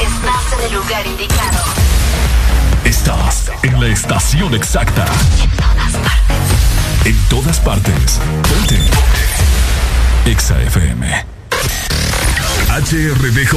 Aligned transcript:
Estás 0.00 0.52
en 0.58 0.66
el 0.66 0.74
lugar 0.74 1.06
indicado. 1.06 1.58
Estás 2.84 3.52
en 3.62 3.80
la 3.80 3.86
estación 3.86 4.54
exacta. 4.54 5.06
En 5.44 5.50
todas 5.56 5.92
partes. 6.00 6.30
En 7.04 7.16
todas 7.28 7.60
partes. 7.60 8.20
Ponte. 8.42 8.80
Exa 10.28 10.60
FM. 10.62 11.26
HRDJ 12.70 13.54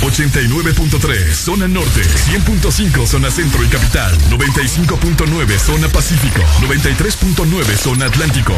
89.3 0.00 1.34
Zona 1.34 1.66
Norte 1.68 2.02
100.5 2.02 3.06
Zona 3.06 3.30
Centro 3.30 3.62
y 3.62 3.68
Capital 3.68 4.16
95.9 4.30 5.58
Zona 5.58 5.88
Pacífico 5.88 6.40
93.9 6.62 7.76
Zona 7.76 8.06
Atlántico 8.06 8.54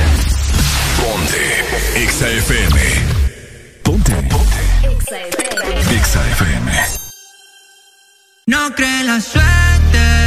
Ponte 0.97 1.65
Exa 1.97 2.29
FM 2.29 3.26
Ponte. 3.87 4.13
Ponte. 4.29 4.63
Exa 5.95 6.21
FM. 6.31 6.73
No 8.47 8.75
cree 8.75 9.05
la 9.05 9.21
suerte. 9.21 10.26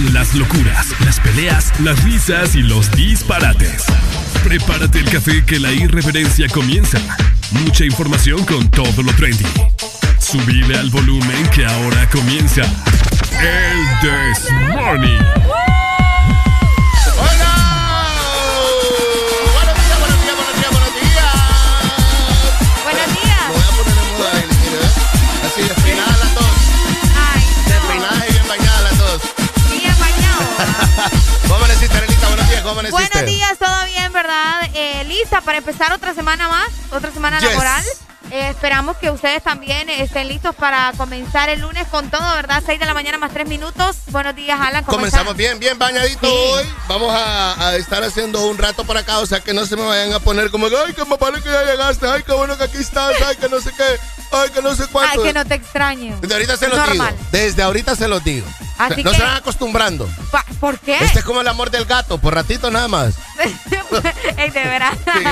las 0.00 0.34
locuras, 0.34 0.88
las 1.04 1.20
peleas, 1.20 1.72
las 1.80 2.02
risas 2.02 2.56
y 2.56 2.62
los 2.62 2.90
disparates. 2.92 3.84
Prepárate 4.42 4.98
el 4.98 5.08
café 5.08 5.44
que 5.44 5.60
la 5.60 5.72
irreverencia 5.72 6.48
comienza. 6.48 6.98
Mucha 7.52 7.84
información 7.84 8.44
con 8.44 8.68
todo 8.70 9.02
lo 9.02 9.12
trendy. 9.12 9.44
Subile 10.18 10.76
al 10.78 10.90
volumen 10.90 11.48
que 11.54 11.64
ahora 11.64 12.08
comienza 12.10 12.62
El 13.40 14.00
This 14.00 14.50
Morning. 14.72 15.73
Buenos 32.64 33.26
días, 33.26 33.58
todo 33.58 33.84
bien, 33.84 34.10
¿verdad? 34.14 34.70
Eh, 34.72 35.04
lista 35.04 35.42
para 35.42 35.58
empezar 35.58 35.92
otra 35.92 36.14
semana 36.14 36.48
más, 36.48 36.68
otra 36.92 37.12
semana 37.12 37.38
yes. 37.38 37.50
laboral. 37.50 37.84
Eh, 38.30 38.48
esperamos 38.48 38.96
que 38.96 39.10
ustedes 39.10 39.42
también 39.42 39.90
estén 39.90 40.28
listos 40.28 40.54
para 40.54 40.90
comenzar 40.96 41.50
el 41.50 41.60
lunes 41.60 41.86
con 41.88 42.10
todo, 42.10 42.26
¿verdad? 42.34 42.62
6 42.64 42.80
de 42.80 42.86
la 42.86 42.94
mañana 42.94 43.18
más 43.18 43.32
3 43.32 43.46
minutos. 43.46 43.96
Buenos 44.06 44.34
días, 44.34 44.58
Alan. 44.58 44.82
Comenzamos 44.84 45.36
bien, 45.36 45.58
bien 45.58 45.78
bañadito 45.78 46.26
hoy. 46.26 46.64
Vamos 46.88 47.14
a, 47.14 47.76
estar 47.76 48.02
haciendo 48.02 48.46
un 48.46 48.56
rato 48.56 48.84
para 48.84 49.00
acá, 49.00 49.18
o 49.18 49.26
sea 49.26 49.40
que 49.40 49.52
no 49.52 49.66
se 49.66 49.76
me 49.76 49.82
vayan 49.82 50.14
a 50.14 50.20
poner 50.20 50.50
como, 50.50 50.66
ay, 50.66 50.94
que 50.94 51.04
papá 51.04 51.18
parece 51.18 51.42
que 51.42 51.50
ya 51.50 51.64
llegaste, 51.64 52.06
ay, 52.06 52.22
qué 52.22 52.32
bueno 52.32 52.56
que 52.56 52.64
aquí 52.64 52.78
estás, 52.78 53.14
ay, 53.26 53.36
que 53.36 53.48
no 53.50 53.60
sé 53.60 53.72
qué, 53.76 53.84
ay, 54.32 54.48
que 54.50 54.62
no 54.62 54.74
sé 54.74 54.86
cuánto. 54.86 55.20
Ay, 55.20 55.26
que 55.26 55.32
no 55.34 55.44
te 55.44 55.54
extraño. 55.54 56.16
Desde 56.22 56.34
ahorita 56.34 56.56
se 56.56 56.68
los 56.68 56.90
digo. 56.90 57.04
Desde 57.30 57.62
ahorita 57.62 57.94
se 57.94 58.08
los 58.08 58.24
digo. 58.24 58.46
Así 58.78 58.96
que 58.96 59.04
no 59.04 59.12
se 59.12 59.22
van 59.22 59.36
acostumbrando. 59.36 60.08
Pa 60.30 60.43
¿Por 60.64 60.78
qué? 60.78 60.96
Este 60.96 61.18
es 61.18 61.24
como 61.26 61.42
el 61.42 61.48
amor 61.48 61.70
del 61.70 61.84
gato, 61.84 62.16
por 62.16 62.32
ratito 62.32 62.70
nada 62.70 62.88
más. 62.88 63.16
Ey, 64.38 64.48
de 64.48 64.64
veras. 64.64 64.96
Sí, 64.96 65.22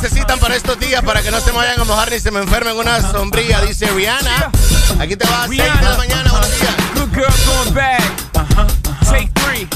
Necesitan 0.00 0.40
para 0.40 0.56
estos 0.56 0.76
días, 0.80 1.02
para 1.04 1.22
que 1.22 1.30
no 1.30 1.40
se 1.40 1.52
me 1.52 1.58
vayan 1.58 1.80
a 1.80 1.84
mojar 1.84 2.10
ni 2.10 2.18
se 2.18 2.32
me 2.32 2.40
enfermen 2.40 2.76
una 2.76 3.00
sombrilla, 3.00 3.60
dice 3.60 3.86
Rihanna. 3.86 4.50
Aquí 4.98 5.14
te 5.14 5.24
vas, 5.26 5.48
6 5.48 5.58
de 5.58 5.82
la 5.82 5.96
mañana, 5.96 6.30
buenos 6.32 6.50
días. 6.58 6.74
Good 6.94 7.14
girl 7.14 7.34
going 7.46 7.74
bad. 7.74 8.02
Uh-huh. 8.34 8.66
Take 9.08 9.30
three. 9.34 9.68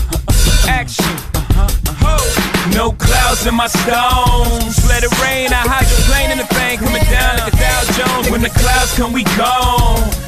Action. 0.68 1.06
No 2.74 2.92
clouds 2.92 3.46
in 3.46 3.54
my 3.54 3.68
stones. 3.68 4.84
Let 4.88 5.04
it 5.04 5.12
rain. 5.22 5.52
I 5.52 5.62
hydroplane 5.62 6.32
in 6.32 6.38
the 6.38 6.46
thing 6.52 6.78
coming 6.78 7.04
down 7.04 7.38
like 7.38 7.52
a 7.52 7.56
Dow 7.56 7.84
Jones. 7.94 8.30
When 8.30 8.42
the 8.42 8.50
clouds 8.50 8.96
come, 8.96 9.12
we 9.12 9.22
gone. 9.36 10.27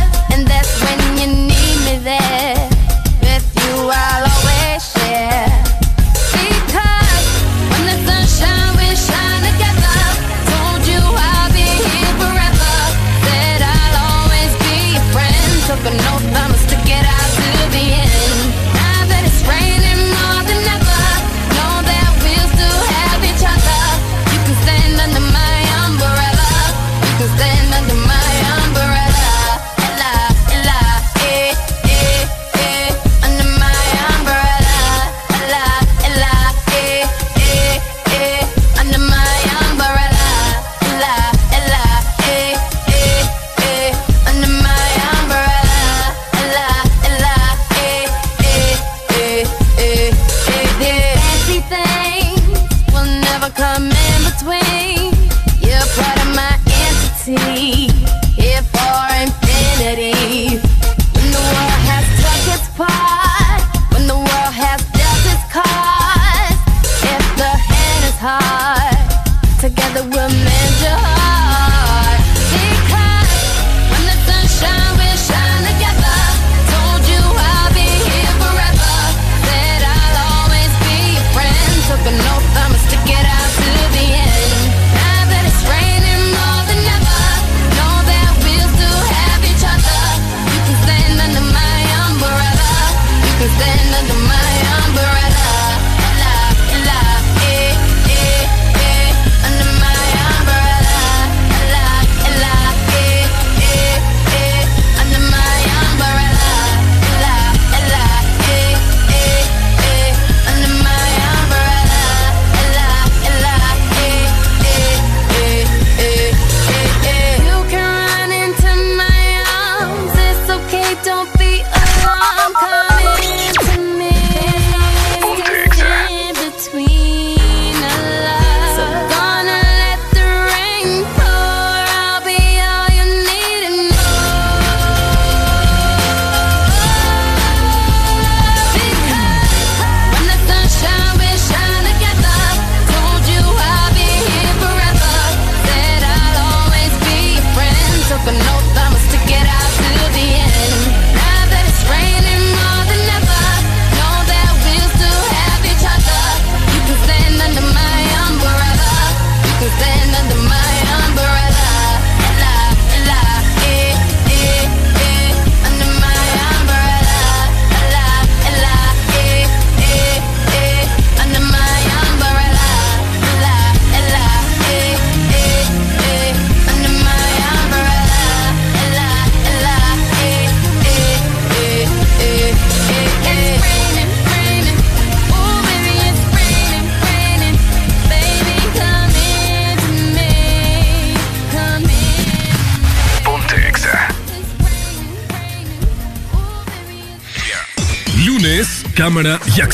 That's 0.61 0.79
when 0.83 1.17
you 1.17 1.35
need 1.47 1.77
me 1.85 1.97
there. 2.03 2.69
With 3.23 3.51
you, 3.63 3.89
I'll 3.91 4.29
always 4.29 4.91
share. 4.91 5.70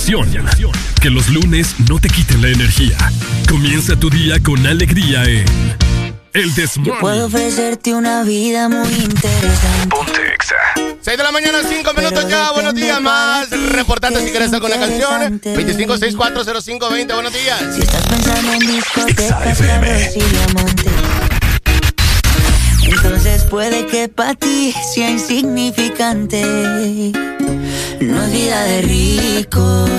Acción. 0.07 0.73
Que 1.01 1.09
los 1.09 1.27
lunes 1.29 1.75
no 1.89 1.99
te 1.99 2.07
quiten 2.07 2.41
la 2.41 2.47
energía. 2.47 2.97
Comienza 3.49 3.95
tu 3.97 4.09
día 4.09 4.39
con 4.41 4.65
alegría 4.65 5.25
en 5.25 5.45
El 6.33 6.55
Desmorning. 6.55 7.01
Puedo 7.01 7.25
ofrecerte 7.25 7.93
una 7.93 8.23
vida 8.23 8.69
muy 8.69 8.87
interesante. 8.87 9.89
Ponte 9.89 10.33
Exa. 10.33 10.55
6 11.01 11.17
de 11.17 11.23
la 11.23 11.31
mañana, 11.31 11.59
5 11.67 11.93
minutos 11.93 12.25
ya. 12.29 12.51
Buenos 12.51 12.73
días, 12.73 13.01
más 13.01 13.49
reportante 13.49 14.21
si 14.21 14.29
quieres 14.29 14.45
estar 14.45 14.61
con 14.61 14.69
la 14.69 14.79
canción. 14.79 15.41
25640520, 15.41 17.13
buenos 17.13 17.33
días. 17.33 17.59
Si 17.75 17.81
estás 17.81 18.07
pensando 18.07 18.53
en 18.53 18.59
discotecas, 18.59 19.59
y 20.15 20.21
diamantes. 20.21 20.93
Entonces 22.83 23.43
puede 23.43 23.85
que 23.87 24.07
para 24.07 24.35
ti 24.35 24.73
sea 24.93 25.09
insignificante. 25.09 26.43
No 27.99 28.23
es 28.23 28.31
vida 28.31 28.63
de 28.63 28.81
rico, 28.83 29.86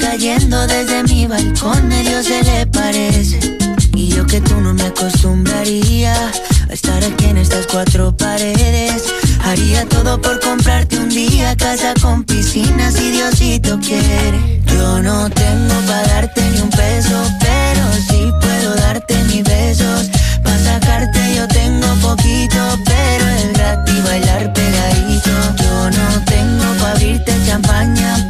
Cayendo 0.00 0.66
desde 0.66 1.02
mi 1.04 1.26
balcón 1.26 1.88
medio 1.88 2.22
se 2.22 2.42
le 2.42 2.66
parece. 2.66 3.38
Y 3.94 4.08
yo 4.08 4.26
que 4.26 4.40
tú 4.40 4.60
no 4.60 4.72
me 4.74 4.84
acostumbraría 4.84 6.14
a 6.14 6.72
estar 6.72 7.04
aquí 7.04 7.26
en 7.26 7.36
estas 7.36 7.66
cuatro 7.66 8.16
paredes. 8.16 9.04
Haría 9.44 9.86
todo 9.86 10.20
por 10.20 10.40
comprarte 10.40 10.98
un 10.98 11.08
día 11.08 11.54
casa 11.56 11.94
con 12.00 12.24
piscina 12.24 12.90
si 12.90 13.10
Diosito 13.10 13.78
quiere. 13.80 14.62
Yo 14.66 15.02
no 15.02 15.28
tengo 15.30 15.74
para 15.86 16.06
darte 16.08 16.42
ni 16.50 16.60
un 16.60 16.70
peso, 16.70 17.22
pero 17.40 17.82
sí 18.08 18.30
puedo 18.40 18.74
darte 18.76 19.14
mis 19.24 19.44
besos. 19.44 20.10
Para 20.42 20.58
sacarte 20.58 21.20
yo 21.36 21.46
tengo 21.48 21.86
poquito, 21.96 22.78
pero 22.84 23.28
es 23.28 23.52
gratis 23.52 24.04
bailar 24.04 24.52
pegadito. 24.52 25.30
Yo 25.62 25.90
no 25.90 26.24
tengo 26.24 26.64
para 26.80 26.92
abrirte 26.92 27.34
champaña, 27.46 28.29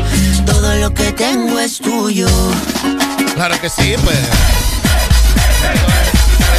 todo 0.51 0.75
lo 0.75 0.93
que 0.93 1.11
tengo 1.13 1.59
es 1.59 1.77
tuyo. 1.77 2.27
Claro 3.35 3.59
que 3.59 3.69
sí, 3.69 3.95
pues. 4.03 4.17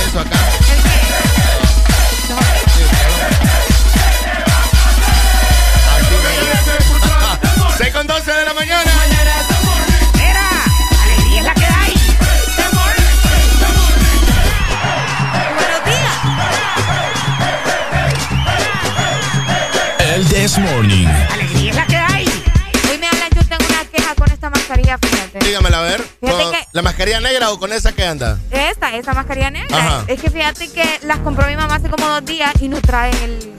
Eso 0.08 0.20
acá. 0.20 0.38
Seis 7.78 7.92
con 7.92 8.06
12 8.06 8.32
de 8.32 8.44
la 8.44 8.54
mañana. 8.54 8.90
alegría 11.04 11.40
es 11.40 11.44
la 11.44 11.54
que 11.54 11.66
hay. 11.66 11.94
Buenos 15.54 15.84
días. 15.84 16.16
El 20.14 20.26
This 20.28 20.58
Morning. 20.58 21.08
Mascarilla, 24.96 25.22
fíjate. 25.28 25.44
Dígamela, 25.46 25.78
a 25.78 25.82
ver. 25.82 26.02
Fíjate 26.20 26.42
¿Con 26.42 26.52
que- 26.52 26.66
¿La 26.72 26.82
mascarilla 26.82 27.20
negra 27.20 27.50
o 27.50 27.58
con 27.58 27.72
esa 27.72 27.92
que 27.92 28.04
anda? 28.04 28.38
Esta, 28.50 28.94
esa 28.96 29.12
mascarilla 29.14 29.50
negra. 29.50 29.76
Ajá. 29.76 30.04
Es 30.08 30.20
que 30.20 30.30
fíjate 30.30 30.68
que 30.72 31.00
las 31.04 31.18
compró 31.18 31.46
mi 31.46 31.56
mamá 31.56 31.76
hace 31.76 31.88
como 31.88 32.06
dos 32.06 32.25
días 32.25 32.52
y 32.61 32.68
no 32.68 32.80
traen 32.80 33.14
el. 33.22 33.52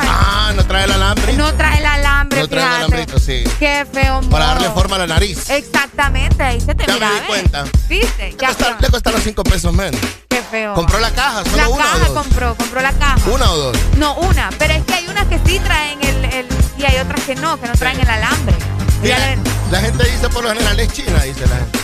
Ah, 0.00 0.52
no 0.54 0.64
trae 0.64 0.84
el 0.84 0.92
alambre. 0.92 1.32
No 1.32 1.52
trae 1.54 1.78
el 1.78 1.86
alambre, 1.86 2.40
No 2.40 2.48
trae 2.48 2.62
el 2.64 2.72
alambrito, 2.72 3.18
sí. 3.18 3.42
Qué 3.58 3.84
feo. 3.92 4.20
Para 4.30 4.46
darle 4.46 4.70
forma 4.70 4.94
a 4.96 5.00
la 5.00 5.06
nariz. 5.08 5.50
Exactamente, 5.50 6.42
ahí 6.42 6.60
se 6.60 6.74
te 6.74 6.86
Ya 6.86 6.94
mira, 6.94 7.08
me 7.08 7.14
di 7.14 7.18
¿ves? 7.20 7.28
cuenta. 7.28 7.64
¿Viste? 7.88 8.30
Le, 8.30 8.36
Ya 8.36 8.48
costa- 8.48 8.64
feo. 8.66 8.76
le 8.80 8.88
costaron 8.90 9.20
5 9.20 9.42
pesos 9.44 9.72
menos. 9.72 10.00
Qué 10.28 10.40
feo. 10.42 10.74
Compró 10.74 11.00
la 11.00 11.10
caja, 11.10 11.42
solo 11.44 11.56
la 11.56 11.68
una 11.68 11.84
caja 11.84 11.96
o 11.96 11.98
dos. 12.00 12.22
compró, 12.24 12.54
compró 12.54 12.80
la 12.80 12.92
caja. 12.92 13.16
¿Una 13.30 13.50
o 13.50 13.56
dos? 13.56 13.76
No, 13.96 14.14
una, 14.18 14.50
pero 14.58 14.74
es 14.74 14.84
que 14.84 14.94
hay 14.94 15.08
unas 15.08 15.26
que 15.26 15.40
sí 15.44 15.58
traen 15.58 15.98
el, 16.04 16.24
el 16.26 16.46
y 16.78 16.84
hay 16.84 16.98
otras 16.98 17.20
que 17.24 17.34
no, 17.34 17.60
que 17.60 17.66
no 17.66 17.74
traen 17.74 18.00
el 18.00 18.08
alambre. 18.08 18.54
Ya 19.02 19.36
la, 19.70 19.80
gente 19.80 20.04
dice 20.04 20.28
por 20.28 20.42
lo 20.42 20.50
general 20.50 20.80
es 20.80 20.92
china, 20.92 21.22
dice 21.22 21.46
la 21.46 21.56
gente. 21.56 21.78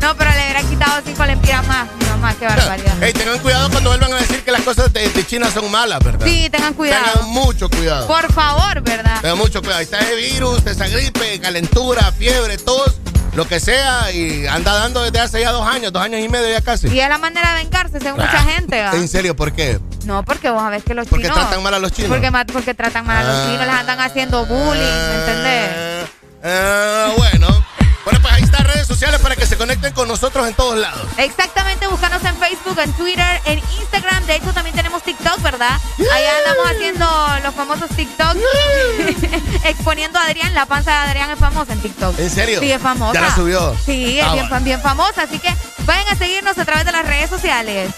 no, 0.00 0.16
pero 0.16 0.30
le 0.30 0.42
hubiera 0.44 0.62
quitado 0.62 1.02
cinco 1.04 1.26
lempiras 1.26 1.66
más, 1.66 1.88
mi 1.98 2.06
mamá, 2.06 2.34
qué 2.38 2.46
barbaridad. 2.46 3.02
Ey, 3.02 3.12
tengan 3.12 3.38
cuidado 3.40 3.68
cuando 3.70 3.90
vuelvan 3.90 4.12
a 4.12 4.16
decir 4.16 4.44
que 4.44 4.52
las 4.52 4.62
cosas 4.62 4.92
de, 4.92 5.08
de 5.08 5.26
China 5.26 5.50
son 5.50 5.70
malas, 5.70 5.98
¿verdad? 6.04 6.24
Sí, 6.24 6.48
tengan 6.50 6.74
cuidado. 6.74 7.04
Tengan 7.12 7.30
mucho 7.30 7.68
cuidado. 7.68 8.06
Por 8.06 8.32
favor, 8.32 8.80
¿verdad? 8.82 9.20
Tengan 9.20 9.38
mucho 9.38 9.60
cuidado. 9.60 9.78
Ahí 9.78 9.84
está 9.84 9.98
ese 9.98 10.14
virus, 10.14 10.64
esa 10.66 10.86
gripe, 10.86 11.40
calentura, 11.40 12.12
fiebre, 12.12 12.58
tos, 12.58 12.94
lo 13.34 13.46
que 13.46 13.60
sea. 13.60 14.10
Y 14.12 14.46
anda 14.46 14.72
dando 14.74 15.02
desde 15.02 15.20
hace 15.20 15.40
ya 15.40 15.50
dos 15.52 15.66
años, 15.66 15.92
dos 15.92 16.02
años 16.02 16.20
y 16.20 16.28
medio 16.28 16.48
ya 16.50 16.60
casi. 16.60 16.88
Y 16.88 17.00
es 17.00 17.08
la 17.08 17.18
manera 17.18 17.54
de 17.54 17.62
vengarse, 17.64 17.98
según 18.00 18.20
mucha 18.20 18.42
gente, 18.42 18.80
¿va? 18.82 18.92
¿En 18.92 19.08
serio? 19.08 19.34
¿Por 19.36 19.52
qué? 19.52 19.78
No, 20.04 20.24
porque 20.24 20.50
vos 20.50 20.60
sabés 20.62 20.82
que 20.84 20.94
los 20.94 21.06
Porque 21.08 21.24
chinos... 21.24 21.38
tratan 21.38 21.62
mal 21.62 21.74
a 21.74 21.78
los 21.78 21.92
chinos. 21.92 22.10
Porque, 22.10 22.30
porque 22.52 22.74
tratan 22.74 23.06
mal 23.06 23.18
a 23.18 23.28
los 23.28 23.36
Ah. 23.36 23.46
chinos, 23.50 23.66
les 23.66 23.74
andan 23.76 24.00
haciendo 24.00 24.46
bullying, 24.46 24.82
¿me 25.08 25.14
entendés? 25.20 26.08
Eh, 26.44 27.14
bueno. 27.16 27.64
Bueno, 28.04 28.18
pues 28.20 28.34
ahí 28.34 28.42
están 28.42 28.64
redes 28.66 28.86
sociales 28.86 29.20
para 29.20 29.36
que 29.36 29.46
se 29.46 29.56
conecten 29.56 29.92
con 29.92 30.08
nosotros 30.08 30.46
en 30.48 30.54
todos 30.54 30.76
lados. 30.76 31.06
Exactamente, 31.18 31.86
búscanos 31.86 32.22
en 32.24 32.36
Facebook, 32.36 32.78
en 32.80 32.92
Twitter, 32.94 33.40
en 33.44 33.58
Instagram. 33.80 34.24
De 34.26 34.36
hecho, 34.36 34.52
también 34.52 34.74
tenemos 34.74 35.02
TikTok, 35.04 35.40
¿verdad? 35.40 35.78
Ahí 36.12 36.24
andamos 36.38 36.70
haciendo 36.70 37.06
los 37.44 37.54
famosos 37.54 37.88
TikTok. 37.90 38.36
exponiendo 39.64 40.18
a 40.18 40.22
Adrián. 40.24 40.52
La 40.54 40.66
panza 40.66 40.90
de 40.90 40.96
Adrián 41.10 41.30
es 41.30 41.38
famosa 41.38 41.72
en 41.72 41.80
TikTok. 41.80 42.18
¿En 42.18 42.30
serio? 42.30 42.60
Sí, 42.60 42.72
es 42.72 42.80
famosa. 42.82 43.14
¿Ya 43.14 43.20
la 43.20 43.34
subió? 43.34 43.76
Sí, 43.84 44.18
es 44.18 44.24
Ah, 44.26 44.32
bien, 44.34 44.48
bueno. 44.48 44.64
bien 44.64 44.80
famosa. 44.82 45.22
Así 45.22 45.38
que 45.38 45.54
vayan 45.86 46.08
a 46.08 46.16
seguirnos 46.16 46.58
a 46.58 46.64
través 46.64 46.84
de 46.84 46.92
las 46.92 47.06
redes 47.06 47.30
sociales. 47.30 47.90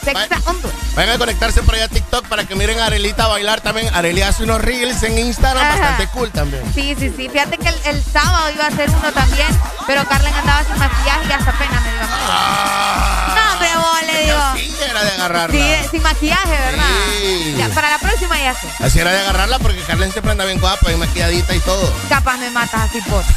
Honduras. 0.47 0.77
Vayan 0.95 1.15
a 1.15 1.19
conectarse 1.19 1.63
por 1.63 1.75
allá 1.75 1.85
a 1.87 1.89
TikTok 1.89 2.27
para 2.29 2.45
que 2.45 2.55
miren 2.55 2.79
a 2.81 2.87
Arelita 2.87 3.27
bailar 3.27 3.61
también. 3.61 3.93
Areli 3.95 4.23
hace 4.23 4.45
unos 4.45 4.61
reels 4.61 5.03
en 5.03 5.19
Instagram 5.19 5.65
Ajá. 5.65 5.79
bastante 5.81 6.09
cool 6.13 6.31
también. 6.31 6.63
Sí, 6.75 6.95
sí, 6.99 7.13
sí. 7.17 7.29
Fíjate 7.29 7.59
que 7.59 7.69
el, 7.69 7.77
el 7.87 8.05
sábado 8.05 8.51
iba 8.55 8.65
a 8.65 8.69
hacer 8.69 8.91
uno 8.91 9.13
también, 9.13 9.49
pero 9.87 9.94
Carlen 10.09 10.35
andaba 10.35 10.65
sin 10.65 10.79
maquillaje 10.79 11.27
y 11.29 11.33
hasta 11.33 11.53
pena 11.53 11.81
me 11.81 11.93
dio. 11.93 12.03
a 12.03 12.07
mí. 12.07 13.35
No, 13.35 13.53
hombre, 13.53 13.69
vos 13.77 14.03
le 14.07 14.25
digo. 14.25 14.39
Sí, 14.57 14.77
era 14.91 15.05
de 15.05 15.11
agarrarla. 15.13 15.57
Sí, 15.57 15.89
sin 15.91 16.03
maquillaje, 16.03 16.51
¿verdad? 16.51 16.87
Sí. 17.21 17.55
Ya, 17.57 17.69
para 17.71 17.91
la 17.91 17.99
próxima 17.99 18.39
ya 18.41 18.55
sé. 18.55 18.69
Así 18.81 18.99
era 18.99 19.13
de 19.13 19.21
agarrarla 19.21 19.59
porque 19.59 19.81
Carlen 19.83 20.11
siempre 20.13 20.33
anda 20.33 20.45
bien 20.45 20.61
guapa 20.61 20.91
y 20.93 20.97
maquilladita 20.97 21.55
y 21.55 21.61
todo. 21.61 21.93
Capaz 22.09 22.37
me 22.39 22.51
matas 22.51 22.91
así 22.91 23.01
por. 23.03 23.23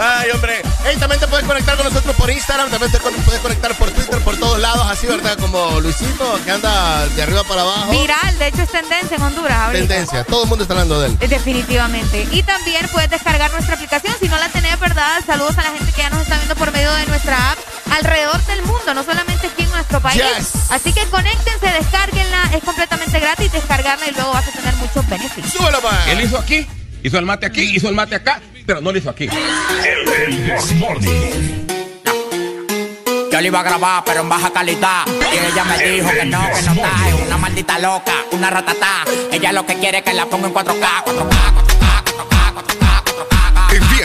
Ay, 0.00 0.30
hombre. 0.30 0.62
Hey, 0.84 0.96
también 1.00 1.20
te 1.20 1.26
puedes 1.26 1.44
conectar 1.44 1.76
con 1.76 1.84
nosotros 1.86 2.14
por 2.14 2.30
Instagram, 2.30 2.70
también 2.70 2.92
te 2.92 2.98
puedes 3.00 3.40
conectar 3.40 3.74
por 3.76 3.90
Twitter, 3.90 4.20
por 4.20 4.36
todos 4.36 4.60
lados, 4.60 4.86
así, 4.88 5.08
¿verdad? 5.08 5.36
Como 5.38 5.80
Luisito, 5.80 6.38
que 6.44 6.50
anda 6.52 7.04
de 7.08 7.22
arriba 7.22 7.42
para 7.42 7.62
abajo. 7.62 7.90
Viral, 7.90 8.38
de 8.38 8.46
hecho 8.46 8.62
es 8.62 8.70
tendencia 8.70 9.16
en 9.16 9.22
Honduras 9.22 9.58
ahorita. 9.58 9.88
Tendencia, 9.88 10.24
todo 10.24 10.44
el 10.44 10.48
mundo 10.48 10.62
está 10.62 10.74
hablando 10.74 11.00
de 11.00 11.08
él. 11.08 11.18
Definitivamente. 11.18 12.28
Y 12.30 12.44
también 12.44 12.86
puedes 12.92 13.10
descargar 13.10 13.50
nuestra 13.50 13.74
aplicación. 13.74 14.14
Si 14.20 14.28
no 14.28 14.38
la 14.38 14.48
tenés, 14.50 14.76
¿verdad? 14.88 15.22
Saludos 15.26 15.58
a 15.58 15.62
la 15.62 15.70
gente 15.70 15.92
que 15.92 16.00
ya 16.00 16.10
nos 16.10 16.22
está 16.22 16.36
viendo 16.36 16.56
por 16.56 16.72
medio 16.72 16.92
de 16.94 17.06
nuestra 17.06 17.52
app 17.52 17.58
alrededor 17.92 18.42
del 18.46 18.62
mundo, 18.62 18.94
no 18.94 19.04
solamente 19.04 19.46
aquí 19.46 19.62
en 19.62 19.70
nuestro 19.70 20.00
país. 20.00 20.22
Yes. 20.22 20.70
Así 20.70 20.92
que 20.92 21.04
conéctense, 21.06 21.66
descárguenla. 21.66 22.50
Es 22.54 22.64
completamente 22.64 23.20
gratis 23.20 23.52
descargarla 23.52 24.08
y 24.08 24.12
luego 24.12 24.32
vas 24.32 24.48
a 24.48 24.52
tener 24.52 24.74
muchos 24.76 25.08
beneficios. 25.08 25.52
Súbelo. 25.52 25.78
Él 26.08 26.20
hizo 26.22 26.38
aquí, 26.38 26.66
hizo 27.02 27.18
el 27.18 27.26
mate 27.26 27.46
aquí, 27.46 27.62
hizo 27.76 27.88
el 27.88 27.94
mate 27.94 28.14
acá, 28.14 28.40
pero 28.66 28.80
no 28.80 28.92
lo 28.92 28.98
hizo 28.98 29.10
aquí. 29.10 29.28
El. 29.28 30.08
Yo 33.30 33.40
le 33.42 33.46
iba 33.48 33.60
a 33.60 33.62
grabar, 33.62 34.02
pero 34.04 34.22
en 34.22 34.28
baja 34.28 34.50
calidad. 34.50 35.06
Y 35.06 35.52
ella 35.52 35.64
me 35.64 35.78
dijo 35.84 36.10
que 36.10 36.24
no, 36.24 36.40
que 36.54 36.62
no 36.62 36.72
está. 36.72 37.08
Es 37.08 37.14
una 37.26 37.36
maldita 37.36 37.78
loca, 37.78 38.14
una 38.32 38.50
ratatá. 38.50 39.04
Ella 39.30 39.52
lo 39.52 39.66
que 39.66 39.74
quiere 39.74 39.98
es 39.98 40.04
que 40.04 40.14
la 40.14 40.26
ponga 40.26 40.48
en 40.48 40.54
4K, 40.54 41.04
4K. 41.04 41.68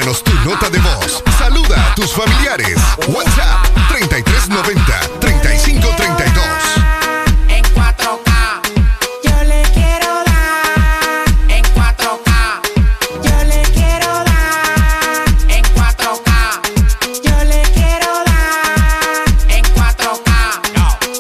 Envíanos 0.03 0.23
tu 0.23 0.33
nota 0.43 0.69
de 0.69 0.79
voz. 0.79 1.23
Saluda 1.37 1.91
a 1.91 1.95
tus 1.95 2.11
familiares. 2.11 2.77
WhatsApp 3.07 3.73
3390 3.87 5.12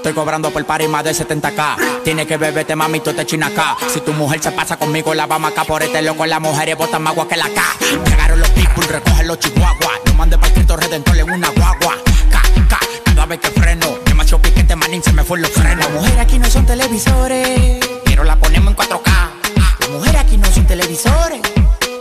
Estoy 0.03 0.15
cobrando 0.15 0.51
por 0.51 0.65
party 0.65 0.89
más 0.89 1.05
de 1.05 1.11
70k. 1.11 2.03
Tiene 2.03 2.27
que 2.27 2.35
beberte, 2.35 2.75
mami, 2.75 2.99
tú 2.99 3.13
te 3.13 3.25
china 3.25 3.47
acá. 3.47 3.77
Si 3.87 4.01
tu 4.01 4.11
mujer 4.11 4.43
se 4.43 4.51
pasa 4.51 4.75
conmigo, 4.75 5.13
la 5.13 5.27
vamos 5.27 5.53
acá 5.53 5.63
por 5.63 5.81
este 5.81 6.01
loco. 6.01 6.25
Las 6.25 6.41
mujeres 6.41 6.75
botan 6.75 7.01
más 7.03 7.13
agua 7.13 7.25
que 7.25 7.37
la 7.37 7.47
K. 7.47 7.63
Llegaron 8.05 8.41
los 8.41 8.49
people, 8.49 8.85
recogen 8.85 9.27
los 9.27 9.39
chihuahuas. 9.39 10.01
No 10.07 10.13
mande 10.15 10.37
para 10.37 10.53
Cristo 10.53 10.75
Redentor 10.75 11.17
en 11.19 11.31
una 11.31 11.47
guagua. 11.51 11.95
K, 12.29 12.41
K, 12.67 12.79
cada 13.05 13.25
vez 13.27 13.39
que 13.39 13.47
freno. 13.51 13.97
Demasiado 14.03 14.41
piquete, 14.41 14.75
manín, 14.75 15.01
se 15.01 15.13
me 15.13 15.23
fue 15.23 15.39
los 15.39 15.51
frenos. 15.51 15.85
Las 15.85 15.91
mujeres 15.91 16.19
aquí 16.19 16.37
no 16.37 16.49
son 16.49 16.65
televisores, 16.65 17.79
pero 18.03 18.25
la 18.25 18.35
ponemos 18.35 18.71
en 18.71 18.75
4K. 18.75 19.29
Las 19.79 19.89
mujeres 19.89 20.19
aquí 20.19 20.35
no 20.35 20.51
son 20.51 20.67
televisores, 20.67 21.39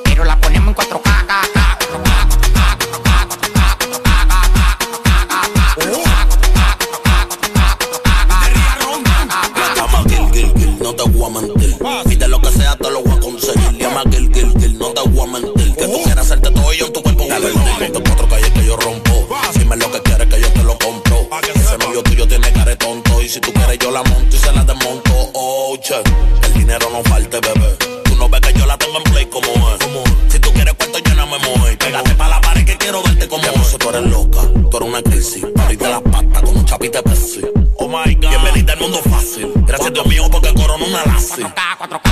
pero 0.03 0.25
la 0.25 0.41
ponemos 0.41 0.71
en 0.71 0.75
4K. 0.75 1.22
Si 23.33 23.41
tú 23.41 23.51
quieres 23.51 23.79
yo 23.79 23.91
la 23.91 24.03
monto 24.03 24.37
y 24.37 24.39
se 24.39 24.53
la 24.53 24.63
desmonto, 24.63 25.31
oh, 25.33 25.75
che. 25.81 25.95
El 26.43 26.53
dinero 26.53 26.91
no 26.93 27.03
falte, 27.05 27.41
bebé. 27.41 27.79
Tú 28.05 28.15
no 28.17 28.29
ves 28.29 28.43
que 28.43 28.53
yo 28.53 28.67
la 28.67 28.77
tengo 28.77 28.99
en 28.99 29.05
play 29.05 29.25
como 29.25 29.47
es. 29.47 29.79
Si 30.31 30.39
tú 30.39 30.53
quieres 30.53 30.75
cuento, 30.75 30.99
yo 30.99 31.15
no 31.15 31.27
me 31.27 31.39
mueve. 31.39 31.79
Pégate 31.79 32.15
pa' 32.15 32.29
la 32.29 32.39
pared 32.43 32.67
que 32.67 32.77
quiero 32.77 33.03
verte 33.03 33.27
como 33.29 33.43
es. 33.43 33.69
Sé, 33.69 33.79
tú 33.79 33.89
eres 33.89 34.03
loca, 34.03 34.43
tú 34.71 34.77
eres 34.77 34.89
una 34.91 35.03
crisis. 35.03 35.47
Pariste 35.57 35.89
las 35.89 36.03
patas 36.03 36.43
con 36.43 36.59
un 36.59 36.67
chapite 36.67 37.03
Pepsi. 37.03 37.41
Oh 37.77 37.89
my 37.89 38.15
God. 38.17 38.29
Bienvenida 38.29 38.75
al 38.75 38.81
mundo 38.81 39.01
fácil. 39.09 39.51
Gracias 39.67 39.89
a 39.89 39.93
Dios 39.93 40.07
mío 40.09 40.29
porque 40.31 40.53
corona 40.53 40.85
una 40.85 41.03
lazi. 41.07 41.41
4K, 41.41 41.79
4K. 41.89 42.12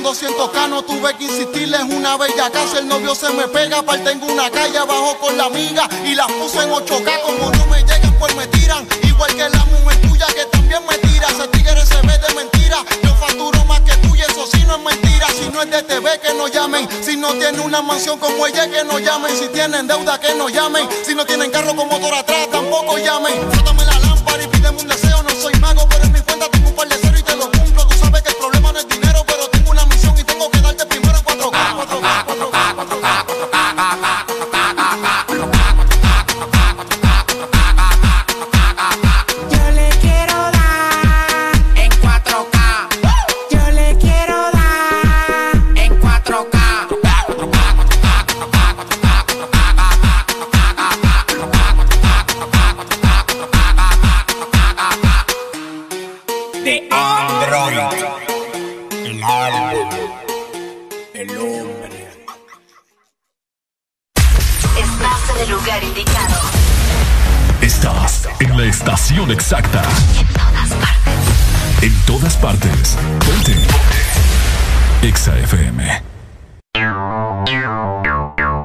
Diamantes 0.00 0.18
son 0.18 0.32
200k, 0.34 0.68
no 0.68 0.82
tuve 0.82 1.14
que 1.16 1.24
insistirle, 1.24 1.76
es 1.76 1.82
una 1.84 2.16
bella 2.16 2.50
casa. 2.50 2.78
El 2.78 2.88
novio 2.88 3.14
se 3.14 3.30
me 3.30 3.46
pega, 3.48 3.78
aparte 3.78 4.04
tengo 4.04 4.26
una 4.26 4.50
calle 4.50 4.78
abajo 4.78 5.16
con 5.20 5.36
la 5.36 5.44
amiga 5.44 5.88
y 6.04 6.14
las 6.14 6.30
puse 6.32 6.58
en 6.62 6.70
8k. 6.70 7.22
Como 7.22 7.50
no 7.50 7.66
me 7.66 7.80
llegan, 7.82 8.14
pues 8.18 8.34
me 8.36 8.46
tiran. 8.48 8.86
Igual 9.02 9.34
que 9.34 9.48
la 9.48 9.64
mujer 9.66 10.00
tuya 10.02 10.26
que 10.26 10.44
también 10.46 10.82
me 10.88 10.96
tira. 10.98 11.28
Ese 11.28 11.48
tigre 11.48 11.84
se 11.86 12.00
ve 12.06 12.18
de 12.18 12.34
mentira. 12.34 12.84
Yo 13.02 13.14
facturo 13.16 13.64
más 13.64 13.80
que 13.80 13.92
tú 13.96 14.14
y 14.14 14.20
eso 14.20 14.46
sí 14.46 14.62
no 14.66 14.76
es 14.76 14.82
mentira. 14.82 15.26
Si 15.28 15.48
no 15.50 15.62
es 15.62 15.70
de 15.70 15.82
TV, 15.82 16.20
que 16.20 16.34
no 16.34 16.48
llamen. 16.48 16.88
Si 17.02 17.16
no 17.16 17.32
tiene 17.34 17.60
una 17.60 17.82
mansión 17.82 18.18
como 18.18 18.46
ella, 18.46 18.70
que 18.70 18.84
no 18.84 18.98
llamen. 18.98 19.36
Si 19.36 19.48
tienen 19.48 19.86
deuda, 19.86 20.18
que 20.20 20.34
no 20.34 20.48
llamen. 20.48 20.88
Si 21.06 21.14
no 21.14 21.24
tienen 21.24 21.50
carro 21.50 21.74
con 21.74 21.88
motor 21.88 22.14
atrás, 22.14 22.48
tampoco 22.50 22.98
llamen. 22.98 23.34
La 23.64 24.09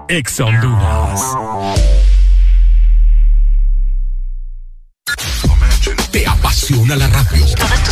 Exa 0.07 0.45
Honduras. 0.45 1.21
¿Te 6.11 6.27
ha 6.27 6.35
pasado 6.35 6.41
pasión 6.43 6.91
a 6.91 6.95
la 6.95 7.07
radio. 7.07 7.54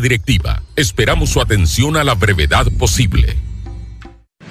Directiva, 0.00 0.62
esperamos 0.76 1.30
su 1.30 1.40
atención 1.40 1.96
a 1.96 2.04
la 2.04 2.14
brevedad 2.14 2.66
posible. 2.78 3.36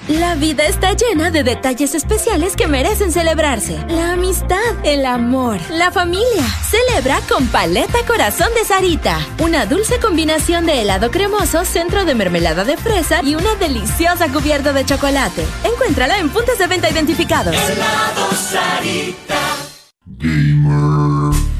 La 0.08 0.34
vida 0.34 0.66
está 0.66 0.92
llena 0.92 1.30
de 1.30 1.44
detalles 1.44 1.94
especiales 1.94 2.56
que 2.56 2.66
merecen 2.66 3.10
celebrarse. 3.10 3.78
La 3.88 4.12
amistad, 4.12 4.58
el 4.82 5.06
amor, 5.06 5.58
la 5.70 5.90
familia. 5.90 6.46
Celebra 6.62 7.20
con 7.26 7.46
Paleta 7.46 7.98
Corazón 8.06 8.48
de 8.54 8.66
Sarita. 8.66 9.18
Una 9.38 9.64
dulce 9.64 9.98
combinación 10.00 10.66
de 10.66 10.82
helado 10.82 11.10
cremoso, 11.10 11.64
centro 11.64 12.04
de 12.04 12.14
mermelada 12.14 12.64
de 12.64 12.76
fresa 12.76 13.22
y 13.22 13.34
una 13.34 13.54
deliciosa 13.54 14.30
cubierta 14.30 14.74
de 14.74 14.84
chocolate. 14.84 15.46
Encuéntrala 15.64 16.18
en 16.18 16.28
puntos 16.28 16.58
de 16.58 16.66
venta 16.66 16.90
identificados. 16.90 17.56
Helado 17.56 18.30
Sarita. 18.32 19.40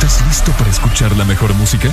¿Estás 0.00 0.24
listo 0.28 0.52
para 0.52 0.70
escuchar 0.70 1.16
la 1.16 1.24
mejor 1.24 1.52
música? 1.54 1.88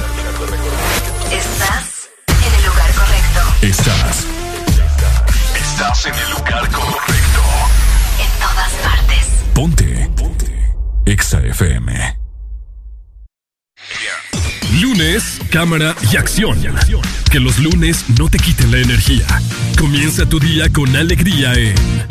Estás 1.31 2.07
en 2.27 2.53
el 2.53 2.65
lugar 2.67 2.93
correcto. 2.93 3.39
Estás. 3.63 4.27
Estás 5.55 6.05
en 6.05 6.13
el 6.13 6.29
lugar 6.29 6.69
correcto. 6.69 7.41
En 8.19 8.39
todas 8.39 8.71
partes. 8.83 9.25
Ponte. 9.55 10.09
Ponte. 10.15 10.75
Exa 11.07 11.39
FM. 11.39 12.19
Lunes, 14.79 15.39
cámara 15.49 15.95
y 16.11 16.17
acción. 16.17 16.63
Que 17.31 17.39
los 17.39 17.57
lunes 17.57 18.05
no 18.19 18.29
te 18.29 18.37
quiten 18.37 18.69
la 18.69 18.77
energía. 18.77 19.25
Comienza 19.79 20.29
tu 20.29 20.39
día 20.39 20.71
con 20.71 20.95
alegría 20.95 21.53
en 21.53 22.05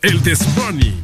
El 0.00 0.22
Desmorning. 0.22 1.02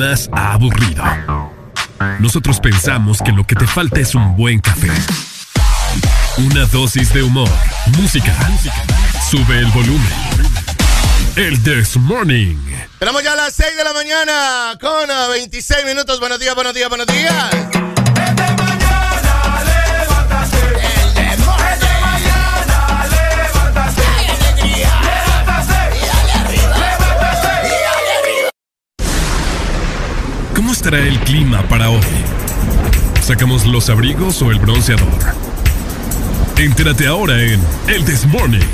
Más 0.00 0.30
aburrido. 0.32 1.04
Nosotros 2.20 2.58
pensamos 2.58 3.20
que 3.20 3.32
lo 3.32 3.46
que 3.46 3.54
te 3.54 3.66
falta 3.66 4.00
es 4.00 4.14
un 4.14 4.34
buen 4.34 4.58
café. 4.58 4.88
Una 6.38 6.64
dosis 6.64 7.12
de 7.12 7.22
humor, 7.22 7.50
música. 7.98 8.34
Sube 9.30 9.58
el 9.58 9.66
volumen. 9.66 10.00
El 11.36 11.62
This 11.62 11.98
Morning. 11.98 12.56
Tenemos 12.98 13.22
ya 13.22 13.34
las 13.36 13.52
6 13.52 13.76
de 13.76 13.84
la 13.84 13.92
mañana 13.92 14.78
con 14.80 15.06
26 15.32 15.84
minutos. 15.84 16.18
Buenos 16.18 16.40
días, 16.40 16.54
buenos 16.54 16.72
días, 16.72 16.88
buenos 16.88 17.06
días. 17.06 17.69
¿Cómo 30.80 30.96
estará 30.96 31.06
el 31.06 31.20
clima 31.20 31.62
para 31.68 31.90
hoy? 31.90 32.00
¿Sacamos 33.22 33.66
los 33.66 33.90
abrigos 33.90 34.40
o 34.40 34.50
el 34.50 34.58
bronceador? 34.58 35.06
Entérate 36.56 37.06
ahora 37.06 37.38
en 37.38 37.60
El 37.86 38.02
This 38.06 38.24
Morning. 38.24 38.64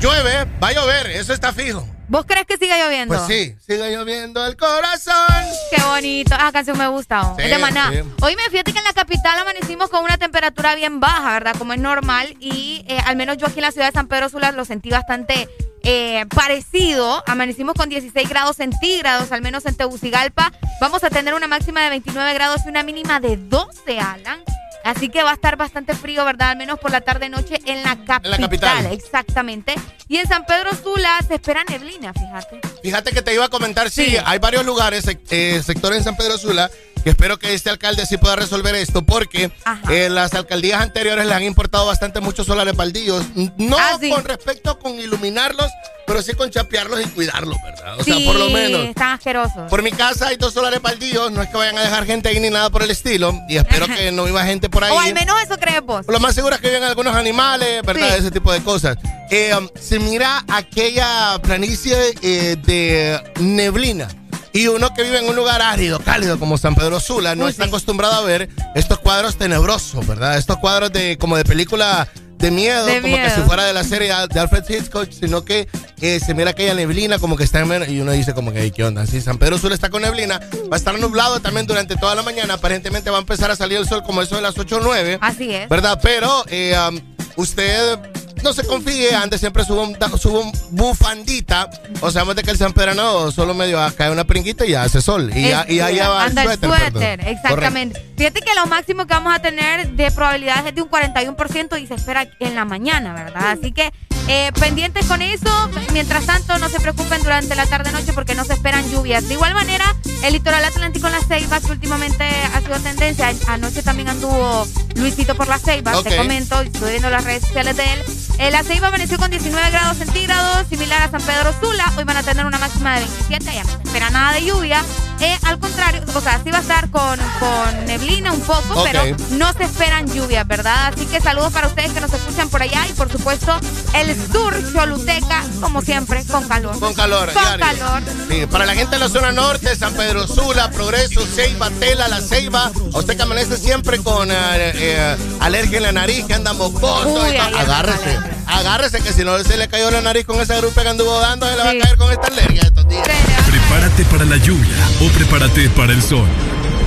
Llueve, 0.00 0.46
va 0.62 0.68
a 0.68 0.72
llover, 0.72 1.10
eso 1.10 1.34
está 1.34 1.52
fijo. 1.52 1.86
¿Vos 2.08 2.24
crees 2.26 2.46
que 2.46 2.56
siga 2.56 2.78
lloviendo? 2.78 3.14
Pues 3.14 3.26
sí, 3.26 3.54
sigue 3.66 3.94
lloviendo 3.94 4.46
el 4.46 4.56
corazón. 4.56 5.44
Qué 5.70 5.82
bonito. 5.82 6.34
Esa 6.34 6.52
canción 6.52 6.78
me 6.78 6.88
gusta. 6.88 7.20
oh. 7.20 7.36
Sí, 7.36 7.42
es 7.42 7.50
de 7.50 7.58
maná. 7.58 7.90
sí. 7.92 7.98
Hoy 8.22 8.34
me 8.36 8.42
fíjate 8.50 8.72
que 8.72 8.78
en 8.78 8.84
la 8.84 8.94
capital 8.94 9.38
amanecimos 9.40 9.90
con 9.90 10.02
una 10.02 10.16
temperatura 10.16 10.74
bien 10.74 11.00
baja, 11.00 11.32
¿verdad? 11.34 11.54
Como 11.58 11.74
es 11.74 11.80
normal. 11.80 12.34
Y 12.40 12.82
eh, 12.88 12.98
al 13.04 13.16
menos 13.16 13.36
yo 13.36 13.46
aquí 13.46 13.58
en 13.58 13.62
la 13.62 13.72
ciudad 13.72 13.88
de 13.88 13.92
San 13.92 14.08
Pedro 14.08 14.30
Sula 14.30 14.52
lo 14.52 14.64
sentí 14.64 14.88
bastante 14.88 15.50
eh, 15.84 16.26
parecido. 16.34 17.22
Amanecimos 17.26 17.74
con 17.74 17.88
16 17.88 18.28
grados 18.28 18.56
centígrados, 18.56 19.32
al 19.32 19.42
menos 19.42 19.66
en 19.66 19.74
Tegucigalpa. 19.74 20.52
Vamos 20.80 21.04
a 21.04 21.10
tener 21.10 21.34
una 21.34 21.48
máxima 21.48 21.82
de 21.82 21.90
29 21.90 22.34
grados 22.34 22.62
y 22.64 22.68
una 22.68 22.82
mínima 22.82 23.20
de 23.20 23.36
12, 23.36 23.98
Alan. 23.98 24.42
Así 24.84 25.08
que 25.08 25.22
va 25.22 25.30
a 25.30 25.34
estar 25.34 25.56
bastante 25.56 25.94
frío, 25.94 26.24
¿verdad? 26.24 26.50
Al 26.50 26.56
menos 26.56 26.78
por 26.78 26.90
la 26.90 27.00
tarde-noche 27.00 27.60
en 27.66 27.82
la 27.82 27.96
capital. 28.04 28.40
capital. 28.40 28.86
Exactamente. 28.86 29.74
Y 30.08 30.16
en 30.16 30.26
San 30.26 30.44
Pedro 30.44 30.70
Sula 30.74 31.18
se 31.26 31.34
espera 31.34 31.62
neblina, 31.64 32.12
fíjate. 32.12 32.60
Fíjate 32.82 33.12
que 33.12 33.22
te 33.22 33.32
iba 33.34 33.44
a 33.44 33.48
comentar, 33.48 33.90
sí, 33.90 34.16
hay 34.24 34.38
varios 34.38 34.64
lugares, 34.66 35.04
eh, 35.30 35.62
sectores 35.64 35.98
en 35.98 36.04
San 36.04 36.16
Pedro 36.16 36.36
Sula, 36.36 36.70
que 37.02 37.10
espero 37.10 37.38
que 37.38 37.54
este 37.54 37.70
alcalde 37.70 38.06
sí 38.06 38.16
pueda 38.16 38.36
resolver 38.36 38.74
esto, 38.74 39.02
porque 39.02 39.50
eh, 39.90 40.08
las 40.10 40.34
alcaldías 40.34 40.80
anteriores 40.80 41.26
le 41.26 41.34
han 41.34 41.42
importado 41.42 41.86
bastante 41.86 42.20
muchos 42.20 42.46
solares 42.46 42.76
baldíos. 42.76 43.24
No 43.56 43.76
Ah, 43.78 43.98
con 44.10 44.24
respecto 44.24 44.78
con 44.78 44.98
iluminarlos, 44.98 45.70
pero 46.06 46.22
sí 46.22 46.34
con 46.34 46.50
chapearlos 46.50 47.00
y 47.00 47.04
cuidarlos, 47.06 47.56
¿verdad? 47.64 47.98
O 47.98 48.04
sí, 48.04 48.12
sea, 48.12 48.26
por 48.26 48.36
lo 48.36 48.48
menos. 48.50 48.84
están 48.86 49.12
asquerosos. 49.12 49.68
Por 49.68 49.82
mi 49.82 49.90
casa 49.90 50.28
hay 50.28 50.36
dos 50.36 50.54
solares 50.54 50.80
baldíos, 50.80 51.32
no 51.32 51.42
es 51.42 51.48
que 51.48 51.56
vayan 51.56 51.78
a 51.78 51.82
dejar 51.82 52.06
gente 52.06 52.28
ahí 52.28 52.38
ni 52.40 52.50
nada 52.50 52.70
por 52.70 52.82
el 52.82 52.90
estilo, 52.90 53.34
y 53.48 53.56
espero 53.56 53.86
que 53.86 54.12
no 54.12 54.24
viva 54.24 54.44
gente 54.44 54.68
por 54.68 54.84
ahí. 54.84 54.92
O 54.92 54.98
al 55.00 55.14
menos 55.14 55.36
eso 55.42 55.56
crees 55.58 55.82
vos. 55.82 56.06
Lo 56.08 56.20
más 56.20 56.34
seguro 56.34 56.54
es 56.54 56.60
que 56.60 56.68
viven 56.68 56.84
algunos 56.84 57.14
animales, 57.16 57.82
¿verdad? 57.82 58.10
Sí. 58.10 58.20
Ese 58.20 58.30
tipo 58.30 58.52
de 58.52 58.62
cosas. 58.62 58.96
Eh, 59.30 59.54
um, 59.56 59.68
se 59.80 59.98
mira 59.98 60.44
aquella 60.48 61.38
planicie 61.42 61.96
eh, 62.22 62.56
de 62.62 63.20
neblina. 63.40 64.08
Y 64.52 64.66
uno 64.68 64.92
que 64.94 65.02
vive 65.02 65.18
en 65.18 65.28
un 65.28 65.36
lugar 65.36 65.62
árido, 65.62 65.98
cálido 66.00 66.38
como 66.38 66.58
San 66.58 66.74
Pedro 66.74 67.00
Sula, 67.00 67.34
no 67.34 67.48
está 67.48 67.64
acostumbrado 67.64 68.14
a 68.14 68.20
ver 68.20 68.48
estos 68.74 68.98
cuadros 68.98 69.36
tenebrosos, 69.36 70.06
¿verdad? 70.06 70.36
Estos 70.36 70.58
cuadros 70.58 70.92
de 70.92 71.16
como 71.18 71.36
de 71.36 71.44
película 71.44 72.08
de 72.42 72.50
miedo, 72.50 72.84
De 72.84 73.00
como 73.00 73.16
que 73.16 73.30
si 73.30 73.40
fuera 73.42 73.64
de 73.64 73.72
la 73.72 73.84
serie 73.84 74.12
de 74.28 74.40
Alfred 74.40 74.64
Hitchcock, 74.68 75.08
sino 75.12 75.44
que 75.44 75.68
eh, 76.00 76.18
se 76.18 76.34
mira 76.34 76.50
aquella 76.50 76.74
neblina 76.74 77.20
como 77.20 77.36
que 77.36 77.44
está 77.44 77.60
en 77.60 77.90
y 77.90 78.00
uno 78.00 78.10
dice 78.10 78.34
como 78.34 78.52
que, 78.52 78.62
"Ey, 78.62 78.72
¿qué 78.72 78.84
onda? 78.84 79.06
Si 79.06 79.20
San 79.20 79.38
Pedro 79.38 79.58
Sula 79.58 79.76
está 79.76 79.90
con 79.90 80.02
neblina, 80.02 80.40
va 80.70 80.74
a 80.74 80.76
estar 80.76 80.98
nublado 80.98 81.38
también 81.40 81.66
durante 81.68 81.94
toda 81.96 82.16
la 82.16 82.22
mañana, 82.24 82.54
aparentemente 82.54 83.10
va 83.10 83.18
a 83.18 83.20
empezar 83.20 83.52
a 83.52 83.56
salir 83.56 83.78
el 83.78 83.88
sol 83.88 84.02
como 84.02 84.20
eso 84.22 84.34
de 84.34 84.42
las 84.42 84.58
8 84.58 84.78
o 84.78 84.80
9. 84.80 85.18
Así 85.20 85.54
es. 85.54 85.68
¿Verdad? 85.68 86.00
Pero 86.02 86.44
eh, 86.48 86.76
um, 86.88 87.00
usted 87.36 87.98
no 88.42 88.52
se 88.52 88.64
confíe, 88.64 89.14
antes 89.14 89.40
siempre 89.40 89.64
subo 89.64 89.82
un, 89.82 89.96
subo 90.18 90.40
un 90.40 90.52
bufandita. 90.70 91.70
O 92.00 92.10
sea, 92.10 92.24
de 92.24 92.42
que 92.42 92.50
el 92.50 92.58
San 92.58 92.72
Pedrano 92.72 93.30
solo 93.30 93.54
medio 93.54 93.78
cae 93.96 94.10
una 94.10 94.24
pringuita 94.24 94.66
y 94.66 94.70
ya 94.70 94.82
hace 94.82 95.00
sol. 95.00 95.30
Y, 95.34 95.48
ya, 95.48 95.64
y 95.68 95.76
ya 95.76 95.90
lleva 95.90 96.24
Anda 96.24 96.42
el 96.44 96.58
suéter. 96.58 97.20
exactamente. 97.26 98.04
Fíjate 98.16 98.40
que 98.40 98.54
lo 98.54 98.66
máximo 98.66 99.06
que 99.06 99.14
vamos 99.14 99.34
a 99.34 99.38
tener 99.40 99.92
de 99.92 100.10
probabilidades 100.10 100.66
es 100.66 100.74
de 100.74 100.82
un 100.82 100.90
41% 100.90 101.80
y 101.80 101.86
se 101.86 101.94
espera 101.94 102.28
en 102.40 102.54
la 102.54 102.64
mañana, 102.64 103.14
¿verdad? 103.14 103.50
Así 103.52 103.72
que 103.72 103.92
eh, 104.28 104.52
pendientes 104.58 105.06
con 105.06 105.22
eso. 105.22 105.70
Mientras 105.92 106.24
tanto, 106.26 106.58
no 106.58 106.68
se 106.68 106.80
preocupen 106.80 107.22
durante 107.22 107.54
la 107.54 107.66
tarde-noche 107.66 108.12
porque 108.12 108.34
no 108.34 108.44
se 108.44 108.54
esperan 108.54 108.88
lluvias. 108.90 109.26
De 109.28 109.34
igual 109.34 109.54
manera, 109.54 109.84
el 110.24 110.32
litoral 110.32 110.64
atlántico 110.64 111.06
en 111.06 111.12
la 111.12 111.20
Ceiba, 111.20 111.60
que 111.60 111.70
últimamente 111.72 112.24
ha 112.54 112.60
sido 112.60 112.78
tendencia. 112.80 113.32
Anoche 113.48 113.82
también 113.82 114.08
anduvo 114.08 114.66
Luisito 114.96 115.34
por 115.34 115.48
la 115.48 115.58
Ceiba, 115.58 115.96
Ok. 115.98 116.08
te 116.08 116.16
comento, 116.16 116.60
estuve 116.60 116.90
viendo 116.90 117.10
las 117.10 117.24
redes 117.24 117.42
sociales 117.42 117.76
de 117.76 117.84
él. 117.92 118.02
Eh, 118.38 118.50
la 118.50 118.62
Ceiba 118.62 118.88
amaneció 118.88 119.18
con 119.18 119.30
19 119.30 119.70
grados 119.70 119.98
centígrados, 119.98 120.66
similar 120.68 121.02
a 121.02 121.10
San 121.10 121.22
Pedro 121.22 121.52
Sula. 121.60 121.92
Hoy 121.96 122.04
van 122.04 122.16
a 122.16 122.22
tener 122.22 122.46
una 122.46 122.58
máxima 122.58 122.94
de 122.94 123.00
27, 123.00 123.44
ya 123.54 123.64
no 123.64 123.70
se 123.70 123.82
espera 123.84 124.10
nada 124.10 124.32
de 124.32 124.44
lluvia. 124.44 124.82
Eh, 125.20 125.36
al 125.44 125.58
contrario, 125.60 126.02
o 126.14 126.20
sea, 126.20 126.40
sí 126.42 126.50
va 126.50 126.58
a 126.58 126.60
estar 126.62 126.90
con, 126.90 127.18
con 127.38 127.84
neblina 127.86 128.32
un 128.32 128.40
poco, 128.40 128.82
pero 128.84 129.02
no 129.32 129.52
se 129.52 129.64
esperan 129.64 130.06
lluvias, 130.12 130.46
¿verdad? 130.46 130.92
Así 130.92 131.06
que 131.06 131.20
saludos 131.20 131.52
para 131.52 131.68
ustedes 131.68 131.92
que 131.92 132.00
nos 132.00 132.12
escuchan 132.12 132.48
por 132.48 132.62
allá 132.62 132.84
y 132.88 132.92
por 132.94 133.10
supuesto 133.12 133.56
el 133.94 134.10
sur 134.30 134.54
Choluteca, 134.72 135.44
como 135.60 135.82
siempre, 135.82 136.24
con 136.26 136.46
calor. 136.48 136.78
Con 136.78 136.94
calor, 136.94 137.32
Con 137.32 137.42
diario. 137.42 137.66
calor. 137.66 138.02
Sí, 138.30 138.46
para 138.46 138.66
la 138.66 138.74
gente 138.74 138.96
de 138.96 139.00
la 139.00 139.08
zona 139.08 139.32
norte, 139.32 139.74
San 139.76 139.94
Pedro 139.94 140.26
Sula, 140.26 140.70
Progreso, 140.70 141.24
Ceiba, 141.26 141.70
Tela, 141.80 142.08
La 142.08 142.20
Ceiba, 142.20 142.70
a 142.92 142.98
usted 142.98 143.16
que 143.16 143.22
amanece 143.22 143.56
siempre 143.56 143.98
con 143.98 144.30
eh, 144.30 144.34
eh, 144.34 145.16
alergia 145.40 145.78
en 145.78 145.82
la 145.84 145.92
nariz, 145.92 146.24
que 146.26 146.34
anda 146.34 146.52
mocoso, 146.52 147.08
Uy, 147.08 147.30
y 147.30 147.36
todo, 147.38 147.58
agárrese, 147.58 148.18
agárrese 148.46 149.00
que 149.00 149.12
si 149.12 149.24
no 149.24 149.38
se 149.42 149.56
le 149.56 149.68
cayó 149.68 149.90
la 149.90 150.00
nariz 150.00 150.24
con 150.26 150.40
esa 150.40 150.56
grupa 150.56 150.82
que 150.82 150.88
anduvo 150.88 151.18
dando, 151.20 151.46
se 151.46 151.56
le 151.56 151.62
va 151.64 151.70
a 151.70 151.78
caer 151.82 151.96
con 151.96 152.10
esta 152.12 152.26
alergia 152.28 152.62
estos 152.62 152.88
días. 152.88 153.08
Prepárate 153.48 154.04
para 154.06 154.24
la 154.24 154.36
lluvia 154.36 154.76
o 155.00 155.08
prepárate 155.08 155.68
para 155.70 155.92
el 155.92 156.02
sol. 156.02 156.26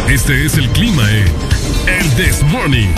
Este 0.08 0.46
es 0.46 0.56
el 0.56 0.70
clima 0.70 1.04
en 1.10 1.32
El 1.88 2.10
This 2.16 2.44
Morning. 2.44 2.90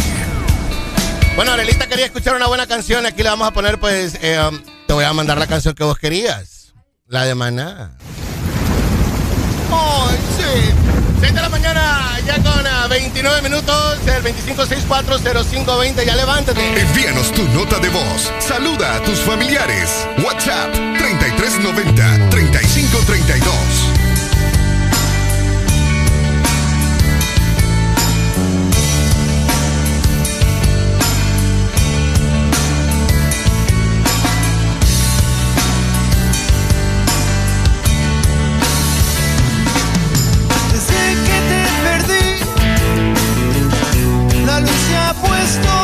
Bueno, 1.38 1.52
Aurelita 1.52 1.86
quería 1.86 2.06
escuchar 2.06 2.36
una 2.36 2.48
buena 2.48 2.66
canción, 2.66 3.06
aquí 3.06 3.22
le 3.22 3.30
vamos 3.30 3.48
a 3.48 3.52
poner 3.52 3.80
pues, 3.80 4.18
eh, 4.24 4.40
um, 4.40 4.60
te 4.88 4.94
voy 4.94 5.06
a 5.06 5.14
mandar 5.14 5.38
la 5.38 5.46
canción 5.46 5.76
que 5.76 5.84
vos 5.84 6.00
querías, 6.00 6.74
la 7.06 7.26
de 7.26 7.36
Maná. 7.36 7.92
¡Ay, 9.72 10.18
sí! 10.36 10.72
6 11.22 11.36
de 11.36 11.42
la 11.42 11.50
mañana, 11.50 12.20
ya 12.26 12.42
con 12.42 12.66
ah, 12.66 12.88
29 12.90 13.44
minutos, 13.44 14.00
el 14.08 14.24
25640520, 14.24 16.06
ya 16.06 16.16
levántate. 16.16 16.82
Envíanos 16.82 17.32
tu 17.32 17.44
nota 17.50 17.78
de 17.78 17.90
voz. 17.90 18.32
Saluda 18.40 18.96
a 18.96 19.04
tus 19.04 19.20
familiares. 19.20 20.08
WhatsApp 20.26 20.74
3390 20.74 22.27
puesto 45.22 45.77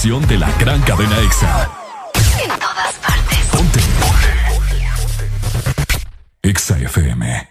estación 0.00 0.26
de 0.28 0.38
la 0.38 0.50
gran 0.58 0.80
cadena 0.80 1.18
EXA. 1.18 1.70
En 2.42 2.48
todas 2.58 2.94
partes. 3.06 3.38
Ponte. 3.52 3.80
EXA 6.42 6.78
FM. 6.78 7.48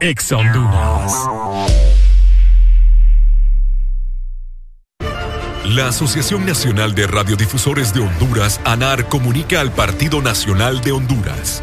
EXA 0.00 0.36
Honduras. 0.36 1.12
La 5.66 5.88
Asociación 5.88 6.44
Nacional 6.44 6.96
de 6.96 7.06
Radiodifusores 7.06 7.94
de 7.94 8.00
Honduras, 8.00 8.60
ANAR, 8.64 9.08
comunica 9.08 9.60
al 9.60 9.70
Partido 9.70 10.20
Nacional 10.20 10.80
de 10.80 10.90
Honduras 10.90 11.62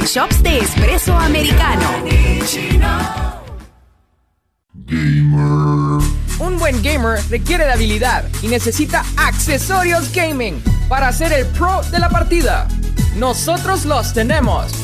Coffee 0.00 0.06
shops 0.06 0.42
de 0.42 0.58
espresso 0.58 1.14
americano. 1.14 1.88
Un 6.38 6.58
buen 6.58 6.82
gamer 6.82 7.20
requiere 7.28 7.64
de 7.64 7.72
habilidad 7.72 8.24
y 8.42 8.48
necesita 8.48 9.04
accesorios 9.16 10.12
gaming 10.12 10.62
para 10.88 11.12
ser 11.12 11.32
el 11.32 11.46
pro 11.46 11.82
de 11.90 11.98
la 11.98 12.08
partida. 12.08 12.66
Nosotros 13.16 13.84
los 13.84 14.12
tenemos. 14.12 14.79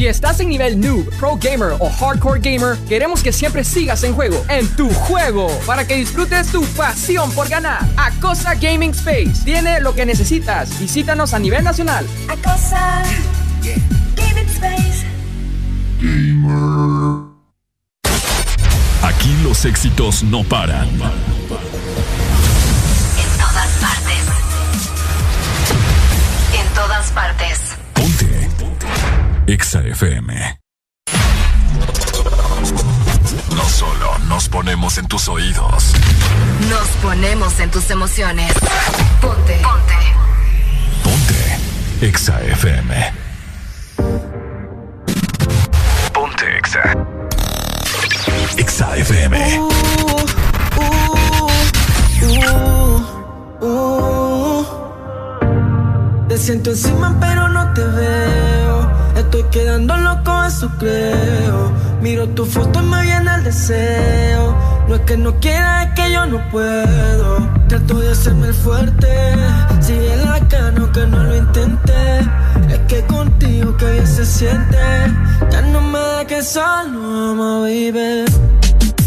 Si 0.00 0.06
estás 0.06 0.40
en 0.40 0.48
nivel 0.48 0.80
noob, 0.80 1.10
pro 1.18 1.36
gamer 1.36 1.76
o 1.78 1.90
hardcore 1.90 2.40
gamer, 2.40 2.78
queremos 2.88 3.22
que 3.22 3.34
siempre 3.34 3.62
sigas 3.62 4.02
en 4.02 4.14
juego, 4.14 4.42
en 4.48 4.66
tu 4.74 4.88
juego, 4.88 5.50
para 5.66 5.86
que 5.86 5.94
disfrutes 5.94 6.50
tu 6.50 6.64
pasión 6.68 7.30
por 7.32 7.50
ganar. 7.50 7.86
Acosa 7.98 8.54
Gaming 8.54 8.92
Space 8.92 9.44
tiene 9.44 9.78
lo 9.78 9.94
que 9.94 10.06
necesitas. 10.06 10.70
Visítanos 10.80 11.34
a 11.34 11.38
nivel 11.38 11.62
nacional. 11.62 12.06
Acosa. 12.30 13.02
Gaming 14.16 14.48
Space. 14.48 15.04
Aquí 19.02 19.36
los 19.42 19.66
éxitos 19.66 20.22
no 20.22 20.42
paran. 20.44 20.88
En 20.88 20.98
todas 23.36 23.68
partes. 23.82 24.24
En 26.58 26.74
todas 26.74 27.10
partes. 27.10 27.60
Ponte. 27.92 28.39
EXA 29.52 29.80
FM. 29.80 30.60
No 33.50 33.64
solo 33.68 34.16
nos 34.28 34.48
ponemos 34.48 34.96
en 34.96 35.08
tus 35.08 35.28
oídos. 35.28 35.92
Nos 36.68 36.88
ponemos 37.02 37.58
en 37.58 37.68
tus 37.68 37.90
emociones. 37.90 38.52
Ponte. 39.20 39.60
Ponte. 39.60 39.94
Ponte. 41.02 41.58
EXA 42.00 42.40
FM. 42.42 43.12
Ponte 46.12 46.56
EXA. 46.56 46.94
EXA 48.56 48.96
FM. 48.98 49.58
Uh, 53.62 54.64
te 56.28 56.38
siento 56.38 56.70
encima 56.70 57.16
pero 57.18 57.48
no 57.48 57.74
te 57.74 57.82
veo. 57.82 58.29
Estoy 59.32 59.44
quedando 59.52 59.96
loco, 59.96 60.42
eso 60.42 60.68
creo. 60.76 61.70
Miro 62.02 62.28
tu 62.30 62.44
foto 62.44 62.80
y 62.80 62.82
me 62.82 63.02
viene 63.02 63.32
el 63.32 63.44
deseo. 63.44 64.56
No 64.88 64.96
es 64.96 65.02
que 65.02 65.16
no 65.16 65.38
quiera, 65.38 65.84
es 65.84 65.90
que 65.94 66.12
yo 66.12 66.26
no 66.26 66.40
puedo. 66.50 67.48
Trato 67.68 68.00
de 68.00 68.10
hacerme 68.10 68.48
el 68.48 68.54
fuerte. 68.54 69.06
Sigue 69.80 70.16
la 70.16 70.40
cano 70.48 70.90
que 70.90 71.06
no 71.06 71.22
lo 71.22 71.36
intenté. 71.36 72.18
Es 72.70 72.80
que 72.88 73.06
contigo 73.06 73.76
que 73.76 73.92
bien 73.92 74.06
se 74.08 74.26
siente. 74.26 74.76
Ya 75.52 75.62
no 75.62 75.80
me 75.80 76.00
da 76.00 76.24
que 76.26 76.42
solo 76.42 77.30
amo, 77.30 77.60
baby. 77.60 78.24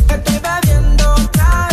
Estoy 0.07 0.39
bebiendo 0.39 1.15
otra. 1.15 1.72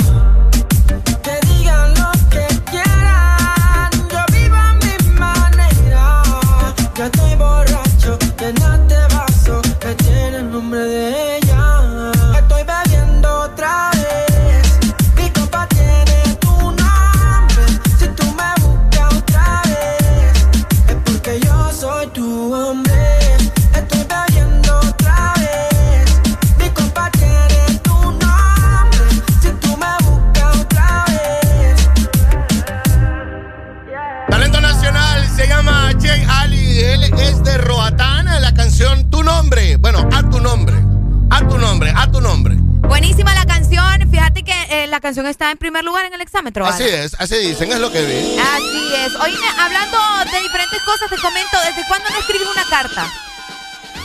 La 44.91 44.99
canción 45.01 45.25
está 45.25 45.49
en 45.51 45.57
primer 45.57 45.83
lugar 45.83 46.05
en 46.05 46.13
el 46.13 46.21
exámetro. 46.21 46.65
Así 46.67 46.83
es, 46.83 47.15
así 47.19 47.37
dicen, 47.37 47.71
es 47.71 47.79
lo 47.79 47.91
que 47.91 48.01
vi. 48.03 48.37
Así 48.39 48.93
es. 48.95 49.15
Oye, 49.15 49.35
hablando 49.59 49.97
de 50.31 50.39
diferentes 50.41 50.79
cosas, 50.83 51.09
te 51.09 51.17
comento, 51.17 51.57
¿desde 51.65 51.87
cuándo 51.87 52.09
no 52.11 52.19
escribes 52.19 52.47
una 52.47 52.65
carta? 52.65 53.07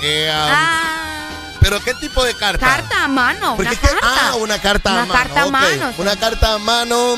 Eh, 0.03 0.30
um, 0.32 0.37
Ah, 0.55 1.28
¿Pero 1.61 1.80
qué 1.82 1.95
tipo 1.95 2.24
de 2.24 2.34
carta? 2.34 2.64
carta 2.64 3.05
a 3.05 3.09
mano, 3.09 3.55
una 3.59 3.74
carta. 3.74 3.99
Ah, 4.03 4.34
una 4.37 4.59
carta 4.59 4.91
a 4.91 4.93
Una 4.95 5.05
mano. 5.07 5.12
carta 5.18 5.43
a 5.43 5.47
mano. 5.51 5.93
Una 5.99 6.16
carta 6.16 6.53
a 6.55 6.59
mano. 6.59 7.16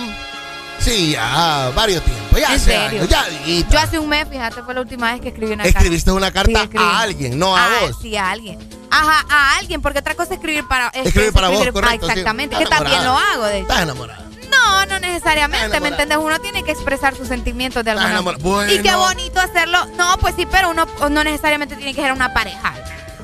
Sí, 0.81 1.11
ya, 1.13 1.71
varios 1.75 2.03
tiempos. 2.05 2.41
Ya 2.41 2.55
¿En 2.55 2.61
serio? 2.61 3.01
años, 3.01 3.09
ya, 3.09 3.25
amiguita. 3.25 3.69
Yo 3.71 3.79
hace 3.81 3.99
un 3.99 4.09
mes, 4.09 4.27
fíjate, 4.31 4.63
fue 4.63 4.73
la 4.75 4.81
última 4.81 5.13
vez 5.13 5.21
que 5.21 5.29
escribí 5.29 5.53
una 5.53 5.65
Escribiste 5.65 6.13
una 6.13 6.31
carta. 6.31 6.53
carta 6.53 6.61
Sí, 6.61 6.65
escribí. 6.77 6.85
a 6.85 7.01
alguien, 7.01 7.39
no 7.39 7.57
a 7.57 7.65
Ah, 7.67 7.71
vos. 7.83 7.97
Sí, 8.01 8.17
a 8.17 8.31
alguien. 8.31 8.59
Ajá, 8.91 9.25
a 9.29 9.57
alguien, 9.59 9.83
porque 9.83 9.99
otra 10.01 10.15
cosa 10.15 10.31
es 10.35 10.39
escribir 10.39 10.67
para... 10.67 10.87
es 10.89 10.93
que 11.03 11.09
Escribir 11.09 11.29
es 11.29 11.35
para 11.35 11.49
vos, 11.49 11.59
correcto. 11.59 11.87
Ah, 11.87 11.91
sí. 11.91 11.97
exactamente, 12.21 12.57
Estás 12.57 12.69
que 12.69 12.75
también 12.85 13.05
lo 13.05 13.19
hago, 13.19 13.45
de 13.45 13.57
hecho. 13.59 13.63
Estás 13.69 13.83
enamorada. 13.83 14.25
No, 14.51 14.87
no 14.87 14.99
necesariamente, 15.01 15.81
¿me 15.81 15.89
entiendes? 15.89 16.19
Uno 16.19 16.39
tiene 16.41 16.63
que 16.65 16.73
expresar 16.73 17.15
sus 17.15 17.29
sentimientos 17.29 17.85
de 17.85 17.91
alguna 17.93 18.23
manera. 18.23 18.73
Y 18.73 18.77
qué 18.77 18.83
Bueno. 18.95 18.99
bonito 19.01 19.41
hacerlo. 19.41 19.85
No, 19.97 20.17
pues 20.19 20.35
sí, 20.37 20.47
pero 20.51 20.71
uno 20.71 20.87
no 21.11 21.25
necesariamente 21.25 21.77
tiene 21.77 21.95
que 21.95 22.01
ser 22.03 22.13
una 22.13 22.33
pareja. 22.33 22.75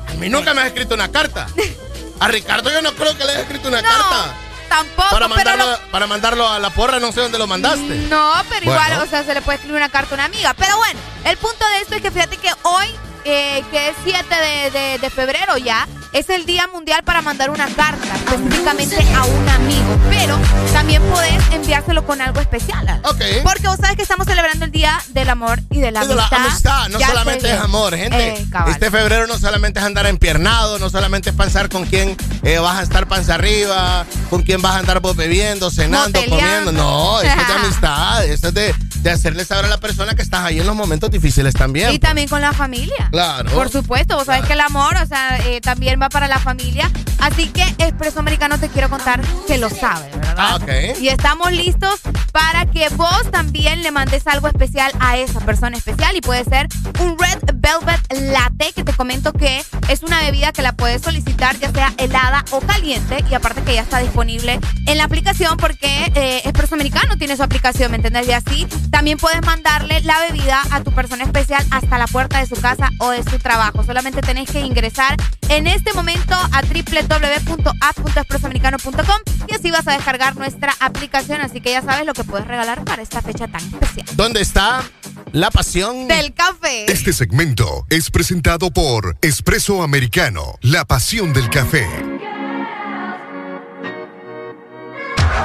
A 0.09 0.13
mí 0.15 0.29
nunca 0.29 0.53
me 0.55 0.61
has 0.61 0.67
escrito 0.69 0.95
una 0.95 1.11
carta. 1.11 1.47
A 2.21 2.29
Ricardo 2.29 2.71
yo 2.71 2.81
no 2.83 2.93
creo 2.93 3.17
que 3.17 3.25
le 3.25 3.31
haya 3.33 3.41
escrito 3.41 3.69
una 3.69 3.83
No, 3.83 3.89
carta. 3.89 4.35
Tampoco, 4.69 5.09
Para 5.11 5.29
pero 5.29 5.29
mandarlo, 5.37 5.71
lo- 5.71 5.91
para 5.91 6.07
mandarlo 6.07 6.49
a 6.49 6.59
la 6.59 6.71
porra, 6.71 6.99
no 7.01 7.11
sé 7.13 7.21
dónde 7.21 7.39
lo 7.39 7.47
mandaste. 7.47 8.07
No, 8.09 8.33
pero 8.49 8.63
igual, 8.65 8.89
Bueno. 8.89 9.03
o 9.03 9.07
sea, 9.07 9.25
se 9.25 9.35
le 9.35 9.43
puede 9.43 9.57
escribir 9.57 9.77
una 9.79 9.89
carta 9.89 10.13
a 10.13 10.15
una 10.15 10.25
amiga. 10.25 10.55
Pero 10.55 10.77
bueno, 10.77 10.99
el 11.25 11.37
punto 11.37 11.65
de 11.69 11.81
esto 11.81 11.95
es 11.97 12.03
que 12.03 12.11
fíjate 12.11 12.37
que 12.37 12.51
hoy, 12.63 12.87
eh, 13.25 13.63
que 13.71 13.89
es 13.89 13.95
7 14.05 14.25
de, 14.35 14.71
de- 14.79 14.99
de 14.99 15.11
febrero 15.11 15.57
ya, 15.59 15.87
es 16.13 16.29
el 16.31 16.47
Día 16.47 16.67
Mundial 16.73 17.03
para 17.05 17.23
mandar 17.23 17.51
una 17.51 17.67
carta, 17.67 18.07
específicamente 18.15 18.97
a 19.17 19.25
un 19.25 19.49
amigo. 19.49 19.99
Pero 20.11 20.39
también 20.73 21.03
podés 21.03 21.43
enviárselo 21.53 22.07
con 22.07 22.21
algo 22.21 22.41
especial. 22.41 23.01
Porque 23.43 23.67
vos 23.67 23.77
sabes 23.81 23.97
que 23.97 24.03
estamos 24.03 24.27
celebrando 24.27 24.65
el 24.65 24.71
Día 24.71 25.01
del 25.09 25.29
Amor 25.31 25.61
y 25.71 25.81
de 25.81 25.91
la 25.91 26.05
de 26.05 26.15
la 26.15 26.27
amistad. 26.27 26.47
amistad, 26.47 26.89
no 26.91 26.99
Ya 27.01 27.09
solamente 27.09 27.51
es 27.53 27.59
amor, 27.61 27.97
gente. 27.97 28.29
Eh, 28.35 28.47
este 28.69 28.91
febrero 28.91 29.27
no 29.27 29.39
solamente 29.39 29.81
es 29.81 29.85
andar 29.87 30.07
empiernado, 30.07 30.79
no 30.79 30.89
solamente 30.91 31.31
es 31.31 31.37
pensar 31.37 31.69
con 31.69 31.85
quién 31.87 32.17
eh, 32.43 32.59
vas 32.59 32.79
a 32.79 32.83
estar 32.83 33.09
panza 33.09 33.35
arriba, 33.35 34.05
con 34.31 34.43
quién 34.43 34.63
vas 34.63 34.77
a 34.77 34.79
andar 34.79 35.01
vos 35.01 35.17
bebiendo, 35.17 35.71
cenando, 35.71 36.21
Moteleando. 36.21 36.71
comiendo. 36.71 36.73
No, 36.73 37.21
esto 37.23 37.41
es 37.41 37.49
de 37.49 37.55
amistad, 37.65 38.25
esto 38.25 38.49
es 38.49 38.55
de, 38.55 38.75
de 39.05 39.11
hacerle 39.11 39.45
saber 39.45 39.67
a 39.67 39.69
la 39.69 39.77
persona 39.77 40.15
que 40.15 40.23
estás 40.23 40.45
ahí 40.45 40.59
en 40.59 40.67
los 40.67 40.75
momentos 40.75 41.11
difíciles 41.11 41.53
también. 41.53 41.93
Y 41.93 41.99
también 41.99 42.27
con 42.27 42.41
la 42.41 42.55
familia. 42.55 43.09
Claro. 43.11 43.51
Por 43.51 43.69
supuesto, 43.69 44.17
vos 44.17 44.25
sabés 44.25 44.47
que 44.47 44.55
el 44.55 44.61
amor, 44.61 44.97
o 44.97 45.07
sea, 45.07 45.39
eh, 45.47 45.61
también 45.61 46.01
va 46.01 46.09
para 46.09 46.27
la 46.27 46.39
familia. 46.39 46.91
Así 47.19 47.49
que 47.49 47.63
Expreso 47.79 48.21
Americano 48.21 48.59
te 48.59 48.71
quiero 48.71 48.89
contar 48.89 49.21
que 49.47 49.59
lo 49.59 49.69
sabe, 49.69 50.09
¿verdad? 50.15 50.35
Ah, 50.39 50.57
ok. 50.57 51.01
Y 51.01 51.09
estamos 51.09 51.53
listos 51.53 52.01
para 52.33 52.65
que 52.67 52.89
vos 52.97 53.31
también 53.31 53.83
le 53.83 53.91
mandes 53.91 54.27
algo 54.27 54.49
especial 54.49 54.91
a 55.01 55.19
esa 55.19 55.41
persona 55.41 55.77
especial 55.77 56.17
y 56.17 56.23
puede 56.23 56.45
ser 56.45 56.69
un 56.99 57.17
Red 57.19 57.41
Velvet 57.55 58.33
Latte 58.33 58.73
que 58.75 58.85
te 58.85 58.93
comento 58.95 59.33
que 59.33 59.63
es 59.89 60.03
una 60.03 60.21
bebida 60.21 60.53
que 60.53 60.63
la 60.63 60.73
puedes 60.73 61.03
solicitar 61.03 61.59
ya 61.59 61.71
sea 61.73 61.93
helada 61.99 62.45
o 62.51 62.61
caliente 62.61 63.23
y 63.31 63.35
aparte 63.35 63.63
que 63.63 63.75
ya 63.75 63.83
está 63.83 63.99
disponible 63.99 64.59
en 64.87 64.99
la 64.99 65.05
aplicación 65.05 65.57
porque 65.59 66.11
eh, 66.15 66.41
Expreso 66.45 66.75
Americano 66.75 67.17
tiene 67.17 67.37
su 67.37 67.43
aplicación, 67.43 67.91
¿me 67.91 67.99
entendés? 67.99 68.27
Y 68.29 68.33
así 68.33 68.67
también 68.95 69.19
puedes 69.19 69.45
mandarle 69.45 70.01
la 70.03 70.21
bebida 70.21 70.63
a 70.71 70.81
tu 70.85 70.93
persona 70.93 71.25
especial 71.25 71.67
hasta 71.73 71.99
la 71.99 72.07
puerta 72.07 72.39
de 72.39 72.47
su 72.47 72.55
casa 72.55 72.91
o 73.01 73.11
de 73.11 73.25
su 73.25 73.41
trabajo. 73.41 73.83
Solamente 73.83 74.21
tenés 74.21 74.49
que 74.49 74.61
ingresar 74.61 75.17
en 75.49 75.67
este 75.67 75.93
momento 75.95 76.33
a 76.33 76.63
www.app.expresoamericano.com 76.63 79.17
y 79.49 79.55
así 79.55 79.73
vas 79.73 79.89
a 79.89 79.95
descargar 79.95 80.37
nuestra 80.37 80.75
aplicación. 80.79 81.41
Así 81.41 81.61
que 81.61 81.73
ya 81.73 81.83
sabes 81.83 82.07
lo 82.07 82.13
que 82.13 82.23
puedes 82.23 82.47
regalar 82.47 82.85
para 82.85 83.03
esta 83.03 83.21
fecha 83.21 83.49
tan 83.49 83.63
especial. 83.63 84.07
¿Dónde 84.13 84.41
está 84.41 84.85
la 85.33 85.51
pasión 85.51 86.07
del 86.07 86.33
café? 86.33 86.85
Este 86.87 87.13
segmento 87.13 87.87
es 87.91 88.13
presentado 88.13 88.71
por 88.71 89.17
Espresso 89.23 89.83
Americano, 89.83 90.57
la 90.61 90.85
pasión 90.85 91.33
del 91.33 91.51
café. 91.51 91.85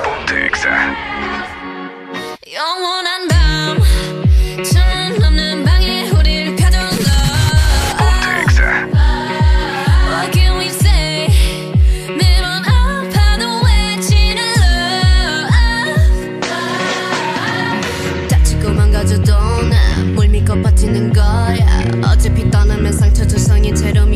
Ponte 0.03 0.51
Yo 2.45 2.61
wanna 2.81 3.27
know. 3.27 3.38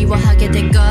미워하게 0.02 0.50
될걸 0.50 0.82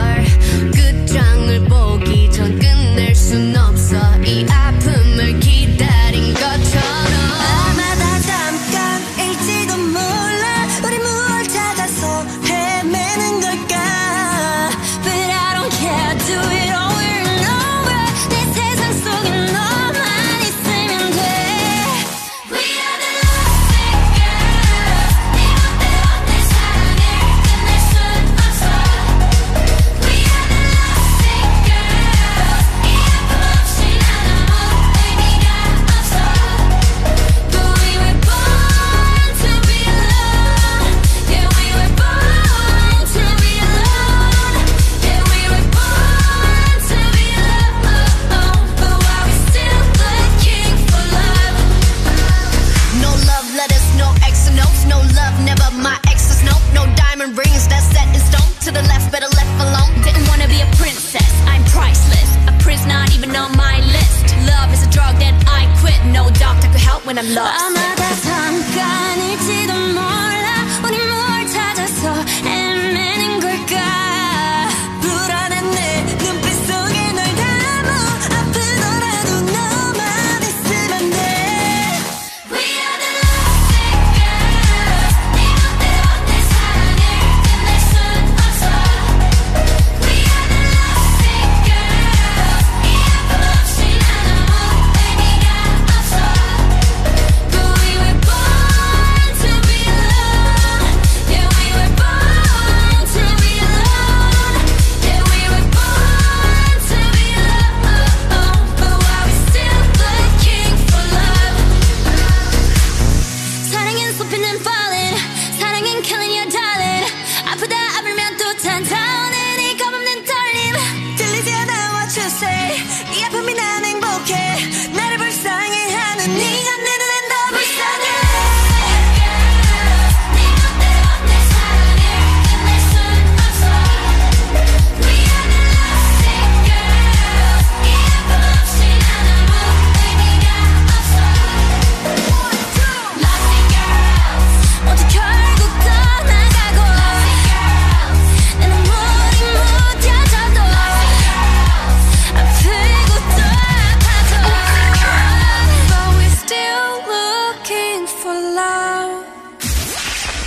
when 67.15 67.19
I'm 67.19 67.35
lost. 67.35 67.92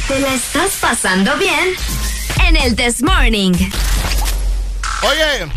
¿Te 0.08 0.20
la 0.20 0.34
estás 0.34 0.74
pasando 0.80 1.36
bien? 1.38 1.76
En 2.46 2.56
el 2.56 2.76
This 2.76 3.02
Morning. 3.02 3.54
Oye, 5.02 5.48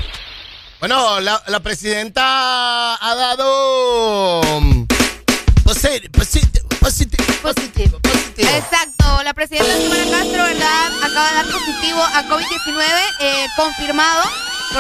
bueno, 0.81 1.21
la, 1.21 1.43
la 1.47 1.61
presidenta 1.61 2.95
ha 2.95 3.15
dado. 3.15 4.43
mm, 4.61 4.83
posi- 5.65 6.11
posi- 6.11 6.41
posi- 6.81 7.09
positivo, 7.43 7.99
positivo. 8.01 8.49
Exacto, 8.51 9.23
la 9.23 9.35
presidenta 9.35 9.71
Xiomara 9.77 10.05
Castro, 10.11 10.43
¿verdad? 10.45 10.93
Acaba 11.03 11.29
de 11.29 11.35
dar 11.35 11.47
positivo 11.47 12.03
a 12.03 12.23
COVID-19, 12.25 13.01
eh, 13.21 13.47
confirmado. 13.57 14.23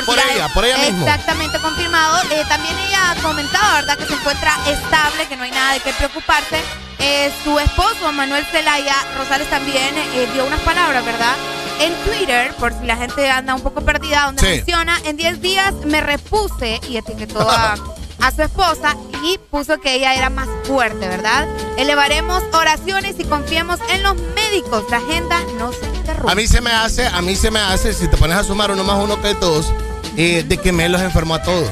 Por 0.04 0.16
la- 0.16 0.32
ella, 0.34 0.48
por 0.54 0.64
ella 0.64 0.78
mismo. 0.78 1.06
Exactamente, 1.06 1.58
confirmado. 1.60 2.22
Eh, 2.30 2.44
también 2.48 2.74
ella 2.88 3.16
comentaba, 3.22 3.74
¿verdad? 3.76 3.98
Que 3.98 4.06
se 4.06 4.14
encuentra 4.14 4.54
estable, 4.66 5.26
que 5.28 5.36
no 5.36 5.44
hay 5.44 5.50
nada 5.50 5.74
de 5.74 5.80
qué 5.80 5.92
preocuparse. 5.94 6.62
Eh, 7.00 7.30
su 7.44 7.58
esposo, 7.58 8.12
Manuel 8.12 8.44
Zelaya 8.46 8.94
Rosales, 9.16 9.48
también 9.50 9.96
eh, 9.96 10.28
dio 10.34 10.44
unas 10.44 10.60
palabras, 10.60 11.04
¿verdad? 11.04 11.34
En 11.80 11.92
Twitter, 12.04 12.52
por 12.58 12.72
si 12.72 12.84
la 12.86 12.96
gente 12.96 13.30
anda 13.30 13.54
un 13.54 13.60
poco 13.62 13.82
perdida, 13.82 14.24
donde 14.26 14.42
Sí. 14.42 14.48
menciona, 14.56 14.98
en 15.04 15.16
10 15.16 15.40
días 15.40 15.72
me 15.84 16.00
repuse 16.00 16.80
y 16.88 16.96
etiquetó 16.96 17.48
a, 17.48 17.74
a 18.20 18.30
su 18.32 18.42
esposa 18.42 18.96
y 19.22 19.38
puso 19.50 19.78
que 19.80 19.94
ella 19.94 20.14
era 20.16 20.28
más 20.28 20.48
fuerte, 20.64 21.06
¿verdad? 21.06 21.46
Elevaremos 21.76 22.42
oraciones 22.52 23.14
y 23.18 23.24
confiemos 23.24 23.78
en 23.92 24.02
los 24.02 24.16
médicos. 24.34 24.82
La 24.90 24.96
agenda 24.96 25.38
no 25.56 25.70
se 25.72 25.86
interrumpe. 25.94 26.32
A 26.32 26.34
mí 26.34 26.48
se 26.48 26.60
me 26.60 26.72
hace, 26.72 27.06
a 27.06 27.22
mí 27.22 27.36
se 27.36 27.52
me 27.52 27.60
hace, 27.60 27.94
si 27.94 28.08
te 28.08 28.16
pones 28.16 28.36
a 28.36 28.42
sumar 28.42 28.72
uno 28.72 28.82
más 28.82 28.96
uno 29.02 29.20
que 29.22 29.34
dos, 29.34 29.72
eh, 30.16 30.44
de 30.46 30.58
que 30.58 30.72
me 30.72 30.88
los 30.88 31.00
enfermó 31.00 31.36
a 31.36 31.42
todos. 31.42 31.70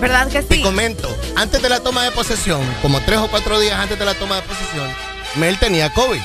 ¿Verdad 0.00 0.28
que 0.28 0.42
Te 0.42 0.56
sí? 0.56 0.62
comento, 0.62 1.14
antes 1.36 1.62
de 1.62 1.68
la 1.68 1.80
toma 1.80 2.02
de 2.04 2.10
posesión, 2.10 2.60
como 2.82 3.00
tres 3.02 3.18
o 3.18 3.28
cuatro 3.28 3.58
días 3.60 3.78
antes 3.78 3.98
de 3.98 4.04
la 4.04 4.14
toma 4.14 4.36
de 4.36 4.42
posesión, 4.42 4.88
Mel 5.36 5.58
tenía 5.58 5.92
COVID. 5.92 6.20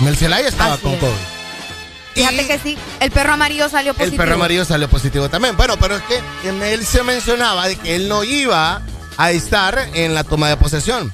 Mel 0.00 0.16
Zelaya 0.16 0.48
estaba 0.48 0.74
Así 0.74 0.82
con 0.82 0.92
es. 0.94 1.00
COVID. 1.00 1.12
Fíjate 2.14 2.46
que 2.46 2.58
sí, 2.60 2.78
el 3.00 3.10
perro 3.10 3.32
amarillo 3.32 3.68
salió 3.68 3.90
El 3.90 3.96
positivo. 3.96 4.22
perro 4.22 4.34
amarillo 4.34 4.64
salió 4.64 4.88
positivo 4.88 5.28
también. 5.28 5.56
Bueno, 5.56 5.76
pero 5.78 5.96
es 5.96 6.02
que 6.04 6.20
él 6.72 6.86
se 6.86 7.02
mencionaba 7.02 7.66
de 7.66 7.74
que 7.76 7.96
él 7.96 8.08
no 8.08 8.22
iba 8.22 8.82
a 9.16 9.30
estar 9.32 9.88
en 9.94 10.14
la 10.14 10.22
toma 10.22 10.48
de 10.48 10.56
posesión. 10.56 11.12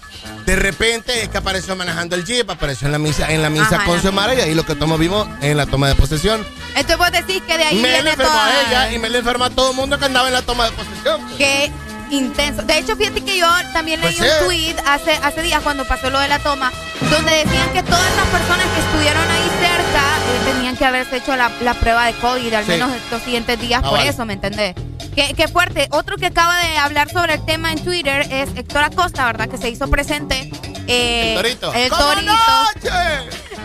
De 0.50 0.56
repente 0.56 1.22
es 1.22 1.28
que 1.28 1.38
apareció 1.38 1.76
manejando 1.76 2.16
el 2.16 2.24
jeep, 2.24 2.50
apareció 2.50 2.86
en 2.86 2.90
la 2.92 2.98
misa, 2.98 3.30
en 3.30 3.40
la 3.40 3.50
misa 3.50 3.76
Ajá, 3.76 3.84
con 3.84 4.00
Xiomara 4.00 4.34
y 4.34 4.40
ahí 4.40 4.52
lo 4.52 4.64
que 4.66 4.74
todos 4.74 4.98
vimos 4.98 5.28
en 5.42 5.56
la 5.56 5.64
toma 5.64 5.86
de 5.86 5.94
posesión. 5.94 6.44
Entonces 6.74 6.98
vos 6.98 7.12
decís 7.12 7.40
que 7.46 7.56
de 7.56 7.66
ahí 7.66 7.76
Me 7.76 7.82
le 7.86 7.94
viene 7.94 8.10
enfermó 8.10 8.32
toda... 8.32 8.46
a 8.48 8.60
ella 8.62 8.92
y 8.92 8.98
me 8.98 9.08
le 9.10 9.18
enfermó 9.18 9.44
a 9.44 9.50
todo 9.50 9.70
el 9.70 9.76
mundo 9.76 9.96
que 9.96 10.06
andaba 10.06 10.26
en 10.26 10.34
la 10.34 10.42
toma 10.42 10.64
de 10.64 10.72
posesión. 10.72 11.20
pues. 11.22 11.36
Qué 11.38 11.70
intenso. 12.10 12.62
De 12.62 12.78
hecho, 12.78 12.96
fíjate 12.96 13.20
que 13.20 13.38
yo 13.38 13.46
también 13.72 14.00
leí 14.00 14.16
Pues 14.16 14.28
un 14.40 14.46
tweet 14.48 14.74
hace, 14.88 15.12
hace 15.22 15.40
días 15.42 15.62
cuando 15.62 15.84
pasó 15.86 16.10
lo 16.10 16.18
de 16.18 16.26
la 16.26 16.40
toma, 16.40 16.72
donde 17.12 17.30
decían 17.30 17.72
que 17.72 17.84
todas 17.84 18.16
las 18.16 18.26
personas 18.26 18.66
que 18.74 18.80
estuvieron 18.80 19.22
ahí 19.30 19.50
cerca 19.60 20.02
tenían 20.52 20.76
que 20.76 20.84
haberse 20.84 21.16
hecho 21.18 21.36
la, 21.36 21.50
la 21.62 21.74
prueba 21.74 22.06
de 22.06 22.12
COVID 22.14 22.52
al 22.54 22.64
Sí. 22.64 22.70
menos 22.72 22.90
los 23.10 23.22
siguientes 23.22 23.60
días, 23.60 23.80
Ah, 23.84 23.88
por 23.90 23.98
vale. 23.98 24.10
eso, 24.10 24.24
¿me 24.24 24.34
entendés? 24.34 24.74
Qué, 25.14 25.34
qué 25.36 25.48
fuerte. 25.48 25.88
Otro 25.90 26.16
que 26.16 26.26
acaba 26.26 26.56
de 26.60 26.76
hablar 26.78 27.10
sobre 27.10 27.34
el 27.34 27.44
tema 27.44 27.72
en 27.72 27.82
Twitter 27.82 28.20
es 28.30 28.48
Héctor 28.56 28.84
Acosta, 28.84 29.24
¿verdad? 29.26 29.48
Que 29.48 29.58
se 29.58 29.68
hizo 29.68 29.88
presente. 29.88 30.50
eh, 30.86 31.30
El 31.36 31.42
torito. 31.42 31.72
El 31.74 31.88
¡Como 31.90 32.02
torito. 32.02 32.32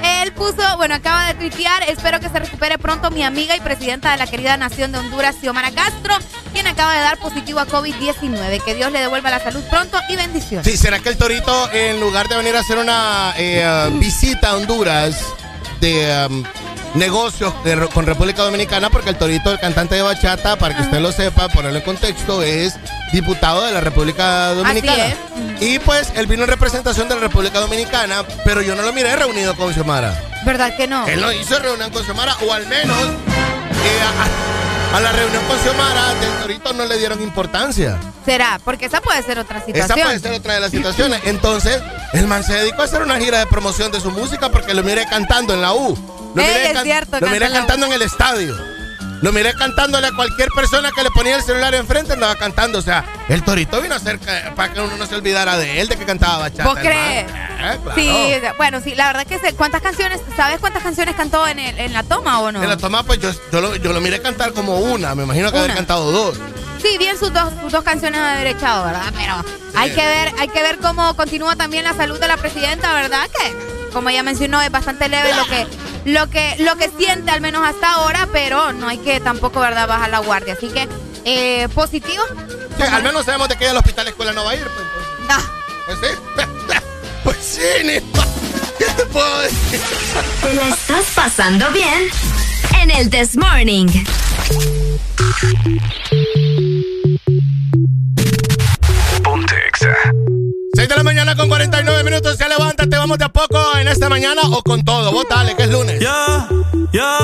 Él 0.04 0.32
puso, 0.34 0.62
bueno, 0.78 0.96
acaba 0.96 1.28
de 1.28 1.34
tuitear, 1.36 1.82
espero 1.90 2.20
que 2.20 2.30
se 2.30 2.38
recupere 2.40 2.78
pronto 2.78 3.10
mi 3.12 3.24
amiga 3.24 3.56
y 3.56 3.60
presidenta 3.60 4.12
de 4.12 4.18
la 4.18 4.28
querida 4.28 4.58
nación 4.58 4.92
de 4.92 5.00
Honduras, 5.00 5.36
Xiomara 5.42 5.72
Castro, 5.72 6.16
quien 6.54 6.68
acaba 6.68 6.94
de 6.94 7.00
dar 7.02 7.18
positivo 7.18 7.60
a 7.60 7.66
COVID-19. 7.68 8.62
Que 8.64 8.76
Dios 8.76 8.92
le 8.92 9.00
devuelva 9.00 9.30
la 9.32 9.40
salud 9.40 9.64
pronto 9.70 9.98
y 10.10 10.16
bendiciones. 10.16 10.66
Sí, 10.70 10.78
¿será 10.78 11.00
que 11.00 11.10
el 11.10 11.18
Torito, 11.18 11.72
en 11.72 12.00
lugar 12.00 12.28
de 12.28 12.38
venir 12.38 12.56
a 12.56 12.60
hacer 12.60 12.78
una 12.78 13.34
eh, 13.38 13.90
visita 13.94 14.50
a 14.52 14.56
Honduras 14.56 15.18
de 15.86 16.28
um, 16.30 16.44
negocios 16.96 17.54
de- 17.64 17.88
con 17.94 18.06
República 18.06 18.42
Dominicana, 18.44 18.90
porque 18.90 19.10
el 19.12 19.18
Torito, 19.18 19.52
el 19.52 19.60
cantante 19.60 19.96
de 19.96 20.02
bachata, 20.02 20.56
para 20.58 20.76
que 20.76 20.82
usted 20.82 21.00
lo 21.00 21.12
sepa, 21.12 21.48
ponerlo 21.50 21.78
en 21.80 21.86
contexto, 21.86 22.42
es 22.42 22.76
diputado 23.14 23.64
de 23.64 23.72
la 23.72 23.82
República 23.82 24.54
Dominicana. 24.54 25.06
es. 25.08 25.16
Y 25.62 25.80
pues 25.80 26.12
él 26.16 26.26
vino 26.28 26.44
en 26.44 26.50
representación 26.50 27.08
de 27.08 27.16
la 27.16 27.22
República 27.22 27.60
Dominicana, 27.60 28.24
pero 28.44 28.62
yo 28.62 28.76
no 28.76 28.82
lo 28.82 28.92
miré 28.94 29.16
reunido 29.16 29.56
con 29.56 29.74
Xiomara. 29.74 30.20
¿Verdad 30.46 30.76
que 30.76 30.88
no? 30.88 31.06
Él 31.08 31.22
no 31.22 31.32
hizo 31.32 31.58
reunión 31.60 31.90
con 31.92 32.04
Xiomara, 32.04 32.36
o 32.48 32.52
al 32.54 32.66
menos 32.68 32.98
eh, 32.98 34.02
a, 34.02 34.85
a 34.96 35.00
la 35.02 35.12
reunión 35.12 35.44
con 35.46 35.60
Xiomara 35.60 36.14
Torito 36.42 36.72
no 36.74 36.86
le 36.86 36.98
dieron 36.98 37.22
importancia. 37.22 37.98
Será, 38.24 38.60
porque 38.64 38.86
esa 38.86 39.02
puede 39.02 39.22
ser 39.24 39.40
otra 39.40 39.60
situación. 39.60 39.86
Esa 39.86 39.94
puede 39.96 40.20
ser 40.20 40.32
otra 40.34 40.54
de 40.54 40.60
las 40.62 40.72
situaciones. 40.72 41.22
Entonces, 41.26 41.82
el 42.14 42.28
man 42.28 42.44
se 42.44 42.54
dedicó 42.54 42.82
a 42.82 42.86
hacer 42.86 43.02
una 43.02 43.18
gira 43.20 43.40
de 43.40 43.46
promoción 43.48 43.92
de 43.92 44.00
su 44.00 44.10
música 44.12 44.50
porque 44.50 44.74
lo 44.74 44.84
miré 44.84 45.06
cantando 45.08 45.54
en 45.54 45.62
la 45.62 45.74
U. 45.74 45.98
Lo 46.34 46.42
Ey, 46.42 46.48
miré, 46.48 46.68
es 46.68 46.74
can- 46.74 46.84
cierto, 46.84 47.20
lo 47.20 47.28
miré 47.28 47.50
cantando 47.52 47.86
en 47.88 47.94
el 47.94 48.02
estadio. 48.04 48.56
Lo 49.22 49.32
miré 49.32 49.54
cantándole 49.56 50.08
a 50.08 50.12
cualquier 50.12 50.50
persona 50.50 50.92
que 50.92 51.02
le 51.04 51.10
ponía 51.12 51.36
el 51.38 51.42
celular 51.44 51.74
enfrente, 51.74 52.14
andaba 52.14 52.36
cantando. 52.36 52.80
O 52.80 52.82
sea, 52.82 53.04
el 53.30 53.44
torito 53.44 53.82
vino 53.82 53.94
a 53.94 53.98
hacer 53.98 54.20
que- 54.20 54.52
para 54.56 54.72
que 54.74 54.82
uno 54.82 54.98
no 54.98 55.06
se 55.08 55.16
olvidara 55.16 55.58
de 55.58 55.82
él, 55.82 55.88
de 55.88 55.98
que 55.98 56.06
cantaba 56.06 56.38
bachata. 56.40 56.64
¿Vos 56.66 56.78
crees? 56.80 57.24
Eh, 57.24 57.28
claro. 57.58 57.82
Sí, 57.96 58.12
bueno, 58.58 58.82
sí, 58.84 58.94
la 58.94 59.08
verdad 59.08 59.26
que 59.26 59.40
sé. 59.40 59.54
¿Cuántas 59.56 59.82
canciones, 59.82 60.22
sabes 60.36 60.60
cuántas 60.60 60.84
canciones 60.84 61.16
cantó 61.16 61.48
en, 61.48 61.60
el- 61.60 61.80
en 61.80 61.94
la 61.94 62.04
toma 62.04 62.40
o 62.42 62.52
no? 62.52 62.62
En 62.62 62.70
la 62.70 62.78
toma, 62.78 63.04
pues 63.04 63.20
yo, 63.20 63.32
yo, 63.52 63.62
lo, 63.62 63.76
yo 63.78 63.94
lo 63.94 64.02
miré 64.02 64.22
cantar 64.22 64.54
como 64.54 64.78
una. 64.80 65.16
Me 65.16 65.24
imagino 65.24 65.52
que 65.52 65.58
haber 65.58 65.74
cantado 65.74 66.12
dos. 66.12 66.38
Sí, 66.82 66.98
bien 67.00 67.18
sus 67.18 67.34
dos, 67.34 67.52
sus 67.62 67.72
dos 67.72 67.84
canciones 67.84 68.22
de 68.22 68.28
haber 68.28 68.48
echado, 68.48 68.86
¿verdad? 68.86 69.12
Pero 69.18 69.44
hay 69.76 69.90
que 69.92 70.06
ver, 70.06 70.34
hay 70.38 70.48
que 70.50 70.62
ver 70.62 70.78
cómo 70.78 71.16
continúa 71.16 71.56
también 71.56 71.84
la 71.86 71.94
salud 71.96 72.20
de 72.20 72.28
la 72.28 72.38
presidenta, 72.38 72.94
¿verdad? 72.94 73.28
Que 73.42 73.56
como 73.96 74.10
ella 74.10 74.24
mencionó 74.24 74.62
es 74.62 74.70
bastante 74.70 75.08
leve 75.08 75.34
lo 75.34 75.46
que 75.46 75.68
lo 76.12 76.30
que 76.30 76.56
lo 76.60 76.76
que 76.76 76.92
siente 76.98 77.32
al 77.32 77.40
menos 77.40 77.66
hasta 77.66 77.94
ahora, 77.94 78.28
pero 78.34 78.74
no 78.74 78.90
hay 78.90 78.98
que 78.98 79.22
tampoco, 79.22 79.62
¿verdad? 79.62 79.88
Bajar 79.88 80.10
la 80.10 80.20
guardia. 80.20 80.54
Así 80.54 80.68
que 80.68 80.90
eh, 81.24 81.70
positivo. 81.70 82.22
Sí, 82.76 82.84
al 82.84 83.04
menos 83.04 83.24
sabemos 83.24 83.48
de 83.48 83.56
que 83.56 83.64
ella 83.64 83.72
al 83.72 83.78
hospital 83.78 84.10
escuela 84.10 84.34
no 84.34 84.44
va 84.44 84.52
a 84.52 84.56
ir. 84.56 84.68
Pues. 84.68 85.38
No. 85.38 85.46
Pues 85.86 86.00
sí. 86.02 86.44
Pues 87.24 87.38
sí, 87.42 87.84
Nipa. 87.84 88.24
¿Qué 88.78 88.86
te 88.86 89.06
puedo 89.08 89.40
decir? 89.40 89.82
¿Te 90.44 90.54
la 90.54 90.68
estás 90.68 91.06
pasando 91.16 91.72
bien? 91.72 92.10
En 92.80 92.92
el 92.92 93.10
This 93.10 93.36
Morning. 93.36 93.88
Ponte 99.24 99.56
Exa. 99.68 99.96
6 100.86 100.90
de 100.90 100.96
la 100.98 101.04
mañana 101.04 101.36
con 101.36 101.48
49 101.48 102.04
minutos. 102.04 102.38
Ya 102.38 102.48
levántate, 102.48 102.96
vamos 102.96 103.18
de 103.18 103.26
a 103.26 103.30
poco 103.30 103.58
en 103.76 103.88
esta 103.88 104.08
mañana 104.08 104.42
o 104.52 104.62
con 104.62 104.86
todo. 104.86 105.12
Vos 105.12 105.26
dale, 105.28 105.56
que 105.56 105.64
es 105.64 105.70
lunes. 105.72 106.00
Ya, 106.00 106.48
ya, 106.94 107.18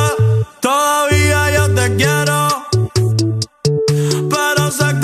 todavía 0.60 1.52
yo 1.52 1.72
te 1.76 1.96
quiero. 1.96 2.48
Pero 4.32 4.72
sé 4.72 5.00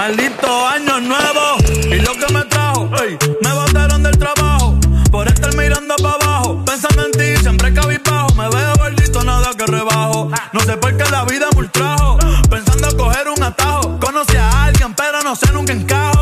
Maldito 0.00 0.66
año 0.66 0.98
nuevo 0.98 1.58
y 1.68 1.96
lo 1.96 2.14
que 2.14 2.32
me 2.32 2.42
trajo. 2.46 2.88
me 2.88 3.52
botaron 3.52 4.02
del 4.02 4.16
trabajo 4.16 4.74
por 5.10 5.28
estar 5.28 5.54
mirando 5.54 5.94
para 5.96 6.14
abajo. 6.14 6.64
Pensando 6.64 7.04
en 7.04 7.12
ti, 7.12 7.36
siempre 7.42 7.74
cabizbajo. 7.74 8.32
Me 8.34 8.48
veo 8.48 8.72
gordito, 8.78 9.22
nada 9.22 9.50
que 9.54 9.66
rebajo. 9.66 10.30
No 10.54 10.60
sé 10.60 10.78
por 10.78 10.96
qué 10.96 11.04
la 11.10 11.26
vida 11.26 11.48
me 11.52 11.58
ultrajo. 11.58 12.16
Pensando 12.48 12.96
coger 12.96 13.28
un 13.28 13.42
atajo. 13.42 14.00
Conocí 14.00 14.38
a 14.38 14.64
alguien, 14.64 14.94
pero 14.94 15.20
no 15.22 15.36
sé 15.36 15.52
nunca 15.52 15.74
encajo. 15.74 16.19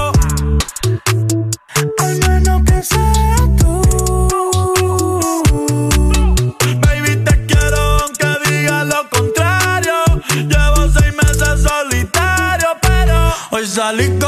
Hoy 13.90 14.27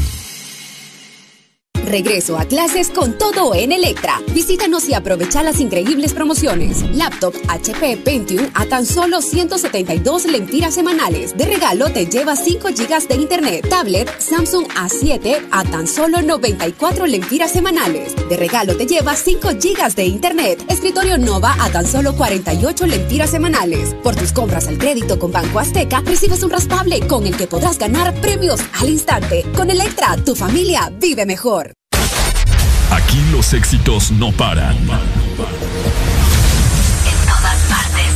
Regreso 1.85 2.37
a 2.37 2.45
clases 2.45 2.89
con 2.89 3.17
todo 3.17 3.53
en 3.55 3.71
Electra. 3.71 4.21
Visítanos 4.33 4.87
y 4.87 4.93
aprovecha 4.93 5.43
las 5.43 5.59
increíbles 5.59 6.13
promociones. 6.13 6.83
Laptop 6.93 7.33
HP 7.47 7.97
Pentium 7.97 8.47
a 8.53 8.65
tan 8.65 8.85
solo 8.85 9.21
172 9.21 10.25
lempiras 10.25 10.75
semanales. 10.75 11.35
De 11.35 11.45
regalo 11.45 11.89
te 11.91 12.05
lleva 12.05 12.35
5 12.35 12.69
GB 12.69 13.07
de 13.07 13.15
internet. 13.15 13.67
Tablet 13.69 14.09
Samsung 14.19 14.67
A7 14.67 15.47
a 15.51 15.63
tan 15.63 15.87
solo 15.87 16.21
94 16.21 17.07
lempiras 17.07 17.51
semanales. 17.51 18.15
De 18.29 18.37
regalo 18.37 18.77
te 18.77 18.85
lleva 18.85 19.15
5 19.15 19.49
GB 19.49 19.95
de 19.95 20.05
internet. 20.05 20.63
Escritorio 20.69 21.17
Nova 21.17 21.55
a 21.59 21.69
tan 21.71 21.85
solo 21.85 22.15
48 22.15 22.85
lempiras 22.85 23.31
semanales. 23.31 23.95
Por 24.03 24.15
tus 24.15 24.31
compras 24.31 24.67
al 24.67 24.77
crédito 24.77 25.19
con 25.19 25.31
Banco 25.31 25.59
Azteca 25.59 26.01
recibes 26.05 26.43
un 26.43 26.51
raspable 26.51 27.05
con 27.07 27.25
el 27.25 27.35
que 27.35 27.47
podrás 27.47 27.77
ganar 27.77 28.13
premios 28.21 28.61
al 28.79 28.89
instante. 28.89 29.45
Con 29.55 29.69
Electra, 29.69 30.15
tu 30.23 30.35
familia 30.35 30.91
vive 30.99 31.25
mejor. 31.25 31.80
Aquí 33.11 33.19
los 33.33 33.51
éxitos 33.51 34.09
no 34.11 34.31
paran. 34.31 34.77
En 34.77 34.87
todas 37.27 37.59
partes. 37.67 38.07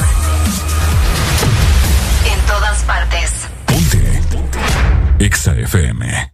En 2.31 2.39
todas 2.47 2.81
partes. 2.83 3.31
Exa 5.19 5.53
FM. 5.53 6.31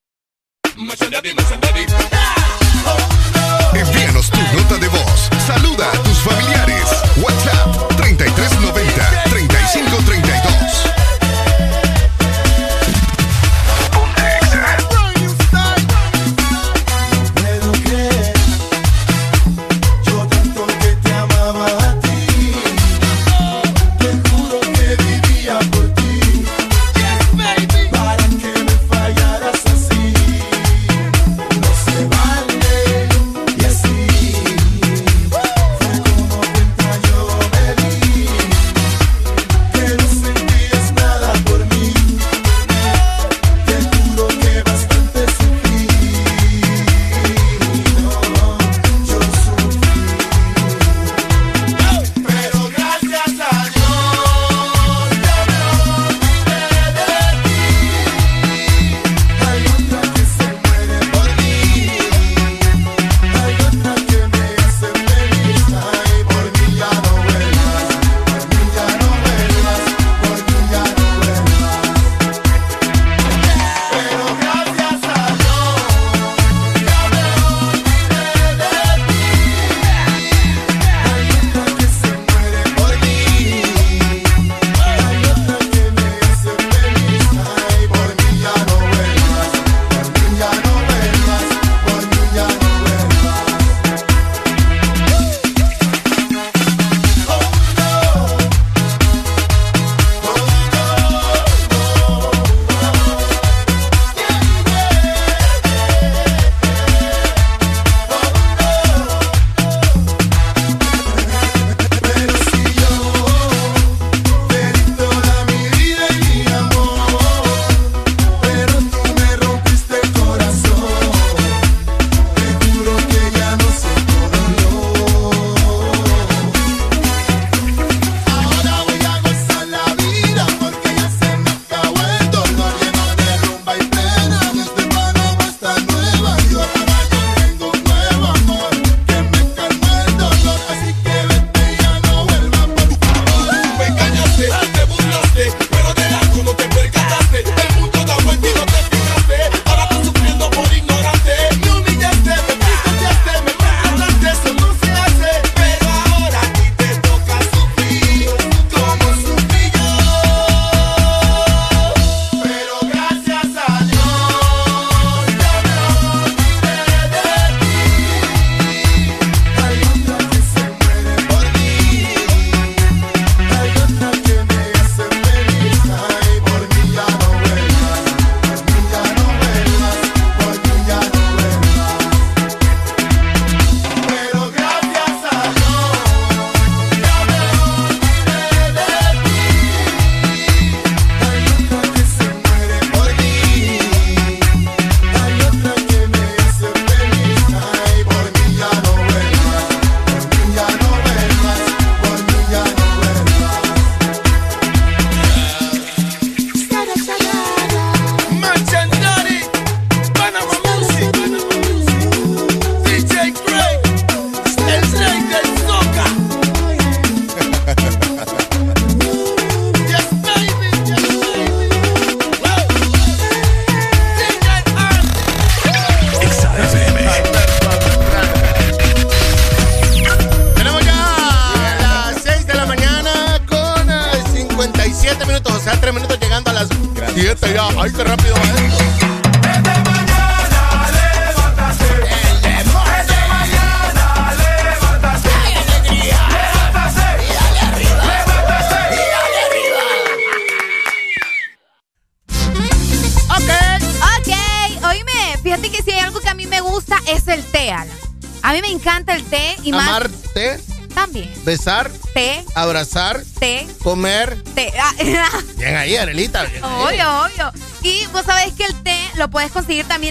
Envíanos 3.74 4.30
tu 4.30 4.40
nota 4.56 4.78
de 4.78 4.88
voz. 4.90 5.30
Saluda 5.48 5.90
a 5.90 6.11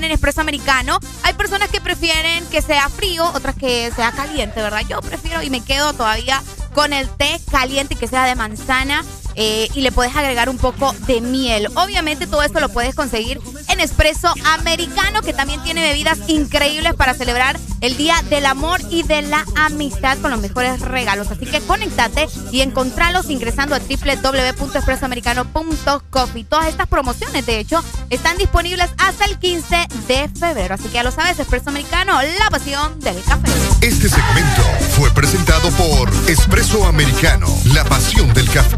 en 0.05 0.13
Espresso 0.13 0.41
Americano. 0.41 0.99
Hay 1.23 1.35
personas 1.35 1.69
que 1.69 1.81
prefieren 1.81 2.45
que 2.47 2.63
sea 2.63 2.89
frío, 2.89 3.31
otras 3.35 3.57
que 3.57 3.93
sea 3.95 4.13
caliente, 4.13 4.63
¿verdad? 4.63 4.83
Yo 4.89 5.01
prefiero 5.01 5.43
y 5.43 5.51
me 5.51 5.63
quedo 5.63 5.93
todavía 5.93 6.43
con 6.75 6.93
el 6.93 7.09
té 7.09 7.41
caliente 7.51 7.97
que 7.97 8.07
sea 8.07 8.25
de 8.25 8.35
manzana 8.35 9.05
eh, 9.37 9.69
y 9.75 9.81
le 9.81 9.93
puedes 9.93 10.15
agregar 10.17 10.49
un 10.49 10.59
poco 10.59 10.93
de 11.07 11.21
miel. 11.21 11.69
Obviamente 11.75 12.27
todo 12.27 12.43
esto 12.43 12.61
lo 12.61 12.69
puedes 12.69 12.95
conseguir 12.95 13.41
en 13.69 13.81
Espresso 13.81 14.33
Americano, 14.45 15.23
que 15.23 15.33
también 15.33 15.63
tiene 15.63 15.83
bebidas 15.83 16.19
increíbles 16.29 16.95
para 16.95 17.15
celebrar 17.15 17.59
el 17.81 17.97
Día 17.97 18.17
del 18.29 18.47
Amor 18.47 18.81
y 18.91 19.03
de 19.03 19.23
la 19.23 19.45
Amistad 19.57 20.19
con 20.19 20.31
los 20.31 20.41
mejores 20.41 20.81
regalos. 20.81 21.31
Así 21.31 21.47
que 21.47 21.61
conéctate 21.61 22.29
y 22.51 22.61
encontralos 22.61 23.31
ingresando 23.31 23.75
a 23.75 23.79
www.expresoamericano.coffee. 23.79 26.45
Todas 26.45 26.69
estas 26.69 26.89
promociones, 26.89 27.47
de 27.47 27.61
hecho, 27.61 27.83
están 28.11 28.37
disponibles 28.37 28.91
hasta 28.99 29.25
el 29.25 29.39
15 29.39 29.89
de 30.07 30.29
febrero. 30.29 30.75
Así 30.75 30.85
que 30.85 30.95
ya 30.95 31.03
lo 31.03 31.13
sabes, 31.13 31.39
Espresso 31.39 31.71
Americano, 31.71 32.21
la 32.39 32.51
pasión 32.51 33.01
del 33.01 33.23
café. 33.23 33.49
Este 33.81 34.09
segmento 34.09 34.63
fue 34.97 35.11
presentado 35.13 35.71
por 35.71 36.11
Espresso 36.29 36.85
Americano, 36.85 37.47
la 37.73 37.85
pasión 37.85 38.33
del 38.35 38.51
café. 38.51 38.77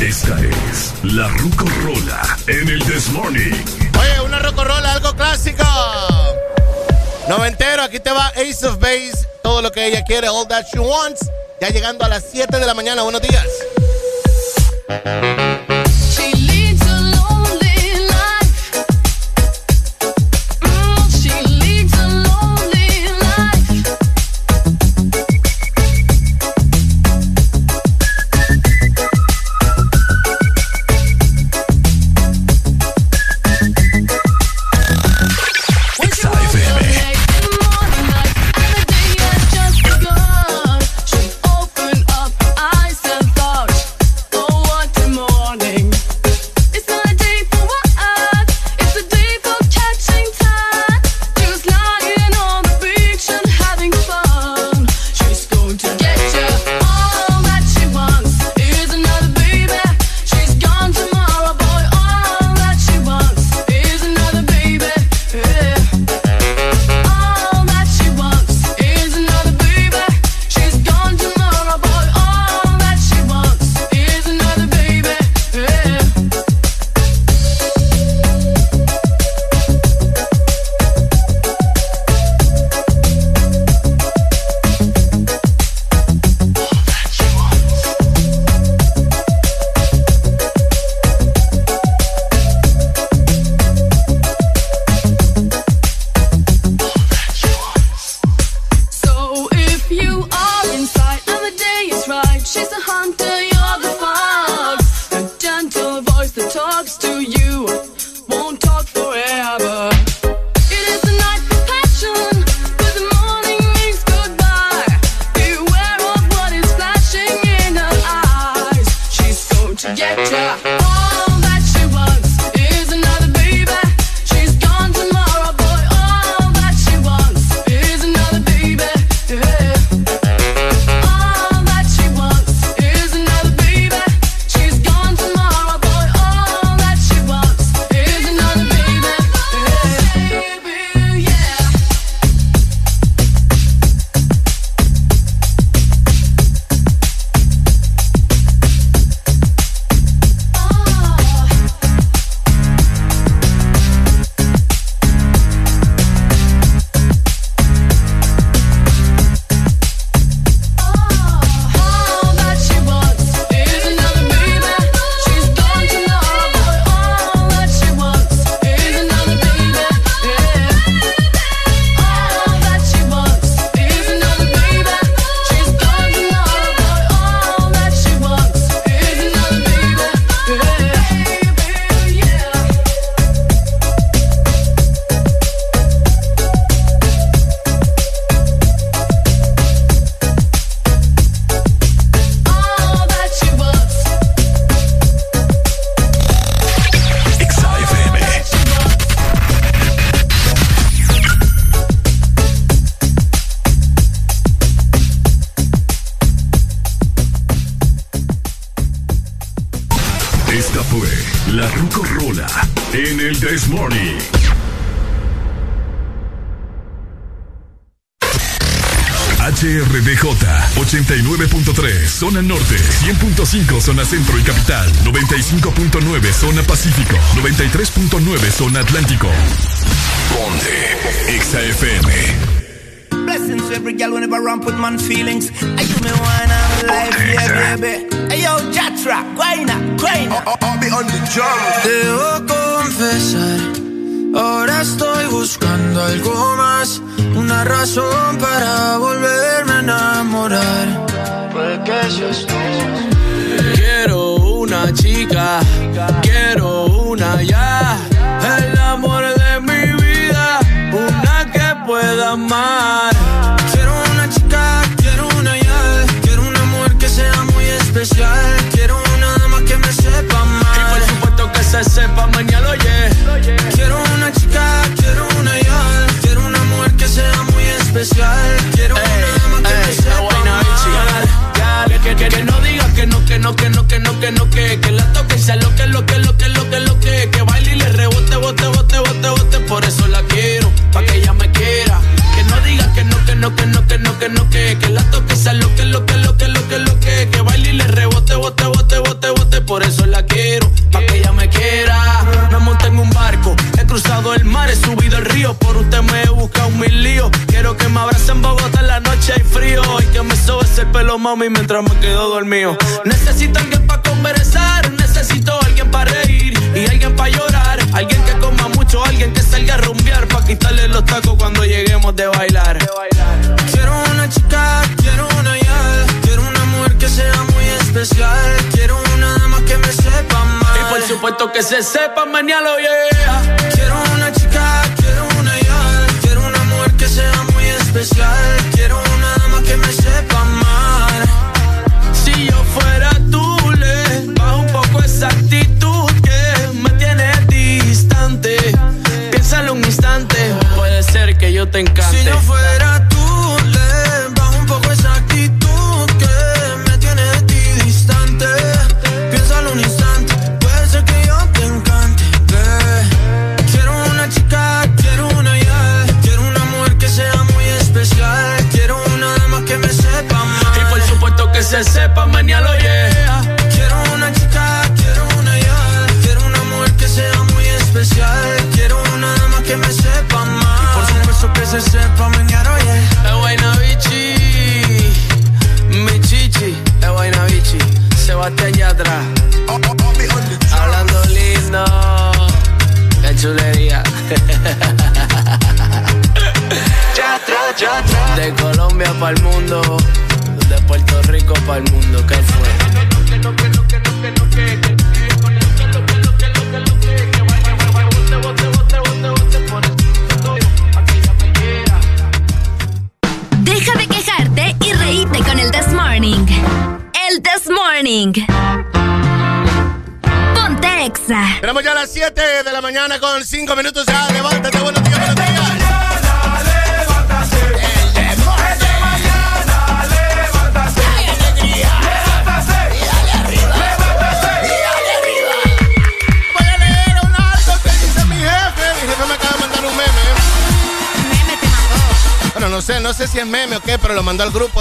Esta 0.00 0.40
es 0.40 0.92
la 1.02 1.28
Rucorola 1.28 2.38
en 2.46 2.68
el 2.68 2.82
This 2.84 3.10
Morning. 3.10 3.52
Oye, 3.98 4.20
una 4.24 4.38
Rucorola, 4.38 4.92
algo 4.92 5.14
clásico. 5.14 5.64
Noventero, 7.28 7.82
aquí 7.82 8.00
te 8.00 8.10
va 8.10 8.28
Ace 8.28 8.66
of 8.66 8.78
Base, 8.78 9.26
todo 9.42 9.62
lo 9.62 9.72
que 9.72 9.86
ella 9.86 10.04
quiere, 10.04 10.28
all 10.28 10.46
that 10.46 10.66
she 10.72 10.78
wants. 10.78 11.28
Ya 11.60 11.68
llegando 11.68 12.04
a 12.04 12.08
las 12.08 12.24
7 12.30 12.58
de 12.58 12.66
la 12.66 12.74
mañana, 12.74 13.02
buenos 13.02 13.22
días. 13.22 13.46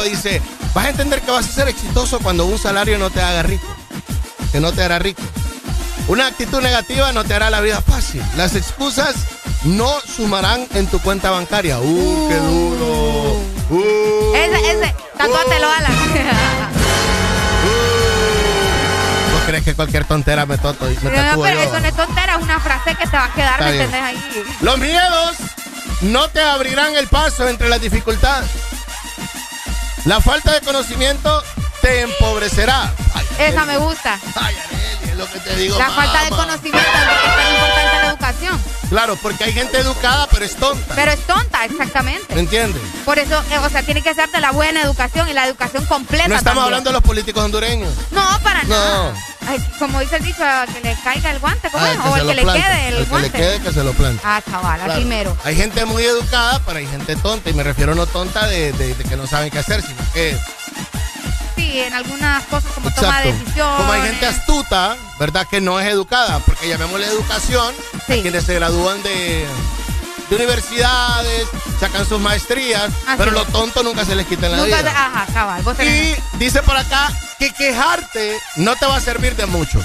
Dice, 0.04 0.42
vas 0.74 0.86
a 0.86 0.90
entender 0.90 1.22
que 1.22 1.32
vas 1.32 1.48
a 1.48 1.52
ser 1.52 1.68
exitoso 1.70 2.20
cuando 2.20 2.46
un 2.46 2.58
salario 2.60 2.98
no 2.98 3.10
te 3.10 3.22
haga 3.22 3.42
rico. 3.44 3.66
Que 4.52 4.60
no 4.60 4.72
te 4.72 4.84
hará 4.84 5.00
rico. 5.00 5.22
Una 6.08 6.28
actitud 6.28 6.62
negativa 6.62 7.12
no 7.14 7.24
te 7.24 7.34
hará 7.34 7.50
la 7.50 7.62
vida 7.62 7.82
fácil. 7.82 8.22
Las 8.38 8.56
excusas 8.56 9.16
no 9.64 9.90
sumarán 10.02 10.68
en 10.76 10.88
tu 10.88 11.00
cuenta 11.00 11.32
bancaria. 11.32 11.80
Uh, 11.80 12.28
qué 12.30 12.36
duro. 12.36 13.38
Uh, 13.70 14.36
Ese, 14.36 14.72
ese, 14.72 14.96
tatuátelo, 15.18 15.68
Alan. 15.72 15.94
¿Vos 19.32 19.42
crees 19.48 19.64
que 19.64 19.74
cualquier 19.74 20.06
tontera 20.06 20.46
me, 20.46 20.58
toto, 20.58 20.86
me 20.86 20.94
No, 21.12 21.42
pero 21.42 21.56
yo? 21.56 21.62
eso 21.62 21.80
no 21.80 21.88
es 21.88 21.96
tontera, 21.96 22.36
es 22.36 22.44
una 22.44 22.60
frase 22.60 22.96
que 22.96 23.08
te 23.08 23.18
va 23.18 23.26
a 23.26 23.34
quedar, 23.34 23.54
Está 23.54 23.66
¿me 23.66 23.72
bien. 23.72 23.84
entendés 23.86 24.10
ahí? 24.10 24.44
Los 24.62 24.78
miedos 24.78 25.36
no 26.02 26.28
te 26.30 26.42
abrirán 26.42 26.96
el 26.96 27.08
paso 27.08 27.48
entre 27.48 27.70
las 27.70 27.82
dificultades. 27.82 28.50
La 30.06 30.20
falta 30.20 30.52
de 30.54 30.62
conocimiento 30.62 31.44
te 31.82 32.02
empobrecerá. 32.02 32.94
Ay, 33.14 33.26
Esa 33.40 33.66
me 33.66 33.78
gusta. 33.78 34.20
Ay, 34.36 34.56
Arely, 34.66 35.12
es 35.12 35.18
lo 35.18 35.26
que 35.32 35.40
te 35.40 35.56
digo. 35.56 35.78
La 35.78 35.90
falta 35.92 36.24
de 36.24 36.30
conocimiento 36.30 36.80
es 36.80 37.06
lo 37.06 37.22
que 37.22 37.28
es 37.28 37.36
tan 37.36 37.54
importante 37.54 37.98
la 38.02 38.08
educación. 38.10 38.62
Claro, 38.90 39.16
porque 39.22 39.44
hay 39.46 39.54
gente 39.54 39.78
educada, 39.80 40.28
pero 40.30 40.46
es 40.46 40.56
tonta. 40.56 40.94
Pero 40.96 41.12
es 41.12 41.20
tonta, 41.26 41.66
exactamente. 41.66 42.34
¿Me 42.36 42.42
entiendes? 42.42 42.82
Por 43.06 43.18
eso, 43.18 43.42
eh, 43.52 43.58
o 43.60 43.70
sea, 43.70 43.82
tiene 43.84 44.02
que 44.02 44.10
hacerte 44.10 44.40
la 44.40 44.52
buena 44.52 44.82
educación 44.82 45.28
y 45.30 45.34
la 45.34 45.48
educación 45.48 45.86
completa. 45.86 46.28
No 46.28 46.36
estamos 46.36 46.46
también. 46.64 46.64
hablando 46.66 46.90
de 46.90 46.94
los 46.94 47.04
políticos 47.04 47.44
hondureños. 47.44 47.92
No, 48.12 48.24
para 48.44 48.64
No. 48.64 48.70
nada. 48.70 49.14
Ay, 49.48 49.60
como 49.80 50.00
dice 50.00 50.16
el 50.18 50.24
dicho, 50.24 50.44
a 50.44 50.66
que 50.66 50.80
le 50.82 50.96
caiga 51.04 51.32
el 51.32 51.40
guante, 51.40 51.70
¿cómo 51.72 51.84
Ah, 51.84 51.92
es? 51.92 51.98
que 52.00 52.08
O 52.08 52.16
el 52.18 52.22
lo 52.24 52.30
que 52.30 52.36
le 52.36 52.44
quede 52.54 52.88
el, 52.88 52.94
El 52.96 53.04
que 53.04 53.10
guante. 53.10 53.30
le 53.30 53.38
quede, 53.38 53.60
que 53.62 53.74
se 53.74 53.84
lo 53.84 53.94
plante. 53.94 54.22
Ah, 54.26 54.42
chaval, 54.50 54.78
Claro. 54.80 54.94
aquí 54.94 55.06
mero. 55.06 55.38
Hay 55.44 55.56
gente 55.56 55.86
muy 55.86 56.04
educada, 56.04 56.62
pero 56.66 56.80
hay 56.80 56.88
gente 56.88 57.16
tonta. 57.18 57.50
Y 57.50 57.54
me 57.54 57.64
refiero 57.64 57.94
no 57.96 58.06
tonta 58.06 58.48
de, 58.48 58.72
de- 58.74 58.96
de 58.96 59.04
que 59.04 59.16
no 59.18 59.28
saben 59.28 59.50
qué 59.52 59.60
hacer, 59.60 59.82
sino 59.82 60.02
que. 60.14 60.38
Sí, 61.56 61.80
en 61.82 61.94
algunas 61.94 62.44
cosas 62.46 62.72
como 62.74 62.92
toma 62.94 63.22
de 63.22 63.34
decisiones. 63.34 63.78
Como 63.78 63.92
hay 63.92 64.02
gente 64.02 64.26
astuta, 64.26 64.96
¿verdad? 65.20 65.46
Que 65.50 65.62
no 65.62 65.80
es 65.80 65.88
educada. 65.88 66.40
Porque 66.40 66.68
llamémosle 66.68 67.06
educación 67.08 67.74
a 68.04 68.06
quienes 68.14 68.44
se 68.46 68.56
gradúan 68.56 69.02
de, 69.04 69.46
de 70.30 70.36
universidades, 70.36 71.48
sacan 71.80 72.08
sus 72.08 72.20
maestrías, 72.20 72.92
pero 73.18 73.32
los 73.32 73.48
tontos 73.48 73.84
nunca 73.84 74.04
se 74.06 74.16
les 74.16 74.26
quita 74.26 74.48
en 74.48 74.54
la 74.54 74.58
Nunca 74.60 74.78
vida. 74.78 74.84
te- 74.92 74.98
ajá, 74.98 75.26
cabal. 75.34 75.62
Vos 75.64 75.78
Y 75.80 76.16
dice 76.38 76.64
por 76.64 76.76
acá 76.78 77.10
que 77.38 77.52
quejarte 77.52 78.38
no 78.58 78.76
te 78.76 78.86
va 78.86 78.98
a 78.98 79.02
servir 79.02 79.36
de 79.36 79.46
mucho. 79.46 79.80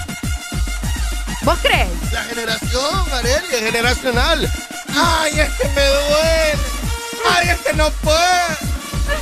¿Vos 1.42 1.58
crees? 1.62 1.88
La 2.12 2.22
generación, 2.24 3.12
Arely, 3.12 3.54
es 3.54 3.60
generacional. 3.60 4.52
Ay, 4.94 5.40
es 5.40 5.50
que 5.54 5.68
me 5.68 5.86
duele. 5.86 6.58
Ay, 7.30 7.48
es 7.50 7.58
que 7.60 7.72
no 7.74 7.90
puedo. 7.90 8.18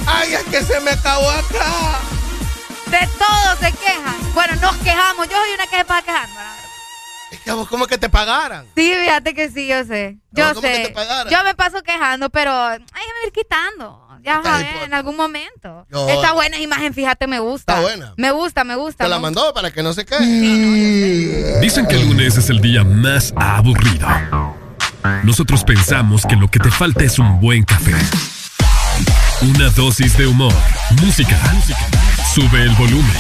Ay, 0.07 0.35
es 0.35 0.43
que 0.45 0.63
se 0.63 0.81
me 0.81 0.91
acabó 0.93 1.31
acá. 1.31 2.01
De 2.87 3.09
todo 3.19 3.57
se 3.61 3.73
quejan. 3.73 4.35
Bueno, 4.35 4.57
nos 4.57 4.77
quejamos. 4.79 5.29
Yo 5.29 5.37
soy 5.37 5.55
una 5.55 5.67
que 5.67 5.77
se 5.79 5.85
pasa 5.85 6.03
quejando. 6.03 6.41
Es 7.31 7.41
que 7.41 7.53
vos 7.53 7.69
como 7.69 7.87
que 7.87 7.99
te 7.99 8.09
pagaran. 8.09 8.67
Sí, 8.77 8.95
fíjate 8.95 9.35
que 9.35 9.51
sí, 9.51 9.67
yo 9.67 9.85
sé. 9.85 10.17
Yo 10.31 10.49
¿cómo 10.49 10.61
que 10.61 10.87
sé. 10.87 10.95
te? 10.95 11.31
Yo 11.31 11.43
me 11.45 11.55
paso 11.55 11.83
quejando, 11.83 12.31
pero 12.31 12.53
hay 12.53 12.79
que 12.81 13.27
ir 13.27 13.33
quitando. 13.33 14.06
Ahí, 14.29 14.67
pues. 14.73 14.85
en 14.87 14.95
algún 14.95 15.17
momento. 15.17 15.87
Yo- 15.91 16.09
Esta 16.09 16.33
buena 16.33 16.59
imagen, 16.59 16.93
fíjate, 16.95 17.27
me 17.27 17.39
gusta. 17.39 17.73
Está 17.75 17.83
buena. 17.83 18.15
Me 18.17 18.31
gusta, 18.33 18.65
me 18.65 18.75
gusta. 18.77 19.05
Te 19.05 19.11
la 19.11 19.19
mandó 19.19 19.53
para 19.55 19.71
que 19.71 19.83
no 19.83 19.93
se 19.93 20.05
quede. 20.05 21.61
Dicen 21.61 21.87
que 21.87 21.97
el 21.97 22.09
lunes 22.09 22.37
es 22.37 22.51
el 22.51 22.61
día 22.61 22.85
más 22.85 23.33
aburrido. 23.37 24.07
Nosotros 25.23 25.63
pensamos 25.65 26.25
que 26.27 26.37
lo 26.37 26.49
que 26.49 26.59
te 26.59 26.71
falta 26.71 27.05
es 27.05 27.19
un 27.19 27.41
buen 27.41 27.63
café. 27.65 27.95
Una 29.43 29.69
dosis 29.71 30.17
de 30.17 30.27
humor, 30.27 30.53
música. 31.03 31.39
Sube 32.35 32.63
el 32.63 32.71
volumen. 32.75 33.17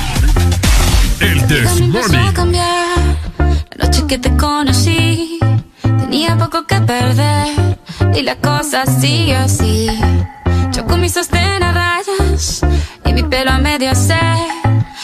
El 1.20 1.47
This 1.47 1.81
Morning. 1.81 2.33
cambiar. 2.33 2.97
La 3.77 3.87
noche 3.87 4.05
que 4.09 4.19
te 4.19 4.35
conocí, 4.37 5.39
tenía 5.83 6.37
poco 6.37 6.66
que 6.66 6.81
perder. 6.81 7.78
Y 8.15 8.23
la 8.23 8.37
cosa 8.37 8.85
sigue 8.87 9.37
así. 9.37 9.89
Yo 10.77 10.85
con 10.85 11.01
mi 11.01 11.09
sostén 11.09 11.62
a 11.62 11.73
rayas 11.73 12.61
y 13.07 13.12
mi 13.15 13.23
pelo 13.23 13.51
a 13.51 13.57
medio 13.57 13.90
hacer. 13.93 14.36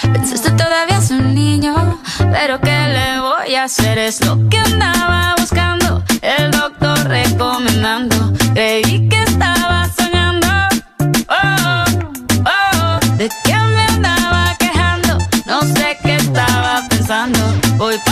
Pensaste 0.02 0.50
todavía 0.50 0.98
es 0.98 1.10
un 1.10 1.34
niño, 1.34 1.98
pero 2.30 2.60
¿qué 2.60 2.88
le 2.88 3.20
voy 3.20 3.54
a 3.54 3.64
hacer? 3.64 3.96
Es 3.96 4.22
lo 4.22 4.36
que 4.50 4.58
andaba 4.58 5.34
buscando, 5.38 6.04
el 6.20 6.50
doctor 6.50 7.08
recomendando. 7.08 8.34
Creí 8.52 9.08
que 9.08 9.22
estaba 9.22 9.88
soñando. 9.96 10.46
Oh, 11.30 11.84
oh, 12.44 13.16
¿de 13.16 13.30
qué 13.42 13.54
me 13.54 13.84
andaba 13.94 14.54
quejando? 14.58 15.16
No 15.46 15.62
sé 15.62 15.96
qué 16.02 16.16
estaba 16.16 16.82
pensando. 16.90 17.40
Voy 17.78 17.96
para 18.04 18.11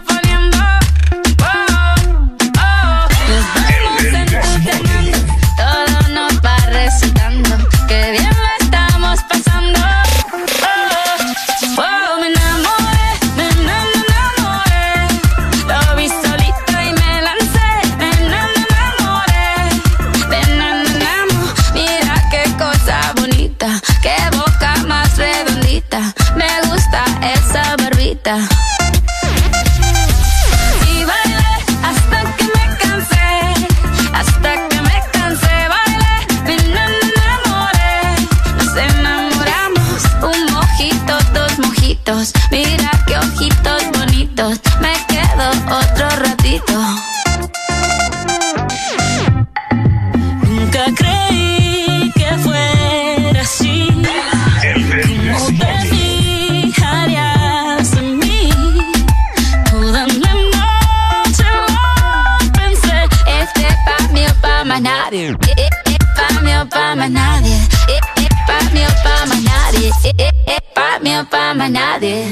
Pa' 71.25 71.53
mí 71.53 71.61
o 71.61 71.65
pa' 71.65 71.69
más 71.69 71.71
nadie. 71.71 72.25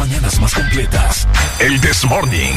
mañanas 0.00 0.40
más 0.40 0.54
completas. 0.54 1.28
El 1.58 1.78
This 1.82 2.06
Morning. 2.06 2.54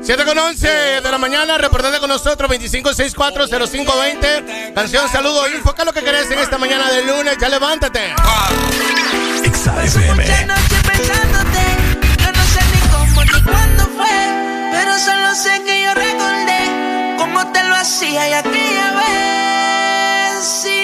7 0.00 0.24
con 0.24 0.38
11 0.38 0.66
de 1.02 1.10
la 1.10 1.18
mañana, 1.18 1.58
reportate 1.58 1.98
con 1.98 2.08
nosotros 2.08 2.50
25640520. 2.50 4.72
Canción, 4.74 5.06
saludo, 5.10 5.46
enfoca 5.46 5.84
lo 5.84 5.92
que 5.92 6.02
querés 6.02 6.30
en 6.30 6.38
esta 6.38 6.56
mañana 6.56 6.90
de 6.90 7.04
lunes, 7.04 7.36
ya 7.38 7.50
levántate. 7.50 8.14
Exa 9.44 9.74
pensándote, 9.74 10.56
yo 12.22 12.32
no 12.32 12.42
sé 12.54 12.60
ni 12.72 12.80
cómo 12.88 13.22
ni 13.24 13.42
cuándo 13.42 13.84
fue, 13.94 14.16
pero 14.72 14.98
solo 14.98 15.34
sé 15.34 15.62
que 15.66 15.82
yo 15.82 15.92
recordé 15.92 16.70
cómo 17.18 17.52
te 17.52 17.62
lo 17.62 17.74
hacía 17.74 18.26
y 18.30 18.32
aquella 18.32 18.94
vez. 18.94 20.75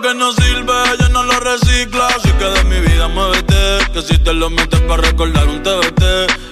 que 0.00 0.14
no 0.14 0.32
sirve, 0.32 0.72
yo 0.98 1.08
no 1.10 1.22
lo 1.24 1.38
recicla. 1.40 2.06
Así 2.08 2.30
que 2.32 2.44
de 2.44 2.64
mi 2.64 2.80
vida 2.80 3.08
muévete, 3.08 3.78
que 3.92 4.02
si 4.02 4.18
te 4.18 4.32
lo 4.32 4.50
metes 4.50 4.80
para 4.82 5.02
recordar 5.02 5.46
un 5.48 5.62
TBT. 5.62 6.02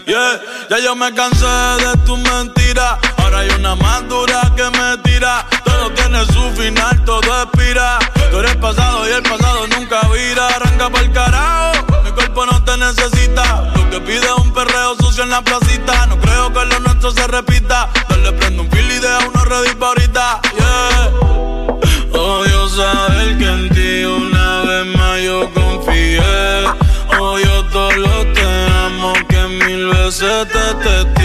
Yeah, 0.06 0.40
ya 0.70 0.78
yo 0.78 0.94
me 0.94 1.12
cansé 1.14 1.46
de 1.46 1.96
tus 2.04 2.18
mentiras. 2.18 2.98
Ahora 3.18 3.38
hay 3.38 3.50
una 3.50 3.74
más 3.76 4.08
dura 4.08 4.52
que 4.56 4.64
me 4.64 4.98
tira. 4.98 5.46
Todo 5.64 5.90
tiene 5.92 6.24
su 6.26 6.50
final, 6.60 7.04
todo 7.04 7.42
expira. 7.42 7.98
Tú 8.30 8.38
eres 8.38 8.56
pasado 8.56 9.08
y 9.08 9.12
el 9.12 9.22
pasado 9.22 9.66
nunca 9.68 10.00
vira. 10.08 10.48
Arranca 10.48 10.90
para 10.90 11.04
el 11.04 11.12
carajo, 11.12 12.02
mi 12.04 12.10
cuerpo 12.12 12.46
no 12.46 12.62
te 12.64 12.76
necesita. 12.76 13.72
Lo 13.74 13.90
que 13.90 14.00
pide 14.00 14.26
es 14.26 14.38
un 14.38 14.52
perreo 14.52 14.94
sucio 14.96 15.24
en 15.24 15.30
la 15.30 15.42
placita. 15.42 16.06
No 16.06 16.18
creo 16.18 16.52
que 16.52 16.64
lo 16.64 16.80
nuestro 16.80 17.10
se 17.10 17.26
repita. 17.26 17.88
Dale 18.08 18.32
prendo 18.32 18.62
un 18.62 18.70
fil 18.70 18.90
y 18.90 18.98
deja 18.98 19.18
una 19.28 19.44
red 19.44 19.82
ahorita. 19.82 20.40
Yeah 20.56 21.21
saber 22.82 23.38
que 23.38 23.48
en 23.56 23.68
ti 23.74 24.04
una 24.04 24.62
vez 24.68 24.86
más 24.96 25.16
yo 25.22 25.38
confié. 25.54 26.20
Hoy 27.18 27.42
yo 27.44 27.64
todo 27.74 27.92
lo 28.06 28.16
que 28.34 28.46
amo 28.86 29.12
que 29.30 29.42
mil 29.64 29.88
veces 29.88 30.48
te 30.54 30.66
testé. 30.82 31.21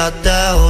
I 0.00 0.08
that 0.08 0.69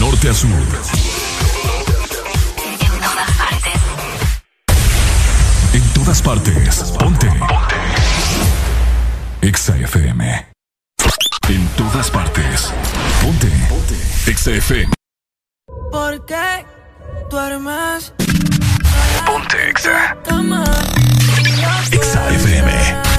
Norte 0.00 0.30
a 0.30 0.34
sur. 0.34 0.48
En 5.74 5.82
todas 5.92 6.22
partes. 6.22 6.82
Ponte. 6.98 7.26
Ponte. 7.26 7.76
Exa 9.42 9.76
FM. 9.76 10.46
En 11.50 11.68
todas 11.76 12.10
partes. 12.10 12.72
Ponte. 13.20 13.48
Ponte. 13.68 13.94
Exa 14.26 14.52
FM. 14.52 14.92
¿Por 15.92 16.24
qué 16.24 16.64
duermes? 17.30 18.14
Ponte 19.26 19.68
Exa. 19.68 20.16
Exa 21.92 22.30
FM. 22.30 23.09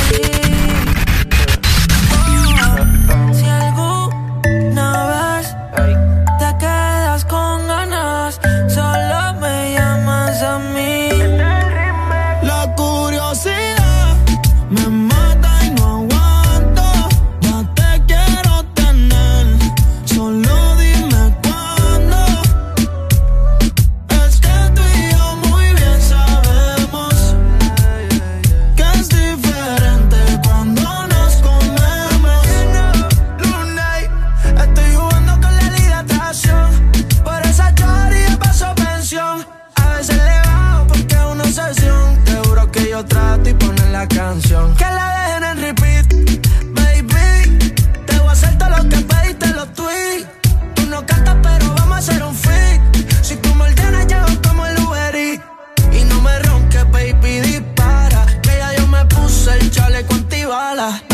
Que 44.32 44.86
la 44.86 45.08
dejen 45.18 45.44
en 45.44 45.58
repeat, 45.58 46.08
baby. 46.74 47.74
Te 48.06 48.18
voy 48.18 48.30
a 48.30 48.32
hacer 48.32 48.58
todo 48.58 48.70
lo 48.70 48.88
que 48.88 48.96
pediste 49.02 49.48
los 49.48 49.74
tweets. 49.74 50.26
Tú 50.74 50.86
no 50.88 51.06
cantas, 51.06 51.36
pero 51.44 51.74
vamos 51.76 51.96
a 51.96 51.98
hacer 51.98 52.24
un 52.24 52.34
fit. 52.34 52.82
Si 53.22 53.36
tú 53.36 53.54
me 53.56 53.66
ordenas, 53.66 54.08
llego 54.08 54.28
como 54.48 54.66
el 54.66 54.80
Uber 54.80 55.16
Eats. 55.18 55.44
Y 55.92 56.06
no 56.06 56.22
me 56.22 56.40
ronques, 56.40 56.90
baby, 56.92 57.42
dispara. 57.42 58.26
Que 58.42 58.58
ya 58.58 58.74
yo 58.78 58.88
me 58.88 59.04
puse 59.04 59.52
el 59.52 59.70
chaleco 59.70 60.14
antibala. 60.14 61.11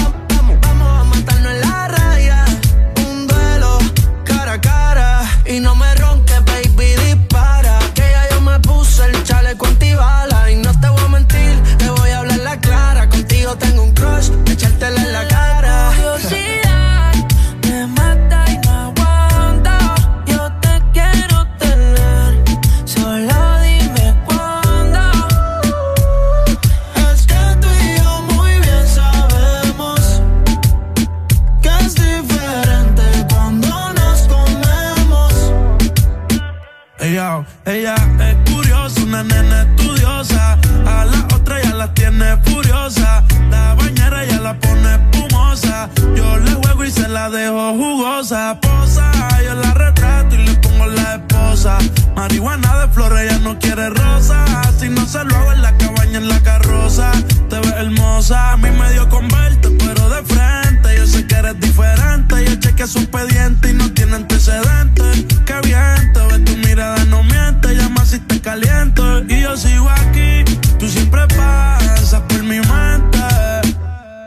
Ella, 37.68 37.95
es 38.22 38.49
curiosa, 38.49 39.03
una 39.03 39.23
nena 39.23 39.64
estudiosa. 39.64 40.57
A 40.85 41.03
la 41.03 41.35
otra 41.35 41.61
ya 41.61 41.73
la 41.73 41.94
tiene 41.94 42.38
furiosa. 42.45 43.26
La 43.52 43.73
bañera 43.76 44.23
ya 44.23 44.39
la 44.39 44.57
pone 44.57 44.95
espumosa. 44.95 45.89
Yo 46.15 46.38
le 46.38 46.52
juego 46.53 46.85
y 46.85 46.91
se 46.91 47.10
la 47.10 47.30
dejo 47.30 47.73
jugosa. 47.73 48.57
Posa, 48.61 49.11
yo 49.44 49.53
la 49.56 49.73
retrato 49.73 50.35
y 50.35 50.45
le 50.45 50.53
pongo 50.56 50.85
la 50.85 51.27
esposa. 51.57 51.77
Marihuana 52.15 52.79
de 52.79 52.88
flores, 52.93 53.19
ella 53.23 53.39
no 53.39 53.57
quiere 53.59 53.89
rosa. 53.89 54.45
Si 54.79 54.89
no 54.89 55.05
se 55.05 55.23
lo 55.23 55.35
hago 55.35 55.51
en 55.53 55.61
la 55.61 55.75
cabaña, 55.77 56.17
en 56.19 56.27
la 56.27 56.39
carroza. 56.41 57.11
Te 57.49 57.59
ves 57.59 57.73
hermosa, 57.77 58.53
a 58.53 58.57
mí 58.57 58.69
me 58.69 58.91
dio 58.91 59.09
con 59.09 59.27
verte, 59.27 59.69
pero 59.79 60.09
de 60.09 60.23
frente. 60.23 60.97
Yo 60.97 61.07
sé 61.07 61.25
que 61.25 61.35
eres 61.35 61.59
diferente. 61.59 62.45
Yo 62.45 62.55
chequeé 62.55 62.88
su 62.88 62.99
expediente 62.99 63.71
y 63.71 63.73
no 63.73 63.91
tiene 63.91 64.15
antecedentes. 64.15 65.25
Qué 65.45 65.55
bien, 65.63 66.13
te 66.13 66.19
ves 66.27 66.45
tu 66.45 66.57
mirada, 66.57 67.03
no 67.05 67.23
miente. 67.23 67.75
Llama 67.75 68.05
si 68.05 68.19
te 68.19 68.39
caliento. 68.39 69.23
Y 69.23 69.41
yo 69.41 69.57
sigo 69.57 69.89
aquí, 69.89 70.43
tú 70.79 70.88
siempre 70.88 71.27
pasas 71.27 72.21
por 72.21 72.43
mi 72.43 72.59
mente. 72.59 73.19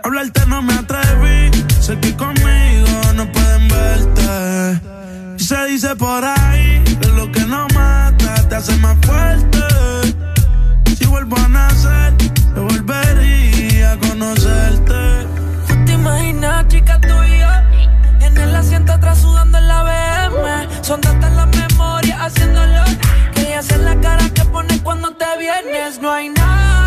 Hablarte 0.02 0.47
no 0.47 0.62
me 0.62 0.74
atreví, 0.74 1.51
sé 1.81 1.98
que 2.01 2.16
conmigo 2.16 2.89
no 3.15 3.31
pueden 3.31 3.69
verte. 3.69 4.81
Se 5.36 5.66
dice 5.66 5.94
por 5.97 6.24
ahí 6.24 6.82
hace 8.61 8.77
más 8.77 8.97
fuerte. 9.07 9.59
Si 10.99 11.07
vuelvo 11.07 11.35
a 11.39 11.49
nacer, 11.49 12.15
yo 12.55 12.65
volvería 12.65 13.93
a 13.93 13.97
conocerte. 13.97 15.27
¿Tú 15.66 15.85
te 15.87 15.93
imaginas, 15.93 16.69
chica, 16.69 17.01
tú 17.01 17.15
y 17.24 17.39
yo? 17.39 18.27
En 18.27 18.37
el 18.37 18.55
asiento 18.55 18.93
atrás 18.93 19.19
sudando 19.19 19.57
en 19.57 19.66
la 19.66 19.82
BM. 19.82 20.85
Son 20.85 21.01
tantas 21.01 21.32
las 21.32 21.49
memorias 21.57 22.20
haciéndolo. 22.20 22.85
Que 23.35 23.62
sé 23.62 23.78
la 23.78 23.99
cara 23.99 24.28
que 24.28 24.45
pones 24.45 24.78
cuando 24.82 25.11
te 25.12 25.27
vienes. 25.39 25.99
No 26.03 26.12
hay 26.12 26.28
nadie 26.28 26.80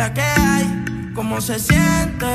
la 0.00 0.14
que 0.14 0.22
hay. 0.22 0.66
Cómo 1.14 1.42
se 1.42 1.58
siente. 1.58 2.30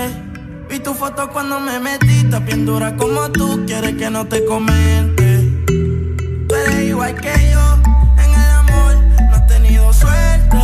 Vi 0.69 0.77
tu 0.79 0.93
foto 0.93 1.29
cuando 1.29 1.59
me 1.59 1.79
metiste 1.79 2.37
bien 2.39 2.63
dura 2.63 2.95
como 2.95 3.31
tú. 3.31 3.65
Quieres 3.65 3.95
que 3.95 4.07
no 4.11 4.27
te 4.27 4.45
comente. 4.45 5.27
Tú 6.47 6.53
eres 6.55 6.81
igual 6.93 7.15
que 7.15 7.33
yo 7.53 7.65
en 8.23 8.31
el 8.43 8.51
amor. 8.63 8.93
No 9.29 9.35
has 9.35 9.47
tenido 9.47 9.91
suerte. 9.93 10.63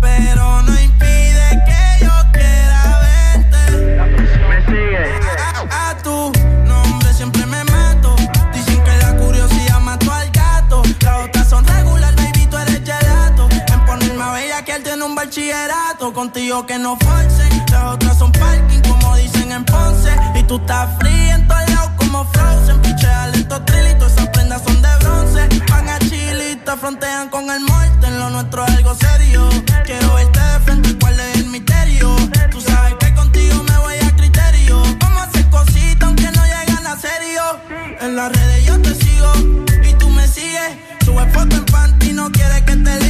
Pero 0.00 0.62
no 0.66 0.72
impide 0.88 1.46
que 1.68 1.82
yo 2.04 2.14
quiera 2.36 2.80
verte. 3.04 3.62
Me 4.50 4.58
sigue. 4.66 5.27
Bachillerato. 15.18 16.12
Contigo 16.12 16.64
que 16.64 16.78
no 16.78 16.96
forcen. 16.96 17.50
Las 17.72 17.94
otras 17.94 18.18
son 18.18 18.30
parking, 18.32 18.80
como 18.88 19.16
dicen 19.16 19.50
en 19.50 19.64
Ponce. 19.64 20.12
Y 20.36 20.42
tú 20.44 20.56
estás 20.58 20.96
fría 20.98 21.34
en 21.34 21.48
todos 21.48 21.70
lados 21.70 21.90
como 21.96 22.24
Frozen. 22.32 22.80
Pichea 22.82 23.26
lento 23.28 23.60
trilito, 23.62 24.06
esas 24.06 24.28
prendas 24.28 24.62
son 24.62 24.80
de 24.80 24.88
bronce. 25.00 25.48
Van 25.70 25.88
a 25.88 25.98
chilita, 25.98 26.76
frontean 26.76 27.28
con 27.30 27.50
el 27.50 27.60
muerte. 27.60 28.10
Lo 28.10 28.30
nuestro 28.30 28.64
es 28.66 28.76
algo 28.76 28.94
serio. 28.94 29.48
Quiero 29.84 30.14
verte 30.14 30.40
de 30.40 30.60
frente, 30.60 30.98
cuál 31.00 31.18
es 31.18 31.36
el 31.38 31.46
misterio. 31.46 32.16
Tú 32.52 32.60
sabes 32.60 32.94
que 33.00 33.12
contigo 33.14 33.56
me 33.64 33.78
voy 33.78 33.94
a 33.96 34.16
criterio. 34.16 34.80
Vamos 35.00 35.22
a 35.22 35.24
hacer 35.24 35.50
cositas 35.50 36.06
aunque 36.06 36.30
no 36.30 36.42
llegan 36.44 36.86
a 36.86 36.96
serio. 36.96 37.42
En 38.00 38.14
las 38.14 38.30
redes 38.30 38.64
yo 38.66 38.80
te 38.80 38.94
sigo 38.94 39.32
y 39.82 39.92
tú 39.94 40.08
me 40.10 40.26
sigues. 40.28 40.70
Sube 41.04 41.26
foto 41.32 41.56
en 41.56 41.64
panty, 41.64 42.12
no 42.12 42.30
quiere 42.30 42.64
que 42.64 42.76
te 42.76 43.07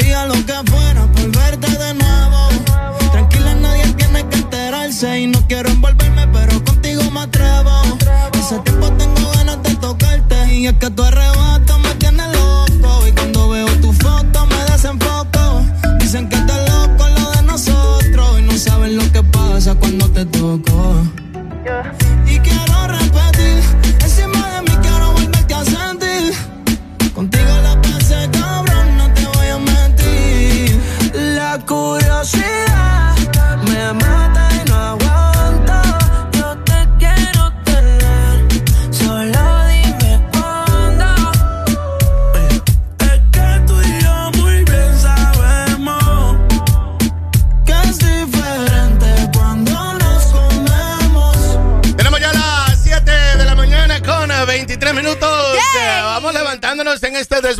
Daría 0.00 0.24
lo 0.24 0.32
que 0.32 0.54
fuera 0.70 1.06
por 1.12 1.30
verte 1.30 1.68
de 1.68 1.92
nuevo. 1.92 2.48
Tranquila, 3.12 3.54
nadie 3.56 3.84
tiene 3.98 4.26
que 4.30 4.36
enterarse. 4.38 5.20
Y 5.20 5.26
no 5.26 5.46
quiero 5.46 5.68
envolverme, 5.68 6.26
pero 6.28 6.64
contigo 6.64 7.02
me 7.10 7.20
atrevo. 7.20 7.70
Hace 8.32 8.58
tiempo 8.60 8.90
tengo 8.92 9.30
ganas 9.32 9.62
de 9.62 9.74
tocarte. 9.76 10.54
Y 10.54 10.68
es 10.68 10.72
que 10.72 10.88
tú 10.88 11.02
arrebas. 11.02 11.49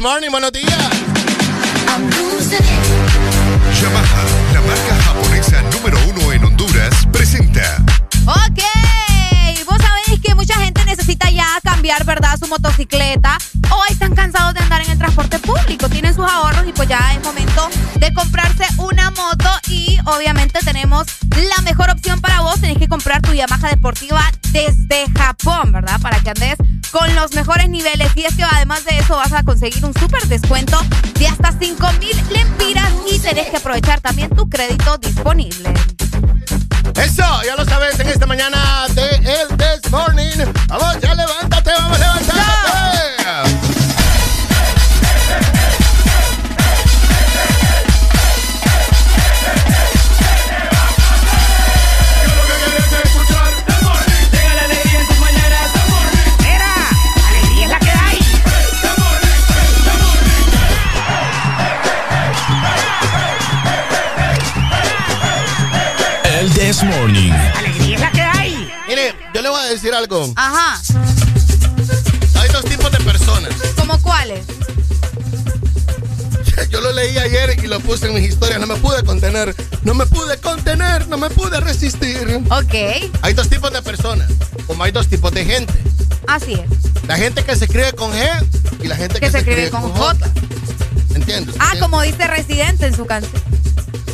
Morning. 0.00 0.30
Buenos 0.30 0.50
días. 0.52 0.72
Yamaha, 3.80 4.22
la 4.54 4.60
marca 4.62 4.94
japonesa 5.04 5.60
número 5.72 5.98
uno 6.08 6.32
en 6.32 6.42
Honduras, 6.42 7.06
presenta. 7.12 7.84
Ok, 8.24 8.62
vos 9.66 9.76
sabéis 9.78 10.20
que 10.22 10.34
mucha 10.34 10.54
gente 10.54 10.82
necesita 10.86 11.28
ya 11.28 11.46
cambiar, 11.62 12.04
¿verdad? 12.06 12.38
Su 12.38 12.46
motocicleta 12.46 13.36
o 13.70 13.84
están 13.90 14.14
cansados 14.14 14.54
de 14.54 14.60
andar 14.60 14.80
en 14.80 14.90
el 14.90 14.98
transporte 14.98 15.38
público, 15.38 15.90
tienen 15.90 16.14
sus 16.14 16.24
ahorros 16.24 16.66
y 16.66 16.72
pues 16.72 16.88
ya 16.88 17.12
es 17.12 17.22
momento 17.22 17.68
de 17.96 18.14
comprarse 18.14 18.64
una 18.78 19.10
moto 19.10 19.50
y 19.68 19.98
obviamente 20.06 20.60
tenemos 20.64 21.06
la 21.36 21.62
mejor 21.62 21.90
opción 21.90 22.22
para 22.22 22.40
vos, 22.40 22.58
tenés 22.58 22.78
que 22.78 22.88
comprar 22.88 23.20
tu 23.20 23.34
Yamaha 23.34 23.68
deportiva 23.68 24.22
desde 24.50 25.10
Japón, 25.14 25.72
¿verdad? 25.72 26.00
Para 26.00 26.20
que 26.20 26.30
andes 26.30 26.56
con 26.90 27.14
los 27.14 27.32
mejores 27.34 27.68
niveles 27.68 28.08
y 28.16 28.24
es 28.24 28.34
que 28.34 28.42
además 28.42 28.84
de 28.84 28.98
eso 28.98 29.16
vas 29.16 29.32
a 29.32 29.42
conseguir 29.42 29.84
un 29.84 29.94
súper 29.94 30.22
descuento 30.26 30.80
de 31.18 31.26
hasta 31.26 31.52
5 31.58 31.92
mil 32.00 32.16
lempiras 32.30 32.92
y 33.10 33.18
tenés 33.18 33.48
que 33.48 33.56
aprovechar 33.56 34.00
también 34.00 34.30
tu 34.30 34.48
crédito 34.48 34.98
disponible. 34.98 35.72
Eso, 36.96 37.24
ya 37.44 37.56
lo 37.56 37.64
sabes 37.64 37.98
en 38.00 38.08
esta 38.08 38.26
mañana 38.26 38.86
de 38.94 39.08
El 39.16 39.56
This 39.56 39.90
Morning. 39.90 40.52
Vamos, 40.66 40.99
algo. 70.00 70.32
Ajá, 70.34 70.80
Hay 72.40 72.48
dos 72.50 72.64
tipos 72.64 72.90
de 72.90 72.98
personas. 73.00 73.52
¿como 73.76 74.00
cuáles? 74.00 74.40
Yo 76.70 76.80
lo 76.80 76.92
leí 76.92 77.18
ayer 77.18 77.58
y 77.62 77.66
lo 77.66 77.80
puse 77.80 78.06
en 78.06 78.14
mis 78.14 78.30
historias. 78.30 78.60
No 78.60 78.66
me 78.66 78.76
pude 78.76 79.02
contener. 79.04 79.54
No 79.82 79.94
me 79.94 80.06
pude 80.06 80.38
contener. 80.38 81.06
No 81.08 81.18
me 81.18 81.28
pude 81.28 81.60
resistir. 81.60 82.42
Ok, 82.50 82.74
Hay 83.22 83.34
dos 83.34 83.48
tipos 83.48 83.72
de 83.72 83.82
personas. 83.82 84.30
Como 84.66 84.84
hay 84.84 84.92
dos 84.92 85.06
tipos 85.06 85.32
de 85.32 85.44
gente. 85.44 85.74
así 86.26 86.54
es. 86.54 87.06
La 87.06 87.16
gente 87.16 87.44
que 87.44 87.56
se 87.56 87.66
escribe 87.66 87.92
con 87.92 88.12
G 88.12 88.26
y 88.82 88.88
la 88.88 88.96
gente 88.96 89.20
que, 89.20 89.30
se, 89.30 89.38
escribe 89.38 89.70
con 89.70 89.82
J. 89.82 90.30
¿Entiendes? 91.14 91.56
Ah, 91.58 91.72
como 91.78 92.00
dice 92.02 92.26
Residente 92.26 92.86
en 92.86 92.96
su 92.96 93.04
canción. 93.04 93.42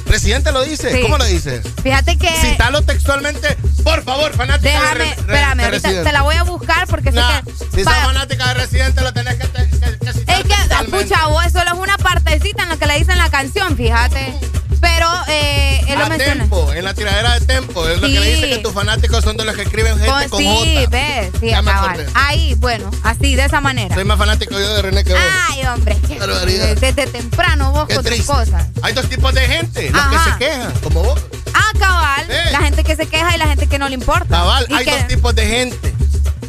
Presidente 0.06 0.50
lo 0.50 0.64
dice. 0.64 0.92
Sí. 0.92 1.02
¿Cómo 1.02 1.18
lo 1.18 1.24
dice? 1.24 1.62
Fíjate 1.82 2.16
que... 2.16 2.30
Citalo 2.40 2.82
textualmente, 2.82 3.56
por 3.86 4.02
favor, 4.02 4.32
fanática 4.34 4.68
Déjame, 4.80 5.04
de, 5.04 5.10
espérame, 5.10 5.60
ahorita 5.64 6.02
te 6.02 6.12
la 6.12 6.22
voy 6.22 6.34
a 6.34 6.42
buscar 6.42 6.86
porque 6.88 7.10
sé 7.12 7.16
Nah, 7.20 7.40
que... 7.42 7.52
si 7.52 7.84
sos 7.84 7.92
fanática 7.94 8.48
de 8.48 8.54
Residente, 8.54 9.00
lo 9.00 9.12
tenés 9.12 9.34
que, 9.36 9.46
que, 9.48 9.98
que 9.98 10.12
citar 10.12 10.40
es 10.40 10.44
que, 10.44 10.84
escucha, 10.84 11.26
vos, 11.28 11.44
solo 11.52 11.64
es 11.72 11.78
una 11.78 11.96
partecita 11.98 12.64
en 12.64 12.68
lo 12.70 12.78
que 12.78 12.86
le 12.86 12.98
dicen 12.98 13.16
la 13.16 13.30
canción, 13.30 13.76
fíjate. 13.76 14.34
Pero 14.80 15.08
eh, 15.28 15.80
él 15.88 15.98
lo 15.98 16.04
A 16.04 16.08
menciona. 16.08 16.34
tempo, 16.42 16.72
en 16.72 16.84
la 16.84 16.94
tiradera 16.94 17.38
de 17.38 17.46
tempo. 17.46 17.88
Es 17.88 18.00
lo 18.00 18.06
que 18.08 18.20
le 18.20 18.26
dice 18.34 18.42
Sí. 18.46 18.50
que 18.50 18.58
tus 18.58 18.72
fanáticos 18.74 19.24
son 19.24 19.36
de 19.36 19.44
los 19.44 19.54
que 19.54 19.62
escriben 19.62 19.94
gente 19.98 20.10
Con- 20.10 20.28
con 20.28 20.40
sí, 20.40 20.46
J. 20.84 20.90
ves, 20.90 21.30
sí, 21.40 21.46
Ya 21.48 21.62
me. 21.62 21.72
Ahí, 22.14 22.54
bueno, 22.56 22.90
así, 23.02 23.34
de 23.36 23.44
esa 23.46 23.60
manera. 23.60 23.94
Soy 23.94 24.04
más 24.04 24.18
fanático 24.18 24.52
yo 24.58 24.74
de 24.74 24.82
René 24.82 25.02
que 25.04 25.12
vos. 25.12 25.22
Ay, 25.50 25.64
hombre, 25.66 25.96
barbaridad. 26.18 26.76
desde 26.76 27.06
temprano 27.06 27.72
vos 27.72 27.86
Qué 27.88 27.94
con 27.94 28.04
tus 28.04 28.26
cosas. 28.26 28.66
Hay 28.82 28.92
dos 28.92 29.08
tipos 29.08 29.32
de 29.32 29.40
gente, 29.42 29.90
los 29.90 30.06
que 30.08 30.18
se 30.30 30.38
quejan, 30.38 30.72
como 30.82 31.02
vos. 31.04 31.20
Ah, 31.56 31.72
cabal, 31.78 32.26
Sí. 32.26 32.52
la 32.52 32.58
gente 32.60 32.84
que 32.84 32.94
se 32.96 33.06
queja 33.06 33.34
y 33.34 33.38
la 33.38 33.46
gente 33.46 33.66
que 33.66 33.78
no 33.78 33.88
le 33.88 33.94
importa. 33.94 34.26
Cabal, 34.28 34.66
Y 34.68 34.74
hay 34.74 34.84
que- 34.84 34.90
dos 34.92 35.06
tipos 35.08 35.34
de 35.34 35.46
gente. 35.46 35.94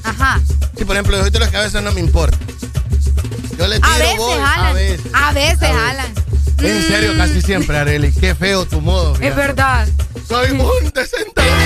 Ajá. 0.04 0.40
Sí, 0.78 0.86
por 0.86 0.96
ejemplo, 0.96 1.16
yo 1.18 1.24
soy 1.24 1.32
de 1.32 1.40
los 1.40 1.50
que 1.50 1.58
a 1.58 1.62
veces 1.62 1.82
no 1.82 1.92
me 1.92 2.00
importa. 2.02 2.38
Yo 3.58 3.68
le 3.68 3.78
tiro, 3.80 3.88
A 3.94 3.98
veces 3.98 4.18
voy, 4.18 4.40
jalan. 4.40 4.66
a 4.68 4.74
veces. 4.74 5.02
A 5.14 5.32
veces 5.32 5.64
A 5.64 5.66
veces. 5.66 5.76
jalan. 5.82 6.14
En 6.60 6.88
serio, 6.88 7.14
casi 7.18 7.42
siempre, 7.42 7.78
Areli. 7.78 8.12
Qué 8.12 8.36
feo 8.36 8.66
tu 8.66 8.82
modo. 8.82 9.14
Es 9.14 9.20
fíjate. 9.20 9.36
verdad. 9.36 9.88
Soy 10.28 10.52
un 10.52 10.92
descentralizado. 10.94 11.58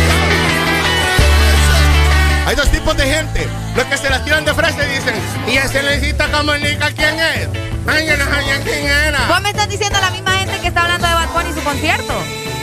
Hay 2.45 2.55
dos 2.55 2.69
tipos 2.71 2.95
de 2.97 3.05
gente. 3.05 3.47
Los 3.75 3.85
que 3.85 3.97
se 3.97 4.09
las 4.09 4.23
tiran 4.25 4.43
de 4.45 4.53
frase 4.53 4.85
y 4.85 4.97
dicen, 4.97 5.15
y 5.47 5.57
ese 5.57 5.81
necesita 5.83 6.29
comunica 6.31 6.91
quién 6.91 7.19
es. 7.19 7.47
Ay, 7.87 8.07
no 8.17 8.63
quién 8.63 8.85
era. 8.85 9.27
Vos 9.27 9.41
me 9.41 9.49
estás 9.49 9.69
diciendo 9.69 9.99
la 10.01 10.11
misma 10.11 10.31
gente 10.39 10.59
que 10.59 10.67
está 10.67 10.81
hablando 10.83 11.07
de 11.07 11.13
Bad 11.13 11.29
Bunny 11.33 11.49
y 11.49 11.53
su 11.53 11.61
concierto. 11.63 12.13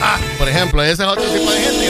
Ah, 0.01 0.17
por 0.37 0.47
ejemplo, 0.47 0.81
ese 0.83 1.03
es 1.03 1.09
otro 1.09 1.23
tipo 1.23 1.51
de 1.51 1.61
gente. 1.61 1.89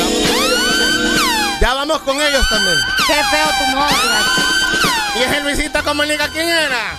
Ya 1.61 1.73
vamos 1.73 1.99
con 1.99 2.19
ellos 2.21 2.45
también. 2.49 2.77
Ya 2.79 2.85
vamos 2.95 2.99
con 2.99 3.01
ellos 3.01 3.05
también. 3.05 3.07
Qué 3.07 3.13
feo 3.31 3.47
tu 3.59 3.65
modo. 3.75 3.89
Y 5.15 5.23
ese 5.23 5.41
Luisito 5.41 5.83
comunica 5.83 6.27
quién 6.29 6.47
era. 6.47 6.93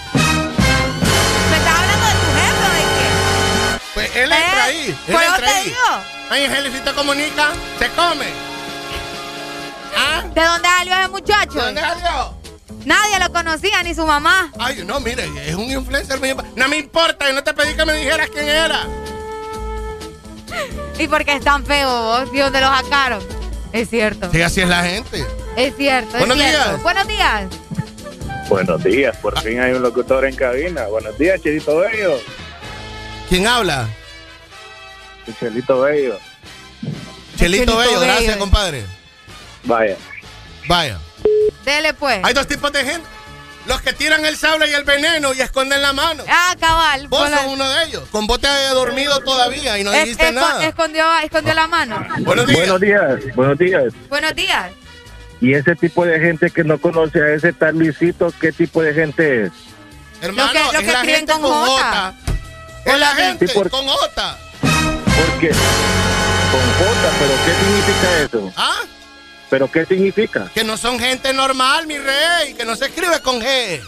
¿Me 1.51 1.57
estás 1.57 1.75
hablando 1.79 2.07
de 2.07 2.13
tu 2.13 2.27
jefe 2.37 2.65
o 2.67 2.73
de 2.75 2.81
qué? 2.81 3.81
Pues 3.95 4.17
él 4.17 4.33
entra 4.33 4.65
ahí. 4.65 4.87
Él 4.89 4.97
Pues 5.13 5.27
entra 5.27 5.47
te 5.47 5.53
ahí. 5.53 5.65
digo. 5.65 5.79
Ay, 6.31 6.45
ese 6.45 6.61
Luisito 6.63 6.95
comunica, 6.95 7.49
se 7.79 7.89
come. 7.91 8.27
¿Ah? 9.97 10.23
¿De 10.33 10.45
dónde 10.45 10.69
salió 10.69 10.95
ese 10.97 11.09
muchacho? 11.09 11.53
¿De 11.59 11.65
dónde 11.65 11.81
salió? 11.81 12.35
Nadie 12.85 13.19
lo 13.19 13.33
conocía, 13.33 13.83
ni 13.83 13.95
su 13.95 14.07
mamá. 14.07 14.51
Ay, 14.59 14.83
no, 14.87 15.01
mire, 15.01 15.29
es 15.47 15.55
un 15.55 15.71
influencer. 15.71 16.21
No 16.57 16.69
me 16.69 16.77
importa, 16.79 17.27
yo 17.27 17.33
no 17.35 17.43
te 17.43 17.53
pedí 17.53 17.75
que 17.75 17.85
me 17.85 17.95
dijeras 17.95 18.29
quién 18.33 18.49
era. 18.49 18.87
¿Y 20.99 21.09
por 21.09 21.25
qué 21.25 21.37
es 21.37 21.45
tan 21.45 21.65
feo 21.65 21.89
vos? 21.89 22.29
¿Y 22.33 22.39
dónde 22.39 22.61
lo 22.61 22.69
sacaron? 22.69 23.23
Es 23.73 23.89
cierto. 23.89 24.31
Sí, 24.31 24.43
así 24.43 24.61
es 24.61 24.69
la 24.69 24.83
gente. 24.85 25.25
Es 25.57 25.77
cierto. 25.77 26.19
Buenos 26.19 26.37
es 26.39 26.43
cierto. 26.45 26.69
días. 26.69 26.83
Buenos 26.83 27.09
días. 27.09 27.47
Buenos 28.49 28.83
días, 28.83 29.17
por 29.19 29.41
fin 29.41 29.61
hay 29.61 29.73
un 29.73 29.83
locutor 29.83 30.25
en 30.25 30.35
cabina. 30.35 30.87
Buenos 30.87 31.17
días, 31.17 31.41
Chelito 31.41 31.77
Bello. 31.79 32.19
¿Quién 33.29 33.47
habla? 33.47 33.89
Chelito 35.39 35.81
Bello. 35.83 36.19
Chelito, 36.81 37.39
Chelito 37.39 37.77
Bello, 37.77 37.91
Bello. 37.93 38.01
gracias, 38.01 38.37
compadre. 38.39 38.85
Vaya. 39.63 39.97
Vaya. 40.67 40.99
Dele 41.65 41.95
pues. 41.95 42.19
Hay 42.25 42.35
dos 42.35 42.47
tipos 42.49 42.73
de 42.73 42.85
gente. 42.85 43.07
Los 43.71 43.81
que 43.83 43.93
tiran 43.93 44.27
el 44.27 44.37
sable 44.37 44.69
y 44.69 44.73
el 44.73 44.83
veneno 44.83 45.33
y 45.33 45.41
esconden 45.41 45.81
la 45.81 45.93
mano. 45.93 46.25
Ah, 46.29 46.57
cabal. 46.59 47.07
Vos 47.07 47.31
la- 47.31 47.39
sos 47.39 47.47
uno 47.53 47.69
de 47.71 47.85
ellos. 47.85 48.03
Con 48.11 48.27
vos 48.27 48.41
te 48.41 48.49
has 48.49 48.75
dormido 48.75 49.21
todavía 49.21 49.79
y 49.79 49.85
no 49.85 49.93
Es- 49.93 50.03
dijiste 50.07 50.31
esco- 50.31 50.35
nada. 50.35 50.67
Escondió, 50.67 51.05
escondió 51.23 51.55
la 51.55 51.69
mano. 51.69 52.05
Buenos 52.19 52.49
días. 52.49 52.59
Buenos 52.59 52.81
días, 52.81 53.37
buenos 53.37 53.59
días. 53.59 53.85
Buenos 54.09 54.35
días. 54.35 54.73
Y 55.41 55.55
ese 55.55 55.77
tipo 55.77 56.05
de 56.05 56.19
gente 56.19 56.51
que 56.51 56.65
no 56.65 56.79
conoce 56.81 57.23
a 57.23 57.29
ese 57.33 57.53
tal 57.53 57.79
Luisito, 57.79 58.35
¿qué 58.41 58.51
tipo 58.51 58.83
de 58.83 58.93
gente 58.93 59.45
es? 59.45 59.53
Hermano, 60.21 60.53
Los 60.53 60.71
que- 60.73 60.77
es 60.79 60.83
que 60.85 60.93
la 60.93 61.05
gente 61.05 61.33
con 61.35 61.43
con 61.43 61.67
J. 61.67 62.15
Es 62.87 62.99
la 62.99 63.15
gente 63.15 63.47
Sí, 63.47 63.55
por- 63.55 63.71
con 63.71 63.87
J. 63.87 64.39
Porque 64.63 65.49
con 65.51 66.61
J, 66.75 67.11
pero 67.21 67.35
¿qué 67.47 67.55
significa 67.65 68.19
eso? 68.25 68.53
¿Ah? 68.57 68.81
¿Pero 69.51 69.71
qué 69.71 69.85
significa? 69.85 70.49
Que 70.55 70.63
no 70.65 70.77
son 70.77 70.99
gente 70.99 71.33
normal, 71.33 71.87
mi 71.87 71.99
rey. 71.99 72.55
Que 72.57 72.65
no 72.65 72.77
se 72.77 72.87
escribe 72.87 73.21
con 73.21 73.41
G. 73.41 73.81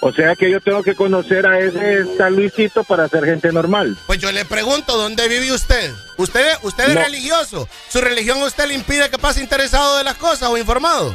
O 0.00 0.12
sea 0.12 0.36
que 0.36 0.48
yo 0.50 0.60
tengo 0.60 0.82
que 0.82 0.94
conocer 0.94 1.44
a 1.46 1.58
ese 1.58 2.04
tal 2.16 2.34
Luisito 2.36 2.84
para 2.84 3.08
ser 3.08 3.24
gente 3.24 3.50
normal. 3.52 3.96
Pues 4.06 4.20
yo 4.20 4.30
le 4.30 4.44
pregunto, 4.44 4.96
¿dónde 4.96 5.26
vive 5.28 5.52
usted? 5.52 5.92
¿Usted, 6.16 6.46
usted 6.62 6.88
es 6.88 6.94
No. 6.94 7.00
religioso? 7.02 7.68
¿Su 7.88 8.00
religión 8.00 8.38
a 8.40 8.44
usted 8.44 8.66
le 8.68 8.74
impide 8.74 9.10
que 9.10 9.18
pase 9.18 9.40
interesado 9.40 9.98
de 9.98 10.04
las 10.04 10.14
cosas 10.16 10.48
o 10.50 10.56
informado? 10.56 11.12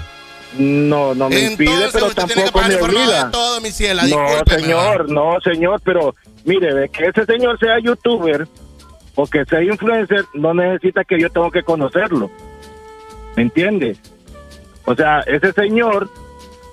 No, 0.57 1.15
no 1.15 1.30
me 1.30 1.40
impide, 1.40 1.90
pero 1.94 2.07
usted 2.07 2.26
tiene 2.26 2.44
que 2.44 2.52
tampoco 2.52 2.53
pasar 2.60 2.70
me 2.70 2.74
informado 2.76 3.06
obliga. 3.06 3.26
de 3.26 3.32
todo, 3.32 3.61
mi 3.61 3.72
ciela. 3.72 4.03
No, 4.03 4.28
señor, 4.48 5.10
no, 5.10 5.38
señor, 5.44 5.82
pero 5.84 6.14
mire, 6.44 6.74
de 6.74 6.90
que 6.90 7.06
ese 7.06 7.26
señor 7.26 7.57
sea 7.60 7.80
youtuber 7.80 8.48
o 9.15 9.26
que 9.28 9.45
sea 9.45 9.64
influencer, 9.64 10.26
no 10.34 10.53
necesita 10.53 11.03
que 11.06 11.20
yo 11.20 11.30
tengo 11.30 11.49
que 11.52 11.64
conocerlo. 11.64 12.30
¿Me 13.35 13.43
entiende? 13.43 13.97
O 14.85 14.95
sea, 14.95 15.22
ese 15.22 15.53
señor 15.53 16.10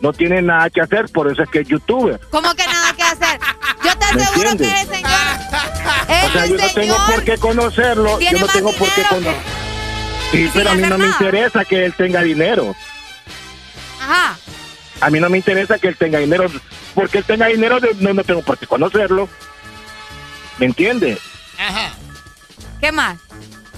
no 0.01 0.13
tiene 0.13 0.43
nada 0.43 0.71
que 0.71 0.81
hacer, 0.81 1.09
por 1.11 1.31
eso 1.31 1.43
es 1.43 1.51
que 1.51 1.61
es 1.61 1.69
youtuber. 1.69 2.21
¿Cómo 2.31 2.55
que 2.55 2.67
nada 2.67 2.93
que 2.95 3.03
hacer? 3.03 3.41
Yo 3.85 3.93
te 3.99 4.15
¿Me 4.15 4.23
aseguro 4.23 4.57
que 4.57 4.81
el 4.81 4.89
señor. 4.89 5.11
O 6.25 6.33
sea, 6.33 6.47
yo 6.47 6.57
no 6.57 6.69
tengo 6.75 6.97
por 7.07 7.25
qué 7.25 7.39
conocerlo, 7.39 8.21
yo 8.21 8.39
no 8.39 8.47
tengo 8.49 8.73
por 8.73 8.89
qué 8.95 9.03
conocerlo. 9.09 9.61
Sí, 10.33 10.51
pero 10.55 10.71
a 10.71 10.75
mí 10.75 10.83
no 10.83 10.97
me 10.97 11.07
interesa 11.07 11.65
que 11.65 11.85
él 11.85 11.95
tenga 11.95 12.23
dinero. 12.23 12.75
Ajá. 14.01 14.39
A 15.01 15.11
mí 15.11 15.19
no 15.19 15.29
me 15.29 15.39
interesa 15.39 15.79
que 15.79 15.89
él 15.89 15.97
tenga 15.97 16.19
dinero, 16.19 16.47
porque 16.95 17.19
él 17.19 17.25
tenga 17.25 17.47
dinero 17.47 17.79
no, 18.01 18.15
no 18.15 18.25
tengo 18.25 18.43
por 18.43 18.59
qué 18.59 18.67
conocerlo. 18.67 19.29
¿Me 20.59 20.67
entiende? 20.67 21.19
Ajá. 21.59 21.95
¿Qué 22.81 22.93
más? 22.93 23.19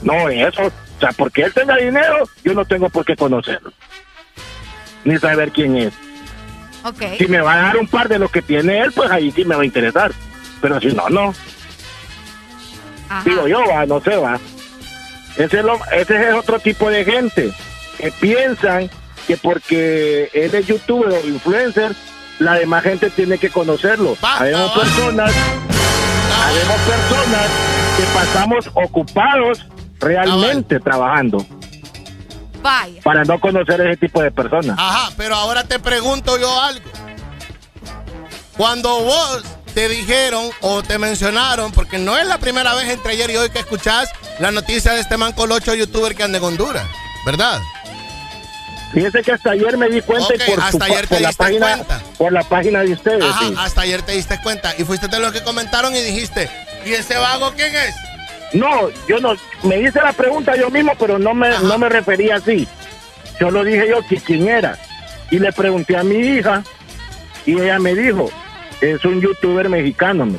No, 0.02 0.28
eso. 0.28 0.72
O 1.02 1.04
sea, 1.04 1.12
porque 1.16 1.42
él 1.42 1.52
tenga 1.52 1.74
dinero, 1.78 2.28
yo 2.44 2.54
no 2.54 2.64
tengo 2.64 2.88
por 2.88 3.04
qué 3.04 3.16
conocerlo. 3.16 3.72
Ni 5.04 5.18
saber 5.18 5.50
quién 5.50 5.76
es. 5.76 5.92
Si 7.18 7.26
me 7.26 7.40
va 7.40 7.54
a 7.54 7.62
dar 7.62 7.76
un 7.76 7.88
par 7.88 8.08
de 8.08 8.20
lo 8.20 8.28
que 8.28 8.40
tiene 8.40 8.78
él, 8.78 8.92
pues 8.92 9.10
ahí 9.10 9.32
sí 9.32 9.44
me 9.44 9.56
va 9.56 9.62
a 9.62 9.64
interesar. 9.66 10.12
Pero 10.60 10.80
si 10.80 10.86
no, 10.92 11.08
no. 11.08 11.34
Ajá. 13.08 13.22
Digo 13.24 13.48
yo, 13.48 13.58
va, 13.68 13.84
no 13.84 14.00
sé, 14.00 14.14
va. 14.16 14.38
Ese 15.36 15.58
es, 15.58 15.64
lo- 15.64 15.80
ese 15.90 16.28
es 16.28 16.34
otro 16.36 16.60
tipo 16.60 16.88
de 16.88 17.04
gente 17.04 17.52
que 17.98 18.12
piensan 18.12 18.88
que 19.26 19.36
porque 19.36 20.30
él 20.32 20.54
es 20.54 20.68
youtuber 20.68 21.08
o 21.10 21.26
influencer, 21.26 21.96
la 22.38 22.54
demás 22.54 22.84
gente 22.84 23.10
tiene 23.10 23.38
que 23.38 23.50
conocerlo. 23.50 24.16
Habemos 24.22 24.70
personas, 24.70 25.32
habemos 26.44 26.80
personas 26.80 27.48
que 27.96 28.04
pasamos 28.14 28.70
ocupados 28.74 29.66
realmente 30.02 30.78
trabajando 30.80 31.44
Vaya. 32.62 33.00
para 33.02 33.24
no 33.24 33.40
conocer 33.40 33.80
ese 33.80 33.96
tipo 33.96 34.22
de 34.22 34.30
personas. 34.30 34.76
Ajá, 34.78 35.12
pero 35.16 35.34
ahora 35.34 35.64
te 35.64 35.78
pregunto 35.78 36.38
yo 36.38 36.60
algo. 36.60 36.90
Cuando 38.56 39.00
vos 39.00 39.42
te 39.74 39.88
dijeron 39.88 40.50
o 40.60 40.82
te 40.82 40.98
mencionaron, 40.98 41.72
porque 41.72 41.98
no 41.98 42.18
es 42.18 42.26
la 42.26 42.38
primera 42.38 42.74
vez 42.74 42.90
entre 42.90 43.12
ayer 43.12 43.30
y 43.30 43.36
hoy 43.36 43.50
que 43.50 43.60
escuchás 43.60 44.10
la 44.38 44.50
noticia 44.50 44.92
de 44.92 45.00
este 45.00 45.16
man 45.16 45.32
colocho 45.32 45.74
youtuber 45.74 46.14
que 46.14 46.22
anda 46.22 46.38
en 46.38 46.44
Honduras, 46.44 46.84
¿verdad? 47.24 47.58
Fíjese 48.92 49.22
que 49.22 49.32
hasta 49.32 49.52
ayer 49.52 49.78
me 49.78 49.88
di 49.88 50.02
cuenta 50.02 50.34
y 50.34 50.36
Ok, 50.36 50.42
por, 50.54 50.60
hasta 50.60 50.84
ayer 50.84 51.00
te 51.06 51.14
por 51.14 51.20
la 51.22 51.28
diste 51.28 51.42
página 51.44 51.66
cuenta. 51.76 52.00
por 52.18 52.32
la 52.32 52.42
página 52.42 52.80
de 52.80 52.92
ustedes. 52.92 53.24
Ajá, 53.24 53.38
sí. 53.40 53.54
hasta 53.58 53.80
ayer 53.80 54.02
te 54.02 54.12
diste 54.12 54.38
cuenta 54.42 54.74
y 54.76 54.84
fuiste 54.84 55.08
de 55.08 55.18
los 55.18 55.32
que 55.32 55.42
comentaron 55.42 55.96
y 55.96 56.00
dijiste, 56.00 56.50
¿y 56.84 56.92
ese 56.92 57.16
vago 57.16 57.52
quién 57.56 57.74
es? 57.74 57.94
No, 58.52 58.90
yo 59.08 59.18
no, 59.18 59.34
me 59.62 59.80
hice 59.80 60.00
la 60.02 60.12
pregunta 60.12 60.54
yo 60.56 60.70
mismo, 60.70 60.92
pero 60.98 61.18
no 61.18 61.34
me, 61.34 61.48
no 61.60 61.78
me 61.78 61.88
refería 61.88 62.36
así. 62.36 62.68
Yo 63.40 63.50
lo 63.50 63.64
dije 63.64 63.88
yo 63.88 64.06
que 64.06 64.16
quién 64.18 64.48
era. 64.48 64.78
Y 65.30 65.38
le 65.38 65.52
pregunté 65.52 65.96
a 65.96 66.02
mi 66.02 66.16
hija 66.16 66.62
y 67.46 67.58
ella 67.58 67.78
me 67.78 67.94
dijo, 67.94 68.30
es 68.80 69.04
un 69.04 69.20
youtuber 69.20 69.68
mexicano. 69.68 70.26
me. 70.26 70.38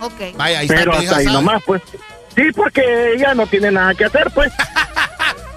Ok. 0.00 0.36
Vaya, 0.36 0.60
ahí 0.60 0.68
Pero 0.68 0.92
está 0.92 1.02
hasta 1.02 1.16
ahí 1.18 1.24
sabe. 1.24 1.36
nomás, 1.36 1.62
pues. 1.66 1.82
Sí, 2.34 2.42
porque 2.54 3.12
ella 3.14 3.34
no 3.34 3.46
tiene 3.46 3.70
nada 3.70 3.94
que 3.94 4.04
hacer, 4.06 4.30
pues. 4.34 4.52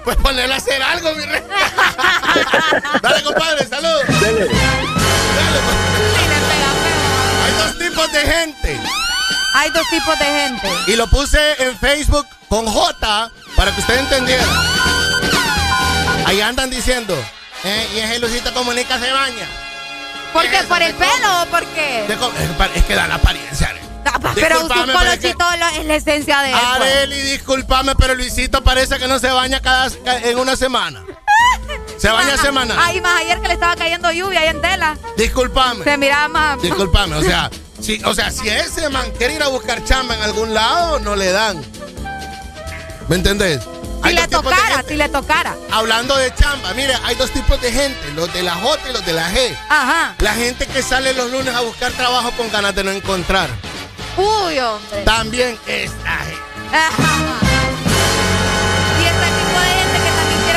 Pues 0.04 0.16
ponerle 0.16 0.52
a 0.52 0.56
hacer 0.56 0.82
algo, 0.82 1.14
mi 1.14 1.24
rey. 1.24 1.40
Dale, 3.02 3.22
compadre, 3.22 3.64
saludos. 3.66 4.02
Dele. 4.20 4.48
Hay 7.44 7.52
dos 7.56 7.78
tipos 7.78 8.12
de 8.12 8.20
gente. 8.20 8.80
Hay 9.54 9.70
dos 9.70 9.86
tipos 9.90 10.18
de 10.18 10.24
gente. 10.24 10.68
Y 10.86 10.96
lo 10.96 11.06
puse 11.08 11.38
en 11.62 11.76
Facebook 11.78 12.26
con 12.48 12.66
J 12.66 13.30
para 13.56 13.74
que 13.74 13.80
usted 13.80 13.98
entendiera. 13.98 14.44
Ahí 16.26 16.40
andan 16.40 16.70
diciendo, 16.70 17.14
eh, 17.64 17.88
y 17.94 17.98
ese 17.98 18.18
Lucito 18.18 18.52
Comunica 18.54 18.98
se 18.98 19.10
baña. 19.12 19.46
¿Por 20.32 20.48
qué? 20.48 20.62
¿Por 20.62 20.80
el 20.80 20.94
pelo 20.94 21.42
o 21.42 21.46
por 21.46 21.64
qué? 21.66 22.06
Es 22.06 22.76
es 22.76 22.84
que 22.84 22.94
da 22.94 23.06
la 23.06 23.16
apariencia, 23.16 23.74
Pero 24.34 24.60
un 24.62 24.68
Discúlpame, 24.68 24.92
pero 24.98 25.10
es 25.12 25.18
que- 25.18 25.34
colochito 25.34 25.56
lo- 25.58 25.80
es 25.80 25.86
la 25.86 25.94
esencia 25.96 26.40
de 26.40 26.50
él. 26.52 26.58
pues. 26.78 26.90
Areli, 26.92 27.20
discúlpame, 27.20 27.94
pero 27.96 28.14
Luisito 28.14 28.62
parece 28.62 28.98
que 28.98 29.08
no 29.08 29.18
se 29.18 29.30
baña 29.30 29.60
cada 29.60 29.90
ca- 30.04 30.18
en 30.18 30.38
una 30.38 30.56
semana. 30.56 31.02
Se 31.98 32.08
baña 32.10 32.36
semana. 32.36 32.74
Ay, 32.78 33.00
más 33.00 33.20
ayer 33.20 33.40
que 33.40 33.46
le 33.48 33.54
estaba 33.54 33.76
cayendo 33.76 34.10
lluvia 34.10 34.40
ahí 34.40 34.48
en 34.48 34.60
tela. 34.60 34.96
Discúlpame. 35.16 35.84
Se 35.84 35.96
miraba 35.96 36.26
más. 36.28 36.62
Discúlpame, 36.62 37.14
o 37.16 37.22
sea, 37.22 37.48
si, 37.82 38.00
o 38.04 38.14
sea, 38.14 38.30
si 38.30 38.48
ese 38.48 38.88
man 38.88 39.10
quiere 39.18 39.34
ir 39.34 39.42
a 39.42 39.48
buscar 39.48 39.84
chamba 39.84 40.14
en 40.14 40.22
algún 40.22 40.54
lado, 40.54 41.00
no 41.00 41.16
le 41.16 41.32
dan. 41.32 41.62
¿Me 43.08 43.16
entendés? 43.16 43.60
Si 43.62 44.08
Hay 44.08 44.14
le 44.14 44.26
tocara, 44.28 44.84
si 44.86 44.94
le 44.96 45.08
tocara. 45.08 45.54
Hablando 45.70 46.16
de 46.16 46.34
chamba, 46.34 46.72
mire, 46.74 46.94
hay 47.04 47.14
dos 47.16 47.30
tipos 47.30 47.60
de 47.60 47.70
gente, 47.72 48.00
los 48.14 48.32
de 48.32 48.42
la 48.42 48.54
J 48.54 48.90
y 48.90 48.92
los 48.92 49.04
de 49.04 49.12
la 49.12 49.30
G. 49.30 49.56
Ajá. 49.68 50.14
La 50.18 50.34
gente 50.34 50.66
que 50.66 50.82
sale 50.82 51.12
los 51.12 51.30
lunes 51.30 51.54
a 51.54 51.60
buscar 51.60 51.92
trabajo 51.92 52.30
con 52.32 52.50
ganas 52.50 52.74
de 52.74 52.84
no 52.84 52.90
encontrar. 52.90 53.48
Uy, 54.16 54.58
hombre. 54.58 55.02
También 55.04 55.58
esta 55.66 56.18
gente. 56.18 56.42
Y 57.48 57.51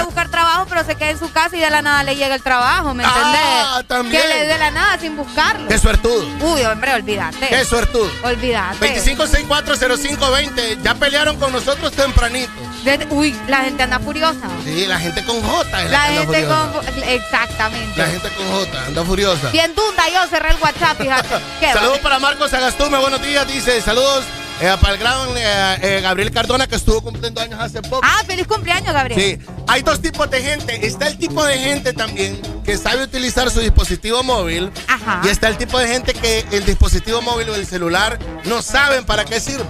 buscar 0.06 0.30
trabajo, 0.30 0.66
pero 0.70 0.84
se 0.86 0.96
queda 0.96 1.10
en 1.10 1.20
su 1.20 1.32
casa 1.32 1.56
y 1.58 1.60
de 1.60 1.70
la 1.70 1.82
nada 1.82 2.04
le 2.04 2.16
llega 2.16 2.36
el 2.36 2.42
trabajo, 2.44 2.94
¿me 2.94 3.04
entendés? 3.04 3.42
Ah, 3.44 3.84
también. 3.88 4.22
Que 4.22 4.28
le 4.28 4.46
de 4.46 4.58
la 4.58 4.72
nada 4.72 4.98
sin 5.00 5.16
buscarlo. 5.18 5.68
Qué 5.68 5.78
suertudo. 5.78 6.26
Uy, 6.42 6.64
hombre, 6.64 6.94
olvídate. 6.94 7.48
Qué 7.48 7.66
suertudo. 7.66 8.10
Olvídate. 8.24 8.80
25640520. 9.04 10.82
Ya 10.82 10.94
pelearon 10.96 11.38
con 11.38 11.52
nosotros 11.52 11.92
tempranito. 11.94 12.52
De- 12.84 13.08
uy, 13.10 13.36
la 13.48 13.58
gente 13.64 13.84
anda 13.84 14.00
furiosa. 14.00 14.48
Sí, 14.64 14.86
la 14.86 15.00
gente 15.00 15.24
con 15.26 15.42
J 15.42 15.82
es 15.84 15.92
la, 15.92 15.98
La 15.98 16.04
que 16.06 16.20
anda 16.20 16.22
gente 16.22 16.46
furiosa. 16.46 16.72
con... 16.72 17.04
Exactamente. 17.10 17.98
La 18.00 18.06
gente 18.08 18.30
con 18.32 18.48
J 18.52 18.86
anda 18.88 19.04
furiosa. 19.04 19.50
Bien 19.50 19.74
dunda, 19.76 20.04
yo 20.10 20.28
cerré 20.30 20.50
el 20.52 20.58
WhatsApp, 20.62 20.98
fíjate. 21.02 21.30
Saludos 21.74 22.00
para 22.00 22.20
Marcos 22.20 22.54
Agastume, 22.54 22.98
buenos 23.00 23.22
días, 23.22 23.48
dice. 23.48 23.82
Saludos 23.82 24.24
eh, 24.62 24.76
para 24.82 24.94
el 24.94 25.00
gran 25.00 25.30
eh, 25.36 25.78
eh, 25.82 26.02
Gabriel 26.02 26.32
Cardona 26.32 26.68
que 26.68 26.76
estuvo 26.76 27.02
cumpliendo 27.02 27.42
años 27.42 27.60
hace 27.60 27.82
poco. 27.82 28.02
Ah, 28.04 28.24
feliz 28.26 28.48
cumpleaños, 28.48 28.94
Gabriel. 28.94 29.20
Sí, 29.20 29.46
hay 29.68 29.82
dos 29.82 30.02
tipos 30.02 30.30
de 30.30 30.42
gente. 30.42 30.86
Está 30.86 31.08
el 31.08 31.18
tipo 31.18 31.44
de 31.44 31.58
gente 31.58 31.94
también 31.94 32.40
que 32.64 32.78
sabe 32.78 33.04
utilizar 33.04 33.50
su 33.52 33.60
dispositivo 33.60 34.24
móvil. 34.24 34.72
Ajá. 34.88 35.22
Y 35.24 35.28
está 35.28 35.48
el 35.48 35.58
tipo 35.58 35.78
de 35.78 35.88
gente 35.88 36.14
que 36.14 36.46
el 36.52 36.66
dispositivo 36.66 37.22
móvil 37.22 37.50
o 37.50 37.56
el 37.56 37.66
celular 37.66 38.18
no 38.46 38.62
saben 38.62 39.06
para 39.06 39.26
qué 39.26 39.40
sirve. 39.40 39.66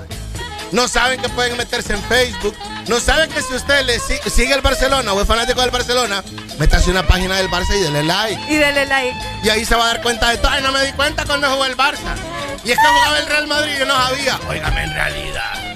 No 0.71 0.87
saben 0.87 1.21
que 1.21 1.29
pueden 1.29 1.55
meterse 1.57 1.93
en 1.93 2.01
Facebook. 2.03 2.55
No 2.87 2.99
saben 2.99 3.29
que 3.29 3.41
si 3.41 3.53
usted 3.53 3.83
le 3.85 3.99
si- 3.99 4.17
sigue 4.29 4.53
el 4.53 4.61
Barcelona 4.61 5.13
o 5.13 5.21
es 5.21 5.27
fanático 5.27 5.61
del 5.61 5.71
Barcelona, 5.71 6.23
métase 6.59 6.89
una 6.91 7.05
página 7.07 7.37
del 7.37 7.49
Barça 7.49 7.75
y 7.75 7.81
dele 7.81 8.03
like. 8.03 8.41
Y 8.53 8.57
dele 8.57 8.85
like. 8.85 9.17
Y 9.43 9.49
ahí 9.49 9.65
se 9.65 9.75
va 9.75 9.85
a 9.85 9.87
dar 9.87 10.01
cuenta 10.01 10.29
de 10.29 10.37
todo. 10.37 10.49
Ay, 10.51 10.61
no 10.61 10.71
me 10.71 10.83
di 10.85 10.91
cuenta 10.93 11.25
cuando 11.25 11.49
jugó 11.49 11.65
el 11.65 11.77
Barça. 11.77 12.15
Y 12.63 12.71
es 12.71 12.77
que 12.79 12.85
jugaba 12.87 13.19
el 13.19 13.25
Real 13.27 13.47
Madrid 13.47 13.73
y 13.75 13.79
yo 13.79 13.85
no 13.85 13.95
sabía. 13.95 14.39
Óigame, 14.49 14.83
en 14.83 14.93
realidad. 14.93 15.74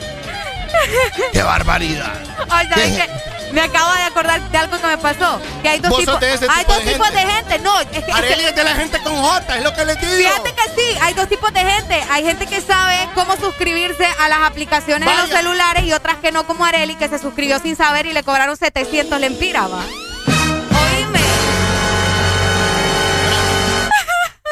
¡Qué 1.33 1.43
barbaridad! 1.43 2.13
Ay, 2.49 2.67
¿sabes 2.67 2.93
qué? 2.97 3.29
Me 3.51 3.61
acabo 3.61 3.91
de 3.93 4.03
acordar 4.03 4.51
de 4.51 4.57
algo 4.59 4.79
que 4.79 4.85
me 4.87 4.97
pasó. 4.99 5.41
Que 5.63 5.69
hay 5.69 5.79
dos 5.79 5.97
tipos, 5.97 6.19
de 6.19 6.33
ese 6.35 6.45
hay 6.47 6.59
tipo 6.59 6.73
dos 6.73 6.85
de 6.85 6.91
tipos 6.93 7.07
gente. 7.07 7.25
de 7.25 7.33
gente. 7.33 7.59
No, 7.59 7.79
es 7.79 7.87
que, 7.87 7.97
es 7.97 8.05
que- 8.05 8.11
Arely 8.11 8.45
es 8.45 8.55
de 8.55 8.63
la 8.63 8.75
gente 8.75 9.01
con 9.01 9.15
J, 9.15 9.57
es 9.57 9.63
lo 9.63 9.73
que 9.73 9.85
les 9.85 9.99
digo. 10.01 10.29
Fíjate 10.29 10.53
que 10.53 10.81
sí, 10.81 10.97
hay 11.01 11.13
dos 11.15 11.27
tipos 11.27 11.51
de 11.51 11.59
gente. 11.61 12.03
Hay 12.11 12.23
gente 12.23 12.45
que 12.45 12.61
sabe 12.61 13.09
cómo 13.15 13.35
suscribirse 13.37 14.05
a 14.19 14.29
las 14.29 14.39
aplicaciones 14.43 15.09
de 15.09 15.15
los 15.15 15.29
celulares 15.29 15.83
y 15.83 15.93
otras 15.93 16.17
que 16.17 16.31
no, 16.31 16.45
como 16.45 16.63
Areli, 16.63 16.95
que 16.95 17.07
se 17.09 17.17
suscribió 17.17 17.59
sin 17.59 17.75
saber 17.75 18.05
y 18.05 18.13
le 18.13 18.21
cobraron 18.23 18.55
700 18.55 19.19
lempiras, 19.19 19.63
va. 19.71 19.79
Oíme, 19.81 21.19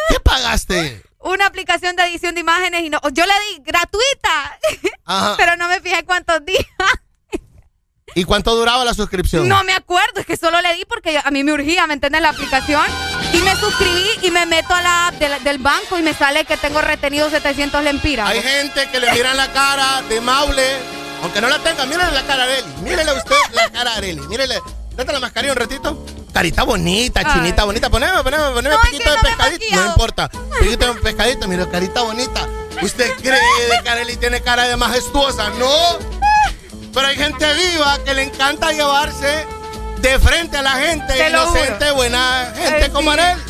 ¿Qué 0.10 0.20
pagaste? 0.22 1.04
Una 1.20 1.46
aplicación 1.48 1.96
de 1.96 2.04
edición 2.04 2.36
de 2.36 2.42
imágenes 2.42 2.82
y 2.84 2.90
no. 2.90 3.00
Yo 3.14 3.26
le 3.26 3.34
di 3.52 3.64
gratuita, 3.64 4.60
Ajá. 5.06 5.36
pero 5.38 5.56
no 5.56 5.68
me 5.68 5.80
fijé 5.82 6.04
cuántos 6.06 6.44
días. 6.46 6.66
¿Y 8.16 8.24
cuánto 8.24 8.56
duraba 8.56 8.84
la 8.84 8.94
suscripción? 8.96 9.48
No 9.48 9.64
me 9.64 9.74
acuerdo, 9.74 10.22
es 10.22 10.26
que 10.26 10.38
solo 10.38 10.60
le 10.62 10.74
di 10.76 10.86
porque 10.86 11.20
a 11.24 11.30
mí 11.30 11.44
me 11.44 11.52
urgía, 11.54 11.86
¿me 11.86 11.94
entiendes? 11.94 12.22
La 12.22 12.30
aplicación. 12.30 12.82
Y 13.34 13.38
me 13.40 13.56
suscribí 13.58 14.08
y 14.24 14.32
me 14.32 14.46
meto 14.48 14.74
a 14.74 14.82
la 14.82 15.08
app 15.10 15.16
del 15.16 15.60
banco 15.60 16.00
y 16.00 16.02
me 16.02 16.14
sale 16.14 16.44
que 16.46 16.58
tengo 16.58 16.82
retenido 16.82 17.30
700 17.30 17.84
lempiras. 17.84 18.28
Hay 18.30 18.42
gente 18.42 18.90
que 18.90 19.00
le 19.00 19.12
miran 19.12 19.38
la 19.38 19.52
cara 19.52 20.02
de 20.04 20.20
Maule, 20.22 20.78
aunque 21.22 21.42
no 21.42 21.50
la 21.50 21.60
tenga, 21.60 21.86
mírale 21.86 22.12
la 22.14 22.24
cara 22.26 22.44
a 22.44 22.46
Areli. 22.48 22.68
Mírele 22.82 23.14
usted 23.14 23.36
la 23.52 23.70
cara 23.70 23.92
a 23.92 23.98
Areli. 23.98 24.22
Mírele. 24.22 24.62
Date 24.96 25.14
la 25.14 25.20
mascarilla 25.20 25.54
un 25.54 25.60
ratito. 25.60 26.06
Carita 26.38 26.62
bonita, 26.62 27.22
Ay. 27.26 27.34
chinita 27.34 27.64
bonita. 27.64 27.90
Poneme, 27.90 28.22
poneme, 28.22 28.44
poneme 28.54 28.76
No, 28.76 28.82
piquito 28.82 29.10
de 29.10 29.16
no 29.16 29.24
pescadito. 29.24 29.76
No 29.76 29.86
importa. 29.88 30.30
Piquito 30.60 30.94
de 30.94 31.02
pescadito, 31.02 31.48
mira, 31.48 31.68
carita 31.68 32.04
bonita. 32.04 32.48
¿Usted 32.80 33.12
cree 33.24 33.40
que 33.82 33.90
Areli 33.90 34.18
tiene 34.18 34.40
cara 34.42 34.68
de 34.68 34.78
majestuosa? 34.78 35.50
No. 35.58 35.98
Pero 36.94 37.08
hay 37.08 37.16
gente 37.16 37.44
viva 37.56 37.98
que 38.06 38.14
le 38.14 38.22
encanta 38.22 38.72
llevarse 38.72 39.48
de 40.00 40.20
frente 40.20 40.58
a 40.58 40.62
la 40.62 40.74
gente, 40.74 41.12
Te 41.12 41.28
inocente, 41.28 41.90
buena 41.94 42.54
gente 42.56 42.92
como 42.92 43.14
sí. 43.14 43.20
Areli. 43.20 43.42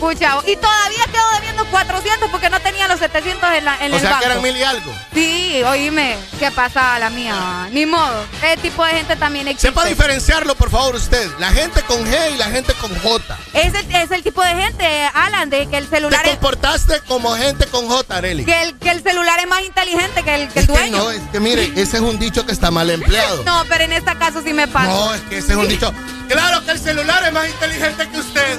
Pucha, 0.00 0.36
y 0.46 0.56
todavía 0.56 1.04
quedo 1.10 1.24
debiendo 1.36 1.64
400 1.66 2.30
porque 2.30 2.50
no 2.50 2.60
tenía 2.60 2.86
los 2.86 2.98
700 3.00 3.50
en, 3.54 3.64
la, 3.64 3.76
en 3.84 3.92
O 3.92 3.96
el 3.96 4.00
sea 4.02 4.10
banco. 4.10 4.20
que 4.24 4.26
eran 4.30 4.42
mil 4.42 4.56
y 4.56 4.62
algo. 4.62 4.92
Sí, 5.14 5.62
oíme, 5.64 6.16
¿qué 6.38 6.50
pasa 6.50 6.98
la 6.98 7.08
mía? 7.10 7.68
Ni 7.72 7.86
modo. 7.86 8.24
Ese 8.42 8.58
tipo 8.58 8.84
de 8.84 8.92
gente 8.92 9.16
también 9.16 9.48
existe. 9.48 9.68
Sepa 9.68 9.84
diferenciarlo, 9.86 10.54
por 10.54 10.70
favor, 10.70 10.94
usted. 10.96 11.30
La 11.38 11.50
gente 11.50 11.82
con 11.82 12.04
G 12.04 12.34
y 12.34 12.36
la 12.36 12.46
gente 12.50 12.74
con 12.74 12.94
J. 13.00 13.38
Ese 13.54 13.86
es 13.90 14.10
el 14.10 14.22
tipo 14.22 14.42
de 14.42 14.54
gente, 14.54 15.10
Alan, 15.14 15.48
de 15.48 15.66
que 15.66 15.78
el 15.78 15.88
celular 15.88 16.22
Te 16.22 16.28
es, 16.32 16.34
comportaste 16.36 17.00
como 17.08 17.34
gente 17.34 17.66
con 17.66 17.88
J, 17.88 18.16
Areli. 18.16 18.44
que 18.44 18.62
el, 18.62 18.78
que 18.78 18.90
el 18.90 19.02
celular 19.02 19.38
es 19.40 19.46
más 19.48 19.62
inteligente 19.62 20.22
que 20.22 20.34
el, 20.34 20.48
que 20.48 20.58
el 20.60 20.64
Es 20.64 20.70
que 20.70 20.72
dueño. 20.78 20.98
no, 20.98 21.10
es 21.10 21.22
que 21.32 21.40
mire, 21.40 21.64
ese 21.76 21.96
es 21.96 22.02
un 22.02 22.18
dicho 22.18 22.44
que 22.44 22.52
está 22.52 22.70
mal 22.70 22.90
empleado. 22.90 23.42
No, 23.46 23.64
pero 23.68 23.84
en 23.84 23.92
este 23.92 24.14
caso 24.18 24.42
sí 24.42 24.52
me 24.52 24.68
pasa. 24.68 24.88
No, 24.88 25.14
es 25.14 25.20
que 25.22 25.38
ese 25.38 25.52
es 25.52 25.58
un 25.58 25.68
dicho. 25.68 25.92
Claro 26.28 26.64
que 26.64 26.72
el 26.72 26.80
celular 26.80 27.22
es 27.24 27.32
más 27.32 27.48
inteligente 27.48 28.08
que 28.10 28.18
usted. 28.18 28.58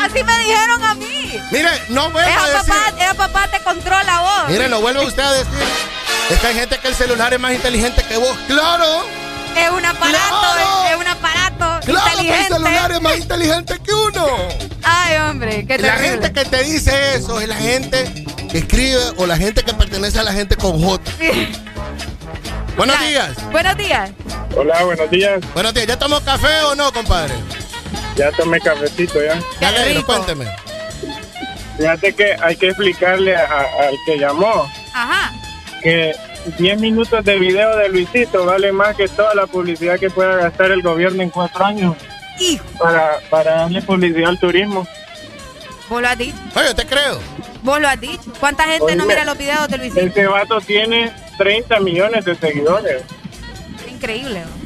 Así 0.00 0.22
me 0.24 0.38
dijeron 0.38 0.82
a 0.84 0.94
mí. 0.94 1.40
Mire, 1.50 1.70
no 1.88 2.10
vuelva 2.10 2.30
a 2.30 2.48
Esa 2.48 2.58
decir. 2.58 2.72
papá, 2.74 3.02
esa 3.04 3.14
papá 3.14 3.48
te 3.48 3.60
controla 3.60 4.20
vos. 4.20 4.48
Mire, 4.50 4.68
no 4.68 4.80
vuelva 4.80 5.02
usted 5.02 5.22
a 5.22 5.32
decir. 5.32 5.52
Es 6.30 6.38
que 6.40 6.46
hay 6.46 6.54
gente 6.54 6.78
que 6.78 6.88
el 6.88 6.94
celular 6.94 7.32
es 7.34 7.40
más 7.40 7.52
inteligente 7.52 8.02
que 8.04 8.16
vos. 8.16 8.36
Claro. 8.46 9.04
Es 9.56 9.70
un 9.70 9.84
aparato, 9.84 10.18
Claro. 10.18 10.84
es, 10.86 10.90
es 10.92 10.96
un 10.98 11.06
aparato 11.06 11.56
Claro 11.56 11.82
que 11.84 11.90
el 11.92 11.98
inteligente. 12.26 12.52
celular 12.52 12.92
es 12.92 13.00
más 13.00 13.16
inteligente 13.16 13.78
que 13.84 13.94
uno. 13.94 14.26
Ay, 14.82 15.16
hombre, 15.18 15.66
qué 15.66 15.78
La 15.78 15.94
terrible. 15.94 16.08
gente 16.10 16.32
que 16.32 16.44
te 16.44 16.62
dice 16.64 17.14
eso 17.16 17.40
es 17.40 17.48
la 17.48 17.56
gente 17.56 18.26
que 18.50 18.58
escribe 18.58 19.00
o 19.16 19.26
la 19.26 19.36
gente 19.36 19.62
que 19.62 19.72
pertenece 19.72 20.18
a 20.20 20.22
la 20.24 20.32
gente 20.32 20.56
con 20.56 20.82
J. 20.82 21.02
Buenos 22.76 23.00
días. 23.00 23.30
Buenos 23.50 23.76
días. 23.78 24.10
Hola, 24.54 24.82
buenos 24.84 25.10
días. 25.10 25.40
Buenos 25.54 25.72
días. 25.74 25.86
¿Ya 25.86 25.98
tomó 25.98 26.20
café 26.20 26.60
o 26.64 26.74
no, 26.74 26.92
compadre? 26.92 27.34
Ya 28.16 28.32
tomé 28.32 28.60
cafecito 28.60 29.22
ya. 29.22 29.38
Ya 29.60 29.68
alegro, 29.68 30.04
cuénteme. 30.06 30.46
Fíjate 31.76 32.14
que 32.14 32.34
hay 32.42 32.56
que 32.56 32.68
explicarle 32.68 33.36
a- 33.36 33.42
a- 33.44 33.88
al 33.88 33.94
que 34.06 34.18
llamó 34.18 34.66
Ajá. 34.94 35.32
que 35.82 36.12
10 36.58 36.80
minutos 36.80 37.22
de 37.24 37.38
video 37.38 37.76
de 37.76 37.88
Luisito 37.90 38.46
vale 38.46 38.72
más 38.72 38.96
que 38.96 39.08
toda 39.08 39.34
la 39.34 39.46
publicidad 39.46 39.98
que 39.98 40.08
pueda 40.08 40.36
gastar 40.36 40.70
el 40.70 40.80
gobierno 40.80 41.22
en 41.22 41.28
cuatro 41.30 41.64
años 41.66 41.94
para, 42.78 43.18
para 43.28 43.50
darle 43.62 43.82
publicidad 43.82 44.30
al 44.30 44.38
turismo. 44.40 44.86
Vos 45.88 46.00
lo 46.02 46.08
has 46.08 46.18
dicho. 46.18 46.36
Oye, 46.54 46.74
te 46.74 46.86
creo. 46.86 47.20
Vos 47.62 47.80
lo 47.80 47.88
has 47.88 48.00
dicho. 48.00 48.32
¿Cuánta 48.40 48.64
gente 48.64 48.96
no 48.96 49.04
mira 49.06 49.24
los 49.24 49.36
videos 49.36 49.68
de 49.68 49.78
Luisito? 49.78 50.00
Ese 50.00 50.26
vato 50.26 50.60
tiene 50.60 51.12
30 51.36 51.78
millones 51.80 52.24
de 52.24 52.34
seguidores. 52.36 53.02
Es 53.84 53.92
increíble. 53.92 54.40
¿no? 54.40 54.65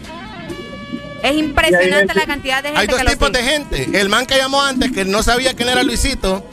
Es 1.22 1.36
impresionante 1.36 2.14
la 2.14 2.26
cantidad 2.26 2.62
de 2.62 2.68
gente 2.70 2.80
Hay 2.80 2.86
dos 2.86 2.98
que 2.98 3.04
lo 3.04 3.10
tipos 3.10 3.32
de 3.32 3.38
sigue. 3.40 3.50
gente. 3.50 4.00
El 4.00 4.08
man 4.08 4.26
que 4.26 4.36
llamó 4.36 4.62
antes, 4.62 4.90
que 4.92 5.04
no 5.04 5.22
sabía 5.22 5.54
quién 5.54 5.68
era 5.68 5.82
Luisito, 5.82 6.44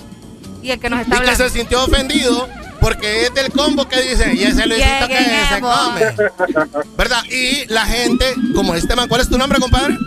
Y 0.62 0.72
el 0.72 0.80
que 0.80 0.90
nos 0.90 1.00
está 1.02 1.16
y 1.16 1.20
que 1.20 1.24
hablando. 1.30 1.44
se 1.50 1.50
sintió 1.58 1.84
ofendido 1.84 2.50
porque 2.82 3.24
es 3.24 3.34
del 3.34 3.52
combo 3.52 3.88
que 3.88 4.00
dice, 4.02 4.34
y 4.36 4.44
ese 4.44 4.66
Luisito 4.68 5.08
¿Quién 5.08 5.26
que 5.26 5.42
es 5.42 5.50
se 5.50 5.60
come. 5.62 6.86
¿Verdad? 6.98 7.24
Y 7.32 7.66
la 7.72 7.86
gente, 7.86 8.34
como 8.54 8.76
este 8.76 8.96
man, 8.96 9.08
¿cuál 9.08 9.22
es 9.22 9.30
tu 9.30 9.38
nombre, 9.38 9.60
compadre? 9.60 9.98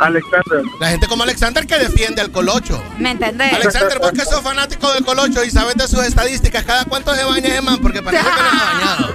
Alexander. 0.00 0.62
La 0.78 0.90
gente 0.90 1.06
como 1.08 1.24
Alexander 1.24 1.66
que 1.66 1.76
defiende 1.78 2.20
al 2.20 2.30
Colocho. 2.30 2.80
¿Me 2.98 3.10
entendés? 3.12 3.52
Alexander, 3.52 3.98
vos 3.98 4.12
que 4.12 4.24
sos 4.24 4.42
fanático 4.42 4.92
del 4.92 5.04
Colocho 5.04 5.42
y 5.42 5.50
sabes 5.50 5.74
de 5.74 5.88
sus 5.88 6.04
estadísticas, 6.04 6.62
¿cada 6.64 6.84
cuánto 6.84 7.14
se 7.16 7.24
baña 7.24 7.48
ese 7.48 7.60
man? 7.62 7.78
Porque 7.82 8.00
parece 8.02 8.22
que 8.22 8.30
no 8.30 8.36
se 8.38 8.56
ha 8.56 8.72
bañado. 8.72 9.14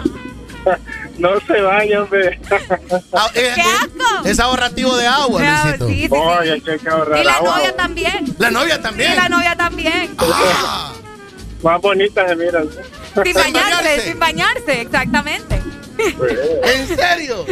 No 1.17 1.29
se 1.45 1.61
baña, 1.61 2.01
hombre. 2.01 2.39
Ah, 3.13 3.29
eh, 3.35 3.53
eh, 3.55 3.63
Es 4.25 4.39
ahorrativo 4.39 4.95
de 4.97 5.05
agua, 5.07 5.41
Luisito. 5.41 5.87
sí, 5.87 5.93
sí, 5.93 6.07
sí. 6.07 6.09
Oye, 6.11 6.51
hay 6.53 6.61
que 6.79 6.89
ahorrar 6.89 7.19
Y 7.19 7.23
la 7.23 7.35
agua. 7.35 7.57
novia 7.57 7.75
también. 7.75 8.35
La 8.39 8.51
novia 8.51 8.81
también. 8.81 9.11
Y 9.11 9.15
la 9.15 9.29
novia 9.29 9.55
también. 9.55 10.15
Más 11.61 11.81
bonita 11.81 12.27
se 12.27 12.35
miran. 12.35 12.67
Sin 13.23 13.33
bañarse, 13.33 14.01
sin 14.01 14.19
bañarse, 14.19 14.81
exactamente. 14.81 15.61
¿En 15.99 16.87
serio? 16.87 17.45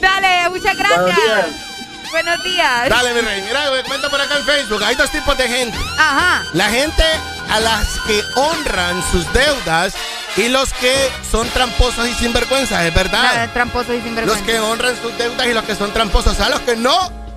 Dale, 0.00 0.50
muchas 0.50 0.76
gracias. 0.76 1.73
Buenos 2.14 2.44
días. 2.44 2.88
Dale, 2.88 3.12
mi 3.12 3.22
rey. 3.22 3.42
Mira, 3.42 3.72
me 3.72 3.82
comenta 3.82 4.08
por 4.08 4.20
acá 4.20 4.36
en 4.38 4.44
Facebook. 4.44 4.84
Hay 4.84 4.94
dos 4.94 5.10
tipos 5.10 5.36
de 5.36 5.48
gente. 5.48 5.76
Ajá. 5.98 6.44
La 6.52 6.68
gente 6.68 7.02
a 7.50 7.58
las 7.58 7.98
que 8.06 8.22
honran 8.36 9.02
sus 9.10 9.32
deudas 9.32 9.94
y 10.36 10.48
los 10.48 10.72
que 10.74 10.94
son 11.28 11.48
tramposos 11.48 12.08
y 12.08 12.14
sinvergüenzas, 12.14 12.84
es 12.84 12.94
verdad. 12.94 13.20
Nada, 13.20 13.52
tramposo 13.52 13.92
y 13.92 13.96
Los 13.96 14.04
sinvergüenza. 14.04 14.46
que 14.46 14.60
honran 14.60 14.94
sus 15.02 15.18
deudas 15.18 15.44
y 15.44 15.54
los 15.54 15.64
que 15.64 15.74
son 15.74 15.92
tramposos, 15.92 16.34
o 16.34 16.36
sea, 16.36 16.50
los 16.50 16.60
que 16.60 16.76
no 16.76 16.94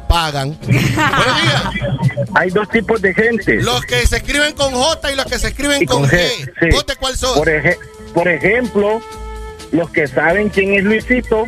pagan. 0.07 0.55
Buenos 0.61 1.41
días. 1.41 1.63
Hay 2.35 2.51
dos 2.51 2.69
tipos 2.69 3.01
de 3.01 3.15
gente. 3.15 3.55
Los 3.55 3.83
que 3.83 4.05
se 4.05 4.17
escriben 4.17 4.53
con 4.53 4.73
J 4.75 5.11
y 5.11 5.15
los 5.15 5.25
que 5.25 5.39
se 5.39 5.47
escriben 5.47 5.81
Y 5.81 5.85
con, 5.87 6.01
con 6.01 6.09
G. 6.11 6.17
G, 6.17 6.53
sí. 6.59 6.67
¿Vos 6.71 6.85
de 6.85 6.95
cuál 6.97 7.17
sos? 7.17 7.41
Por 8.13 8.27
ejemplo, 8.27 9.01
los 9.71 9.89
que 9.89 10.05
saben 10.07 10.49
quién 10.49 10.75
es 10.75 10.83
Luisito, 10.83 11.45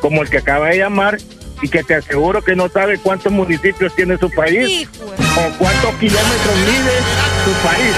como 0.00 0.22
el 0.22 0.30
que 0.30 0.38
acaba 0.38 0.68
de 0.68 0.78
llamar, 0.78 1.18
y 1.64 1.68
que 1.68 1.82
te 1.82 1.94
aseguro 1.94 2.42
que 2.42 2.54
no 2.54 2.68
sabe 2.68 2.98
cuántos 2.98 3.32
municipios 3.32 3.94
tiene 3.96 4.18
su 4.18 4.30
país 4.30 4.86
o 5.00 5.58
cuántos 5.58 5.94
kilómetros 5.94 6.56
mide 6.58 6.98
su 7.42 7.52
país. 7.66 7.94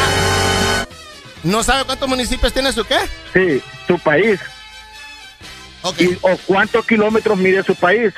¿No 1.43 1.65
sabe 1.65 1.85
cuántos 1.85 2.09
municipios 2.09 2.53
tiene 2.53 2.73
su 2.73 2.85
qué? 2.85 2.97
Sí, 3.35 3.61
su 3.89 3.99
país. 3.99 4.39
Y- 5.99 6.17
o 6.23 6.37
cuántos 6.47 6.87
kilómetros 6.87 7.37
mide 7.39 7.65
su 7.65 7.75
país. 7.75 8.15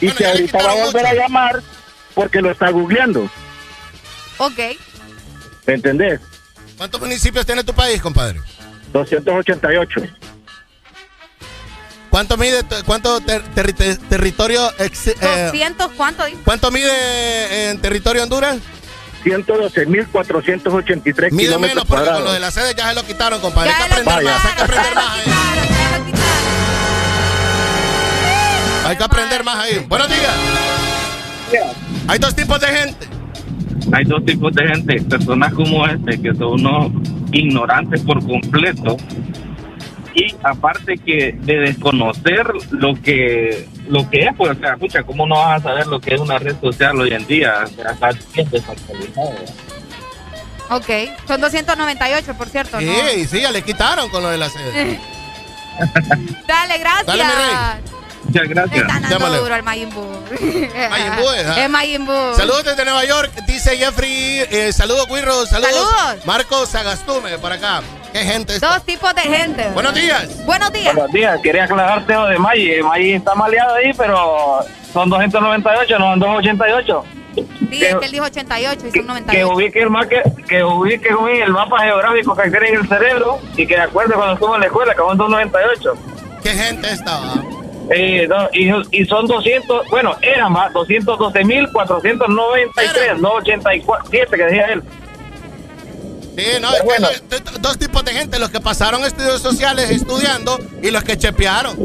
Y 0.00 0.12
que 0.12 0.26
ahorita 0.26 0.62
va 0.62 0.70
a 0.70 0.84
volver 0.84 1.06
a 1.06 1.14
llamar 1.14 1.60
porque 2.14 2.40
lo 2.40 2.52
está 2.52 2.70
googleando. 2.70 3.28
Ok. 4.36 4.58
¿Me 5.66 5.74
entendés? 5.74 6.20
¿Cuántos 6.76 7.00
municipios 7.00 7.44
tiene 7.44 7.64
tu 7.64 7.74
país, 7.74 8.00
compadre? 8.00 8.40
288. 8.92 10.02
¿Cuánto 12.18 12.34
mide, 12.36 12.64
cuánto 12.84 13.20
ter- 13.20 13.44
terri- 13.54 13.76
ter- 13.76 13.96
territorio, 13.96 14.72
ex- 14.80 15.06
eh, 15.06 15.14
200, 15.52 15.92
¿cuánto 15.96 16.24
cuánto 16.44 16.72
mide 16.72 17.70
en 17.70 17.78
territorio 17.80 18.24
Honduras? 18.24 18.56
112.483 19.22 21.30
Mide 21.30 21.46
kilómetros 21.46 21.60
menos 21.60 21.84
porque 21.84 22.10
con 22.10 22.24
lo 22.24 22.32
de 22.32 22.40
la 22.40 22.50
sede 22.50 22.74
ya 22.76 22.88
se 22.88 22.94
lo 22.96 23.04
quitaron, 23.04 23.40
compadre. 23.40 23.70
Hay 23.70 23.76
que 23.76 23.82
aprender 23.84 24.24
más, 24.24 24.44
hay 24.44 24.52
que 24.56 24.62
aprender 24.64 24.94
más 24.96 25.10
ahí. 25.12 25.20
Hay 28.86 28.96
que 28.96 29.04
aprender 29.04 29.44
más 29.44 29.56
ahí. 29.56 29.86
Buenos 29.88 30.08
días. 30.08 30.34
Hay 32.08 32.18
dos 32.18 32.34
tipos 32.34 32.60
de 32.60 32.66
gente. 32.66 33.06
Hay 33.92 34.04
dos 34.06 34.24
tipos 34.24 34.52
de 34.54 34.66
gente, 34.66 35.00
personas 35.02 35.54
como 35.54 35.86
este, 35.86 36.20
que 36.20 36.34
son 36.34 36.66
unos 36.66 36.90
ignorantes 37.30 38.00
por 38.00 38.18
completo. 38.26 38.96
Y 40.18 40.34
aparte 40.42 40.98
que 40.98 41.32
de 41.38 41.58
desconocer 41.58 42.44
lo 42.70 43.00
que 43.00 43.68
lo 43.88 44.08
que 44.10 44.24
es, 44.24 44.30
pues, 44.36 44.56
o 44.56 44.60
sea, 44.60 44.72
escucha, 44.72 45.02
¿cómo 45.04 45.26
no 45.26 45.36
vas 45.36 45.60
a 45.60 45.68
saber 45.68 45.86
lo 45.86 46.00
que 46.00 46.14
es 46.14 46.20
una 46.20 46.38
red 46.38 46.56
social 46.60 46.98
hoy 47.00 47.12
en 47.12 47.24
día? 47.26 47.64
Está 47.64 48.10
bien 48.34 48.48
desactualizado. 48.50 49.32
Ok. 50.70 50.86
Son 51.26 51.40
298, 51.40 52.34
por 52.34 52.48
cierto. 52.48 52.80
¿no? 52.80 52.92
Sí, 53.10 53.26
sí, 53.26 53.40
ya 53.40 53.50
le 53.52 53.62
quitaron 53.62 54.10
con 54.10 54.22
lo 54.22 54.28
de 54.30 54.38
la 54.38 54.48
sede. 54.50 54.98
Dale, 56.46 56.78
gracias. 56.78 57.06
Dale, 57.06 57.24
mi 57.24 57.30
rey. 57.30 57.82
Muchas 58.24 58.48
gracias. 58.48 58.80
están 58.80 59.02
dando 59.02 59.18
Llámale. 59.18 59.38
duro 59.38 59.54
al 59.54 59.62
Majin 59.62 59.90
Buu. 59.90 60.02
Majin 60.90 61.16
Buu, 61.16 61.30
¿eh? 61.30 61.64
Es 61.64 61.70
Majin 61.70 62.04
Buu. 62.06 62.34
Saludos 62.36 62.64
desde 62.64 62.84
Nueva 62.84 63.04
York, 63.04 63.32
dice 63.46 63.76
Jeffrey. 63.78 64.44
Eh, 64.50 64.72
saludos, 64.72 65.06
Guirro. 65.08 65.46
Saludos. 65.46 65.70
Saludos. 65.72 66.26
Marcos 66.26 66.68
Sagastume, 66.68 67.38
por 67.38 67.52
acá. 67.52 67.80
Qué 68.18 68.24
gente. 68.24 68.58
Dos 68.58 68.82
tipos 68.82 69.14
de 69.14 69.20
gente. 69.22 69.68
Buenos 69.74 69.94
días. 69.94 70.44
Buenos 70.44 70.72
días. 70.72 70.92
Buenos 70.92 71.12
días, 71.12 71.38
quería 71.40 71.62
aclararte 71.64 72.12
lo 72.12 72.26
de 72.26 72.36
Maggi. 72.36 72.82
Maggi 72.82 73.12
está 73.12 73.32
maleado 73.36 73.76
ahí, 73.76 73.92
pero 73.96 74.58
son 74.92 75.08
298, 75.08 75.98
no 76.00 76.10
son 76.10 76.18
288. 76.18 77.04
Sí, 77.70 77.84
es 77.84 77.94
que 77.94 78.06
él 78.06 78.10
dijo 78.10 78.24
88 78.24 78.80
y 78.80 78.82
son 78.82 78.90
Que 78.90 79.02
98. 79.02 79.48
ubique 79.54 79.78
el 79.80 79.90
mapa, 79.90 80.08
que 80.48 80.64
ubique 80.64 81.08
el 81.44 81.52
mapa 81.52 81.78
geográfico 81.84 82.34
que 82.34 82.50
tiene 82.50 82.70
en 82.70 82.74
el 82.80 82.88
cerebro 82.88 83.38
y 83.56 83.64
que 83.64 83.76
de 83.76 83.82
acuerdo 83.82 84.14
cuando 84.16 84.34
estuvo 84.34 84.52
en 84.56 84.60
la 84.62 84.66
escuela, 84.66 84.92
que 84.94 84.98
son 84.98 85.16
298. 85.16 85.94
Qué 86.42 86.50
gente 86.50 86.90
estaba. 86.90 87.34
Eh, 87.90 88.26
no, 88.28 88.48
y, 88.52 88.68
y 89.00 89.04
son 89.06 89.28
200, 89.28 89.88
bueno, 89.90 90.16
eran 90.22 90.50
más, 90.52 90.72
212.493, 90.72 93.16
no 93.18 93.34
87 93.34 94.36
que 94.36 94.44
decía 94.44 94.66
él. 94.72 94.82
Sí, 96.38 96.44
no, 96.60 96.72
es 96.72 96.82
que 97.28 97.58
dos 97.58 97.76
tipos 97.78 98.04
de 98.04 98.12
gente, 98.12 98.38
los 98.38 98.50
que 98.50 98.60
pasaron 98.60 99.04
estudios 99.04 99.42
sociales 99.42 99.90
estudiando 99.90 100.56
y 100.80 100.92
los 100.92 101.02
que 101.02 101.18
chepearon. 101.18 101.76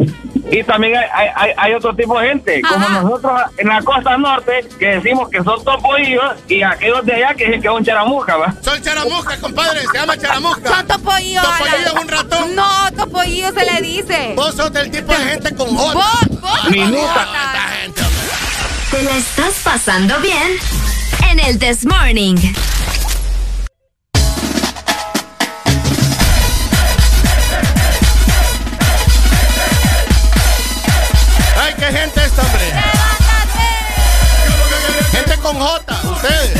Y 0.51 0.63
también 0.63 0.93
hay, 1.11 1.49
hay, 1.57 1.73
otro 1.73 1.95
tipo 1.95 2.19
de 2.19 2.27
gente, 2.27 2.61
como 2.61 2.88
nosotros 2.88 3.41
en 3.57 3.67
la 3.67 3.81
costa 3.81 4.15
norte, 4.15 4.69
que 4.77 4.85
decimos 4.97 5.27
que 5.30 5.41
son 5.41 5.63
topoillos 5.63 6.35
y 6.47 6.61
aquellos 6.61 7.03
de 7.03 7.13
allá 7.15 7.34
que 7.34 7.45
dicen 7.45 7.61
que 7.63 7.67
son 7.67 7.84
charamusca, 7.84 8.38
¿va? 8.38 8.53
Son 8.61 8.80
charamuscas, 8.80 9.39
compadre, 9.39 9.81
se 9.91 9.97
llama 9.97 10.17
charamusca. 10.19 10.69
Son 10.69 10.88
topoillos. 10.88 11.43
Topoillo 11.43 11.88
es 11.88 11.93
un 11.93 12.07
ratón. 12.07 12.55
No, 12.55 12.91
topoillo 12.95 13.47
se 13.53 13.65
le 13.65 13.81
dice. 13.81 14.34
Vos 14.35 14.53
sos 14.53 14.71
del 14.71 14.91
tipo 14.91 15.11
de 15.11 15.25
gente 15.25 15.55
con 15.55 15.75
J. 15.75 15.93
Vos, 15.95 16.41
vos. 16.41 16.69
Minuta. 16.69 17.27
¿Te 18.91 19.01
la 19.01 19.17
estás 19.17 19.55
pasando 19.63 20.19
bien? 20.19 20.59
En 21.31 21.39
el 21.39 21.57
This 21.57 21.84
Morning. 21.88 22.35
Con 35.43 35.59
J, 35.59 36.01
ustedes. 36.09 36.51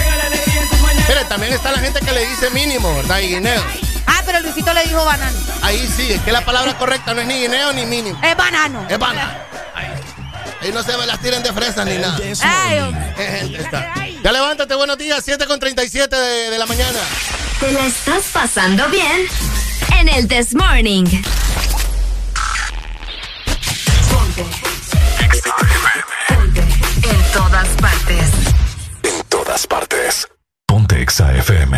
Mire, 1.08 1.26
también 1.28 1.54
está 1.54 1.72
la 1.72 1.80
gente 1.80 2.00
que 2.02 2.12
le 2.12 2.26
dice 2.28 2.50
mínimo, 2.52 2.94
¿verdad? 2.98 3.20
Y 3.20 3.30
guineo. 3.30 3.64
Ah, 4.06 4.22
pero 4.26 4.42
Luisito 4.42 4.74
le 4.74 4.84
dijo 4.84 5.04
banano. 5.04 5.38
Ahí 5.62 5.90
sí, 5.96 6.12
es 6.12 6.22
que 6.22 6.32
la 6.32 6.42
palabra 6.46 6.78
correcta 6.78 7.14
no 7.14 7.22
es 7.22 7.28
ni 7.28 7.40
guineo 7.40 7.72
ni 7.74 7.86
mínimo. 7.86 8.20
Es 8.22 8.36
banano. 8.36 8.86
Es 8.90 9.00
banano. 9.00 9.32
Ahí 10.62 10.72
no 10.72 10.84
se 10.84 10.96
me 10.98 11.06
las 11.06 11.20
tiren 11.20 11.42
de 11.44 11.52
fresas 11.52 11.86
ni 11.86 11.98
nada. 11.98 12.18
Ay, 12.42 13.56
está. 13.58 13.94
Ya 14.24 14.32
levántate, 14.32 14.76
buenos 14.76 14.98
días, 14.98 15.22
7 15.24 15.46
con 15.46 15.60
37 15.60 16.16
de, 16.16 16.50
de 16.52 16.58
la 16.58 16.66
mañana. 16.66 17.00
¿Te 17.60 17.72
la 17.72 17.86
estás 17.86 18.26
pasando 18.32 18.88
bien? 18.90 19.28
En 20.00 20.10
el 20.10 20.28
This 20.28 20.54
Morning. 20.56 21.06
En 27.04 27.32
todas 27.34 27.68
partes 27.82 28.43
todas 29.54 29.68
partes. 29.68 30.28
Ponte 30.66 31.00
Exa 31.00 31.32
FM. 31.32 31.78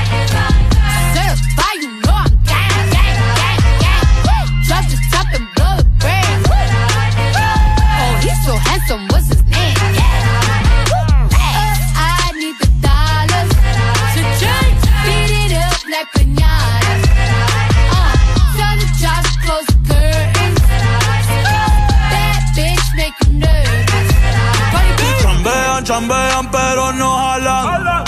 Chambean, 26.01 26.49
pero 26.51 26.91
no 26.93 27.15
jalan. 27.15 28.03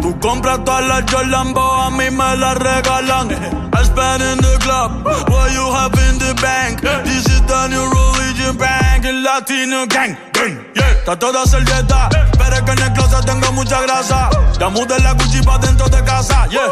Tú 0.00 0.18
compras 0.20 0.64
todas 0.64 0.86
las 0.86 1.04
Jolambo, 1.10 1.60
a 1.60 1.90
mí 1.90 2.08
me 2.10 2.36
las 2.36 2.56
regalan. 2.56 3.30
I 3.72 3.84
spend 3.84 4.22
in 4.22 4.38
the 4.38 4.56
club, 4.60 5.04
what 5.28 5.52
you 5.52 5.72
have 5.72 5.92
in 6.08 6.18
the 6.18 6.34
bank. 6.40 6.80
This 7.04 7.26
is 7.26 7.42
the 7.46 7.68
new 7.68 7.84
religion 7.90 8.56
bank, 8.56 9.04
el 9.04 9.22
latino 9.22 9.86
gang. 9.86 10.16
gang, 10.32 10.56
Yeah, 10.74 11.04
trato 11.04 11.32
de 11.32 11.38
hacer 11.40 11.64
dieta, 11.64 12.08
pero 12.38 12.56
es 12.56 12.62
que 12.62 12.70
en 12.70 12.82
el 12.82 12.92
closet 12.92 13.24
tengo 13.26 13.52
mucha 13.52 13.80
grasa. 13.80 14.30
Ya 14.58 14.68
mudé 14.68 14.98
la 15.00 15.12
Gucci 15.14 15.42
pa' 15.42 15.58
dentro 15.58 15.88
de 15.88 16.02
casa, 16.04 16.46
yeah. 16.46 16.68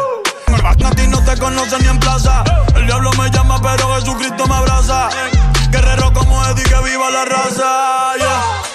A 0.63 0.73
ti 0.91 1.07
no 1.07 1.21
te 1.23 1.37
conocen 1.37 1.81
ni 1.81 1.89
en 1.89 1.99
plaza. 1.99 2.43
El 2.75 2.85
diablo 2.85 3.11
me 3.19 3.29
llama, 3.29 3.59
pero 3.61 3.93
Jesucristo 3.95 4.47
me 4.47 4.55
abraza. 4.55 5.09
Guerrero 5.69 6.13
como 6.13 6.43
Eddie, 6.45 6.63
que 6.63 6.81
viva 6.89 7.11
la 7.11 7.25
raza, 7.25 8.15
yeah. 8.17 8.74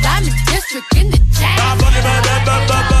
Diamond 0.21 0.45
District 0.45 0.95
in 0.97 1.09
the 1.09 1.17
chain. 1.33 3.00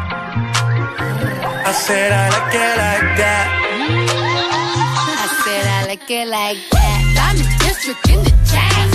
I 1.71 1.73
said 1.73 2.11
I 2.11 2.27
like 2.27 2.53
it 2.53 2.77
like 2.83 3.15
that. 3.15 3.47
I 5.07 5.27
said 5.41 5.65
I 5.67 5.87
like 5.87 6.11
it 6.11 6.27
like 6.27 6.59
that. 6.71 6.99
Diamond 7.15 7.47
District 7.63 8.09
in 8.09 8.19
the 8.27 8.33
chain. 8.51 8.91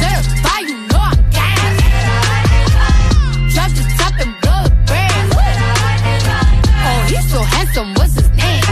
Certified, 0.00 0.64
you 0.64 0.80
know 0.88 1.04
I'm 1.04 1.20
gang. 1.28 1.76
Drop 3.52 3.70
the 3.76 3.84
top 4.00 4.16
and 4.16 4.32
blow 4.40 4.64
the 4.64 4.72
brand. 4.88 5.28
Oh, 6.88 7.00
he's 7.06 7.26
so 7.30 7.42
handsome, 7.42 7.92
what's 7.92 8.14
his 8.14 8.30
name? 8.30 8.64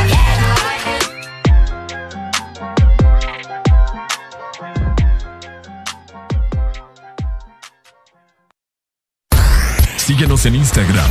Síguenos 9.99 10.47
en 10.47 10.55
Instagram, 10.57 11.11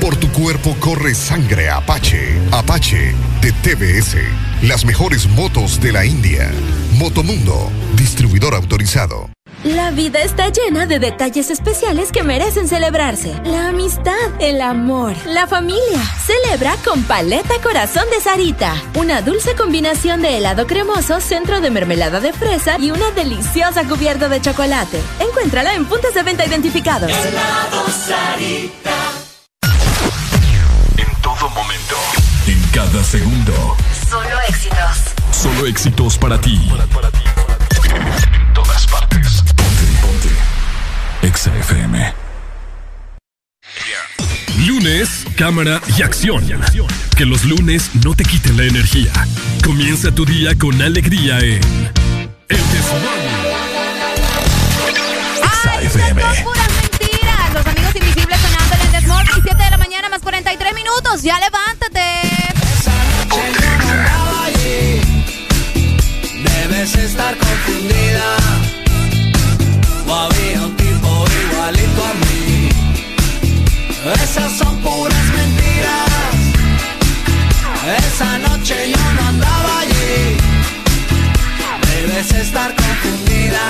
Por 0.00 0.16
tu 0.16 0.30
cuerpo 0.32 0.76
corre 0.80 1.14
sangre 1.14 1.70
Apache. 1.70 2.38
Apache 2.52 3.14
de 3.40 3.52
TBS. 3.52 4.16
Las 4.62 4.84
mejores 4.84 5.28
motos 5.28 5.80
de 5.80 5.92
la 5.92 6.04
India. 6.04 6.50
Motomundo, 6.98 7.70
distribuidor 7.96 8.54
autorizado. 8.54 9.30
La 9.64 9.90
vida 9.90 10.20
está 10.20 10.50
llena 10.50 10.84
de 10.84 10.98
detalles 10.98 11.50
especiales 11.50 12.12
que 12.12 12.22
merecen 12.22 12.68
celebrarse. 12.68 13.34
La 13.44 13.68
amistad, 13.68 14.12
el 14.38 14.60
amor, 14.60 15.14
la 15.26 15.46
familia. 15.46 16.02
Celebra 16.26 16.76
con 16.84 17.02
Paleta 17.04 17.54
Corazón 17.62 18.04
de 18.10 18.20
Sarita. 18.20 18.74
Una 18.96 19.22
dulce 19.22 19.54
combinación 19.54 20.20
de 20.20 20.36
helado 20.36 20.66
cremoso, 20.66 21.18
centro 21.18 21.62
de 21.62 21.70
mermelada 21.70 22.20
de 22.20 22.34
fresa 22.34 22.76
y 22.78 22.90
una 22.90 23.10
deliciosa 23.12 23.88
cubierta 23.88 24.28
de 24.28 24.42
chocolate. 24.42 25.00
Encuéntrala 25.18 25.74
en 25.74 25.86
puntos 25.86 26.12
de 26.12 26.22
venta 26.22 26.44
identificados. 26.44 27.10
En 27.10 27.16
todo 27.70 27.86
cada 32.74 33.04
segundo. 33.04 33.76
Solo 34.10 34.40
éxitos. 34.48 35.14
Solo 35.30 35.66
éxitos 35.66 36.18
para 36.18 36.40
ti. 36.40 36.60
En 36.68 38.52
todas 38.52 38.86
partes. 38.88 39.44
Ponte, 39.54 39.84
ponte. 40.02 40.28
Exa 41.22 41.56
FM. 41.56 42.12
Lunes, 44.66 45.24
cámara 45.36 45.80
y 45.96 46.02
acción. 46.02 46.44
Que 47.16 47.24
los 47.24 47.44
lunes 47.44 47.90
no 48.02 48.12
te 48.16 48.24
quiten 48.24 48.56
la 48.56 48.64
energía. 48.64 49.12
Comienza 49.62 50.12
tu 50.12 50.24
día 50.24 50.58
con 50.58 50.82
alegría 50.82 51.38
en 51.38 51.92
El 52.48 52.58
Desmorning. 52.72 53.54
¡Ay, 55.62 55.86
estas 55.86 56.02
son 56.02 56.44
puras 56.44 56.68
mentiras! 56.82 57.54
Los 57.54 57.66
amigos 57.66 57.94
invisibles 57.94 58.40
sonando 58.40 58.74
en 58.74 58.80
el 58.80 58.92
Desmorning, 58.92 59.42
7 59.44 59.62
de 59.62 59.70
la 59.70 59.78
mañana 59.78 60.08
más 60.08 60.20
43 60.22 60.74
minutos. 60.74 61.22
¡Ya 61.22 61.38
levántate! 61.38 62.33
Debes 66.84 66.98
estar 67.12 67.34
confundida. 67.38 68.36
O 70.06 70.14
había 70.14 70.60
un 70.66 70.76
tipo 70.76 71.24
igualito 71.42 72.04
a 72.04 72.12
mí. 72.24 72.68
Esas 74.22 74.52
son 74.52 74.76
puras 74.82 75.26
mentiras. 75.34 76.34
Esa 78.06 78.38
noche 78.38 78.74
yo 78.90 79.12
no 79.14 79.28
andaba 79.28 79.80
allí. 79.80 80.36
Debes 81.88 82.30
estar 82.34 82.74
confundida. 82.76 83.62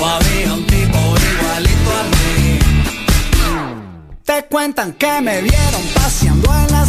O 0.00 0.06
había 0.06 0.54
un 0.54 0.66
tipo 0.66 0.98
igualito 0.98 1.90
a 2.00 2.02
mí. 2.14 2.58
Te 4.24 4.44
cuentan 4.50 4.92
que 4.94 5.20
me 5.20 5.40
vieron 5.42 5.82
paseando 5.94 6.52
en 6.52 6.72
la 6.72 6.84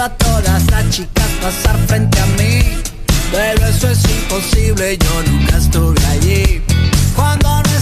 a 0.00 0.08
todas 0.16 0.64
las 0.70 0.88
chicas 0.88 1.26
pasar 1.42 1.76
frente 1.86 2.18
a 2.18 2.26
mí. 2.26 2.62
Pero 3.30 3.66
eso 3.66 3.88
es 3.88 4.02
imposible, 4.04 4.96
yo 4.96 5.22
nunca 5.30 5.58
estuve 5.58 6.06
allí. 6.06 6.62
Cuando 7.14 7.62
no 7.62 7.79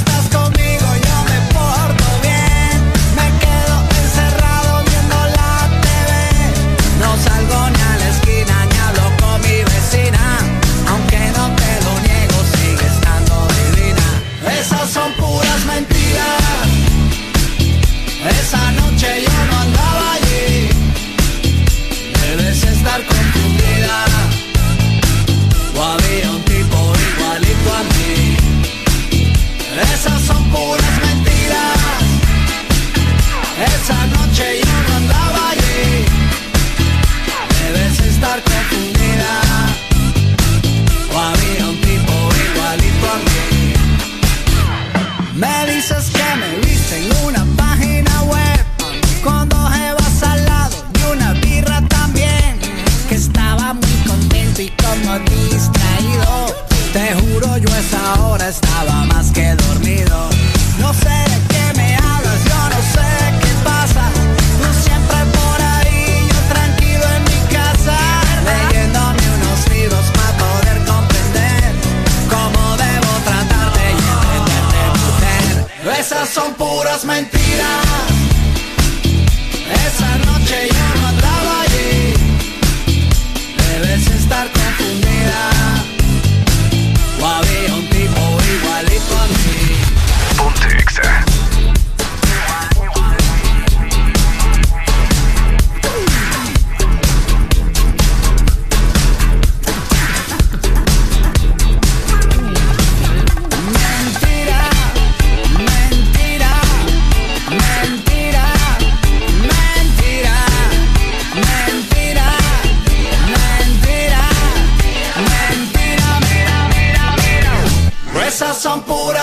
puras 76.99 77.05
mentiras 77.05 77.88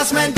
son 0.06 0.18
puras 0.18 0.35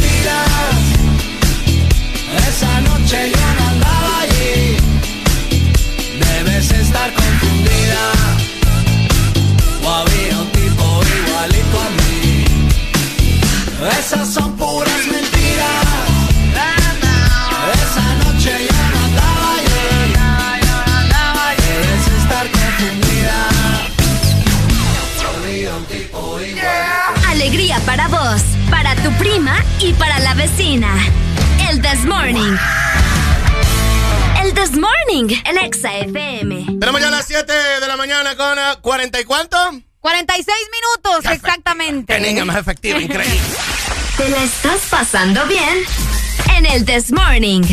El 35.47 35.57
Exa 35.59 35.93
FM. 35.99 36.77
Tenemos 36.77 36.99
ya 36.99 37.09
las 37.09 37.25
7 37.25 37.53
de 37.53 37.87
la 37.87 37.95
mañana 37.95 38.35
con 38.35 38.59
eh, 38.59 38.61
40 38.81 39.21
y 39.21 39.23
cuánto? 39.23 39.57
46 40.01 40.57
minutos, 41.05 41.31
exactamente. 41.31 42.13
Qué 42.13 42.19
niña 42.19 42.43
más 42.43 42.57
efectiva, 42.57 42.99
increíble. 42.99 43.39
¿Te 44.17 44.29
la 44.29 44.43
estás 44.43 44.81
pasando 44.89 45.45
bien? 45.47 45.85
En 46.57 46.65
el 46.65 46.83
This 46.85 47.13
Morning. 47.13 47.63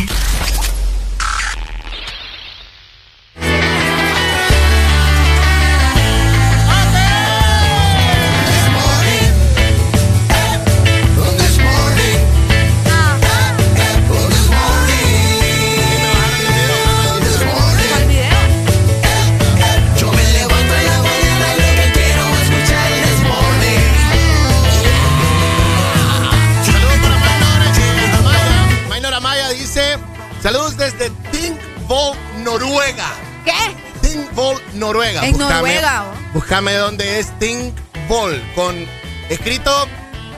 Noruega. 32.64 33.06
¿Qué? 33.44 33.52
Tinkvoll, 34.00 34.60
Noruega. 34.74 35.26
En 35.26 35.36
Noruega, 35.36 36.04
Búscame 36.32 36.72
dónde 36.74 37.18
es 37.18 37.38
Tinkvoll. 37.38 38.42
Con 38.54 38.86
escrito 39.28 39.86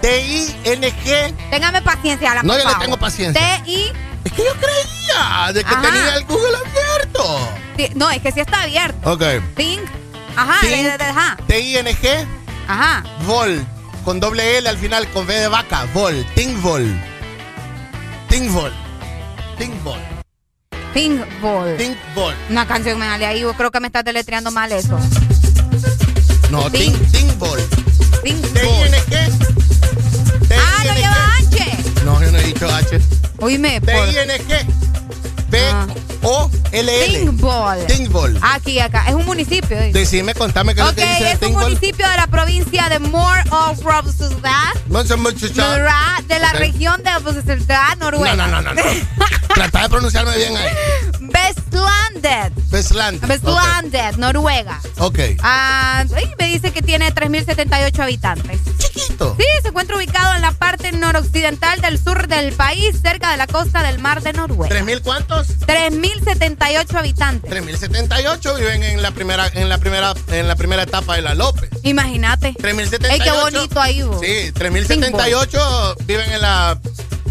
T-I-N-G. 0.01 1.35
Téngame 1.51 1.83
paciencia, 1.83 2.35
la 2.35 2.43
No, 2.43 2.59
yo 2.59 2.69
le 2.69 2.75
tengo 2.77 2.97
paciencia. 2.97 3.41
T-I. 3.65 3.93
Es 4.25 4.33
que 4.33 4.45
yo 4.45 4.53
creía 4.55 5.53
de 5.53 5.63
que 5.63 5.73
Ajá. 5.73 5.83
tenía 5.83 6.15
el 6.17 6.25
Google 6.25 6.57
abierto. 6.57 7.49
Sí, 7.77 7.91
No, 7.95 8.11
es 8.11 8.21
que 8.21 8.33
sí 8.33 8.41
está 8.41 8.63
abierto. 8.63 9.13
Ok. 9.13 9.23
Think. 9.55 9.83
Ajá. 10.37 11.37
T-I-N-G. 11.47 12.27
Ajá. 12.69 13.05
Vol. 13.25 13.65
Con 14.05 14.19
doble 14.21 14.59
L 14.59 14.69
al 14.69 14.79
final, 14.79 15.09
con 15.11 15.27
V 15.27 15.33
de 15.33 15.49
vaca. 15.49 15.87
Vol. 15.95 16.27
Tinkvol. 16.35 17.01
Tinkvol. 18.29 18.73
Tinkvol. 19.59 20.16
Think 20.97 21.21
Ball. 21.43 21.77
Una 22.49 22.67
canción 22.67 22.99
me 22.99 23.05
sale 23.05 23.27
ahí, 23.27 23.41
yo 23.41 23.53
creo 23.53 23.71
que 23.71 23.81
me 23.81 23.89
estás 23.89 24.03
deletreando 24.03 24.51
mal 24.51 24.73
eso. 24.73 24.99
No, 26.51 26.71
Think, 26.71 26.97
Think 27.13 27.37
Ball. 27.37 27.61
Think 28.25 28.43
Ball. 28.55 28.91
qué? 29.11 29.29
Ah, 30.57 30.85
no 30.87 30.95
lleva 30.95 31.37
H. 31.37 31.77
No, 32.03 32.23
yo 32.23 32.33
no 32.33 32.39
he 32.39 32.45
dicho 32.45 32.67
H. 32.67 32.99
Oíme, 33.41 33.79
¿T 33.83 33.93
O 36.23 36.51
L 36.73 37.05
L. 37.05 37.19
Timbol. 37.21 37.87
Timbol. 37.87 38.39
Aquí, 38.43 38.81
acá. 38.81 39.05
Es 39.09 39.15
un 39.15 39.25
municipio. 39.25 39.81
dice. 39.81 39.99
Decime, 39.99 40.35
contame 40.35 40.75
qué 40.75 40.81
es 40.81 40.87
lo 40.87 40.95
que 40.95 41.07
dice 41.07 41.33
es 41.33 41.43
un 41.43 41.53
municipio 41.53 42.09
de 42.09 42.17
la 42.17 42.27
provincia 42.27 42.89
de 42.89 42.99
More 42.99 43.43
of 43.51 43.79
de 46.27 46.39
la 46.39 46.53
región 46.53 47.03
de 47.03 47.11
Rotterdam, 47.19 47.99
Noruega. 47.99 48.35
No, 48.35 48.47
no, 48.49 48.63
no, 48.63 48.75
no. 48.75 48.75
no. 48.75 48.83
Trata 49.55 49.83
de 49.83 49.89
pronunciarme 49.89 50.37
bien 50.37 50.57
ahí. 50.57 50.69
Vestlandet. 51.21 52.53
Westland. 52.73 53.27
Vestlandet, 53.27 54.17
Noruega. 54.17 54.81
Ok. 54.99 55.19
Ah, 55.43 56.05
me 56.39 56.47
dice 56.47 56.73
que 56.73 56.83
tiene 56.83 57.15
3.078 57.15 57.99
habitantes. 58.01 58.61
Chiquito. 58.79 59.37
Sí, 59.39 59.45
se 59.63 59.69
encuentra 59.69 59.97
ubicado 59.97 60.35
en 60.35 60.43
la 60.43 60.53
parte 60.53 60.93
noroccidental 60.93 61.81
del 61.81 62.03
sur 62.03 62.29
del 62.29 62.53
país, 62.53 63.01
cerca 63.01 63.31
de 63.31 63.37
la 63.37 63.47
costa 63.47 63.83
del 63.83 63.99
mar 63.99 64.23
de 64.23 64.33
Noruega. 64.33 64.69
¿Tres 64.69 64.85
mil 64.85 65.01
cuántos? 65.03 65.46
3.078 65.67 66.95
habitantes. 66.95 67.51
3078 67.51 68.55
viven 68.57 68.83
en 68.83 69.03
la 69.03 69.11
primera 69.11 69.49
en 69.53 69.69
la 69.69 69.79
primera 69.79 70.15
en 70.31 70.49
la 70.49 70.57
primera 70.57 70.83
etapa 70.83 71.17
de 71.17 71.23
la 71.23 71.35
López. 71.35 71.71
Imagínate. 71.83 72.55
3078. 72.59 73.13
Ey, 73.13 73.21
qué 73.21 73.41
bonito 73.41 73.81
ahí, 73.81 74.03
vos. 74.03 74.21
Sí, 74.21 74.53
3078 74.53 75.97
viven 76.07 76.31
en 76.33 76.41
la 76.41 76.79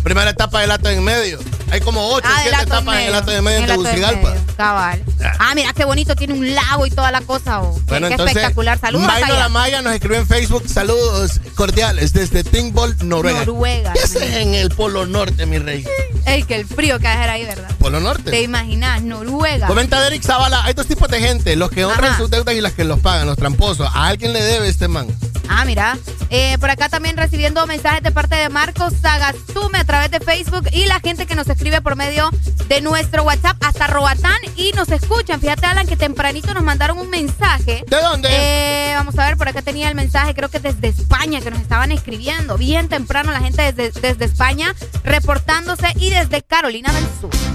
primera 0.05 0.29
etapa 0.29 0.61
del 0.61 0.71
ato 0.71 0.87
en 0.89 1.03
medio. 1.03 1.39
Hay 1.71 1.81
como 1.81 2.07
8 2.09 2.27
Ah, 2.29 2.39
7 2.43 2.45
del 2.45 2.53
Hato 2.55 2.61
en 2.61 2.67
etapas 2.77 2.95
en 2.95 3.01
el 3.01 3.05
medio. 3.07 3.17
ato 3.19 3.31
de 3.31 3.41
medio 3.41 3.57
En 3.57 3.63
en 3.63 3.69
en 3.71 3.75
Tegucigalpa. 3.83 4.35
Cabal. 4.55 5.03
Ah, 5.39 5.53
mira 5.55 5.73
qué 5.73 5.83
bonito, 5.83 6.15
tiene 6.15 6.33
un 6.35 6.53
lago 6.55 6.85
y 6.85 6.91
toda 6.91 7.11
la 7.11 7.21
cosa. 7.21 7.61
oh. 7.63 7.77
Bueno, 7.87 8.07
qué 8.07 8.13
entonces, 8.13 8.37
espectacular. 8.37 8.79
Saludos 8.79 9.09
allá. 9.09 9.33
la 9.33 9.49
Maya 9.49 9.81
nos 9.81 9.93
escribe 9.93 10.17
en 10.17 10.27
Facebook 10.27 10.63
saludos 10.69 11.41
cordiales 11.55 12.13
desde 12.13 12.43
Timbol, 12.43 12.95
Noruega. 13.03 13.39
Noruega. 13.45 13.93
¿Qué 13.93 13.99
haces 14.01 14.21
en 14.35 14.53
el 14.53 14.69
Polo 14.69 15.07
Norte, 15.07 15.45
mi 15.47 15.57
rey? 15.57 15.83
Ey, 16.27 16.43
que 16.43 16.55
el 16.55 16.67
frío 16.67 16.99
que 16.99 17.05
va 17.05 17.11
a 17.13 17.15
dejar 17.15 17.29
ahí, 17.31 17.43
¿verdad? 17.45 17.69
Polo 17.79 17.99
Norte. 17.99 18.29
¿Te 18.29 18.41
imaginas? 18.43 19.01
Noruega. 19.01 19.65
Comenta 19.67 19.99
Derek 20.01 20.21
Zavala, 20.23 20.63
hay 20.65 20.73
dos 20.75 20.85
tipos 20.85 21.09
de 21.09 21.19
gente, 21.19 21.55
los 21.55 21.71
que 21.71 21.83
honran 21.83 22.11
Ajá. 22.11 22.17
sus 22.19 22.29
deudas 22.29 22.53
y 22.55 22.61
los 22.61 22.73
que 22.73 22.83
los 22.83 22.99
pagan, 22.99 23.25
los 23.25 23.37
tramposos. 23.37 23.89
A 23.91 24.05
alguien 24.07 24.33
le 24.33 24.41
debe 24.43 24.67
este 24.69 24.87
man. 24.87 25.07
Ah, 25.49 25.65
mira. 25.65 25.97
Eh, 26.31 26.57
por 26.59 26.69
acá 26.71 26.89
también 26.89 27.17
recibiendo 27.17 27.65
mensajes 27.67 28.01
de 28.01 28.11
parte 28.11 28.35
de 28.35 28.49
Marcos 28.49 28.93
Sagastume 28.99 29.77
a 29.79 29.83
través 29.95 30.11
de 30.11 30.19
Facebook 30.19 30.67
y 30.73 30.87
la 30.87 30.99
gente 30.99 31.25
que 31.25 31.35
nos 31.35 31.47
escribe 31.47 31.79
por 31.79 31.95
medio 31.95 32.29
de 32.67 32.81
nuestro 32.81 33.23
WhatsApp 33.23 33.55
hasta 33.61 33.87
Robatán 33.87 34.35
y 34.57 34.73
nos 34.73 34.89
escuchan. 34.89 35.39
Fíjate, 35.39 35.65
Alan, 35.65 35.87
que 35.87 35.95
tempranito 35.95 36.53
nos 36.53 36.63
mandaron 36.63 36.97
un 36.97 37.09
mensaje. 37.09 37.85
¿De 37.87 38.01
dónde? 38.01 38.27
Eh, 38.29 38.93
vamos 38.95 39.17
a 39.17 39.25
ver, 39.25 39.37
por 39.37 39.47
acá 39.47 39.61
tenía 39.61 39.87
el 39.87 39.95
mensaje, 39.95 40.35
creo 40.35 40.49
que 40.49 40.59
desde 40.59 40.89
España, 40.89 41.39
que 41.39 41.49
nos 41.49 41.61
estaban 41.61 41.93
escribiendo. 41.93 42.57
Bien 42.57 42.89
temprano 42.89 43.31
la 43.31 43.39
gente 43.39 43.71
desde, 43.71 44.01
desde 44.01 44.25
España 44.25 44.75
reportándose 45.05 45.87
y 45.95 46.09
desde 46.09 46.41
Carolina 46.41 46.91
del 46.91 47.05
Sur. 47.21 47.54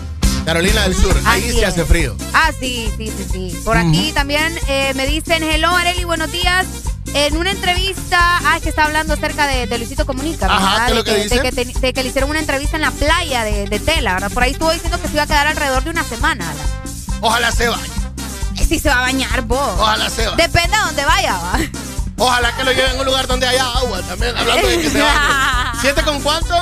Carolina 0.50 0.82
del 0.82 0.96
Sur, 0.96 1.16
ahí 1.26 1.44
Así 1.44 1.52
se 1.52 1.60
es. 1.60 1.68
hace 1.68 1.84
frío. 1.84 2.16
Ah, 2.34 2.50
sí, 2.58 2.92
sí, 2.98 3.06
sí, 3.16 3.24
sí. 3.32 3.60
Por 3.64 3.76
aquí 3.76 4.10
también 4.10 4.52
eh, 4.66 4.92
me 4.96 5.06
dicen, 5.06 5.44
hello 5.44 5.68
Areli, 5.76 6.02
buenos 6.02 6.32
días. 6.32 6.66
En 7.14 7.36
una 7.36 7.52
entrevista, 7.52 8.18
ah, 8.44 8.56
es 8.56 8.62
que 8.64 8.70
está 8.70 8.86
hablando 8.86 9.14
acerca 9.14 9.46
de, 9.46 9.68
de 9.68 9.78
Luisito 9.78 10.04
Comunica, 10.06 10.46
Ajá, 10.46 10.86
¿verdad? 10.86 10.86
¿qué 10.86 10.90
es 10.90 10.90
de, 10.90 10.94
lo 10.96 11.04
que 11.04 11.22
dice? 11.22 11.34
de 11.36 11.42
que 11.42 11.52
te- 11.72 11.80
de 11.80 11.92
que 11.92 12.02
le 12.02 12.08
hicieron 12.08 12.30
una 12.30 12.40
entrevista 12.40 12.74
en 12.74 12.82
la 12.82 12.90
playa 12.90 13.44
de, 13.44 13.66
de 13.68 13.78
Tela, 13.78 14.14
¿verdad? 14.14 14.32
Por 14.32 14.42
ahí 14.42 14.50
estuvo 14.50 14.72
diciendo 14.72 15.00
que 15.00 15.06
se 15.06 15.12
iba 15.14 15.22
a 15.22 15.26
quedar 15.28 15.46
alrededor 15.46 15.84
de 15.84 15.90
una 15.90 16.02
semana. 16.02 16.50
Alan. 16.50 16.66
Ojalá 17.20 17.52
se 17.52 17.68
vaya. 17.68 17.82
Eh, 18.56 18.66
Sí, 18.68 18.80
se 18.80 18.88
va 18.88 18.96
a 18.96 19.00
bañar 19.02 19.42
vos. 19.42 19.74
Ojalá 19.78 20.10
se 20.10 20.24
vaya. 20.26 20.36
Depende 20.36 20.76
a 20.76 20.80
dónde 20.86 21.04
vaya, 21.04 21.32
va. 21.38 21.60
Ojalá 22.18 22.56
que 22.56 22.64
lo 22.64 22.72
lleven 22.72 22.96
a 22.96 22.98
un 22.98 23.06
lugar 23.06 23.28
donde 23.28 23.46
haya 23.46 23.66
agua 23.66 24.02
también, 24.02 24.36
hablando 24.36 24.66
de 24.66 24.80
que 24.80 24.90
se 24.90 25.00
vaya. 25.00 25.72
¿Siete 25.80 26.02
con 26.02 26.20
cuánto? 26.20 26.56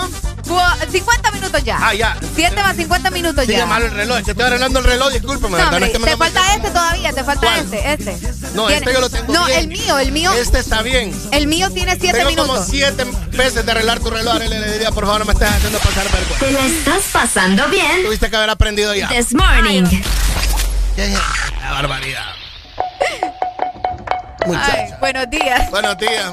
Bu- 0.48 0.90
50 0.90 1.30
minutos 1.32 1.62
ya. 1.62 1.78
Ah, 1.80 1.92
ya. 1.94 2.16
7 2.34 2.62
más 2.62 2.74
50 2.76 3.10
minutos 3.10 3.44
Sigue 3.44 3.58
ya. 3.58 3.66
mal 3.66 3.82
el 3.82 3.90
reloj, 3.90 4.22
que 4.24 4.30
estoy 4.30 4.46
arreglando 4.46 4.78
el 4.78 4.84
reloj, 4.86 5.12
discúlpame. 5.12 5.58
No, 5.58 5.64
hombre, 5.64 5.80
No 5.80 5.86
es 5.86 5.92
que 5.92 5.98
me 5.98 6.04
te 6.06 6.10
lo- 6.12 6.16
falta 6.18 6.54
este 6.54 6.70
todavía, 6.70 7.12
te 7.12 7.24
falta 7.24 7.46
¿Cuál? 7.46 7.58
este, 7.60 7.92
este. 7.92 8.32
No, 8.54 8.66
Tiene- 8.66 8.76
este 8.78 8.92
yo 8.94 9.00
lo 9.00 9.10
tengo 9.10 9.32
No, 9.32 9.44
bien. 9.46 9.58
el 9.60 9.68
mío, 9.68 9.98
el 9.98 10.12
mío. 10.12 10.32
Este 10.32 10.58
está 10.58 10.82
bien. 10.82 11.12
El 11.32 11.46
mío 11.46 11.70
tiene 11.70 11.96
7 12.00 12.16
Tengo 12.18 12.30
minutos. 12.30 12.50
como 12.56 12.64
siete 12.64 13.04
veces 13.32 13.64
de 13.66 13.70
arreglar 13.72 14.00
tu 14.00 14.10
reloj, 14.10 14.36
Arely, 14.36 14.58
le 14.58 14.72
diría, 14.72 14.90
por 14.90 15.04
favor, 15.04 15.20
no 15.20 15.26
me 15.26 15.32
estés 15.34 15.48
haciendo 15.50 15.78
pasar 15.80 16.04
vergüenza. 16.10 16.38
¿Te 16.46 16.50
la 16.52 16.64
estás 16.66 17.02
pasando 17.12 17.68
bien? 17.68 18.04
Tuviste 18.04 18.30
que 18.30 18.36
haber 18.36 18.50
aprendido 18.50 18.94
ya. 18.94 19.08
This 19.08 19.34
morning. 19.34 19.84
La 21.60 21.72
barbaridad. 21.72 22.24
Ay, 24.46 24.90
buenos 25.00 25.28
días. 25.30 25.70
Buenos 25.70 25.98
días. 25.98 26.32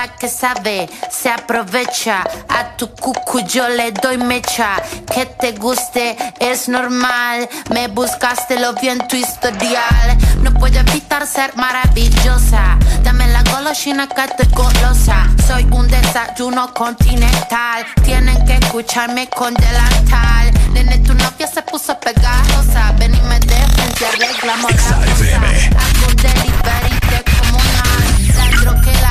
Que 0.19 0.27
sabe 0.27 0.89
se 1.09 1.29
aprovecha. 1.29 2.23
A 2.49 2.75
tu 2.77 2.89
cucu 2.93 3.39
yo 3.41 3.67
le 3.69 3.91
doy 3.91 4.17
mecha. 4.17 4.81
Que 5.13 5.25
te 5.25 5.51
guste 5.53 6.17
es 6.39 6.69
normal. 6.69 7.47
Me 7.69 7.87
buscaste, 7.87 8.59
lo 8.59 8.73
vi 8.73 8.89
en 8.89 8.99
tu 9.07 9.15
historial. 9.15 10.17
No 10.41 10.53
puedo 10.53 10.79
evitar 10.79 11.25
ser 11.27 11.55
maravillosa. 11.55 12.77
Dame 13.03 13.27
la 13.27 13.43
golosina 13.43 14.07
que 14.07 14.23
estoy 14.23 14.47
golosa. 14.53 15.27
Soy 15.47 15.67
un 15.71 15.87
desayuno 15.87 16.73
continental. 16.73 17.85
Tienen 18.03 18.45
que 18.45 18.55
escucharme 18.55 19.27
con 19.29 19.53
delantal. 19.53 20.51
Nene, 20.73 20.97
tu 20.99 21.13
novia 21.13 21.47
se 21.47 21.61
puso 21.63 21.99
pegajosa. 21.99 22.93
Ven 22.97 23.13
y 23.15 23.21
me 23.21 23.39
de 23.39 23.55
frente, 23.55 24.05
arreglamos 24.05 24.71
la 24.71 24.77
cosa. 24.77 24.95
Hago 24.95 26.07
un 26.07 26.15
delivery. 26.15 26.90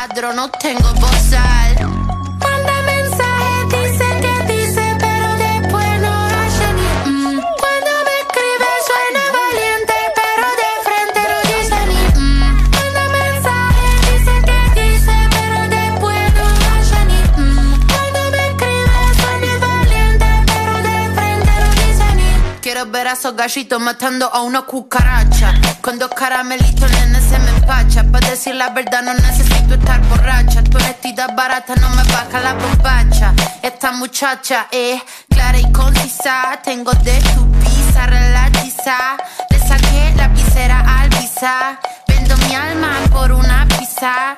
No 0.09 0.49
tengo 0.49 0.95
bozal. 0.95 2.00
Esos 23.13 23.35
gallitos 23.35 23.81
matando 23.81 24.27
a 24.33 24.43
una 24.43 24.63
cucaracha. 24.63 25.55
Con 25.81 25.99
dos 25.99 26.11
caramelitos, 26.11 26.91
nene, 26.91 27.21
se 27.21 27.39
me 27.39 27.51
empacha. 27.51 28.05
Para 28.05 28.31
decir 28.31 28.55
la 28.55 28.71
verdad, 28.71 29.03
no 29.03 29.15
necesito 29.15 29.75
estar 29.75 30.01
borracha. 30.09 30.63
Tu 30.63 30.77
honestidad 30.77 31.35
barata 31.35 31.75
no 31.77 31.89
me 31.91 32.03
baja 32.05 32.41
la 32.41 32.55
bombacha. 32.55 33.35
Esta 33.63 33.93
muchacha 33.93 34.69
es 34.71 35.03
clara 35.29 35.59
y 35.59 35.73
concisa. 35.73 36.61
Tengo 36.63 36.93
de 36.93 37.21
tu 37.35 37.51
pizza 37.53 38.07
relatiza. 38.07 39.17
Le 39.51 39.59
saqué 39.59 40.13
la 40.17 40.29
visera 40.29 41.01
al 41.01 41.09
visa. 41.11 41.79
Vendo 42.07 42.37
mi 42.37 42.55
alma 42.55 42.91
por 43.11 43.33
una 43.33 43.67
pizza. 43.67 44.37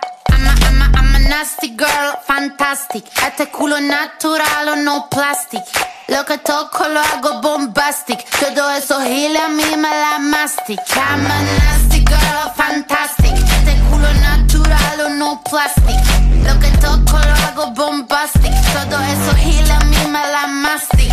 Nasty 1.28 1.74
girl, 1.76 2.16
fantastic. 2.26 3.04
Este 3.26 3.48
culo 3.50 3.80
natural 3.80 4.68
o 4.68 4.76
no 4.76 5.08
plastic. 5.08 5.62
Lo 6.08 6.24
que 6.24 6.38
toco 6.38 6.88
lo 6.88 7.00
hago 7.00 7.40
bombastic. 7.40 8.18
Todo 8.38 8.70
eso 8.70 9.00
gile 9.00 9.38
a 9.38 9.48
mí 9.48 9.64
me 9.76 9.90
la 9.90 10.18
mastic. 10.18 10.78
I'm 10.96 11.26
a 11.26 11.42
nasty 11.58 12.04
girl, 12.04 12.50
fantastic. 12.56 13.32
Este 13.32 13.74
culo 13.88 14.12
natural 14.14 15.00
o 15.06 15.08
no 15.10 15.42
plastic. 15.42 16.00
Lo 16.44 16.58
que 16.60 16.70
toco 16.78 17.18
lo 17.18 17.34
hago 17.46 17.70
bombastic. 17.72 18.52
Todo 18.72 18.98
eso 19.00 19.34
gila 19.36 19.76
a 19.76 19.84
mí 19.84 19.98
me 20.08 20.26
la 20.26 20.46
mastic. 20.46 21.12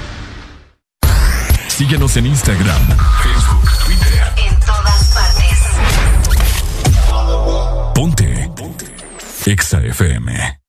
Síguenos 1.81 2.15
en 2.15 2.27
Instagram, 2.27 2.95
Facebook, 3.23 3.71
Twitter. 3.85 4.23
En 4.37 4.59
todas 4.59 5.03
partes. 5.15 5.57
Ponte. 7.95 8.51
Ponte. 8.55 8.85
Exa 9.47 9.79
FM. 9.79 10.59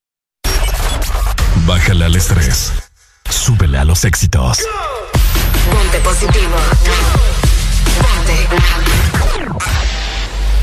Bájale 1.67 2.07
al 2.07 2.17
estrés. 2.17 2.73
Súbele 3.29 3.77
a 3.77 3.85
los 3.85 4.07
éxitos. 4.07 4.61
Ponte 5.71 5.99
positivo. 5.99 6.57
Ponte. 8.01 8.49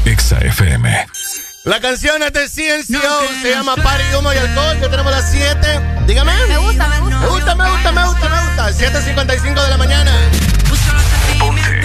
Exa 0.09 0.39
FM. 0.39 1.05
La 1.65 1.81
canción 1.81 2.23
es 2.23 2.31
de 2.31 2.47
CNCO, 2.47 3.41
se 3.41 3.49
llama 3.51 3.75
Party, 3.75 4.03
Humo 4.17 4.33
y 4.33 4.37
Alcohol. 4.37 4.79
Ya 4.79 4.89
tenemos 4.89 5.11
las 5.11 5.29
7. 5.29 5.81
Dígame. 6.07 6.31
Me 6.47 6.57
gusta, 6.57 6.87
me 6.87 6.99
gusta. 6.99 7.19
Me 7.19 7.27
gusta, 7.27 7.55
me 7.55 7.69
gusta, 7.69 7.91
me 7.91 8.05
gusta, 8.05 8.29
me 8.29 8.41
gusta. 8.47 8.69
7.55 8.71 9.63
de 9.63 9.69
la 9.69 9.77
mañana. 9.77 10.11
Ponte 11.37 11.81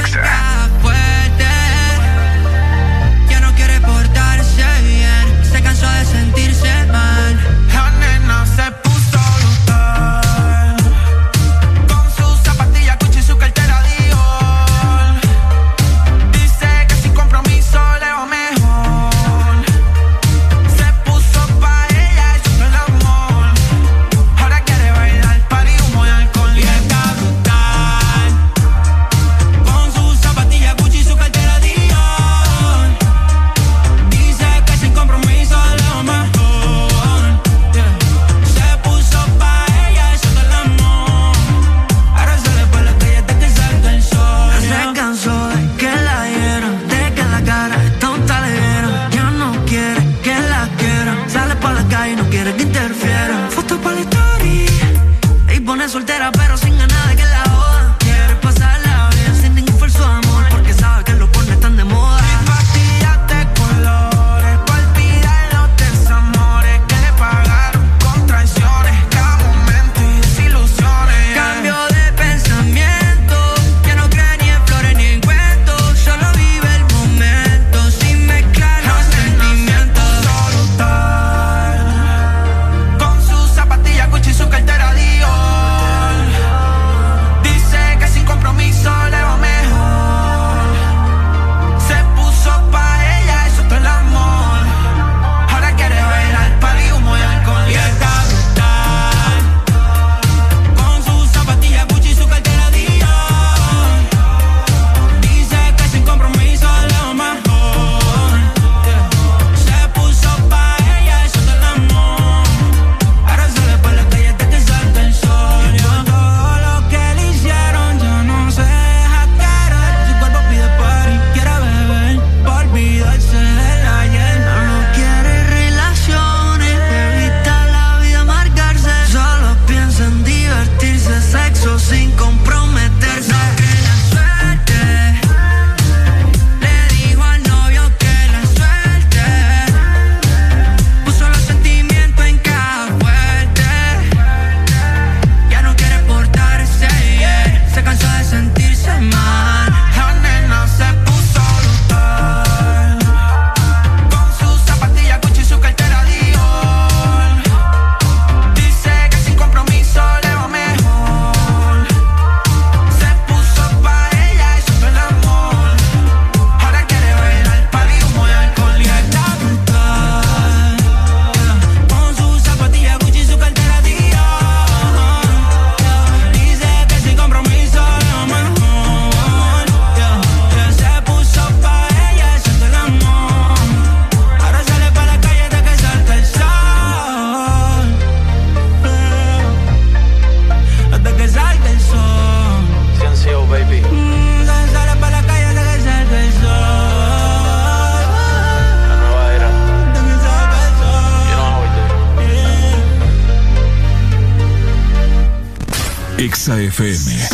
Exa 206.25 206.59
FM, 206.59 207.29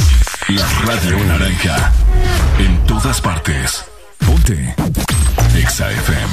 la 0.48 0.66
radio 0.84 1.24
naranja. 1.24 1.92
En 2.58 2.84
todas 2.86 3.20
partes. 3.20 3.84
Ponte. 4.18 4.74
Exa 5.56 5.92
FM. 5.92 6.32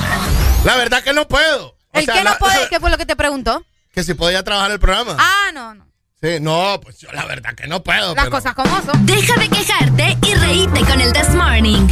La 0.66 0.76
verdad 0.76 1.04
que 1.04 1.14
no 1.14 1.28
puedo. 1.28 1.76
¿El 1.94 2.08
que 2.08 2.24
no 2.24 2.36
puede? 2.40 2.68
¿Qué 2.72 2.80
fue 2.80 2.90
lo 2.90 2.98
que 2.98 3.06
te 3.06 3.16
preguntó? 3.16 3.64
Que 3.94 4.04
si 4.04 4.16
podía 4.16 4.42
trabajar 4.42 4.72
el 4.72 4.80
programa. 4.80 5.16
Ah, 5.20 5.52
no, 5.54 5.76
no. 5.76 5.86
Sí, 6.20 6.40
no, 6.42 6.80
pues 6.82 6.98
yo 6.98 7.12
la 7.12 7.26
verdad 7.26 7.54
que 7.54 7.68
no 7.68 7.84
puedo. 7.84 8.16
Las 8.16 8.30
cosas 8.30 8.56
como 8.56 8.76
son. 8.82 9.06
Deja 9.06 9.40
de 9.40 9.50
quejarte 9.50 10.18
y 10.26 10.34
reíte 10.34 10.80
con 10.80 11.00
el 11.00 11.14
This 11.14 11.36
Morning. 11.36 11.88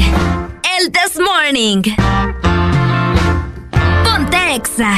El 0.80 0.92
This 0.92 1.20
Morning. 1.20 1.84
Ponte 4.04 4.56
Exa. 4.56 4.96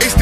Este 0.00 0.21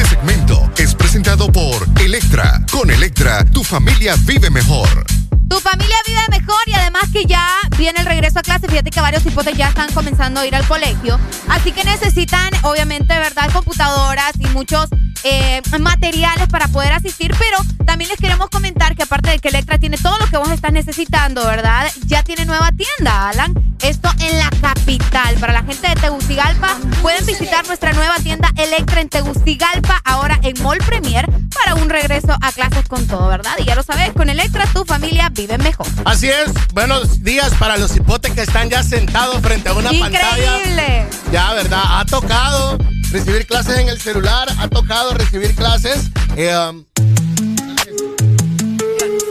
presentado 1.11 1.51
por 1.51 1.85
Electra. 1.99 2.61
Con 2.71 2.89
Electra, 2.89 3.43
tu 3.43 3.65
familia 3.65 4.15
vive 4.25 4.49
mejor. 4.49 5.20
Tu 5.51 5.59
familia 5.59 5.97
vive 6.07 6.21
mejor 6.29 6.61
y 6.65 6.73
además 6.73 7.09
que 7.11 7.25
ya 7.25 7.45
viene 7.77 7.99
el 7.99 8.05
regreso 8.05 8.39
a 8.39 8.41
clase. 8.41 8.69
Fíjate 8.69 8.89
que 8.89 9.01
varios 9.01 9.25
hipotes 9.25 9.57
ya 9.57 9.67
están 9.67 9.91
comenzando 9.91 10.39
a 10.39 10.47
ir 10.47 10.55
al 10.55 10.65
colegio. 10.65 11.19
Así 11.49 11.73
que 11.73 11.83
necesitan, 11.83 12.49
obviamente, 12.61 13.13
¿verdad? 13.19 13.51
Computadoras 13.51 14.31
y 14.39 14.45
muchos 14.47 14.87
eh, 15.25 15.61
materiales 15.77 16.47
para 16.47 16.69
poder 16.69 16.93
asistir. 16.93 17.35
Pero 17.37 17.57
también 17.85 18.09
les 18.09 18.17
queremos 18.17 18.49
comentar 18.49 18.95
que 18.95 19.03
aparte 19.03 19.29
de 19.29 19.39
que 19.39 19.49
Electra 19.49 19.77
tiene 19.77 19.97
todo 19.97 20.17
lo 20.19 20.27
que 20.27 20.37
vos 20.37 20.49
estás 20.51 20.71
necesitando, 20.71 21.45
¿verdad? 21.45 21.91
Ya 22.05 22.23
tiene 22.23 22.45
nueva 22.45 22.71
tienda, 22.71 23.27
Alan. 23.27 23.53
Esto 23.81 24.09
en 24.21 24.37
la 24.37 24.49
capital. 24.61 25.35
Para 25.35 25.51
la 25.51 25.63
gente 25.63 25.89
de 25.89 25.95
Tegucigalpa, 25.95 26.77
pueden 27.01 27.25
visitar 27.25 27.67
nuestra 27.67 27.91
nueva 27.91 28.15
tienda 28.19 28.51
Electra 28.55 29.01
en 29.01 29.09
Tegucigalpa, 29.09 29.99
ahora 30.05 30.39
en 30.43 30.61
Mall 30.63 30.77
Premier, 30.77 31.27
para 31.53 31.75
un 31.75 31.89
regreso 31.89 32.37
a 32.41 32.51
clases 32.51 32.87
con 32.87 33.05
todo, 33.07 33.27
¿verdad? 33.27 33.53
Y 33.59 33.65
ya 33.65 33.75
lo 33.75 33.83
sabes, 33.83 34.13
con 34.13 34.29
Electra 34.29 34.65
tu 34.71 34.85
familia 34.85 35.29
vive 35.29 35.40
mejor. 35.47 35.87
Así 36.05 36.29
es, 36.29 36.51
buenos 36.73 37.23
días 37.23 37.53
para 37.59 37.77
los 37.77 37.95
hipotes 37.95 38.33
que 38.33 38.41
están 38.41 38.69
ya 38.69 38.83
sentados 38.83 39.41
frente 39.41 39.69
a 39.69 39.73
una 39.73 39.89
pantalla. 39.89 40.57
Increíble. 40.57 41.05
Ya, 41.31 41.53
¿verdad? 41.53 41.81
Ha 41.83 42.05
tocado 42.05 42.77
recibir 43.11 43.47
clases 43.47 43.79
en 43.79 43.89
el 43.89 43.99
celular, 43.99 44.47
ha 44.59 44.67
tocado 44.67 45.13
recibir 45.13 45.55
clases. 45.55 46.09
Eh, 46.37 46.55
um, 46.55 46.85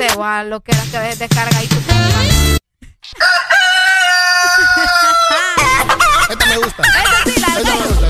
sé, 0.01 0.09
o 0.17 0.43
lo 0.45 0.61
que 0.61 0.73
que 0.73 0.99
descarga 1.17 1.59
ahí 1.59 1.67
tu 1.67 1.77
Esta 6.31 6.47
me 6.47 6.57
gusta. 6.59 6.83
Eso 6.83 7.31
sí, 7.31 7.41
la 7.41 7.47
Esta 7.59 7.75
me 7.75 7.87
gusta, 7.87 8.07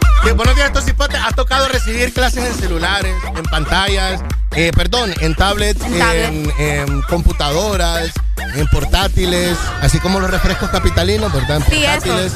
sí. 0.00 0.05
Sí, 0.26 0.32
buenos 0.32 0.56
días, 0.56 0.72
estos. 0.74 0.84
Ha 1.24 1.30
tocado 1.32 1.68
recibir 1.68 2.12
clases 2.12 2.44
en 2.44 2.54
celulares, 2.54 3.14
en 3.36 3.44
pantallas, 3.44 4.20
eh, 4.56 4.72
perdón, 4.74 5.14
en 5.20 5.34
tablets, 5.36 5.80
en, 5.84 6.52
en 6.58 7.02
computadoras, 7.02 8.10
en 8.56 8.66
portátiles, 8.68 9.56
así 9.82 10.00
como 10.00 10.18
los 10.18 10.28
refrescos 10.30 10.68
capitalinos, 10.70 11.32
¿verdad? 11.32 11.58
En 11.58 11.62
Sí, 11.70 11.84
eso. 11.84 11.92
portátiles, 12.00 12.32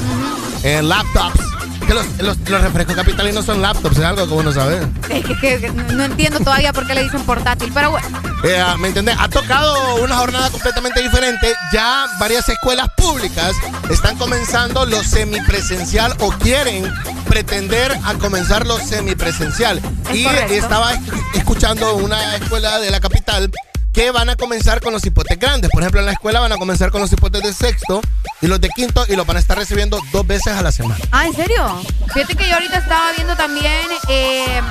en 0.63 0.87
laptops. 0.89 1.39
Que 1.87 1.93
los, 1.93 2.05
los- 2.19 2.37
los 2.49 2.61
refrescos 2.61 2.95
capitalinos 2.95 3.45
son 3.45 3.61
laptops, 3.61 3.97
es 3.97 4.03
algo 4.03 4.25
que 4.27 4.33
uno 4.33 4.51
sabe. 4.51 4.81
Es 5.09 5.25
que, 5.39 5.71
no 5.91 6.03
entiendo 6.03 6.39
todavía 6.39 6.71
por 6.73 6.85
qué 6.87 6.93
le 6.95 7.03
dicen 7.03 7.21
portátil, 7.23 7.71
pero 7.73 7.91
bueno. 7.91 8.07
Eh, 8.43 8.63
¿Me 8.79 8.87
entendés? 8.87 9.15
Ha 9.19 9.27
tocado 9.29 9.95
una 10.03 10.15
jornada 10.17 10.49
completamente 10.49 11.01
diferente. 11.01 11.53
Ya 11.71 12.05
varias 12.19 12.47
escuelas 12.49 12.87
públicas 12.97 13.53
están 13.89 14.17
comenzando 14.17 14.85
lo 14.85 15.03
semipresencial 15.03 16.15
o 16.19 16.31
quieren 16.31 16.91
pretender 17.27 17.95
a 18.03 18.13
comenzar 18.15 18.65
lo 18.65 18.77
semipresencial. 18.79 19.79
Es 20.09 20.15
y 20.15 20.23
correcto. 20.23 20.53
estaba 20.53 20.93
esc- 20.93 21.23
escuchando 21.35 21.95
una 21.97 22.35
escuela 22.35 22.79
de 22.79 22.89
la 22.89 22.99
capital 22.99 23.51
que 23.93 24.11
van 24.11 24.29
a 24.29 24.35
comenzar 24.35 24.81
con 24.81 24.93
los 24.93 25.05
hipotes 25.05 25.37
grandes. 25.37 25.69
Por 25.71 25.81
ejemplo, 25.81 25.99
en 25.99 26.05
la 26.05 26.13
escuela 26.13 26.39
van 26.39 26.51
a 26.51 26.57
comenzar 26.57 26.91
con 26.91 27.01
los 27.01 27.11
hipotes 27.11 27.41
de 27.41 27.53
sexto 27.53 28.01
y 28.41 28.47
los 28.47 28.59
de 28.61 28.69
quinto 28.69 29.05
y 29.07 29.15
los 29.15 29.25
van 29.25 29.37
a 29.37 29.39
estar 29.39 29.57
recibiendo 29.57 29.99
dos 30.11 30.25
veces 30.25 30.53
a 30.53 30.61
la 30.61 30.71
semana. 30.71 30.97
Ah, 31.11 31.27
¿en 31.27 31.33
serio? 31.33 31.81
Fíjate 32.13 32.35
que 32.35 32.47
yo 32.47 32.55
ahorita 32.55 32.77
estaba 32.77 33.11
viendo 33.13 33.35
también 33.35 33.87
eh, 34.07 34.61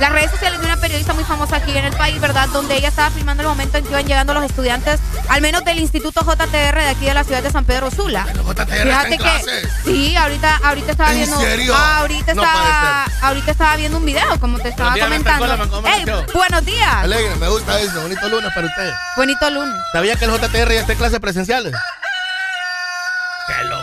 las 0.00 0.12
redes 0.12 0.30
sociales 0.30 0.58
de 0.60 0.66
una 0.66 0.76
periodista 0.76 1.12
muy 1.12 1.24
famosa 1.24 1.56
aquí 1.56 1.76
en 1.76 1.84
el 1.84 1.92
país, 1.94 2.20
¿verdad? 2.20 2.48
Donde 2.48 2.76
ella 2.76 2.88
estaba 2.88 3.10
filmando 3.10 3.42
el 3.42 3.48
momento 3.48 3.78
en 3.78 3.84
que 3.84 3.90
iban 3.90 4.06
llegando 4.06 4.34
los 4.34 4.44
estudiantes, 4.44 4.98
al 5.28 5.40
menos 5.42 5.64
del 5.64 5.78
Instituto 5.78 6.22
JTR 6.22 6.74
de 6.78 6.88
aquí 6.88 7.04
de 7.04 7.14
la 7.14 7.24
ciudad 7.24 7.42
de 7.42 7.50
San 7.50 7.64
Pedro 7.64 7.90
Sula. 7.90 8.24
Fíjate 8.24 9.18
que 9.18 9.66
sí, 9.84 10.16
ahorita, 10.16 10.60
ahorita 10.64 10.92
estaba 10.92 11.10
¿En 11.12 11.16
viendo. 11.18 11.40
serio? 11.40 11.74
ahorita 11.76 12.34
No 12.34 12.42
estaba, 12.42 13.04
ahorita 13.22 13.50
estaba 13.50 13.76
viendo 13.76 13.98
un 13.98 14.04
video, 14.04 14.40
como 14.40 14.58
te 14.58 14.68
estaba 14.70 14.94
días, 14.94 15.06
comentando. 15.06 15.44
Mr. 15.46 15.50
Coleman, 15.50 15.68
¿cómo 15.68 15.86
Ey, 15.88 16.02
amaneció? 16.02 16.34
buenos 16.34 16.64
días. 16.64 16.94
Alegre, 16.94 17.36
me 17.36 17.48
gusta 17.48 17.80
eso. 17.80 18.00
Bonito 18.02 18.28
lunes 18.28 18.52
para 18.54 18.66
ustedes. 18.66 18.94
Bonito 19.16 19.50
lunes. 19.50 19.74
¿Sabía 19.92 20.16
que 20.16 20.24
el 20.24 20.30
JTR 20.32 20.72
ya 20.72 20.80
está 20.80 20.92
en 20.92 20.98
clases 20.98 21.20
presenciales? 21.20 21.74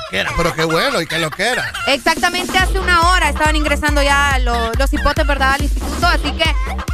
Que 0.09 0.19
era, 0.19 0.31
pero 0.37 0.53
qué 0.53 0.63
bueno 0.63 1.01
y 1.01 1.05
que 1.05 1.19
lo 1.19 1.29
que 1.29 1.43
era. 1.47 1.71
Exactamente 1.87 2.57
hace 2.57 2.79
una 2.79 3.09
hora 3.09 3.29
estaban 3.29 3.55
ingresando 3.57 4.01
ya 4.01 4.39
lo- 4.39 4.71
los 4.73 4.93
hipotes, 4.93 5.27
¿verdad?, 5.27 5.53
al 5.55 5.63
instituto. 5.63 6.07
Así 6.07 6.31
que 6.31 6.45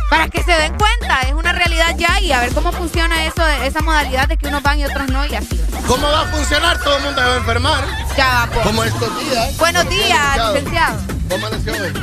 para 0.10 0.28
que 0.30 0.42
se 0.44 0.52
den 0.52 0.76
cuenta, 0.78 1.22
es 1.22 1.34
una 1.34 1.54
realidad 1.54 1.96
ya 1.98 2.20
y 2.20 2.32
a 2.32 2.40
ver 2.40 2.52
cómo 2.54 2.72
funciona 2.72 3.24
eso, 3.26 3.48
esa 3.48 3.82
modalidad 3.82 4.28
de 4.28 4.38
que 4.38 4.48
unos 4.48 4.64
van 4.64 4.80
y 4.80 4.86
otros 4.86 5.08
no 5.10 5.26
y 5.26 5.36
así. 5.36 5.62
¿Cómo 5.88 6.08
va 6.10 6.22
a 6.22 6.26
funcionar? 6.26 6.80
Todo 6.80 6.98
el 6.98 7.04
mundo 7.04 7.22
debe 7.22 7.38
enfermar. 7.38 7.84
Ya 8.18 8.28
va, 8.28 8.48
pues. 8.52 8.66
Como 8.66 8.84
estos 8.84 9.20
días. 9.20 9.58
Buenos 9.58 9.90
días, 9.90 10.38
licenciado. 10.54 10.98
¿Cómo 11.30 11.48
amaneció 11.48 11.74
hoy? 11.74 11.94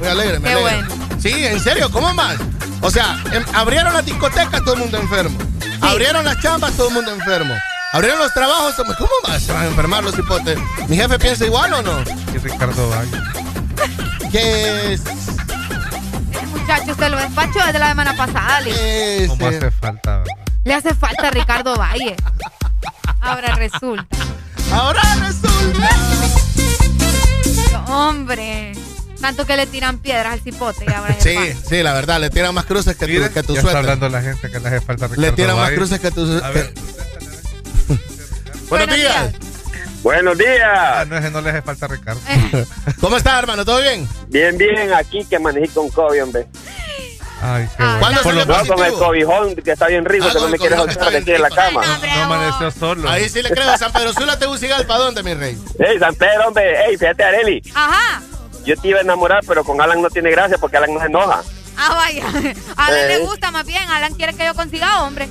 Muy 0.00 0.08
alegre, 0.08 0.38
me 0.40 0.48
Qué 0.48 0.54
alegra. 0.54 0.88
Sí, 1.20 1.46
en 1.46 1.60
serio, 1.60 1.90
¿cómo 1.90 2.12
más? 2.14 2.36
O 2.80 2.90
sea, 2.90 3.16
em- 3.32 3.44
abrieron 3.54 3.92
las 3.92 4.04
discotecas, 4.04 4.62
todo 4.64 4.74
el 4.74 4.80
mundo 4.80 4.98
enfermo. 4.98 5.38
Abrieron 5.82 6.24
las 6.24 6.38
chambas, 6.40 6.72
todo 6.76 6.88
el 6.88 6.94
mundo 6.94 7.12
enfermo. 7.12 7.54
Abrieron 7.92 8.18
los 8.18 8.34
trabajos, 8.34 8.74
¿cómo 8.76 9.10
más 9.26 9.42
se 9.42 9.52
van 9.52 9.62
a 9.62 9.66
enfermar 9.66 10.04
los 10.04 10.18
hipotes? 10.18 10.58
¿Mi 10.88 10.96
jefe 10.96 11.18
piensa 11.18 11.46
igual 11.46 11.72
o 11.72 11.82
no? 11.82 12.00
Y 12.34 12.38
Ricardo 12.38 12.90
Valle. 12.90 14.30
Que 14.30 14.92
es... 14.92 15.02
Muchachos, 16.52 16.88
usted 16.90 17.10
lo 17.10 17.16
despachó 17.16 17.64
desde 17.64 17.78
la 17.78 17.88
semana 17.88 18.14
pasada. 18.14 18.60
Le, 18.60 19.26
¿Cómo 19.28 19.46
hace 19.46 19.70
falta? 19.70 20.18
verdad? 20.18 20.34
le 20.64 20.74
hace 20.74 20.94
falta 20.94 21.28
a 21.28 21.30
Ricardo 21.30 21.76
Valle. 21.76 22.14
Ahora 23.20 23.54
resulta. 23.54 24.06
Ahora 24.70 25.00
resulta. 25.20 25.88
Hombre. 27.86 28.72
Tanto 29.18 29.46
que 29.46 29.56
le 29.56 29.66
tiran 29.66 29.98
piedras 29.98 30.34
al 30.34 30.40
cipote 30.40 30.84
y 30.86 30.92
ahora 30.92 31.14
es 31.14 31.24
Sí, 31.24 31.36
sí, 31.68 31.82
la 31.82 31.92
verdad, 31.94 32.20
le 32.20 32.30
tiran 32.30 32.54
más 32.54 32.66
cruces 32.66 32.96
que 32.96 33.06
tu, 33.06 33.32
que 33.32 33.42
tu 33.42 33.54
ya 33.54 33.60
está 33.60 33.78
hablando 33.78 34.08
la 34.08 34.22
gente 34.22 34.48
que 34.50 34.60
le 34.60 34.68
hace 34.68 34.80
falta 34.80 35.06
a 35.06 35.08
Ricardo 35.08 35.22
Le 35.30 35.32
tiran 35.32 35.56
más 35.56 35.70
cruces 35.72 35.98
que 35.98 36.10
tu 36.10 36.24
ver, 36.26 36.72
Buenos 38.68 38.94
días. 38.94 39.32
Buenos 40.02 40.38
días. 40.38 41.08
no, 41.08 41.16
ese 41.18 41.30
no 41.30 41.40
le 41.40 41.50
hace 41.50 41.62
falta 41.62 41.86
Ricardo. 41.88 42.20
¿Cómo 43.00 43.16
estás, 43.16 43.38
hermano? 43.40 43.64
¿Todo 43.64 43.80
bien? 43.80 44.08
Bien, 44.28 44.56
bien, 44.56 44.92
aquí 44.94 45.24
que 45.24 45.38
manejé 45.38 45.68
con 45.68 45.88
COVID, 45.90 46.22
hombre. 46.22 46.46
Ay, 47.40 47.68
Ah, 47.78 47.94
qué 47.94 47.98
¿Cuándo 48.00 48.22
bueno. 48.24 48.40
salió 48.44 48.46
No, 48.46 48.74
con 48.74 48.84
el 48.84 48.92
cobijón 48.94 49.56
que 49.56 49.70
está 49.72 49.86
bien 49.86 50.04
rico, 50.04 50.26
Ah, 50.28 50.32
que 50.34 50.40
no 50.40 50.48
me 50.48 50.58
quiere 50.58 50.74
cobijón 50.76 50.88
que 50.88 50.94
soltar 50.94 51.12
de 51.12 51.18
aquí 51.18 51.30
de 51.32 51.38
la 51.38 51.50
cama. 51.50 51.82
No 52.16 52.22
amaneció 52.24 52.70
solo. 52.72 53.08
Ahí 53.08 53.28
sí 53.28 53.42
le 53.42 53.50
creo. 53.50 53.76
San 53.78 53.92
Pedro 53.92 54.12
Sula, 54.12 54.38
Tegucigalpa, 54.38 54.96
¿dónde, 54.98 55.22
mi 55.22 55.34
rey? 55.34 55.56
Ey, 55.78 55.98
San 55.98 56.14
Pedro, 56.16 56.48
hombre, 56.48 56.86
ey, 56.86 56.96
fíjate, 56.96 57.22
Areli, 57.24 57.62
Ajá. 57.74 58.22
yo 58.64 58.76
te 58.76 58.88
iba 58.88 58.98
a 58.98 59.02
enamorar, 59.02 59.42
pero 59.46 59.62
con 59.64 59.80
Alan 59.80 60.02
no 60.02 60.10
tiene 60.10 60.30
gracia 60.30 60.58
porque 60.58 60.76
Alan 60.78 60.92
no 60.94 61.00
se 61.00 61.06
enoja. 61.06 61.42
Ah, 61.76 61.94
vaya. 61.94 62.24
A 62.76 62.86
Alan 62.86 63.00
Eh. 63.00 63.08
le 63.08 63.18
gusta 63.20 63.50
más 63.52 63.64
bien. 63.64 63.88
Alan 63.88 64.14
quiere 64.14 64.34
que 64.34 64.44
yo 64.44 64.54
consiga 64.54 65.02
hombre. 65.04 65.28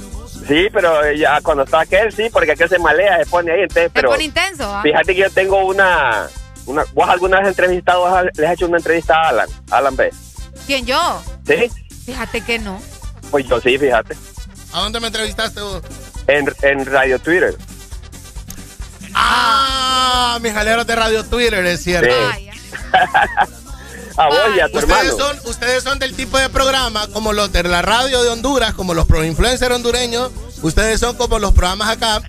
Sí, 0.48 0.68
pero 0.72 1.12
ya 1.14 1.42
cuando 1.42 1.64
está 1.64 1.82
aquel, 1.82 2.12
sí, 2.14 2.30
porque 2.32 2.52
aquel 2.54 2.70
se 2.70 2.80
malea, 2.80 3.20
se 3.20 3.26
pone 3.30 3.52
ahí, 3.52 3.62
entonces, 3.62 3.84
Se 3.86 3.90
pero 3.90 4.10
pone 4.10 4.24
intenso. 4.24 4.64
¿ah? 4.74 4.82
fíjate 4.82 5.14
que 5.14 5.22
yo 5.22 5.30
tengo 5.32 5.66
una, 5.66 6.28
una... 6.66 6.86
¿Vos 6.94 7.10
alguna 7.10 7.38
vez 7.38 7.48
has 7.48 7.50
entrevistado, 7.58 8.06
a- 8.08 8.24
le 8.24 8.48
has 8.48 8.54
hecho 8.54 8.68
una 8.68 8.78
entrevista 8.78 9.16
a 9.16 9.30
Alan? 9.30 9.50
Alan 9.72 9.96
B. 9.96 10.10
¿Quién 10.66 10.86
yo? 10.86 11.22
¿Sí? 11.46 11.70
Fíjate 12.06 12.42
que 12.42 12.60
no. 12.60 12.82
Pues 13.32 13.46
yo 13.48 13.60
sí, 13.60 13.78
fíjate. 13.78 14.16
¿A 14.74 14.80
dónde 14.82 15.00
me 15.00 15.08
entrevistaste 15.08 15.60
vos? 15.62 15.82
En, 16.28 16.48
en 16.62 16.86
Radio 16.86 17.20
Twitter. 17.20 17.56
Ah, 19.14 20.38
mis 20.42 20.54
jaleros 20.54 20.86
de 20.88 20.96
Radio 20.96 21.24
Twitter, 21.26 21.66
es 21.66 21.84
cierto. 21.84 22.14
Sí. 22.38 22.50
A 24.18 24.28
vos 24.28 24.38
y 24.56 24.60
a 24.60 24.68
tu 24.70 24.80
Ustedes 24.80 24.98
hermano. 25.06 25.18
son, 25.18 25.40
ustedes 25.50 25.84
son 25.84 26.00
del 26.00 26.16
tipo 26.16 26.38
de 26.38 26.50
programa 26.50 27.08
como 27.08 27.34
los 27.34 27.52
de 27.52 27.64
la 27.64 27.82
radio 27.82 28.24
de 28.24 28.30
Honduras, 28.30 28.74
como 28.74 28.94
los 28.94 29.06
pro 29.06 29.24
influencers 29.24 29.74
hondureños. 29.76 30.32
Ustedes 30.62 31.00
son 31.00 31.16
como 31.16 31.38
los 31.40 31.54
programas 31.54 31.90
acá 31.90 32.22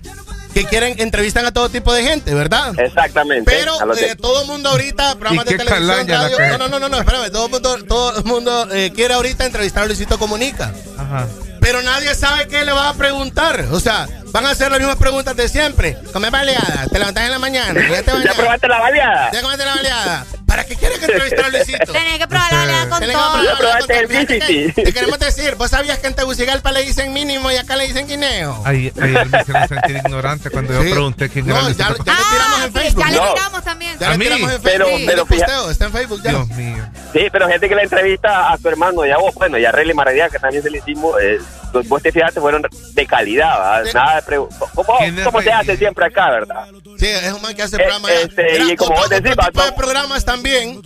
que 0.53 0.65
quieren 0.65 0.99
entrevistan 0.99 1.45
a 1.45 1.51
todo 1.51 1.69
tipo 1.69 1.93
de 1.93 2.03
gente, 2.03 2.33
¿verdad? 2.33 2.77
Exactamente. 2.79 3.49
Pero 3.49 3.73
eh, 3.95 4.15
todo 4.15 4.41
el 4.41 4.47
mundo 4.47 4.69
ahorita, 4.69 5.15
programas 5.15 5.45
¿Y 5.45 5.49
de 5.49 5.57
televisión, 5.57 6.07
radio. 6.07 6.37
que- 6.37 6.47
No, 6.49 6.57
no, 6.59 6.67
no, 6.69 6.79
no, 6.79 6.89
no, 6.89 6.97
espérame. 6.99 7.31
Todo 7.31 7.45
el 7.45 7.51
mundo, 7.51 7.77
todo 7.87 8.17
el 8.17 8.23
mundo 8.23 8.67
eh, 8.71 8.91
quiere 8.93 9.13
ahorita 9.15 9.45
entrevistar 9.45 9.83
a 9.83 9.85
Luisito 9.87 10.17
Comunica. 10.19 10.73
Ajá. 10.97 11.27
Pero 11.61 11.81
nadie 11.81 12.13
sabe 12.15 12.47
qué 12.47 12.63
le 12.65 12.71
va 12.71 12.89
a 12.89 12.93
preguntar. 12.93 13.65
O 13.71 13.79
sea, 13.79 14.07
van 14.31 14.45
a 14.45 14.51
hacer 14.51 14.69
las 14.71 14.79
mismas 14.79 14.97
preguntas 14.97 15.35
de 15.35 15.47
siempre. 15.49 15.97
Comer 16.13 16.31
baleada, 16.31 16.87
te 16.91 16.99
levantas 16.99 17.23
en 17.25 17.31
la 17.31 17.39
mañana, 17.39 17.81
ya 17.89 18.03
te 18.03 18.11
¿Ya 18.23 18.33
probaste 18.33 18.67
la 18.67 18.79
baleada? 18.79 19.31
¿Ya 19.31 19.41
comiste 19.41 19.65
la 19.65 19.75
baleada? 19.75 20.25
¿Para 20.45 20.65
qué 20.65 20.75
quieres 20.75 20.97
que 20.99 21.05
entrevistar 21.05 21.45
a 21.45 21.49
Luisito? 21.49 21.91
Tenés 21.93 22.17
que 22.19 22.27
probar 22.27 22.51
la 22.51 22.65
realidad 22.65 22.89
con 22.89 22.99
todo. 23.11 24.73
Te 24.73 24.93
queremos 24.93 25.19
decir, 25.19 25.55
¿vos 25.55 25.69
sabías 25.69 25.99
que 25.99 26.07
en 26.07 26.15
Tegucigalpa 26.15 26.71
le 26.71 26.83
dicen 26.83 27.13
mínimo 27.13 27.51
y 27.51 27.57
acá 27.57 27.75
le 27.75 27.87
dicen 27.87 28.07
guineo? 28.07 28.61
Ayer, 28.65 28.91
ayer 29.01 29.27
me 29.27 29.41
hicieron 29.41 29.67
sentir 29.67 29.97
ignorante 29.97 30.49
cuando 30.49 30.73
yo 30.73 30.89
pregunté 30.89 31.29
quién 31.29 31.49
era 31.49 31.61
Luisito. 31.61 31.83
Ya, 31.83 31.89
ya 31.89 31.97
lo 31.97 32.03
tiramos 32.03 32.63
en 32.65 32.73
Facebook. 32.73 33.03
Ya 33.05 33.11
le 33.11 33.33
tiramos 33.33 33.63
también. 33.63 33.99
Ya 33.99 34.07
¿A 34.07 34.17
le 34.17 34.25
tiramos 34.25 34.51
en 34.51 34.61
Pero- 34.61 34.85
Facebook. 34.85 35.03
pero 35.05 35.21
el 35.21 35.27
posteo, 35.27 35.69
está 35.71 35.85
en 35.85 35.91
Facebook 35.91 36.21
ya. 36.23 36.29
Dios 36.31 36.47
mío. 36.49 36.89
Sí, 37.13 37.27
pero 37.31 37.47
gente 37.47 37.69
que 37.69 37.75
la 37.75 37.83
entrevista 37.83 38.51
a 38.51 38.57
su 38.57 38.67
hermano 38.69 39.05
y 39.05 39.11
a 39.11 39.17
vos, 39.17 39.33
bueno, 39.35 39.57
y 39.57 39.65
a 39.65 39.71
Relly 39.71 39.93
Maradia, 39.93 40.29
que 40.29 40.39
también 40.39 40.63
se 40.63 40.69
le 40.69 40.79
hicimos, 40.79 41.15
eh, 41.21 41.39
vos 41.87 42.01
te 42.01 42.11
fijaste, 42.11 42.39
fueron 42.39 42.63
de 42.93 43.05
calidad, 43.05 43.83
¿verdad? 43.83 43.93
Nada 43.93 44.18
de 44.21 44.25
pregu- 44.27 44.49
¿Cómo, 44.75 44.97
cómo 45.23 45.41
se 45.41 45.51
hace 45.51 45.77
siempre 45.77 46.05
acá, 46.05 46.29
verdad? 46.29 46.65
Sí, 46.97 47.07
es 47.07 47.31
un 47.33 47.41
man 47.41 47.55
que 47.55 47.63
hace 47.63 47.75
Eh, 47.75 47.79
programa. 47.79 48.09
ya. 48.09 48.15
este, 48.21 48.63
y 48.63 48.75
como 48.75 48.95
vos 48.95 49.09
decís, 49.09 49.31
otro 49.31 49.45
tipo 49.47 49.59
va, 49.59 49.65
de 49.65 49.71
programas 49.73 50.25
también 50.25 50.81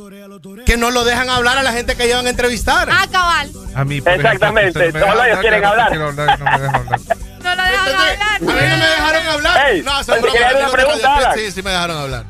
que 0.65 0.77
no 0.77 0.91
lo 0.91 1.03
dejan 1.03 1.29
hablar 1.29 1.57
a 1.57 1.63
la 1.63 1.71
gente 1.73 1.95
que 1.95 2.07
llevan 2.07 2.27
a 2.27 2.29
entrevistar. 2.29 2.87
Ah, 2.91 3.05
cabal. 3.11 3.49
A 3.75 3.83
mí, 3.83 3.97
Exactamente, 4.05 4.91
solo 4.91 5.23
ellos 5.23 5.39
quieren 5.39 5.65
hablar, 5.65 5.95
no 5.97 6.05
hablar 6.07 6.37
y 6.39 6.43
no 6.43 6.51
me 6.51 6.59
deja 6.61 6.75
hablar. 6.77 6.99
No 7.43 7.55
lo 7.55 7.63
dejan 7.63 7.87
hablar. 7.87 8.17
A 8.21 8.39
mí 8.39 8.45
no 8.45 8.53
me 8.53 8.61
dejaron 8.87 9.27
hablar. 9.27 9.69
Ey, 9.71 9.81
no, 9.81 10.03
son 10.03 10.21
bromas, 10.21 10.53
una 10.55 10.69
pregunta, 10.69 11.15
Alan. 11.17 11.37
Sí, 11.37 11.51
sí 11.51 11.61
me 11.63 11.71
dejaron 11.71 11.97
hablar. 11.97 12.25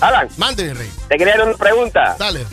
Alan, 0.00 0.28
Mande, 0.36 0.74
rey. 0.74 0.90
te 1.08 1.16
quería 1.16 1.36
dar 1.36 1.46
una 1.48 1.56
pregunta. 1.56 2.16
Dale. 2.18 2.44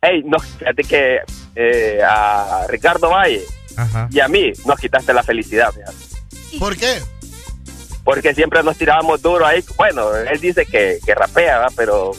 Ey, 0.00 0.22
no, 0.24 0.38
fíjate 0.38 0.82
que 0.84 1.18
eh, 1.54 2.00
a 2.08 2.64
Ricardo 2.68 3.10
Valle 3.10 3.42
Ajá. 3.76 4.08
y 4.10 4.20
a 4.20 4.28
mí 4.28 4.52
nos 4.64 4.78
quitaste 4.78 5.12
la 5.12 5.22
felicidad, 5.22 5.72
fíjate. 5.72 5.96
¿Por 6.58 6.76
qué? 6.76 7.02
porque 8.06 8.32
siempre 8.34 8.62
nos 8.62 8.78
tirábamos 8.78 9.20
duro 9.20 9.44
ahí. 9.44 9.64
Bueno, 9.76 10.14
él 10.14 10.40
dice 10.40 10.64
que, 10.64 11.00
que 11.04 11.12
rapea, 11.12 11.58
¿verdad? 11.58 11.72
pero 11.74 12.12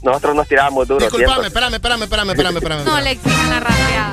nosotros 0.00 0.36
nos 0.36 0.46
tirábamos 0.46 0.86
duro 0.86 1.00
Disculpame, 1.00 1.32
siempre. 1.32 1.48
espérame, 1.48 1.74
espérame, 1.74 2.02
espérame, 2.04 2.30
espérame, 2.30 2.56
espérame. 2.56 2.84
No 2.84 3.00
le 3.00 3.10
exigen 3.10 3.50
la 3.50 3.58
rapeada. 3.58 4.12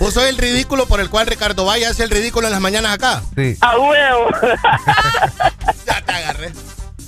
Vos 0.00 0.12
sos 0.12 0.24
el 0.24 0.36
ridículo 0.38 0.86
por 0.86 0.98
el 1.00 1.08
cual 1.08 1.28
Ricardo 1.28 1.64
Valle 1.66 1.86
hace 1.86 2.02
el 2.02 2.10
ridículo 2.10 2.48
en 2.48 2.52
las 2.52 2.60
mañanas 2.60 2.94
acá. 2.94 3.22
Sí. 3.36 3.56
¡A 3.60 3.78
huevo! 3.78 4.28
ya 5.86 6.02
te 6.04 6.12
agarré. 6.12 6.52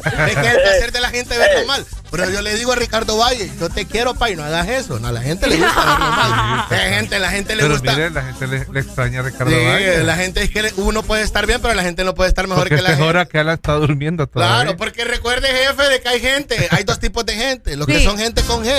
Es 0.05 0.13
que 0.37 0.49
el 0.49 0.61
placer 0.63 0.93
de 0.93 1.01
la 1.01 1.11
gente 1.11 1.37
verlo 1.37 1.67
mal. 1.67 1.85
Pero 2.11 2.31
yo 2.31 2.41
le 2.41 2.55
digo 2.55 2.73
a 2.73 2.77
Ricardo 2.77 3.19
Valle, 3.19 3.51
yo 3.61 3.69
te 3.69 3.85
quiero, 3.87 4.15
pay, 4.15 4.35
no 4.35 4.43
hagas 4.43 4.67
eso. 4.69 4.99
No, 4.99 5.09
a 5.09 5.13
la 5.13 5.21
gente 5.21 5.47
le 5.47 5.57
gusta 5.57 5.85
verlo 5.85 6.11
mal. 6.11 6.67
La 6.71 6.79
gente, 6.79 7.19
la 7.19 7.31
gente 7.31 7.55
le 7.57 7.63
Pero 7.63 7.75
gusta. 7.75 7.93
mire, 7.93 8.11
la 8.11 8.23
gente 8.23 8.47
le, 8.47 8.67
le 8.73 8.81
extraña 8.81 9.21
a 9.21 9.23
Ricardo 9.25 9.51
Sí, 9.51 9.65
Valle. 9.65 10.05
la 10.05 10.17
gente 10.17 10.43
es 10.43 10.51
que 10.51 10.73
uno 10.77 11.03
puede 11.03 11.23
estar 11.23 11.47
bien, 11.47 11.61
pero 11.61 11.75
la 11.75 11.83
gente 11.83 12.05
no 12.05 12.15
puede 12.15 12.29
estar 12.29 12.47
mejor 12.47 12.63
Porque 12.65 12.77
que 12.77 12.83
la 12.83 12.91
es 12.91 12.95
gente. 12.97 13.09
hora 13.11 13.27
que 13.27 13.39
él 13.41 13.49
está 13.51 13.73
durmiendo 13.75 14.27
todavía. 14.27 14.63
Claro, 14.63 14.77
porque 14.79 15.05
recuerde, 15.05 15.49
jefe, 15.49 15.83
de 15.89 16.01
que 16.01 16.09
hay 16.09 16.21
gente. 16.21 16.69
Hay 16.71 16.85
dos 16.85 16.99
tipos 16.99 17.27
de 17.27 17.35
gente. 17.35 17.77
Los 17.77 17.87
que 17.87 18.03
son 18.03 18.17
gente 18.19 18.43
con 18.43 18.65
G 18.65 18.73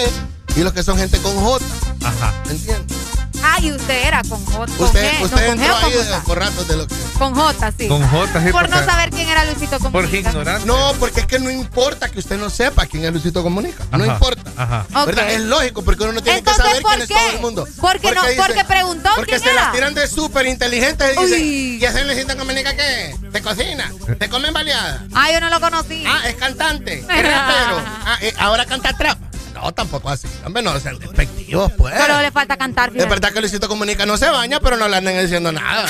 y 0.55 0.61
los 0.61 0.73
que 0.73 0.81
son 0.83 0.97
gente 0.97 1.19
con 1.19 1.35
J. 1.35 1.63
Ajá. 2.03 2.33
¿Entiendes? 2.49 2.97
Ah, 3.43 3.57
y 3.61 3.71
usted 3.71 4.05
era 4.07 4.21
con 4.23 4.43
J. 4.45 4.57
Con 4.77 4.85
Usted, 4.87 5.11
G, 5.13 5.21
usted 5.23 5.41
no, 5.41 5.47
con 5.47 5.59
entró 5.59 5.75
G 5.75 5.79
con 5.81 5.91
ahí 5.91 5.97
de- 5.97 6.03
J. 6.05 6.23
por 6.23 6.39
ratos 6.39 6.67
de 6.67 6.77
lo 6.77 6.87
que. 6.87 6.95
Con 7.17 7.35
J, 7.35 7.71
sí. 7.77 7.87
Con 7.87 8.07
J, 8.09 8.43
sí, 8.45 8.51
Por 8.51 8.69
no 8.69 8.75
porque- 8.75 8.91
saber 8.91 9.09
quién 9.11 9.29
era 9.29 9.45
Luisito 9.45 9.79
Porque 9.79 9.91
Comunica. 9.91 10.29
ignorante. 10.29 10.65
No, 10.67 10.93
porque 10.99 11.19
es 11.21 11.25
que 11.25 11.39
no 11.39 11.49
importa 11.49 12.09
que 12.09 12.19
usted 12.19 12.37
no 12.37 12.49
sepa 12.49 12.85
quién 12.85 13.05
es 13.05 13.11
Luisito 13.11 13.41
Comunica. 13.43 13.83
No 13.91 14.03
Ajá, 14.03 14.13
importa. 14.13 14.51
Ajá. 14.57 14.85
Es 15.29 15.41
lógico, 15.41 15.81
porque 15.83 16.03
uno 16.03 16.13
no 16.13 16.21
tiene 16.21 16.39
Entonces, 16.39 16.63
que 16.63 16.69
saber 16.69 16.81
¿por 16.83 16.91
quién 16.91 17.01
es 17.03 17.09
todo 17.09 17.29
el 17.35 17.39
mundo. 17.41 17.67
Porque 17.79 18.11
no- 18.11 18.21
porque 18.37 18.65
preguntó 18.65 19.09
Porque 19.15 19.31
quién 19.31 19.41
se 19.43 19.49
era. 19.51 19.61
las 19.65 19.71
tiran 19.73 19.93
de 19.93 20.07
súper 20.07 20.45
inteligentes 20.47 21.15
y 21.15 21.19
Uy. 21.19 21.25
dicen, 21.25 21.43
¿y 21.81 21.85
ese 21.85 22.05
Luisito 22.05 22.37
Comunica 22.37 22.75
qué? 22.75 23.15
¿Te 23.31 23.41
cocina? 23.41 23.91
¿Te 24.17 24.29
comen 24.29 24.53
baleada? 24.53 25.05
Ah, 25.13 25.31
yo 25.31 25.39
no 25.39 25.49
lo 25.49 25.59
conocí. 25.59 26.03
Ah, 26.07 26.21
es 26.27 26.35
cantante, 26.35 26.99
es 26.99 27.07
rapero. 27.07 27.81
Ah, 28.05 28.17
eh, 28.21 28.33
ahora 28.37 28.65
canta 28.65 28.93
trap. 28.93 29.17
No, 29.61 29.73
tampoco 29.73 30.09
así. 30.09 30.27
Hombre, 30.45 30.63
no 30.63 30.79
sean 30.79 30.97
despectivos, 30.99 31.71
pues. 31.73 31.95
Solo 31.99 32.21
le 32.21 32.31
falta 32.31 32.57
cantar. 32.57 32.89
Es 32.89 32.93
fíjate. 32.93 33.09
verdad 33.09 33.33
que 33.33 33.41
Luisito 33.41 33.67
Comunica 33.67 34.05
no 34.05 34.17
se 34.17 34.29
baña, 34.29 34.59
pero 34.59 34.77
no 34.77 34.87
le 34.87 34.97
andan 34.97 35.19
diciendo 35.19 35.51
nada. 35.51 35.85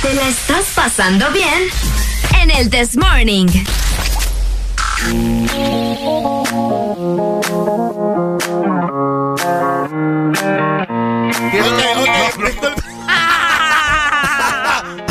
¿Te 0.00 0.14
la 0.14 0.28
estás 0.28 0.66
pasando 0.74 1.30
bien? 1.30 1.68
En 2.40 2.50
el 2.50 2.70
This 2.70 2.96
Morning. 2.96 3.48
Ok, 10.50 11.84
ok, 11.96 12.44
disculpe. 12.44 12.68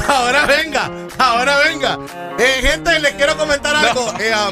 ahora 0.08 0.46
venga, 0.46 0.90
ahora 1.18 1.58
venga. 1.60 1.98
Eh, 2.40 2.60
gente, 2.62 3.00
les 3.00 3.14
quiero 3.14 3.38
comentar 3.38 3.74
algo. 3.76 4.14
Eh, 4.20 4.32
ah, 4.34 4.50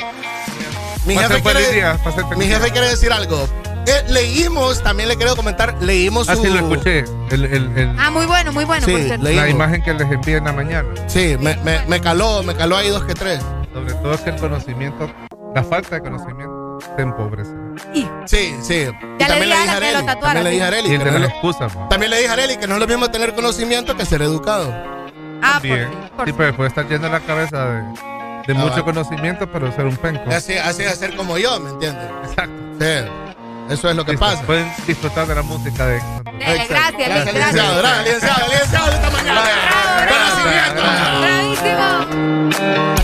mi, 1.08 1.16
jefe 1.16 1.42
feliz 1.42 1.44
quiere, 1.68 1.74
día, 1.74 1.98
pasen 2.04 2.24
feliz 2.30 2.38
mi 2.38 2.46
día. 2.46 2.58
jefe 2.60 2.72
quiere 2.72 2.88
decir 2.90 3.12
algo. 3.12 3.48
Eh, 3.88 4.04
leímos, 4.10 4.84
también 4.84 5.08
le 5.08 5.16
quiero 5.16 5.36
comentar, 5.38 5.76
leímos 5.82 6.26
su... 6.28 6.34
Así 6.34 6.48
lo 6.50 6.56
escuché. 6.56 7.06
El, 7.32 7.46
el, 7.46 7.78
el- 7.78 7.96
Ah, 7.98 8.12
muy 8.12 8.26
bueno, 8.26 8.52
muy 8.52 8.66
bueno, 8.66 8.86
Sí, 8.86 8.92
por 8.92 9.20
la 9.20 9.48
imagen 9.50 9.82
que 9.82 9.94
les 9.94 10.12
envié 10.12 10.38
en 10.38 10.44
la 10.44 10.52
mañana. 10.52 10.90
Sí, 11.08 11.38
me, 11.40 11.56
me, 11.64 11.80
me 11.88 12.02
caló, 12.02 12.44
me 12.44 12.54
caló 12.54 12.76
ahí 12.76 12.90
dos 12.90 13.04
que 13.06 13.14
tres. 13.14 13.42
Sobre 13.74 13.94
todo 13.94 14.22
que 14.24 14.30
el 14.32 14.36
conocimiento, 14.36 15.10
la 15.56 15.64
falta 15.64 15.96
de 15.96 16.02
conocimiento, 16.02 16.80
te 16.98 17.02
empobrece. 17.04 17.52
Sí, 18.26 18.54
sí. 18.62 18.84
Ya 18.84 18.90
le 18.90 19.18
también 19.18 19.42
dije 19.42 19.46
le 19.48 19.54
a 19.54 19.60
dije 19.62 19.72
a 19.72 19.78
Areli, 19.78 20.06
también 20.22 20.44
le 20.44 20.50
dije 20.52 20.64
a 20.64 20.68
sí. 20.68 20.74
Areli 20.74 20.98
no 20.98 21.18
es- 21.26 21.30
excusa. 21.32 21.68
También 21.90 22.10
le 22.12 22.18
dije 22.18 22.30
a 22.30 22.34
Areli 22.34 22.58
que 22.58 22.68
no 22.68 22.74
es 22.74 22.80
lo 22.82 22.88
mismo 22.88 23.10
tener 23.10 23.34
conocimiento 23.36 23.96
que 23.96 24.06
ser 24.06 24.22
educado. 24.22 24.74
Ah, 25.42 25.60
Bien. 25.62 25.88
sí, 25.90 26.10
por 26.18 26.26
Sí, 26.26 26.32
sí. 26.32 26.36
pero 26.38 26.56
puede 26.58 26.68
estar 26.70 26.90
lleno 26.90 27.08
la 27.08 27.20
cabeza 27.22 27.66
de, 27.70 27.84
de 28.48 28.54
mucho 28.54 28.70
vale. 28.72 28.84
conocimiento, 28.84 29.48
pero 29.52 29.72
ser 29.76 29.86
un 29.86 29.98
penco. 29.98 30.24
Así, 30.32 30.54
así 30.58 30.84
de 30.84 30.96
ser 30.96 31.16
como 31.16 31.38
yo, 31.38 31.60
¿me 31.60 31.70
entiendes? 31.72 32.08
Exacto. 32.30 32.54
Sí. 32.80 32.86
Eso 33.74 33.90
es 33.90 33.96
lo 33.98 34.06
que 34.06 34.12
Listo. 34.12 34.26
pasa. 34.26 34.42
Pueden 34.44 34.72
disfrutar 34.88 35.28
de 35.28 35.36
la 35.36 35.42
música 35.42 35.86
de 35.86 35.96
Dele, 35.96 36.66
gracias, 36.70 36.70
Gracias, 36.70 37.34
licenciado. 37.34 37.78
gracias. 37.80 37.82
Gracias, 37.82 38.06
licenciado, 38.06 38.48
licenciado 38.48 38.88
de 38.88 38.96
esta 38.96 39.10
mañana. 39.10 39.42
Conocimiento. 40.08 40.82
Bravísimo. 42.56 42.97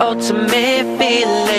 Ultimate 0.00 0.98
feeling. 0.98 1.51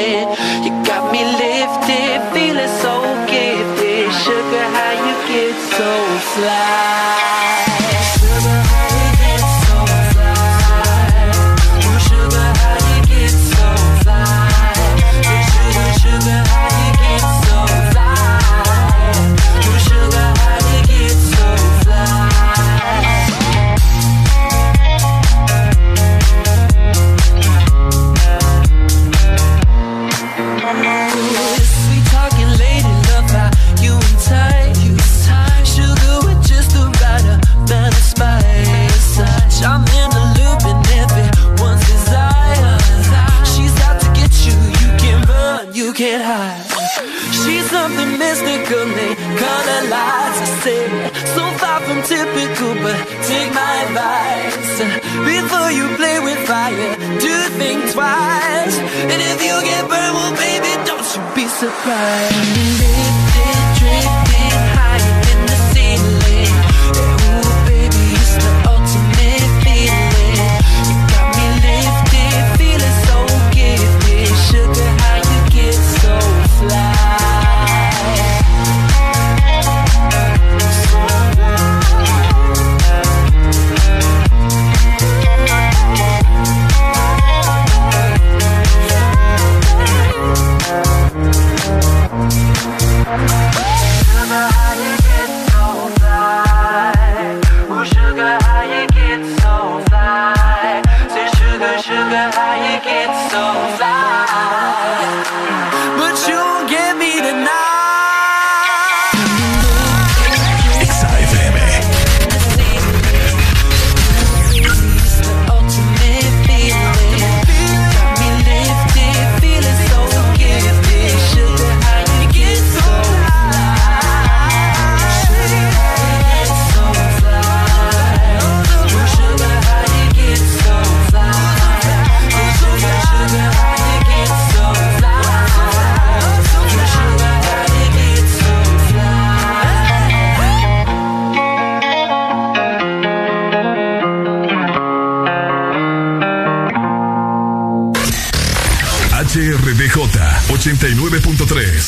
Say, 50.64 50.88
so 51.36 51.44
far 51.60 51.80
from 51.82 52.02
typical, 52.04 52.74
but 52.84 52.98
take 53.28 53.52
my 53.54 53.74
advice. 53.86 54.80
Before 55.28 55.70
you 55.72 55.86
play 55.98 56.20
with 56.20 56.40
fire, 56.48 56.96
do 57.20 57.34
think 57.60 57.92
twice. 57.92 58.78
And 59.12 59.20
if 59.32 59.44
you 59.44 59.56
get 59.70 59.84
burned, 59.92 60.16
well, 60.16 60.34
baby, 60.46 60.72
don't 60.88 61.08
you 61.16 61.22
be 61.36 61.48
surprised. 61.48 63.23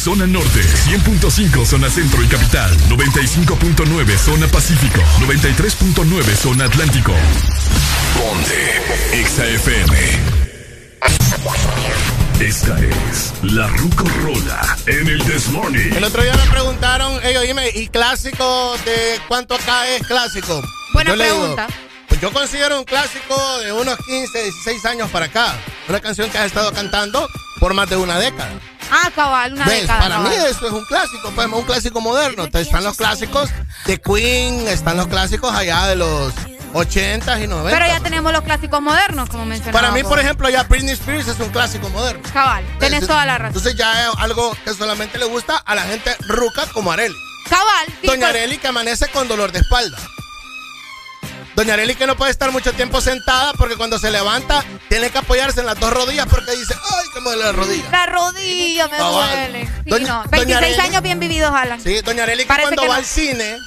Zona 0.05 0.27
Norte 0.27 0.61
100.5 0.61 1.65
Zona 1.65 1.89
Centro 1.89 2.21
y 2.21 2.27
Capital 2.27 2.71
95.9 2.89 4.17
Zona 4.19 4.47
Pacífico 4.47 5.01
93.9 5.19 6.23
Zona 6.35 6.65
Atlántico 6.65 7.11
Ponte 8.13 8.83
XAFM 9.25 9.97
Esta 12.39 12.79
es 12.79 13.33
la 13.41 13.65
Rucorola 13.65 14.77
en 14.85 15.07
el 15.07 15.23
This 15.23 15.49
Morning 15.49 15.91
El 15.95 16.03
otro 16.03 16.21
día 16.21 16.35
me 16.35 16.51
preguntaron, 16.51 17.19
hey, 17.23 17.37
oíme, 17.37 17.71
¿y 17.73 17.87
clásico 17.87 18.75
de 18.85 19.19
cuánto 19.27 19.55
acá 19.55 19.89
es 19.89 20.05
clásico? 20.05 20.61
Buena 20.93 21.15
Yo 21.15 21.23
digo, 21.23 21.39
pregunta. 21.39 21.67
pues 22.07 22.21
yo 22.21 22.31
considero 22.31 22.77
un 22.77 22.85
clásico 22.85 23.57
de 23.57 23.73
unos 23.73 23.97
15, 24.05 24.43
16 24.43 24.85
años 24.85 25.09
para 25.09 25.25
acá. 25.25 25.55
Una 25.89 25.99
canción 25.99 26.29
que 26.29 26.37
has 26.37 26.45
estado 26.45 26.71
cantando 26.73 27.27
por 27.59 27.73
más 27.73 27.89
de 27.89 27.95
una 27.95 28.19
década. 28.19 28.51
Ah, 28.91 29.09
cabal, 29.13 29.53
una 29.53 29.65
¿Ves? 29.65 29.81
década. 29.81 29.99
Para 29.99 30.19
mí 30.19 30.29
eso 30.35 30.67
es 30.67 30.71
un 30.73 30.85
clásico, 30.85 31.31
pues 31.35 31.47
un 31.47 31.63
clásico 31.63 32.01
moderno. 32.01 32.45
Están 32.51 32.83
los 32.83 32.97
clásicos 32.97 33.49
de 33.85 33.99
Queen, 33.99 34.67
están 34.67 34.97
los 34.97 35.07
clásicos 35.07 35.53
allá 35.53 35.87
de 35.87 35.95
los 35.95 36.33
80s 36.73 37.41
y 37.43 37.47
90s. 37.47 37.71
Pero 37.71 37.87
ya 37.87 37.99
tenemos 38.01 38.31
los 38.31 38.41
clásicos 38.43 38.81
modernos, 38.81 39.29
como 39.29 39.45
mencionaba. 39.45 39.79
Para 39.79 39.91
mí, 39.93 40.03
por 40.03 40.19
ejemplo, 40.19 40.49
ya 40.49 40.63
Britney 40.63 40.93
Spears 40.93 41.27
es 41.27 41.39
un 41.39 41.49
clásico 41.49 41.89
moderno. 41.89 42.21
Cabal, 42.33 42.63
tenés 42.79 42.83
Entonces- 42.83 43.07
toda 43.07 43.25
la 43.25 43.37
razón. 43.37 43.47
Entonces 43.47 43.75
ya 43.75 44.03
es 44.07 44.09
algo 44.17 44.55
que 44.63 44.73
solamente 44.73 45.17
le 45.17 45.25
gusta 45.25 45.57
a 45.57 45.75
la 45.75 45.83
gente 45.83 46.15
ruca 46.27 46.65
como 46.73 46.91
Areli. 46.91 47.15
Cabal, 47.49 47.85
Doña 48.03 48.27
pues- 48.27 48.29
Areli 48.29 48.57
que 48.57 48.67
amanece 48.67 49.07
con 49.09 49.27
dolor 49.27 49.51
de 49.51 49.59
espalda. 49.59 49.97
Doña 51.55 51.73
Areli 51.75 51.95
que 51.95 52.05
no 52.05 52.17
puede 52.17 52.31
estar 52.31 52.51
mucho 52.51 52.73
tiempo 52.73 52.99
sentada 52.99 53.53
porque 53.53 53.75
cuando 53.77 53.97
se 53.97 54.11
levanta 54.11 54.63
tiene 54.89 55.09
que 55.09 55.17
apoyarse 55.19 55.61
en 55.61 55.65
las 55.67 55.79
dos 55.79 55.91
rodillas 55.93 56.27
porque 56.29 56.51
dice, 56.51 56.73
ay, 56.73 57.05
que 57.13 57.19
me 57.21 57.27
duele 57.29 57.43
la 57.45 57.51
rodilla. 57.53 57.89
La 57.91 58.05
rodilla 58.07 58.87
me 58.89 58.97
Cabal. 58.97 59.29
duele. 59.29 59.65
Sí, 59.83 59.89
Doña- 59.89 60.07
no. 60.07 60.23
Doña 60.23 60.29
26 60.31 60.57
Arely. 60.57 60.79
años 60.89 61.01
bien 61.01 61.19
vividos, 61.19 61.53
Alan. 61.55 61.79
Sí, 61.81 62.01
Doña 62.01 62.23
Areli 62.23 62.43
que 62.45 62.53
cuando 62.53 62.81
que 62.81 62.87
va 62.89 62.95
no. 62.95 62.99
al 62.99 63.05
cine 63.05 63.57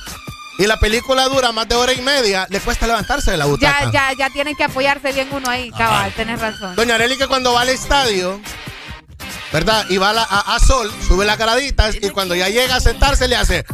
y 0.59 0.67
la 0.67 0.79
película 0.79 1.25
dura 1.29 1.51
más 1.53 1.67
de 1.69 1.77
hora 1.77 1.93
y 1.95 2.03
media, 2.03 2.47
le 2.51 2.61
cuesta 2.61 2.87
levantarse 2.87 3.31
de 3.31 3.37
la 3.39 3.47
butaca. 3.47 3.85
Ya, 3.87 3.91
ya, 4.11 4.13
ya 4.19 4.31
tienen 4.31 4.55
que 4.55 4.65
apoyarse 4.65 5.13
bien 5.13 5.29
uno 5.31 5.49
ahí. 5.49 5.71
Cabal, 5.71 6.13
tenés 6.15 6.41
razón. 6.41 6.77
Doña 6.77 6.97
Areli 6.97 7.17
que 7.17 7.27
cuando 7.27 7.55
va 7.55 7.63
al 7.63 7.69
estadio, 7.71 8.39
¿verdad? 9.53 9.87
Y 9.89 9.97
va 9.97 10.11
a, 10.11 10.13
la- 10.13 10.23
a- 10.29 10.57
a 10.57 10.59
Sol, 10.61 10.93
sube 11.07 11.25
las 11.25 11.39
graditas 11.39 11.97
y 12.01 12.11
cuando 12.11 12.35
ya 12.35 12.49
llega 12.51 12.77
a 12.77 12.81
sentarse 12.81 13.29
le 13.29 13.37
hace... 13.37 13.65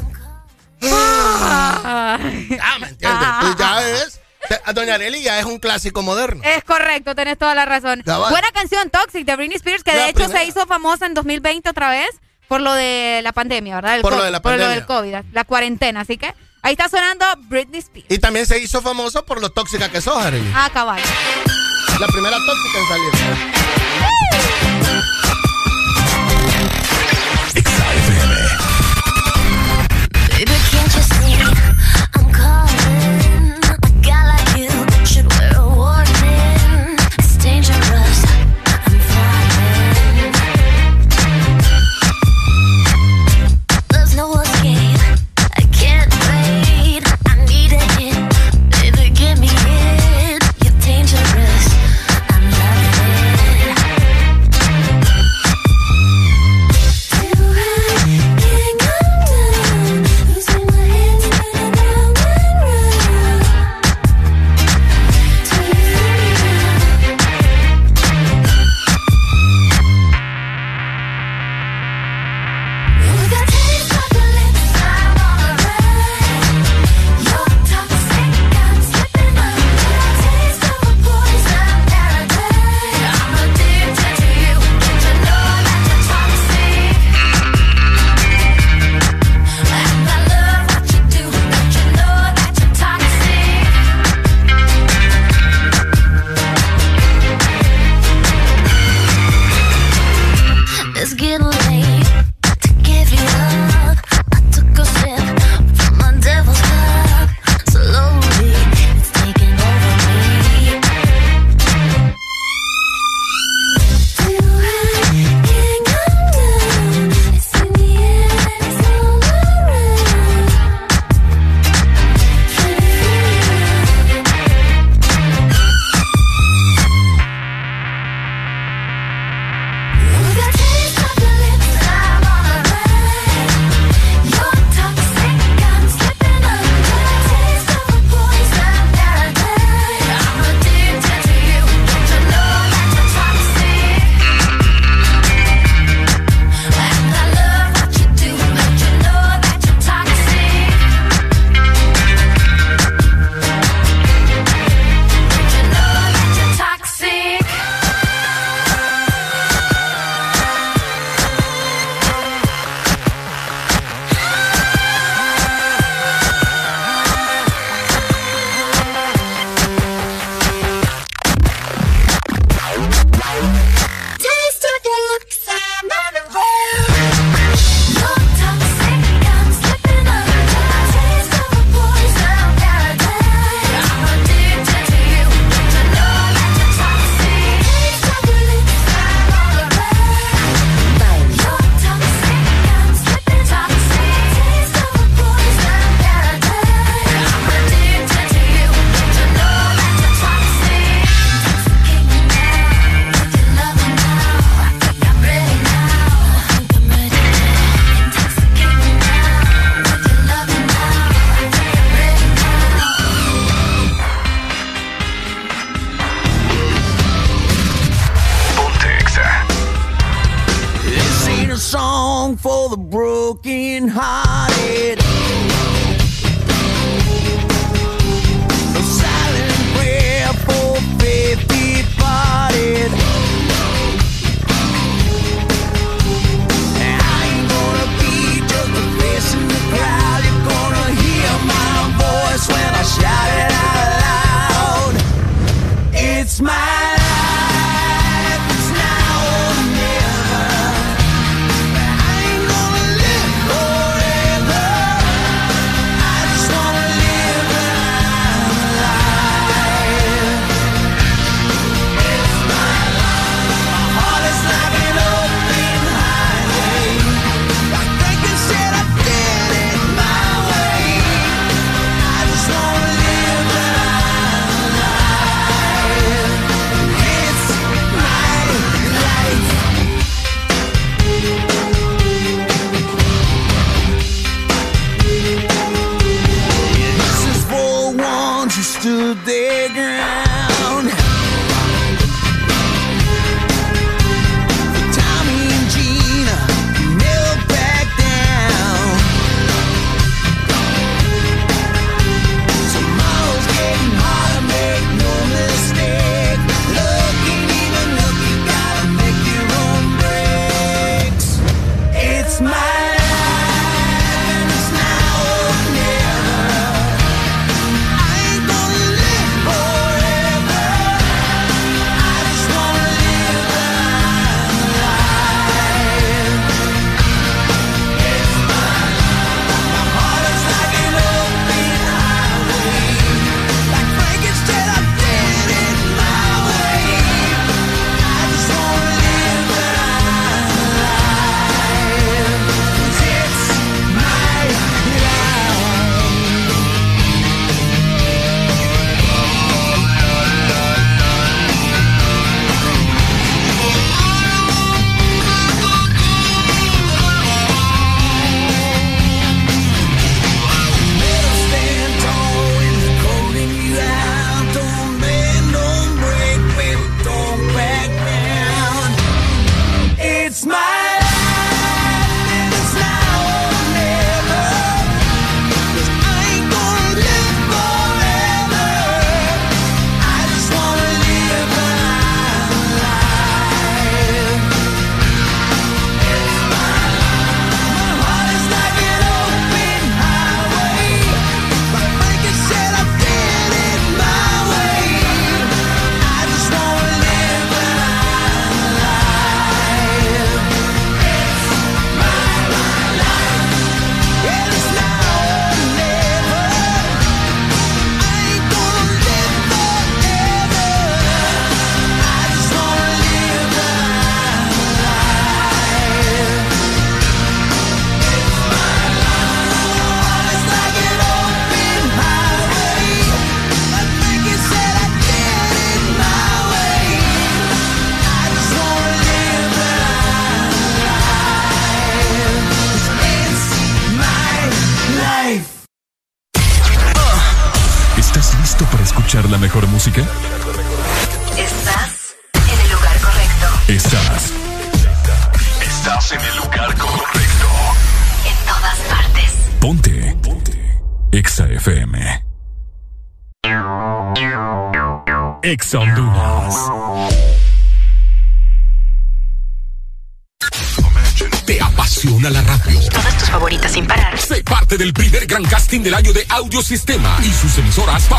Ah. 0.92 2.18
Ah, 2.62 2.78
¿me 2.80 2.88
entiendes? 2.88 3.28
Entonces 3.30 3.56
ya 3.58 3.82
es... 3.90 4.20
a 4.64 4.72
Doña 4.72 4.94
Areli 4.94 5.22
ya 5.22 5.38
es 5.38 5.44
un 5.46 5.58
clásico 5.58 6.02
moderno. 6.02 6.42
Es 6.44 6.64
correcto, 6.64 7.14
tenés 7.14 7.38
toda 7.38 7.54
la 7.54 7.64
razón. 7.64 8.02
Cabal. 8.04 8.30
Buena 8.30 8.48
canción 8.52 8.90
Toxic 8.90 9.24
de 9.26 9.36
Britney 9.36 9.56
Spears, 9.56 9.82
que 9.84 9.92
La 9.92 10.02
de 10.04 10.08
hecho 10.10 10.24
primera. 10.24 10.40
se 10.40 10.46
hizo 10.46 10.66
famosa 10.66 11.06
en 11.06 11.14
2020 11.14 11.68
otra 11.70 11.90
vez 11.90 12.08
por 12.48 12.60
lo 12.60 12.72
de 12.74 13.20
la 13.22 13.32
pandemia, 13.32 13.76
¿verdad? 13.76 13.96
El 13.96 14.02
Por 14.02 14.12
lo 14.14 14.22
de 14.22 14.30
la 14.30 14.42
Por 14.42 14.52
lo 14.52 14.58
pandemia. 14.58 14.74
del 14.76 14.86
COVID, 14.86 15.32
la 15.32 15.44
cuarentena. 15.44 16.00
Así 16.00 16.18
que 16.18 16.34
ahí 16.62 16.72
está 16.72 16.88
sonando 16.88 17.24
Britney 17.48 17.80
Spears. 17.80 18.06
Y 18.10 18.18
también 18.18 18.44
se 18.46 18.58
hizo 18.58 18.82
famoso 18.82 19.24
por 19.24 19.40
lo 19.40 19.50
tóxica 19.50 19.88
que 19.88 20.00
sos, 20.02 20.16
Areli. 20.22 20.50
Ah, 20.54 20.68
cabal. 20.72 21.00
La 22.00 22.06
primera 22.08 22.36
tóxica 22.36 22.78
en 22.78 22.88
salir. 22.88 23.54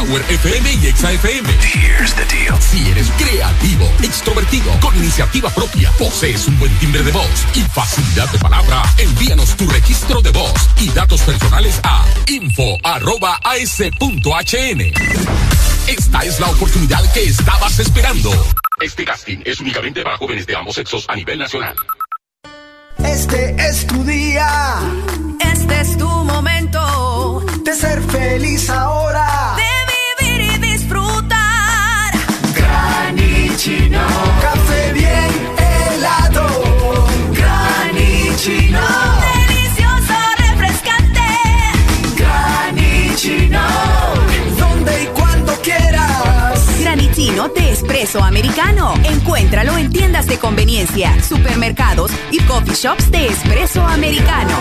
Power 0.06 0.24
FM 0.30 0.74
y 0.74 0.88
Exa 0.88 1.12
FM. 1.12 1.50
Here's 1.62 2.14
the 2.14 2.26
deal. 2.26 2.56
Si 2.60 2.90
eres 2.90 3.10
creativo, 3.18 3.92
extrovertido, 4.04 4.72
con 4.80 4.96
iniciativa 4.96 5.50
propia, 5.50 5.92
posees 5.98 6.48
un 6.48 6.60
buen 6.60 6.72
timbre 6.80 7.02
de 7.02 7.12
voz 7.12 7.46
y 7.56 7.62
facilidad 7.62 8.30
de 8.32 8.38
palabra, 8.40 8.84
envíanos 8.98 9.56
tu 9.56 9.68
registro 9.68 10.22
de 10.22 10.32
voz 10.32 10.54
y 10.80 10.90
datos 10.90 11.22
personales 11.22 11.80
a 11.84 12.06
info.as.hn. 12.28 12.84
Esta 15.88 16.20
es 16.20 16.40
la 16.40 16.48
oportunidad 16.50 17.14
que 17.14 17.24
estabas 17.24 17.80
esperando. 17.80 18.32
Este 18.82 19.06
casting 19.06 19.40
es 19.46 19.60
únicamente 19.60 20.04
para 20.04 20.18
jóvenes 20.18 20.46
de 20.46 20.56
ambos 20.56 20.76
sexos 20.76 21.06
a 21.08 21.16
nivel 21.16 21.40
nacional. 21.40 21.76
Este 23.00 23.56
es 23.58 23.88
tu 23.88 24.04
día. 24.04 24.80
Este 25.40 25.82
es 25.82 25.98
tu 25.98 26.08
momento. 26.08 27.44
De 27.64 27.74
ser 27.74 28.02
feliz 28.04 28.70
ahora 28.70 28.95
espresso 48.06 48.24
americano. 48.24 48.94
Encuéntralo 49.04 49.78
en 49.78 49.92
tiendas 49.92 50.28
de 50.28 50.38
conveniencia, 50.38 51.22
supermercados 51.24 52.12
y 52.30 52.40
coffee 52.42 52.76
shops 52.76 53.10
de 53.10 53.28
espresso 53.28 53.82
americano. 53.84 54.56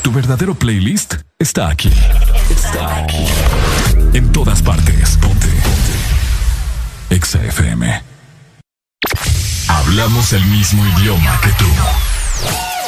Tu 0.00 0.12
verdadero 0.12 0.54
playlist 0.54 1.16
está 1.38 1.68
aquí. 1.68 1.92
Está 2.48 3.00
aquí. 3.00 3.26
En 4.14 4.32
todas 4.32 4.62
partes. 4.62 5.18
Ponte. 5.18 5.46
Ponte. 5.46 7.14
Exa 7.16 7.44
FM. 7.44 8.02
Hablamos 9.68 10.32
el 10.32 10.44
mismo 10.46 10.86
idioma 10.98 11.38
que 11.42 11.50
tú. 11.50 11.66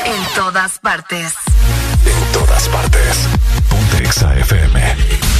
En 0.07 0.35
todas 0.35 0.79
partes. 0.79 1.35
En 2.07 2.33
todas 2.33 2.67
partes. 2.69 3.29
Ponte 3.69 4.05
Exa 4.05 4.35
FM. 4.39 5.40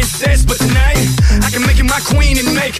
princess. 0.00 0.44
But 0.44 0.58
tonight, 0.58 1.06
I 1.44 1.50
can 1.50 1.62
make 1.62 1.78
you 1.78 1.84
my 1.84 2.00
queen 2.00 2.38
and 2.38 2.54
make 2.54 2.79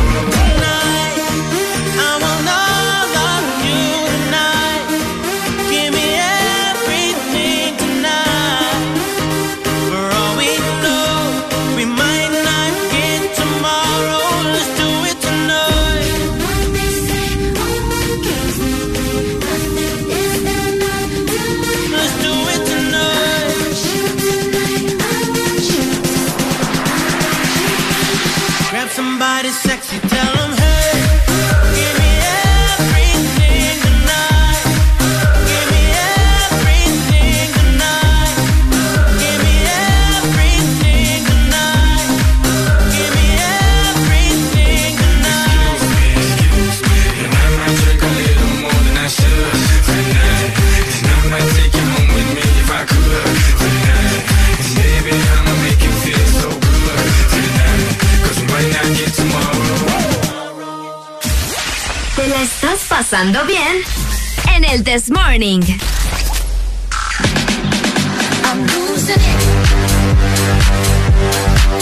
Pasando 63.11 63.43
bien? 63.45 63.83
En 64.55 64.63
el 64.63 64.85
This 64.85 65.11
Morning. 65.11 65.59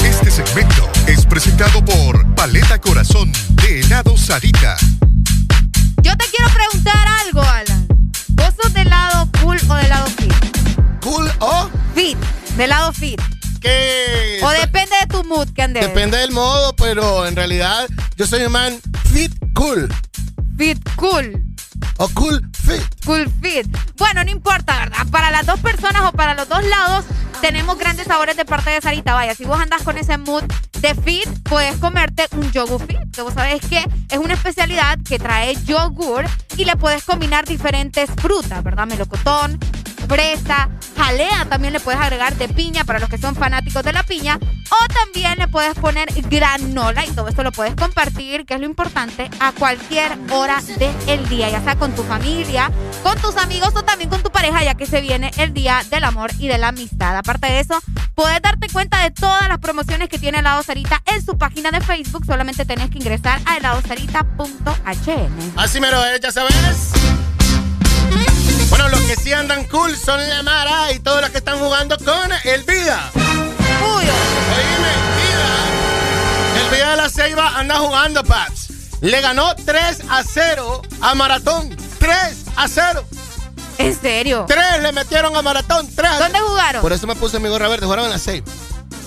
Este 0.03 0.31
segmento 0.31 0.89
es 1.05 1.27
presentado 1.27 1.85
por 1.85 2.33
Paleta 2.33 2.81
Corazón 2.81 3.31
de 3.61 3.81
helado 3.81 4.17
Sarita. 4.17 4.75
Yo 6.01 6.17
te 6.17 6.25
quiero 6.35 6.51
preguntar 6.51 7.07
algo, 7.23 7.41
Alan. 7.43 7.87
¿Vos 8.29 8.55
sos 8.59 8.73
del 8.73 8.89
lado 8.89 9.29
cool 9.43 9.59
o 9.69 9.75
del 9.75 9.89
lado 9.89 10.07
fit? 10.07 10.33
¿Cool 11.03 11.31
o? 11.41 11.69
Fit, 11.93 12.17
del 12.57 12.71
lado 12.71 12.91
fit. 12.91 13.21
¿Qué? 13.61 14.39
O 14.41 14.49
depende 14.49 14.95
de 15.01 15.07
tu 15.07 15.23
mood 15.25 15.47
que 15.53 15.61
andes. 15.61 15.85
Depende 15.85 16.17
del 16.17 16.31
modo, 16.31 16.75
pero 16.75 17.27
en 17.27 17.35
realidad 17.35 17.87
yo 18.17 18.25
soy 18.25 18.45
un 18.45 18.51
man 18.51 18.79
fit 19.13 19.31
Cool. 19.53 19.89
Fit 20.59 20.77
Cool. 20.97 21.41
O 21.99 22.09
Cool 22.09 22.41
Fit. 22.51 23.05
Cool 23.05 23.31
Fit. 23.41 23.65
Bueno, 23.97 24.25
no 24.25 24.29
importa, 24.29 24.77
¿verdad? 24.77 25.07
Para 25.09 25.31
las 25.31 25.45
dos 25.45 25.57
personas 25.61 26.01
o 26.01 26.11
para 26.11 26.33
los 26.33 26.49
dos 26.49 26.61
lados 26.65 27.05
tenemos 27.39 27.77
grandes 27.77 28.07
sabores 28.07 28.35
de 28.35 28.43
parte 28.43 28.69
de 28.71 28.81
Sarita. 28.81 29.13
Vaya, 29.13 29.33
si 29.35 29.45
vos 29.45 29.57
andás 29.57 29.83
con 29.83 29.97
ese 29.97 30.17
mood 30.17 30.43
de 30.81 30.95
fit, 30.95 31.29
puedes 31.43 31.77
comerte 31.77 32.27
un 32.33 32.51
yogur 32.51 32.85
fit. 32.85 32.99
Que 33.13 33.21
vos 33.21 33.33
sabés 33.33 33.61
que 33.67 33.87
es 34.09 34.17
una 34.17 34.33
especialidad 34.33 34.99
que 35.07 35.17
trae 35.17 35.55
yogur 35.63 36.25
y 36.57 36.65
le 36.65 36.75
puedes 36.75 37.05
combinar 37.05 37.45
diferentes 37.45 38.09
frutas, 38.17 38.61
¿verdad? 38.61 38.85
Melocotón, 38.85 39.57
fresa, 40.09 40.69
jalea 40.97 41.45
también 41.45 41.71
le 41.71 41.79
puedes 41.79 42.01
agregar 42.01 42.35
de 42.35 42.49
piña 42.49 42.83
para 42.83 42.99
los 42.99 43.09
que 43.09 43.17
son 43.17 43.35
fanáticos 43.35 43.83
de 43.83 43.93
la 43.93 44.03
piña. 44.03 44.39
O 44.71 44.87
también 44.93 45.37
le 45.37 45.47
puedes 45.47 45.75
poner 45.75 46.09
granola 46.29 47.05
y 47.05 47.11
todo 47.11 47.27
esto 47.27 47.43
lo 47.43 47.51
puedes 47.51 47.75
compartir, 47.75 48.45
que 48.45 48.55
es 48.55 48.59
lo 48.59 48.65
importante, 48.65 49.29
a 49.39 49.51
cualquier 49.51 50.17
hora 50.31 50.61
del 51.07 51.29
día, 51.29 51.49
ya 51.49 51.61
sea 51.63 51.75
con 51.75 51.95
tu 51.95 52.03
familia, 52.03 52.71
con 53.03 53.17
tus 53.19 53.37
amigos 53.37 53.69
o 53.75 53.83
también 53.83 54.09
con 54.09 54.21
tu 54.21 54.31
pareja, 54.31 54.63
ya 54.63 54.75
que 54.75 54.85
se 54.85 55.01
viene 55.01 55.31
el 55.37 55.53
día 55.53 55.83
del 55.89 56.03
amor 56.03 56.31
y 56.39 56.47
de 56.47 56.57
la 56.57 56.69
amistad. 56.69 57.15
Aparte 57.15 57.47
de 57.47 57.59
eso, 57.59 57.79
puedes 58.15 58.41
darte 58.41 58.67
cuenta 58.69 59.01
de 59.03 59.11
todas 59.11 59.47
las 59.47 59.59
promociones 59.59 60.09
que 60.09 60.17
tiene 60.17 60.39
Helado 60.39 60.63
Sarita 60.63 61.01
en 61.05 61.23
su 61.23 61.37
página 61.37 61.71
de 61.71 61.81
Facebook. 61.81 62.25
Solamente 62.25 62.65
tenés 62.65 62.89
que 62.89 62.97
ingresar 62.97 63.39
a 63.45 63.57
heladosarita.hn. 63.57 65.53
Así 65.55 65.79
mero 65.79 66.03
es, 66.05 66.19
ya 66.19 66.31
sabes. 66.31 66.93
Bueno, 68.69 68.89
los 68.89 68.99
que 69.01 69.15
sí 69.15 69.33
andan 69.33 69.65
cool 69.65 69.95
son 69.97 70.27
la 70.29 70.43
Mara 70.43 70.91
y 70.91 70.99
todos 70.99 71.21
los 71.21 71.29
que 71.29 71.39
están 71.39 71.59
jugando 71.59 71.97
con 71.97 72.31
el 72.43 72.63
Vida. 72.63 73.11
Uy, 73.15 74.03
Vida. 74.03 75.55
El 76.61 76.69
Vida 76.75 76.91
de 76.91 76.97
la 76.97 77.09
Ceiba 77.09 77.57
anda 77.57 77.77
jugando, 77.77 78.23
Paps. 78.23 78.67
Le 79.01 79.21
ganó 79.21 79.55
3 79.55 80.01
a 80.09 80.23
0 80.23 80.81
a 81.01 81.15
Maratón. 81.15 81.75
3 81.99 82.15
a 82.55 82.67
0. 82.67 83.03
¿En 83.77 83.99
serio? 83.99 84.45
3 84.47 84.81
le 84.81 84.91
metieron 84.91 85.35
a 85.35 85.41
Maratón. 85.41 85.87
3 85.95 86.11
a 86.11 86.19
¿Dónde 86.19 86.39
jugaron? 86.39 86.81
Por 86.81 86.93
eso 86.93 87.07
me 87.07 87.15
puse 87.15 87.39
mi 87.39 87.49
gorra 87.49 87.67
verde. 87.69 87.85
Jugaron 87.85 88.05
en 88.05 88.11
la 88.11 88.19
Ceiba. 88.19 88.45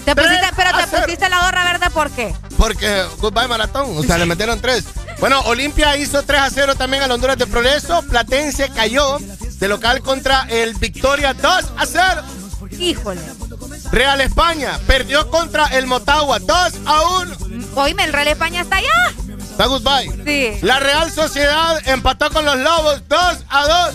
Te 0.05 0.17
pusiste, 0.17 0.47
pero 0.57 0.71
te 0.77 0.85
cero. 0.91 1.03
pusiste 1.05 1.29
la 1.29 1.45
gorra 1.45 1.65
verde, 1.65 1.91
¿por 1.91 2.11
qué? 2.11 2.35
Porque 2.57 3.05
Goodbye 3.19 3.47
Maratón, 3.47 3.97
o 3.97 4.03
sea, 4.03 4.19
le 4.19 4.27
metieron 4.27 4.61
tres. 4.61 4.85
Bueno, 5.21 5.41
Olimpia 5.43 5.97
hizo 5.97 6.23
3 6.25 6.41
a 6.41 6.51
0 6.51 6.75
también 6.75 7.05
al 7.05 7.13
Honduras 7.13 7.39
de 7.39 7.47
Progreso. 7.47 8.03
Platense 8.03 8.69
cayó 8.71 9.19
de 9.63 9.69
local 9.69 10.03
contra 10.03 10.49
el 10.51 10.75
Victoria 10.75 11.35
2 11.35 11.45
a 11.77 11.87
0. 11.87 12.23
Híjole. 12.81 13.21
Real 13.93 14.21
España 14.21 14.81
perdió 14.89 15.31
contra 15.31 15.67
el 15.67 15.87
Motagua 15.87 16.41
2 16.41 16.51
a 16.85 17.03
1. 17.21 17.37
Oíme, 17.77 18.03
el 18.03 18.13
Real 18.13 18.27
España 18.27 18.63
está 18.63 18.79
allá. 18.79 19.15
Está 19.39 19.67
goodbye. 19.67 20.11
Sí. 20.27 20.59
La 20.63 20.81
Real 20.81 21.13
Sociedad 21.13 21.81
empató 21.87 22.33
con 22.33 22.45
los 22.45 22.57
Lobos 22.57 23.05
2 23.09 23.21
a 23.49 23.87
2. 23.87 23.95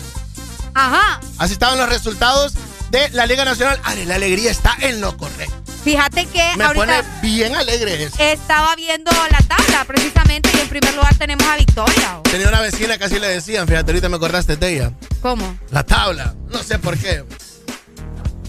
Ajá. 0.74 1.20
Así 1.38 1.52
estaban 1.52 1.78
los 1.78 1.90
resultados 1.90 2.54
de 2.90 3.10
la 3.10 3.26
Liga 3.26 3.44
Nacional. 3.44 3.78
Are, 3.84 4.06
la 4.06 4.16
alegría 4.16 4.50
está 4.50 4.74
en 4.80 5.02
lo 5.02 5.18
correcto. 5.18 5.67
Fíjate 5.88 6.26
que 6.26 6.44
Me 6.58 6.66
ahorita 6.66 6.86
pone 6.86 7.02
bien 7.22 7.56
alegre 7.56 8.04
eso. 8.04 8.18
estaba 8.20 8.76
viendo 8.76 9.10
la 9.32 9.38
tabla 9.48 9.86
precisamente 9.88 10.50
y 10.54 10.60
en 10.60 10.68
primer 10.68 10.94
lugar 10.94 11.16
tenemos 11.16 11.48
a 11.48 11.56
Victoria. 11.56 12.20
Tenía 12.30 12.50
una 12.50 12.60
vecina 12.60 12.98
que 12.98 13.06
así 13.06 13.18
le 13.20 13.30
decían, 13.30 13.66
fíjate, 13.66 13.92
ahorita 13.92 14.10
me 14.10 14.18
acordaste 14.18 14.58
de 14.58 14.74
ella. 14.74 14.92
¿Cómo? 15.22 15.58
La 15.72 15.86
tabla. 15.86 16.36
No 16.50 16.62
sé 16.62 16.78
por 16.78 16.98
qué. 16.98 17.24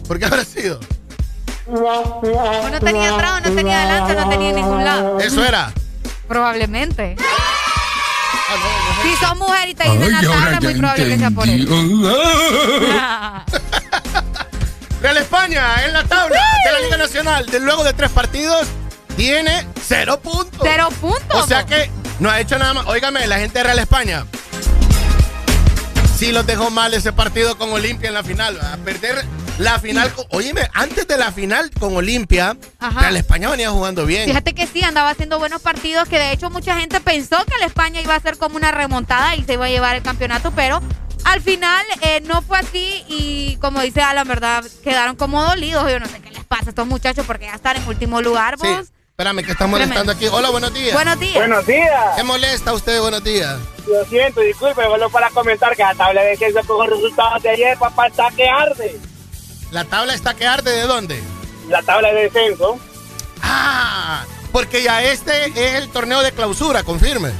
¿Por 0.08 0.18
qué 0.18 0.25
habrá 0.25 0.44
sido? 0.44 0.81
O 1.68 2.68
no 2.73 2.81
tenía 2.81 3.15
atrás, 3.15 3.41
no 3.44 3.55
tenía 3.55 3.83
adelante, 3.84 4.15
no 4.17 4.28
tenía 4.31 4.49
en 4.50 4.57
ningún 4.57 4.84
lado. 4.84 5.20
Eso 5.20 5.44
era. 5.44 5.73
Probablemente. 6.26 7.15
Si 9.05 9.15
sos 9.25 9.36
mujer 9.39 9.68
y 9.68 9.75
te 9.76 9.84
dicen 9.84 10.10
la 10.10 10.23
tabla, 10.23 10.57
es 10.57 10.65
muy 10.65 10.75
probable 10.75 11.07
que 11.07 11.18
sea 11.18 11.31
por 11.31 11.49
eso. 11.49 11.67
Real 15.01 15.17
España 15.17 15.85
en 15.85 15.93
la 15.93 16.05
tabla 16.05 16.41
de 16.65 16.73
la 16.73 16.81
Liga 16.81 16.97
Nacional, 16.97 17.47
de 17.47 17.60
luego 17.60 17.85
de 17.85 17.93
tres 17.93 18.10
partidos, 18.10 18.67
tiene 19.17 19.67
cero 19.86 20.18
puntos. 20.20 20.60
Cero 20.62 20.89
puntos. 21.01 21.44
O 21.44 21.47
sea 21.47 21.65
que 21.65 21.89
no 22.18 22.31
ha 22.31 22.41
hecho 22.41 22.59
nada 22.59 22.75
más. 22.75 22.86
Óigame, 22.86 23.27
la 23.27 23.39
gente 23.39 23.59
de 23.59 23.65
Real 23.65 23.78
España. 23.78 24.27
Sí 26.17 26.33
los 26.33 26.44
dejó 26.47 26.70
mal 26.70 26.94
ese 26.94 27.12
partido 27.12 27.57
con 27.57 27.73
Olimpia 27.73 28.09
en 28.09 28.15
la 28.15 28.25
final. 28.25 28.59
A 28.60 28.77
perder 28.78 29.25
la 29.59 29.78
final. 29.78 30.12
Con, 30.12 30.27
óyeme, 30.31 30.68
antes 30.75 31.07
de 31.07 31.17
la 31.17 31.31
final 31.31 31.70
con 31.78 31.97
Olimpia, 31.97 32.57
Ajá. 32.81 33.01
Real 33.01 33.17
España 33.17 33.49
venía 33.51 33.70
jugando 33.70 34.05
bien. 34.05 34.25
Fíjate 34.25 34.52
que 34.52 34.67
sí, 34.67 34.83
andaba 34.83 35.10
haciendo 35.10 35.39
buenos 35.39 35.62
partidos, 35.62 36.09
que 36.09 36.18
de 36.18 36.33
hecho 36.33 36.51
mucha 36.51 36.77
gente 36.77 37.01
pensó 37.01 37.36
que 37.44 37.57
la 37.60 37.67
España 37.67 38.01
iba 38.01 38.17
a 38.17 38.20
ser 38.20 38.36
como 38.36 38.57
una 38.57 38.73
remontada 38.73 39.36
y 39.36 39.44
se 39.44 39.52
iba 39.52 39.67
a 39.67 39.68
llevar 39.68 39.94
el 39.94 40.02
campeonato, 40.02 40.51
pero 40.51 40.83
al 41.25 41.41
final 41.43 41.85
eh, 42.03 42.21
no 42.23 42.43
fue 42.43 42.59
así 42.59 43.05
y 43.09 43.57
como 43.61 43.81
dice 43.81 44.01
Alan, 44.03 44.27
¿verdad? 44.27 44.65
Quedaron 44.83 45.17
como 45.17 45.43
dolidos. 45.43 45.91
Yo 45.91 46.01
no 46.01 46.07
sé 46.07 46.21
qué 46.21 46.31
les 46.31 46.45
pasa 46.45 46.67
a 46.67 46.69
estos 46.71 46.87
muchachos 46.87 47.27
porque 47.27 47.47
ya 47.47 47.55
están 47.55 47.77
en 47.77 47.87
último 47.87 48.21
lugar, 48.23 48.57
Sí, 48.61 48.67
vos. 48.67 48.89
espérame, 49.11 49.45
que 49.45 49.53
están 49.53 49.71
molestando 49.71 50.13
aquí. 50.13 50.27
Hola, 50.29 50.51
buenos 50.51 50.73
días. 50.73 50.95
Buenos 50.95 51.19
días. 51.21 51.35
Buenos 51.37 51.67
días. 51.67 52.17
¿Qué 52.17 52.23
molesta 52.25 52.71
a 52.71 52.75
usted? 52.75 53.01
Buenos 53.01 53.23
días. 53.25 53.59
Lo 53.87 54.05
siento, 54.07 54.41
disculpe, 54.41 54.83
solo 54.83 55.11
para 55.11 55.31
comentar 55.31 55.75
que 55.77 55.83
la 55.83 55.95
tabla 55.95 56.23
de 56.23 56.29
descenso 56.31 56.61
con 56.67 56.79
los 56.89 56.97
resultados 56.97 57.43
de 57.43 57.51
ayer, 57.51 57.79
papá, 57.79 58.07
está 58.09 58.29
que 58.37 58.49
arde. 58.49 59.01
¿La 59.71 59.85
tabla 59.85 60.15
está 60.15 60.35
que 60.35 60.47
arde 60.47 60.71
de 60.73 60.83
dónde? 60.83 61.23
La 61.69 61.83
tabla 61.83 62.09
de 62.13 62.23
descenso. 62.25 62.79
Ah, 63.43 64.25
porque 64.53 64.83
ya 64.83 65.03
este 65.03 65.47
es 65.49 65.75
el 65.77 65.89
torneo 65.91 66.23
de 66.23 66.33
clausura, 66.33 66.83
confirme. 66.83 67.33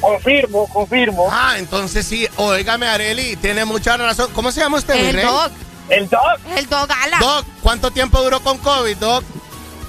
Confirmo, 0.00 0.66
confirmo. 0.68 1.28
Ah, 1.30 1.54
entonces 1.58 2.06
sí, 2.06 2.26
óigame, 2.36 2.86
Areli, 2.86 3.36
tiene 3.36 3.64
mucha 3.64 3.96
razón. 3.96 4.30
¿Cómo 4.34 4.50
se 4.50 4.60
llama 4.60 4.78
usted, 4.78 4.94
mi 4.94 5.08
El 5.08 5.14
rey? 5.14 5.24
Doc. 5.24 5.52
El 5.88 6.08
Doc. 6.08 6.40
El 6.56 6.68
Doc 6.68 6.90
Alan. 7.04 7.20
Doc, 7.20 7.46
¿cuánto 7.62 7.90
tiempo 7.90 8.20
duró 8.20 8.40
con 8.40 8.58
COVID, 8.58 8.96
Doc? 8.96 9.24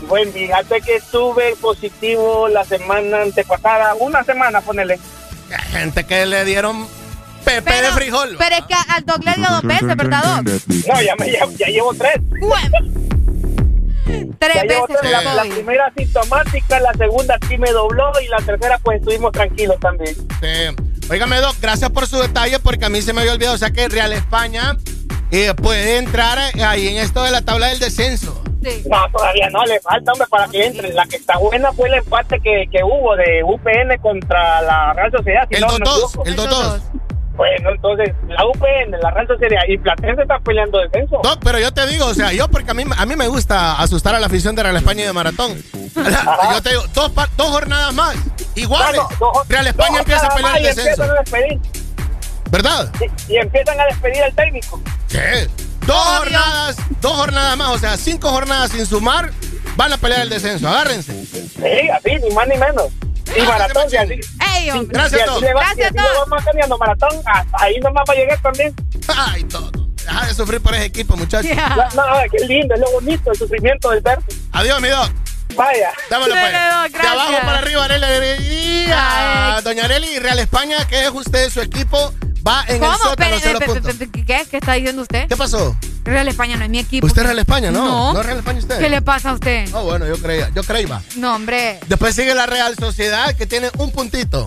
Bueno, 0.08 0.32
fíjate 0.32 0.82
que 0.82 0.98
estuve 0.98 1.56
positivo 1.56 2.48
la 2.48 2.64
semana 2.64 3.24
antepasada, 3.24 3.95
una 3.95 4.24
semana, 4.24 4.61
ponele. 4.61 5.00
Hay 5.51 5.72
gente 5.72 6.06
que 6.06 6.26
le 6.26 6.45
dieron 6.45 6.88
pepe 7.43 7.82
de 7.82 7.92
frijol. 7.92 8.35
Pero 8.38 8.56
es 8.56 8.66
que 8.66 8.76
al 8.90 9.06
Doc 9.06 9.24
le 9.24 9.34
dio 9.34 9.48
dos 9.50 9.64
veces, 9.64 9.95
¿verdad, 9.95 10.24
Doc? 10.24 10.61
No, 10.88 11.01
ya, 11.01 11.16
me, 11.16 11.32
ya, 11.32 11.48
ya 11.58 11.67
llevo 11.67 11.93
tres. 11.93 12.16
Tres 14.39 14.55
Ya 14.55 14.63
veces. 14.63 15.35
La, 15.35 15.43
primera 15.43 15.85
asintomática, 15.87 16.79
la 16.79 16.93
segunda 16.93 17.37
sí 17.47 17.57
me 17.57 17.71
dobló 17.71 18.11
y 18.23 18.27
la 18.27 18.37
tercera 18.37 18.79
pues 18.83 18.99
estuvimos 18.99 19.31
tranquilos 19.31 19.77
también. 19.79 20.15
Sí. 20.15 21.07
Óigame, 21.09 21.37
Doc, 21.37 21.55
gracias 21.61 21.89
por 21.89 22.07
su 22.07 22.17
detalle 22.19 22.59
porque 22.59 22.85
a 22.85 22.89
mí 22.89 23.01
se 23.01 23.13
me 23.13 23.21
había 23.21 23.33
olvidado. 23.33 23.55
O 23.55 23.57
sea 23.57 23.71
que 23.71 23.87
Real 23.87 24.11
España 24.13 24.75
eh, 25.31 25.53
puede 25.55 25.97
entrar 25.97 26.37
eh, 26.55 26.63
ahí 26.63 26.87
en 26.89 26.97
esto 26.97 27.23
de 27.23 27.31
la 27.31 27.41
tabla 27.41 27.67
del 27.67 27.79
descenso. 27.79 28.43
No, 28.89 28.97
todavía 29.13 29.49
no, 29.49 29.63
le 29.65 29.79
falta, 29.79 30.11
hombre, 30.11 30.27
para 30.29 30.47
que 30.49 30.65
entre. 30.65 30.91
La 30.93 31.05
que 31.05 31.15
está 31.15 31.37
buena 31.37 31.71
fue 31.71 31.87
el 31.87 31.95
empate 31.95 32.39
que, 32.41 32.65
que 32.69 32.83
hubo 32.83 33.15
de 33.15 33.41
UPN 33.43 33.97
contra 34.01 34.61
la 34.61 34.91
Real 34.93 35.11
Sociedad. 35.11 35.47
si 35.49 35.55
El 35.55 35.61
no 35.61 35.67
me 35.69 35.73
2-2, 35.77 35.79
equivoco. 35.79 36.25
el 36.25 36.35
2-2. 36.35 36.81
Bueno, 37.38 37.69
entonces, 37.69 38.16
la 38.27 38.45
UPN, 38.48 38.99
la 38.99 39.11
Real 39.11 39.27
Sociedad 39.27 39.61
y 39.67 39.77
Platense 39.77 40.24
están 40.24 40.41
peleando 40.43 40.80
descenso. 40.80 41.19
Doc, 41.24 41.40
pero 41.43 41.59
yo 41.59 41.72
te 41.72 41.85
digo, 41.85 42.07
o 42.07 42.14
sea, 42.16 42.33
yo 42.33 42.48
porque 42.48 42.72
a 42.72 42.74
mí, 42.74 42.83
a 42.98 43.06
mí 43.06 43.16
me 43.16 43.27
gusta 43.27 43.80
asustar 43.80 44.16
a 44.16 44.19
la 44.19 44.25
afición 44.25 44.56
de 44.56 44.64
Real 44.64 44.75
España 44.75 45.03
y 45.03 45.06
de 45.06 45.14
Maratón. 45.14 45.56
Yo 46.53 46.61
te 46.64 46.69
digo, 46.72 46.83
dos, 46.95 47.11
dos 47.38 47.48
jornadas 47.48 47.93
más, 47.93 48.16
iguales. 48.56 49.01
Real 49.48 49.67
España 49.67 49.99
empieza 49.99 50.25
a 50.25 50.35
pelear 50.35 50.57
el 50.57 50.64
descenso. 50.64 51.03
a. 51.03 51.24
¿Verdad? 52.49 52.91
Y, 53.27 53.33
y 53.33 53.38
empiezan 53.38 53.80
a 53.80 53.85
despedir 53.85 54.24
al 54.24 54.33
técnico. 54.33 54.82
¿Qué? 55.09 55.48
Dos 55.85 55.98
jornadas, 55.98 56.77
dos 57.01 57.14
jornadas 57.14 57.56
más, 57.56 57.69
o 57.69 57.77
sea, 57.77 57.98
cinco 57.98 58.30
jornadas 58.30 58.72
sin 58.72 58.85
sumar, 58.85 59.32
van 59.75 59.93
a 59.93 59.98
pelear 59.98 60.22
el 60.22 60.30
descenso. 60.30 60.67
Agárrense. 60.67 61.14
Sí, 61.25 61.90
así, 61.93 62.16
ni 62.24 62.33
más 62.33 62.48
ni 62.48 62.57
menos. 62.57 62.88
Y 63.38 63.41
maratón, 63.41 63.90
si 63.90 63.98
así. 63.98 64.19
¡Ey, 64.57 64.69
hombre! 64.71 64.97
Gracias, 64.97 65.41
le 65.41 65.53
va- 65.53 65.61
Gracias, 65.61 65.87
así 65.95 65.97
le 65.97 66.19
vamos 66.19 66.43
cambiando 66.45 66.77
maratón, 66.77 67.09
ahí 67.53 67.79
nomás 67.79 68.03
va 68.09 68.13
a 68.13 68.15
llegar 68.17 68.41
también. 68.41 68.73
Ay, 69.15 69.43
todo. 69.45 69.71
Deja 70.05 70.25
de 70.25 70.33
sufrir 70.33 70.61
por 70.61 70.73
ese 70.73 70.85
equipo, 70.85 71.17
muchachos. 71.17 71.51
No, 71.95 72.05
no, 72.05 72.19
qué 72.31 72.45
lindo, 72.45 72.73
es 72.75 72.79
lo 72.79 72.91
bonito, 72.91 73.31
el 73.31 73.37
sufrimiento 73.37 73.89
del 73.91 74.01
verde. 74.01 74.23
Adiós, 74.53 74.81
mi 74.81 74.87
Doc. 74.89 75.11
Vaya. 75.55 75.91
Dámelo, 76.09 76.33
pues. 76.33 76.51
De 77.01 77.07
abajo 77.07 77.33
para 77.45 77.57
arriba, 77.59 77.85
Arely 77.85 78.03
Alegría. 78.05 79.61
Doña 79.63 79.85
Arely, 79.85 80.19
Real 80.19 80.39
España, 80.39 80.87
que 80.87 81.03
es 81.05 81.11
usted, 81.11 81.49
su 81.49 81.61
equipo, 81.61 82.13
va 82.48 82.64
en 82.67 82.76
el 82.76 82.80
¿Cómo? 82.80 82.98
sótano, 82.98 83.35
espere, 83.35 84.09
¿Qué? 84.26 84.45
¿Qué 84.50 84.58
está 84.58 84.74
diciendo 84.74 85.01
usted? 85.01 85.27
¿Qué 85.27 85.35
pasó? 85.38 85.76
Real 86.03 86.27
España 86.27 86.56
no 86.56 86.64
es 86.64 86.69
mi 86.69 86.80
equipo. 86.80 87.06
¿Usted 87.06 87.22
es 87.22 87.26
Real 87.27 87.40
España, 87.40 87.69
no? 87.72 87.85
No. 87.85 88.14
¿No 88.14 88.19
es 88.22 88.26
Real 88.26 88.38
España 88.40 88.59
usted? 88.59 88.80
¿Qué 88.80 88.90
le 88.90 89.01
pasa 89.01 89.32
a 89.32 89.34
usted? 89.34 89.67
Oh, 89.74 89.84
bueno, 89.84 90.08
yo 90.08 90.17
creía, 90.17 90.50
yo 90.56 90.64
creía. 90.64 91.01
No, 91.17 91.35
hombre, 91.35 91.80
Después 91.88 92.16
sigue 92.16 92.34
la 92.34 92.45
Real 92.45 92.76
Sociedad, 92.80 93.35
que 93.35 93.45
tiene 93.45 93.69
un 93.77 93.92
puntito. 93.92 94.45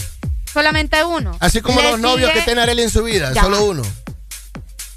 solamente 0.53 1.05
uno. 1.05 1.37
Así 1.41 1.61
como 1.61 1.81
Le 1.81 1.91
los 1.91 2.01
novios 2.01 2.31
sigue- 2.31 2.41
que 2.41 2.45
tiene 2.47 2.63
Arely 2.63 2.83
en 2.83 2.91
su 2.91 3.03
vida, 3.05 3.33
Ya. 3.35 3.43
solo 3.43 3.63
uno. 3.65 3.83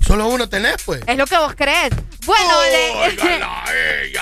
Solo 0.06 0.28
uno 0.28 0.50
tenés, 0.50 0.76
pues. 0.86 1.02
Es 1.08 1.18
lo 1.18 1.26
que 1.26 1.38
vos 1.38 1.54
crees. 1.56 1.92
Bueno, 2.26 2.54
le- 2.64 3.16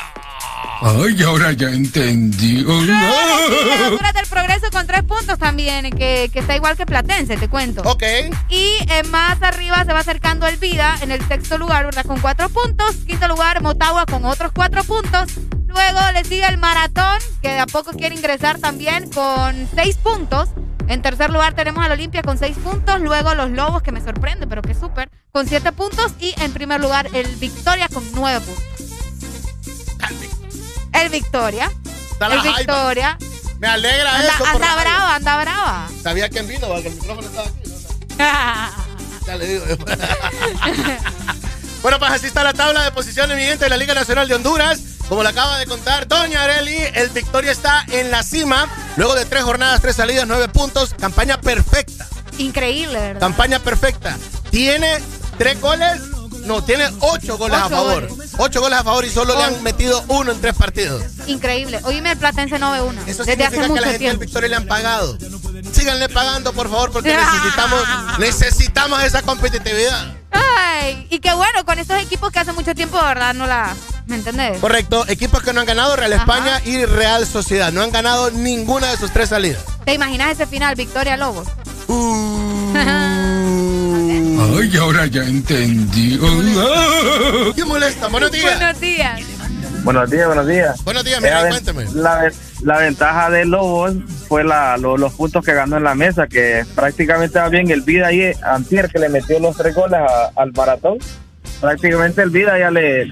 Ay, 0.83 1.21
ahora 1.23 1.51
ya 1.51 1.69
entendí. 1.69 2.63
Criaturas 2.63 4.13
del 4.13 4.25
Progreso 4.27 4.71
con 4.71 4.87
tres 4.87 5.03
puntos 5.03 5.37
también, 5.37 5.91
que, 5.91 6.29
que 6.33 6.39
está 6.39 6.55
igual 6.55 6.75
que 6.75 6.85
Platense, 6.85 7.37
te 7.37 7.47
cuento. 7.47 7.81
Ok. 7.83 8.03
Y 8.49 8.77
eh, 8.89 9.03
más 9.03 9.41
arriba 9.43 9.83
se 9.85 9.93
va 9.93 9.99
acercando 9.99 10.47
el 10.47 10.57
Vida 10.57 10.97
en 11.01 11.11
el 11.11 11.25
sexto 11.27 11.57
lugar, 11.57 11.85
¿verdad? 11.85 12.05
Con 12.05 12.19
cuatro 12.19 12.49
puntos. 12.49 12.95
Quinto 13.07 13.27
lugar, 13.27 13.61
Motagua 13.61 14.05
con 14.05 14.25
otros 14.25 14.51
cuatro 14.53 14.83
puntos. 14.83 15.31
Luego 15.67 15.99
le 16.13 16.23
sigue 16.23 16.45
el 16.47 16.57
Maratón, 16.57 17.19
que 17.41 17.49
de 17.49 17.59
a 17.59 17.65
poco 17.67 17.91
quiere 17.91 18.15
ingresar 18.15 18.59
también 18.59 19.09
con 19.11 19.69
seis 19.75 19.97
puntos. 19.97 20.49
En 20.87 21.01
tercer 21.01 21.29
lugar 21.29 21.53
tenemos 21.53 21.85
al 21.85 21.91
Olimpia 21.91 22.23
con 22.23 22.37
seis 22.37 22.57
puntos. 22.57 22.99
Luego 22.99 23.35
los 23.35 23.51
Lobos, 23.51 23.81
que 23.81 23.91
me 23.91 24.01
sorprende, 24.01 24.47
pero 24.47 24.61
que 24.61 24.73
súper, 24.73 25.09
con 25.31 25.47
siete 25.47 25.71
puntos. 25.71 26.11
Y 26.19 26.33
en 26.41 26.51
primer 26.53 26.81
lugar 26.81 27.07
el 27.13 27.27
Victoria 27.37 27.87
con 27.87 28.03
nueve 28.13 28.41
puntos. 28.41 28.65
El 30.93 31.09
Victoria. 31.09 31.71
Está 32.11 32.29
la 32.29 32.35
El 32.35 32.41
jaiba. 32.41 32.57
Victoria. 32.57 33.17
Me 33.59 33.67
alegra 33.67 34.15
Anda, 34.15 34.33
eso. 34.33 34.45
anda 34.45 34.67
radio. 34.67 34.81
brava, 34.81 35.15
anda 35.15 35.41
brava. 35.41 35.87
Sabía 36.01 36.29
quién 36.29 36.47
vino, 36.47 36.67
porque 36.67 36.87
el 36.87 36.95
micrófono 36.95 37.27
estaba 37.27 37.47
aquí. 37.47 37.69
¿no? 38.17 38.17
Ya 39.27 39.35
le 39.35 39.45
digo. 39.45 39.63
bueno, 41.83 41.99
pues 41.99 42.11
así 42.11 42.25
está 42.25 42.43
la 42.43 42.53
tabla 42.53 42.83
de 42.83 42.91
posiciones, 42.91 43.37
mi 43.37 43.43
gente, 43.43 43.65
de 43.65 43.69
la 43.69 43.77
Liga 43.77 43.93
Nacional 43.93 44.27
de 44.27 44.33
Honduras. 44.35 44.79
Como 45.07 45.21
le 45.23 45.29
acaba 45.29 45.57
de 45.59 45.67
contar 45.67 46.07
Doña 46.07 46.43
Areli, 46.43 46.77
el 46.95 47.09
Victoria 47.09 47.51
está 47.51 47.85
en 47.91 48.09
la 48.11 48.23
cima. 48.23 48.67
Luego 48.97 49.13
de 49.13 49.25
tres 49.25 49.43
jornadas, 49.43 49.79
tres 49.81 49.95
salidas, 49.97 50.25
nueve 50.27 50.47
puntos. 50.47 50.95
Campaña 50.99 51.39
perfecta. 51.39 52.07
Increíble, 52.39 52.99
¿verdad? 52.99 53.19
Campaña 53.19 53.59
perfecta. 53.59 54.17
Tiene 54.49 54.99
tres 55.37 55.59
goles. 55.61 56.01
No, 56.45 56.63
tiene 56.63 56.89
ocho 56.99 57.37
goles 57.37 57.57
Ocho 57.57 57.65
a 57.65 57.69
favor. 57.69 58.07
goles. 58.07 58.31
Ocho 58.37 58.61
goles 58.61 58.79
a 58.79 58.83
favor 58.83 59.05
y 59.05 59.09
solo 59.09 59.35
le 59.35 59.43
han 59.43 59.63
metido 59.63 60.03
uno 60.07 60.31
en 60.31 60.41
tres 60.41 60.55
partidos. 60.55 61.03
Increíble. 61.27 61.79
Oíme 61.83 62.11
el 62.11 62.17
Platense 62.17 62.57
9-1. 62.59 62.59
Eso 63.07 63.23
Desde 63.23 63.23
significa 63.23 63.47
hace 63.47 63.55
que 63.61 63.67
mucho 63.67 63.81
la 63.81 63.87
gente 63.87 63.89
del 63.91 63.97
tiempo. 63.99 64.19
Victoria 64.21 64.49
le 64.49 64.55
han 64.55 64.65
pagado. 64.65 65.17
Síganle 65.71 66.09
pagando, 66.09 66.53
por 66.53 66.69
favor, 66.69 66.91
porque 66.91 67.15
necesitamos, 67.15 67.83
necesitamos 68.19 69.03
esa 69.03 69.21
competitividad. 69.21 70.15
Ay, 70.31 71.07
y 71.09 71.19
qué 71.19 71.33
bueno, 71.33 71.63
con 71.65 71.77
estos 71.79 72.01
equipos 72.01 72.31
que 72.31 72.39
hace 72.39 72.53
mucho 72.53 72.73
tiempo, 72.73 72.97
de 72.97 73.03
verdad, 73.03 73.33
no 73.33 73.45
la. 73.47 73.75
¿Me 74.07 74.15
entendés? 74.15 74.57
Correcto, 74.59 75.05
equipos 75.07 75.41
que 75.43 75.53
no 75.53 75.61
han 75.61 75.65
ganado, 75.67 75.95
Real 75.95 76.11
Ajá. 76.13 76.21
España 76.23 76.61
y 76.65 76.83
Real 76.85 77.25
Sociedad. 77.27 77.71
No 77.71 77.81
han 77.81 77.91
ganado 77.91 78.31
ninguna 78.31 78.87
de 78.91 78.97
sus 78.97 79.11
tres 79.11 79.29
salidas. 79.29 79.61
¿Te 79.85 79.93
imaginas 79.93 80.31
ese 80.31 80.47
final, 80.47 80.75
Victoria 80.75 81.15
Lobos? 81.17 81.47
Ay, 84.15 84.77
ahora 84.77 85.05
ya 85.05 85.23
entendí. 85.23 86.19
¿Qué 87.55 87.63
molesta? 87.65 88.07
Buenos 88.09 88.31
días. 88.31 88.57
Buenos 88.59 88.79
días. 88.81 89.21
Buenos 89.83 90.09
días, 90.11 90.27
buenos 90.27 90.47
días. 90.47 90.83
Buenos 90.83 91.03
días, 91.05 91.17
Eh, 91.19 91.21
mira, 91.23 91.47
cuénteme. 91.49 91.85
La, 91.93 92.21
ve- 92.23 92.31
la 92.63 92.77
ventaja 92.79 93.29
de 93.29 93.45
Lobos 93.45 93.93
fue 94.27 94.43
la, 94.43 94.77
lo- 94.77 94.97
los 94.97 95.13
puntos 95.13 95.43
que 95.45 95.53
ganó 95.53 95.77
en 95.77 95.83
la 95.85 95.95
mesa, 95.95 96.27
que 96.27 96.63
prácticamente 96.75 97.39
va 97.39 97.47
bien 97.49 97.71
el 97.71 97.81
Vida 97.81 98.07
ahí, 98.07 98.31
Antier, 98.43 98.89
que 98.89 98.99
le 98.99 99.07
metió 99.09 99.39
los 99.39 99.55
tres 99.57 99.73
goles 99.73 99.99
a- 99.99 100.31
al 100.35 100.51
maratón. 100.51 100.97
Prácticamente 101.61 102.21
el 102.21 102.29
Vida 102.31 102.59
ya 102.59 102.69
le 102.69 103.07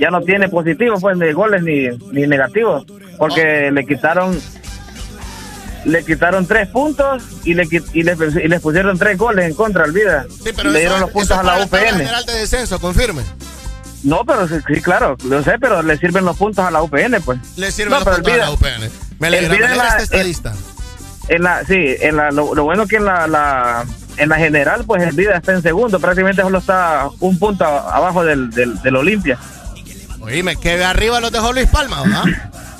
ya 0.00 0.10
no 0.10 0.22
tiene 0.22 0.48
positivo, 0.48 0.96
pues, 0.98 1.16
ni 1.18 1.30
goles 1.32 1.62
ni, 1.62 1.88
ni 2.12 2.26
negativos, 2.26 2.84
porque 3.18 3.70
le 3.70 3.84
quitaron 3.86 4.40
le 5.84 6.04
quitaron 6.04 6.46
tres 6.46 6.68
puntos 6.68 7.22
y 7.44 7.54
le, 7.54 7.64
y 7.92 8.02
le, 8.02 8.16
y 8.16 8.48
les 8.48 8.60
pusieron 8.60 8.98
tres 8.98 9.18
goles 9.18 9.46
en 9.46 9.54
contra 9.54 9.84
al 9.84 9.92
Vida. 9.92 10.26
Sí, 10.30 10.50
pero 10.54 10.70
le 10.70 10.78
eso- 10.78 10.78
dieron 10.80 11.00
los 11.00 11.10
puntos 11.10 11.36
a 11.38 11.42
la 11.42 11.58
UPN. 11.64 11.78
general 11.98 12.24
de 12.26 12.34
descenso, 12.34 12.78
confirme. 12.80 13.22
No, 14.04 14.24
pero 14.26 14.48
sí, 14.48 14.54
sí, 14.66 14.80
claro, 14.80 15.16
lo 15.24 15.42
sé, 15.44 15.52
pero 15.60 15.82
le 15.82 15.96
sirven 15.96 16.24
los 16.24 16.36
puntos 16.36 16.64
a 16.64 16.70
la 16.70 16.82
UPN, 16.82 17.20
pues. 17.24 17.38
Le 17.56 17.70
sirve 17.70 17.90
No, 17.90 18.00
los 18.00 18.14
puntos 18.16 18.32
a 18.32 18.36
la 18.36 18.50
UPN. 18.50 18.90
Me 19.20 19.28
alegra, 19.28 19.48
me 19.48 19.54
alegra 19.56 19.72
en 19.72 19.78
la- 19.78 19.88
este 19.88 20.02
estadista. 20.02 20.52
En 21.28 21.42
la, 21.44 21.64
sí, 21.64 21.94
en 22.00 22.16
la, 22.16 22.32
lo, 22.32 22.52
lo 22.54 22.64
bueno 22.64 22.86
que 22.88 22.96
en 22.96 23.04
la, 23.04 23.28
la, 23.28 23.84
en 24.16 24.28
la 24.28 24.36
general, 24.36 24.84
pues 24.84 25.02
el 25.04 25.14
Vida 25.14 25.36
está 25.36 25.52
en 25.52 25.62
segundo, 25.62 26.00
prácticamente 26.00 26.42
solo 26.42 26.58
está 26.58 27.08
un 27.20 27.38
punto 27.38 27.64
abajo 27.64 28.24
del, 28.24 28.50
del, 28.50 28.80
del 28.82 28.96
Olimpia. 28.96 29.38
Oíme, 30.20 30.56
que 30.56 30.82
arriba 30.84 31.20
los 31.20 31.30
dejó 31.32 31.52
Luis 31.52 31.68
Palma, 31.68 32.02
¿verdad? 32.02 32.24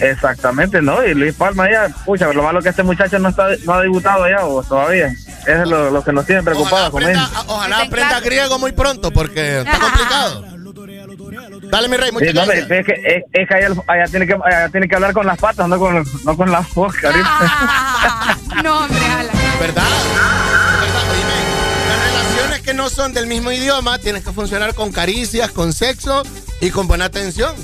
Exactamente, 0.00 0.80
¿no? 0.82 1.04
Y 1.04 1.14
Luis 1.14 1.34
Palma 1.34 1.70
ya, 1.70 1.88
pucha, 2.04 2.32
lo 2.32 2.42
malo 2.42 2.60
que 2.62 2.70
este 2.70 2.82
muchacho 2.82 3.18
no 3.18 3.28
está 3.28 3.48
no 3.64 3.74
ha 3.74 3.80
debutado 3.82 4.28
ya 4.28 4.44
o 4.44 4.62
todavía. 4.62 5.08
Eso 5.08 5.62
es 5.62 5.68
lo, 5.68 5.90
lo 5.90 6.02
que 6.02 6.12
nos 6.12 6.24
tiene 6.26 6.42
preocupados 6.42 6.90
con 6.90 7.02
él. 7.02 7.18
Ojalá 7.46 7.80
aprenda 7.80 8.20
griego 8.20 8.58
muy 8.58 8.72
pronto, 8.72 9.10
porque 9.10 9.58
está 9.58 9.78
complicado. 9.78 10.44
Dale, 11.70 11.88
mi 11.88 11.96
rey, 11.96 12.12
muchas 12.12 12.28
Sí, 12.28 12.34
no, 12.34 12.44
gracias. 12.46 12.70
es 12.70 12.86
que, 12.86 12.92
es, 12.92 13.24
es 13.32 13.48
que 13.48 13.54
allá, 13.54 13.68
allá 13.86 14.04
tiene 14.06 14.26
que 14.26 14.34
allá 14.34 14.68
tiene 14.70 14.88
que 14.88 14.94
hablar 14.94 15.12
con 15.12 15.26
las 15.26 15.38
patas, 15.38 15.68
no 15.68 15.78
con, 15.78 16.04
no 16.24 16.36
con 16.36 16.50
la 16.50 16.64
boca. 16.74 17.08
ahorita. 17.08 18.38
No, 18.62 18.78
hombre, 18.80 19.04
ala. 19.06 19.32
¿Verdad? 19.60 19.82
Las 21.88 22.12
relaciones 22.12 22.60
que 22.62 22.74
no 22.74 22.88
son 22.90 23.12
del 23.12 23.26
mismo 23.26 23.50
idioma 23.52 23.98
tienen 23.98 24.22
que 24.22 24.32
funcionar 24.32 24.74
con 24.74 24.92
caricias, 24.92 25.50
con 25.50 25.72
sexo 25.72 26.22
y 26.60 26.70
con 26.70 26.86
buena 26.86 27.06
atención. 27.06 27.54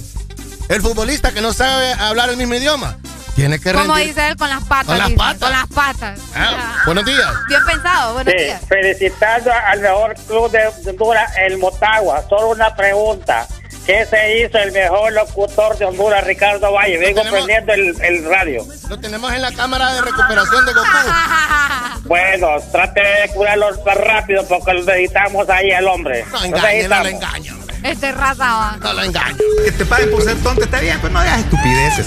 El 0.70 0.80
futbolista 0.82 1.32
que 1.32 1.40
no 1.40 1.52
sabe 1.52 1.92
hablar 1.94 2.30
el 2.30 2.36
mismo 2.36 2.54
idioma 2.54 2.96
tiene 3.34 3.58
que 3.58 3.72
Como 3.72 3.94
rendir. 3.94 4.14
dice 4.14 4.28
él, 4.28 4.36
con 4.36 4.48
las 4.48 4.62
patas. 4.62 4.86
Con 4.86 4.98
las 4.98 5.06
dice, 5.08 5.18
patas. 5.18 5.40
Con 5.40 5.50
las 5.50 5.66
patas. 5.66 6.20
Ah, 6.34 6.82
buenos 6.86 7.04
días. 7.04 7.28
Bien 7.48 7.60
pensado, 7.66 8.14
buenos 8.14 8.32
Sí, 8.36 8.44
días. 8.44 8.62
felicitando 8.68 9.50
al 9.52 9.80
mejor 9.80 10.14
club 10.28 10.50
de 10.52 10.68
Honduras, 10.90 11.32
el 11.38 11.58
Motagua. 11.58 12.22
Solo 12.28 12.50
una 12.50 12.72
pregunta. 12.76 13.48
¿Qué 13.84 14.06
se 14.08 14.38
hizo 14.46 14.58
el 14.58 14.70
mejor 14.70 15.12
locutor 15.12 15.76
de 15.76 15.86
Honduras, 15.86 16.22
Ricardo 16.24 16.70
Valle? 16.72 16.98
Vengo 16.98 17.22
prendiendo 17.22 17.72
el, 17.72 18.00
el 18.02 18.24
radio. 18.24 18.64
Lo 18.88 19.00
tenemos 19.00 19.32
en 19.32 19.42
la 19.42 19.50
cámara 19.52 19.92
de 19.94 20.02
recuperación 20.02 20.66
de 20.66 20.72
Goku. 20.72 20.86
Bueno, 22.04 22.48
trate 22.72 23.00
de 23.00 23.28
curarlo 23.34 23.68
más 23.84 23.96
rápido 23.96 24.44
porque 24.48 24.72
lo 24.72 24.84
necesitamos 24.84 25.48
ahí 25.50 25.70
al 25.70 25.86
hombre. 25.86 26.24
No 26.32 26.38
Lo 26.40 26.44
engañe, 26.44 26.88
no 26.88 27.04
engaño. 27.04 27.58
Este 27.82 28.12
raza 28.12 28.44
va. 28.54 28.76
No 28.80 28.92
lo 28.92 29.02
engaño. 29.02 29.36
Que 29.64 29.72
te 29.72 29.84
paguen 29.86 30.10
por 30.10 30.22
ser 30.22 30.36
tonto 30.42 30.64
está 30.64 30.80
bien, 30.80 30.98
pues 31.00 31.12
no 31.12 31.20
digas 31.22 31.40
estupideces. 31.40 32.06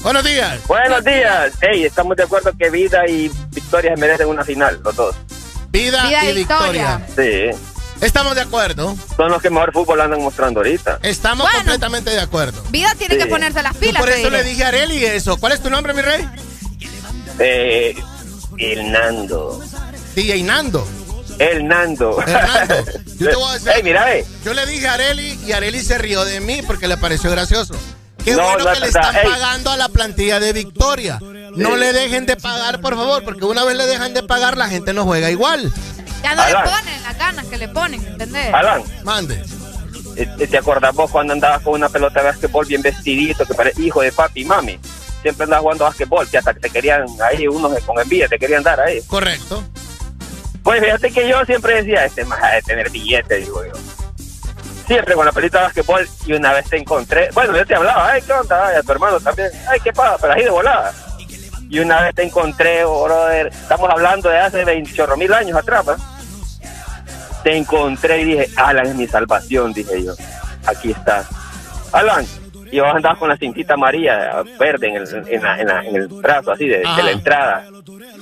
Buenos 0.00 0.24
días. 0.24 0.58
Buenos 0.66 1.04
días. 1.04 1.52
Hey, 1.60 1.84
estamos 1.84 2.16
de 2.16 2.24
acuerdo 2.24 2.52
que 2.58 2.70
Vida 2.70 3.06
y 3.08 3.30
Victoria 3.50 3.94
se 3.94 4.00
merecen 4.00 4.28
una 4.28 4.44
final, 4.44 4.80
los 4.84 4.94
dos. 4.94 5.16
Vida, 5.70 6.06
Vida 6.06 6.24
y 6.30 6.34
victoria. 6.34 6.96
victoria. 7.06 7.52
Sí. 7.54 7.58
Estamos 8.00 8.34
de 8.34 8.42
acuerdo. 8.42 8.96
Son 9.16 9.30
los 9.30 9.40
que 9.40 9.48
mejor 9.50 9.72
fútbol 9.72 10.00
andan 10.00 10.20
mostrando 10.20 10.60
ahorita. 10.60 10.98
Estamos 11.02 11.44
Bueno. 11.44 11.58
completamente 11.58 12.10
de 12.10 12.20
acuerdo. 12.20 12.62
Vida 12.70 12.94
tiene 12.98 13.14
Sí. 13.14 13.20
que 13.22 13.26
ponerse 13.26 13.62
las 13.62 13.72
Yo 13.74 13.80
pilas. 13.80 14.00
por 14.02 14.10
eso 14.10 14.28
diré. 14.28 14.42
le 14.42 14.44
dije 14.44 14.64
a 14.64 14.68
Areli 14.68 15.04
eso. 15.04 15.38
¿Cuál 15.38 15.52
es 15.52 15.60
tu 15.62 15.70
nombre, 15.70 15.94
mi 15.94 16.02
rey? 16.02 16.28
Eh, 17.38 17.96
el 18.58 18.92
Nando. 18.92 19.60
DJ 20.14 20.42
Nando. 20.42 20.86
El 21.38 21.66
Nando. 21.66 22.20
Hernando. 22.22 22.84
Yo 23.18 23.30
te 23.30 23.36
voy 23.36 23.50
a 23.50 23.52
decir. 23.54 23.70
Hey, 23.74 23.82
mira. 23.82 24.06
Yo 24.44 24.54
le 24.54 24.66
dije 24.66 24.86
a 24.88 24.94
Areli 24.94 25.38
y 25.46 25.52
Areli 25.52 25.80
se 25.82 25.98
rió 25.98 26.24
de 26.24 26.40
mí 26.40 26.60
porque 26.66 26.88
le 26.88 26.96
pareció 26.96 27.30
gracioso. 27.30 27.74
Qué 28.24 28.32
No, 28.32 28.42
bueno 28.42 28.64
no 28.64 28.72
que 28.72 28.80
le 28.80 28.86
están 28.86 29.14
Ey. 29.16 29.28
pagando 29.28 29.70
a 29.70 29.76
la 29.76 29.88
plantilla 29.88 30.40
de 30.40 30.52
Victoria. 30.52 31.18
No 31.56 31.76
le 31.76 31.92
dejen 31.92 32.24
de 32.26 32.36
pagar, 32.36 32.80
por 32.80 32.94
favor, 32.96 33.22
porque 33.24 33.44
una 33.44 33.64
vez 33.64 33.76
le 33.76 33.86
dejan 33.86 34.14
de 34.14 34.22
pagar, 34.22 34.56
la 34.56 34.68
gente 34.68 34.92
no 34.94 35.04
juega 35.04 35.30
igual. 35.30 35.72
Ya 36.22 36.34
no 36.34 36.42
Alan. 36.42 36.64
le 36.64 36.70
ponen 36.70 37.02
las 37.02 37.18
ganas 37.18 37.46
que 37.46 37.58
le 37.58 37.68
ponen, 37.68 38.06
¿entendés? 38.06 38.54
Alan, 38.54 38.82
Mande. 39.04 39.44
eh, 40.16 40.26
¿te 40.50 40.56
acordás 40.56 40.94
vos 40.94 41.10
cuando 41.10 41.34
andabas 41.34 41.60
con 41.62 41.74
una 41.74 41.90
pelota 41.90 42.20
de 42.22 42.28
básquetbol 42.28 42.64
bien 42.64 42.80
vestidito, 42.80 43.44
que 43.44 43.52
parece 43.54 43.82
hijo 43.82 44.00
de 44.00 44.10
papi 44.10 44.40
y 44.40 44.44
mami? 44.46 44.78
Siempre 45.20 45.44
andabas 45.44 45.62
jugando 45.62 45.84
básquetbol, 45.84 46.26
que 46.28 46.38
hasta 46.38 46.54
que 46.54 46.60
te 46.60 46.70
querían 46.70 47.04
ahí, 47.30 47.46
unos 47.46 47.78
con 47.84 48.00
envidia, 48.00 48.26
te 48.26 48.38
querían 48.38 48.62
dar 48.62 48.80
ahí. 48.80 49.02
Correcto. 49.06 49.62
Pues 50.64 50.82
fíjate 50.82 51.12
que 51.12 51.28
yo 51.28 51.44
siempre 51.44 51.82
decía, 51.82 52.06
este 52.06 52.24
más 52.24 52.40
de 52.40 52.62
tener 52.62 52.90
billete, 52.90 53.36
digo 53.36 53.62
yo. 53.64 53.72
Siempre 54.86 55.14
con 55.14 55.26
la 55.26 55.32
pelota 55.32 55.58
de 55.58 55.64
básquetbol 55.64 56.08
y 56.26 56.32
una 56.32 56.54
vez 56.54 56.68
te 56.68 56.78
encontré, 56.78 57.28
bueno, 57.34 57.54
yo 57.54 57.66
te 57.66 57.74
hablaba, 57.74 58.12
ay, 58.12 58.22
¿qué 58.22 58.32
onda? 58.32 58.66
Ay, 58.66 58.76
a 58.76 58.82
tu 58.82 58.92
hermano 58.92 59.20
también, 59.20 59.50
ay, 59.68 59.78
¿qué 59.80 59.92
pasa? 59.92 60.16
Pero 60.20 60.32
ahí 60.32 60.42
de 60.42 60.50
volada. 60.50 60.92
Y 61.68 61.78
una 61.80 62.00
vez 62.00 62.14
te 62.14 62.22
encontré, 62.22 62.82
brother, 62.84 63.48
estamos 63.48 63.90
hablando 63.90 64.30
de 64.30 64.38
hace 64.38 64.64
28 64.64 65.16
mil 65.18 65.32
años 65.34 65.58
atrás, 65.58 65.86
¿va? 65.86 65.96
Te 67.42 67.56
encontré 67.56 68.22
y 68.22 68.24
dije, 68.24 68.48
Alan 68.56 68.86
es 68.86 68.94
mi 68.94 69.06
salvación, 69.06 69.72
dije 69.74 70.02
yo. 70.02 70.14
Aquí 70.66 70.92
está. 70.92 71.24
Alan, 71.92 72.26
y 72.76 72.80
vos 72.80 72.92
andabas 72.94 73.18
con 73.18 73.28
la 73.28 73.36
cintita 73.36 73.74
amarilla, 73.74 74.42
verde, 74.58 74.88
en 74.88 74.96
el, 74.96 75.24
en 75.28 75.42
la- 75.42 75.60
en 75.60 75.66
la- 75.66 75.84
en 75.84 75.94
el 75.96 76.08
brazo, 76.08 76.50
así, 76.52 76.66
de, 76.66 76.78
de 76.78 77.02
la 77.02 77.10
entrada. 77.12 77.64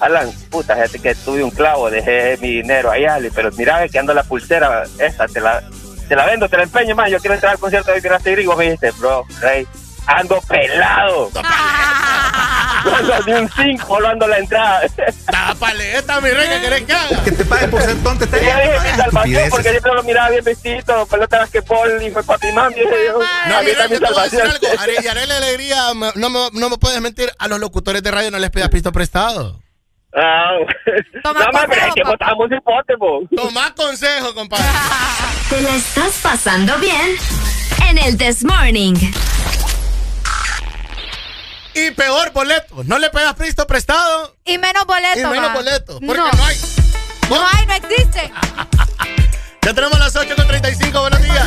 Alan, 0.01 0.31
puta, 0.51 0.75
fíjate 0.75 0.99
que 0.99 1.15
tuve 1.15 1.43
un 1.43 1.51
clavo, 1.51 1.91
dejé 1.91 2.37
mi 2.43 2.57
dinero 2.57 2.91
ahí, 2.91 3.05
Ale, 3.07 3.31
pero 3.35 3.51
mira 3.57 3.89
que 3.89 3.99
ando 3.99 4.13
la 4.13 4.25
pulsera, 4.25 4.83
esta, 4.99 5.27
te 5.27 5.41
la, 5.41 5.63
te 6.09 6.17
la 6.17 6.27
vendo, 6.27 6.49
te 6.49 6.57
la 6.57 6.65
empeño, 6.65 6.95
más, 6.95 7.11
yo 7.11 7.19
quiero 7.19 7.35
entrar 7.35 7.53
al 7.53 7.59
concierto 7.59 7.93
de 7.93 8.01
Gracia 8.01 8.33
Griego, 8.33 8.55
me 8.57 8.65
dijiste, 8.65 8.91
bro, 8.99 9.25
rey, 9.41 9.67
ando 10.07 10.41
pelado. 10.43 11.31
Ni 13.27 13.33
un 13.33 13.49
5 13.49 13.87
volando 13.87 14.27
la 14.27 14.39
entrada. 14.39 14.81
Da 15.31 15.55
paleta, 15.59 16.21
mi 16.21 16.31
rey, 16.31 16.49
¿qué 16.49 16.61
querés 16.61 16.83
que 16.83 16.93
haga? 16.93 17.23
Que 17.25 17.31
te 17.33 17.45
paguen 17.45 17.71
por 17.71 17.81
ser 17.83 17.97
tonto 18.03 18.25
está 18.25 18.39
Y 18.39 18.41
bien. 18.41 18.57
yo 18.57 18.63
dije 18.63 18.75
no 18.75 18.83
mi 18.83 18.97
salvación 19.03 19.51
porque 19.51 19.71
siempre 19.71 19.95
lo 19.95 20.03
miraba 20.03 20.31
bien 20.31 20.45
vestido, 20.45 21.07
pelota 21.07 21.37
de 21.37 21.43
basquetbol 21.43 22.03
y 22.03 22.11
fue 22.11 22.25
papi 22.25 22.53
mami. 22.53 22.75
No, 23.49 23.57
a 23.57 23.61
mí 23.61 23.67
mira, 23.67 23.85
está 23.85 23.89
mi 23.89 23.95
yo 23.95 24.01
te 24.01 24.07
voy 24.13 24.19
a 24.19 24.23
decir 24.25 24.39
salvación. 24.41 24.49
algo. 24.51 24.81
Are- 24.83 24.95
Y 25.03 25.07
Arely 25.09 25.33
Alegría, 25.33 25.95
me- 25.95 26.13
no 26.17 26.31
me, 26.31 26.49
no 26.53 26.71
me 26.71 26.79
puedes 26.79 27.01
mentir, 27.01 27.31
a 27.39 27.47
los 27.49 27.61
locutores 27.61 28.03
de 28.03 28.11
radio 28.11 28.31
no 28.31 28.39
les 28.39 28.51
pidas 28.51 28.69
pisto 28.69 28.91
prestado. 28.93 29.61
Ah, 30.15 30.51
Toma 31.23 31.41
no, 31.41 31.51
consejo, 31.53 31.87
es 31.87 31.95
que 31.95 32.03
botamos 32.05 32.49
hipote, 32.51 32.97
po. 32.99 33.21
Toma 33.35 33.73
consejo, 33.75 34.35
compadre. 34.35 34.65
¿Te 35.49 35.61
la 35.63 35.75
estás 35.77 36.19
pasando 36.23 36.77
bien? 36.79 37.17
En 37.89 37.99
el 37.99 38.19
This 38.19 38.45
Morning. 38.45 38.95
Y 41.75 41.91
peor, 41.93 42.33
boleto. 42.33 42.83
No 42.85 42.99
le 42.99 43.11
pedas 43.11 43.35
pisto 43.35 43.67
prestado 43.67 44.37
Y 44.45 44.59
menos 44.59 44.85
boleto. 44.87 45.19
y 45.21 45.25
menos 45.25 45.53
boleto. 45.53 45.99
Porque 46.01 46.21
No. 46.21 46.31
no, 46.33 46.45
hay. 46.45 46.57
No 47.31 47.47
hay, 47.47 47.67
no 47.67 47.75
existe. 47.75 48.33
Ya 49.65 49.73
tenemos 49.73 49.97
las 50.01 50.17
8 50.17 50.35
con 50.35 50.49
35. 50.49 51.01
Buenos 51.03 51.23
días. 51.23 51.47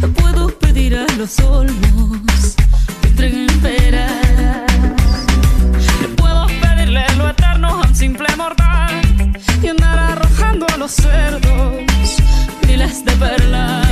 Yo 0.00 0.12
puedo 0.12 0.48
pedir 0.58 0.96
a 0.96 1.06
los 1.16 1.38
olmos 1.40 2.54
que 3.02 3.08
entreguen 3.08 3.60
peras. 3.60 4.12
Yo 6.00 6.16
puedo 6.16 6.46
pedirle 6.46 7.04
lo 7.16 7.28
eterno 7.28 7.68
a 7.68 7.86
un 7.86 7.94
simple 7.94 8.28
mortal 8.36 9.02
y 9.62 9.66
andar 9.66 9.98
arrojando 9.98 10.66
a 10.72 10.76
los 10.76 10.92
cerdos 10.92 11.74
miles 12.66 13.04
de 13.04 13.12
perlas. 13.12 13.87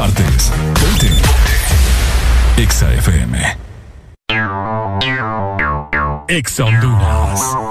Partes. 0.00 0.50
Ponte. 0.80 1.10
Exa 2.56 2.86
FM. 2.94 3.36
Exa 6.26 6.64
Honduras. 6.64 7.69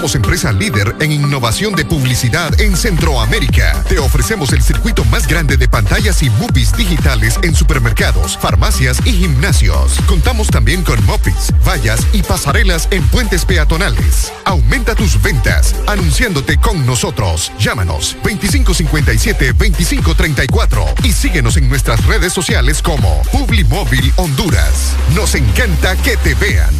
Somos 0.00 0.14
empresa 0.14 0.50
líder 0.50 0.96
en 1.00 1.12
innovación 1.12 1.74
de 1.74 1.84
publicidad 1.84 2.58
en 2.58 2.74
Centroamérica. 2.74 3.84
Te 3.86 3.98
ofrecemos 3.98 4.50
el 4.54 4.62
circuito 4.62 5.04
más 5.04 5.26
grande 5.26 5.58
de 5.58 5.68
pantallas 5.68 6.22
y 6.22 6.30
movies 6.30 6.74
digitales 6.74 7.38
en 7.42 7.54
supermercados, 7.54 8.38
farmacias 8.38 8.96
y 9.04 9.12
gimnasios. 9.12 10.00
Contamos 10.06 10.48
también 10.48 10.82
con 10.84 11.04
mopeds, 11.04 11.52
vallas 11.68 12.00
y 12.14 12.22
pasarelas 12.22 12.88
en 12.92 13.06
puentes 13.08 13.44
peatonales. 13.44 14.32
Aumenta 14.46 14.94
tus 14.94 15.20
ventas 15.20 15.74
anunciándote 15.86 16.56
con 16.56 16.86
nosotros. 16.86 17.52
Llámanos 17.58 18.16
2557-2534 18.22 21.04
y 21.04 21.12
síguenos 21.12 21.58
en 21.58 21.68
nuestras 21.68 22.06
redes 22.06 22.32
sociales 22.32 22.80
como 22.80 23.20
Publimóvil 23.32 24.14
Honduras. 24.16 24.94
Nos 25.14 25.34
encanta 25.34 25.94
que 25.96 26.16
te 26.16 26.34
vean. 26.36 26.79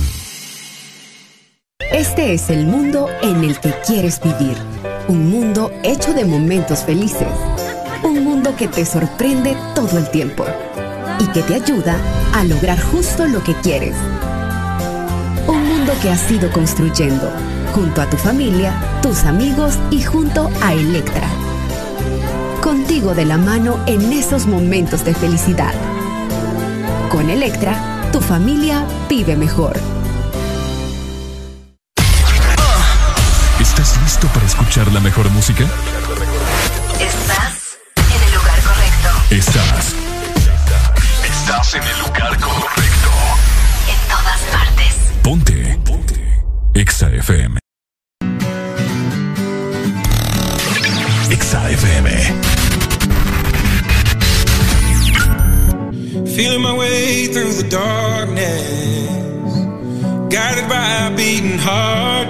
Este 1.81 2.35
es 2.35 2.51
el 2.51 2.67
mundo 2.67 3.09
en 3.21 3.43
el 3.43 3.59
que 3.59 3.73
quieres 3.85 4.21
vivir. 4.21 4.57
Un 5.09 5.29
mundo 5.29 5.73
hecho 5.83 6.13
de 6.13 6.25
momentos 6.25 6.85
felices. 6.85 7.27
Un 8.05 8.23
mundo 8.23 8.55
que 8.55 8.69
te 8.69 8.85
sorprende 8.85 9.57
todo 9.75 9.99
el 9.99 10.09
tiempo 10.11 10.45
y 11.19 11.27
que 11.29 11.43
te 11.43 11.55
ayuda 11.55 11.97
a 12.33 12.45
lograr 12.45 12.79
justo 12.81 13.27
lo 13.27 13.43
que 13.43 13.55
quieres. 13.55 13.97
Un 15.49 15.67
mundo 15.67 15.93
que 16.01 16.11
has 16.11 16.31
ido 16.31 16.53
construyendo 16.53 17.29
junto 17.75 18.03
a 18.03 18.09
tu 18.09 18.17
familia, 18.17 18.73
tus 19.03 19.25
amigos 19.25 19.77
y 19.91 20.03
junto 20.03 20.49
a 20.63 20.75
Electra. 20.75 21.27
Contigo 22.61 23.15
de 23.15 23.25
la 23.25 23.39
mano 23.39 23.81
en 23.87 24.13
esos 24.13 24.47
momentos 24.47 25.05
de 25.05 25.15
felicidad. 25.15 25.75
Con 27.11 27.31
Electra, 27.31 28.09
tu 28.13 28.21
familia 28.21 28.87
vive 29.09 29.35
mejor. 29.35 30.00
Escuchar 34.71 34.93
la 34.93 35.01
mejor 35.01 35.29
música? 35.31 35.65
Estás 37.01 37.77
en 37.97 38.23
el 38.23 38.35
lugar 38.35 38.61
correcto. 38.63 39.09
Estás. 39.31 39.95
Estás 41.25 41.75
en 41.75 41.83
el 41.83 41.99
lugar 41.99 42.39
correcto. 42.39 43.11
En 43.89 43.99
todas 44.09 44.41
partes. 44.53 44.95
Ponte. 45.25 45.81
Ponte. 45.85 46.45
Exa 46.75 47.11
FM. 47.11 47.59
Exa 51.31 51.71
FM. 51.71 52.11
Feeling 56.37 56.63
my 56.63 56.77
way 56.79 57.27
through 57.27 57.55
the 57.55 57.69
darkness, 57.69 58.63
guided 60.31 60.69
by 60.69 61.09
a 61.09 61.11
beating 61.17 61.59
heart. 61.59 62.30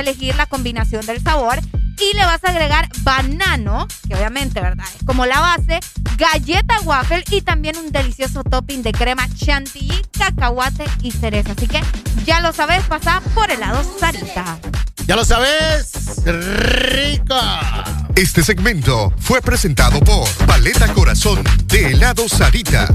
a 0.00 0.02
elegir 0.02 0.34
la 0.36 0.46
combinación 0.46 1.04
del 1.06 1.22
sabor 1.22 1.60
y 2.00 2.16
le 2.16 2.24
vas 2.24 2.42
a 2.44 2.50
agregar 2.50 2.88
banano, 3.02 3.86
que 4.08 4.14
obviamente, 4.14 4.60
¿verdad? 4.60 4.86
Es 4.98 5.04
como 5.04 5.26
la 5.26 5.40
base, 5.40 5.80
galleta 6.16 6.80
waffle 6.80 7.22
y 7.30 7.42
también 7.42 7.76
un 7.76 7.92
delicioso 7.92 8.42
topping 8.42 8.82
de 8.82 8.92
crema 8.92 9.28
chantilly, 9.34 10.02
cacahuate 10.18 10.84
y 11.02 11.10
cereza. 11.10 11.52
Así 11.52 11.66
que 11.66 11.82
ya 12.24 12.40
lo 12.40 12.52
sabes, 12.52 12.82
pasa 12.84 13.20
por 13.34 13.50
helado 13.50 13.82
Sarita. 13.98 14.58
Ya 15.06 15.16
lo 15.16 15.24
sabes, 15.24 16.22
rica. 16.24 17.84
Este 18.16 18.42
segmento 18.42 19.12
fue 19.18 19.42
presentado 19.42 20.00
por 20.00 20.28
Paleta 20.46 20.92
Corazón 20.94 21.42
de 21.66 21.92
helado 21.92 22.28
Sarita. 22.28 22.88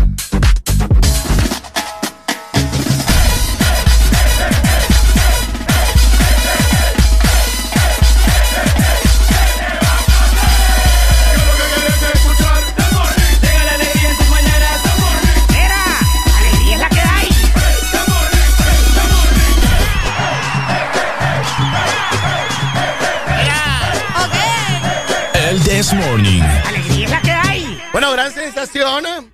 Gran 28.25 28.33
sensación. 28.33 29.05
¿eh? 29.05 29.31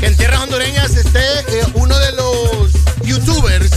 Que 0.00 0.06
en 0.06 0.16
tierras 0.16 0.40
hondureñas 0.42 0.94
esté 0.94 1.40
eh, 1.40 1.66
uno 1.74 1.98
de 1.98 2.12
los 2.12 2.72
youtubers 3.04 3.70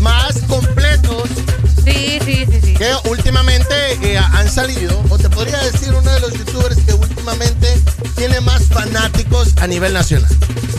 más 0.00 0.38
completos 0.48 1.28
Sí, 1.84 2.18
sí, 2.24 2.44
sí, 2.50 2.60
sí. 2.62 2.74
que 2.74 2.92
últimamente 3.08 3.74
eh, 4.02 4.18
han 4.18 4.50
salido, 4.50 5.02
o 5.08 5.18
te 5.18 5.30
podría 5.30 5.58
decir 5.58 5.92
uno 5.94 6.10
de 6.10 6.20
los 6.20 6.32
youtubers 6.34 6.76
que 6.82 6.92
últimamente 6.92 7.80
tiene 8.16 8.40
más 8.40 8.64
fanáticos 8.66 9.54
a 9.60 9.66
nivel 9.66 9.92
nacional. 9.94 10.30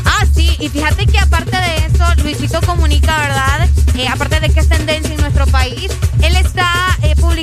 Ah, 0.05 0.25
sí, 0.35 0.55
y 0.59 0.69
fíjate 0.69 1.07
que 1.07 1.19
aparte 1.19 1.55
de 1.55 1.85
eso, 1.87 2.23
Luisito 2.23 2.61
comunica, 2.61 3.17
¿verdad? 3.17 3.69
Eh, 3.95 4.07
aparte 4.07 4.39
de 4.39 4.49
que 4.49 4.59
es 4.59 4.69
tendencia 4.69 5.13
en 5.13 5.21
nuestro 5.21 5.47
país, 5.47 5.91
él 6.21 6.35
está 6.35 6.88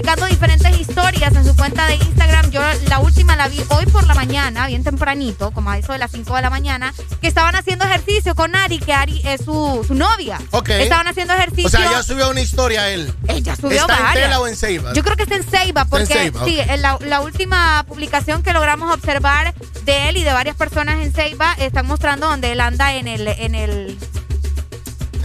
publicando 0.07 0.27
diferentes 0.27 0.81
historias 0.81 1.35
en 1.35 1.45
su 1.45 1.57
cuenta 1.57 1.85
de 1.89 1.97
Instagram. 1.97 2.53
Yo 2.53 2.61
la 2.89 3.01
última 3.01 3.35
la 3.35 3.49
vi 3.49 3.61
hoy 3.71 3.87
por 3.87 4.07
la 4.07 4.15
mañana, 4.15 4.69
bien 4.69 4.85
tempranito, 4.85 5.51
como 5.51 5.69
a 5.71 5.79
eso 5.79 5.93
de 5.95 5.99
las 5.99 6.13
5 6.13 6.37
de 6.37 6.43
la 6.43 6.51
mañana, 6.51 6.95
que 7.21 7.27
estaban 7.27 7.57
haciendo 7.57 7.85
ejercicio 7.87 8.37
con 8.37 8.55
Ari, 8.55 8.79
que 8.79 8.93
Ari 8.93 9.21
es 9.25 9.45
su, 9.45 9.85
su 9.85 9.97
novia. 9.97 10.39
Ok. 10.53 10.69
Estaban 10.69 11.09
haciendo 11.09 11.35
ejercicio. 11.35 11.67
O 11.67 11.71
sea, 11.71 11.91
ya 11.91 12.03
subió 12.05 12.31
una 12.31 12.41
historia 12.41 12.89
él. 12.91 13.13
Ella 13.27 13.57
subió 13.57 13.81
¿Está 13.81 13.97
en 13.97 14.03
varias. 14.05 14.25
tela 14.27 14.41
o 14.41 14.47
en 14.47 14.55
Ceiba? 14.55 14.93
Yo 14.93 15.03
creo 15.03 15.17
que 15.17 15.25
está 15.25 15.35
en 15.35 15.43
Ceiba, 15.43 15.85
porque 15.87 16.13
en 16.13 16.33
Ceiba, 16.33 16.45
sí, 16.45 16.61
en 16.61 16.83
la, 16.83 16.99
la 17.01 17.21
última 17.23 17.85
publicación 17.89 18.45
que 18.45 18.53
logramos 18.53 18.95
observar 18.95 19.55
de 19.85 20.09
él 20.09 20.19
y 20.19 20.23
de 20.23 20.33
varias 20.33 20.55
personas 20.55 21.05
en 21.05 21.13
Ceiba 21.13 21.55
están 21.59 21.85
mostrando 21.87 22.29
donde 22.29 22.53
él 22.53 22.61
anda 22.61 22.95
en 22.95 23.09
el, 23.09 23.27
en 23.27 23.57
el 23.57 23.99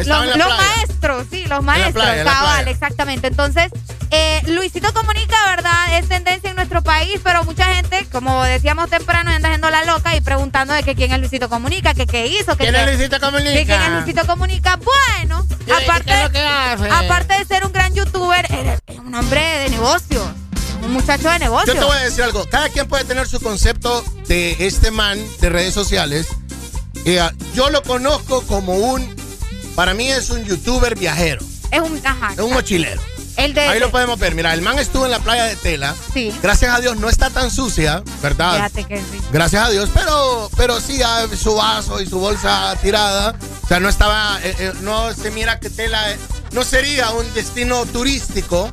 los, 0.08 0.24
en 0.34 0.40
los 0.40 0.48
maestros, 0.58 1.28
sí, 1.30 1.46
los 1.46 1.64
maestros, 1.64 2.06
en 2.08 2.26
cabal, 2.26 2.68
exactamente. 2.68 3.28
Entonces, 3.28 3.72
Luisito 4.56 4.94
Comunica, 4.94 5.36
¿verdad? 5.48 5.98
Es 6.00 6.08
tendencia 6.08 6.50
en 6.50 6.56
nuestro 6.56 6.82
país, 6.82 7.20
pero 7.24 7.44
mucha 7.44 7.66
gente, 7.76 8.06
como 8.12 8.44
decíamos 8.44 8.90
temprano, 8.90 9.32
anda 9.32 9.50
haciendo 9.50 9.70
la 9.70 9.84
loca 9.86 10.16
y 10.16 10.22
preguntando 10.22 10.74
de 10.74 10.84
que 10.84 10.96
quién 10.96 11.12
es 11.12 11.20
Luisito 11.20 11.50
Comunica, 11.50 11.94
que 11.94 12.06
qué 12.08 12.28
hizo, 12.28 12.56
que 12.58 12.64
¿Quién 12.66 12.76
es 12.76 12.86
Luisito 12.98 13.20
Comunica? 13.20 13.52
que 13.54 13.66
quién 13.66 13.82
es 13.82 13.90
Luisito 13.92 14.26
Comunica. 14.28 14.78
Bueno, 14.78 15.46
¿Qué- 15.66 15.74
aparte, 15.74 16.12
aparte 16.92 17.38
de 17.38 17.46
ser 17.46 17.66
un 17.66 17.72
gran 17.72 17.94
youtuber, 17.94 18.46
es 18.88 19.00
un 19.00 19.14
hombre 19.16 19.42
de 19.42 19.70
negocios, 19.70 20.26
un 20.84 20.94
muchacho 20.94 21.30
de 21.30 21.40
negocios. 21.40 21.76
Yo 21.76 21.82
te 21.82 21.86
voy 21.88 21.98
a 21.98 22.02
decir 22.02 22.24
algo. 22.24 22.46
Cada 22.50 22.70
quien 22.70 22.88
puede 22.88 23.04
tener 23.06 23.28
su 23.28 23.40
concepto 23.40 24.04
de 24.28 24.56
este 24.60 24.92
man 24.92 25.20
de 25.40 25.50
redes 25.50 25.74
sociales. 25.74 26.28
Eh, 27.06 27.20
yo 27.56 27.70
lo 27.70 27.82
conozco 27.84 28.42
como 28.48 28.74
un. 28.74 29.16
Para 29.76 29.94
mí 29.94 30.10
es 30.10 30.30
un 30.30 30.44
youtuber 30.44 30.96
viajero. 30.98 31.42
Es 31.72 31.80
un, 31.80 32.00
ajá, 32.06 32.34
Es 32.34 32.40
un 32.40 32.52
mochilero. 32.54 33.02
El 33.46 33.54
de, 33.54 33.62
Ahí 33.62 33.80
lo 33.80 33.92
podemos 33.92 34.18
ver. 34.20 34.36
Mira, 34.36 34.54
el 34.54 34.62
man 34.62 34.80
estuvo 34.80 35.06
en 35.06 35.12
la 35.12 35.20
playa 35.20 35.46
de 35.46 35.56
Tela. 35.56 35.96
Sí. 36.14 36.34
Gracias 36.42 36.76
a 36.76 36.80
Dios 36.80 36.98
no 36.98 37.10
está 37.10 37.30
tan 37.30 37.52
sucia, 37.52 38.04
¿verdad? 38.22 38.56
Fíjate 38.56 38.84
que 38.86 38.98
sí. 38.98 39.22
Gracias 39.32 39.68
a 39.68 39.70
Dios, 39.70 39.90
pero, 39.94 40.50
pero 40.58 40.80
sí, 40.80 41.00
su 41.42 41.56
vaso 41.56 42.02
y 42.02 42.08
su 42.08 42.20
bolsa 42.20 42.76
tirada. 42.82 43.36
O 43.64 43.68
sea, 43.68 43.80
no 43.80 43.90
estaba, 43.90 44.40
eh, 44.44 44.56
eh, 44.60 44.72
no 44.82 45.14
se 45.14 45.32
mira 45.32 45.60
que 45.60 45.70
Tela 45.70 46.12
eh, 46.12 46.18
no 46.52 46.64
sería 46.64 47.10
un 47.12 47.34
destino 47.34 47.86
turístico 47.86 48.70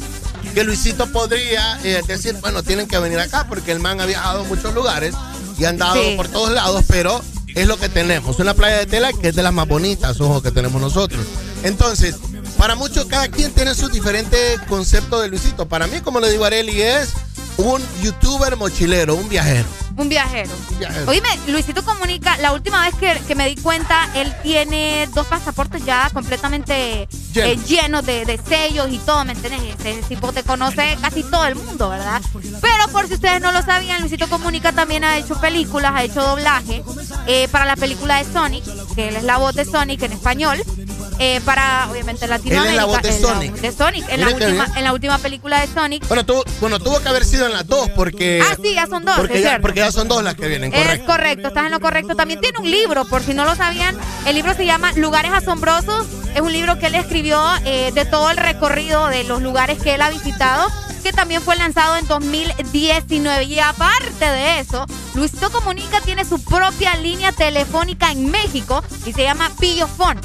que 0.55 0.65
Luisito 0.65 1.07
podría 1.13 1.77
decir, 2.07 2.35
bueno, 2.41 2.63
tienen 2.63 2.89
que 2.89 2.99
venir 2.99 3.21
acá 3.21 3.47
porque 3.49 3.71
el 3.71 3.81
man 3.81 4.01
ha 4.01 4.07
viajado 4.07 4.41
a 4.41 4.45
muchos 4.45 4.75
lugares 4.75 5.15
y 5.59 5.65
ha 5.65 5.69
andado 5.71 5.95
Sí. 5.95 6.15
por 6.17 6.29
todos 6.29 6.51
lados, 6.51 6.85
pero 6.89 7.23
es 7.55 7.67
lo 7.67 7.77
que 7.79 7.89
tenemos. 7.89 8.39
Una 8.39 8.55
playa 8.55 8.79
de 8.79 8.87
Tela 8.87 9.13
que 9.13 9.29
es 9.29 9.37
de 9.37 9.43
las 9.43 9.53
más 9.53 9.69
bonitas, 9.69 10.21
ojo, 10.21 10.43
que 10.43 10.51
tenemos 10.51 10.81
nosotros. 10.81 11.25
Entonces, 11.63 12.17
para 12.59 12.75
muchos, 12.75 13.07
cada 13.07 13.29
quien 13.29 13.53
tiene 13.53 13.75
su 13.75 13.89
diferente 13.89 14.37
concepto 14.69 15.21
de 15.21 15.29
Luisito. 15.29 15.67
Para 15.69 15.87
mí, 15.87 16.01
como 16.01 16.21
le 16.21 16.31
digo 16.31 16.45
a 16.45 16.49
Areli, 16.49 16.83
es 16.83 17.15
un 17.57 17.81
youtuber 18.03 18.57
mochilero, 18.57 19.15
un 19.15 19.29
viajero. 19.29 19.67
Un 19.97 20.09
viajero. 20.09 20.51
viajero. 20.79 21.11
Oíme, 21.11 21.29
Luisito 21.49 21.85
Comunica, 21.85 22.37
la 22.39 22.53
última 22.53 22.83
vez 22.83 22.95
que, 22.95 23.21
que 23.27 23.35
me 23.35 23.49
di 23.49 23.57
cuenta, 23.57 24.09
él 24.15 24.33
tiene 24.45 25.09
dos 25.13 25.27
pasaportes 25.27 25.85
ya 25.85 26.09
completamente 26.15 27.09
Lleno. 27.33 27.49
eh, 27.49 27.59
llenos 27.67 28.07
de, 28.07 28.25
de 28.25 28.39
sellos 28.39 28.87
y 28.93 28.99
todo, 28.99 29.25
¿me 29.25 29.33
entiendes? 29.33 29.61
Ese 29.85 30.03
tipo 30.03 30.33
te 30.33 30.45
conoce 30.45 30.97
casi 31.01 31.25
todo 31.25 31.47
el 31.47 31.57
mundo, 31.57 31.89
¿verdad? 31.89 32.23
Pero 32.61 32.89
por 32.93 33.09
si 33.09 33.15
ustedes 33.15 33.41
no 33.41 33.51
lo 33.51 33.61
sabían, 33.63 34.01
Luisito 34.01 34.29
Comunica 34.29 34.71
también 34.73 35.03
ha 35.03 35.17
hecho 35.19 35.41
películas, 35.41 35.91
ha 35.95 36.05
hecho 36.05 36.23
doblaje 36.23 36.85
eh, 37.27 37.49
para 37.51 37.65
la 37.67 37.75
película 37.75 38.23
de 38.23 38.33
Sonic, 38.33 38.65
que 38.95 39.09
él 39.09 39.17
es 39.17 39.25
la 39.25 39.39
voz 39.39 39.57
de 39.57 39.65
Sonic 39.65 40.01
en 40.03 40.13
español. 40.13 40.63
Eh, 41.19 41.41
para 41.45 41.89
obviamente 41.91 42.27
Latinoamérica. 42.27 42.63
Él 42.65 42.71
es 42.71 42.77
la 42.77 42.85
voz 42.85 43.03
de 43.03 43.11
la- 43.11 43.29
Sonic. 43.29 43.55
de 43.57 43.73
Sonic, 43.73 44.05
en 44.09 44.21
la, 44.21 44.29
última, 44.29 44.67
en 44.77 44.85
la 44.85 44.93
última 44.93 45.19
película 45.19 45.61
de 45.61 45.67
Sonic. 45.67 46.07
Bueno, 46.09 46.25
tuvo, 46.25 46.45
bueno, 46.61 46.79
tuvo 46.79 47.01
que 47.01 47.09
haber 47.09 47.25
sido 47.25 47.47
en 47.47 47.53
las 47.53 47.67
dos 47.67 47.89
porque. 47.91 48.43
Ah, 48.43 48.57
sí, 48.63 48.75
ya 48.75 48.87
son 48.87 49.05
dos, 49.05 49.17
Porque 49.17 49.35
es 49.39 49.43
ya, 49.43 49.49
cierto. 49.51 49.63
porque 49.63 49.81
ya 49.81 49.93
son 49.93 50.09
dos 50.09 50.23
las 50.23 50.35
que 50.35 50.47
vienen, 50.49 50.73
Es 50.73 50.81
correcto. 50.83 51.07
correcto, 51.07 51.49
estás 51.49 51.65
en 51.67 51.71
lo 51.73 51.81
correcto. 51.81 52.15
También 52.17 52.41
tiene 52.41 52.59
un 52.59 52.71
libro, 52.71 53.05
por 53.07 53.23
si 53.23 53.35
no 53.35 53.45
lo 53.45 53.55
sabían. 53.57 53.97
El 54.27 54.35
libro 54.37 54.55
se 54.55 54.65
llama 54.67 54.93
Lugares 54.93 55.33
Asombrosos. 55.33 56.07
Es 56.35 56.41
un 56.41 56.53
libro 56.53 56.79
que 56.79 56.87
él 56.87 56.95
escribió 56.95 57.43
eh, 57.65 57.91
de 57.95 58.05
todo 58.05 58.31
el 58.31 58.37
recorrido 58.37 59.07
de 59.09 59.25
los 59.25 59.43
lugares 59.43 59.81
que 59.83 59.95
él 59.95 60.03
ha 60.03 60.11
visitado, 60.11 60.69
que 61.03 61.13
también 61.13 61.43
fue 61.43 61.57
lanzado 61.57 61.97
en 61.97 62.07
2019. 62.07 63.45
Y 63.45 63.59
aparte 63.61 64.25
de 64.25 64.61
eso, 64.61 64.87
Luisito 65.15 65.51
Comunica 65.51 66.01
tiene 66.03 66.25
su 66.25 66.43
propia 66.45 66.95
línea 66.97 67.33
telefónica 67.33 68.11
en 68.13 68.31
México 68.31 68.83
y 69.07 69.13
se 69.13 69.23
llama 69.23 69.51
Pillofón. 69.59 70.21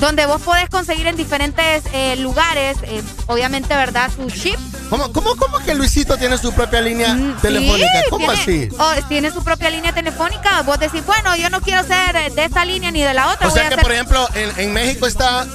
Donde 0.00 0.26
vos 0.26 0.42
podés 0.42 0.68
conseguir 0.68 1.06
en 1.06 1.16
diferentes 1.16 1.84
eh, 1.92 2.16
lugares, 2.16 2.76
eh, 2.82 3.02
obviamente, 3.26 3.74
¿verdad? 3.74 4.10
Su 4.14 4.28
chip 4.30 4.58
¿Cómo, 4.90 5.12
cómo, 5.12 5.34
cómo 5.36 5.58
que 5.60 5.74
Luisito 5.74 6.16
tiene 6.16 6.36
su 6.38 6.52
propia 6.52 6.80
línea 6.80 7.16
telefónica? 7.40 7.86
Mm, 7.86 8.02
Sí, 8.02 8.10
¿Cómo 8.10 8.26
tiene, 8.26 8.42
así? 8.42 8.68
oh, 8.78 8.92
tiene 9.08 9.30
su 9.30 9.42
propia 9.42 9.70
línea 9.70 9.92
telefónica. 9.92 10.62
Vos 10.62 10.78
decís, 10.78 11.04
bueno, 11.06 11.34
yo 11.36 11.48
no 11.50 11.60
quiero 11.60 11.82
ser 11.84 12.14
eh, 12.16 12.30
de 12.30 12.44
esta 12.44 12.64
línea 12.64 12.90
ni 12.90 13.02
de 13.02 13.14
la 13.14 13.32
otra. 13.32 13.48
O 13.48 13.50
sea 13.50 13.68
que, 13.68 13.76
por 13.78 13.92
ejemplo, 13.92 14.28
en, 14.34 14.50
en 14.60 14.72
México 14.72 15.06
está 15.06 15.46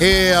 eh, 0.00 0.34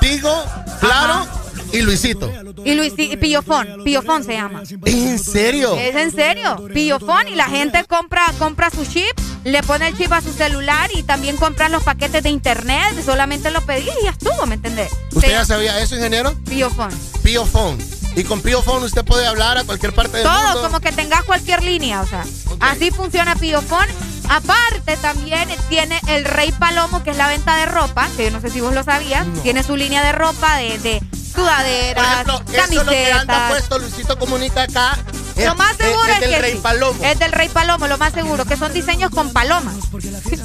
Tigo, 0.00 0.44
Claro 0.80 1.26
y 1.72 1.82
Luisito. 1.82 2.30
Y 2.64 2.74
Luis, 2.74 2.92
y 2.96 3.16
Pillofón, 3.16 3.84
Pillofón 3.84 4.24
se 4.24 4.32
llama. 4.34 4.62
¿En 4.84 5.18
serio? 5.18 5.76
Es 5.76 5.94
en 5.94 6.10
serio, 6.10 6.64
Pillofón 6.72 7.28
y 7.28 7.34
la 7.34 7.46
gente 7.46 7.84
compra, 7.84 8.24
compra 8.38 8.70
su 8.70 8.84
chip, 8.84 9.18
le 9.44 9.62
pone 9.62 9.88
el 9.88 9.96
chip 9.96 10.12
a 10.12 10.20
su 10.20 10.32
celular 10.32 10.90
y 10.94 11.02
también 11.02 11.36
compra 11.36 11.68
los 11.68 11.82
paquetes 11.82 12.22
de 12.22 12.30
internet, 12.30 13.02
solamente 13.04 13.50
lo 13.50 13.60
pedís 13.62 13.90
y 14.00 14.04
ya 14.04 14.10
estuvo, 14.10 14.46
¿me 14.46 14.56
entendés? 14.56 14.90
¿Usted 15.12 15.30
ya 15.30 15.44
sabía 15.44 15.80
eso, 15.80 15.96
ingeniero? 15.96 16.34
Pillofón. 16.44 16.90
Piophone. 17.22 17.78
Y 18.16 18.24
con 18.24 18.40
Piophone 18.42 18.84
usted 18.84 19.04
puede 19.04 19.26
hablar 19.26 19.56
a 19.56 19.64
cualquier 19.64 19.94
parte 19.94 20.16
del 20.18 20.26
Todo, 20.26 20.42
mundo. 20.52 20.62
como 20.62 20.80
que 20.80 20.90
tengas 20.92 21.22
cualquier 21.24 21.62
línea, 21.62 22.00
o 22.00 22.06
sea, 22.06 22.24
así 22.60 22.90
funciona 22.90 23.36
Pillofón. 23.36 23.86
Aparte 24.28 24.96
también 24.98 25.48
tiene 25.68 26.00
el 26.06 26.24
Rey 26.24 26.52
Palomo, 26.52 27.02
que 27.02 27.10
es 27.10 27.16
la 27.16 27.26
venta 27.28 27.56
de 27.56 27.66
ropa, 27.66 28.08
que 28.16 28.24
yo 28.26 28.30
no 28.30 28.40
sé 28.40 28.50
si 28.50 28.60
vos 28.60 28.72
lo 28.74 28.84
sabías, 28.84 29.26
tiene 29.42 29.62
su 29.64 29.76
línea 29.76 30.04
de 30.04 30.12
ropa 30.12 30.56
de, 30.56 30.78
de 30.78 31.00
Por 31.00 31.42
sudaderas, 31.44 32.12
ejemplo, 32.12 32.42
eso 32.52 32.62
es 32.62 32.74
lo 32.74 32.84
que 32.86 33.12
anda 33.12 33.26
camisetas. 33.26 33.50
puesto 33.50 33.78
Luisito 33.80 34.18
Comunica 34.18 34.62
acá. 34.64 34.96
Es- 35.40 35.46
Lo 35.46 35.54
más 35.54 35.76
seguro 35.76 36.04
es, 36.08 36.14
es 36.14 36.20
del 36.20 36.30
que 36.30 36.38
Rey 36.38 36.52
sí. 36.52 36.58
Palomo. 36.62 37.04
Es 37.04 37.18
del 37.18 37.32
Rey 37.32 37.48
Palomo, 37.48 37.86
lo 37.88 37.98
más 37.98 38.12
seguro, 38.12 38.44
que 38.44 38.56
son 38.56 38.72
diseños 38.72 39.10
con 39.10 39.32
palomas. 39.32 39.74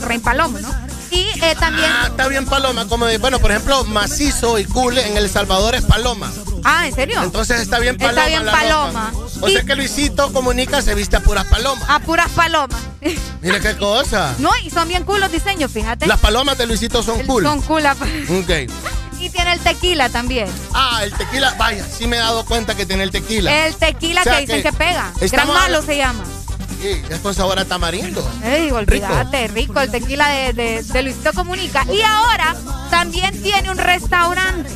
Rey 0.01 0.19
Palomo, 0.19 0.59
¿no? 0.59 0.69
Y 1.11 1.27
eh, 1.41 1.55
también. 1.59 1.89
Ah, 1.89 2.07
está 2.09 2.27
bien 2.27 2.45
paloma. 2.45 2.87
Como 2.87 3.05
de, 3.05 3.17
bueno, 3.19 3.39
por 3.39 3.51
ejemplo, 3.51 3.83
macizo 3.85 4.57
y 4.59 4.65
cool 4.65 4.97
en 4.97 5.17
El 5.17 5.29
Salvador 5.29 5.75
es 5.75 5.83
paloma. 5.83 6.31
Ah, 6.63 6.87
¿en 6.87 6.95
serio? 6.95 7.21
Entonces 7.21 7.61
está 7.61 7.77
bien 7.79 7.95
paloma. 7.97 8.21
Está 8.21 8.27
bien 8.27 8.45
la 8.45 8.51
paloma. 8.51 9.11
ropa. 9.13 9.45
O 9.45 9.49
sea 9.49 9.63
que 9.63 9.75
Luisito 9.75 10.33
Comunica 10.33 10.81
se 10.81 10.95
viste 10.95 11.15
a 11.15 11.19
puras 11.19 11.45
palomas. 11.45 11.87
A 11.89 11.99
puras 11.99 12.29
palomas. 12.31 12.79
Mira 13.41 13.59
qué 13.59 13.77
cosa. 13.77 14.33
No, 14.39 14.49
y 14.63 14.71
son 14.71 14.87
bien 14.87 15.03
cool 15.03 15.19
los 15.21 15.31
diseños, 15.31 15.71
fíjate. 15.71 16.07
Las 16.07 16.19
palomas 16.19 16.57
de 16.57 16.65
Luisito 16.65 17.03
son 17.03 17.23
cool. 17.27 17.43
Son 17.43 17.61
cool. 17.61 17.83
la- 17.83 17.91
Ok. 17.93 18.71
Tiene 19.29 19.53
el 19.53 19.59
tequila 19.59 20.09
también. 20.09 20.47
Ah, 20.73 21.01
el 21.03 21.13
tequila, 21.13 21.53
vaya, 21.57 21.85
sí 21.85 22.07
me 22.07 22.17
he 22.17 22.19
dado 22.19 22.45
cuenta 22.45 22.75
que 22.75 22.85
tiene 22.85 23.03
el 23.03 23.11
tequila. 23.11 23.67
El 23.67 23.75
tequila 23.75 24.21
O 24.21 24.23
sea 24.23 24.35
que 24.35 24.41
dicen 24.41 24.63
que 24.63 24.69
que, 24.69 24.73
pega. 24.73 25.13
Gran 25.19 25.47
malo 25.47 25.81
se 25.81 25.97
llama. 25.97 26.23
Sí, 26.81 27.01
es 27.09 27.19
con 27.19 27.33
sabor 27.33 27.57
a 27.57 27.65
tamarindo. 27.65 28.27
Ey, 28.43 28.69
olvídate, 28.71 29.47
rico. 29.47 29.79
el 29.79 29.91
tequila 29.91 30.29
de, 30.29 30.53
de, 30.53 30.83
de 30.83 31.03
Luisito 31.03 31.33
Comunica. 31.33 31.85
Y 31.91 32.01
ahora 32.01 32.55
también 32.89 33.41
tiene 33.41 33.71
un 33.71 33.77
restaurante 33.77 34.69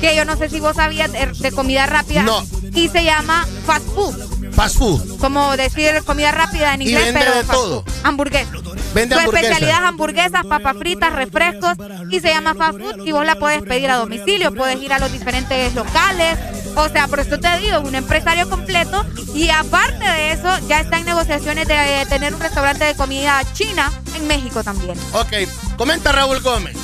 que 0.00 0.14
yo 0.16 0.24
no 0.24 0.36
sé 0.36 0.48
si 0.48 0.60
vos 0.60 0.76
sabías 0.76 1.12
de, 1.12 1.26
de 1.26 1.52
comida 1.52 1.86
rápida. 1.86 2.22
No. 2.22 2.44
Y 2.74 2.88
se 2.88 3.04
llama 3.04 3.46
fast 3.66 3.86
food. 3.94 4.35
Fast 4.56 4.78
food. 4.78 5.18
Como 5.18 5.54
decir 5.56 6.02
comida 6.04 6.32
rápida 6.32 6.72
en 6.74 6.82
Y 6.82 6.86
inglés, 6.88 7.04
vende 7.12 7.20
pero 7.20 7.34
de 7.36 7.44
todo. 7.44 7.82
food. 7.84 7.92
Hamburguesas. 8.04 8.52
Vende 8.94 9.14
Su 9.14 9.20
hamburguesas. 9.20 9.50
especialidad 9.50 9.82
es 9.82 9.88
hamburguesas, 9.88 10.46
papas 10.46 10.76
fritas, 10.78 11.12
refrescos 11.12 11.72
y 12.10 12.20
se 12.20 12.28
llama 12.28 12.54
fast 12.54 12.78
food 12.78 13.06
y 13.06 13.12
vos 13.12 13.26
la 13.26 13.34
puedes 13.36 13.62
pedir 13.62 13.90
a 13.90 13.96
domicilio, 13.96 14.54
puedes 14.54 14.80
ir 14.82 14.92
a 14.94 14.98
los 14.98 15.12
diferentes 15.12 15.74
locales. 15.74 16.38
O 16.74 16.88
sea, 16.88 17.06
por 17.06 17.20
eso 17.20 17.38
te 17.38 17.58
digo, 17.58 17.80
un 17.80 17.94
empresario 17.94 18.48
completo 18.48 19.04
y 19.34 19.50
aparte 19.50 20.04
de 20.04 20.32
eso 20.32 20.48
ya 20.68 20.80
está 20.80 20.98
en 20.98 21.04
negociaciones 21.04 21.68
de 21.68 22.00
eh, 22.02 22.06
tener 22.06 22.34
un 22.34 22.40
restaurante 22.40 22.84
de 22.86 22.94
comida 22.94 23.42
china 23.52 23.92
en 24.14 24.26
México 24.26 24.64
también. 24.64 24.98
Ok, 25.12 25.32
comenta 25.76 26.12
Raúl 26.12 26.40
Gómez. 26.40 26.76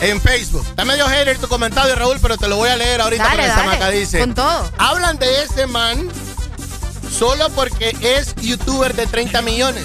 En 0.00 0.20
Facebook. 0.20 0.66
Está 0.68 0.84
medio 0.84 1.06
hater 1.08 1.38
tu 1.38 1.48
comentario, 1.48 1.94
Raúl, 1.94 2.18
pero 2.20 2.36
te 2.36 2.48
lo 2.48 2.56
voy 2.56 2.68
a 2.68 2.76
leer 2.76 3.00
ahorita 3.00 3.22
Dale, 3.24 3.48
porque 3.62 3.78
dale, 3.78 3.98
dice. 4.00 4.18
con 4.20 4.34
todo. 4.34 4.70
Hablan 4.76 5.18
de 5.18 5.44
ese 5.44 5.66
man 5.66 6.08
solo 7.14 7.48
porque 7.50 7.96
es 8.00 8.34
youtuber 8.36 8.94
de 8.94 9.06
30 9.06 9.42
millones. 9.42 9.84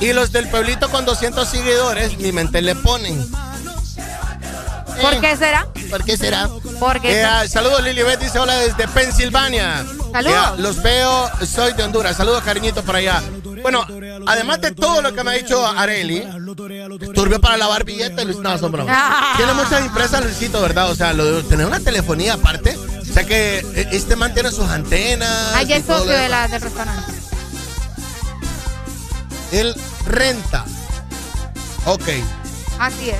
Y 0.00 0.12
los 0.12 0.32
del 0.32 0.48
pueblito 0.48 0.88
con 0.90 1.04
200 1.04 1.48
seguidores, 1.48 2.18
mi 2.18 2.32
mente 2.32 2.62
le 2.62 2.74
ponen. 2.74 3.26
¿Por 5.00 5.20
qué 5.20 5.36
será? 5.36 5.66
¿Por 5.90 6.04
qué 6.04 6.16
será? 6.16 6.48
Porque 6.78 7.20
Eh, 7.20 7.24
ah, 7.24 7.46
saludos, 7.48 7.82
Lilibet 7.82 8.20
dice 8.20 8.38
hola 8.38 8.56
desde 8.58 8.86
Pensilvania. 8.88 9.84
Saludos. 10.12 10.58
Eh, 10.58 10.62
los 10.62 10.82
veo, 10.82 11.30
soy 11.46 11.72
de 11.72 11.82
Honduras. 11.82 12.16
Saludos, 12.16 12.42
cariñito, 12.42 12.82
por 12.82 12.96
allá. 12.96 13.22
Bueno, 13.62 13.86
además 14.26 14.60
de 14.60 14.72
todo 14.72 15.02
lo 15.02 15.14
que 15.14 15.24
me 15.24 15.30
ha 15.30 15.34
dicho 15.34 15.66
Areli, 15.66 16.22
turbio 17.14 17.40
para 17.40 17.56
lavar 17.56 17.84
billetes, 17.84 18.24
Luis. 18.24 18.38
No, 18.38 18.56
bromas. 18.68 18.94
Ah. 18.96 19.34
Tiene 19.36 19.54
muchas 19.54 19.80
empresas, 19.80 20.22
Luisito, 20.22 20.60
¿verdad? 20.60 20.90
O 20.90 20.94
sea, 20.94 21.12
lo 21.12 21.24
de 21.24 21.42
tener 21.44 21.66
una 21.66 21.80
telefonía 21.80 22.34
aparte. 22.34 22.78
O 23.14 23.16
sea 23.16 23.24
que 23.26 23.58
eh, 23.58 23.88
este 23.92 24.16
man 24.16 24.34
tiene 24.34 24.50
sus 24.50 24.68
antenas. 24.68 25.54
Allá 25.54 25.76
y 25.76 25.78
es 25.78 25.86
socio 25.86 26.10
de 26.10 26.28
la, 26.28 26.48
del 26.48 26.60
restaurante. 26.60 27.12
Él 29.52 29.72
renta. 30.04 30.64
Ok. 31.86 32.08
Así 32.80 33.10
es. 33.10 33.16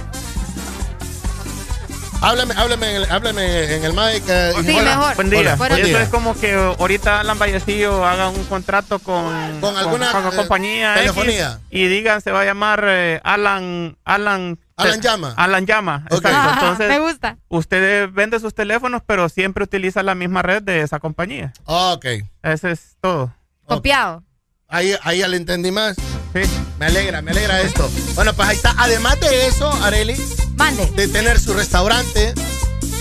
Háblame, 2.21 2.55
háblame, 2.57 2.91
en 2.91 2.97
el- 3.03 3.11
háblame 3.13 3.75
en 3.77 3.85
el 3.85 3.93
mic. 3.93 4.25
eh, 4.27 4.53
Sí, 4.65 4.75
Hola. 4.77 4.97
mejor. 4.97 5.15
Buen 5.15 5.31
día. 5.31 5.39
Hola, 5.41 5.55
buen 5.55 5.73
Eso 5.75 5.85
día. 5.85 6.03
es 6.03 6.09
como 6.09 6.35
que 6.41 6.55
ahorita 6.55 7.21
Alan 7.21 7.39
Vallecillo 7.39 8.05
haga 8.05 8.31
un 8.31 8.43
contrato 8.47 8.99
con, 8.99 9.61
Con 9.61 9.77
alguna, 9.77 10.11
con, 10.11 10.27
eh, 10.27 10.31
compañía 10.37 10.95
X 10.95 11.03
telefonía. 11.03 11.61
y 11.71 11.87
digan 11.87 12.21
se 12.21 12.33
va 12.33 12.41
a 12.41 12.45
llamar 12.45 12.83
eh, 12.89 13.21
Alan 13.23 13.97
Alan 14.05 14.59
Alan 14.77 15.01
Llama. 15.01 15.35
Alan 15.37 15.67
Llama. 15.67 16.05
Ok. 16.11 16.25
Exacto. 16.25 16.53
Entonces 16.65 16.89
me 16.89 16.99
gusta. 16.99 17.37
usted 17.49 18.09
vende 18.13 18.41
sus 18.41 18.55
teléfonos, 18.55 19.03
pero 19.07 19.29
siempre 19.29 19.65
utiliza 19.65 20.03
la 20.03 20.15
misma 20.15 20.43
red 20.43 20.63
de 20.63 20.81
esa 20.83 20.99
compañía. 20.99 21.53
Ok. 21.65 22.07
Ese 22.43 22.71
es 22.73 22.97
todo. 23.01 23.33
Copiado. 23.67 24.25
Ahí, 24.69 24.95
ahí 25.03 25.19
ya 25.19 25.29
le 25.29 25.37
entendí 25.37 25.71
más. 25.71 25.97
Sí. 26.35 26.41
Me 26.81 26.87
alegra, 26.87 27.23
me 27.23 27.31
alegra 27.31 27.61
esto. 27.61 27.89
Bueno, 28.17 28.33
pues 28.35 28.49
ahí 28.49 28.57
está. 28.57 28.75
Además 28.77 29.21
de 29.21 29.47
eso, 29.47 29.71
Areli, 29.85 30.17
Mande. 30.57 30.87
de 30.97 31.07
tener 31.07 31.39
su 31.39 31.55
restaurante, 31.55 32.35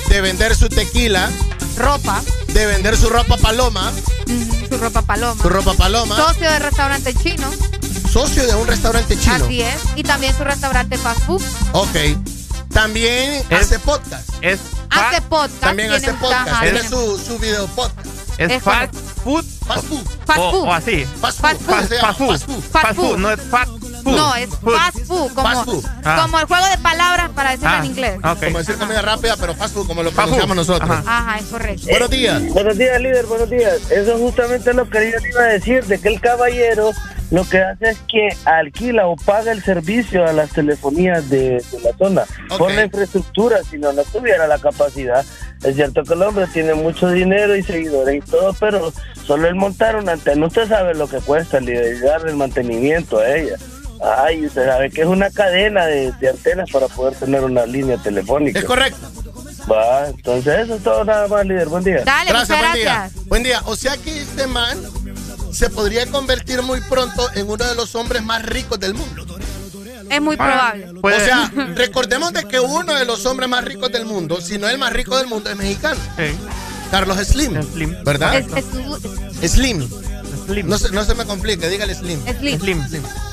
de 0.10 0.22
vender 0.22 0.56
su 0.56 0.70
tequila, 0.70 1.32
Ropa. 1.78 2.22
de 2.54 2.68
vender 2.68 2.96
su 2.96 3.10
ropa 3.10 3.38
paloma, 3.38 3.92
Su 4.70 4.78
ropa 4.78 5.02
paloma. 5.02 5.42
su 5.42 5.50
ropa 5.50 5.74
paloma, 5.74 6.16
Socio 6.16 6.52
de 6.52 6.60
restaurante 6.60 7.16
chino. 7.16 7.50
Socio 8.14 8.46
de 8.46 8.54
un 8.56 8.68
restaurante 8.68 9.18
chino. 9.20 9.36
Así 9.46 9.62
es. 9.62 9.76
Y 9.96 10.04
también 10.04 10.36
su 10.38 10.44
restaurante 10.44 10.98
fast 10.98 11.20
food. 11.22 11.42
Ok. 11.74 11.98
También 12.72 13.44
Es- 13.50 13.62
hace 13.62 13.80
podcast. 13.80 14.30
Es 14.42 14.60
Hace 14.90 15.22
podcast. 15.24 15.60
También 15.60 15.92
hace 15.92 16.14
podcast. 16.14 16.62
Tiene 16.62 16.88
su, 16.88 17.18
su 17.18 17.40
video 17.40 17.66
podcast. 17.68 18.08
es 18.38 18.52
Es 18.52 18.64
fast 18.64 18.94
food 19.24 19.44
Fast 19.68 19.86
food. 19.88 20.04
Fast 20.26 20.40
food. 20.40 20.64
o 20.68 20.74
así. 20.74 21.06
Fast 21.22 21.40
Fast 21.40 21.62
food. 21.62 21.76
food. 21.76 21.88
Se 21.88 21.96
llama, 21.96 22.08
Fast 22.08 22.20
food. 22.20 22.30
Fast 22.30 22.46
food. 22.46 22.64
Fast 22.72 22.96
food, 22.96 23.18
no 23.18 23.32
es 23.32 23.42
fast 23.50 23.72
food. 24.04 24.16
No, 24.16 24.36
es 24.36 24.50
fast 24.50 25.00
food. 25.08 25.34
Como, 25.34 25.48
Fast 25.50 25.66
food. 25.66 25.86
Ah. 26.04 26.20
como 26.22 26.40
el 26.40 26.46
juego 26.46 26.66
de 26.68 26.78
palabras 26.80 27.30
para 27.32 27.52
decirlo 27.52 27.70
Ah, 27.74 27.80
en 27.80 27.86
inglés. 27.86 28.18
ok. 28.24 28.44
Como 28.46 28.58
decir 28.60 28.76
comida 28.78 29.02
rápida, 29.02 29.36
pero 29.40 29.56
fast 29.56 29.74
food, 29.74 29.88
como 29.88 30.04
lo 30.04 30.12
pronunciamos 30.12 30.56
nosotros. 30.56 30.90
Ajá. 30.90 31.04
Ajá, 31.06 31.40
es 31.40 31.46
correcto. 31.46 31.88
Buenos 31.90 32.10
días. 32.10 32.44
Buenos 32.54 32.78
días, 32.78 33.02
líder, 33.02 33.26
buenos 33.26 33.50
días. 33.50 33.92
Eso 33.92 34.18
justamente 34.18 34.70
es 34.70 34.76
lo 34.76 34.90
que 34.90 35.12
yo 35.12 35.18
le 35.20 35.30
iba 35.30 35.42
a 35.42 35.46
decir, 35.46 35.84
de 35.86 36.00
que 36.00 36.10
el 36.10 36.22
caballero 36.22 36.92
lo 37.32 37.50
que 37.50 37.60
hace 37.60 37.90
es 37.90 37.98
que 38.08 38.30
alquila 38.46 39.08
o 39.08 39.16
paga 39.16 39.52
el 39.54 39.64
servicio 39.64 40.24
a 40.28 40.34
las 40.34 40.52
telefonías 40.52 41.30
de, 41.32 41.64
de 41.72 41.80
la 41.84 41.98
zona 41.98 42.24
por 42.60 42.72
la 42.72 42.84
infraestructura, 42.84 43.58
si 43.64 43.80
no, 43.80 43.92
no 43.92 44.04
tuviera 44.04 44.46
la 44.46 44.60
capacidad. 44.60 45.26
Es 45.64 45.76
cierto 45.76 46.04
que 46.04 46.14
el 46.14 46.22
hombre 46.22 46.46
tiene 46.54 46.76
mucho 46.76 47.10
dinero 47.10 47.56
y 47.56 47.64
seguidores 47.64 48.18
y 48.24 48.30
todo, 48.30 48.54
pero 48.60 48.94
solo 49.26 49.48
el 49.48 49.56
montar 49.56 49.96
una 49.96 50.12
antena, 50.12 50.46
usted 50.46 50.68
sabe 50.68 50.94
lo 50.94 51.08
que 51.08 51.18
cuesta, 51.22 51.60
darle 51.60 52.32
el 52.32 52.36
mantenimiento 52.36 53.18
a 53.18 53.28
ella. 53.36 53.56
Ay, 54.04 54.46
usted 54.46 54.66
sabe 54.68 54.90
que 54.90 55.02
es 55.02 55.08
una 55.08 55.30
cadena 55.32 55.86
de, 55.86 56.12
de 56.20 56.30
antenas 56.30 56.70
para 56.72 56.88
poder 56.88 57.16
tener 57.16 57.44
una 57.44 57.66
línea 57.66 57.98
telefónica. 57.98 58.60
Es 58.60 58.66
correcto. 58.66 59.00
Va, 59.72 60.08
entonces 60.10 60.60
eso 60.66 60.76
es 60.76 60.84
todo 60.84 61.06
nada 61.06 61.28
más, 61.30 61.46
líder. 61.46 61.70
Buen 61.70 61.84
día. 61.86 62.02
Dale, 62.06 62.30
Gracias, 62.32 62.50
buen 62.60 62.72
gracias. 62.74 63.14
día. 63.14 63.24
Buen 63.28 63.44
día. 63.44 63.62
O 63.66 63.76
sea 63.78 63.96
que 63.98 64.22
este 64.22 64.46
man 64.48 64.78
se 65.54 65.70
podría 65.70 66.06
convertir 66.08 66.62
muy 66.64 66.82
pronto 66.82 67.30
en 67.36 67.50
uno 67.50 67.64
de 67.64 67.76
los 67.76 67.96
hombres 67.96 68.22
más 68.24 68.44
ricos 68.46 68.80
del 68.80 68.94
mundo. 68.94 69.26
Es 70.10 70.22
muy 70.22 70.36
probable. 70.36 70.88
Puede- 71.02 71.16
O 71.16 71.20
sea, 71.26 71.52
recordemos 71.76 72.34
de 72.34 72.44
que 72.44 72.60
uno 72.60 72.94
de 72.94 73.06
los 73.06 73.26
hombres 73.26 73.48
más 73.48 73.64
ricos 73.64 73.90
del 73.92 74.06
mundo, 74.06 74.42
si 74.42 74.58
no 74.58 74.68
el 74.68 74.78
más 74.78 74.92
rico 74.92 75.18
del 75.18 75.28
mundo, 75.28 75.50
es 75.50 75.56
mexicano. 75.56 76.00
Sí. 76.18 76.36
Carlos 76.92 77.18
Slim. 77.20 77.64
Slim. 77.72 77.96
¿Verdad? 78.04 78.36
Es, 78.36 78.46
es, 79.42 79.52
Slim. 79.54 79.90
Slim. 80.46 80.68
No 80.68 80.78
se, 80.78 80.92
no 80.92 81.04
se 81.04 81.16
me 81.16 81.26
complique, 81.26 81.68
dígale 81.70 81.96
Slim. 81.96 82.22
Slim. 82.40 82.60
Slim. 82.60 82.88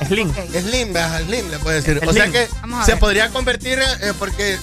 Slim. 0.06 0.32
Slim, 0.34 0.96
ajá, 0.96 1.18
Slim 1.20 1.50
le 1.50 1.58
puede 1.58 1.80
decir. 1.82 2.00
O 2.06 2.12
sea 2.12 2.28
que 2.28 2.48
se 2.84 2.96
podría 2.96 3.28
convertir 3.30 3.78
eh, 3.78 4.12
porque... 4.18 4.58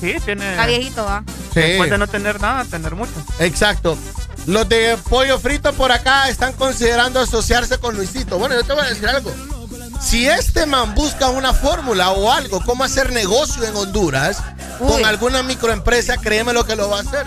Sí, 0.00 0.14
tiene. 0.24 0.50
Está 0.50 0.66
viejito, 0.66 1.04
va. 1.04 1.24
Sí, 1.54 1.60
Después 1.60 1.90
de 1.90 1.98
no 1.98 2.06
tener 2.08 2.40
nada, 2.40 2.64
tener 2.64 2.94
mucho. 2.94 3.12
exacto. 3.38 3.96
Los 4.46 4.68
de 4.68 4.98
pollo 5.08 5.38
frito 5.38 5.72
por 5.72 5.90
acá 5.92 6.28
están 6.28 6.52
considerando 6.52 7.20
asociarse 7.20 7.78
con 7.78 7.96
Luisito. 7.96 8.36
Bueno, 8.38 8.54
yo 8.54 8.64
te 8.64 8.72
voy 8.74 8.84
a 8.84 8.88
decir 8.90 9.08
algo. 9.08 9.32
Si 10.02 10.26
este 10.28 10.66
man 10.66 10.94
busca 10.94 11.30
una 11.30 11.54
fórmula 11.54 12.10
o 12.10 12.30
algo, 12.30 12.60
cómo 12.62 12.84
hacer 12.84 13.10
negocio 13.12 13.64
en 13.64 13.74
Honduras 13.74 14.42
Uy. 14.80 14.88
con 14.88 15.04
alguna 15.06 15.42
microempresa, 15.42 16.18
créeme 16.18 16.52
lo 16.52 16.66
que 16.66 16.76
lo 16.76 16.90
va 16.90 16.98
a 16.98 17.00
hacer. 17.00 17.26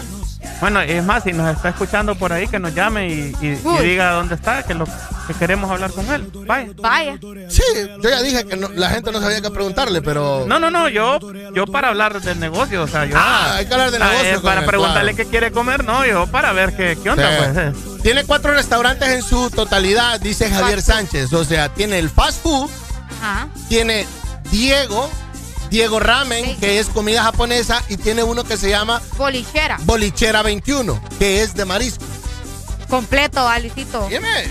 Bueno, 0.59 0.82
es 0.82 1.03
más, 1.03 1.24
si 1.24 1.34
nos 1.34 1.56
está 1.56 1.69
escuchando 1.69 2.16
por 2.16 2.34
ahí, 2.34 2.48
que 2.48 2.58
nos 2.59 2.74
llame 2.74 3.09
y, 3.09 3.35
y- 3.42 3.48
y 3.48 3.61
Uy. 3.64 3.85
diga 3.90 4.11
dónde 4.14 4.35
está, 4.35 4.64
que 4.64 4.74
lo 4.74 4.85
que 5.27 5.34
queremos 5.38 5.69
hablar 5.69 5.92
con 5.92 6.11
él. 6.11 6.32
Vaya. 6.48 6.72
Vaya. 6.77 7.17
Sí, 7.50 7.61
yo 8.01 8.09
ya 8.09 8.22
dije 8.24 8.45
que 8.45 8.58
no- 8.58 8.69
la 8.69 8.90
gente 8.90 9.11
no 9.11 9.22
sabía 9.22 9.40
qué 9.42 9.51
preguntarle, 9.51 10.01
pero... 10.01 10.45
No, 10.48 10.59
no, 10.59 10.72
no, 10.72 10.90
yo, 10.90 11.19
yo 11.53 11.67
para 11.67 11.90
hablar 11.90 12.19
del 12.22 12.40
negocio, 12.40 12.84
o 12.84 12.88
sea, 12.88 13.06
yo. 13.06 13.16
Ah, 13.17 13.56
hay 13.58 13.66
que 13.67 13.74
hablar 13.74 13.92
de 13.92 13.98
Ah, 14.01 14.09
negocio 14.09 14.35
eh, 14.38 14.40
para 14.42 14.61
él, 14.61 14.66
preguntarle 14.66 15.11
claro. 15.14 15.17
qué 15.26 15.30
quiere 15.30 15.51
comer, 15.51 15.84
no, 15.84 16.06
yo 16.06 16.26
para 16.27 16.53
ver 16.53 16.76
qué, 16.76 16.98
qué 17.03 17.09
onda, 17.11 17.30
Sí. 17.30 17.51
pues. 17.53 18.01
Tiene 18.01 18.24
cuatro 18.24 18.53
restaurantes 18.53 19.09
en 19.09 19.22
su 19.22 19.50
totalidad, 19.51 20.19
dice 20.19 20.50
Javier 20.50 20.82
Sánchez. 20.82 21.32
O 21.34 21.43
sea, 21.45 21.69
tiene 21.69 22.00
el 22.00 22.09
fast 22.09 22.42
food, 22.42 22.69
Ajá. 23.22 23.48
tiene 23.69 24.08
Diego, 24.50 25.09
Diego 25.69 25.99
Ramen, 25.99 26.45
Sí. 26.45 26.55
que 26.59 26.79
es 26.79 26.87
comida 26.87 27.23
japonesa, 27.23 27.83
y 27.89 27.97
tiene 27.97 28.23
uno 28.23 28.43
que 28.43 28.57
se 28.57 28.69
llama 28.69 29.01
Bolichera. 29.17 29.77
Bolichera 29.81 30.41
21, 30.41 31.01
que 31.19 31.41
es 31.43 31.53
de 31.53 31.65
marisco. 31.65 32.03
Completo, 32.89 33.43
va, 33.43 33.59
Luisito. 33.59 34.07
Dime. 34.09 34.49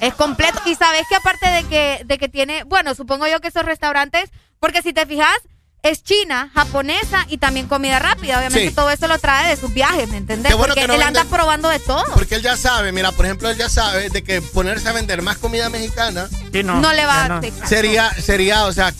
Es 0.00 0.14
completo. 0.14 0.60
Y 0.66 0.74
sabes 0.76 1.02
que 1.08 1.16
aparte 1.16 1.48
de 1.48 1.64
que, 1.64 2.02
de 2.04 2.18
que 2.18 2.28
tiene, 2.28 2.62
bueno, 2.64 2.94
supongo 2.94 3.26
yo 3.26 3.40
que 3.40 3.48
esos 3.48 3.64
restaurantes, 3.64 4.30
porque 4.60 4.82
si 4.82 4.92
te 4.92 5.04
fijas, 5.06 5.36
es 5.82 6.02
china, 6.02 6.50
japonesa 6.54 7.24
y 7.28 7.38
también 7.38 7.66
comida 7.68 7.98
rápida. 7.98 8.38
Obviamente 8.38 8.68
Sí. 8.70 8.74
todo 8.74 8.90
eso 8.90 9.06
lo 9.08 9.18
trae 9.18 9.48
de 9.48 9.56
sus 9.60 9.72
viajes, 9.74 10.08
¿me 10.08 10.16
entendés? 10.16 10.52
Bueno 10.52 10.74
porque 10.74 10.82
que 10.82 10.88
no 10.88 10.94
él 10.94 11.02
anda 11.02 11.24
probando 11.24 11.68
de 11.68 11.78
todo. 11.80 12.04
Porque 12.14 12.36
él 12.36 12.42
ya 12.42 12.56
sabe, 12.56 12.92
mira, 12.92 13.12
por 13.12 13.24
ejemplo, 13.26 13.48
él 13.50 13.56
ya 13.56 13.68
sabe 13.68 14.10
de 14.10 14.22
que 14.22 14.40
ponerse 14.42 14.88
a 14.88 14.92
vender 14.92 15.22
más 15.22 15.38
comida 15.38 15.68
mexicana 15.70 16.28
Sí, 16.52 16.62
no, 16.62 16.80
No 16.80 16.92
le 16.92 17.04
va 17.06 17.24
a 17.24 17.28
no. 17.28 17.40
sería, 17.66 18.10
sería, 18.14 18.64
o 18.66 18.72
sea, 18.72 18.92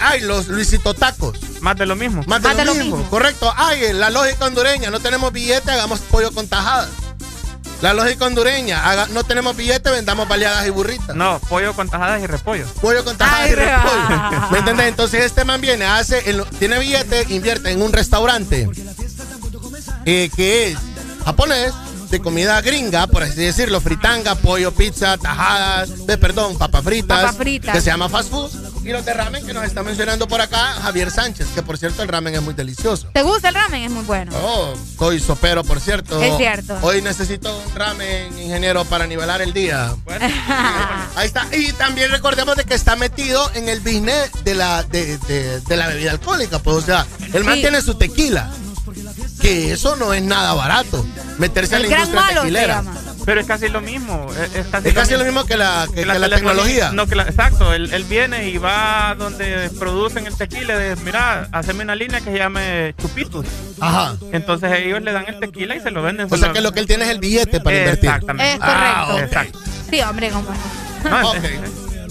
Ay, 0.00 0.20
los 0.20 0.48
Luisito 0.48 0.94
Tacos. 0.94 1.38
Más 1.60 1.76
de 1.76 1.86
lo 1.86 1.96
mismo. 1.96 2.22
Más 2.26 2.42
de, 2.42 2.64
lo, 2.64 2.74
mismo. 2.74 3.02
Correcto. 3.10 3.52
Ay, 3.56 3.92
la 3.92 4.10
lógica 4.10 4.46
hondureña. 4.46 4.90
No 4.90 5.00
tenemos 5.00 5.32
billete, 5.32 5.70
hagamos 5.70 6.00
pollo 6.00 6.32
con 6.32 6.46
tajadas. 6.48 6.88
La 7.80 7.92
lógica 7.94 8.26
hondureña. 8.26 8.88
haga- 8.88 9.08
no 9.08 9.24
tenemos 9.24 9.56
billete, 9.56 9.90
vendamos 9.90 10.28
baleadas 10.28 10.66
y 10.66 10.70
burritas. 10.70 11.16
No, 11.16 11.40
pollo 11.48 11.74
con 11.74 11.88
tajadas 11.88 12.22
y 12.22 12.26
repollo. 12.26 12.64
Pollo 12.80 13.04
con 13.04 13.16
tajadas 13.16 13.50
y 13.50 13.54
repollo. 13.56 14.48
¿Me 14.52 14.58
entendés? 14.58 14.86
Entonces 14.86 15.24
este 15.24 15.44
man 15.44 15.60
viene, 15.60 15.84
hace, 15.84 16.30
en 16.30 16.38
lo- 16.38 16.44
tiene 16.46 16.78
billete, 16.78 17.26
invierte 17.30 17.70
en 17.72 17.82
un 17.82 17.92
restaurante 17.92 18.68
eh, 20.04 20.30
que 20.36 20.68
es 20.72 20.78
japonés, 21.24 21.72
de 22.12 22.20
comida 22.20 22.60
gringa, 22.60 23.06
por 23.06 23.22
así 23.22 23.34
decirlo, 23.40 23.80
fritanga, 23.80 24.34
pollo, 24.34 24.70
pizza, 24.72 25.16
tajadas, 25.16 26.06
de, 26.06 26.18
perdón, 26.18 26.58
papas 26.58 26.84
fritas, 26.84 27.34
que 27.72 27.80
se 27.80 27.86
llama 27.86 28.08
fast 28.10 28.30
food. 28.30 28.50
Y 28.84 28.90
los 28.90 29.04
de 29.04 29.14
ramen 29.14 29.46
que 29.46 29.54
nos 29.54 29.64
está 29.64 29.82
mencionando 29.82 30.28
por 30.28 30.40
acá, 30.40 30.74
Javier 30.82 31.10
Sánchez, 31.10 31.46
que 31.54 31.62
por 31.62 31.78
cierto 31.78 32.02
el 32.02 32.08
ramen 32.08 32.34
es 32.34 32.42
muy 32.42 32.52
delicioso. 32.52 33.08
¿Te 33.14 33.22
gusta 33.22 33.48
el 33.48 33.54
ramen? 33.54 33.82
Es 33.84 33.90
muy 33.90 34.04
bueno. 34.04 34.30
Oh, 34.36 34.74
soy 34.98 35.20
sopero, 35.20 35.64
por 35.64 35.80
cierto. 35.80 36.20
Es 36.22 36.36
cierto. 36.36 36.76
Hoy 36.82 37.00
necesito 37.00 37.56
un 37.66 37.74
ramen, 37.74 38.38
ingeniero, 38.38 38.84
para 38.84 39.06
nivelar 39.06 39.40
el 39.40 39.52
día. 39.54 39.94
Ahí 41.16 41.26
está. 41.26 41.46
Y 41.56 41.72
también 41.72 42.10
recordemos 42.10 42.56
de 42.56 42.64
que 42.64 42.74
está 42.74 42.94
metido 42.96 43.50
en 43.54 43.68
el 43.70 43.80
business 43.80 44.30
de 44.44 44.54
la, 44.54 44.82
de, 44.82 45.16
de- 45.18 45.60
de 45.60 45.76
la 45.76 45.86
bebida 45.88 46.10
alcohólica. 46.10 46.58
Pues, 46.58 46.76
o 46.76 46.82
sea, 46.82 47.06
el 47.32 47.44
man 47.44 47.54
Sí. 47.54 47.60
tiene 47.62 47.80
su 47.82 47.94
tequila. 47.94 48.50
Que 49.42 49.72
eso 49.72 49.96
no 49.96 50.14
es 50.14 50.22
nada 50.22 50.54
barato. 50.54 51.04
Meterse 51.38 51.76
a 51.76 51.78
la 51.80 51.88
industria 51.88 52.22
tequilera. 52.40 52.84
Pero 53.24 53.40
es 53.40 53.46
casi 53.46 53.68
lo 53.68 53.80
mismo. 53.80 54.26
Es, 54.32 54.54
es 54.56 54.66
casi, 54.66 54.88
Es 54.88 54.94
casi 54.94 55.16
lo 55.16 55.24
mismo 55.24 55.44
que 55.44 55.56
la, 55.56 55.86
que- 55.94 56.02
que 56.02 56.06
la 56.18 56.28
tecnología. 56.28 56.90
No, 56.92 57.06
que 57.06 57.14
la- 57.14 57.22
exacto. 57.24 57.72
Él, 57.72 57.92
él 57.92 58.04
viene 58.04 58.48
y 58.48 58.58
va 58.58 59.14
donde 59.16 59.70
producen 59.78 60.26
el 60.26 60.36
tequila. 60.36 60.76
De, 60.76 60.96
mira, 60.96 61.48
haceme 61.52 61.84
una 61.84 61.94
línea 61.94 62.20
que 62.20 62.30
se 62.32 62.38
llame 62.38 62.94
Chupitos. 63.00 63.46
Ajá. 63.80 64.16
Entonces 64.32 64.72
ellos 64.78 65.02
le 65.02 65.12
dan 65.12 65.26
el 65.28 65.38
tequila 65.40 65.76
y 65.76 65.80
se 65.80 65.90
lo 65.92 66.02
venden. 66.02 66.26
O 66.30 66.36
sea 66.36 66.52
que 66.52 66.60
lo 66.60 66.72
que 66.72 66.80
él 66.80 66.86
tiene 66.86 67.04
es 67.04 67.10
el 67.10 67.18
billete 67.20 67.60
para 67.60 67.76
invertir. 67.78 68.10
Exactamente. 68.10 68.52
Es 68.54 68.58
correcto. 68.58 69.16
Ah. 69.16 69.20
Exacto. 69.20 69.58
Sí, 69.90 70.00
hombre, 70.00 70.30
como. 70.30 70.48
No. 71.10 71.32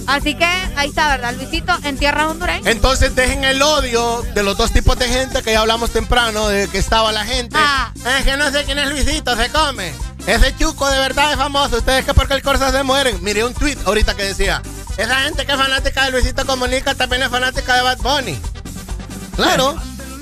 Así 0.08 0.36
que 0.36 0.46
ahí 0.46 0.90
está, 0.90 1.08
¿verdad, 1.08 1.34
Luisito? 1.36 1.74
En 1.84 1.98
tierra 1.98 2.28
hondureña. 2.28 2.70
Entonces 2.70 3.16
dejen 3.16 3.44
el 3.44 3.62
odio 3.62 4.24
de 4.34 4.44
los 4.44 4.58
dos 4.58 4.72
tipos 4.72 4.98
de 4.98 5.08
gente 5.08 5.42
que 5.42 5.54
ya 5.54 5.62
hablamos 5.62 5.92
temprano, 5.92 6.48
de 6.48 6.68
que 6.68 6.78
estaba 6.78 7.12
la 7.12 7.26
gente. 7.26 7.56
Ah. 7.60 7.92
Es 8.18 8.26
que 8.26 8.38
no 8.38 8.52
sé 8.52 8.64
quién 8.66 8.80
es 8.80 8.90
Luisito, 8.90 9.36
se 9.36 9.50
come. 9.50 9.94
Ese 10.28 10.56
chuco 10.56 10.90
de 10.90 11.00
verdad 11.00 11.32
es 11.32 11.38
famoso. 11.38 11.78
Ustedes 11.78 12.06
que 12.06 12.14
porque 12.14 12.34
el 12.34 12.42
Corsa 12.42 12.72
se 12.72 12.84
mueren. 12.84 13.24
Miré 13.24 13.44
un 13.44 13.54
tweet 13.54 13.78
ahorita 13.86 14.16
que 14.16 14.24
decía, 14.24 14.62
esa 14.98 15.16
gente 15.22 15.46
que 15.46 15.52
es 15.52 15.58
fanática 15.58 16.06
de 16.06 16.12
Luisito 16.12 16.46
Comunica 16.46 16.96
también 16.96 17.24
es 17.24 17.30
fanática 17.30 17.76
de 17.76 17.82
Bad 17.82 17.98
Bunny. 18.00 18.40
Claro. 19.36 19.76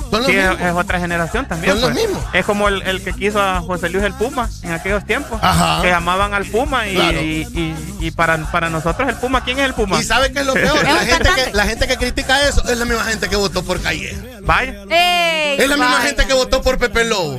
Son 0.09 0.21
los 0.23 0.25
Sí, 0.31 0.35
es, 0.38 0.71
otra 0.73 0.99
generación 0.99 1.47
también. 1.47 1.73
Son 1.73 1.81
los 1.81 1.91
pues. 1.91 2.07
mismos. 2.07 2.23
Es 2.33 2.45
como 2.45 2.67
el, 2.67 2.81
el 2.83 3.03
que 3.03 3.13
quiso 3.13 3.41
a 3.41 3.59
José 3.61 3.89
Luis 3.89 4.03
el 4.03 4.13
Puma 4.13 4.49
en 4.63 4.71
aquellos 4.71 5.05
tiempos. 5.05 5.39
Ajá. 5.41 5.81
Que 5.81 5.89
llamaban 5.89 6.33
al 6.33 6.45
Puma 6.45 6.88
y, 6.88 6.95
Claro. 6.95 7.21
y, 7.21 7.47
y- 7.53 7.75
y 8.07 8.11
para, 8.11 8.38
para 8.51 8.69
nosotros 8.69 9.07
el 9.09 9.15
Puma, 9.15 9.43
¿quién 9.43 9.59
es 9.59 9.65
el 9.65 9.73
Puma? 9.73 9.99
¿Y 9.99 10.03
sabe 10.03 10.31
qué 10.31 10.39
es 10.39 10.45
lo 10.45 10.53
peor? 10.55 10.83
La 10.83 10.99
gente, 10.99 11.29
que, 11.35 11.51
la 11.53 11.65
gente 11.65 11.88
que 11.88 11.97
critica 11.97 12.47
eso 12.47 12.63
es 12.67 12.77
la 12.77 12.85
misma 12.85 13.03
gente 13.03 13.27
que 13.29 13.35
votó 13.35 13.63
por 13.63 13.81
Calle. 13.81 14.17
Vaya. 14.43 14.83
¡Ey! 14.89 15.59
Es 15.59 15.67
la 15.69 15.77
misma 15.77 16.01
gente 16.01 16.25
que 16.25 16.33
votó 16.33 16.61
por 16.61 16.77
Pepe 16.77 17.05
Lobo. 17.05 17.38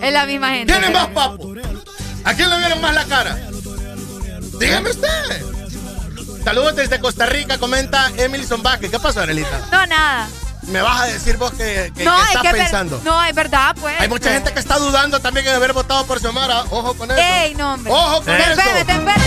Es 0.00 0.12
la 0.12 0.24
misma 0.26 0.50
gente. 0.50 0.72
¿Quién 0.72 0.84
es 0.84 0.92
más 0.92 1.08
papo? 1.08 1.52
¿A 2.24 2.34
quién 2.34 2.48
le 2.50 2.58
vieron 2.58 2.80
más 2.80 2.94
la 2.94 3.04
cara? 3.04 3.36
Dígame 4.58 4.90
usted. 4.90 5.42
Saludos 6.44 6.76
desde 6.76 6.98
Costa 7.00 7.26
Rica, 7.26 7.58
comenta 7.58 8.10
Emilson 8.16 8.62
Vázquez. 8.62 8.90
¿Qué 8.90 8.98
pasó, 8.98 9.20
Arelita? 9.20 9.60
No, 9.70 9.86
nada. 9.86 10.28
Me 10.68 10.82
vas 10.82 11.00
a 11.00 11.04
decir 11.06 11.36
vos 11.38 11.50
que, 11.52 11.92
que- 11.96 12.04
no, 12.04 12.14
que 12.16 12.22
es 12.22 12.28
estás 12.28 12.44
es 12.44 12.52
pensando. 12.52 13.00
No, 13.04 13.22
es 13.24 13.34
verdad, 13.34 13.74
pues. 13.80 13.98
Hay 14.00 14.08
mucha 14.08 14.30
gente 14.32 14.52
que 14.52 14.58
está 14.60 14.78
dudando 14.78 15.18
también 15.20 15.46
de 15.46 15.52
haber 15.52 15.72
votado 15.72 16.04
por 16.06 16.20
Xiomara. 16.20 16.64
Ojo 16.70 16.94
con 16.94 17.10
eso. 17.10 17.20
¡Ey, 17.20 17.54
no, 17.54 17.74
hombre! 17.74 17.92
Ojo 17.92 18.16
con 18.16 18.24
te 18.26 18.36
eso. 18.36 18.50
enferma, 18.52 18.84
te 18.84 18.92
enferma. 18.92 19.24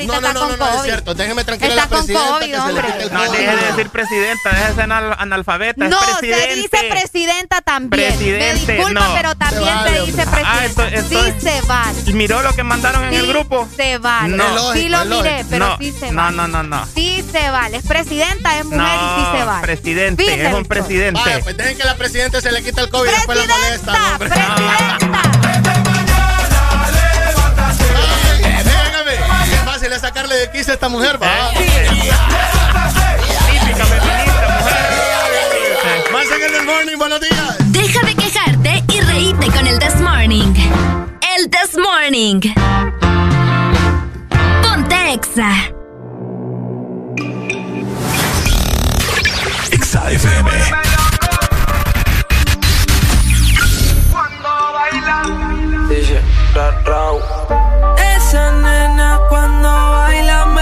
Ahorita 0.00 0.12
No, 0.14 0.20
no, 0.20 0.28
está 0.28 0.32
no, 0.32 0.40
con 0.40 0.50
no, 0.50 0.56
no, 0.56 0.70
es 0.70 0.76
COVID. 0.76 0.84
cierto. 0.84 1.14
Déjeme 1.14 1.44
tranquila 1.44 1.68
Está 1.70 1.82
la 1.82 1.88
con 1.88 1.98
presidenta 1.98 2.28
COVID, 2.30 2.40
que 2.40 2.50
se 2.50 2.56
le 2.56 2.62
hombre. 2.62 3.10
No, 3.10 3.18
COVID. 3.26 3.38
deje 3.38 3.56
de 3.56 3.66
decir 3.66 3.88
presidenta, 3.90 4.50
deje 4.50 4.66
de 4.68 4.74
ser 4.74 4.84
anal- 4.84 5.16
analfabeta. 5.18 5.88
No, 5.88 6.00
es 6.00 6.06
se 6.06 6.16
presidente. 6.18 6.54
dice 6.56 6.78
presidenta 6.90 7.60
también. 7.60 8.08
Presidente, 8.08 8.66
Me 8.66 8.72
disculpa, 8.78 9.00
no. 9.08 9.14
pero 9.14 9.34
también 9.36 9.64
Se 9.64 9.74
vale, 9.74 9.90
se 10.00 10.06
dice 10.06 10.26
presidenta. 10.26 10.50
Ah, 10.52 10.64
esto- 10.64 10.84
esto 10.84 11.24
sí 11.24 11.32
se 11.40 11.60
vale. 11.62 11.98
¿Y 12.06 12.12
miró 12.12 12.42
lo 12.42 12.52
que 12.54 12.62
mandaron 12.62 13.04
en 13.04 13.10
Sí 13.10 13.16
el 13.16 13.26
grupo? 13.26 13.68
Se 13.76 13.98
vale. 13.98 14.36
No. 14.36 14.72
sí 14.72 14.88
lo 14.88 15.04
miré, 15.04 15.44
pero 15.50 15.68
No, 15.68 15.78
sí 15.78 15.92
se 15.98 16.10
no, 16.12 16.22
vale. 16.22 16.36
no, 16.36 16.48
no, 16.48 16.62
no. 16.62 16.86
Sí 16.94 17.24
se 17.30 17.50
vale. 17.50 17.76
Es 17.78 17.86
presidenta, 17.86 18.58
es 18.58 18.64
mujer 18.64 18.80
y 18.80 19.20
sí 19.20 19.26
se 19.32 19.38
No, 19.40 19.46
vale. 19.46 19.62
presidente, 19.62 20.22
Fíjese, 20.24 20.48
es 20.48 20.54
un 20.54 20.64
presidente. 20.64 21.20
Vaya, 21.24 21.40
pues 21.42 21.56
dejen 21.56 21.76
que 21.76 21.84
la 21.84 21.96
presidenta 21.96 22.40
se 22.40 22.52
le 22.52 22.62
quite 22.62 22.80
el 22.80 22.88
COVID 22.90 23.08
y 23.08 23.12
después 23.12 23.38
la 23.38 23.46
molesta. 23.46 23.92
no, 23.92 25.09
Es 29.92 30.02
sacarle 30.02 30.36
de 30.36 30.50
quicio 30.52 30.70
a 30.72 30.74
esta 30.74 30.88
mujer, 30.88 31.20
va. 31.20 31.50
Más 36.12 36.26
en 36.30 36.54
el 36.54 36.64
morning, 36.64 36.96
buenos 36.96 37.20
días. 37.20 37.56
Deja 37.72 38.06
de 38.06 38.14
quejarte 38.14 38.84
y 38.92 39.00
reíte 39.00 39.50
con 39.50 39.66
el 39.66 39.80
This 39.80 39.96
Morning. 39.96 40.54
El 41.36 41.50
This 41.50 41.76
Morning. 41.76 42.40
Ponte 44.62 45.12
Exa. 45.12 45.50
Exa 49.72 50.10
FM. 50.12 50.50
Dice, 55.88 56.20
ra, 56.54 56.80
rau. 56.84 57.20
Esa 58.16 58.79
nena 60.10 60.59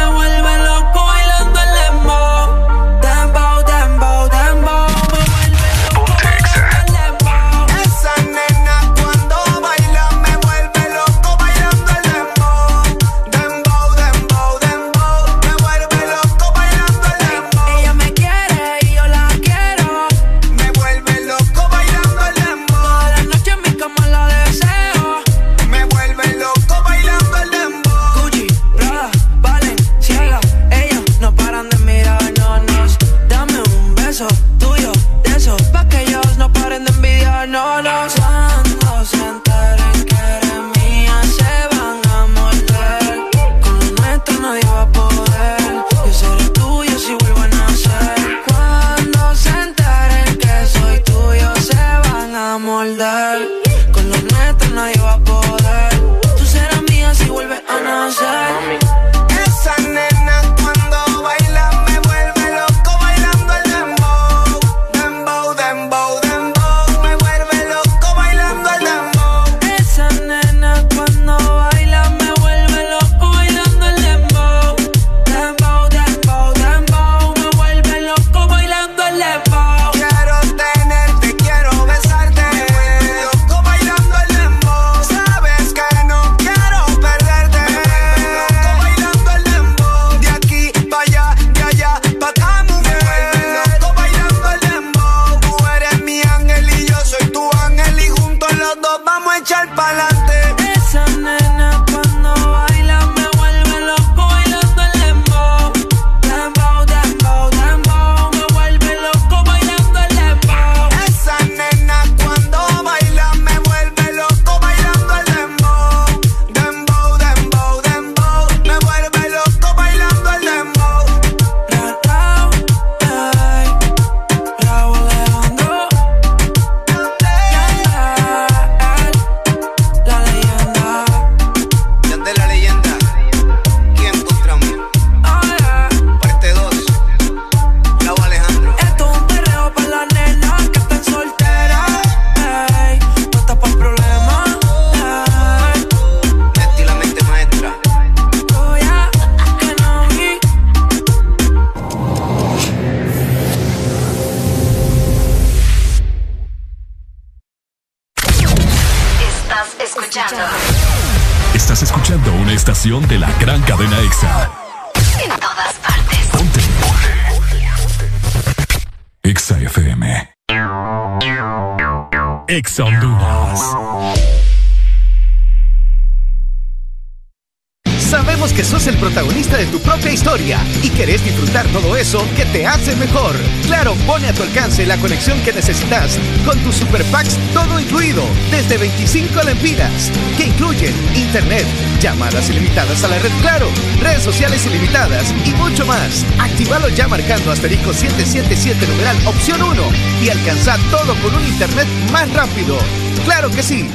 Supercanast 185.89 186.19
con 186.45 186.59
tus 186.61 186.77
superpacks 186.77 187.39
todo 187.55 187.81
incluido 187.81 188.23
desde 188.51 188.77
25 188.77 189.43
lempiras 189.43 190.13
que 190.37 190.45
incluyen 190.47 190.95
internet, 191.15 191.65
llamadas 192.01 192.51
ilimitadas 192.51 193.03
a 193.05 193.09
la 193.09 193.19
red 193.19 193.31
Claro, 193.41 193.69
redes 194.01 194.23
sociales 194.23 194.67
ilimitadas 194.67 195.33
y 195.47 195.55
mucho 195.55 195.87
más. 195.87 196.27
Actívalo 196.39 196.89
ya 196.91 197.09
marcando 197.09 197.51
asterisco 197.51 197.95
777 197.95 198.87
numeral 198.87 199.17
opción 199.27 199.63
1 199.63 199.83
y 200.23 200.29
alcanza 200.29 200.77
todo 200.91 201.15
con 201.23 201.35
un 201.35 201.47
internet 201.47 201.87
más 202.13 202.31
rápido. 202.35 202.79
Claro 203.25 203.51
que 203.51 203.63
sí. 203.63 203.89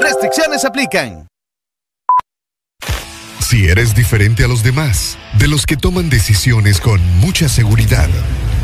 Restricciones 0.00 0.64
aplican. 0.64 1.26
Si 3.40 3.66
eres 3.66 3.96
diferente 3.96 4.44
a 4.44 4.48
los 4.48 4.62
demás, 4.62 5.18
de 5.38 5.48
los 5.48 5.66
que 5.66 5.76
toman 5.76 6.08
decisiones 6.08 6.80
con 6.80 7.00
mucha 7.18 7.48
seguridad 7.48 8.08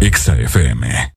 Exa 0.00 0.36
FM. 0.38 1.07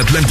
Atlántico. 0.00 0.29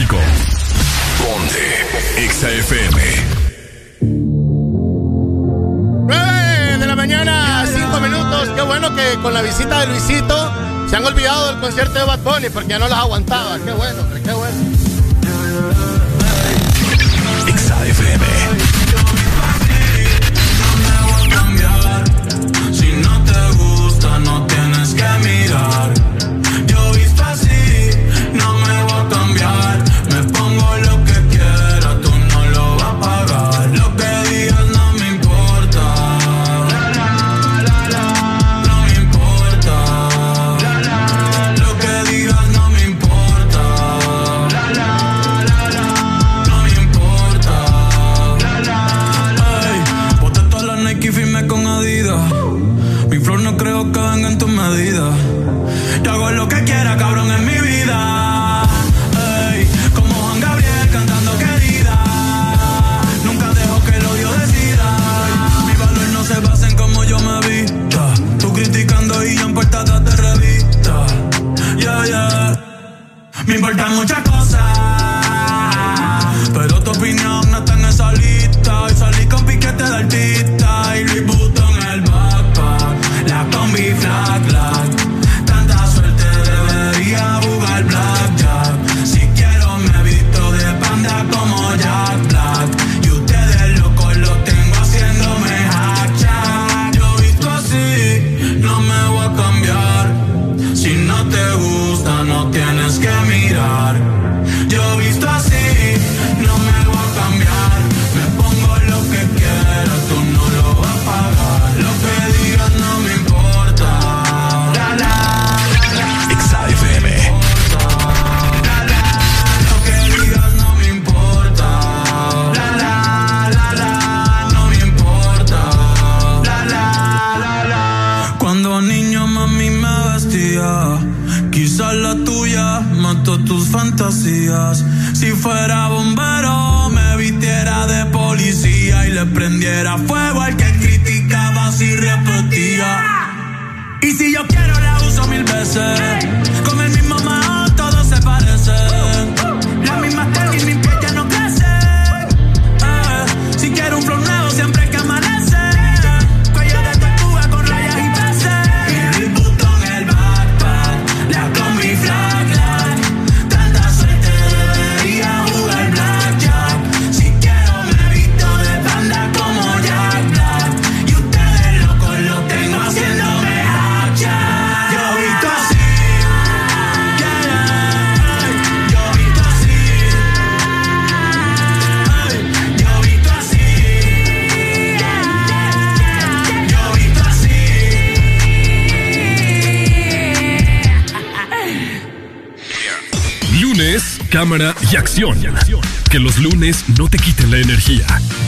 Que 196.12 196.20
los 196.20 196.38
lunes 196.38 196.86
no 196.98 197.08
te 197.10 197.18
quiten 197.18 197.50
la 197.50 197.58
energía. 197.58 198.06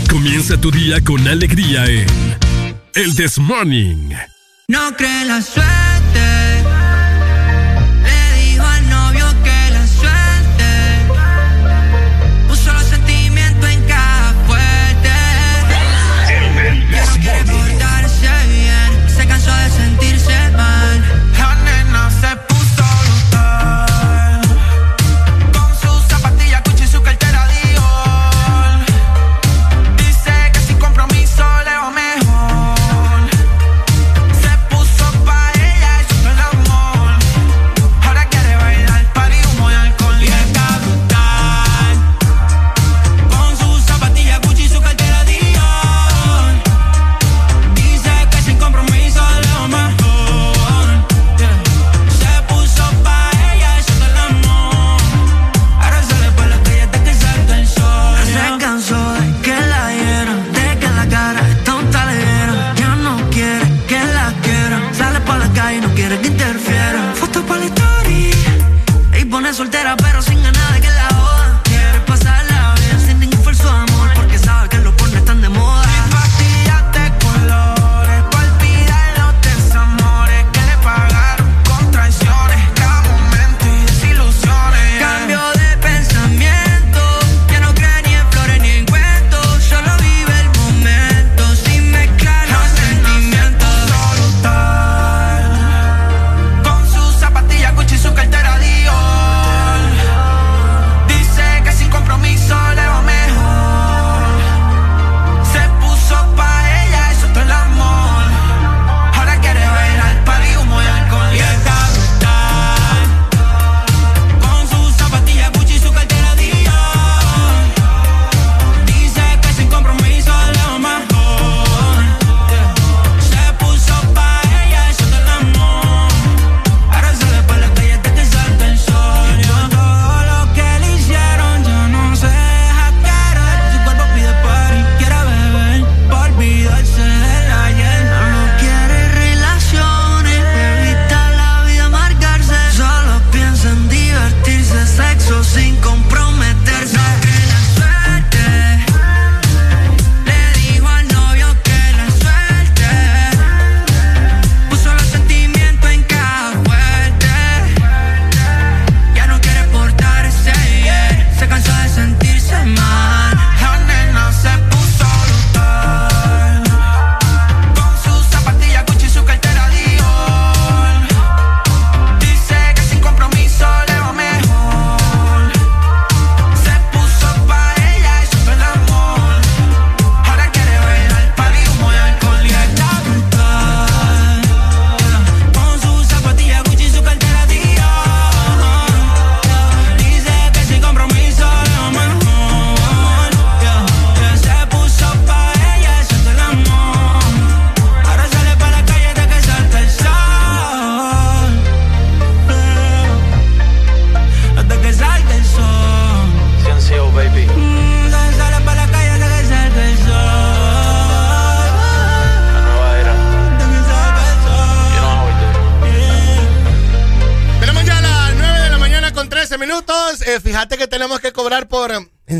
Comienza 0.09 0.57
tu 0.57 0.69
día 0.69 1.01
con 1.01 1.27
alegría 1.27 1.85
en 1.85 2.05
El 2.93 3.15
This 3.15 3.39
Morning. 3.39 4.11
No 4.67 4.95
cree 4.95 5.25
la 5.25 5.41
suerte. 5.41 5.70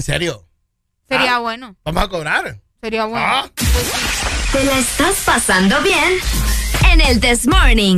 En 0.02 0.06
serio. 0.06 0.48
Sería 1.08 1.36
Ah. 1.36 1.40
bueno. 1.40 1.76
Vamos 1.86 2.04
a 2.04 2.08
cobrar. 2.08 2.60
Sería 2.82 3.06
bueno. 3.06 3.24
Ah. 3.24 3.48
¿Te 4.52 4.64
la 4.66 4.80
estás 4.80 5.22
pasando 5.24 5.80
bien? 5.84 6.14
En 6.92 7.02
el 7.02 7.20
This 7.22 7.46
Morning. 7.46 7.98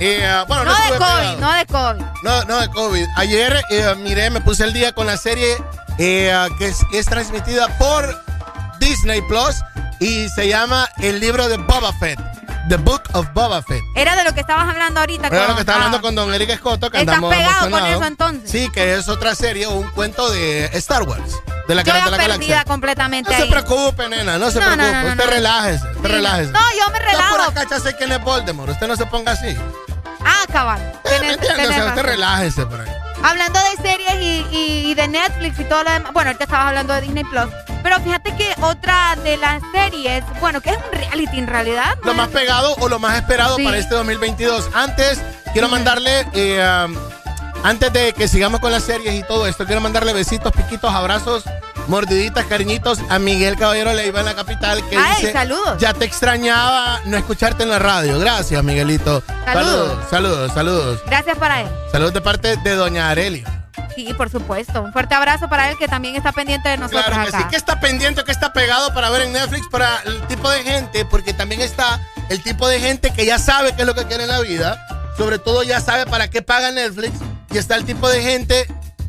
Eh, 0.00 0.44
bueno, 0.46 0.64
no, 0.64 0.70
No 0.72 0.76
de 0.84 0.98
COVID, 0.98 0.98
pegado. 0.98 1.40
no 1.40 1.52
de 1.52 1.66
COVID. 1.66 2.04
No, 2.22 2.44
no 2.44 2.60
de 2.60 2.68
COVID. 2.68 3.06
Ayer 3.16 3.62
eh, 3.70 3.94
miré, 3.98 4.30
me 4.30 4.40
puse 4.40 4.64
el 4.64 4.72
día 4.72 4.92
con 4.92 5.06
la 5.06 5.16
serie 5.16 5.56
eh, 5.98 6.48
que 6.58 6.68
es, 6.68 6.78
es 6.92 7.06
transmitida 7.06 7.68
por 7.78 8.22
Disney 8.78 9.22
Plus 9.22 9.56
y 10.00 10.28
se 10.28 10.48
llama 10.48 10.88
El 10.98 11.20
libro 11.20 11.48
de 11.48 11.56
Boba 11.56 11.92
Fett. 11.94 12.20
The 12.68 12.76
Book 12.78 13.02
of 13.12 13.28
Boba 13.32 13.62
Fett. 13.62 13.80
Era 13.94 14.16
de 14.16 14.24
lo 14.24 14.34
que 14.34 14.40
estabas 14.40 14.68
hablando 14.68 14.98
ahorita. 14.98 15.28
Era 15.28 15.38
con- 15.38 15.48
lo 15.48 15.54
que 15.54 15.60
estaba 15.60 15.78
ah, 15.78 15.84
hablando 15.84 16.02
con 16.02 16.14
Don 16.16 16.34
Eric 16.34 16.50
Escoto, 16.50 16.90
que 16.90 16.98
¿Estás 16.98 17.20
pegado 17.22 17.70
con 17.70 17.86
eso, 17.86 18.04
entonces? 18.04 18.50
Sí, 18.50 18.68
que 18.74 18.94
es 18.96 19.08
otra 19.08 19.36
serie 19.36 19.66
o 19.66 19.70
un 19.74 19.88
cuento 19.92 20.28
de 20.32 20.64
Star 20.74 21.04
Wars, 21.04 21.22
de 21.68 21.74
la 21.76 21.82
Yo 21.82 21.92
Guerra 21.92 22.04
de 22.06 22.10
ya 22.10 22.10
la 22.10 22.16
perdida 22.16 22.26
Galaxia. 22.56 22.64
completamente 22.64 23.30
No 23.30 23.36
se 23.36 23.42
ahí. 23.44 23.50
preocupe, 23.50 24.08
nena, 24.08 24.36
no 24.38 24.50
se 24.50 24.58
No, 24.58 24.66
preocupe. 24.66 24.92
no, 24.92 25.02
no, 25.04 25.08
usted 25.10 25.26
relájese, 25.30 25.84
usted 25.94 26.10
relájese. 26.10 26.50
No, 26.50 26.58
yo 26.76 26.92
me 26.92 26.98
relajo. 26.98 27.36
por 27.36 27.40
acá 27.42 27.64
ya 27.70 27.78
sé 27.78 27.94
quién 27.96 28.10
es 28.10 28.20
Voldemort, 28.24 28.70
usted 28.72 28.88
no 28.88 28.96
se 28.96 29.06
ponga 29.06 29.30
así. 29.30 29.56
Cabal. 30.56 30.80
Tenés- 31.04 31.20
¿Me 31.20 31.32
entiende? 31.34 31.46
O 31.52 31.56
tenés 31.68 31.74
sea, 31.76 31.86
usted 31.88 32.02
relájese 32.02 32.64
por 32.66 32.80
ahí. 32.80 32.90
Hablando 33.22 33.58
de 33.60 33.88
series 33.88 34.14
y, 34.22 34.46
y- 34.56 34.90
y 34.90 34.94
de 34.94 35.06
Netflix 35.08 35.58
y 35.60 35.64
todo 35.64 35.82
lo 35.84 35.90
demás. 35.90 36.12
Bueno, 36.14 36.28
ahorita 36.30 36.44
estabas 36.44 36.68
hablando 36.68 36.94
de 36.94 37.02
Disney 37.02 37.24
Plus. 37.24 37.44
Pero 37.82 38.00
fíjate 38.00 38.34
que 38.36 38.54
otra 38.62 39.16
de 39.22 39.36
las 39.36 39.60
series, 39.72 40.24
bueno, 40.40 40.62
que 40.62 40.70
es 40.70 40.76
un 40.78 40.98
reality 40.98 41.38
en 41.40 41.46
realidad. 41.46 41.94
Lo 42.04 42.14
más 42.14 42.28
pegado 42.28 42.74
o 42.80 42.88
lo 42.88 42.98
más 42.98 43.16
esperado 43.18 43.56
Sí. 43.56 43.64
para 43.64 43.76
este 43.76 43.94
2022. 43.96 44.70
Antes, 44.74 45.20
quiero 45.52 45.68
mandarle, 45.68 46.26
eh, 46.32 46.84
um, 46.86 46.96
antes 47.62 47.92
de 47.92 48.14
que 48.14 48.26
sigamos 48.26 48.60
con 48.60 48.72
las 48.72 48.82
series 48.84 49.14
y 49.14 49.22
todo 49.24 49.46
esto, 49.46 49.66
quiero 49.66 49.82
mandarle 49.82 50.14
besitos, 50.14 50.52
piquitos, 50.52 50.90
abrazos, 50.94 51.44
mordiditas, 51.88 52.44
cariñitos 52.46 52.98
a 53.08 53.18
Miguel 53.18 53.56
Caballero 53.56 53.92
Leiva 53.92 54.20
en 54.20 54.26
la 54.26 54.34
capital 54.34 54.82
que 54.88 54.96
Ay, 54.96 55.20
dice, 55.22 55.32
saludos. 55.32 55.78
ya 55.78 55.94
te 55.94 56.04
extrañaba 56.04 57.00
no 57.04 57.16
escucharte 57.16 57.62
en 57.62 57.70
la 57.70 57.78
radio. 57.78 58.18
Gracias, 58.18 58.62
Miguelito. 58.64 59.22
Saludos. 59.44 59.98
saludos, 60.10 60.52
saludos. 60.52 61.00
Gracias 61.06 61.38
para 61.38 61.62
él. 61.62 61.68
Saludos 61.92 62.14
de 62.14 62.20
parte 62.20 62.56
de 62.56 62.74
Doña 62.74 63.10
Arelia. 63.10 63.44
Sí, 63.94 64.12
por 64.14 64.28
supuesto. 64.28 64.82
Un 64.82 64.92
fuerte 64.92 65.14
abrazo 65.14 65.48
para 65.48 65.70
él 65.70 65.78
que 65.78 65.88
también 65.88 66.16
está 66.16 66.32
pendiente 66.32 66.68
de 66.68 66.76
nosotros 66.76 67.04
Claro 67.06 67.22
que 67.22 67.28
acá. 67.28 67.38
sí, 67.38 67.44
que 67.50 67.56
está 67.56 67.80
pendiente, 67.80 68.24
que 68.24 68.32
está 68.32 68.52
pegado 68.52 68.92
para 68.92 69.08
ver 69.10 69.22
en 69.22 69.32
Netflix 69.32 69.66
para 69.70 70.00
el 70.04 70.20
tipo 70.26 70.50
de 70.50 70.62
gente, 70.62 71.04
porque 71.06 71.32
también 71.32 71.62
está 71.62 72.00
el 72.28 72.42
tipo 72.42 72.68
de 72.68 72.78
gente 72.80 73.10
que 73.12 73.24
ya 73.24 73.38
sabe 73.38 73.74
qué 73.74 73.82
es 73.82 73.86
lo 73.86 73.94
que 73.94 74.04
quiere 74.04 74.24
en 74.24 74.28
la 74.30 74.40
vida, 74.40 74.78
sobre 75.16 75.38
todo 75.38 75.62
ya 75.62 75.80
sabe 75.80 76.04
para 76.06 76.28
qué 76.28 76.42
paga 76.42 76.72
Netflix, 76.72 77.14
y 77.50 77.56
está 77.58 77.74
el 77.76 77.84
tipo 77.86 78.06
de 78.10 78.20
gente 78.22 78.66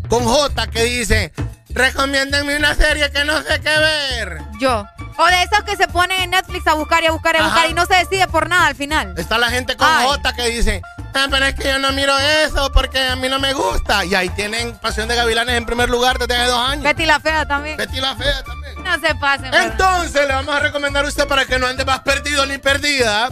con 0.08 0.24
J 0.24 0.68
que 0.68 0.84
dice, 0.86 1.34
recomiéndenme 1.78 2.56
una 2.58 2.76
serie 2.76 3.10
que 3.12 3.24
no 3.24 3.42
sé 3.42 3.60
qué 3.62 3.78
ver. 3.80 4.42
Yo. 4.60 4.86
O 5.20 5.26
de 5.26 5.44
esos 5.44 5.64
que 5.64 5.76
se 5.76 5.88
ponen 5.88 6.22
en 6.22 6.30
Netflix 6.32 6.68
a 6.68 6.74
buscar 6.76 7.04
y 7.04 7.08
a 7.08 7.12
buscar 7.12 7.36
y 7.36 7.40
a 7.40 7.42
Ajá. 7.42 7.50
buscar 7.50 7.70
y 7.72 7.74
no 7.74 7.86
se 7.86 7.96
decide 7.96 8.28
por 8.28 8.48
nada 8.50 8.68
al 8.68 8.76
final. 8.76 9.14
Está 9.18 9.38
la 9.38 9.50
gente 9.50 9.76
con 9.76 9.88
Ay. 9.88 10.06
J 10.06 10.34
que 10.34 10.50
dice, 10.50 10.82
ah, 11.16 11.28
pero 11.30 11.46
es 11.46 11.56
que 11.56 11.70
yo 11.70 11.80
no 11.80 11.92
miro 11.92 12.18
eso 12.20 12.72
porque 12.72 13.00
a 13.02 13.16
mí 13.16 13.28
no 13.28 13.40
me 13.40 13.54
gusta. 13.54 14.06
Y 14.06 14.14
ahí 14.14 14.30
tienen 14.30 14.78
Pasión 14.78 15.08
de 15.08 15.16
Gavilanes 15.16 15.56
en 15.56 15.66
primer 15.66 15.90
lugar 15.90 16.20
desde 16.20 16.36
hace 16.36 16.52
dos 16.52 16.70
años. 16.70 16.84
Betty 16.84 17.06
la 17.06 17.20
fea 17.20 17.48
también. 17.48 17.78
Betty 17.78 18.00
la 18.00 18.16
fea 18.16 18.44
también. 18.44 18.84
No 18.84 18.94
se 19.00 19.16
pasen. 19.16 19.50
¿verdad? 19.52 19.66
Entonces 19.72 20.28
le 20.28 20.34
vamos 20.34 20.56
a 20.56 20.60
recomendar 20.60 21.04
a 21.04 21.08
usted 21.08 21.28
para 21.28 21.46
que 21.46 21.58
no 21.58 21.66
ande 21.66 21.84
más 21.84 22.02
perdido 22.02 22.46
ni 22.46 22.60
perdida, 22.60 23.30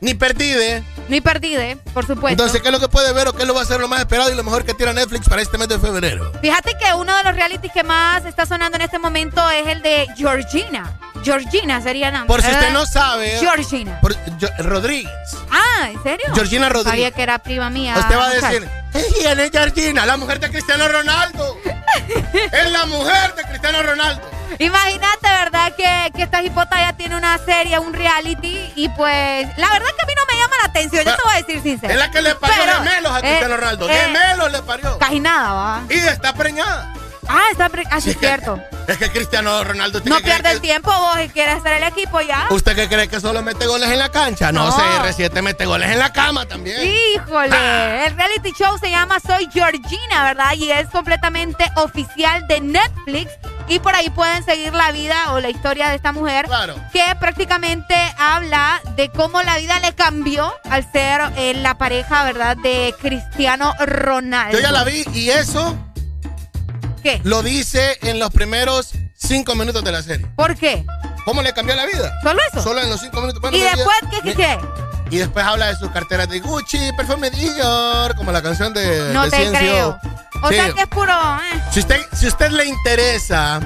ni 0.00 0.14
perdide. 0.14 0.84
Ni 1.08 1.20
perdide, 1.20 1.76
por 1.92 2.06
supuesto. 2.06 2.28
Entonces, 2.42 2.62
¿qué 2.62 2.68
es 2.68 2.72
lo 2.72 2.80
que 2.80 2.88
puede 2.88 3.12
ver 3.12 3.28
o 3.28 3.32
qué 3.34 3.42
es 3.42 3.48
lo 3.48 3.54
va 3.54 3.62
a 3.62 3.64
ser 3.66 3.80
lo 3.80 3.88
más 3.88 4.00
esperado 4.00 4.30
y 4.30 4.34
lo 4.34 4.42
mejor 4.42 4.64
que 4.64 4.72
tira 4.74 4.92
Netflix 4.92 5.28
para 5.28 5.42
este 5.42 5.58
mes 5.58 5.68
de 5.68 5.78
febrero? 5.78 6.32
Fíjate 6.40 6.76
que 6.78 6.94
uno 6.94 7.14
de 7.16 7.24
los 7.24 7.34
realities 7.34 7.72
que 7.72 7.82
más 7.84 8.24
está 8.24 8.46
sonando 8.46 8.76
en 8.76 8.82
este 8.82 8.98
momento 8.98 9.48
es 9.50 9.66
el 9.66 9.82
de 9.82 10.06
Georgina. 10.16 10.98
Georgina 11.22 11.80
sería 11.80 12.10
nada 12.10 12.26
Por 12.26 12.42
si 12.42 12.50
usted 12.50 12.70
no 12.72 12.84
sabe. 12.86 13.38
Georgina. 13.40 13.98
por- 14.00 14.14
yo- 14.38 14.48
Rodríguez. 14.58 15.10
Ah, 15.50 15.88
¿en 15.90 16.02
serio? 16.02 16.26
Georgina 16.34 16.68
Rodríguez. 16.68 16.90
Sabía 16.92 17.10
que 17.12 17.22
era 17.22 17.38
prima 17.38 17.70
mía. 17.70 17.94
Usted 17.98 18.16
va 18.16 18.26
a 18.26 18.30
decir, 18.30 18.68
¿quién 18.92 19.40
es 19.40 19.50
Georgina? 19.50 20.04
La 20.06 20.16
mujer 20.16 20.40
de 20.40 20.50
Cristiano 20.50 20.86
Ronaldo. 20.88 21.58
es 22.52 22.70
la 22.70 22.86
mujer 22.86 23.34
de 23.34 23.42
Cristiano 23.44 23.82
Ronaldo. 23.82 24.22
Imagínate, 24.58 25.28
¿verdad? 25.28 25.72
Que, 25.76 26.12
que 26.14 26.22
esta 26.22 26.42
hipota 26.42 26.78
ya 26.78 26.92
tiene 26.94 27.16
una 27.16 27.38
serie, 27.38 27.78
un 27.78 27.92
reality. 27.92 28.72
Y 28.76 28.88
pues, 28.90 29.46
la 29.58 29.68
verdad 29.70 29.88
que 29.96 30.02
a 30.02 30.06
mí 30.06 30.12
no 30.16 30.22
me 30.30 30.38
llama 30.40 30.56
la 30.62 30.68
atención. 30.68 31.04
Yo 31.04 31.16
te 31.16 31.22
voy 31.22 31.32
a 31.34 31.36
decir 31.38 31.62
sincero. 31.62 31.92
Es 31.92 31.98
la 31.98 32.10
que 32.10 32.22
le 32.22 32.34
parió 32.34 32.56
Pero, 32.64 32.78
gemelos 32.78 33.12
a 33.12 33.18
eh, 33.18 33.22
Cristiano 33.22 33.56
Ronaldo. 33.56 33.88
eh, 33.90 33.94
gemelos 33.94 34.52
le 34.52 34.62
parió. 34.62 34.98
Casi 34.98 35.20
nada, 35.20 35.52
va. 35.52 35.82
Y 35.88 35.94
está 35.98 36.32
preñada. 36.34 36.94
Ah, 37.26 37.44
está 37.50 37.70
ah, 37.90 38.00
sí, 38.02 38.10
es 38.10 38.18
cierto. 38.18 38.60
Es 38.86 38.98
que 38.98 39.10
Cristiano 39.10 39.64
Ronaldo 39.64 39.96
¿usted 39.98 40.10
No 40.10 40.16
cree 40.16 40.26
pierde 40.34 40.50
el 40.50 40.60
que- 40.60 40.66
tiempo 40.68 40.92
vos 40.92 41.18
y 41.24 41.28
quieres 41.30 41.56
hacer 41.56 41.72
el 41.74 41.84
equipo 41.84 42.20
ya. 42.20 42.46
¿Usted 42.50 42.76
qué 42.76 42.86
cree 42.86 43.08
que 43.08 43.18
solo 43.18 43.40
mete 43.42 43.66
goles 43.66 43.88
en 43.90 43.98
la 43.98 44.10
cancha? 44.10 44.52
No, 44.52 44.66
No. 44.66 44.76
CR7 44.76 45.40
mete 45.40 45.64
goles 45.64 45.90
en 45.90 45.98
la 45.98 46.12
cama 46.12 46.44
también. 46.46 46.76
Híjole, 46.86 48.06
el 48.06 48.14
reality 48.14 48.52
show 48.52 48.76
se 48.78 48.90
llama 48.90 49.20
Soy 49.20 49.48
Georgina, 49.50 50.24
¿verdad? 50.24 50.52
Y 50.54 50.70
es 50.70 50.86
completamente 50.88 51.64
oficial 51.76 52.46
de 52.46 52.60
Netflix. 52.60 53.30
Y 53.66 53.78
por 53.78 53.94
ahí 53.94 54.10
pueden 54.10 54.44
seguir 54.44 54.74
la 54.74 54.92
vida 54.92 55.32
o 55.32 55.40
la 55.40 55.48
historia 55.48 55.88
de 55.88 55.96
esta 55.96 56.12
mujer. 56.12 56.46
Que 56.92 57.02
prácticamente 57.18 57.94
habla 58.18 58.80
de 58.96 59.08
cómo 59.10 59.42
la 59.42 59.56
vida 59.56 59.80
le 59.80 59.94
cambió 59.94 60.52
al 60.70 60.90
ser 60.92 61.20
eh, 61.36 61.54
la 61.54 61.78
pareja, 61.78 62.24
¿verdad? 62.24 62.56
De 62.58 62.94
Cristiano 63.00 63.74
Ronaldo. 63.80 64.56
Yo 64.58 64.62
ya 64.62 64.70
la 64.70 64.84
vi 64.84 65.04
y 65.14 65.30
eso 65.30 65.76
¿Qué? 67.02 67.20
lo 67.24 67.42
dice 67.42 67.98
en 68.02 68.18
los 68.18 68.30
primeros 68.30 68.92
cinco 69.14 69.54
minutos 69.54 69.82
de 69.82 69.92
la 69.92 70.02
serie. 70.02 70.26
¿Por 70.36 70.56
qué? 70.56 70.84
¿Cómo 71.24 71.40
le 71.40 71.52
cambió 71.54 71.74
la 71.74 71.86
vida? 71.86 72.12
¿Solo 72.22 72.40
eso? 72.52 72.62
Solo 72.62 72.82
en 72.82 72.90
los 72.90 73.00
cinco 73.00 73.20
minutos. 73.20 73.40
Bueno, 73.40 73.56
¿Y 73.56 73.60
después 73.60 73.96
olvidé. 74.02 74.22
qué, 74.22 74.34
qué? 74.36 74.58
Y 75.10 75.18
después 75.18 75.44
habla 75.44 75.66
de 75.68 75.76
sus 75.76 75.90
carteras 75.90 76.28
de 76.28 76.40
Gucci, 76.40 76.92
perfume 76.96 77.30
Dior, 77.30 78.14
como 78.16 78.30
la 78.32 78.42
canción 78.42 78.74
de 78.74 79.10
No 79.14 79.22
de 79.24 79.30
te 79.30 79.36
Ciencio. 79.36 79.58
creo. 79.58 80.00
O 80.44 80.48
Sí. 80.50 80.54
sea 80.56 80.72
que 80.72 80.80
es 80.82 80.86
puro... 80.88 81.12
eh. 81.12 81.62
Si 81.72 81.80
usted, 81.80 82.00
si 82.12 82.26
usted 82.26 82.50
le 82.50 82.66
interesa 82.66 83.60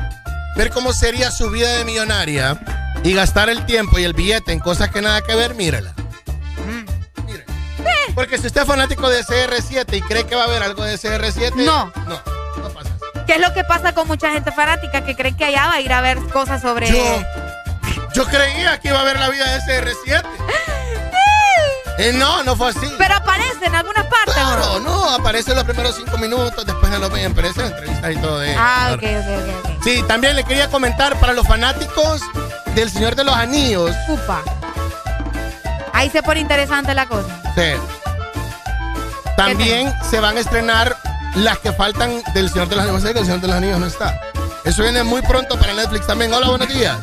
ver 0.56 0.70
cómo 0.70 0.92
sería 0.92 1.30
su 1.30 1.50
vida 1.50 1.70
de 1.72 1.84
millonaria 1.84 2.58
y 3.04 3.14
gastar 3.14 3.48
el 3.48 3.64
tiempo 3.66 3.98
y 3.98 4.04
el 4.04 4.12
billete 4.12 4.52
en 4.52 4.60
cosas 4.60 4.90
que 4.90 5.00
nada 5.02 5.20
que 5.22 5.34
ver, 5.34 5.54
mírela. 5.54 5.92
Mire. 7.26 7.44
Porque 8.14 8.38
si 8.38 8.46
usted 8.46 8.62
es 8.62 8.66
fanático 8.66 9.08
de 9.08 9.24
CR7 9.24 9.96
y 9.96 10.02
cree 10.02 10.24
que 10.26 10.34
va 10.34 10.42
a 10.42 10.44
haber 10.46 10.62
algo 10.62 10.84
de 10.84 10.94
CR7, 10.96 11.54
No. 11.56 11.92
No. 12.06 12.20
¿Qué 13.26 13.34
es 13.34 13.40
lo 13.40 13.52
que 13.52 13.62
pasa 13.62 13.92
con 13.92 14.06
mucha 14.08 14.30
gente 14.32 14.50
fanática 14.52 15.04
que 15.04 15.14
creen 15.14 15.36
que 15.36 15.44
allá 15.44 15.66
va 15.66 15.74
a 15.74 15.80
ir 15.80 15.92
a 15.92 16.00
ver 16.00 16.18
cosas 16.32 16.62
sobre... 16.62 16.90
Yo, 16.90 17.22
yo 18.14 18.24
creía 18.26 18.80
que 18.80 18.88
iba 18.88 18.98
a 18.98 19.02
haber 19.02 19.18
la 19.20 19.28
vida 19.28 19.44
de 19.52 19.60
CR7. 19.60 20.22
Eh, 21.98 22.12
no, 22.14 22.42
no 22.44 22.54
fue 22.56 22.68
así. 22.70 22.88
Pero 22.96 23.14
aparece 23.16 23.66
en 23.66 23.74
algunas 23.74 24.04
partes. 24.06 24.34
Claro, 24.34 24.78
no, 24.80 25.10
aparece 25.10 25.50
en 25.50 25.56
los 25.56 25.64
primeros 25.64 25.96
cinco 25.96 26.16
minutos, 26.18 26.64
después 26.64 26.90
no 26.92 26.98
lo 26.98 27.10
ven, 27.10 27.32
aparece 27.32 27.60
en 27.60 27.66
entrevistas 27.66 28.12
y 28.12 28.16
todo 28.16 28.38
de 28.38 28.54
Ah, 28.56 28.90
ok, 28.94 29.02
ok, 29.02 29.64
ok. 29.64 29.70
ok. 29.76 29.82
Sí, 29.84 30.04
también 30.06 30.36
le 30.36 30.44
quería 30.44 30.68
comentar 30.70 31.18
para 31.18 31.32
los 31.32 31.46
fanáticos 31.46 32.22
del 32.76 32.88
Señor 32.90 33.16
de 33.16 33.24
los 33.24 33.34
Anillos. 33.34 33.90
Upa. 34.08 34.42
Ahí 35.92 36.08
se 36.10 36.22
pone 36.22 36.38
interesante 36.40 36.94
la 36.94 37.06
cosa. 37.06 37.28
Sí. 37.56 37.72
También 39.36 39.92
se 40.08 40.20
van 40.20 40.36
a 40.36 40.40
estrenar 40.40 40.96
las 41.34 41.58
que 41.58 41.72
faltan 41.72 42.22
del 42.34 42.48
Señor 42.50 42.68
de 42.68 42.76
los 42.76 42.84
Anillos. 42.84 43.02
Sé 43.02 43.12
que 43.12 43.18
el 43.20 43.24
Señor 43.24 43.40
de 43.40 43.48
los 43.48 43.56
Anillos 43.56 43.78
no 43.80 43.86
está. 43.86 44.20
Eso 44.64 44.82
viene 44.82 45.02
muy 45.02 45.22
pronto 45.22 45.58
para 45.58 45.74
Netflix 45.74 46.06
también. 46.06 46.32
Hola, 46.32 46.48
buenos 46.48 46.68
días. 46.68 46.96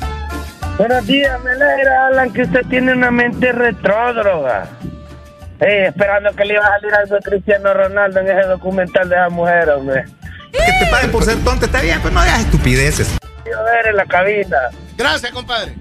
Buenos 0.78 1.06
días, 1.06 1.42
me 1.42 1.52
alegra, 1.52 2.08
Alan, 2.08 2.34
que 2.34 2.42
usted 2.44 2.62
tiene 2.70 2.92
una 2.94 3.10
mente 3.10 3.52
retrógrada. 3.54 4.68
Eh, 5.62 5.88
esperando 5.88 6.34
que 6.36 6.46
le 6.46 6.54
iba 6.56 6.66
a 6.66 6.70
salir 6.80 6.94
algo 6.94 7.16
de 7.16 7.22
Cristiano 7.22 7.74
Ronaldo 7.74 8.20
en 8.20 8.30
ese 8.30 8.48
documental 8.48 9.08
de 9.10 9.16
esa 9.16 9.30
mujer, 9.30 9.70
hombre. 9.70 10.06
Que 10.52 10.86
te 10.86 10.92
paguen 10.92 11.12
por 11.12 11.24
ser 11.24 11.38
tonto 11.44 11.66
está 11.66 11.82
bien, 11.82 12.00
pero 12.02 12.14
no 12.14 12.20
hagas 12.20 12.42
estupideces. 12.42 13.10
Quiero 13.44 13.64
ver 13.64 13.88
en 13.88 13.96
la 13.96 14.06
cabina. 14.06 14.58
Gracias, 14.98 15.32
compadre. 15.32 15.76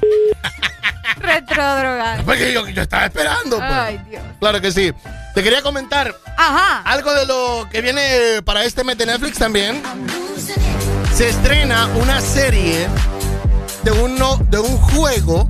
Retrodrogado. 1.20 2.24
Porque 2.24 2.52
yo, 2.52 2.66
yo 2.68 2.82
estaba 2.82 3.06
esperando. 3.06 3.56
pues. 3.58 3.70
Ay, 3.70 4.00
Dios. 4.08 4.22
Claro 4.40 4.60
que 4.60 4.70
sí. 4.72 4.92
Te 5.34 5.42
quería 5.42 5.62
comentar 5.62 6.14
Ajá. 6.36 6.82
algo 6.84 7.12
de 7.12 7.26
lo 7.26 7.68
que 7.70 7.80
viene 7.80 8.40
para 8.44 8.64
este 8.64 8.84
mes 8.84 8.96
de 8.98 9.06
Netflix 9.06 9.38
también. 9.38 9.82
Se 11.14 11.28
estrena 11.28 11.86
una 11.96 12.20
serie 12.20 12.86
de, 13.82 13.90
uno, 13.92 14.36
de 14.48 14.58
un 14.58 14.76
juego 14.78 15.48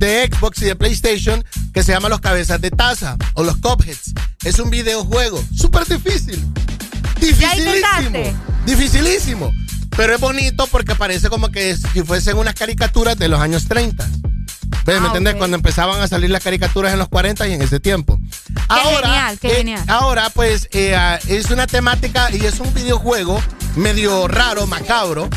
de 0.00 0.28
Xbox 0.32 0.62
y 0.62 0.64
de 0.64 0.74
PlayStation 0.74 1.44
que 1.72 1.82
se 1.84 1.92
llama 1.92 2.08
Los 2.08 2.20
Cabezas 2.20 2.60
de 2.60 2.70
Taza 2.70 3.16
o 3.34 3.44
los 3.44 3.56
Cupheads. 3.58 4.14
Es 4.42 4.58
un 4.58 4.70
videojuego 4.70 5.44
súper 5.54 5.86
difícil. 5.86 6.42
Dificilísimo. 7.20 8.40
Dificilísimo. 8.66 9.52
Pero 9.96 10.14
es 10.14 10.20
bonito 10.20 10.66
porque 10.68 10.94
parece 10.94 11.28
como 11.28 11.50
que 11.50 11.76
si 11.76 12.02
fuesen 12.02 12.38
unas 12.38 12.54
caricaturas 12.54 13.18
de 13.18 13.28
los 13.28 13.40
años 13.40 13.66
30. 13.68 14.04
¿Ves? 14.86 14.98
¿Me 15.00 15.04
Ah, 15.04 15.06
entiendes? 15.06 15.34
Cuando 15.34 15.56
empezaban 15.56 16.00
a 16.00 16.08
salir 16.08 16.30
las 16.30 16.42
caricaturas 16.42 16.92
en 16.92 16.98
los 16.98 17.08
40 17.08 17.46
y 17.48 17.52
en 17.52 17.60
ese 17.62 17.78
tiempo. 17.80 18.18
Qué 18.68 18.80
genial, 19.02 19.38
qué 19.38 19.48
eh, 19.48 19.56
genial. 19.56 19.84
Ahora, 19.88 20.30
pues, 20.30 20.68
eh, 20.72 20.94
ah, 20.96 21.18
es 21.28 21.50
una 21.50 21.66
temática 21.66 22.30
y 22.34 22.46
es 22.46 22.58
un 22.60 22.72
videojuego 22.72 23.42
medio 23.76 24.28
raro, 24.28 24.66
macabro, 24.66 25.28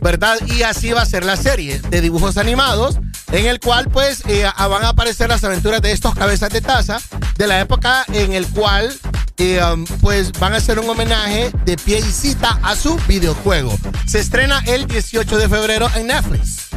¿verdad? 0.00 0.38
Y 0.46 0.62
así 0.62 0.92
va 0.92 1.02
a 1.02 1.06
ser 1.06 1.24
la 1.24 1.36
serie 1.36 1.80
de 1.90 2.00
dibujos 2.00 2.36
animados, 2.36 2.98
en 3.30 3.46
el 3.46 3.60
cual, 3.60 3.88
pues, 3.88 4.22
eh, 4.26 4.44
van 4.58 4.84
a 4.84 4.90
aparecer 4.90 5.28
las 5.28 5.44
aventuras 5.44 5.80
de 5.80 5.92
estos 5.92 6.14
cabezas 6.14 6.50
de 6.50 6.60
taza, 6.60 6.98
de 7.36 7.46
la 7.46 7.60
época 7.60 8.04
en 8.12 8.32
el 8.32 8.46
cual, 8.48 8.92
eh, 9.38 9.60
um, 9.64 9.84
pues, 10.00 10.32
van 10.32 10.54
a 10.54 10.56
hacer 10.56 10.78
un 10.78 10.88
homenaje 10.90 11.50
de 11.64 11.76
pie 11.76 11.98
y 12.00 12.12
cita 12.12 12.58
a 12.62 12.76
su 12.76 12.96
videojuego. 13.08 13.76
Se 14.06 14.20
estrena 14.20 14.62
el 14.66 14.86
18 14.86 15.38
de 15.38 15.48
febrero 15.48 15.88
en 15.94 16.08
Netflix. 16.08 16.71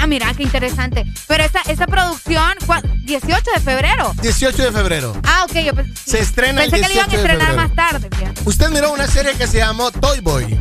Ah, 0.00 0.06
mira, 0.06 0.32
qué 0.34 0.42
interesante. 0.44 1.04
Pero 1.26 1.44
esa, 1.44 1.60
esa 1.62 1.86
producción, 1.86 2.52
¿cuál? 2.66 2.82
18 3.04 3.42
de 3.54 3.60
febrero. 3.60 4.12
18 4.22 4.62
de 4.62 4.72
febrero. 4.72 5.16
Ah, 5.24 5.44
ok, 5.48 5.52
yo 5.58 5.72
pens- 5.72 5.94
Se 6.06 6.20
estrena 6.20 6.64
el 6.64 6.70
pensé 6.70 6.86
que 6.86 6.88
le 6.88 6.94
iban 6.94 7.06
a 7.06 7.12
18 7.12 7.32
estrenar 7.32 7.56
más 7.56 7.74
tarde. 7.74 8.08
fíjate. 8.16 8.40
Usted 8.44 8.68
miró 8.70 8.92
una 8.92 9.06
serie 9.06 9.34
que 9.34 9.46
se 9.46 9.58
llamó 9.58 9.90
Toy 9.90 10.20
Boy. 10.20 10.58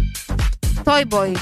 Toy 0.84 1.04
Boy. 1.06 1.38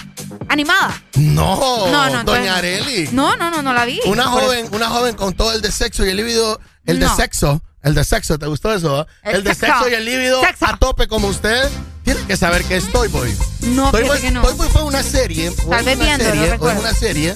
¿Animada? 0.50 1.02
No, 1.16 1.88
No, 1.92 2.10
no, 2.10 2.24
Doña. 2.24 2.58
Areli. 2.58 3.10
No, 3.12 3.36
no, 3.36 3.50
no, 3.52 3.62
no 3.62 3.74
la 3.74 3.86
vi. 3.86 4.00
Una 4.06 4.26
joven, 4.26 4.68
una 4.72 4.90
joven 4.90 5.16
con 5.16 5.34
todo 5.34 5.54
el 5.54 5.62
de 5.62 5.72
sexo 5.72 6.06
y 6.06 6.10
el 6.10 6.18
líbido, 6.18 6.60
el 6.86 7.00
de 7.00 7.08
sexo, 7.10 7.62
el 7.84 7.94
de 7.94 8.04
sexo, 8.04 8.38
¿te 8.40 8.48
gustó 8.48 8.74
eso? 8.74 9.00
ah? 9.02 9.08
El 9.24 9.38
El, 9.38 9.44
de 9.44 9.54
sexo. 9.56 9.74
sexo 9.76 9.90
y 9.90 9.94
el 9.94 10.06
líbido 10.06 10.42
Sexo. 10.42 10.66
a 10.66 10.78
tope 10.78 11.08
como 11.08 11.28
usted, 11.28 11.70
tiene 12.06 12.22
que 12.28 12.38
saber 12.38 12.64
que 12.64 12.78
es 12.78 12.90
Toy 12.92 13.10
Boy. 13.10 13.36
No, 13.62 13.92
Toy 13.92 14.04
Boy, 14.04 14.22
que 14.22 14.32
no. 14.32 14.42
Toy 14.44 14.54
Boy 14.56 14.70
fue 14.70 14.84
una 14.84 15.04
serie, 15.04 15.52
fue 15.52 15.76
Tal 15.76 15.84
vez 15.86 15.96
una 15.98 16.06
viéndolo, 16.06 16.32
serie, 16.42 16.58
fue 16.58 16.74
una 16.76 16.94
serie 16.94 17.36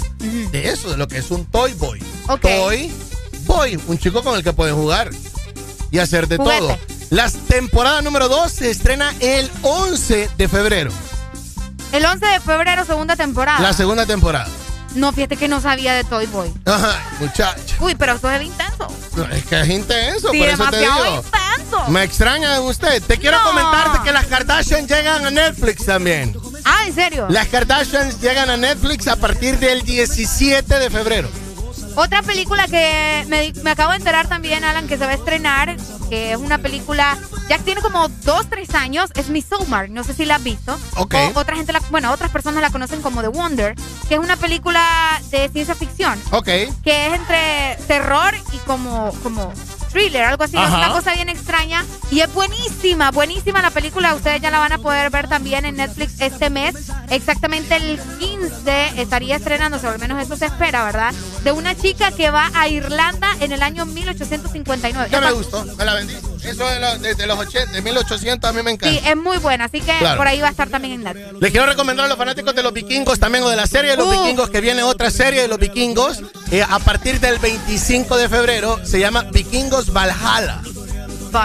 de 0.52 0.70
eso, 0.70 0.90
de 0.92 0.98
lo 0.98 1.08
que 1.08 1.18
es 1.18 1.30
un 1.32 1.46
Toy 1.46 1.74
Boy. 1.74 2.02
Ok. 2.28 2.42
Toy 2.42 2.92
Boy, 3.46 3.80
un 3.88 3.98
chico 4.00 4.24
con 4.24 4.36
el 4.38 4.44
que 4.44 4.54
pueden 4.54 4.76
jugar 4.76 5.10
y 5.92 5.98
hacer 6.00 6.28
de 6.28 6.38
Juguete. 6.38 6.60
todo. 6.60 6.78
La 7.10 7.30
temporada 7.30 8.02
número 8.04 8.30
2 8.30 8.52
se 8.52 8.70
estrena 8.70 9.14
el 9.20 9.50
11 9.64 10.30
de 10.38 10.48
febrero, 10.48 10.92
El 11.92 12.06
11 12.06 12.24
de 12.28 12.40
febrero, 12.40 12.86
segunda 12.86 13.16
temporada. 13.16 13.60
la 13.60 13.74
segunda 13.74 14.06
temporada. 14.06 14.48
No, 14.96 15.12
fíjate 15.14 15.38
que 15.38 15.48
no 15.48 15.62
sabía 15.62 15.94
de 15.94 16.04
Toy 16.04 16.26
Boy. 16.28 16.52
Ajá, 16.66 17.00
muchacho. 17.20 17.76
Uy, 17.80 17.96
pero 17.96 18.14
eso 18.14 18.30
es 18.32 18.42
intenso. 18.44 18.88
No, 19.16 19.24
Es 19.26 19.46
que 19.46 19.60
es 19.62 19.70
intenso, 19.70 20.32
Sí, 20.32 20.40
por 20.40 20.48
eso 20.50 20.66
te 20.70 20.80
digo. 20.80 20.94
intenso. 21.06 21.88
Me 21.90 22.04
extraña 22.04 22.54
de 22.54 22.60
usted. 22.60 23.02
Te 23.04 23.18
quiero 23.18 23.38
No. 23.40 23.46
comentarte 23.50 24.00
que 24.04 24.12
las 24.12 24.26
Kardashian 24.26 24.88
llegan 24.88 25.26
a 25.26 25.30
Netflix 25.32 25.86
también. 25.86 26.36
Ah, 26.66 26.84
¿en 26.88 26.96
serio? 26.96 27.28
Las 27.30 27.48
Kardashians 27.48 28.20
llegan 28.20 28.50
a 28.50 28.58
Netflix 28.58 29.08
a 29.08 29.16
partir 29.16 29.60
del 29.60 29.84
17 29.84 30.80
de 30.80 30.90
febrero. 30.90 31.30
Otra 31.96 32.22
película 32.22 32.66
que 32.68 33.26
me, 33.28 33.52
me 33.64 33.72
acabo 33.72 33.92
de 33.92 33.98
enterar 33.98 34.28
también, 34.28 34.64
Alan, 34.64 34.88
que 34.88 34.98
se 34.98 35.06
va 35.06 35.12
a 35.12 35.16
estrenar, 35.16 35.76
que 36.10 36.32
es 36.32 36.38
una 36.38 36.58
película, 36.58 37.18
ya 37.48 37.58
tiene 37.60 37.82
como 37.82 38.08
dos, 38.24 38.48
tres 38.50 38.74
años, 38.76 39.12
es 39.16 39.30
Midsommar, 39.30 39.90
no 39.90 40.04
sé 40.04 40.14
si 40.14 40.26
la 40.26 40.36
has 40.36 40.44
visto. 40.44 40.78
Ok. 40.98 41.16
O 41.36 41.40
otra 41.40 41.56
gente, 41.56 41.72
la, 41.72 41.82
bueno, 41.92 42.12
otras 42.12 42.32
personas 42.32 42.62
la 42.62 42.70
conocen 42.72 43.02
como 43.02 43.22
The 43.22 43.28
Wonder, 43.30 43.76
que 44.08 44.16
es 44.16 44.20
una 44.20 44.36
película 44.36 45.22
de 45.32 45.50
ciencia 45.50 45.76
ficción, 45.76 46.20
Ok. 46.32 46.46
que 46.84 47.08
es 47.08 47.14
entre 47.14 47.78
terror 47.88 48.34
y 48.52 48.58
como, 48.60 49.12
como 49.24 49.54
thriller, 49.90 50.24
algo 50.24 50.44
así, 50.44 50.58
es 50.58 50.70
una 50.70 50.90
cosa 50.90 51.14
bien 51.14 51.30
extraña. 51.30 51.86
Y 52.12 52.22
es 52.22 52.34
buenísima, 52.34 53.12
buenísima 53.12 53.62
la 53.62 53.72
película, 53.72 54.16
ustedes 54.16 54.42
ya 54.42 54.52
la 54.52 54.60
van 54.60 54.72
a 54.72 54.78
poder 54.78 55.10
ver 55.10 55.28
también 55.28 55.66
en 55.66 55.76
Netflix 55.78 56.20
este 56.20 56.50
mes, 56.50 56.76
exactamente 57.10 57.76
el 57.76 58.00
15 58.20 59.02
estaría 59.02 59.36
estrenándose, 59.36 59.88
o 59.88 59.92
al 59.92 60.00
menos 60.00 60.22
eso 60.22 60.36
se 60.36 60.46
espera, 60.46 60.84
¿verdad? 60.86 61.14
De 61.44 61.52
una 61.52 61.76
chica 61.76 62.12
que 62.12 62.32
va 62.32 62.50
a 62.54 62.68
Irlanda 62.68 63.30
en 63.40 63.52
el 63.52 63.62
año 63.62 63.86
1859. 63.86 65.10
Ya 65.12 65.22
me 65.22 65.32
gustó, 65.32 65.66
me 65.78 65.86
la 65.86 65.94
bendice. 65.94 66.22
Eso 66.44 66.66
de, 66.66 66.80
los- 66.80 67.02
de- 67.02 67.16
de 67.16 67.28
los 67.28 67.38
80, 67.38 67.72
de 67.74 67.82
1800 67.82 68.50
a 68.50 68.54
mí 68.54 68.64
me 68.64 68.72
encanta. 68.72 68.98
Sí, 68.98 69.06
es 69.08 69.16
muy 69.18 69.38
buena, 69.38 69.66
así 69.66 69.82
que 69.82 69.98
Claro. 70.00 70.18
por 70.18 70.28
ahí 70.28 70.40
va 70.40 70.48
a 70.48 70.52
estar 70.52 70.70
también 70.70 70.94
en 70.96 71.04
Netflix. 71.04 71.42
Les 71.42 71.52
quiero 71.52 71.66
recomendar 71.66 72.06
a 72.06 72.10
los 72.10 72.18
fanáticos 72.18 72.56
de 72.56 72.64
los 72.64 72.74
vikingos 72.74 73.20
también 73.20 73.44
o 73.44 73.50
de 73.50 73.56
la 73.56 73.68
serie 73.68 73.92
de 73.92 73.98
los 73.98 74.08
Uh. 74.08 74.12
vikingos 74.12 74.50
que 74.50 74.62
viene 74.62 74.84
otra 74.84 75.12
serie 75.12 75.42
de 75.42 75.48
los 75.48 75.60
vikingos 75.60 76.22
eh, 76.52 76.64
a 76.68 76.80
partir 76.80 77.20
del 77.20 77.40
25 77.40 78.18
de 78.18 78.30
febrero 78.30 78.80
se 78.86 79.00
llama 79.00 79.24
Vikingos 79.32 79.92
Valhalla. 79.94 80.62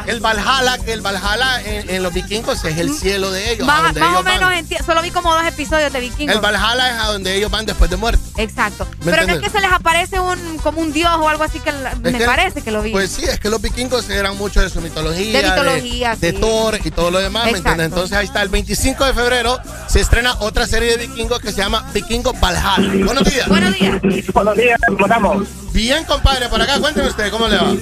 El 0.06 0.20
Valhalla, 0.20 0.78
que 0.78 0.92
el 0.92 1.00
Valhalla 1.00 1.60
en, 1.64 1.90
en 1.90 2.02
los 2.02 2.12
vikingos 2.12 2.64
es 2.64 2.78
el 2.78 2.92
cielo 2.94 3.30
de 3.30 3.52
ellos. 3.52 3.68
a 3.68 3.72
Más, 3.72 3.82
donde 3.84 4.00
más 4.00 4.08
ellos 4.10 4.20
o 4.20 4.24
menos, 4.24 4.68
van. 4.70 4.86
solo 4.86 5.02
vi 5.02 5.10
como 5.10 5.34
dos 5.34 5.44
episodios 5.44 5.92
de 5.92 6.00
Vikingos. 6.00 6.34
El 6.36 6.40
Valhalla 6.40 6.90
es 6.96 7.00
a 7.02 7.06
donde 7.12 7.34
ellos 7.34 7.50
van 7.50 7.66
después 7.66 7.90
de 7.90 7.96
muerte. 7.96 8.22
Exacto. 8.42 8.86
¿Me 9.04 9.12
Pero 9.12 9.26
no 9.26 9.32
es 9.34 9.40
que 9.40 9.50
se 9.50 9.60
les 9.60 9.72
aparece 9.72 10.18
un 10.20 10.58
como 10.58 10.80
un 10.80 10.92
dios 10.92 11.10
o 11.18 11.28
algo 11.28 11.44
así 11.44 11.60
que 11.60 11.70
Es 11.70 11.98
me 12.00 12.18
que- 12.18 12.24
parece 12.24 12.62
que 12.62 12.70
lo 12.70 12.82
vi. 12.82 12.92
Pues 12.92 13.10
sí, 13.10 13.24
es 13.24 13.38
que 13.40 13.50
los 13.50 13.60
vikingos 13.60 14.08
eran 14.10 14.36
mucho 14.38 14.60
de 14.60 14.70
su 14.70 14.80
mitología. 14.80 15.42
De 15.42 15.48
mitología, 15.50 16.16
de, 16.16 16.30
sí. 16.32 16.38
Thor 16.38 16.78
y 16.84 16.90
todo 16.90 17.10
lo 17.10 17.18
demás, 17.18 17.50
¿me 17.50 17.58
entiendes? 17.58 17.86
Entonces 17.86 18.16
ahí 18.16 18.26
está, 18.26 18.42
el 18.42 18.48
25 18.48 19.04
de 19.04 19.12
febrero 19.14 19.58
se 19.88 20.00
estrena 20.00 20.34
otra 20.40 20.66
serie 20.66 20.96
de 20.96 21.06
vikingos 21.06 21.40
que 21.40 21.52
se 21.52 21.58
llama 21.58 21.84
Vikingos 21.92 22.38
Valhalla. 22.40 23.04
Buenos 23.04 23.24
días. 23.24 23.48
Buenos 23.48 23.74
días. 23.74 24.00
Buenos 24.32 24.56
días, 24.56 24.78
¿cómo 24.88 25.06
estamos? 25.06 25.48
Bien, 25.72 26.04
compadre, 26.04 26.48
por 26.48 26.62
acá, 26.62 26.78
cuénteme 26.78 27.08
usted, 27.08 27.30
¿cómo 27.32 27.48
le 27.48 27.56
va? 27.56 27.74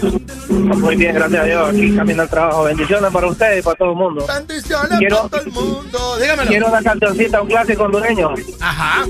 Muy 0.49 0.97
bien, 0.97 1.15
gracias 1.15 1.43
a 1.43 1.45
Dios. 1.45 1.69
Aquí 1.69 1.92
camino 1.97 2.23
al 2.23 2.29
trabajo. 2.31 2.65
Bendiciones 2.65 3.13
para 3.13 3.27
ustedes 3.27 3.61
y 3.61 3.63
para 3.63 3.77
todo 3.77 3.91
el 3.91 3.97
mundo. 3.97 4.27
Bendiciones 4.27 4.99
Quiero- 4.99 5.17
para 5.17 5.29
todo 5.29 5.41
el 5.43 5.53
mundo. 5.53 6.17
Dígamelo. 6.21 6.49
Quiero 6.51 6.67
una 6.69 6.83
cancioncita, 6.83 7.43
un 7.43 7.49
clásico 7.49 7.83
hondureño. 7.85 8.35
Ajá. 8.61 9.07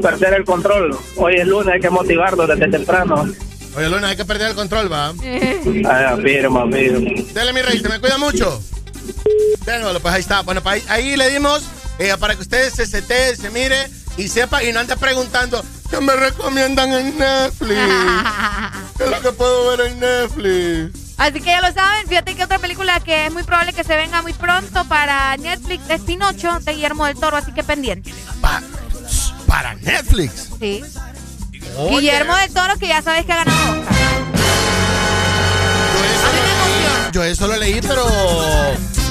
Perder 0.00 0.34
el 0.34 0.44
control. 0.44 0.96
Hoy 1.16 1.34
es 1.36 1.46
lunes, 1.46 1.74
hay 1.74 1.80
que 1.80 1.90
motivarnos 1.90 2.46
desde 2.48 2.68
temprano. 2.68 3.26
Oye, 3.76 3.90
Luna, 3.90 4.08
hay 4.08 4.16
que 4.16 4.24
perder 4.24 4.50
el 4.50 4.54
control, 4.54 4.90
va. 4.90 5.08
Ah, 5.08 6.16
firma, 6.22 6.64
firma. 6.72 7.10
Dele, 7.34 7.52
mi 7.52 7.60
rey, 7.62 7.78
se 7.78 7.88
me 7.90 8.00
cuida 8.00 8.16
mucho. 8.16 8.62
Véngalo, 9.66 10.00
pues 10.00 10.14
ahí 10.14 10.20
está. 10.20 10.40
Bueno, 10.42 10.62
pues 10.62 10.82
ahí, 10.88 11.10
ahí 11.10 11.16
le 11.16 11.28
dimos 11.30 11.62
eh, 11.98 12.14
para 12.18 12.34
que 12.34 12.40
ustedes 12.42 12.72
se 12.74 12.86
setee, 12.86 13.36
se 13.36 13.50
mire 13.50 13.76
y 14.16 14.28
sepa 14.28 14.62
y 14.62 14.72
no 14.72 14.80
ande 14.80 14.96
preguntando 14.96 15.62
¿qué 15.90 16.00
me 16.00 16.14
recomiendan 16.16 16.90
en 16.92 17.18
Netflix? 17.18 17.78
¿Qué 18.98 19.04
es 19.04 19.10
lo 19.10 19.20
que 19.20 19.32
puedo 19.32 19.76
ver 19.76 19.88
en 19.88 20.00
Netflix? 20.00 21.05
Así 21.18 21.40
que 21.40 21.46
ya 21.46 21.60
lo 21.62 21.72
saben, 21.72 22.06
fíjate 22.06 22.34
que 22.34 22.44
otra 22.44 22.58
película 22.58 23.00
que 23.00 23.26
es 23.26 23.32
muy 23.32 23.42
probable 23.42 23.72
que 23.72 23.84
se 23.84 23.96
venga 23.96 24.20
muy 24.20 24.34
pronto 24.34 24.84
para 24.84 25.36
Netflix 25.38 25.88
es 25.88 26.00
Pinocho 26.02 26.60
de 26.60 26.74
Guillermo 26.74 27.06
del 27.06 27.16
Toro, 27.18 27.38
así 27.38 27.52
que 27.52 27.64
pendiente. 27.64 28.12
Para 29.46 29.74
Netflix. 29.76 30.50
Sí. 30.58 30.82
Oye. 31.78 31.96
Guillermo 32.00 32.36
del 32.36 32.52
Toro, 32.52 32.76
que 32.76 32.88
ya 32.88 33.00
sabes 33.00 33.24
que 33.24 33.32
ha 33.32 33.36
ganado 33.36 33.80
Oscar. 33.80 33.96
Yo 37.12 37.24
eso 37.24 37.46
lo 37.48 37.56
leí, 37.56 37.80
pero 37.80 38.04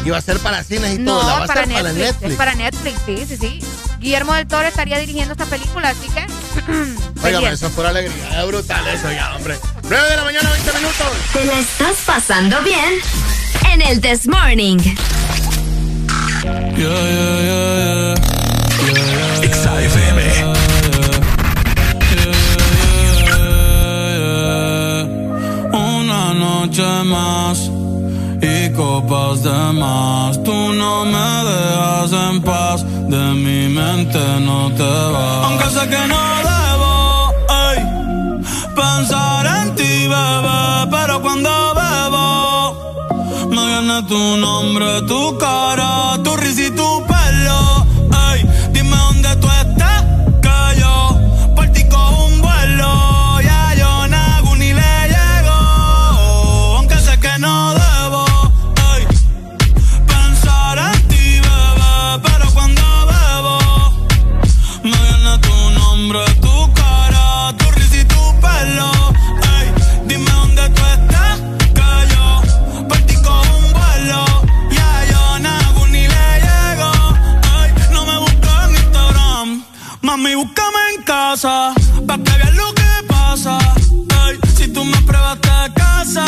iba 0.06 0.18
a 0.18 0.22
ser 0.22 0.38
para 0.40 0.64
cines 0.64 0.96
y 0.96 1.00
No, 1.00 1.20
todo. 1.20 1.28
La 1.28 1.40
va 1.40 1.44
a 1.46 1.48
para 1.48 1.66
Netflix, 1.66 1.82
para 1.82 1.94
Netflix. 1.94 2.32
Es 2.32 2.38
para 2.38 2.56
Netflix, 2.56 3.00
sí, 3.06 3.26
sí, 3.28 3.38
sí. 3.38 3.60
Guillermo 4.00 4.34
del 4.36 4.48
Toro 4.48 4.68
estaría 4.68 5.00
dirigiendo 5.00 5.32
esta 5.32 5.46
película, 5.46 5.90
así 5.90 6.08
que. 6.10 6.28
Oiga, 7.24 7.52
eso 7.52 7.66
es 7.66 7.74
pura 7.74 7.90
alegría. 7.90 8.42
Es 8.42 8.48
brutal 8.48 8.88
eso 8.88 9.12
ya, 9.12 9.36
hombre. 9.36 9.58
9 9.88 10.10
de 10.10 10.16
la 10.16 10.24
mañana, 10.24 10.50
20 10.50 10.74
minutos. 10.74 11.08
¿Te 11.32 11.46
la 11.46 11.60
estás 11.60 11.98
pasando 12.06 12.60
bien? 12.64 12.94
En 13.72 13.82
el 13.84 14.02
This 14.02 14.28
Morning. 14.28 14.80
XAFM. 19.44 20.46
Una 25.72 26.34
noche 26.34 27.04
más 27.04 27.70
y 28.42 28.74
copas 28.74 29.44
de 29.44 29.74
más. 29.74 30.44
Tú 30.44 30.74
no 30.74 31.06
me 31.06 31.52
dejas 31.52 32.12
en 32.12 32.42
paz, 32.42 32.84
de 32.84 33.34
mi 33.36 33.70
mente 33.70 34.20
no 34.40 34.72
te 34.72 34.84
vas. 34.84 35.46
Aunque 35.46 35.70
sé 35.70 35.90
que 35.90 36.08
no 36.08 36.65
pensar 38.76 39.46
en 39.46 39.76
ti, 39.76 40.08
bebé, 40.08 40.88
pero 40.92 41.22
cuando 41.22 41.50
bebo 41.80 42.28
me 43.50 43.66
viene 43.66 44.04
tu 44.04 44.38
nombre, 44.38 45.02
tu 45.08 45.38
cara, 45.38 46.18
tu 46.24 46.36
risa 46.36 46.64
y 46.64 46.72
tu 46.72 47.04
pelo. 47.08 47.85
casa, 81.36 81.74
pa' 82.08 82.18
que 82.18 82.32
veas 82.40 82.56
lo 82.56 82.74
que 82.74 82.92
pasa. 83.08 83.58
Si 84.56 84.70
tú 84.70 84.86
me 84.86 84.98
pruebas 85.02 85.38
te 85.42 85.74
casa, 85.74 86.26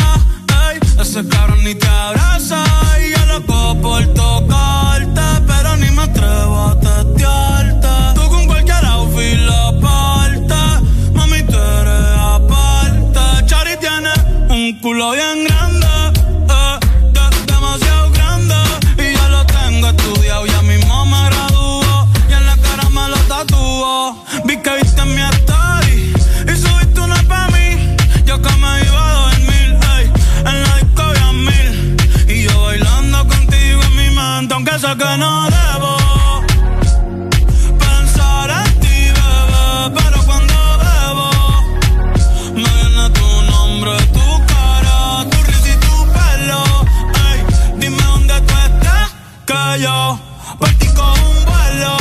ey, 0.68 0.80
ese 1.00 1.26
cabrón 1.30 1.64
ni 1.64 1.76
te 1.76 1.88
abraza. 1.88 2.62
Y 3.02 3.12
yo 3.14 3.26
loco 3.34 3.78
por 3.82 4.06
tocarte, 4.14 5.28
pero 5.48 5.78
ni 5.78 5.90
me 5.92 6.02
atrevo 6.02 6.58
a 6.72 6.80
testearte. 6.80 7.96
Tú 8.16 8.30
con 8.30 8.48
cualquier 8.48 8.86
outfit 8.86 9.40
la 9.52 9.66
parte, 9.80 10.62
mami, 11.14 11.42
tú 11.44 11.58
eres 11.80 12.08
aparte. 12.36 13.46
Chari 13.46 13.78
tiene 13.80 14.12
un 14.50 14.78
culo 14.82 15.12
bien 15.12 15.46
grande 15.46 15.57
que 34.66 35.18
no 35.18 35.46
debo 35.46 35.98
pensar 37.78 38.50
en 38.50 38.80
ti, 38.80 38.98
bebé, 39.18 39.94
pero 39.94 40.24
cuando 40.26 40.56
bebo 40.82 41.30
me 42.56 42.62
viene 42.64 43.10
tu 43.12 43.28
nombre, 43.52 43.92
tu 44.14 44.28
cara, 44.48 45.30
tu 45.30 45.38
risa 45.44 45.70
y 45.70 45.78
tu 45.86 45.96
pelo. 46.16 46.62
Ey, 47.30 47.40
dime 47.80 48.02
dónde 48.02 48.42
tú 48.42 48.54
estás, 48.66 49.08
que 49.46 49.82
yo 49.84 50.20
por 50.58 50.70
ti 50.70 50.88
con 50.88 51.06
un 51.08 51.46
vuelo. 51.46 51.98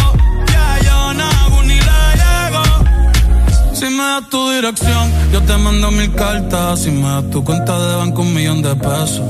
Ya 0.51 0.79
yo 0.87 1.13
ni 1.63 1.79
le 1.79 2.01
llego. 2.23 2.65
Si 3.75 3.85
me 3.85 4.03
das 4.03 4.31
tu 4.31 4.51
dirección, 4.51 5.13
yo 5.31 5.43
te 5.43 5.57
mando 5.59 5.91
mil 5.91 6.15
cartas. 6.15 6.81
Si 6.81 6.91
me 6.91 7.09
das 7.09 7.31
tu 7.31 7.45
cuenta 7.45 7.79
de 7.79 7.97
banco, 7.97 8.23
un 8.23 8.33
millón 8.33 8.63
de 8.63 8.75
pesos. 8.77 9.21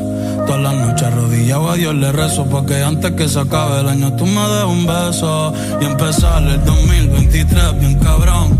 Todas 0.46 0.60
las 0.60 0.74
noches 0.74 1.02
arrodillado. 1.02 1.70
A 1.70 1.74
Dios 1.74 1.94
le 1.94 2.12
rezo 2.12 2.46
Porque 2.46 2.82
antes 2.82 3.12
que 3.12 3.28
se 3.28 3.40
acabe 3.40 3.80
el 3.80 3.88
año 3.88 4.12
tú 4.12 4.26
me 4.26 4.40
des 4.48 4.64
un 4.64 4.86
beso 4.86 5.52
Y 5.80 5.84
empezar 5.84 6.42
el 6.44 6.64
2023 6.64 7.80
bien 7.80 7.98
cabrón. 7.98 8.58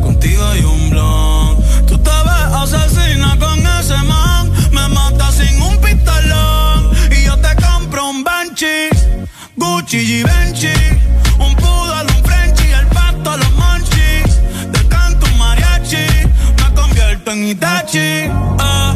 Contigo 0.00 0.42
hay 0.46 0.64
un 0.64 0.90
blon. 0.90 1.56
Tú 1.86 1.98
te 1.98 2.10
ves 2.10 2.54
asesina 2.54 3.36
con 3.38 3.58
ese 3.58 3.96
man. 4.04 4.50
Me 4.72 4.88
mata 4.88 5.30
sin 5.32 5.60
un 5.60 5.76
pistolón. 5.78 6.90
Y 7.10 7.24
yo 7.26 7.36
te 7.36 7.54
compro 7.62 8.08
un 8.10 8.24
Banshee 8.24 8.88
Gucci 9.56 9.98
y 9.98 10.22
Benchi 10.22 10.68
Un 11.38 11.54
poodle, 11.56 12.12
un 12.16 12.24
Frenchie 12.24 12.72
El 12.72 12.86
pato, 12.86 13.36
los 13.36 13.52
monchis 13.52 14.40
Te 14.72 14.88
canto 14.88 15.26
un 15.26 15.38
mariachi 15.38 16.06
Me 16.56 16.74
convierto 16.74 17.30
en 17.32 17.48
Itachi. 17.48 18.30
Ah. 18.58 18.94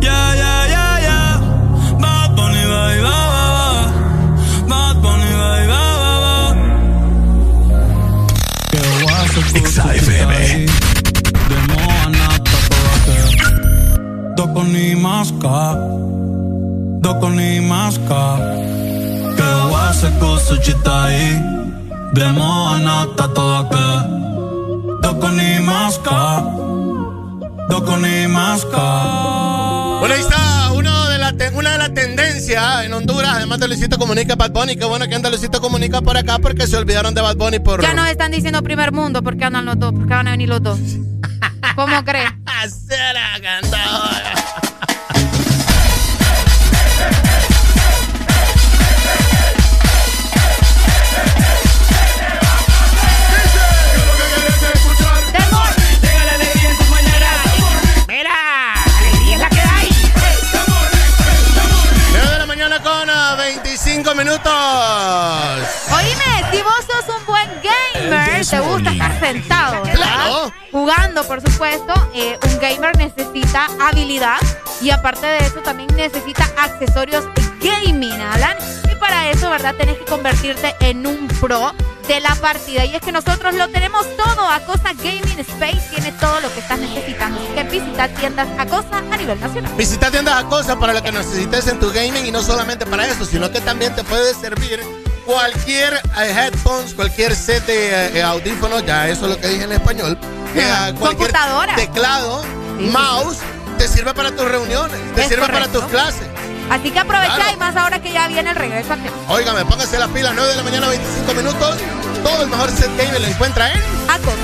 Yeah, 0.00 0.34
yeah. 0.34 0.61
Ni 14.82 14.96
maska 14.96 15.76
Doko 17.04 17.30
ni 17.30 17.60
maska 17.60 18.22
Que 19.36 19.48
voy 19.68 19.74
a 19.74 19.88
hacer 19.90 20.12
kusuchita 20.18 21.04
ahí 21.04 21.28
De 22.12 22.26
Moanata 22.32 23.28
toda 23.34 23.60
que 23.72 23.88
Doko 25.02 25.28
ni 25.38 25.60
maska 25.60 26.20
Doko 27.68 27.96
ni 27.96 28.26
maska 28.26 28.86
Bueno, 30.00 30.14
ahí 30.14 30.20
está 30.20 30.72
uno 30.72 31.08
de 31.08 31.18
la 31.18 31.32
una 31.54 31.72
de 31.72 31.78
las 31.78 31.94
tendencias 31.94 32.84
en 32.84 32.92
Honduras, 32.92 33.32
además 33.36 33.58
de 33.58 33.68
Luisito 33.68 33.98
Comunica, 33.98 34.34
Bad 34.34 34.50
Bunny. 34.52 34.76
Qué 34.76 34.84
bueno 34.84 35.08
que 35.08 35.14
anda 35.14 35.30
Luisito 35.30 35.60
Comunica 35.60 36.02
por 36.02 36.16
acá 36.16 36.38
porque 36.38 36.66
se 36.66 36.76
olvidaron 36.76 37.14
de 37.14 37.20
Bad 37.20 37.36
Bunny 37.36 37.58
por... 37.58 37.80
Ya 37.80 37.94
nos 37.94 38.08
están 38.08 38.32
diciendo 38.32 38.62
primer 38.62 38.92
mundo, 38.92 39.22
¿por 39.22 39.36
qué 39.36 39.46
andan 39.46 39.64
los 39.64 39.78
dos? 39.78 39.92
¿Por 39.92 40.06
qué 40.06 40.14
van 40.14 40.28
a 40.28 40.32
venir 40.32 40.48
los 40.48 40.62
dos? 40.62 40.78
¿Cómo 41.76 42.04
crees? 42.04 42.30
Será 42.88 43.40
cantadora. 43.40 44.61
Gamer, 68.50 68.64
te 68.64 68.72
gusta 68.72 68.90
estar 68.92 69.20
sentado, 69.20 69.82
¿verdad? 69.82 69.94
Claro. 69.94 70.52
Jugando, 70.70 71.24
por 71.24 71.40
supuesto, 71.40 71.94
eh, 72.14 72.38
un 72.42 72.58
gamer 72.58 72.96
necesita 72.96 73.66
habilidad 73.80 74.38
y 74.80 74.90
aparte 74.90 75.26
de 75.26 75.38
eso 75.38 75.60
también 75.60 75.88
necesita 75.96 76.44
accesorios 76.56 77.24
gaming, 77.60 78.12
Alan. 78.12 78.56
Y 78.90 78.94
para 78.96 79.30
eso, 79.30 79.50
¿verdad? 79.50 79.74
Tenés 79.76 79.98
que 79.98 80.04
convertirte 80.04 80.74
en 80.80 81.06
un 81.06 81.28
pro 81.40 81.72
de 82.08 82.20
la 82.20 82.34
partida. 82.36 82.84
Y 82.84 82.94
es 82.94 83.00
que 83.00 83.12
nosotros 83.12 83.54
lo 83.54 83.68
tenemos 83.68 84.06
todo. 84.16 84.48
Acosa 84.48 84.92
Gaming 84.94 85.38
Space 85.38 85.82
tiene 85.90 86.12
todo 86.12 86.40
lo 86.40 86.52
que 86.52 86.60
estás 86.60 86.78
necesitando. 86.78 87.38
Así 87.38 87.54
que 87.54 87.64
visita 87.64 88.08
tiendas 88.08 88.48
Acosa 88.58 88.98
a 88.98 89.16
nivel 89.16 89.40
nacional. 89.40 89.72
Visita 89.76 90.10
tiendas 90.10 90.44
a 90.44 90.48
cosas 90.48 90.76
para 90.76 90.92
lo 90.92 91.02
que 91.02 91.12
necesites 91.12 91.68
en 91.68 91.78
tu 91.78 91.92
gaming 91.92 92.26
y 92.26 92.30
no 92.30 92.42
solamente 92.42 92.86
para 92.86 93.06
eso, 93.06 93.24
sino 93.24 93.50
que 93.50 93.60
también 93.60 93.94
te 93.94 94.04
puede 94.04 94.34
servir 94.34 94.80
cualquier 95.26 95.94
eh, 95.94 96.32
headphones, 96.34 96.94
cualquier 96.94 97.34
set 97.34 97.64
de 97.66 98.18
eh, 98.18 98.22
audífonos, 98.22 98.84
ya 98.84 99.08
eso 99.08 99.24
es 99.26 99.30
lo 99.30 99.40
que 99.40 99.48
dije 99.48 99.64
en 99.64 99.72
español. 99.72 100.18
eh, 100.54 100.94
Computadora. 100.98 101.74
teclado, 101.76 102.44
mouse, 102.90 103.38
te 103.78 103.88
sirve 103.88 104.12
para 104.14 104.30
tus 104.32 104.48
reuniones, 104.48 104.96
te 105.14 105.22
Es 105.22 105.28
sirve 105.28 105.42
correcto. 105.46 105.70
para 105.70 105.72
tus 105.72 105.90
clases. 105.90 106.26
Así 106.70 106.90
que 106.90 106.98
aprovecha 107.00 107.34
Claro. 107.34 107.52
y 107.52 107.56
más 107.56 107.76
ahora 107.76 108.00
que 108.00 108.12
ya 108.12 108.28
viene 108.28 108.50
el 108.50 108.56
regreso 108.56 108.92
a 108.94 108.96
clase. 108.96 109.12
Óigame, 109.28 109.64
póngase 109.64 109.98
la 109.98 110.08
pila, 110.08 110.32
9 110.34 110.50
de 110.50 110.56
la 110.56 110.62
mañana, 110.62 110.88
25 110.88 111.34
minutos. 111.34 111.76
Todo 112.22 112.42
el 112.44 112.48
mejor 112.48 112.70
set 112.70 112.90
gamer 112.96 113.20
lo 113.20 113.26
encuentra 113.26 113.72
en 113.72 113.80
Acosa. 114.08 114.36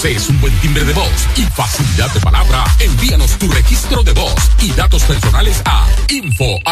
Posees 0.00 0.30
un 0.30 0.40
buen 0.40 0.54
timbre 0.60 0.82
de 0.82 0.94
voz 0.94 1.28
y 1.36 1.42
facilidad 1.42 2.10
de 2.14 2.20
palabra, 2.20 2.64
envíanos 2.78 3.38
tu 3.38 3.50
registro 3.52 4.02
de 4.02 4.12
voz 4.12 4.34
y 4.62 4.72
datos 4.72 5.02
personales 5.02 5.60
a 5.66 5.86
info.as.hn. 6.08 6.62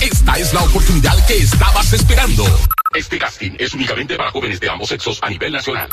Esta 0.00 0.38
es 0.38 0.54
la 0.54 0.62
oportunidad 0.62 1.26
que 1.26 1.36
estabas 1.36 1.92
esperando. 1.92 2.46
Este 2.94 3.18
casting 3.18 3.50
es 3.58 3.74
únicamente 3.74 4.16
para 4.16 4.30
jóvenes 4.30 4.58
de 4.58 4.70
ambos 4.70 4.88
sexos 4.88 5.18
a 5.20 5.28
nivel 5.28 5.52
nacional. 5.52 5.90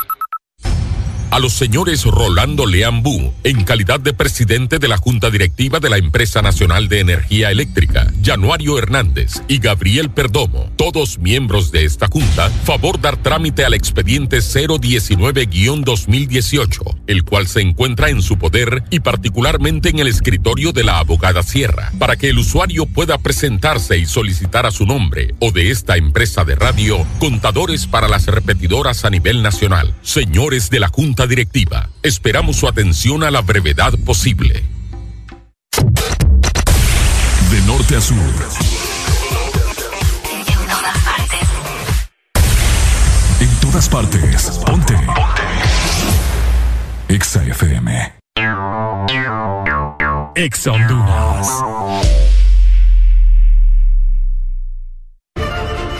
A 1.31 1.39
los 1.39 1.51
señores 1.51 2.05
Rolando 2.05 2.65
Leambú, 2.65 3.33
en 3.43 3.65
calidad 3.65 3.99
de 3.99 4.13
presidente 4.13 4.79
de 4.79 4.87
la 4.87 4.97
Junta 4.97 5.29
Directiva 5.29 5.81
de 5.81 5.89
la 5.89 5.97
Empresa 5.97 6.41
Nacional 6.41 6.87
de 6.87 7.01
Energía 7.01 7.51
Eléctrica, 7.51 8.07
Januario 8.23 8.77
Hernández 8.77 9.41
y 9.49 9.59
Gabriel 9.59 10.09
Perdomo, 10.09 10.68
todos 10.91 11.19
miembros 11.19 11.71
de 11.71 11.85
esta 11.85 12.07
junta, 12.07 12.49
favor 12.63 12.99
dar 12.99 13.15
trámite 13.17 13.63
al 13.63 13.75
expediente 13.75 14.39
019-2018, 14.39 17.01
el 17.05 17.23
cual 17.23 17.47
se 17.47 17.61
encuentra 17.61 18.09
en 18.09 18.23
su 18.23 18.39
poder 18.39 18.83
y 18.89 19.01
particularmente 19.01 19.89
en 19.89 19.99
el 19.99 20.07
escritorio 20.07 20.71
de 20.71 20.83
la 20.83 20.97
abogada 20.97 21.43
Sierra, 21.43 21.91
para 21.99 22.15
que 22.15 22.29
el 22.29 22.39
usuario 22.39 22.87
pueda 22.87 23.19
presentarse 23.19 23.99
y 23.99 24.07
solicitar 24.07 24.65
a 24.65 24.71
su 24.71 24.87
nombre 24.87 25.35
o 25.37 25.51
de 25.51 25.69
esta 25.69 25.95
empresa 25.95 26.43
de 26.43 26.55
radio 26.55 27.05
contadores 27.19 27.85
para 27.85 28.07
las 28.07 28.25
repetidoras 28.25 29.05
a 29.05 29.11
nivel 29.11 29.43
nacional. 29.43 29.93
Señores 30.01 30.71
de 30.71 30.79
la 30.79 30.87
Junta 30.87 31.27
Directiva, 31.27 31.91
esperamos 32.01 32.55
su 32.55 32.67
atención 32.67 33.23
a 33.23 33.29
la 33.29 33.41
brevedad 33.41 33.93
posible. 34.05 34.63
De 37.51 37.61
norte 37.67 37.95
a 37.95 38.01
sur. 38.01 38.17
Todas 43.69 43.87
partes. 43.87 44.57
Ponte. 44.65 44.93
Ponte. 44.95 45.43
Exa 47.07 47.43
FM. 47.43 48.13
Exa 50.35 50.71
Honduras. 50.71 52.18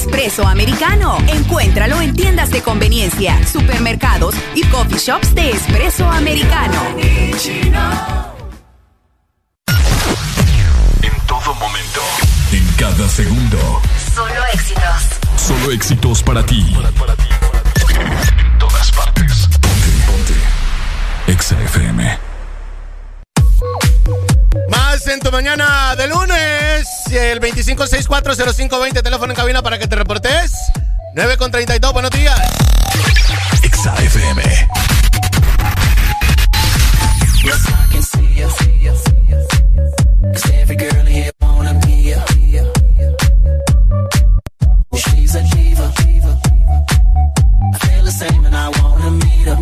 Espresso 0.00 0.46
americano. 0.48 1.18
Encuéntralo 1.28 2.00
en 2.00 2.14
tiendas 2.14 2.50
de 2.50 2.62
conveniencia, 2.62 3.46
supermercados 3.46 4.34
y 4.54 4.64
coffee 4.68 4.98
shops 4.98 5.34
de 5.34 5.50
espresso 5.50 6.08
americano. 6.08 6.80
En 11.02 11.26
todo 11.26 11.54
momento. 11.56 12.00
En 12.50 12.66
cada 12.78 13.06
segundo. 13.10 13.58
Solo 14.14 14.46
éxitos. 14.54 15.02
Solo 15.36 15.70
éxitos 15.70 16.22
para 16.22 16.46
ti. 16.46 16.74
En 16.74 18.58
todas 18.58 18.90
partes. 18.92 19.48
Ponte, 19.60 19.90
ponte. 20.06 20.34
Exa 21.30 21.60
FM. 21.60 22.29
Más 24.68 25.06
en 25.06 25.20
tu 25.20 25.30
mañana 25.30 25.94
de 25.96 26.08
lunes. 26.08 26.86
El 27.10 27.40
25640520, 27.40 29.02
teléfono 29.02 29.32
en 29.32 29.36
cabina 29.36 29.62
para 29.62 29.78
que 29.78 29.86
te 29.86 29.96
reportes. 29.96 30.52
9 31.14 31.36
con 31.36 31.50
32, 31.50 31.92
buenos 31.92 32.10
días. 32.10 32.40
Exa 33.62 33.94
FM. 33.96 34.42
Yes, 37.42 37.68
I 37.68 37.92
can 37.92 38.02
see 38.02 38.34
you. 38.34 38.48
Cause 40.32 40.50
every 40.52 40.76
girl 40.76 41.06
here 41.06 41.30
wanna 41.40 41.74
be 41.86 42.10
you. 42.10 42.20
She's 44.94 45.34
a 45.34 45.42
diva. 45.42 45.92
I 47.72 47.78
feel 47.78 48.04
the 48.04 48.10
same 48.10 48.44
and 48.44 48.54
I 48.54 48.68
wanna 48.68 49.10
meet 49.10 49.46
her. 49.46 49.58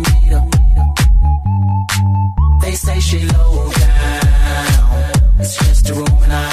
They 2.61 2.75
say 2.75 2.99
she 2.99 3.19
low 3.19 3.71
down. 3.71 3.98
It's 5.41 5.55
just 5.55 5.89
a 5.89 5.93
room 5.93 6.23
and 6.23 6.33
I 6.33 6.48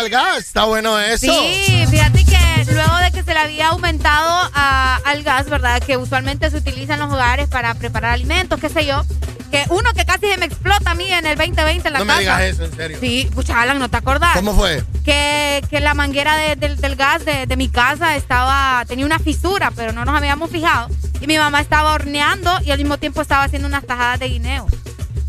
el 0.00 0.10
gas. 0.10 0.38
Está 0.38 0.64
bueno 0.64 0.98
eso. 0.98 1.32
Sí, 1.32 1.84
fíjate 1.90 2.24
que 2.24 2.72
luego 2.72 2.96
de 2.96 3.10
que 3.12 3.22
se 3.22 3.34
le 3.34 3.40
había 3.40 3.68
aumentado 3.68 4.50
a- 4.54 5.00
al 5.04 5.22
gas, 5.22 5.48
¿verdad? 5.48 5.82
Que 5.82 5.96
usualmente 5.96 6.50
se 6.50 6.56
utiliza 6.56 6.94
en 6.94 7.00
los 7.00 7.12
hogares 7.12 7.48
para 7.48 7.74
preparar 7.74 8.12
alimentos, 8.12 8.58
qué 8.60 8.68
sé 8.68 8.86
yo. 8.86 9.04
Que 9.50 9.64
uno 9.70 9.92
que 9.94 10.04
casi 10.04 10.26
se 10.30 10.36
me 10.36 10.46
explota 10.46 10.92
a 10.92 10.94
mí 10.94 11.10
en 11.12 11.26
el 11.26 11.36
2020 11.36 11.88
en 11.88 11.92
la 11.92 11.98
No 12.00 12.06
casa. 12.06 12.16
me 12.16 12.20
digas 12.22 12.40
eso, 12.42 12.64
en 12.64 12.76
serio. 12.76 12.98
Sí, 13.00 13.28
pucha, 13.34 13.60
Alan, 13.60 13.78
¿no 13.78 13.88
te 13.88 13.96
acordás? 13.96 14.34
¿Cómo 14.34 14.54
fue? 14.54 14.84
Que, 15.04 15.62
que 15.68 15.80
la 15.80 15.94
manguera 15.94 16.36
de- 16.36 16.56
del, 16.56 16.76
del 16.80 16.94
gas 16.96 17.24
de, 17.24 17.46
de 17.46 17.56
mi 17.56 17.68
casa 17.68 18.16
estaba 18.16 18.84
tenía 18.86 19.04
una 19.06 19.18
fisura, 19.18 19.72
pero 19.74 19.92
no 19.92 20.04
nos 20.04 20.16
habíamos 20.16 20.50
fijado. 20.50 20.88
Y 21.20 21.26
mi 21.26 21.36
mamá 21.36 21.60
estaba 21.60 21.92
horneando 21.94 22.52
y 22.64 22.70
al 22.70 22.78
mismo 22.78 22.98
tiempo 22.98 23.20
estaba 23.22 23.44
haciendo 23.44 23.66
unas 23.68 23.84
tajadas 23.84 24.20
de 24.20 24.28
guineo. 24.28 24.66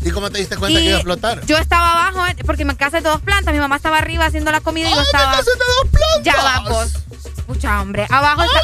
¿Y 0.04 0.10
cómo 0.10 0.30
te 0.30 0.38
diste 0.38 0.56
cuenta 0.56 0.78
Y 0.80 0.82
que 0.82 0.88
iba 0.88 0.96
a 0.96 1.00
explotar? 1.00 1.46
Yo 1.46 1.58
estaba 1.58 2.08
abajo, 2.08 2.24
porque 2.44 2.64
mi 2.64 2.74
casa 2.74 2.98
es 2.98 3.04
de 3.04 3.10
dos 3.10 3.20
plantas. 3.20 3.52
Mi 3.54 3.60
mamá 3.60 3.76
estaba 3.76 3.98
arriba 3.98 4.26
haciendo 4.26 4.50
la 4.50 4.60
comida 4.60 4.88
y 4.88 4.94
yo 4.94 5.00
estaba. 5.00 5.30
casa 5.36 5.40
es 5.40 5.46
de 5.46 5.52
dos 5.52 5.90
plantas! 5.90 6.24
Ya 6.24 6.42
vamos. 6.42 6.92
Pucha, 7.46 7.80
hombre. 7.80 8.06
Abajo 8.10 8.42
está. 8.44 8.60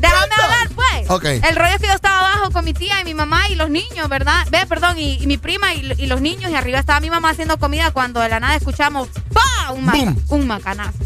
Déjame 0.00 0.34
hablar, 0.44 0.68
pues. 0.74 1.10
Ok. 1.10 1.24
El 1.24 1.56
rollo 1.56 1.74
es 1.74 1.80
que 1.80 1.86
yo 1.86 1.92
estaba 1.94 2.18
abajo 2.32 2.50
con 2.50 2.64
mi 2.64 2.74
tía 2.74 3.00
y 3.00 3.04
mi 3.04 3.14
mamá 3.14 3.48
y 3.48 3.54
los 3.54 3.70
niños, 3.70 4.08
¿verdad? 4.08 4.46
Ve, 4.50 4.66
perdón, 4.66 4.98
y, 4.98 5.14
y 5.22 5.26
mi 5.26 5.38
prima 5.38 5.74
y, 5.74 5.92
y 5.98 6.06
los 6.06 6.20
niños. 6.20 6.50
Y 6.50 6.54
arriba 6.54 6.78
estaba 6.78 7.00
mi 7.00 7.10
mamá 7.10 7.30
haciendo 7.30 7.58
comida 7.58 7.90
cuando 7.90 8.20
de 8.20 8.28
la 8.28 8.40
nada 8.40 8.54
escuchamos 8.56 9.08
¡pa! 9.32 9.72
Un, 9.72 9.84
maca- 9.84 9.96
un 10.28 10.46
macanazo. 10.46 10.98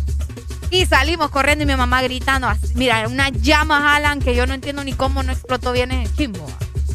Y 0.70 0.84
salimos 0.86 1.30
corriendo 1.30 1.62
y 1.62 1.66
mi 1.66 1.76
mamá 1.76 2.02
gritando. 2.02 2.48
así, 2.48 2.72
Mira, 2.74 3.06
unas 3.06 3.30
llamas, 3.40 3.82
Alan, 3.96 4.20
que 4.20 4.34
yo 4.34 4.46
no 4.46 4.54
entiendo 4.54 4.82
ni 4.82 4.92
cómo 4.94 5.22
no 5.22 5.30
explotó 5.32 5.70
bien 5.72 5.92
ese 5.92 6.12
chimbo. 6.16 6.44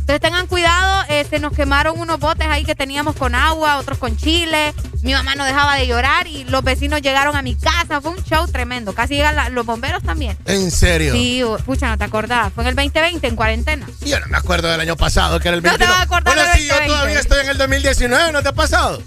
Entonces 0.01 0.19
tengan 0.21 0.47
cuidado, 0.47 1.05
eh, 1.09 1.25
se 1.29 1.39
nos 1.39 1.53
quemaron 1.53 1.97
unos 1.99 2.19
botes 2.19 2.45
ahí 2.47 2.65
que 2.65 2.75
teníamos 2.75 3.15
con 3.15 3.33
agua, 3.33 3.77
otros 3.77 3.97
con 3.97 4.17
chile. 4.17 4.73
Mi 5.03 5.13
mamá 5.13 5.35
no 5.35 5.45
dejaba 5.45 5.75
de 5.77 5.87
llorar 5.87 6.27
y 6.27 6.43
los 6.45 6.63
vecinos 6.63 7.01
llegaron 7.01 7.35
a 7.35 7.41
mi 7.41 7.55
casa. 7.55 8.01
Fue 8.01 8.11
un 8.11 8.23
show 8.23 8.45
tremendo. 8.47 8.93
Casi 8.93 9.15
llegan 9.15 9.35
la- 9.35 9.49
los 9.49 9.65
bomberos 9.65 10.03
también. 10.03 10.37
¿En 10.45 10.69
serio? 10.69 11.13
Sí, 11.13 11.41
pucha, 11.65 11.87
no 11.87 11.97
te 11.97 12.03
acordás. 12.03 12.51
Fue 12.53 12.63
en 12.63 12.69
el 12.69 12.75
2020, 12.75 13.25
en 13.27 13.35
cuarentena. 13.35 13.87
Yo 14.01 14.19
no 14.19 14.27
me 14.27 14.37
acuerdo 14.37 14.69
del 14.69 14.81
año 14.81 14.97
pasado, 14.97 15.39
que 15.39 15.47
era 15.47 15.57
el 15.57 15.63
No 15.63 15.71
te 15.71 15.77
21. 15.77 15.91
vas 15.93 15.99
a 15.99 16.03
acordar 16.03 16.35
bueno, 16.35 16.51
sí, 16.55 16.67
yo 16.67 16.73
2020. 16.73 16.87
todavía 16.93 17.19
estoy 17.19 17.39
en 17.41 17.49
el 17.49 17.57
2019, 17.57 18.31
¿no 18.31 18.41
te 18.43 18.49
ha 18.49 18.53
pasado? 18.53 19.01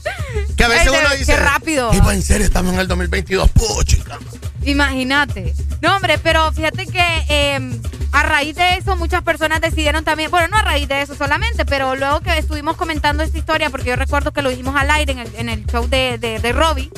Que 0.57 0.65
a 0.65 0.69
veces 0.69 0.89
Ay, 0.93 0.99
uno 1.01 1.09
qué 1.11 1.17
dice... 1.19 1.37
rápido. 1.37 1.93
"Ey, 1.93 2.01
pues, 2.01 2.17
en 2.17 2.23
serio, 2.23 2.47
estamos 2.47 2.73
en 2.75 2.81
el 2.81 2.89
2022, 2.89 3.51
puchica. 3.51 4.19
Imagínate. 4.65 5.55
No, 5.81 5.97
hombre, 5.97 6.19
pero 6.19 6.51
fíjate 6.53 6.87
que 6.87 7.03
eh, 7.29 7.81
a 8.13 8.23
raíz 8.23 8.57
de 8.57 8.77
eso 8.77 8.97
muchas 8.97 9.23
personas 9.23 9.61
decidieron 9.61 10.05
también, 10.05 10.31
bueno, 10.31 10.49
no 10.49 10.57
a 10.57 10.63
raíz 10.63 10.89
de 10.89 11.03
eso 11.03 11.15
solamente, 11.15 11.65
pero 11.67 11.97
luego 11.97 12.21
que 12.21 12.39
estuvimos 12.39 12.77
comentando 12.77 13.23
esta 13.23 13.37
historia, 13.37 13.71
porque 13.71 13.91
yo 13.91 13.97
recuerdo 13.97 14.33
que 14.33 14.43
lo 14.43 14.51
dijimos 14.51 14.77
al 14.77 14.91
aire 14.91 15.13
en 15.13 15.19
el, 15.19 15.35
en 15.37 15.49
el 15.49 15.67
show 15.67 15.89
de, 15.89 16.19
de, 16.19 16.39
de 16.39 16.53
Robbie, 16.53 16.91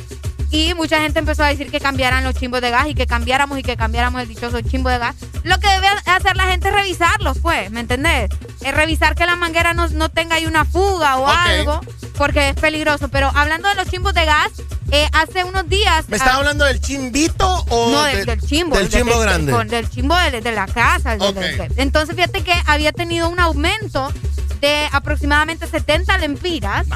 y 0.50 0.74
mucha 0.74 1.00
gente 1.00 1.18
empezó 1.18 1.42
a 1.44 1.48
decir 1.48 1.70
que 1.70 1.80
cambiaran 1.80 2.24
los 2.24 2.34
chimbos 2.34 2.60
de 2.60 2.70
gas 2.70 2.86
y 2.88 2.94
que 2.94 3.06
cambiáramos 3.06 3.58
y 3.58 3.62
que 3.62 3.76
cambiáramos 3.76 4.22
el 4.22 4.28
dichoso 4.28 4.60
chimbo 4.60 4.88
de 4.88 4.98
gas. 4.98 5.16
Lo 5.44 5.58
que 5.58 5.68
debe 5.68 5.88
hacer 6.06 6.36
la 6.36 6.44
gente 6.44 6.68
es 6.68 6.74
revisarlos, 6.74 7.38
pues, 7.40 7.70
¿me 7.70 7.80
entendés? 7.80 8.30
Es 8.64 8.74
revisar 8.74 9.14
que 9.14 9.26
la 9.26 9.36
manguera 9.36 9.74
no, 9.74 9.88
no 9.88 10.08
tenga 10.08 10.36
ahí 10.36 10.46
una 10.46 10.64
fuga 10.64 11.16
o 11.16 11.26
algo, 11.26 11.80
porque 12.16 12.50
es 12.50 12.54
peligroso. 12.56 13.08
Pero 13.08 13.30
hablando 13.34 13.68
de 13.68 13.74
los 13.76 13.88
chimbos 13.88 14.14
de 14.14 14.24
gas, 14.24 14.50
eh, 14.92 15.08
hace 15.12 15.42
unos 15.44 15.68
días... 15.68 16.08
¿Me 16.08 16.16
estás 16.16 16.32
ah, 16.32 16.36
hablando 16.36 16.64
del 16.64 16.80
chimbito 16.80 17.64
o 17.68 17.90
no, 17.90 18.02
de- 18.04 18.16
del, 18.18 18.26
del 18.26 18.40
chimbo. 18.40 18.76
Del 18.76 18.88
chimbo 18.88 19.10
del- 19.18 19.20
grande. 19.20 19.64
del 19.76 19.90
chimbo 19.90 20.16
de, 20.16 20.40
de 20.40 20.52
la 20.52 20.66
casa. 20.66 21.16
del- 21.16 21.22
Ok. 21.22 21.34
del- 21.34 21.72
entonces, 21.76 22.14
fíjate 22.14 22.42
que 22.42 22.52
había 22.66 22.92
tenido 22.92 23.28
un 23.28 23.40
aumento 23.40 24.12
de 24.60 24.88
aproximadamente 24.92 25.66
70 25.66 26.16
lempiras. 26.18 26.86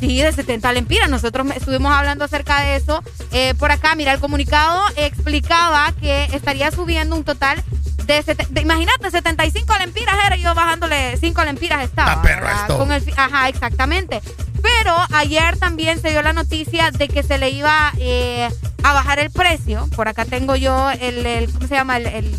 Sí, 0.00 0.20
de 0.20 0.32
70 0.32 0.72
lempiras. 0.72 1.08
Nosotros 1.08 1.46
estuvimos 1.54 1.92
hablando 1.92 2.24
acerca 2.24 2.60
de 2.60 2.76
eso. 2.76 2.87
Eh, 3.32 3.54
por 3.58 3.70
acá, 3.70 3.94
mira, 3.94 4.12
el 4.12 4.20
comunicado 4.20 4.80
explicaba 4.96 5.92
que 6.00 6.24
estaría 6.32 6.70
subiendo 6.70 7.16
un 7.16 7.24
total 7.24 7.62
de, 8.06 8.24
imagínate, 8.62 9.10
75 9.10 9.74
lempiras 9.78 10.14
era 10.26 10.36
yo 10.36 10.54
bajándole 10.54 11.16
5 11.18 11.44
lempiras 11.44 11.84
estaba. 11.84 12.14
esto. 12.62 12.78
Con 12.78 12.92
el 12.92 13.02
ajá, 13.16 13.48
exactamente. 13.48 14.22
Pero 14.62 14.94
ayer 15.12 15.58
también 15.58 16.00
se 16.00 16.10
dio 16.10 16.22
la 16.22 16.32
noticia 16.32 16.90
de 16.90 17.06
que 17.08 17.22
se 17.22 17.36
le 17.38 17.50
iba 17.50 17.92
eh, 17.98 18.48
a 18.82 18.92
bajar 18.94 19.18
el 19.18 19.30
precio. 19.30 19.88
Por 19.94 20.08
acá 20.08 20.24
tengo 20.24 20.56
yo 20.56 20.90
el, 20.90 21.24
el- 21.26 21.52
¿cómo 21.52 21.68
se 21.68 21.74
llama? 21.74 21.98
El, 21.98 22.06
el- 22.06 22.36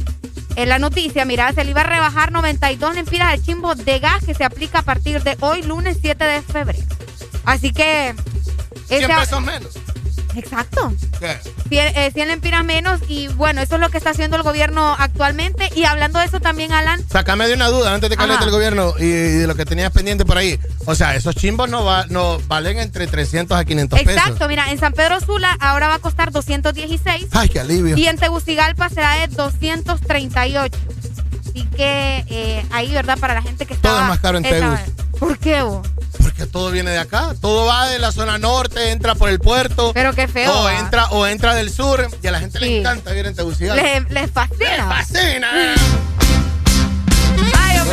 en 0.55 0.67
la 0.67 0.79
noticia, 0.79 1.23
mira, 1.23 1.53
se 1.53 1.63
le 1.63 1.71
iba 1.71 1.81
a 1.81 1.85
rebajar 1.85 2.31
92 2.33 2.95
lempiras 2.95 3.29
al 3.31 3.41
chimbo 3.41 3.75
de 3.75 3.99
gas 3.99 4.25
que 4.25 4.33
se 4.33 4.43
aplica 4.43 4.79
a 4.79 4.81
partir 4.81 5.23
de 5.23 5.37
hoy, 5.39 5.61
lunes 5.61 5.97
7 6.01 6.21
de 6.25 6.41
febrero. 6.41 6.83
Así 7.45 7.71
que... 7.71 8.13
100 8.87 9.03
ese- 9.03 9.13
pesos 9.13 9.41
menos. 9.41 9.77
Exacto. 10.39 10.93
¿Qué? 11.19 11.37
100, 11.69 11.97
eh, 11.97 12.11
100 12.13 12.27
lempiras 12.27 12.63
menos 12.63 13.01
y 13.07 13.27
bueno, 13.29 13.61
eso 13.61 13.75
es 13.75 13.81
lo 13.81 13.89
que 13.89 13.97
está 13.97 14.11
haciendo 14.11 14.37
el 14.37 14.43
gobierno 14.43 14.95
actualmente. 14.97 15.69
Y 15.75 15.83
hablando 15.85 16.19
de 16.19 16.25
eso 16.25 16.39
también, 16.39 16.71
Alan, 16.71 17.01
Sácame 17.11 17.47
de 17.47 17.53
una 17.53 17.67
duda 17.67 17.93
antes 17.93 18.09
de 18.09 18.17
que 18.17 18.23
hables 18.23 18.39
del 18.39 18.51
gobierno 18.51 18.93
y, 18.99 19.03
y 19.03 19.07
de 19.07 19.47
lo 19.47 19.55
que 19.55 19.65
tenías 19.65 19.91
pendiente 19.91 20.25
por 20.25 20.37
ahí. 20.37 20.59
O 20.85 20.95
sea, 20.95 21.15
esos 21.15 21.35
chimbos 21.35 21.69
no, 21.69 21.83
va, 21.83 22.05
no 22.09 22.39
valen 22.47 22.79
entre 22.79 23.07
300 23.07 23.57
a 23.57 23.65
500 23.65 23.99
pesos. 23.99 24.13
exacto, 24.15 24.47
mira, 24.47 24.71
en 24.71 24.79
San 24.79 24.93
Pedro 24.93 25.19
Sula 25.19 25.55
ahora 25.59 25.87
va 25.87 25.95
a 25.95 25.99
costar 25.99 26.31
216 26.31 27.27
Ay, 27.31 27.49
qué 27.49 27.59
alivio. 27.59 27.97
y 27.97 28.07
en 28.07 28.17
Tegucigalpa 28.17 28.89
será 28.89 29.15
de 29.15 29.27
238. 29.27 30.77
Así 31.49 31.65
que 31.75 32.25
eh, 32.29 32.65
ahí, 32.71 32.91
¿verdad? 32.93 33.17
Para 33.19 33.33
la 33.33 33.41
gente 33.41 33.65
que 33.65 33.73
está... 33.73 33.89
Todo 33.89 34.01
es 34.01 34.07
más 34.07 34.19
caro 34.19 34.37
en 34.37 34.43
Tegus. 34.43 34.79
¿Por 35.19 35.37
qué, 35.39 35.61
vos? 35.61 35.87
Porque 36.21 36.45
todo 36.45 36.71
viene 36.71 36.91
de 36.91 36.99
acá. 36.99 37.33
Todo 37.41 37.65
va 37.65 37.87
de 37.87 37.99
la 37.99 38.11
zona 38.11 38.37
norte, 38.37 38.91
entra 38.91 39.15
por 39.15 39.29
el 39.29 39.39
puerto. 39.39 39.91
Pero 39.93 40.13
qué 40.13 40.27
feo. 40.27 40.51
O 40.59 40.63
¿va? 40.65 40.77
entra, 40.79 41.05
o 41.11 41.25
entra 41.27 41.55
del 41.55 41.71
sur. 41.71 42.07
Y 42.21 42.27
a 42.27 42.31
la 42.31 42.39
gente 42.39 42.59
Sí. 42.59 42.65
le 42.65 42.79
encanta 42.79 43.11
vivir 43.11 43.25
en 43.27 43.35
Tegucigalpa. 43.35 43.81
Les, 43.81 44.09
les 44.11 44.31
fascina. 44.31 44.75
Les 44.75 44.85
fascina. 44.85 45.49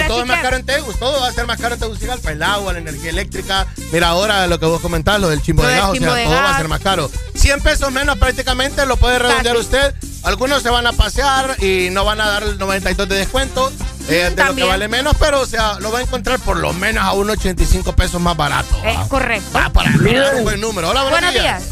Todo 0.05 0.21
es 0.21 0.27
más 0.27 0.43
caro 0.43 0.57
en 0.57 0.67
Tegus, 0.67 0.99
todo 0.99 1.21
va 1.21 1.29
a 1.29 1.33
ser 1.33 1.47
más 1.47 1.61
caro 1.61 1.75
en 1.75 1.81
Tegucigalpa, 1.81 2.33
el 2.33 2.43
agua, 2.43 2.73
la 2.73 2.79
energía 2.79 3.11
eléctrica. 3.11 3.67
Mira 3.93 4.09
ahora 4.09 4.47
lo 4.47 4.59
que 4.59 4.67
vos 4.67 4.81
comentás, 4.81 5.21
lo 5.21 5.29
del 5.29 5.43
chimbo 5.43 5.63
Lo 5.63 5.69
de 5.69 5.77
gas, 5.77 5.91
o 5.91 5.95
sea, 5.95 6.25
todo 6.25 6.35
va 6.35 6.55
a 6.55 6.57
ser 6.57 6.69
más 6.69 6.81
caro. 6.81 7.11
100 7.35 7.61
pesos 7.61 7.93
menos 7.93 8.19
prácticamente 8.19 8.85
lo 8.87 8.97
puede 8.97 9.19
redondear 9.19 9.57
usted. 9.57 9.95
Algunos 10.23 10.63
se 10.63 10.71
van 10.71 10.87
a 10.87 10.93
pasear 10.93 11.63
y 11.63 11.89
no 11.91 12.05
van 12.05 12.21
a 12.21 12.27
dar 12.27 12.43
el 12.43 12.59
92 12.59 13.09
de 13.09 13.15
descuento 13.17 13.73
eh, 14.09 14.33
de 14.35 14.45
lo 14.45 14.55
que 14.55 14.65
vale 14.65 14.89
menos, 14.89 15.15
pero 15.19 15.41
o 15.41 15.47
sea, 15.47 15.79
lo 15.81 15.91
va 15.91 16.01
a 16.01 16.03
encontrar 16.03 16.39
por 16.41 16.57
lo 16.57 16.73
menos 16.73 17.05
a 17.05 17.13
unos 17.13 17.39
85 17.39 17.95
pesos 17.95 18.21
más 18.21 18.37
barato. 18.37 18.77
Es 18.85 18.99
correcto. 19.09 19.59
Va 19.59 19.71
para 19.71 19.91
un 19.91 20.45
buen 20.45 20.61
número. 20.61 20.91
Hola, 20.91 21.03
buenos, 21.03 21.21
Buenos 21.21 21.35
días. 21.35 21.63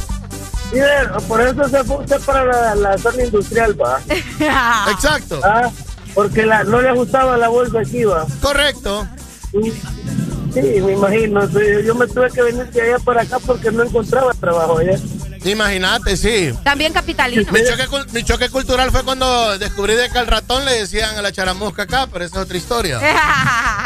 Líder, 0.73 1.11
por 1.29 1.41
eso 1.41 1.69
se 1.69 1.85
fue 1.85 1.99
usted 1.99 2.21
para 2.21 2.45
la, 2.45 2.75
la 2.75 2.99
zona 2.99 3.23
industrial, 3.23 3.81
va. 3.81 4.01
Exacto. 4.91 5.41
Ah, 5.45 5.71
porque 6.15 6.45
la, 6.47 6.65
no 6.65 6.81
le 6.81 6.93
gustaba 6.93 7.37
la 7.37 7.49
bolsa 7.49 7.81
aquí, 7.81 8.05
va. 8.05 8.27
Correcto. 8.41 9.07
Sí, 9.53 10.61
me 10.81 10.93
imagino. 10.93 11.49
Yo 11.83 11.95
me 11.95 12.07
tuve 12.07 12.31
que 12.31 12.43
venir 12.43 12.67
de 12.71 12.83
allá 12.83 12.99
para 13.01 13.23
acá 13.23 13.39
porque 13.41 13.71
no 13.73 13.83
encontraba 13.83 14.33
trabajo 14.35 14.79
allá. 14.79 14.99
Imagínate, 15.45 16.17
sí. 16.17 16.55
También 16.63 16.93
capitalino. 16.93 17.51
Mi 17.53 17.61
choque, 17.65 17.87
cul- 17.89 18.11
mi 18.13 18.23
choque 18.25 18.49
cultural 18.49 18.91
fue 18.91 19.03
cuando 19.05 19.59
descubrí 19.59 19.95
de 19.95 20.09
que 20.09 20.19
al 20.19 20.27
ratón 20.27 20.65
le 20.65 20.73
decían 20.81 21.17
a 21.19 21.23
la 21.23 21.33
charamusca 21.33 21.83
acá, 21.83 22.07
pero 22.11 22.25
esa 22.25 22.37
es 22.37 22.43
otra 22.45 22.57
historia. 22.57 22.99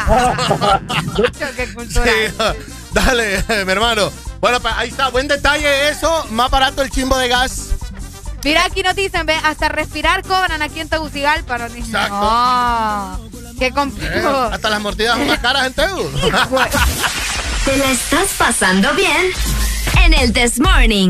Choque 1.39 1.73
cultural. 1.73 2.07
Sí, 2.09 2.33
dale, 2.93 3.43
mi 3.65 3.71
hermano. 3.71 4.11
Bueno, 4.39 4.59
ahí 4.75 4.89
está, 4.89 5.09
buen 5.09 5.27
detalle 5.27 5.89
eso. 5.89 6.25
Más 6.31 6.49
barato 6.49 6.81
el 6.81 6.89
chimbo 6.89 7.17
de 7.17 7.27
gas. 7.27 7.69
Mira, 8.43 8.63
aquí 8.65 8.83
nos 8.83 8.95
dicen, 8.95 9.25
ve, 9.25 9.35
hasta 9.43 9.67
respirar 9.69 10.23
cobran 10.23 10.61
aquí 10.61 10.79
en 10.79 10.87
Tegucigalpa. 10.89 11.57
Dicen, 11.67 11.83
Exacto. 11.85 12.15
No, 12.21 13.19
qué 13.59 13.67
Eh, 13.67 13.71
complicado. 13.73 14.43
hasta 14.53 14.69
las 14.69 14.81
mordidas 14.81 15.17
son 15.17 15.27
más 15.27 15.39
caras 15.39 15.67
en 15.67 15.73
Tegu. 15.73 16.09
¿Te 17.65 17.77
la 17.77 17.91
estás 17.91 18.29
pasando 18.37 18.93
bien? 18.93 19.31
En 20.05 20.13
el 20.13 20.31
This 20.33 20.59
Morning. 20.59 21.09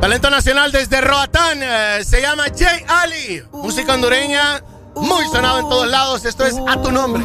Talento 0.00 0.28
nacional 0.30 0.70
desde 0.72 1.00
Roatán. 1.00 1.58
eh, 1.62 2.04
se 2.04 2.20
llama 2.20 2.44
Jay 2.56 2.84
Ali. 2.86 3.42
Música 3.52 3.94
hondureña. 3.94 4.62
Muy 4.94 5.24
sonado 5.32 5.60
en 5.60 5.68
todos 5.68 5.88
lados. 5.88 6.24
Esto 6.26 6.44
es 6.46 6.54
A 6.68 6.80
tu 6.82 6.92
nombre. 6.92 7.24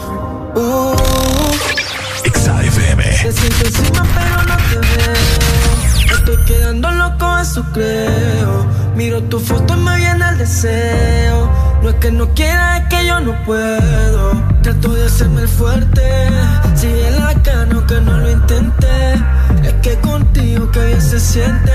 Quedando 6.71 6.91
loco, 6.91 7.37
eso 7.39 7.65
creo 7.73 8.65
Miro 8.95 9.21
tu 9.23 9.39
foto 9.39 9.75
y 9.75 9.77
me 9.77 9.97
viene 9.97 10.29
el 10.29 10.37
deseo 10.37 11.51
No 11.81 11.89
es 11.89 11.95
que 11.95 12.11
no 12.11 12.33
quiera, 12.33 12.77
es 12.77 12.87
que 12.87 13.05
yo 13.05 13.19
no 13.19 13.33
puedo 13.45 14.31
Trato 14.61 14.93
de 14.93 15.05
hacerme 15.05 15.41
el 15.41 15.47
fuerte 15.47 16.01
Sigue 16.75 17.11
la 17.19 17.33
cano 17.41 17.85
que 17.85 17.99
no 18.01 18.17
lo 18.19 18.31
intenté 18.31 19.13
Es 19.63 19.73
que 19.81 19.97
contigo 19.99 20.71
que 20.71 20.85
bien 20.85 21.01
se 21.01 21.19
siente. 21.19 21.71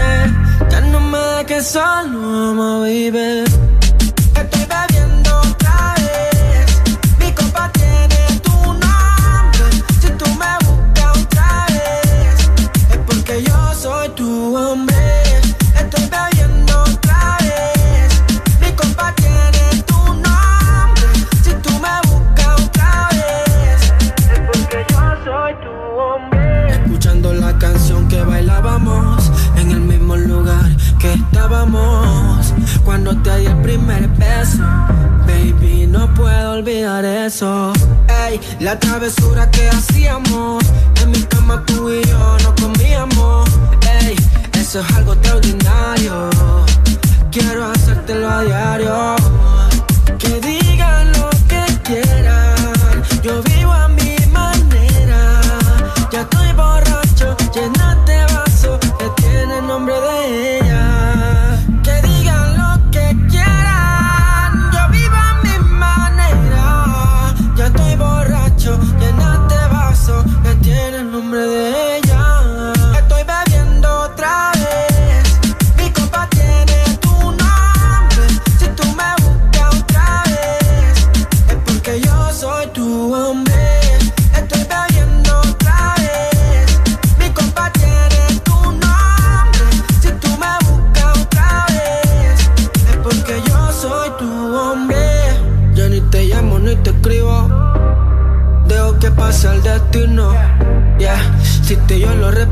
Ya 0.70 0.80
no 0.80 1.00
me 1.00 1.18
dejes 1.18 1.68
solo, 1.68 2.18
mamá, 2.18 2.80
baby. 2.80 3.44
Estoy 4.34 4.66
bebiendo 4.66 5.38
otra 5.38 5.94
vez. 5.96 6.82
Mi 7.18 7.32
copa 7.32 7.70
en 29.56 29.70
el 29.70 29.80
mismo 29.80 30.16
lugar 30.16 30.70
que 30.98 31.14
estábamos 31.14 32.52
cuando 32.84 33.16
te 33.22 33.38
di 33.38 33.46
el 33.46 33.56
primer 33.62 34.06
beso. 34.08 34.62
Baby, 35.26 35.86
no 35.86 36.12
puedo 36.12 36.52
olvidar 36.52 37.02
eso. 37.02 37.72
Ey, 38.26 38.38
la 38.60 38.78
travesura 38.78 39.50
que 39.50 39.66
hacíamos 39.70 40.62
en 41.00 41.10
mi 41.10 41.22
cama 41.22 41.64
tú 41.64 41.90
y 41.90 42.04
yo 42.04 42.36
no 42.42 42.54
comíamos. 42.56 43.48
Ey, 44.02 44.14
eso 44.52 44.80
es 44.80 44.94
algo 44.94 45.14
extraordinario. 45.14 46.28
Quiero 47.30 47.70
hacértelo 47.70 48.28
a 48.28 48.42
diario. 48.42 49.16
Que 50.18 50.38
digan 50.40 51.15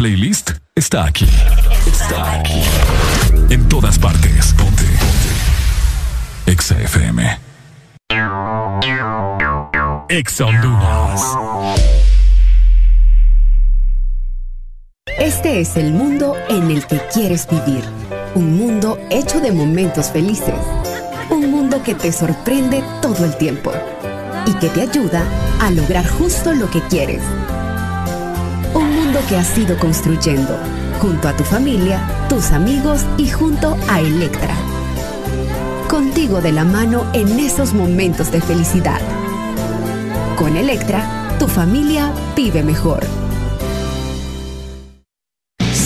Playlist 0.00 0.52
está 0.74 1.04
aquí. 1.04 1.28
Está 1.86 2.40
aquí. 2.40 2.62
En 3.50 3.68
todas 3.68 3.98
partes. 3.98 4.54
Ponte. 4.54 4.82
Ponte. 4.82 6.50
Exa 6.50 6.80
FM. 6.80 7.38
Exa 10.08 10.46
Honduras. 10.46 11.20
Este 15.18 15.60
es 15.60 15.76
el 15.76 15.92
mundo 15.92 16.34
en 16.48 16.70
el 16.70 16.86
que 16.86 16.98
quieres 17.12 17.46
vivir. 17.46 17.84
Un 18.34 18.56
mundo 18.56 18.98
hecho 19.10 19.38
de 19.40 19.52
momentos 19.52 20.10
felices. 20.10 20.54
Un 21.28 21.50
mundo 21.50 21.82
que 21.82 21.94
te 21.94 22.10
sorprende 22.10 22.82
todo 23.02 23.26
el 23.26 23.36
tiempo 23.36 23.70
y 24.46 24.54
que 24.54 24.70
te 24.70 24.80
ayuda 24.80 25.22
a 25.60 25.70
lograr 25.70 26.08
justo 26.08 26.54
lo 26.54 26.70
que 26.70 26.80
quieres. 26.84 27.20
Que 29.28 29.36
has 29.36 29.56
ido 29.56 29.76
construyendo 29.78 30.58
junto 31.00 31.28
a 31.28 31.36
tu 31.36 31.44
familia, 31.44 32.00
tus 32.28 32.50
amigos 32.50 33.04
y 33.16 33.28
junto 33.28 33.76
a 33.88 34.00
Electra. 34.00 34.56
Contigo 35.88 36.40
de 36.40 36.50
la 36.50 36.64
mano 36.64 37.04
en 37.12 37.38
esos 37.38 37.72
momentos 37.72 38.32
de 38.32 38.40
felicidad. 38.40 39.00
Con 40.36 40.56
Electra, 40.56 41.36
tu 41.38 41.46
familia 41.46 42.12
vive 42.34 42.64
mejor. 42.64 43.19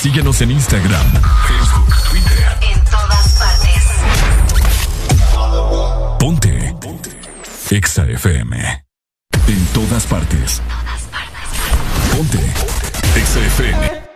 Síguenos 0.00 0.40
en 0.40 0.50
Instagram, 0.52 1.12
Facebook, 1.46 1.94
Twitter. 2.08 2.58
En 2.62 2.82
todas 2.84 3.38
partes. 3.38 3.82
Ponte. 6.18 6.74
Ponte. 6.80 7.10
Exa 7.68 8.06
FM. 8.06 8.84
En 9.46 9.66
todas 9.74 10.06
partes. 10.06 10.62
Ponte. 12.16 12.38
Exa 13.14 13.40
FM. 13.40 14.09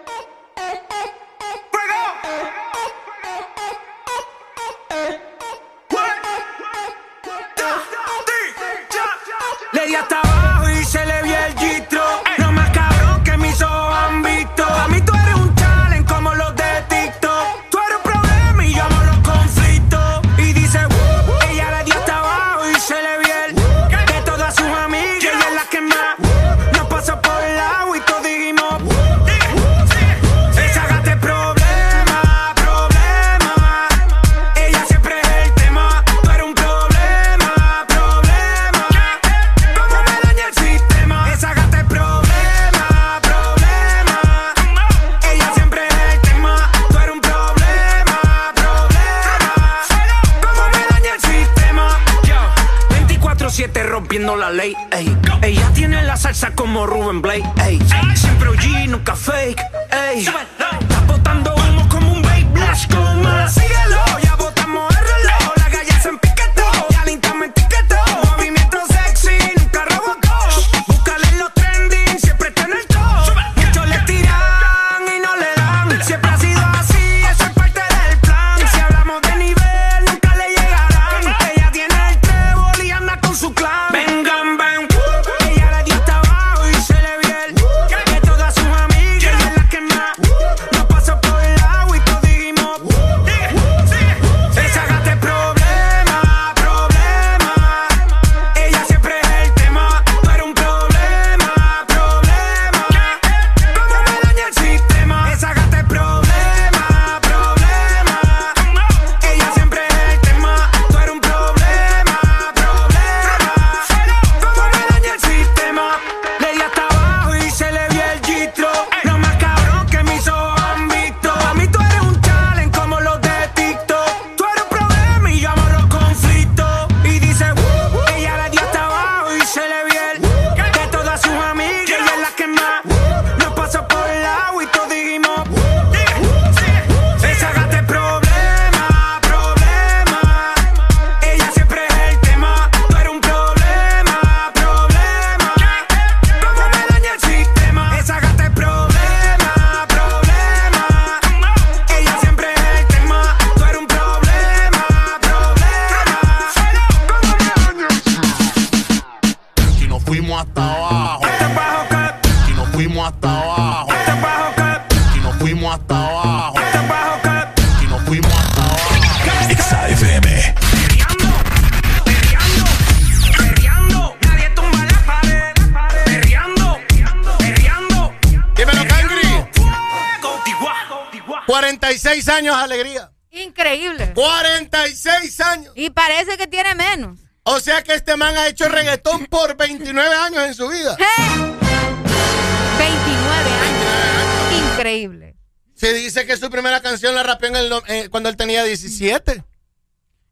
Primera 196.65 196.81
canción 196.81 197.15
la 197.15 197.23
rapeó 197.23 197.51
en 197.51 197.57
el 197.57 197.73
eh, 197.89 198.09
cuando 198.09 198.31
él 198.31 198.39
tenía 198.39 198.65
17. 198.65 199.44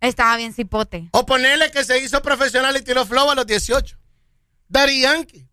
Estaba 0.00 0.34
bien 0.38 0.54
cipote. 0.54 1.10
O 1.10 1.26
ponerle 1.26 1.70
que 1.70 1.84
se 1.84 1.98
hizo 1.98 2.22
profesional 2.22 2.74
y 2.74 2.80
tiró 2.80 3.04
flow 3.04 3.30
a 3.30 3.34
los 3.34 3.46
18. 3.46 3.98
Daddy 4.66 5.02
Yankee. 5.02 5.46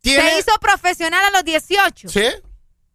Tiene, 0.00 0.30
Se 0.30 0.38
hizo 0.38 0.58
profesional 0.60 1.22
a 1.26 1.30
los 1.30 1.44
18. 1.44 2.08
¿Sí? 2.08 2.24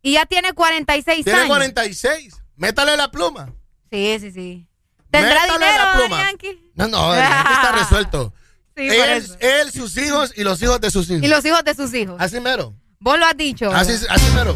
Y 0.02 0.14
ya 0.14 0.26
tiene 0.26 0.54
46 0.54 1.24
Tiene 1.24 1.40
años. 1.40 1.50
46. 1.50 2.34
Métale 2.56 2.98
la 2.98 3.12
pluma. 3.12 3.54
Sí, 3.92 4.18
sí, 4.20 4.32
sí. 4.32 4.68
¿Tendrá 5.12 5.42
Métale 5.44 5.54
dinero, 5.54 5.84
la 5.84 5.94
pluma. 5.94 6.24
Yankee? 6.24 6.72
No, 6.74 6.88
no, 6.88 7.12
Daddy 7.12 7.30
Yankee 7.30 7.54
está 7.54 7.72
resuelto. 7.74 8.34
Sí, 8.78 8.88
él, 8.88 9.28
él, 9.42 9.72
sus 9.74 9.98
hijos 9.98 10.32
y 10.38 10.44
los 10.46 10.62
hijos 10.62 10.80
de 10.80 10.90
sus 10.90 11.10
hijos. 11.10 11.22
Y 11.22 11.28
los 11.28 11.44
hijos 11.44 11.66
de 11.66 11.76
sus 11.76 11.94
hijos. 11.94 12.16
Así 12.18 12.40
mero. 12.40 12.74
Vos 13.02 13.20
lo 13.20 13.26
has 13.26 13.36
dicho. 13.36 13.70
Así, 13.74 13.92
así 14.10 14.32
mero. 14.34 14.56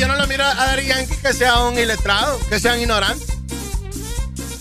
Yo 0.00 0.08
no 0.08 0.16
lo 0.16 0.26
miro 0.26 0.44
a 0.44 0.54
Daddy 0.54 0.86
Yankee 0.86 1.14
que 1.16 1.32
sea 1.34 1.62
un 1.64 1.78
iletrado, 1.78 2.38
que 2.48 2.58
sea 2.58 2.72
un 2.72 2.80
ignorante. 2.80 3.22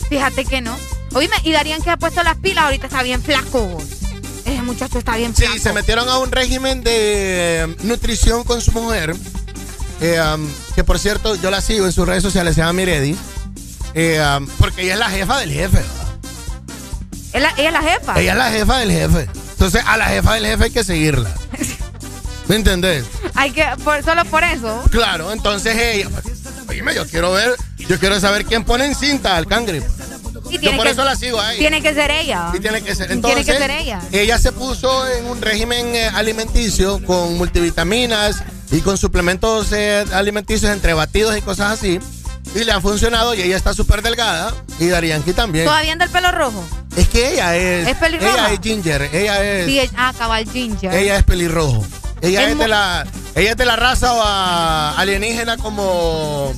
Fíjate 0.09 0.43
que 0.43 0.59
no. 0.61 0.77
Oíme, 1.13 1.35
y 1.43 1.51
Darían 1.53 1.81
que 1.81 1.89
ha 1.91 1.97
puesto 1.97 2.21
las 2.23 2.35
pilas, 2.37 2.65
ahorita 2.65 2.87
está 2.87 3.03
bien 3.03 3.23
flaco. 3.23 3.77
Ese 4.45 4.61
muchacho 4.63 4.99
está 4.99 5.15
bien 5.15 5.33
Sí, 5.35 5.43
flaco. 5.45 5.59
se 5.61 5.71
metieron 5.73 6.09
a 6.09 6.17
un 6.19 6.31
régimen 6.31 6.83
de 6.83 6.91
eh, 7.63 7.75
nutrición 7.83 8.43
con 8.43 8.61
su 8.61 8.71
mujer. 8.73 9.15
eh, 10.01 10.19
um, 10.35 10.45
que 10.75 10.83
por 10.83 10.99
cierto, 10.99 11.35
yo 11.35 11.49
la 11.51 11.61
sigo 11.61 11.85
en 11.85 11.91
sus 11.93 12.05
redes 12.07 12.23
sociales, 12.23 12.55
se 12.55 12.61
llama 12.61 12.73
Miredi. 12.73 13.17
eh, 13.93 14.21
um, 14.37 14.45
porque 14.59 14.81
ella 14.83 14.93
es 14.93 14.99
la 14.99 15.09
jefa 15.09 15.37
del 15.39 15.51
jefe. 15.53 15.77
¿verdad? 15.77 16.17
¿Es 17.33 17.41
la- 17.41 17.53
¿Ella 17.57 17.67
es 17.69 17.73
la 17.73 17.81
jefa? 17.81 18.19
Ella 18.19 18.31
es 18.33 18.37
la 18.37 18.51
jefa 18.51 18.77
del 18.79 18.91
jefe. 18.91 19.27
Entonces, 19.51 19.83
a 19.85 19.95
la 19.97 20.05
jefa 20.07 20.33
del 20.33 20.45
jefe 20.45 20.63
hay 20.65 20.71
que 20.71 20.83
seguirla. 20.83 21.33
¿Me 22.49 22.55
entendés? 22.57 23.05
Hay 23.35 23.51
que, 23.51 23.65
por- 23.83 24.03
solo 24.03 24.25
por 24.25 24.43
eso. 24.43 24.83
Claro, 24.91 25.31
entonces 25.31 25.75
ella. 25.77 26.09
Oíme, 26.67 26.93
yo 26.95 27.05
quiero 27.07 27.31
ver, 27.31 27.55
yo 27.77 27.97
quiero 27.99 28.19
saber 28.19 28.43
quién 28.45 28.63
pone 28.65 28.85
en 28.85 28.95
cinta 28.95 29.37
al 29.37 29.47
cangre. 29.47 29.81
Y 30.49 30.53
Yo 30.55 30.59
tiene 30.59 30.77
por 30.77 30.85
que- 30.87 30.91
eso 30.93 31.03
la 31.03 31.15
sigo 31.15 31.39
a 31.39 31.51
ella. 31.53 31.59
Tiene 31.59 31.81
que 31.83 31.93
ser 31.93 32.09
ella. 32.11 32.51
Y 32.55 32.59
tiene 32.59 32.81
que 32.81 32.95
ser. 32.95 33.05
Tiene 33.07 33.13
Entonces, 33.13 33.45
que 33.45 33.53
ser 33.57 33.71
ella. 34.11 34.37
se 34.39 34.51
puso 34.51 35.07
en 35.11 35.25
un 35.25 35.39
régimen 35.41 35.95
eh, 35.95 36.07
alimenticio 36.07 36.99
con 37.05 37.37
multivitaminas 37.37 38.41
y 38.71 38.81
con 38.81 38.97
suplementos 38.97 39.71
eh, 39.71 40.03
alimenticios 40.11 40.71
entre 40.71 40.93
batidos 40.93 41.37
y 41.37 41.41
cosas 41.41 41.71
así. 41.73 41.99
Y 42.55 42.63
le 42.63 42.71
han 42.71 42.81
funcionado 42.81 43.35
y 43.35 43.43
ella 43.43 43.57
está 43.57 43.75
súper 43.75 44.01
delgada. 44.01 44.55
Y 44.79 44.87
Darianki 44.87 45.33
también. 45.33 45.65
¿Todavía 45.65 45.93
anda 45.93 46.05
el 46.05 46.11
pelo 46.11 46.31
rojo? 46.31 46.63
Es 46.95 47.07
que 47.09 47.33
ella 47.33 47.55
es. 47.55 47.87
¿Es 47.89 47.97
pelirroja? 47.97 48.31
Ella 48.33 48.53
es 48.53 48.59
ginger. 48.59 49.01
Ella 49.13 49.43
es. 49.43 49.65
Sí, 49.67 49.79
es- 49.79 49.91
ah, 49.95 50.13
cabal 50.17 50.49
ginger. 50.51 50.91
Ella 50.95 51.17
es 51.17 51.23
pelirrojo. 51.23 51.85
Ella 52.21 52.49
Es 52.49 52.57
de 52.57 52.67
la. 52.67 53.07
Ella 53.35 53.51
es 53.51 53.57
de 53.57 53.65
la 53.65 53.75
raza 53.75 54.11
ah, 54.13 54.95
alienígena 54.97 55.57
como 55.57 56.53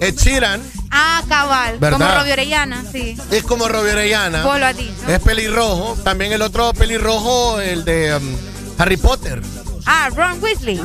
Ed 0.00 0.16
Sheeran. 0.16 0.62
Ah, 0.90 1.22
cabal. 1.28 1.78
¿Verdad? 1.78 1.98
Como 1.98 2.14
Robbie 2.14 2.32
Orellana, 2.32 2.84
sí. 2.90 3.16
Es 3.30 3.42
como 3.42 3.68
Robbie 3.68 3.92
Orellana. 3.92 4.44
Vos 4.44 4.58
lo 4.58 4.66
has 4.66 4.76
dicho. 4.76 4.92
Es 5.08 5.20
pelirrojo. 5.20 5.96
También 6.04 6.32
el 6.32 6.42
otro 6.42 6.72
pelirrojo, 6.74 7.60
el 7.60 7.84
de 7.84 8.16
um, 8.16 8.36
Harry 8.78 8.96
Potter. 8.96 9.42
Ah, 9.86 10.10
Ron 10.14 10.42
Weasley. 10.42 10.76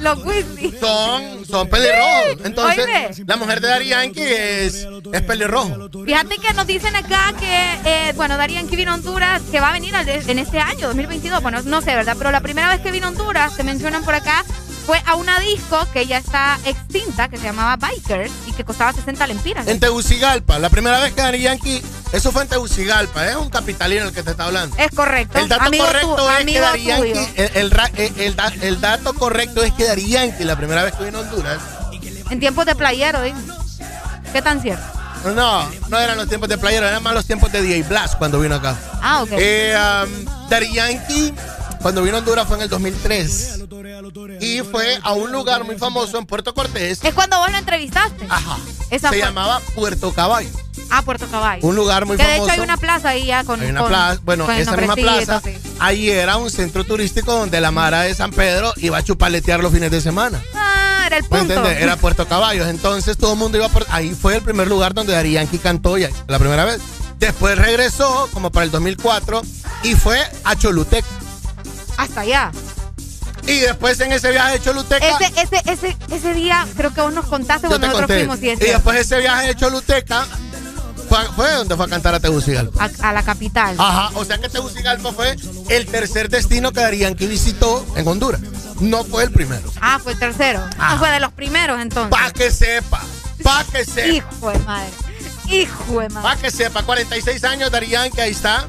Los 0.00 0.24
Weasley. 0.24 0.76
Son, 0.78 1.44
son 1.44 1.68
pelirrojos. 1.68 2.38
Entonces, 2.44 3.22
la 3.26 3.36
mujer 3.36 3.60
de 3.60 3.68
Dari 3.68 3.88
Yankee 3.88 4.22
es, 4.22 4.86
es 5.12 5.22
pelirrojo. 5.22 5.88
Fíjate 6.04 6.38
que 6.38 6.54
nos 6.54 6.66
dicen 6.66 6.94
acá 6.94 7.32
que, 7.38 7.70
eh, 7.84 8.12
bueno, 8.14 8.36
Darían 8.36 8.68
que 8.68 8.76
vino 8.76 8.92
a 8.92 8.94
Honduras, 8.94 9.42
que 9.50 9.58
va 9.60 9.70
a 9.70 9.72
venir 9.72 9.94
al 9.96 10.06
de- 10.06 10.22
en 10.26 10.38
este 10.38 10.60
año, 10.60 10.86
2022. 10.86 11.42
Bueno, 11.42 11.60
no 11.64 11.80
sé, 11.82 11.94
¿verdad? 11.96 12.14
Pero 12.16 12.30
la 12.30 12.40
primera 12.40 12.68
vez 12.68 12.80
que 12.80 12.90
vino 12.92 13.06
a 13.06 13.10
Honduras, 13.10 13.52
se 13.54 13.64
mencionan 13.64 14.04
por 14.04 14.14
acá, 14.14 14.44
fue 14.86 15.02
a 15.04 15.16
una 15.16 15.40
disco 15.40 15.84
que 15.92 16.06
ya 16.06 16.18
está 16.18 16.58
extinta, 16.64 17.28
que 17.28 17.36
se 17.38 17.42
llamaba 17.44 17.76
Bikers 17.76 18.30
y 18.46 18.52
que 18.52 18.64
costaba 18.64 18.92
60 18.92 19.26
lempiras. 19.26 19.66
En 19.66 19.80
Tegucigalpa. 19.80 20.58
La 20.60 20.70
primera 20.70 21.00
vez 21.00 21.12
que 21.12 21.22
Dari 21.22 21.42
Yankee, 21.42 21.82
eso 22.12 22.30
fue 22.30 22.42
en 22.42 22.48
Tegucigalpa. 22.48 23.26
Es 23.26 23.34
un 23.36 23.50
capitalino 23.50 24.04
el 24.04 24.12
que 24.12 24.22
te 24.22 24.30
está 24.30 24.44
hablando. 24.44 24.76
Es 24.78 24.90
correcto. 24.94 25.38
El 25.38 25.48
dato 25.48 25.64
Amigo 25.64 25.84
correcto 25.86 26.14
tu- 26.16 26.28
es 26.28 26.36
que 26.38 26.44
tuyo. 26.44 27.14
Yankee, 27.14 27.32
el, 27.36 27.50
el 27.56 27.70
ra- 27.72 27.90
el- 27.96 28.20
el 28.20 28.36
da- 28.36 28.52
el 28.62 28.80
dato 28.80 29.12
correcto 29.14 29.62
es 29.64 29.72
que 29.72 29.84
Dari 29.84 30.08
Yankee, 30.08 30.44
la 30.44 30.56
primera 30.56 30.84
vez 30.84 30.94
que 30.94 31.04
vino 31.04 31.18
a 31.18 31.20
Honduras, 31.22 31.58
En 32.30 32.38
tiempos 32.40 32.64
de 32.66 32.74
playero, 32.74 33.22
dime. 33.22 33.40
¿Qué 34.32 34.40
tan 34.42 34.60
cierto? 34.60 34.84
no, 35.34 35.68
no 35.88 35.98
eran 35.98 36.16
los 36.16 36.28
tiempos 36.28 36.48
de 36.48 36.56
playero, 36.58 36.86
eran 36.86 37.02
más 37.02 37.12
los 37.14 37.24
tiempos 37.26 37.50
de 37.50 37.60
DJ 37.60 37.82
Blast 37.88 38.14
cuando 38.16 38.38
vino 38.38 38.54
acá. 38.56 38.76
Ah, 39.02 39.22
ok. 39.22 39.30
Eh, 39.32 39.74
um, 40.04 40.48
Daddy 40.48 40.72
Yankee, 40.72 41.34
cuando 41.86 42.02
vino 42.02 42.16
a 42.16 42.18
Honduras 42.18 42.48
fue 42.48 42.56
en 42.56 42.64
el 42.64 42.68
2003. 42.68 43.60
y 44.40 44.58
fue 44.62 44.98
a 45.04 45.12
un 45.12 45.30
lugar 45.30 45.62
muy 45.62 45.76
famoso 45.78 46.18
en 46.18 46.26
Puerto 46.26 46.52
Cortés. 46.52 46.98
Es 47.04 47.14
cuando 47.14 47.38
vos 47.38 47.48
lo 47.48 47.58
entrevistaste. 47.58 48.26
Ajá. 48.28 48.58
Esa 48.90 49.10
se 49.10 49.18
fue- 49.18 49.24
llamaba 49.24 49.60
Puerto 49.76 50.12
Caballo. 50.12 50.48
Ah, 50.90 51.02
Puerto 51.02 51.28
Caballo. 51.28 51.64
Un 51.64 51.76
lugar 51.76 52.04
muy 52.04 52.16
que 52.16 52.24
famoso. 52.24 52.40
de 52.40 52.44
hecho 52.48 52.52
hay 52.54 52.64
una 52.64 52.76
plaza 52.76 53.10
ahí 53.10 53.26
ya 53.26 53.44
con. 53.44 53.60
Hay 53.60 53.68
una 53.70 53.82
con- 53.82 53.88
plaza, 53.90 54.20
bueno, 54.24 54.50
esa 54.50 54.76
misma 54.76 54.96
plaza, 54.96 55.40
sí. 55.44 55.54
ahí 55.78 56.10
era 56.10 56.36
un 56.38 56.50
centro 56.50 56.82
turístico 56.82 57.32
donde 57.32 57.60
la 57.60 57.70
Mara 57.70 58.00
de 58.02 58.12
San 58.16 58.32
Pedro 58.32 58.72
iba 58.78 58.98
a 58.98 59.04
chupaletear 59.04 59.60
los 59.60 59.72
fines 59.72 59.92
de 59.92 60.00
semana. 60.00 60.42
Ah, 60.56 61.04
era 61.06 61.18
el 61.18 61.22
¿Me 61.22 61.28
punto. 61.28 61.54
entiendes? 61.54 61.82
Era 61.84 61.94
Puerto 61.96 62.26
Caballos. 62.26 62.66
Entonces 62.66 63.16
todo 63.16 63.34
el 63.34 63.38
mundo 63.38 63.58
iba 63.58 63.68
por. 63.68 63.86
Ahí 63.90 64.12
fue 64.12 64.34
el 64.34 64.42
primer 64.42 64.66
lugar 64.66 64.92
donde 64.92 65.12
Dari 65.12 65.30
Yankee 65.34 65.58
cantó 65.58 65.96
ya, 65.98 66.10
la 66.26 66.40
primera 66.40 66.64
vez. 66.64 66.80
Después 67.20 67.56
regresó, 67.56 68.28
como 68.32 68.50
para 68.50 68.64
el 68.64 68.72
2004, 68.72 69.40
y 69.84 69.94
fue 69.94 70.18
a 70.42 70.56
Choluteca. 70.56 71.06
Hasta 71.96 72.20
allá. 72.22 72.50
Y 73.46 73.60
después 73.60 74.00
en 74.00 74.12
ese 74.12 74.30
viaje 74.32 74.54
de 74.54 74.60
Choluteca. 74.60 75.06
Ese, 75.06 75.40
ese, 75.40 75.62
ese, 75.70 75.96
ese 76.10 76.34
día 76.34 76.66
creo 76.76 76.92
que 76.92 77.00
vos 77.00 77.12
nos 77.12 77.26
contaste 77.26 77.68
cuando 77.68 77.86
nosotros 77.86 78.08
conté. 78.08 78.18
fuimos 78.26 78.42
y 78.42 78.50
es 78.50 78.60
y 78.60 78.64
después 78.72 78.98
ese 78.98 79.18
viaje 79.20 79.48
de 79.48 79.54
Choluteca 79.54 80.26
fue, 81.08 81.18
fue 81.36 81.52
donde 81.52 81.76
fue 81.76 81.84
a 81.86 81.88
cantar 81.88 82.14
a 82.16 82.20
Tegucigalpa. 82.20 82.84
a, 83.02 83.08
a 83.08 83.12
la 83.12 83.22
capital. 83.22 83.76
Ajá, 83.78 84.10
o 84.14 84.24
sea 84.24 84.38
que 84.38 84.48
Tegucigalpa 84.48 85.12
fue 85.12 85.36
el 85.68 85.86
tercer 85.86 86.28
destino 86.28 86.72
que 86.72 86.80
Dari 86.80 86.98
Yankee 86.98 87.26
visitó 87.26 87.86
en 87.94 88.08
Honduras. 88.08 88.40
No 88.80 89.04
fue 89.04 89.22
el 89.22 89.30
primero. 89.30 89.70
Ah, 89.80 90.00
fue 90.02 90.12
el 90.14 90.18
tercero. 90.18 90.64
No 90.76 90.98
fue 90.98 91.10
de 91.12 91.20
los 91.20 91.32
primeros 91.32 91.80
entonces. 91.80 92.10
Pa' 92.10 92.32
que 92.32 92.50
sepa, 92.50 93.00
pa' 93.44 93.64
que 93.72 93.84
sepa. 93.84 94.08
Hijo 94.08 94.50
de 94.50 94.58
madre. 94.60 94.90
Hijo 95.48 96.00
de 96.00 96.08
madre. 96.08 96.28
Pa' 96.28 96.36
que 96.36 96.50
sepa, 96.50 96.82
46 96.82 97.44
años 97.44 97.70
Dari 97.70 97.86
Yankee, 97.86 98.20
ahí 98.20 98.32
está. 98.32 98.66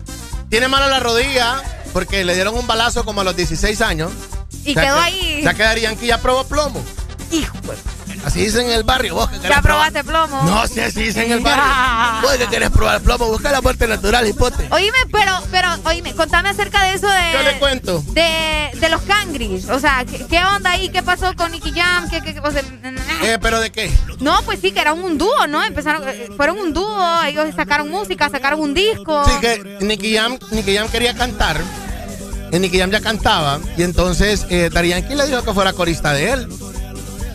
Tiene 0.50 0.68
mala 0.68 0.88
la 0.88 1.00
rodilla 1.00 1.62
porque 1.94 2.24
le 2.24 2.34
dieron 2.36 2.56
un 2.56 2.68
balazo 2.68 3.04
como 3.06 3.22
a 3.22 3.24
los 3.24 3.36
16 3.36 3.82
años. 3.82 4.12
Y 4.64 4.72
O 4.72 4.74
sea 4.74 4.84
quedó 4.84 4.96
que- 4.96 5.02
ahí. 5.02 5.38
O 5.40 5.44
sea 5.44 5.54
que 5.54 5.82
Yankee 5.82 6.08
ya 6.08 6.22
probó 6.22 6.44
plomo. 6.46 6.82
Hijo 7.32 7.56
Así 8.28 8.42
dicen 8.42 8.66
en 8.66 8.72
el 8.74 8.84
barrio. 8.84 9.16
¿Vos 9.16 9.30
que 9.30 9.36
¿Ya 9.38 9.62
probar? 9.62 9.64
probaste 9.64 10.04
plomo? 10.04 10.44
No, 10.44 10.68
sí, 10.68 10.82
así 10.82 11.02
dicen 11.04 11.24
en 11.24 11.32
el 11.32 11.40
barrio. 11.40 11.64
Vos 12.22 12.32
que 12.36 12.48
querés 12.48 12.70
probar 12.72 13.00
plomo, 13.00 13.28
busca 13.28 13.52
la 13.54 13.62
muerte 13.62 13.88
natural, 13.88 14.28
hipote. 14.28 14.68
Oíme, 14.70 14.98
pero, 15.14 15.32
pero, 15.50 15.70
oíme, 15.86 16.14
contame 16.14 16.50
acerca 16.50 16.84
de 16.84 16.94
eso 16.96 17.08
de. 17.08 17.32
Yo 17.32 17.42
le 17.44 17.58
cuento. 17.58 18.04
De, 18.10 18.70
de 18.74 18.90
los 18.90 19.02
cangris. 19.04 19.70
O 19.70 19.80
sea, 19.80 20.04
¿qué, 20.04 20.26
qué 20.30 20.44
onda 20.44 20.72
ahí? 20.72 20.90
¿Qué 20.90 21.02
pasó 21.04 21.34
con 21.38 21.54
Nicky 21.54 21.72
Jam? 21.72 22.10
¿Qué, 22.10 22.22
qué, 22.22 22.38
o 22.44 22.52
sea, 22.52 22.62
Eh, 23.24 23.38
¿Pero 23.42 23.62
de 23.62 23.72
qué? 23.72 23.90
no, 24.20 24.38
pues 24.44 24.60
sí, 24.60 24.72
que 24.74 24.82
era 24.82 24.92
un 24.92 25.18
dúo, 25.18 25.48
¿no? 25.48 25.64
Empezaron, 25.64 26.04
eh, 26.06 26.28
fueron 26.36 26.58
un 26.60 26.74
dúo, 26.74 27.24
ellos 27.24 27.48
sacaron 27.56 27.90
música, 27.90 28.30
sacaron 28.30 28.60
un 28.60 28.74
disco. 28.74 29.24
Sí, 29.26 29.32
que 29.40 29.78
Nicky 29.86 30.18
Jam, 30.18 30.38
Nicky 30.52 30.76
Jam 30.76 30.90
quería 30.90 31.16
cantar. 31.16 31.62
Y 32.52 32.60
Nicky 32.60 32.80
Jam 32.80 32.92
ya 32.92 33.00
cantaba. 33.02 33.60
Y 33.78 33.84
entonces 33.84 34.46
eh, 34.50 34.70
Yankee 34.74 35.16
le 35.16 35.28
dijo 35.28 35.44
que 35.44 35.54
fuera 35.54 35.72
corista 35.74 36.12
de 36.14 36.32
él. 36.32 36.48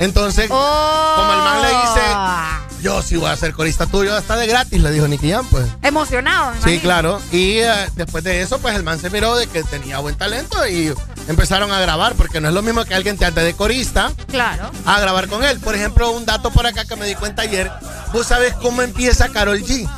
Entonces, 0.03 0.49
Oh. 0.51 1.13
como 1.17 1.33
el 1.33 1.39
man 1.39 1.63
le 1.63 1.69
dice, 1.69 2.83
yo 2.83 3.03
sí 3.03 3.17
voy 3.17 3.31
a 3.31 3.37
ser 3.37 3.53
corista 3.53 3.87
tuyo 3.87 4.17
hasta 4.17 4.35
de 4.37 4.47
gratis, 4.49 4.81
le 4.83 4.91
dijo 4.91 5.07
Nicky 5.07 5.31
Jam, 5.31 5.47
pues. 5.49 5.67
Emocionado, 5.83 6.53
Sí, 6.65 6.81
claro. 6.81 7.21
Y 7.31 7.59
eh, 7.59 7.73
después 7.95 8.25
de 8.25 8.43
eso, 8.43 8.59
pues 8.59 8.75
el 8.75 8.83
man 8.83 8.99
se 9.01 9.11
miró 9.11 9.37
de 9.37 9.47
que 9.47 9.63
tenía 9.63 9.99
buen 10.01 10.17
talento 10.17 10.67
y 10.67 10.93
empezaron 11.29 11.71
a 11.71 11.79
grabar, 11.81 12.15
porque 12.15 12.41
no 12.41 12.49
es 12.49 12.55
lo 12.55 12.63
mismo 12.63 12.85
que 12.85 12.95
alguien 12.95 13.17
te 13.17 13.25
ande 13.27 13.43
de 13.45 13.55
corista 13.55 14.11
Claro. 14.29 14.71
a 14.87 14.99
grabar 15.01 15.29
con 15.29 15.45
él. 15.45 15.61
Por 15.61 15.75
ejemplo, 15.77 16.11
un 16.11 16.27
dato 16.27 16.51
por 16.51 16.67
acá 16.67 16.85
que 16.85 16.97
me 16.97 17.07
di 17.07 17.15
cuenta 17.15 17.43
ayer. 17.43 17.71
¿Vos 18.13 18.27
sabés 18.27 18.55
cómo 18.55 18.83
empieza 18.83 19.29
Carol 19.29 19.61
G? 19.63 19.89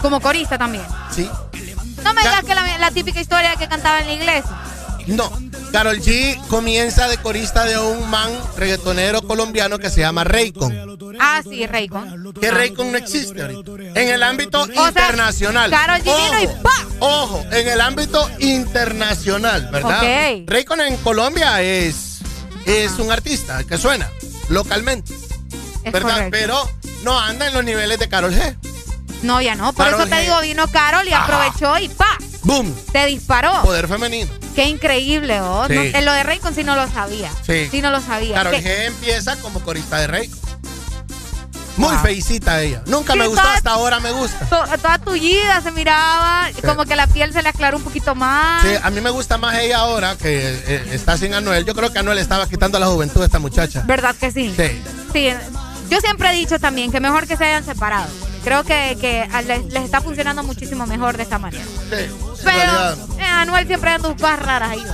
Como 0.00 0.20
corista 0.20 0.56
también. 0.56 0.84
Sí. 1.14 1.28
No 2.02 2.14
me 2.14 2.22
digas 2.22 2.44
que 2.44 2.54
la, 2.54 2.78
la 2.78 2.90
típica 2.92 3.20
historia 3.20 3.54
que 3.56 3.68
cantaba 3.68 3.98
en 4.00 4.06
la 4.06 4.12
iglesia. 4.14 4.50
No, 5.08 5.30
Carol 5.72 6.00
G 6.00 6.38
comienza 6.48 7.08
de 7.08 7.16
corista 7.16 7.64
de 7.64 7.78
un 7.78 8.08
man 8.10 8.30
reggaetonero 8.56 9.22
colombiano 9.22 9.78
que 9.78 9.88
se 9.88 10.00
llama 10.00 10.22
Raycon. 10.22 10.98
Ah, 11.18 11.40
sí, 11.42 11.66
Raycon. 11.66 12.34
Que 12.38 12.50
Raycon 12.50 12.92
no 12.92 12.98
existe 12.98 13.40
ahorita. 13.40 13.70
En 13.94 14.08
el 14.08 14.22
ámbito 14.22 14.66
internacional. 14.66 15.70
Karol 15.70 16.00
G 16.00 16.04
vino 16.04 16.40
y 16.42 16.46
Ojo, 16.46 16.62
¡pa! 16.62 16.86
Ojo, 17.00 17.44
en 17.50 17.68
el 17.68 17.80
ámbito 17.80 18.30
internacional, 18.38 19.68
¿verdad? 19.72 19.98
Ok. 20.02 20.48
Raycon 20.50 20.80
en 20.82 20.96
Colombia 20.98 21.62
es, 21.62 22.18
es 22.66 22.92
un 22.98 23.10
artista 23.10 23.64
que 23.64 23.78
suena 23.78 24.10
localmente. 24.50 25.14
Es 25.84 25.92
¿Verdad? 25.92 26.12
correcto. 26.14 26.30
Pero 26.38 26.70
no 27.02 27.18
anda 27.18 27.48
en 27.48 27.54
los 27.54 27.64
niveles 27.64 27.98
de 27.98 28.08
Carol 28.10 28.34
G. 28.34 28.56
No, 29.22 29.40
ya 29.40 29.54
no. 29.54 29.72
Por 29.72 29.86
Karol 29.86 30.00
eso 30.00 30.08
te 30.10 30.16
G. 30.16 30.20
digo, 30.20 30.40
vino 30.42 30.68
Carol 30.68 31.08
y 31.08 31.12
Ajá. 31.12 31.24
aprovechó 31.24 31.78
y 31.78 31.88
¡pa! 31.88 32.18
¡Boom! 32.48 32.74
Te 32.92 33.04
disparó. 33.04 33.52
Poder 33.62 33.86
femenino. 33.88 34.30
Qué 34.54 34.64
increíble, 34.64 35.38
¿oh? 35.42 35.66
Sí. 35.68 35.74
No, 35.74 35.82
en 35.82 36.04
lo 36.06 36.12
de 36.14 36.22
Raycon 36.22 36.54
sí 36.54 36.64
no 36.64 36.74
lo 36.76 36.88
sabía. 36.90 37.30
Sí. 37.46 37.68
no 37.82 37.90
lo 37.90 38.00
sabía. 38.00 38.36
Carol 38.36 38.54
¿Qué? 38.54 38.62
G 38.62 38.86
empieza 38.86 39.36
como 39.36 39.60
corista 39.60 39.98
de 39.98 40.06
Raycon. 40.06 40.38
Muy 41.76 41.90
Wow. 41.94 41.98
feicita 42.02 42.60
ella. 42.62 42.82
Nunca 42.86 43.12
Sí, 43.12 43.18
me 43.20 43.26
gustó, 43.28 43.42
toda- 43.42 43.54
hasta 43.54 43.70
ahora 43.70 44.00
me 44.00 44.10
gusta. 44.12 44.46
To- 44.46 44.78
toda 44.78 44.98
tullida 44.98 45.60
se 45.60 45.70
miraba, 45.72 46.48
Sí. 46.52 46.62
como 46.62 46.86
que 46.86 46.96
la 46.96 47.06
piel 47.06 47.32
se 47.34 47.42
le 47.42 47.50
aclaró 47.50 47.76
un 47.76 47.84
poquito 47.84 48.14
más. 48.16 48.62
Sí, 48.62 48.70
a 48.82 48.90
mí 48.90 49.00
me 49.02 49.10
gusta 49.10 49.36
más 49.38 49.56
ella 49.58 49.78
ahora 49.80 50.16
que 50.16 50.40
eh, 50.66 50.88
está 50.92 51.16
sin 51.18 51.34
Anuel. 51.34 51.66
Yo 51.66 51.74
creo 51.74 51.92
que 51.92 51.98
Anuel 52.00 52.18
estaba 52.18 52.48
quitando 52.48 52.78
la 52.80 52.86
juventud 52.86 53.20
de 53.20 53.26
esta 53.26 53.38
muchacha. 53.38 53.82
¿Verdad 53.86 54.16
que 54.18 54.32
sí? 54.32 54.52
Sí. 54.56 54.82
Sí, 55.12 55.28
yo 55.90 56.00
siempre 56.00 56.30
he 56.30 56.34
dicho 56.34 56.58
también 56.58 56.90
que 56.90 56.98
mejor 56.98 57.28
que 57.28 57.36
se 57.36 57.44
hayan 57.44 57.64
separado. 57.64 58.08
Creo 58.42 58.64
que, 58.64 58.96
que 59.00 59.28
a- 59.30 59.42
les, 59.42 59.66
les 59.66 59.84
está 59.84 60.00
funcionando 60.00 60.42
muchísimo 60.42 60.84
mejor 60.86 61.16
de 61.16 61.22
esta 61.24 61.38
manera. 61.38 61.64
Sí. 61.90 62.06
Pero 62.44 62.92
eh, 63.18 63.24
Anuel 63.24 63.66
siempre 63.66 63.90
anda 63.90 64.08
cosas 64.14 64.38
raras 64.40 64.70
ahí. 64.70 64.84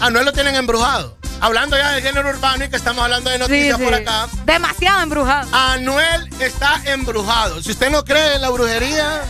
Anuel 0.00 0.24
lo 0.24 0.32
tienen 0.32 0.54
embrujado. 0.54 1.16
Hablando 1.40 1.76
ya 1.76 1.90
del 1.92 2.02
género 2.02 2.30
urbano 2.30 2.64
y 2.64 2.68
que 2.70 2.76
estamos 2.76 3.02
hablando 3.04 3.28
de 3.28 3.38
noticias 3.38 3.76
Sí, 3.76 3.84
por 3.84 3.94
acá. 3.94 4.28
Demasiado 4.46 5.02
embrujado. 5.02 5.48
Anuel 5.52 6.30
está 6.40 6.80
embrujado. 6.86 7.60
Si 7.62 7.70
usted 7.72 7.90
no 7.90 8.04
cree 8.04 8.36
en 8.36 8.42
la 8.42 8.50
brujería, 8.50 9.22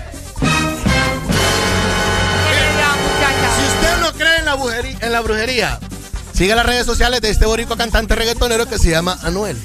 si 3.56 3.66
usted 3.66 4.00
no 4.00 4.12
cree 4.12 4.38
en 4.38 4.44
la 4.44 4.54
brujería, 4.54 4.98
en 5.00 5.12
la 5.12 5.20
brujería 5.20 5.78
siga 6.32 6.54
las 6.56 6.66
redes 6.66 6.86
sociales 6.86 7.20
de 7.20 7.30
este 7.30 7.46
boricua 7.46 7.76
cantante 7.76 8.14
reggaetonero 8.14 8.66
que 8.68 8.78
se 8.78 8.90
llama 8.90 9.18
Anuel. 9.22 9.56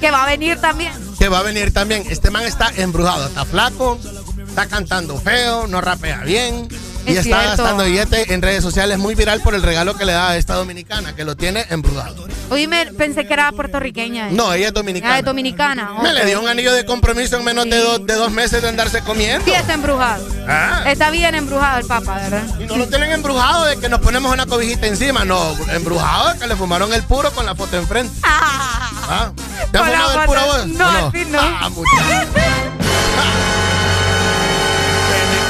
Que 0.00 0.10
va 0.10 0.24
a 0.24 0.26
venir 0.26 0.60
también. 0.60 0.92
Que 1.18 1.28
va 1.28 1.38
a 1.38 1.42
venir 1.42 1.72
también. 1.72 2.04
Este 2.08 2.30
man 2.30 2.44
está 2.44 2.70
embrujado, 2.76 3.26
está 3.26 3.44
flaco, 3.44 3.98
está 4.46 4.66
cantando 4.66 5.18
feo, 5.18 5.66
no 5.66 5.80
rapea 5.80 6.18
bien. 6.20 6.68
Y 7.06 7.12
Es 7.12 7.18
está 7.26 7.40
cierto. 7.42 7.62
gastando 7.62 7.84
billete 7.84 8.32
en 8.32 8.40
redes 8.42 8.62
sociales 8.62 8.98
muy 8.98 9.14
viral 9.14 9.40
por 9.42 9.54
el 9.54 9.62
regalo 9.62 9.94
que 9.96 10.04
le 10.04 10.12
da 10.12 10.30
a 10.30 10.36
esta 10.36 10.54
dominicana, 10.54 11.14
que 11.14 11.24
lo 11.24 11.36
tiene 11.36 11.66
embrujado. 11.70 12.26
Hoy 12.50 12.66
me 12.66 12.86
pensé 12.86 13.26
que 13.26 13.34
era 13.34 13.52
puertorriqueña. 13.52 14.28
eh. 14.28 14.32
No, 14.32 14.52
ella 14.52 14.66
es 14.66 14.70
Ah, 14.70 14.74
dominicana. 14.74 15.18
es 15.18 15.24
dominicana. 15.24 15.90
Me 16.02 16.12
le 16.12 16.24
dio 16.24 16.40
un 16.40 16.48
anillo 16.48 16.72
de 16.72 16.84
compromiso 16.86 17.36
en 17.36 17.44
menos 17.44 17.64
de, 17.68 17.78
dos- 17.78 18.06
de 18.06 18.14
dos 18.14 18.30
meses 18.32 18.62
de 18.62 18.68
andarse 18.68 19.00
comiendo. 19.02 19.44
Sí, 19.44 19.52
está 19.52 19.74
embrujado. 19.74 20.26
Ah. 20.48 20.82
Está 20.86 21.10
bien 21.10 21.34
embrujado 21.34 21.78
el 21.80 21.86
papa, 21.86 22.14
¿verdad? 22.16 22.42
Y 22.60 22.64
no 22.64 22.76
lo 22.76 22.86
tienen 22.88 23.12
embrujado 23.12 23.64
de 23.66 23.76
que 23.78 23.88
nos 23.88 24.00
ponemos 24.00 24.32
una 24.32 24.46
cobijita 24.46 24.86
encima. 24.86 25.24
No, 25.24 25.54
embrujado 25.70 26.32
de 26.32 26.38
que 26.38 26.46
le 26.46 26.56
fumaron 26.56 26.92
el 26.92 27.02
puro 27.02 27.30
con 27.32 27.44
la 27.46 27.54
foto 27.54 27.76
enfrente. 27.76 28.14
Ah. 28.22 29.30
¿Te 29.70 29.78
has 29.78 29.84
fumado 29.86 30.20
el 30.20 30.26
puro 30.26 30.40
vos? 30.46 30.66
No, 30.68 30.84
¿O 30.86 31.08
así 31.08 31.24
no. 31.26 31.38
Ah, 31.40 31.70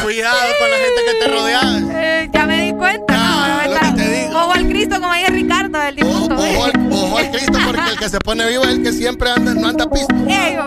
cuidado 0.05 0.39
con 0.58 0.70
la 0.70 0.76
gente 0.76 1.00
que 1.07 1.15
te 1.24 1.28
rodea. 1.28 1.60
Eh, 1.92 2.31
ya 2.33 2.47
me 2.47 2.62
di 2.62 2.73
cuenta. 2.73 3.16
no, 3.16 3.74
lo 3.74 3.81
que 3.81 4.02
te 4.02 4.10
digo. 4.10 4.39
Ojo 4.39 4.52
al 4.52 4.68
Cristo, 4.68 5.00
como 5.00 5.15
dice 5.15 5.31
Ricardo, 5.31 5.83
el 5.83 5.97
difunto. 5.97 6.34
Ojo 6.34 6.65
al, 6.65 6.92
ojo 6.92 7.18
al 7.18 7.31
Cristo 7.31 7.58
porque 7.66 7.91
el 7.91 7.99
que 7.99 8.08
se 8.10 8.18
pone 8.18 8.47
vivo 8.47 8.65
es 8.65 8.70
el 8.70 8.83
que 8.83 8.92
siempre 8.92 9.31
anda, 9.31 9.55
no 9.55 9.68
anda 9.68 9.89
pisto. 9.89 10.15
Eh. 10.28 10.58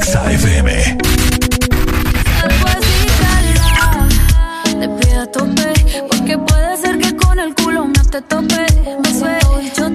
XAFM. 0.00 0.98
Te 4.80 4.88
pido 4.88 5.22
a 5.22 5.26
tope, 5.26 5.72
porque 6.08 6.38
puede 6.38 6.76
ser 6.76 6.98
que 6.98 7.16
con 7.16 7.38
el 7.40 7.54
culo 7.54 7.88
no 7.88 8.04
te 8.04 8.22
tope. 8.22 8.66
Me 9.02 9.12
sin 9.12 9.94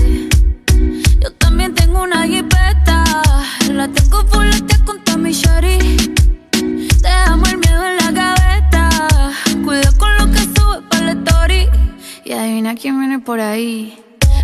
Yo 1.21 1.31
también 1.33 1.73
tengo 1.75 2.01
una 2.03 2.25
jipeta. 2.27 3.03
La 3.71 3.87
tengo 3.87 4.25
fuletea 4.27 4.79
con 4.85 5.03
Tommy 5.03 5.31
Shari. 5.31 5.77
Dejamos 7.01 7.49
el 7.49 7.57
miedo 7.57 7.87
en 7.87 7.97
la 7.97 8.11
gaveta. 8.11 8.89
Cuida 9.63 9.91
con 9.97 10.17
lo 10.17 10.25
que 10.31 10.39
sube 10.39 10.81
para 10.89 11.05
la 11.05 11.11
story. 11.11 11.69
Y 12.25 12.33
adivina 12.33 12.75
quién 12.75 12.99
viene 12.99 13.19
por 13.19 13.39
ahí. 13.39 13.97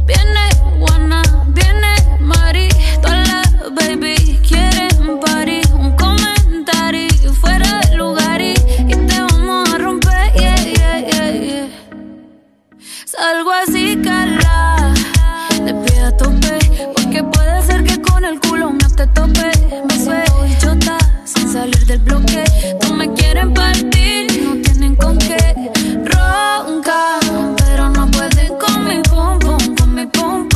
Viene 0.06 0.50
Juana, 0.80 1.22
viene 1.48 1.96
Mari. 2.20 2.70
Toda 3.02 3.24
la 3.26 3.42
baby. 3.72 4.40
Quieren 4.48 4.88
party, 5.20 5.62
un 5.74 5.96
comentario 5.96 7.34
fuera 7.34 7.82
de 7.82 7.96
lugar 7.98 8.42
y, 8.42 8.54
y 8.88 8.96
te 9.08 9.22
vamos 9.22 9.70
a 9.74 9.78
romper, 9.78 10.32
yeah, 10.34 10.56
yeah, 10.56 11.00
yeah, 11.00 11.32
yeah. 11.32 11.68
Salgo 13.06 13.52
así, 13.52 13.98
cala, 14.04 14.37
te 18.98 19.06
tope. 19.08 19.52
Me 19.88 20.58
chota, 20.60 20.98
sin 21.24 21.48
salir 21.54 21.86
del 21.86 22.00
bloque. 22.00 22.44
No 22.82 22.96
me 22.96 23.14
quieren 23.14 23.54
partir, 23.54 24.26
no 24.44 24.56
tienen 24.64 24.96
con 24.96 25.18
qué 25.20 25.38
roncar, 26.04 27.20
pero 27.58 27.90
no 27.90 28.10
pueden 28.10 28.58
con 28.58 28.84
mi 28.86 29.02
pum 29.04 29.40
pum, 29.40 29.76
con 29.76 29.94
mi 29.94 30.06
pum 30.08 30.50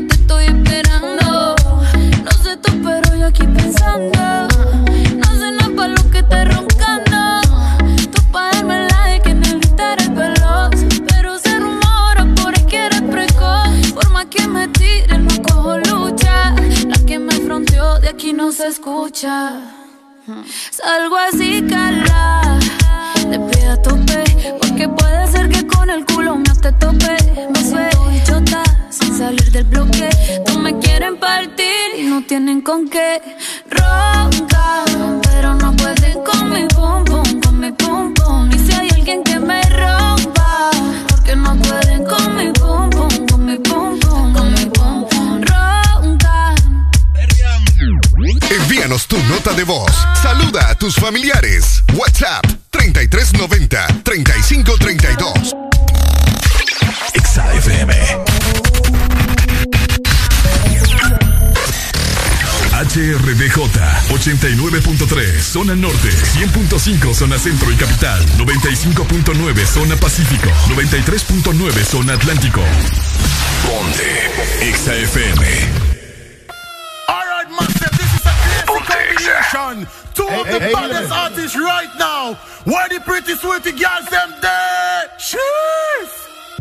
te 0.00 0.14
estoy 0.14 0.44
esperando. 0.46 1.54
No 2.24 2.30
sé 2.42 2.56
tú, 2.58 2.72
pero 2.84 3.16
yo 3.16 3.26
aquí 3.26 3.44
pensando. 3.46 4.48
No 5.16 5.38
sé 5.38 5.52
nada 5.52 5.70
para 5.76 5.88
lo 5.88 6.10
que 6.10 6.18
estés 6.18 6.54
roncando. 6.54 7.40
Tú 8.12 8.22
pa' 8.32 8.50
darme 8.52 8.88
la 8.88 9.04
de 9.06 9.20
que 9.20 9.34
me 9.34 9.48
gritar 9.54 10.00
el 10.00 10.10
veloz. 10.10 10.74
Pero 11.08 11.38
se 11.38 11.58
rumora 11.58 12.26
por 12.36 12.56
ahí 12.56 12.64
que 12.66 12.86
eres 12.86 13.02
precoz. 13.02 13.92
Por 13.94 14.10
más 14.10 14.26
que 14.26 14.46
me 14.46 14.68
tiren, 14.68 15.26
no 15.26 15.42
cojo 15.42 15.78
lucha. 15.78 16.54
La 16.86 16.98
que 17.06 17.18
me 17.18 17.34
fronteó 17.40 17.98
de 18.00 18.08
aquí 18.08 18.32
no 18.32 18.52
se 18.52 18.68
escucha. 18.68 19.60
Salgo 20.70 21.16
así, 21.16 21.62
cala, 21.68 22.58
de 23.30 23.38
pie 23.38 23.68
a 23.68 23.80
tope, 23.80 24.24
porque 24.60 24.88
puede 24.88 25.26
ser 25.28 25.48
que 25.48 25.64
con 25.66 25.88
el 25.88 26.04
culo 26.04 26.36
no 26.36 26.54
te 26.56 26.72
tope. 26.72 27.16
Me 27.54 27.64
suelto 27.64 28.10
y 28.12 28.20
chota, 28.24 28.64
salir 29.16 29.50
del 29.50 29.64
bloque. 29.64 30.08
No 30.48 30.58
me 30.58 30.78
quieren 30.78 31.18
partir 31.18 31.98
y 31.98 32.02
no 32.02 32.22
tienen 32.22 32.60
con 32.60 32.88
qué 32.88 33.22
roncar, 33.70 34.84
pero 35.22 35.54
no 35.54 35.74
pueden 35.74 36.22
con 36.22 36.50
mi 36.50 36.66
pum 36.66 37.04
pum, 37.04 37.40
con 37.40 37.60
mi 37.60 37.72
pum 37.72 38.12
pum. 38.12 38.50
Y 38.52 38.58
si 38.58 38.72
hay 38.72 38.88
alguien 38.90 39.24
que 39.24 39.40
me 39.40 39.62
rompa, 39.62 40.70
porque 41.08 41.34
no 41.34 41.56
pueden 41.56 42.04
con 42.04 42.36
mi 42.36 42.52
pum 42.52 42.90
pum, 42.90 43.26
con 43.26 43.46
mi 43.46 43.58
pum 43.58 43.98
con 44.34 44.52
mi 44.52 44.66
pum 44.66 45.08
pum. 45.08 45.40
Roncar. 45.42 46.54
Envíanos 48.50 49.06
tu 49.06 49.16
nota 49.24 49.52
de 49.54 49.64
voz. 49.64 49.92
Saluda 50.22 50.68
a 50.68 50.74
tus 50.74 50.94
familiares. 50.96 51.82
WhatsApp 51.94 52.44
3390 52.70 53.86
3532. 54.02 55.54
XAFM. 57.14 58.25
HRDJ 62.76 63.56
89.3 64.10 65.40
Zona 65.40 65.74
Norte 65.74 66.10
100.5 66.10 67.14
Zona 67.14 67.38
Centro 67.38 67.70
y 67.72 67.76
Capital 67.76 68.22
95.9 68.36 69.64
Zona 69.64 69.96
Pacífico 69.96 70.50
93.9 70.68 71.84
Zona 71.84 72.12
Atlántico 72.12 72.60
Ponte 73.64 74.30
XAFM 74.60 75.40
Alright, 77.08 77.48
massive, 77.48 77.96
this 77.96 78.12
is 78.12 78.20
a 78.20 78.34
classic 78.44 78.66
combination. 78.66 79.88
Two 80.14 80.28
of 80.28 80.46
the 80.46 80.60
hey, 80.60 80.72
baddest 80.74 81.10
hey. 81.10 81.18
artists 81.18 81.56
right 81.56 81.90
now. 81.98 82.34
Where 82.64 82.88
the 82.90 83.00
pretty 83.00 83.36
sweetie 83.36 83.72
girls 83.72 84.06
them 84.10 84.34
there? 84.42 85.10
Cheers! 85.16 86.12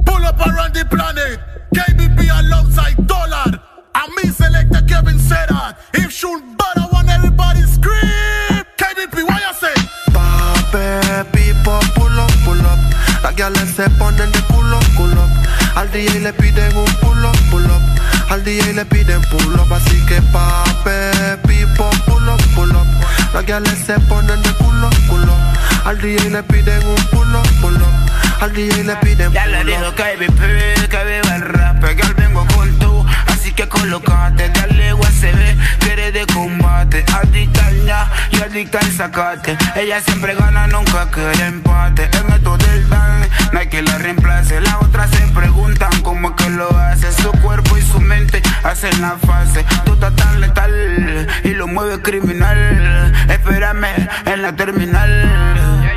Pull 0.05 0.23
up 0.23 0.39
around 0.39 0.75
the 0.75 0.85
planet. 0.85 1.41
KBP 1.73 2.29
alongside 2.39 3.05
Dollar. 3.05 3.74
And 3.95 4.11
me 4.15 4.29
selector 4.31 4.81
Kevin 4.87 5.17
said 5.19 5.47
that. 5.49 5.77
If 5.93 6.11
shoot 6.11 6.43
bad, 6.57 6.77
I 6.77 6.87
want 6.91 7.09
everybody 7.09 7.61
scream. 7.61 8.63
KBP, 8.75 9.23
what 9.23 9.39
you 9.39 9.53
say? 9.55 9.75
Pape, 10.11 11.23
pipo, 11.31 11.79
pull 11.95 12.19
up, 12.19 12.31
pull 12.43 12.59
up. 12.67 12.79
Las 13.23 13.35
gales 13.35 13.69
se 13.75 13.89
ponen 13.97 14.31
de 14.31 14.41
culo, 14.51 14.79
culo. 14.97 15.23
Al 15.75 15.89
DJ 15.91 16.19
le 16.19 16.33
piden 16.33 16.75
un 16.75 16.85
pull 17.01 17.25
up, 17.25 17.35
pull 17.49 17.65
up. 17.71 17.81
Al 18.29 18.43
DJ 18.43 18.73
le 18.73 18.85
piden 18.85 19.21
pull 19.31 19.55
up, 19.59 19.71
así 19.73 19.97
que 20.05 20.21
pape, 20.33 21.37
pipo, 21.47 21.89
pull 22.05 22.27
up, 22.29 22.41
pull 22.55 22.71
up. 22.75 22.87
Las 23.33 23.45
gales 23.45 23.79
se 23.85 23.97
ponen 24.11 24.41
de 24.43 24.51
culo, 24.55 24.89
culo. 25.09 25.33
Al 25.85 25.99
DJ 26.01 26.29
le 26.31 26.43
piden 26.43 26.85
un 26.85 26.95
pull 27.11 27.35
up, 27.35 27.47
pull 27.61 27.75
up. 27.75 28.41
Al 28.41 28.53
DJ 28.53 28.83
le 28.83 28.95
piden 28.97 29.31
Ya 29.31 29.45
le 29.47 29.57
pull 29.59 29.67
digo 29.67 29.87
up. 29.89 29.95
que 29.95 30.15
vive, 30.17 30.73
el 31.35 31.41
rap, 31.41 31.83
que 31.95 32.01
al 32.03 32.13
vengo 32.13 32.45
con 32.47 32.54
que 33.55 33.69
colocate, 33.69 34.49
dale 34.49 34.93
USB, 34.93 35.79
que 35.79 35.93
eres 35.93 36.13
de 36.13 36.25
combate, 36.27 37.05
adicta 37.13 37.65
al 37.67 37.85
ya 37.85 38.11
y 38.31 38.41
adicta 38.41 38.79
al 38.79 38.91
sacate, 38.91 39.57
ella 39.75 40.01
siempre 40.01 40.35
gana, 40.35 40.67
nunca 40.67 41.09
quiere 41.09 41.45
empate, 41.45 42.09
en 42.17 42.33
esto 42.33 42.57
del 42.57 42.89
dale, 42.89 43.29
no 43.53 43.59
hay 43.59 43.67
que 43.67 43.81
la 43.81 43.97
reemplace, 43.97 44.59
las 44.59 44.75
otras 44.81 45.09
se 45.11 45.25
preguntan 45.27 46.01
cómo 46.01 46.29
es 46.29 46.35
que 46.35 46.49
lo 46.49 46.69
hace, 46.77 47.11
su 47.13 47.31
cuerpo 47.31 47.77
y 47.77 47.81
su 47.81 48.01
mente 48.01 48.41
hacen 48.63 49.01
la 49.01 49.17
fase, 49.25 49.65
tú 49.85 49.93
estás 49.93 50.13
tan 50.15 50.41
letal 50.41 51.27
y 51.43 51.49
lo 51.49 51.67
mueves 51.67 51.99
criminal, 51.99 53.13
espérame 53.29 54.09
en 54.25 54.41
la 54.41 54.53
terminal, 54.55 55.89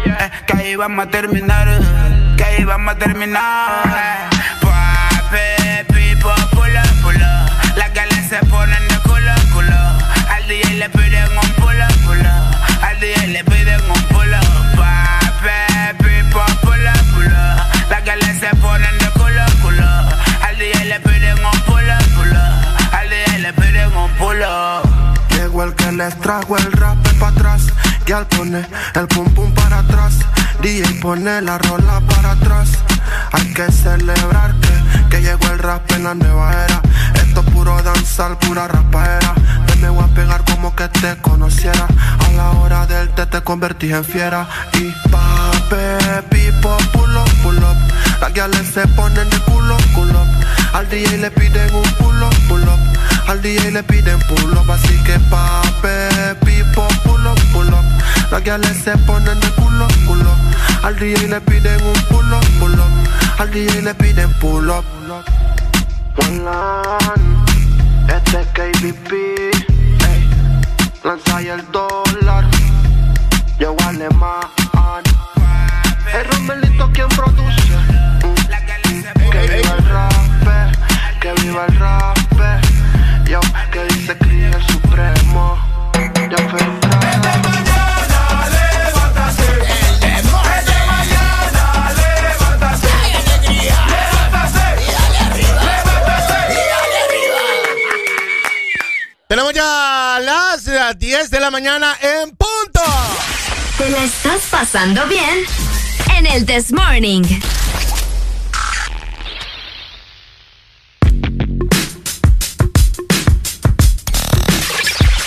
que 0.47 0.57
ahí 0.57 0.77
vamos 0.77 1.07
a 1.07 1.11
terminar, 1.11 1.81
que 2.37 2.45
ahí 2.45 2.65
vamos 2.65 2.95
a 2.95 2.99
terminar. 2.99 4.29
Se 8.29 8.39
ponen 8.47 8.89
de 8.89 8.99
culo, 9.09 9.35
culo. 9.55 9.81
Al 10.29 10.47
DJ 10.49 10.75
le 10.75 10.91
piden 10.91 11.29
un 11.33 11.53
pulo. 11.55 11.85
Al 12.83 13.01
DJ 13.01 13.27
le 13.29 13.45
piden 13.45 13.81
un 13.89 14.03
pulo. 14.09 14.39
Pape, 14.77 15.95
pipo, 15.97 16.45
pulo, 16.61 16.93
pulo. 17.15 17.41
Las 17.89 18.05
galas 18.05 18.37
se 18.39 18.55
ponen 18.57 18.99
de 18.99 19.11
culo, 19.13 19.45
culo. 19.63 19.89
Al 20.47 20.59
DJ 20.59 20.85
le 20.85 21.01
piden 21.01 21.39
un 21.43 21.61
pulo, 21.63 21.95
pulo. 22.17 22.43
Al 22.93 23.09
DJ 23.09 23.39
le 23.39 23.53
piden 23.55 23.97
un 23.97 24.11
pulo. 24.17 24.83
Llegó 25.31 25.63
el 25.63 25.75
que 25.75 25.93
les 25.93 26.21
trajo 26.21 26.59
el 26.59 26.73
rap 26.73 26.99
para 27.19 27.33
atrás. 27.33 27.63
Y 28.07 28.13
al 28.13 28.27
pone 28.27 28.67
el 28.95 29.09
pum 29.09 29.33
pum 29.33 29.55
para 29.55 29.79
atrás. 29.79 30.15
DJ 30.61 31.01
pone 31.01 31.41
la 31.41 31.57
rola 31.57 32.01
para 32.07 32.33
atrás. 32.33 32.69
Hay 33.33 33.55
que 33.55 33.73
celebrar 33.73 34.55
que, 34.61 35.09
que 35.09 35.23
llegó 35.23 35.47
el 35.51 35.59
rap 35.59 35.91
en 35.93 36.05
la 36.05 36.15
nueva 36.15 36.65
era. 36.65 36.83
Puro 37.69 37.83
danzar, 37.83 38.39
pura 38.39 38.67
rapaera. 38.67 39.35
Ven, 39.67 39.81
me 39.83 39.91
voy 39.91 40.03
a 40.03 40.07
pegar 40.15 40.43
como 40.45 40.75
que 40.75 40.89
te 40.89 41.19
conociera. 41.19 41.87
A 42.27 42.33
la 42.33 42.51
hora 42.53 42.87
del 42.87 43.11
té 43.11 43.27
te 43.27 43.43
convertí 43.43 43.93
en 43.93 44.03
fiera. 44.07 44.49
Y 44.73 44.91
pape, 45.11 46.23
pipo, 46.31 46.75
pull 46.95 47.15
up, 47.15 47.29
pull 47.43 47.59
up. 47.59 47.77
Las 48.23 48.33
guiales 48.33 48.69
se 48.73 48.89
ponen 48.97 49.29
de 49.29 49.39
culo, 49.41 49.77
culo. 49.95 50.25
Al 50.73 50.89
DJ 50.89 51.19
le 51.19 51.31
piden 51.31 51.75
un 51.75 51.83
pull 51.99 52.23
up, 52.23 52.35
pull 52.49 52.63
up. 52.63 52.81
Al 53.29 53.43
DJ 53.43 53.71
le 53.71 53.83
piden 53.83 54.19
pull 54.21 54.57
up, 54.57 54.71
así 54.71 54.97
que 55.05 55.19
pape, 55.29 56.37
pipo, 56.47 56.89
pull 57.05 57.27
up, 57.27 57.39
pull 57.53 57.69
up. 57.69 57.85
Las 58.31 58.43
guiales 58.45 58.79
se 58.83 58.97
ponen 58.97 59.39
de 59.41 59.51
culo, 59.61 59.87
culo. 60.07 60.31
Al 60.83 60.99
DJ 60.99 61.29
le 61.29 61.41
piden 61.43 61.85
un 61.85 62.01
pull 62.09 62.33
up, 62.33 62.47
pull 62.61 62.73
up. 62.73 63.41
Al 63.41 63.51
DJ 63.51 63.83
le 63.83 63.95
piden 63.95 64.33
pull 64.41 64.71
up. 64.71 64.85
Olan, 66.19 67.38
este 68.09 68.41
es 68.41 68.47
KBP. 68.49 69.13
Lanza 71.05 71.43
y 71.43 71.49
el 71.49 71.65
dólar, 71.71 72.45
yo 73.59 73.77
alemán. 73.87 74.41
El 76.13 76.25
Romelito 76.25 76.91
quien 76.93 77.09
produce. 77.09 77.75
Que 79.31 79.41
viva 79.47 79.75
el 79.77 79.89
rap, 79.89 80.13
que 81.21 81.33
viva 81.43 81.67
el 81.67 81.77
rap. 81.79 82.19
Yo, 83.27 83.41
que 83.71 83.85
dice 83.85 84.17
Cris 84.17 84.55
el 84.55 84.63
supremo. 84.67 85.68
Las 100.89 100.95
eh, 100.95 100.99
10 100.99 101.31
de 101.31 101.41
la 101.41 101.51
mañana 101.51 101.97
en 102.01 102.31
punto. 102.31 102.81
¿Te 103.77 103.91
la 103.91 104.05
estás 104.05 104.43
pasando 104.51 105.07
bien? 105.07 105.45
en 106.17 106.27
el 106.27 106.47
This 106.47 106.73
Morning. 106.73 107.23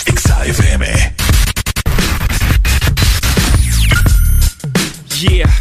XAFM. 0.05 1.15
Yeah. 5.19 5.60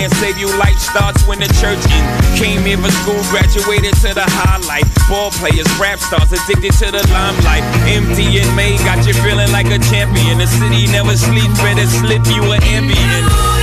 can't 0.01 0.13
save 0.15 0.37
you, 0.39 0.49
life 0.57 0.79
starts 0.79 1.27
when 1.27 1.37
the 1.37 1.45
church 1.61 1.77
in. 1.85 2.03
Came 2.33 2.65
here 2.65 2.77
for 2.77 2.89
school, 2.89 3.21
graduated 3.29 3.93
to 4.01 4.15
the 4.17 4.25
highlight. 4.25 4.89
Ball 5.07 5.29
players, 5.29 5.69
rap 5.77 5.99
stars, 5.99 6.33
addicted 6.33 6.73
to 6.81 6.89
the 6.89 7.05
limelight. 7.13 7.61
Empty 7.85 8.41
and 8.41 8.49
May 8.55 8.77
got 8.81 9.05
you 9.05 9.13
feeling 9.21 9.51
like 9.51 9.67
a 9.67 9.77
champion. 9.93 10.39
The 10.39 10.47
city 10.47 10.87
never 10.87 11.15
sleeps, 11.15 11.53
better 11.61 11.85
slip 11.85 12.25
you 12.33 12.41
an 12.49 12.63
ambient. 12.63 13.60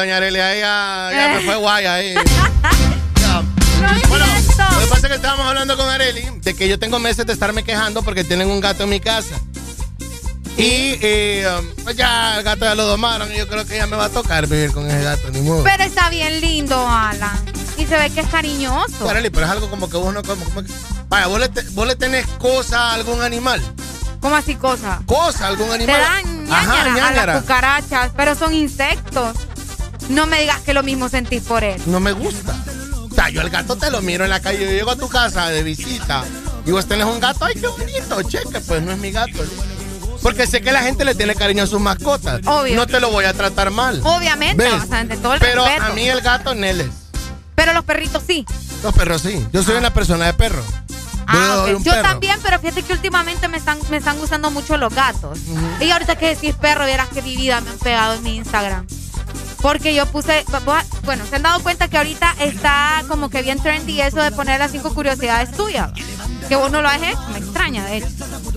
Doña 0.00 0.16
Arelia, 0.16 0.54
ya, 0.54 1.10
ya 1.12 1.28
me 1.34 1.40
fue 1.44 1.56
guay 1.56 1.86
ahí. 1.86 2.14
Bueno, 4.08 4.26
lo 4.26 4.80
que 4.80 4.86
pasa 4.88 5.06
es 5.06 5.08
que 5.08 5.14
estábamos 5.14 5.46
hablando 5.46 5.74
con 5.76 5.88
Areli 5.88 6.22
de 6.42 6.54
que 6.54 6.68
yo 6.68 6.78
tengo 6.78 6.98
meses 6.98 7.24
de 7.24 7.32
estarme 7.32 7.62
quejando 7.62 8.02
porque 8.02 8.24
tienen 8.24 8.48
un 8.50 8.60
gato 8.60 8.82
en 8.84 8.90
mi 8.90 9.00
casa. 9.00 9.36
Y 10.58 10.98
eh, 11.00 11.46
um, 11.58 11.66
pues 11.84 11.96
ya 11.96 12.36
el 12.36 12.42
gato 12.42 12.64
ya 12.66 12.74
lo 12.74 12.84
domaron 12.84 13.32
y 13.32 13.38
yo 13.38 13.48
creo 13.48 13.64
que 13.66 13.76
ya 13.76 13.86
me 13.86 13.96
va 13.96 14.06
a 14.06 14.08
tocar 14.10 14.46
vivir 14.46 14.72
con 14.72 14.86
ese 14.90 15.02
gato, 15.02 15.30
ni 15.30 15.40
modo. 15.40 15.62
Pero 15.64 15.84
está 15.84 16.10
bien 16.10 16.40
lindo, 16.42 16.76
Alan. 16.86 17.38
y 17.78 17.86
se 17.86 17.96
ve 17.96 18.10
que 18.10 18.20
es 18.20 18.26
cariñoso. 18.28 19.06
Órale, 19.06 19.30
pero 19.30 19.46
es 19.46 19.52
algo 19.52 19.70
como 19.70 19.88
que 19.88 19.96
vos 19.96 20.12
no... 20.12 20.22
Como, 20.22 20.44
como 20.44 20.62
que- 20.62 20.72
vaya, 21.08 21.26
¿vos 21.28 21.40
le, 21.40 21.48
te- 21.48 21.62
vos 21.70 21.86
le 21.86 21.96
tenés 21.96 22.26
cosa 22.38 22.90
a 22.90 22.94
algún 22.94 23.22
animal. 23.22 23.62
¿Cómo 24.20 24.36
así 24.36 24.56
cosa? 24.56 25.00
Cosa, 25.06 25.46
algún 25.46 25.68
Te 25.68 25.74
animal. 25.76 26.00
dan 26.02 26.52
Ajá, 26.52 26.66
ñáñara 26.66 26.92
a 26.92 26.94
ñáñara. 26.96 27.32
las 27.34 27.42
cucarachas, 27.42 28.10
pero 28.14 28.34
son 28.34 28.52
insectos. 28.54 29.34
No 30.10 30.26
me 30.26 30.40
digas 30.40 30.60
que 30.60 30.74
lo 30.74 30.82
mismo 30.82 31.08
sentís 31.08 31.42
por 31.42 31.64
él. 31.64 31.80
No 31.86 32.00
me 32.00 32.12
gusta. 32.12 32.54
O 33.10 33.14
sea, 33.14 33.28
yo 33.30 33.40
el 33.40 33.50
gato 33.50 33.76
te 33.76 33.90
lo 33.90 34.02
miro 34.02 34.24
en 34.24 34.30
la 34.30 34.40
calle. 34.40 34.64
Yo 34.64 34.70
llego 34.70 34.90
a 34.90 34.96
tu 34.96 35.08
casa 35.08 35.48
de 35.48 35.62
visita 35.62 36.24
y 36.66 36.70
vos 36.72 36.86
tenés 36.86 37.06
un 37.06 37.20
gato. 37.20 37.44
¡Ay, 37.44 37.54
qué 37.54 37.66
bonito! 37.66 38.22
Cheque, 38.22 38.60
pues 38.60 38.82
no 38.82 38.92
es 38.92 38.98
mi 38.98 39.10
gato. 39.10 39.42
Porque 40.22 40.46
sé 40.46 40.60
que 40.60 40.70
la 40.72 40.82
gente 40.82 41.04
le 41.04 41.14
tiene 41.14 41.34
cariño 41.34 41.62
a 41.62 41.66
sus 41.66 41.80
mascotas. 41.80 42.40
Obvio. 42.46 42.76
No 42.76 42.86
te 42.86 43.00
lo 43.00 43.10
voy 43.10 43.24
a 43.24 43.32
tratar 43.32 43.70
mal. 43.70 44.00
Obviamente, 44.04 44.62
¿Ves? 44.64 44.82
o 44.82 44.86
sea, 44.86 45.04
de 45.04 45.16
todo 45.16 45.34
el 45.34 45.40
Pero 45.40 45.64
respeto. 45.64 45.86
a 45.86 45.90
mí 45.94 46.08
el 46.08 46.20
gato, 46.20 46.54
Neles. 46.54 46.88
Pero 47.54 47.72
los 47.72 47.84
perritos 47.84 48.22
sí. 48.26 48.44
Los 48.82 48.94
perros 48.94 49.22
sí. 49.22 49.46
Yo 49.52 49.62
soy 49.62 49.76
una 49.76 49.92
persona 49.92 50.26
de 50.26 50.34
perro. 50.34 50.62
Ah, 51.26 51.54
doy 51.56 51.70
ok. 51.72 51.76
un 51.78 51.84
Yo 51.84 51.92
perro. 51.92 52.02
también, 52.08 52.38
pero 52.42 52.58
fíjate 52.58 52.82
que 52.82 52.92
últimamente 52.92 53.46
me 53.48 53.56
están, 53.56 53.78
me 53.90 53.96
están 53.98 54.18
gustando 54.18 54.50
mucho 54.50 54.76
los 54.76 54.92
gatos. 54.94 55.38
Y 55.80 55.90
ahorita 55.90 56.16
que 56.16 56.28
decís 56.34 56.54
perro, 56.54 56.84
vieras 56.86 57.08
que 57.08 57.22
mi 57.22 57.36
vida 57.36 57.60
me 57.60 57.70
han 57.70 57.78
pegado 57.78 58.14
en 58.14 58.22
mi 58.22 58.36
Instagram. 58.36 58.86
Porque 59.62 59.94
yo 59.94 60.06
puse, 60.06 60.44
bueno, 61.04 61.24
se 61.26 61.36
han 61.36 61.42
dado 61.42 61.62
cuenta 61.62 61.88
que 61.88 61.98
ahorita 61.98 62.34
está 62.40 63.04
como 63.08 63.28
que 63.28 63.42
bien 63.42 63.60
trendy 63.60 64.00
eso 64.00 64.22
de 64.22 64.32
poner 64.32 64.58
las 64.58 64.72
cinco 64.72 64.94
curiosidades 64.94 65.52
tuyas. 65.52 65.92
Que 66.48 66.56
vos 66.56 66.70
no 66.70 66.82
lo 66.82 66.88
has 66.88 67.02
hecho, 67.02 67.28
me 67.32 67.38
extraña, 67.38 67.84
de 67.84 67.98
hecho. 67.98 68.08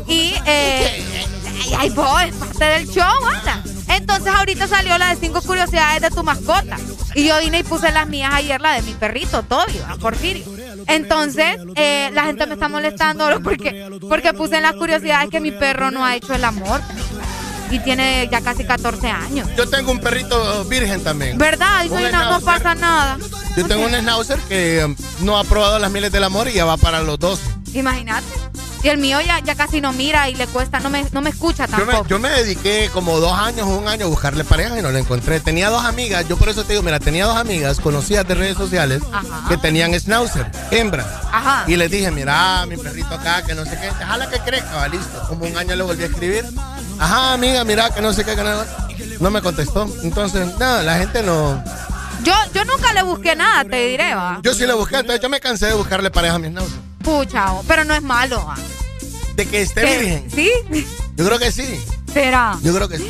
Y, 0.07 0.33
eh, 0.45 1.25
ay, 1.77 1.89
vos, 1.89 2.21
es 2.23 2.33
parte 2.35 2.63
del 2.63 2.89
show, 2.89 3.25
anda. 3.25 3.61
Entonces 3.89 4.33
ahorita 4.33 4.67
salió 4.67 4.97
la 4.97 5.13
de 5.13 5.17
cinco 5.17 5.41
curiosidades 5.41 6.01
de 6.01 6.09
tu 6.09 6.23
mascota. 6.23 6.77
Y 7.15 7.25
yo 7.27 7.39
vine 7.39 7.59
y 7.59 7.63
puse 7.63 7.91
las 7.91 8.07
mías 8.07 8.33
ayer, 8.33 8.59
la 8.59 8.73
de 8.73 8.81
mi 8.81 8.93
perrito, 8.93 9.43
Toby, 9.43 9.79
a 9.87 9.97
Porfirio. 9.97 10.45
Entonces, 10.87 11.57
eh, 11.75 12.09
la 12.13 12.23
gente 12.23 12.45
me 12.47 12.53
está 12.53 12.69
molestando 12.69 13.29
porque, 13.43 13.89
porque 14.09 14.33
puse 14.33 14.57
en 14.57 14.63
las 14.63 14.73
curiosidades 14.73 15.29
que 15.29 15.39
mi 15.39 15.51
perro 15.51 15.91
no 15.91 16.05
ha 16.05 16.15
hecho 16.15 16.33
el 16.33 16.43
amor. 16.43 16.81
Y 17.73 17.79
tiene 17.79 18.29
ya 18.31 18.39
casi 18.41 18.63
14 18.63 19.07
años. 19.09 19.49
Yo 19.57 19.67
tengo 19.67 19.91
un 19.91 19.99
perrito 19.99 20.63
virgen 20.65 21.03
también. 21.03 21.39
¿Verdad? 21.39 21.85
Y 21.85 21.89
no, 21.89 22.29
no- 22.39 22.41
pasa 22.41 22.75
nada. 22.75 23.17
Yo 23.57 23.65
tengo 23.65 23.85
un 23.85 23.91
schnauzer 23.91 24.37
que 24.41 24.85
um, 24.85 24.95
no 25.21 25.39
ha 25.39 25.43
probado 25.43 25.79
las 25.79 25.89
mieles 25.89 26.11
del 26.11 26.23
amor 26.23 26.47
y 26.47 26.53
ya 26.53 26.65
va 26.65 26.77
para 26.77 27.01
los 27.01 27.17
12. 27.17 27.41
Imagínate. 27.73 28.27
Y 28.83 28.89
el 28.89 28.97
mío 28.97 29.21
ya, 29.21 29.39
ya 29.39 29.55
casi 29.55 29.79
no 29.79 29.93
mira 29.93 30.29
y 30.29 30.35
le 30.35 30.45
cuesta, 30.45 30.81
no 30.81 30.89
me, 30.89 31.05
no 31.13 31.21
me 31.21 31.29
escucha 31.29 31.65
Yo 31.67 31.77
me, 31.77 31.93
tampoco. 31.93 32.07
yo 32.09 32.19
me 32.19 32.29
dediqué 32.29 32.89
como 32.91 33.17
dos 33.21 33.31
años, 33.31 33.65
un 33.65 33.87
año 33.87 34.05
a 34.05 34.09
buscarle 34.09 34.43
pareja 34.43 34.77
y 34.77 34.81
no 34.81 34.91
la 34.91 34.99
encontré. 34.99 35.39
Tenía 35.39 35.69
dos 35.69 35.85
amigas, 35.85 36.27
yo 36.27 36.35
por 36.35 36.49
eso 36.49 36.65
te 36.65 36.73
digo, 36.73 36.83
mira, 36.83 36.99
tenía 36.99 37.25
dos 37.25 37.37
amigas 37.37 37.79
conocidas 37.79 38.27
de 38.27 38.35
redes 38.35 38.57
sociales 38.57 39.01
Ajá. 39.13 39.47
que 39.47 39.55
tenían 39.55 39.97
schnauzer, 39.97 40.51
hembras. 40.69 41.07
Ajá. 41.31 41.63
Y 41.65 41.77
les 41.77 41.89
dije, 41.89 42.11
mira, 42.11 42.65
mi 42.65 42.75
perrito 42.75 43.15
acá, 43.15 43.41
que 43.43 43.55
no 43.55 43.63
sé 43.63 43.71
qué, 43.79 43.87
déjala 43.97 44.29
que 44.29 44.39
crezca, 44.39 44.85
listo. 44.89 45.27
Como 45.29 45.45
un 45.45 45.57
año 45.57 45.75
le 45.77 45.83
volví 45.83 46.03
a 46.03 46.07
escribir. 46.07 46.45
Ajá, 46.99 47.33
amiga, 47.33 47.63
mira, 47.63 47.89
que 47.89 48.01
no 48.01 48.11
sé 48.11 48.25
qué, 48.25 48.35
que 48.35 48.43
no, 48.43 48.63
no 49.21 49.31
me 49.31 49.41
contestó. 49.41 49.87
Entonces, 50.03 50.57
nada, 50.59 50.83
la 50.83 50.97
gente 50.97 51.23
no... 51.23 51.63
Yo, 52.23 52.33
yo 52.53 52.63
nunca 52.65 52.91
le 52.93 53.03
busqué 53.03 53.33
nada, 53.35 53.63
te 53.63 53.87
diré, 53.87 54.13
va. 54.13 54.39
Yo 54.43 54.53
sí 54.53 54.65
le 54.65 54.73
busqué, 54.73 54.97
entonces 54.97 55.21
yo 55.21 55.29
me 55.29 55.39
cansé 55.39 55.67
de 55.67 55.73
buscarle 55.73 56.11
pareja 56.11 56.35
a 56.35 56.39
mi 56.39 56.49
schnauzer. 56.49 56.79
Pucha, 57.03 57.53
oh, 57.53 57.63
pero 57.67 57.83
no 57.85 57.93
es 57.93 58.01
malo, 58.01 58.45
va. 58.45 58.55
De 59.35 59.45
que 59.47 59.61
esté 59.61 59.81
¿Qué? 59.81 59.97
virgen. 59.97 60.31
¿Sí? 60.31 60.49
Yo 61.15 61.25
creo 61.25 61.39
que 61.39 61.51
sí. 61.51 61.83
Será. 62.13 62.57
Yo 62.61 62.73
creo 62.73 62.87
que 62.87 62.97
sí. 62.97 63.09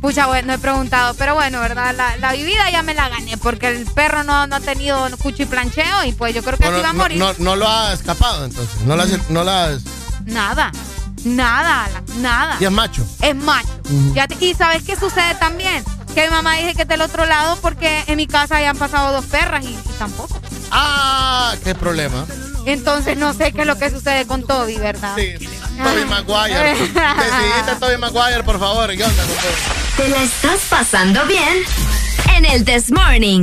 Pucha, 0.00 0.26
bueno, 0.26 0.48
no 0.48 0.54
he 0.54 0.58
preguntado, 0.58 1.14
pero 1.14 1.34
bueno, 1.34 1.60
¿verdad? 1.60 1.94
La, 1.94 2.16
la 2.16 2.32
vivida 2.32 2.68
ya 2.70 2.82
me 2.82 2.92
la 2.94 3.08
gané 3.08 3.36
porque 3.36 3.68
el 3.68 3.84
perro 3.86 4.24
no, 4.24 4.46
no 4.48 4.56
ha 4.56 4.60
tenido 4.60 5.08
cucho 5.18 5.44
y 5.44 5.46
plancheo 5.46 6.04
y 6.04 6.12
pues 6.12 6.34
yo 6.34 6.42
creo 6.42 6.58
que 6.58 6.64
No, 6.64 6.72
así 6.72 6.82
va 6.82 6.88
a 6.88 6.92
morir. 6.92 7.18
no, 7.18 7.32
no 7.38 7.54
lo 7.54 7.68
ha 7.68 7.92
escapado, 7.92 8.44
entonces. 8.44 8.80
No 8.84 8.96
lo 8.96 9.02
has... 9.02 9.30
No 9.30 9.44
lo 9.44 9.50
has- 9.50 9.82
Nada, 10.24 10.72
nada, 11.24 11.84
Alan, 11.84 12.04
nada. 12.18 12.56
y 12.60 12.64
es 12.64 12.70
macho. 12.72 13.04
Es 13.20 13.34
macho. 13.36 13.68
Ya 14.14 14.26
te- 14.26 14.44
y 14.44 14.54
¿sabes 14.54 14.82
qué 14.82 14.96
sucede 14.96 15.34
también? 15.36 15.84
Que 16.14 16.24
mi 16.24 16.30
mamá 16.30 16.54
dice 16.56 16.74
que 16.74 16.82
es 16.82 16.88
del 16.88 17.00
otro 17.02 17.24
lado 17.26 17.56
porque 17.62 18.02
en 18.06 18.16
mi 18.16 18.26
casa 18.26 18.60
ya 18.60 18.70
han 18.70 18.76
pasado 18.78 19.12
dos 19.12 19.24
perras 19.26 19.64
y, 19.64 19.68
y 19.68 19.78
tampoco. 19.98 20.40
Ah, 20.70 21.54
qué 21.64 21.74
problema. 21.74 22.24
Entonces 22.66 23.16
no 23.16 23.34
sé 23.34 23.52
qué 23.52 23.62
es 23.62 23.66
lo 23.66 23.76
que 23.78 23.90
sucede 23.90 24.26
con 24.26 24.46
Toby, 24.46 24.76
¿verdad? 24.78 25.14
Sí. 25.16 25.34
Toby 25.82 26.04
Maguire. 26.08 26.70
Decidiste 26.74 27.74
Toby 27.80 27.96
Maguire, 27.98 28.44
por 28.44 28.58
favor. 28.58 28.94
¿Qué 28.96 29.04
onda 29.04 29.22
con 29.24 29.34
Toby? 29.34 29.96
¿Te 29.96 30.08
la 30.08 30.22
estás 30.22 30.60
pasando 30.70 31.24
bien? 31.26 31.64
En 32.36 32.44
el 32.46 32.64
This 32.64 32.90
Morning. 32.92 33.42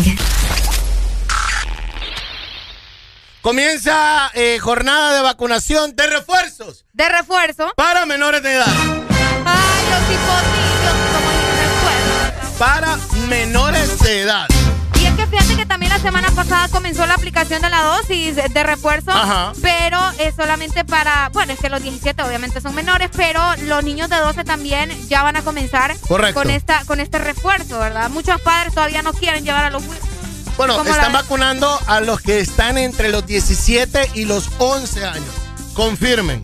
Comienza 3.41 4.29
eh, 4.33 4.59
jornada 4.59 5.15
de 5.15 5.21
vacunación 5.21 5.95
de 5.95 6.07
refuerzos 6.07 6.85
De 6.91 7.07
refuerzo. 7.07 7.71
para 7.77 8.05
menores 8.05 8.43
de 8.43 8.53
edad. 8.53 8.67
Ay, 9.45 9.83
los 9.91 10.03
hipotillos, 10.11 10.95
como 11.13 11.31
el 11.31 11.39
refuerzo. 11.61 12.57
Para 12.59 12.97
menores 13.27 13.99
de 13.99 14.21
edad. 14.21 14.47
Fíjate 15.29 15.55
que 15.55 15.65
también 15.65 15.91
la 15.91 15.99
semana 15.99 16.29
pasada 16.31 16.67
comenzó 16.69 17.05
la 17.05 17.13
aplicación 17.13 17.61
de 17.61 17.69
la 17.69 17.83
dosis 17.83 18.35
de 18.35 18.63
refuerzo, 18.63 19.11
Ajá. 19.11 19.53
pero 19.61 19.99
solamente 20.35 20.83
para, 20.85 21.29
bueno, 21.33 21.53
es 21.53 21.59
que 21.59 21.69
los 21.69 21.81
17 21.83 22.21
obviamente 22.23 22.61
son 22.61 22.73
menores, 22.73 23.09
pero 23.15 23.39
los 23.63 23.83
niños 23.83 24.09
de 24.09 24.17
12 24.17 24.43
también 24.43 24.89
ya 25.07 25.21
van 25.23 25.35
a 25.35 25.41
comenzar 25.41 25.95
Correcto. 26.07 26.39
con 26.41 26.49
esta 26.49 26.83
con 26.85 26.99
este 26.99 27.19
refuerzo, 27.19 27.77
¿verdad? 27.79 28.09
Muchos 28.09 28.41
padres 28.41 28.73
todavía 28.73 29.01
no 29.01 29.13
quieren 29.13 29.43
llevar 29.43 29.65
a 29.65 29.69
los 29.69 29.83
Bueno, 30.57 30.77
¿Cómo 30.77 30.89
están 30.89 31.13
vacunando 31.13 31.79
a 31.87 31.99
los 32.01 32.21
que 32.21 32.39
están 32.39 32.77
entre 32.77 33.09
los 33.09 33.25
17 33.25 34.11
y 34.15 34.25
los 34.25 34.49
11 34.57 35.05
años. 35.05 35.29
Confirmen. 35.73 36.43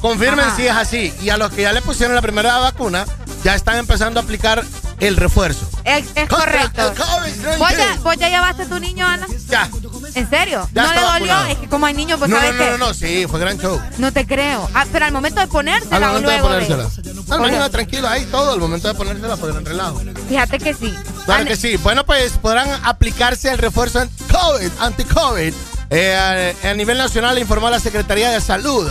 Confirmen 0.00 0.46
Ajá. 0.46 0.56
si 0.56 0.66
es 0.66 0.72
así. 0.72 1.14
Y 1.22 1.30
a 1.30 1.36
los 1.36 1.50
que 1.52 1.62
ya 1.62 1.72
le 1.72 1.80
pusieron 1.82 2.14
la 2.14 2.22
primera 2.22 2.58
vacuna, 2.58 3.06
ya 3.44 3.54
están 3.54 3.76
empezando 3.76 4.18
a 4.20 4.22
aplicar 4.22 4.64
el 5.00 5.16
refuerzo. 5.16 5.68
Es, 5.84 6.06
es 6.14 6.28
correcto. 6.28 6.88
El 6.88 6.96
COVID-19. 6.96 7.58
¿Vos 7.58 7.70
ya, 7.76 7.96
vos 8.02 8.16
ya 8.16 8.28
llevaste 8.28 8.62
a 8.62 8.66
tu 8.66 8.78
niño, 8.78 9.06
Ana? 9.06 9.26
Ya. 9.48 9.68
¿En 10.14 10.28
serio? 10.28 10.68
Ya 10.72 10.82
¿No 10.84 10.88
le 10.92 11.00
dolió? 11.00 11.12
vacunado. 11.12 11.46
Es 11.46 11.58
que 11.58 11.68
como 11.68 11.86
hay 11.86 11.94
niños, 11.94 12.18
pues 12.18 12.30
No, 12.30 12.36
no, 12.36 12.42
sabes 12.42 12.56
no, 12.58 12.64
que 12.64 12.70
no, 12.72 12.78
no, 12.78 12.94
sí, 12.94 13.26
fue 13.28 13.40
gran 13.40 13.58
show. 13.58 13.80
no 13.98 14.12
te 14.12 14.26
creo. 14.26 14.68
Ah, 14.74 14.84
pero 14.92 15.06
al 15.06 15.12
momento 15.12 15.40
de 15.40 15.46
ponérsela 15.46 15.96
Al 15.96 16.02
momento 16.02 16.30
de 16.30 16.36
luego 16.38 16.48
ponérsela. 16.48 16.84
de... 16.84 17.34
Al 17.34 17.40
menos 17.40 17.70
tranquilo, 17.70 18.08
ahí 18.08 18.24
todo, 18.26 18.52
al 18.52 18.58
momento 18.60 18.88
de 18.88 18.94
ponérsela, 18.94 19.36
pues 19.36 19.52
gran 19.52 19.64
relajo. 19.64 20.00
Fíjate 20.28 20.58
que 20.58 20.74
sí. 20.74 20.94
Claro 21.24 21.44
que 21.44 21.56
sí. 21.56 21.76
Bueno, 21.78 22.04
pues 22.04 22.32
podrán 22.32 22.68
aplicarse 22.84 23.50
el 23.50 23.58
refuerzo 23.58 24.00
anti-COVID, 24.00 24.70
anti-COVID. 24.80 25.54
Eh, 25.92 26.54
a, 26.64 26.68
a 26.70 26.74
nivel 26.74 26.98
nacional 26.98 27.38
informó 27.38 27.68
la 27.70 27.80
Secretaría 27.80 28.30
de 28.30 28.40
Salud. 28.40 28.88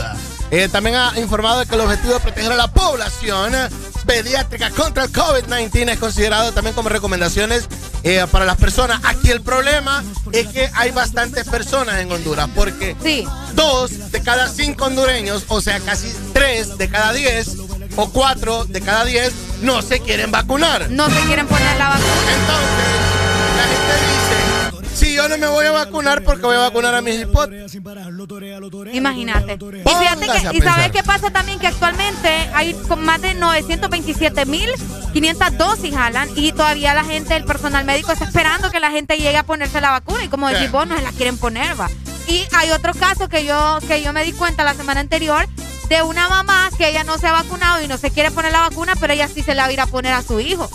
Eh, 0.52 0.68
también 0.70 0.96
ha 0.96 1.14
informado 1.20 1.66
que 1.66 1.76
el 1.76 1.82
objetivo 1.82 2.14
de 2.14 2.20
proteger 2.20 2.52
a 2.52 2.56
la 2.56 2.72
población 2.72 3.54
pediátrica 4.06 4.72
contra 4.72 5.04
el 5.04 5.12
COVID-19 5.12 5.90
es 5.92 6.00
considerado 6.00 6.52
también 6.52 6.76
como 6.76 6.90
recomendaciones 6.90 7.68
eh, 8.04 8.26
para 8.32 8.46
las 8.46 8.58
personas. 8.58 9.02
Aquí 9.04 9.30
el 9.30 9.42
problema 9.42 10.04
es 10.32 10.48
que 10.48 10.70
hay 10.74 10.92
bastantes 10.92 11.48
personas 11.48 12.00
en 12.00 12.12
Honduras, 12.12 12.50
porque 12.56 12.96
dos 13.54 14.12
de 14.12 14.22
cada 14.24 14.48
cinco 14.48 14.86
hondureños, 14.86 15.46
o 15.50 15.62
sea, 15.62 15.80
casi 15.82 16.12
tres 16.34 16.78
de 16.78 16.90
cada 16.90 17.14
diez 17.14 17.56
o 17.96 18.10
cuatro 18.10 18.66
de 18.66 18.82
cada 18.82 19.06
diez, 19.06 19.34
no 19.62 19.82
se 19.82 20.00
quieren 20.00 20.32
vacunar. 20.32 20.90
No 20.90 21.10
se 21.10 21.20
quieren 21.22 21.46
poner 21.48 21.78
la 21.78 21.90
vacuna. 21.90 22.08
Entonces, 22.40 22.88
la 23.58 23.64
gente 23.64 23.94
dice, 24.08 24.19
si 24.94 25.14
yo 25.14 25.28
no 25.30 25.38
me 25.38 25.48
voy 25.48 25.66
a 25.66 25.72
vacunar 25.72 26.24
porque 26.24 26.46
voy 26.46 26.56
a 26.56 26.60
vacunar 26.60 26.96
a 26.96 27.02
mis 27.02 27.20
hipotes. 27.22 27.76
Imagínate. 28.94 29.54
Y 29.54 29.58
fíjate 29.58 30.26
Póngase 30.26 30.50
que, 30.52 30.58
y 30.58 30.62
sabes 30.62 30.92
qué 30.92 31.04
pasa 31.04 31.32
también 31.32 31.60
que 31.60 31.68
actualmente 31.68 32.30
hay 32.54 32.74
con 32.88 33.04
más 33.04 33.22
de 33.22 33.38
927.500 33.40 35.52
dosis, 35.58 35.96
Alan, 35.96 36.30
y 36.36 36.52
todavía 36.52 36.94
la 36.94 37.04
gente, 37.04 37.36
el 37.36 37.46
personal 37.46 37.86
médico 37.86 38.12
está 38.12 38.26
esperando 38.26 38.70
que 38.72 38.80
la 38.80 38.92
gente 38.92 39.18
llegue 39.18 39.38
a 39.38 39.44
ponerse 39.44 39.82
la 39.82 39.90
vacuna 39.92 40.24
y 40.24 40.30
como 40.30 40.50
decís 40.50 40.72
vos, 40.72 40.88
no 40.88 40.96
se 40.96 41.04
la 41.04 41.12
quieren 41.12 41.38
poner, 41.38 41.80
va. 41.80 41.90
Y 42.28 42.46
hay 42.54 42.72
otro 42.72 42.94
caso 42.94 43.30
que 43.30 43.46
yo, 43.46 43.80
que 43.88 44.04
yo 44.04 44.14
me 44.14 44.24
di 44.24 44.34
cuenta 44.34 44.64
la 44.64 44.76
semana 44.76 45.00
anterior 45.00 45.48
de 45.90 46.04
una 46.04 46.30
mamá 46.30 46.70
que 46.78 46.88
ella 46.88 47.04
no 47.04 47.18
se 47.18 47.28
ha 47.28 47.32
vacunado 47.32 47.84
y 47.84 47.88
no 47.88 47.98
se 47.98 48.12
quiere 48.12 48.30
poner 48.30 48.52
la 48.52 48.62
vacuna, 48.62 48.94
pero 49.00 49.14
ella 49.14 49.28
sí 49.28 49.42
se 49.42 49.56
la 49.56 49.64
va 49.64 49.70
a 49.70 49.74
ir 49.74 49.82
a 49.82 49.88
poner 49.88 50.14
a 50.14 50.22
su 50.22 50.40
hijo. 50.40 50.70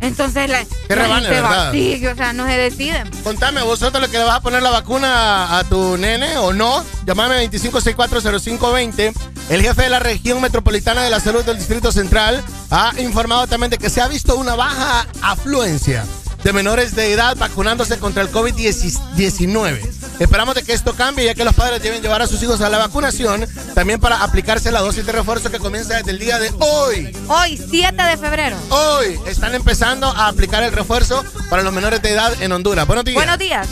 Entonces 0.00 0.50
la, 0.50 0.64
Qué 0.88 0.94
rebane, 0.94 1.28
va- 1.40 1.70
¿verdad? 1.70 2.12
O 2.12 2.16
sea, 2.16 2.32
no 2.34 2.46
se 2.46 2.52
deciden. 2.58 3.10
Contame, 3.22 3.62
¿vosotros 3.62 4.02
le 4.02 4.10
que 4.10 4.18
le 4.18 4.24
vas 4.24 4.36
a 4.36 4.40
poner 4.40 4.62
la 4.62 4.70
vacuna 4.70 5.58
a 5.58 5.64
tu 5.64 5.96
nene 5.96 6.36
o 6.38 6.52
no? 6.52 6.84
Llámame 7.06 7.48
25640520. 7.50 9.12
El 9.50 9.62
jefe 9.62 9.82
de 9.82 9.88
la 9.88 9.98
región 9.98 10.40
metropolitana 10.40 11.02
de 11.02 11.10
la 11.10 11.20
salud 11.20 11.44
del 11.44 11.58
Distrito 11.58 11.92
Central 11.92 12.42
ha 12.70 12.92
informado 12.98 13.46
también 13.46 13.70
de 13.70 13.78
que 13.78 13.90
se 13.90 14.00
ha 14.00 14.08
visto 14.08 14.36
una 14.36 14.54
baja 14.54 15.06
afluencia 15.22 16.04
de 16.44 16.52
menores 16.52 16.94
de 16.94 17.10
edad 17.12 17.36
vacunándose 17.36 17.98
contra 17.98 18.22
el 18.22 18.30
COVID-19. 18.30 19.80
Esperamos 20.20 20.54
de 20.54 20.62
que 20.62 20.72
esto 20.72 20.92
cambie 20.92 21.24
ya 21.24 21.34
que 21.34 21.44
los 21.44 21.54
padres 21.54 21.82
deben 21.82 22.02
llevar 22.02 22.22
a 22.22 22.26
sus 22.26 22.42
hijos 22.42 22.60
a 22.60 22.68
la 22.68 22.78
vacunación 22.78 23.46
también 23.74 23.98
para 23.98 24.22
aplicarse 24.22 24.70
la 24.70 24.80
dosis 24.80 25.06
de 25.06 25.12
refuerzo 25.12 25.50
que 25.50 25.58
comienza 25.58 25.96
desde 25.96 26.10
el 26.12 26.18
día 26.18 26.38
de 26.38 26.52
hoy. 26.60 27.16
Hoy, 27.28 27.56
7 27.56 28.00
de 28.00 28.16
febrero. 28.18 28.56
Hoy 28.68 29.18
están 29.26 29.54
empezando 29.54 30.06
a 30.06 30.28
aplicar 30.28 30.62
el 30.62 30.72
refuerzo 30.72 31.24
para 31.48 31.62
los 31.62 31.72
menores 31.72 32.02
de 32.02 32.12
edad 32.12 32.32
en 32.40 32.52
Honduras. 32.52 32.86
Buenos 32.86 33.06
días. 33.06 33.16
Buenos 33.16 33.38
días. 33.38 33.68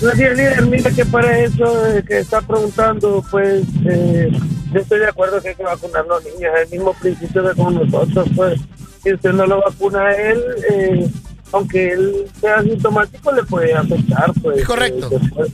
Gracias, 0.00 0.36
líder. 0.36 0.66
Mira 0.66 0.90
que 0.90 1.04
para 1.04 1.38
eso 1.38 1.86
eh, 1.88 2.02
que 2.06 2.20
está 2.20 2.40
preguntando, 2.40 3.22
pues 3.30 3.64
eh, 3.84 4.30
yo 4.72 4.80
estoy 4.80 5.00
de 5.00 5.08
acuerdo 5.08 5.42
que 5.42 5.50
hay 5.50 5.54
que 5.56 5.64
vacunar 5.64 6.04
a 6.04 6.08
los 6.08 6.24
niños. 6.24 6.52
Es 6.56 6.62
el 6.62 6.78
mismo 6.78 6.94
principio 6.94 7.48
que 7.48 7.60
con 7.60 7.74
nosotros, 7.74 8.28
pues. 8.34 8.60
Si 9.02 9.12
usted 9.12 9.32
no 9.32 9.46
lo 9.46 9.60
vacuna 9.62 10.06
a 10.06 10.12
él, 10.12 10.42
eh, 10.70 11.08
aunque 11.52 11.92
él 11.92 12.26
sea 12.40 12.56
asintomático, 12.56 13.32
le 13.32 13.42
puede 13.44 13.74
afectar, 13.74 14.32
pues. 14.42 14.64
Correcto. 14.64 15.10
eh. 15.12 15.52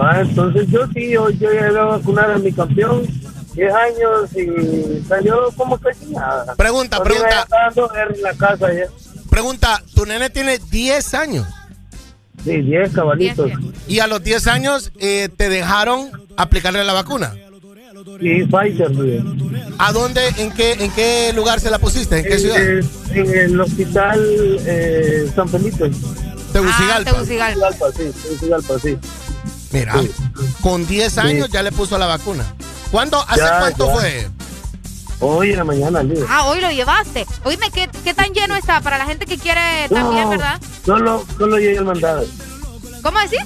Ah, 0.00 0.20
entonces 0.20 0.68
yo 0.68 0.86
sí, 0.94 1.10
yo, 1.10 1.30
yo 1.30 1.52
ya 1.52 1.68
iba 1.70 1.82
a 1.82 1.96
vacunar 1.96 2.30
a 2.30 2.38
mi 2.38 2.52
campeón. 2.52 3.02
10 3.54 3.74
años 3.74 4.30
y 4.36 5.02
salió 5.08 5.50
como 5.56 5.76
casi 5.78 6.06
nada. 6.06 6.54
Pregunta, 6.54 6.98
Ahorita 6.98 7.46
pregunta. 7.74 8.06
en 8.08 8.22
la 8.22 8.32
casa 8.34 8.72
ya. 8.72 8.84
Pregunta, 9.28 9.82
tu 9.94 10.06
nene 10.06 10.30
tiene 10.30 10.58
10 10.70 11.14
años. 11.14 11.46
Sí, 12.44 12.58
10 12.62 12.92
cabalitos. 12.92 13.50
Y 13.88 13.98
a 13.98 14.06
los 14.06 14.22
10 14.22 14.46
años 14.46 14.92
eh, 15.00 15.28
te 15.36 15.48
dejaron 15.48 16.10
aplicarle 16.36 16.84
la 16.84 16.92
vacuna. 16.92 17.34
Sí, 18.20 18.44
Pfizer. 18.46 19.22
¿A 19.78 19.92
dónde, 19.92 20.26
en 20.38 20.50
qué, 20.52 20.72
en 20.72 20.90
qué 20.92 21.32
lugar 21.34 21.60
se 21.60 21.70
la 21.70 21.78
pusiste? 21.78 22.18
¿En 22.18 22.24
qué 22.24 22.38
ciudad? 22.38 22.58
Eh, 22.60 22.80
en 23.10 23.34
el 23.34 23.60
hospital 23.60 24.18
eh, 24.66 25.30
San 25.34 25.48
Felipe. 25.48 25.90
Tegucigalpa. 26.52 27.10
Ah, 27.10 27.14
Tegucigalpa. 27.14 27.86
sí, 27.96 28.10
Tegucigalpa, 28.22 28.78
sí. 28.78 28.98
Mira, 29.72 29.94
con 30.62 30.86
10 30.86 31.18
años 31.18 31.48
ya 31.50 31.62
le 31.62 31.72
puso 31.72 31.96
la 31.98 32.06
vacuna. 32.06 32.44
¿Cuándo, 32.90 33.22
hace 33.28 33.40
Ya, 33.40 33.58
cuánto 33.60 33.86
ya. 33.86 33.92
fue? 33.92 34.28
Hoy 35.20 35.50
en 35.50 35.58
la 35.58 35.64
mañana, 35.64 36.02
líder. 36.02 36.24
Ah, 36.28 36.44
hoy 36.46 36.60
lo 36.60 36.70
llevaste. 36.70 37.26
Oíme, 37.44 37.70
¿qué, 37.70 37.88
¿qué 38.02 38.14
tan 38.14 38.32
lleno 38.32 38.56
está? 38.56 38.80
Para 38.80 38.96
la 38.98 39.04
gente 39.06 39.26
que 39.26 39.36
quiere 39.38 39.88
también, 39.90 40.24
No, 40.24 40.30
¿verdad? 40.30 40.60
Solo, 40.84 41.24
solo 41.38 41.58
llegué 41.58 41.78
al 41.78 41.84
mandado. 41.84 42.24
¿Cómo 43.02 43.18
decís? 43.20 43.40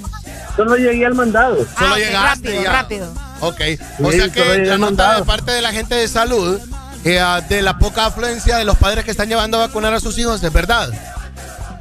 Solo 0.56 0.76
llegué 0.76 1.04
al 1.06 1.14
mandado. 1.14 1.56
Solo 1.56 1.68
Ah, 1.76 1.90
ok, 1.92 1.96
llegaste 1.98 2.48
rápido, 2.48 2.62
ya. 2.62 2.72
rápido. 2.72 3.14
Ok. 3.48 3.60
O 4.02 4.10
Sí, 4.10 4.18
sea 4.18 4.28
que 4.30 4.58
la 4.64 4.78
nota 4.78 5.16
de 5.16 5.24
parte 5.24 5.52
de 5.52 5.62
la 5.62 5.72
gente 5.72 5.94
de 5.94 6.08
salud, 6.08 6.58
eh, 7.04 7.20
ah, 7.20 7.40
de 7.48 7.62
la 7.62 7.78
poca 7.78 8.06
afluencia 8.06 8.56
de 8.56 8.64
los 8.64 8.76
padres 8.76 9.04
que 9.04 9.10
están 9.10 9.28
llevando 9.28 9.58
a 9.58 9.66
vacunar 9.66 9.94
a 9.94 10.00
sus 10.00 10.18
hijos, 10.18 10.42
¿es 10.42 10.52
verdad? 10.52 10.88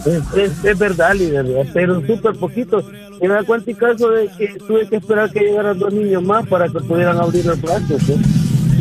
Es, 0.05 0.21
es, 0.37 0.51
es 0.65 0.77
verdad, 0.77 1.13
líder, 1.15 1.45
pero 1.73 2.05
súper 2.05 2.35
poquito. 2.35 2.83
Y 3.21 3.27
me 3.27 3.35
da 3.35 3.43
cuenta 3.43 3.71
caso 3.73 4.09
de 4.09 4.27
que 4.37 4.47
tuve 4.67 4.87
que 4.89 4.97
esperar 4.97 5.31
que 5.31 5.39
llegaran 5.39 5.79
dos 5.79 5.93
niños 5.93 6.21
más 6.23 6.45
para 6.47 6.67
que 6.67 6.79
pudieran 6.79 7.17
abrir 7.17 7.47
el 7.47 7.57
plazo. 7.57 7.97
¿sí? 8.05 8.21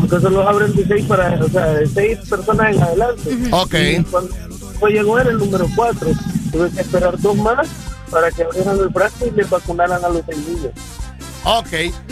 Porque 0.00 0.20
solo 0.20 0.48
abren 0.48 0.74
de 0.74 0.84
seis, 0.84 1.04
para, 1.06 1.38
o 1.40 1.48
sea, 1.48 1.66
de 1.66 1.86
seis 1.86 2.18
personas 2.28 2.74
en 2.74 2.82
adelante. 2.82 3.38
Ok. 3.52 3.74
Y 4.00 4.02
cuando 4.04 4.34
pues 4.80 4.94
llegó 4.94 5.18
era 5.20 5.30
el 5.30 5.38
número 5.38 5.68
cuatro. 5.76 6.08
Tuve 6.50 6.70
que 6.70 6.80
esperar 6.80 7.16
dos 7.20 7.36
más 7.36 7.68
para 8.10 8.30
que 8.32 8.42
abrieran 8.42 8.78
el 8.80 8.88
brazo 8.88 9.26
y 9.26 9.30
le 9.30 9.44
vacunaran 9.44 10.04
a 10.04 10.08
los 10.08 10.22
seis 10.26 10.38
niños. 10.48 10.72
Ok. 11.44 11.68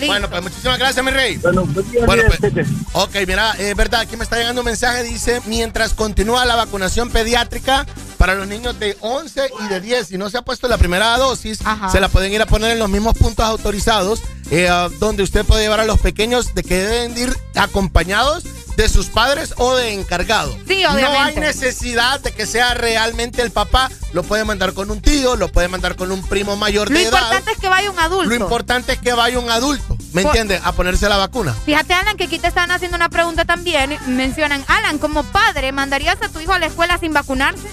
Bueno, 0.06 0.28
pues 0.28 0.42
muchísimas 0.42 0.78
gracias, 0.78 1.04
mi 1.04 1.10
rey. 1.10 1.36
Bueno, 1.36 1.66
Bueno, 2.06 2.22
pues, 2.26 2.66
ok, 2.92 3.16
mira, 3.26 3.52
es 3.52 3.76
verdad, 3.76 4.00
aquí 4.00 4.16
me 4.16 4.24
está 4.24 4.36
llegando 4.36 4.62
un 4.62 4.66
mensaje, 4.66 5.02
dice, 5.04 5.40
mientras 5.46 5.94
continúa 5.94 6.44
la 6.44 6.56
vacunación 6.56 7.10
pediátrica 7.10 7.86
para 8.18 8.34
los 8.34 8.48
niños 8.48 8.78
de 8.78 8.96
11 9.00 9.50
y 9.64 9.68
de 9.68 9.80
10, 9.80 10.08
si 10.08 10.18
no 10.18 10.28
se 10.30 10.38
ha 10.38 10.42
puesto 10.42 10.68
la 10.68 10.78
primera 10.78 11.16
dosis, 11.16 11.60
se 11.90 12.00
la 12.00 12.08
pueden 12.08 12.32
ir 12.32 12.42
a 12.42 12.46
poner 12.46 12.72
en 12.72 12.78
los 12.78 12.88
mismos 12.90 13.16
puntos 13.16 13.44
autorizados, 13.46 14.20
eh, 14.50 14.68
ah, 14.68 14.88
donde 14.98 15.22
usted 15.22 15.44
puede 15.44 15.62
llevar 15.62 15.80
a 15.80 15.84
los 15.84 16.00
pequeños 16.00 16.54
de 16.54 16.62
que 16.62 16.74
deben 16.76 17.16
ir 17.16 17.34
acompañados 17.54 18.44
de 18.76 18.88
sus 18.88 19.06
padres 19.06 19.54
o 19.58 19.76
de 19.76 19.92
encargado. 19.94 20.56
Sí, 20.66 20.82
No 20.82 20.90
hay 20.90 21.04
obviamente. 21.04 21.40
necesidad 21.40 22.20
de 22.20 22.32
que 22.32 22.46
sea 22.46 22.74
realmente 22.74 23.42
el 23.42 23.50
papá, 23.50 23.90
lo 24.12 24.22
puede 24.22 24.44
mandar 24.44 24.72
con 24.72 24.90
un 24.90 25.00
tío, 25.02 25.36
lo 25.36 25.48
puede 25.52 25.68
mandar 25.68 25.96
con 25.96 26.10
un 26.12 26.22
primo 26.26 26.56
mayor 26.56 26.88
Lo 26.90 26.96
de 26.98 27.02
edad. 27.04 27.12
importante 27.20 27.52
es 27.52 27.58
que 27.58 27.68
vaya 27.68 27.90
un 27.90 27.98
adulto. 27.98 28.28
Lo 28.30 28.34
importante 28.36 28.92
es 28.92 28.98
que 28.98 29.12
vaya 29.12 29.38
un 29.38 29.50
adulto, 29.50 29.96
¿me 30.12 30.22
Por- 30.22 30.30
entiende? 30.30 30.60
A 30.64 30.72
ponerse 30.72 31.08
la 31.08 31.16
vacuna. 31.18 31.54
Fíjate, 31.66 31.92
Alan, 31.94 32.16
que 32.16 32.24
aquí 32.24 32.38
te 32.38 32.48
están 32.48 32.70
haciendo 32.70 32.96
una 32.96 33.08
pregunta 33.10 33.44
también. 33.44 33.98
Mencionan, 34.06 34.64
Alan, 34.68 34.98
como 34.98 35.24
padre, 35.24 35.72
¿mandarías 35.72 36.16
a 36.22 36.28
tu 36.28 36.40
hijo 36.40 36.52
a 36.52 36.58
la 36.58 36.66
escuela 36.66 36.98
sin 36.98 37.12
vacunarse? 37.12 37.68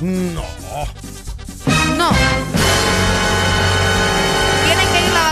No. 0.00 0.42
No. 1.96 2.10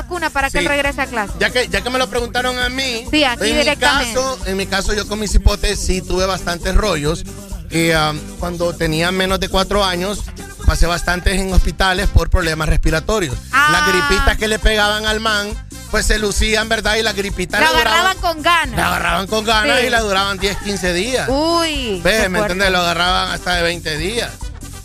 Vacuna 0.02 0.31
para 0.31 0.51
que 0.51 0.59
él 0.59 0.67
regrese 0.67 1.01
a 1.02 1.07
clase. 1.07 1.33
Ya 1.39 1.51
que, 1.51 1.68
ya 1.68 1.81
que 1.81 1.91
me 1.91 1.99
lo 1.99 2.09
preguntaron 2.09 2.59
a 2.59 2.68
mí, 2.68 3.05
Sí, 3.10 3.25
aquí 3.25 3.44
en, 3.51 3.52
mi 3.57 3.59
directamente. 3.59 4.15
caso, 4.15 4.39
en 4.47 4.57
mi 4.57 4.67
caso 4.67 4.93
yo 4.94 5.07
con 5.07 5.18
mis 5.20 5.35
hipotes 5.35 5.78
sí 5.78 6.02
tuve 6.02 6.27
bastantes 6.27 6.75
rollos. 6.75 7.25
Y 7.70 7.91
um, 7.91 8.18
cuando 8.39 8.75
tenía 8.75 9.10
menos 9.12 9.41
de 9.41 9.49
cuatro 9.51 9.85
años, 9.85 10.20
pasé 10.67 10.86
bastantes 10.86 11.39
en 11.39 11.52
hospitales 11.52 12.09
por 12.09 12.31
problemas 12.31 12.68
respiratorios. 12.68 13.36
Ah. 13.52 13.68
Las 13.73 13.89
gripitas 14.09 14.39
que 14.39 14.49
le 14.49 14.59
pegaban 14.59 15.05
al 15.05 15.20
man, 15.20 15.49
pues 15.91 16.07
se 16.07 16.18
lucían, 16.18 16.68
¿verdad? 16.70 16.97
Y 16.97 17.02
las 17.02 17.15
gripitas 17.15 17.60
La 17.60 17.68
duraban, 17.68 17.86
agarraban 17.89 18.17
con 18.18 18.43
ganas. 18.43 18.77
la 18.77 18.86
agarraban 18.86 19.27
con 19.27 19.44
ganas 19.44 19.81
Sí. 19.81 19.86
y 19.86 19.91
la 19.91 20.01
duraban 20.01 20.39
10, 20.39 20.57
15 20.59 20.93
días. 20.94 21.28
Uy. 21.28 22.01
Ve, 22.02 22.20
qué 22.23 22.28
¿me 22.31 22.39
entiendes? 22.39 22.70
Lo 22.70 22.78
agarraban 22.78 23.33
hasta 23.33 23.57
de 23.57 23.62
20 23.62 23.97
días. 23.99 24.31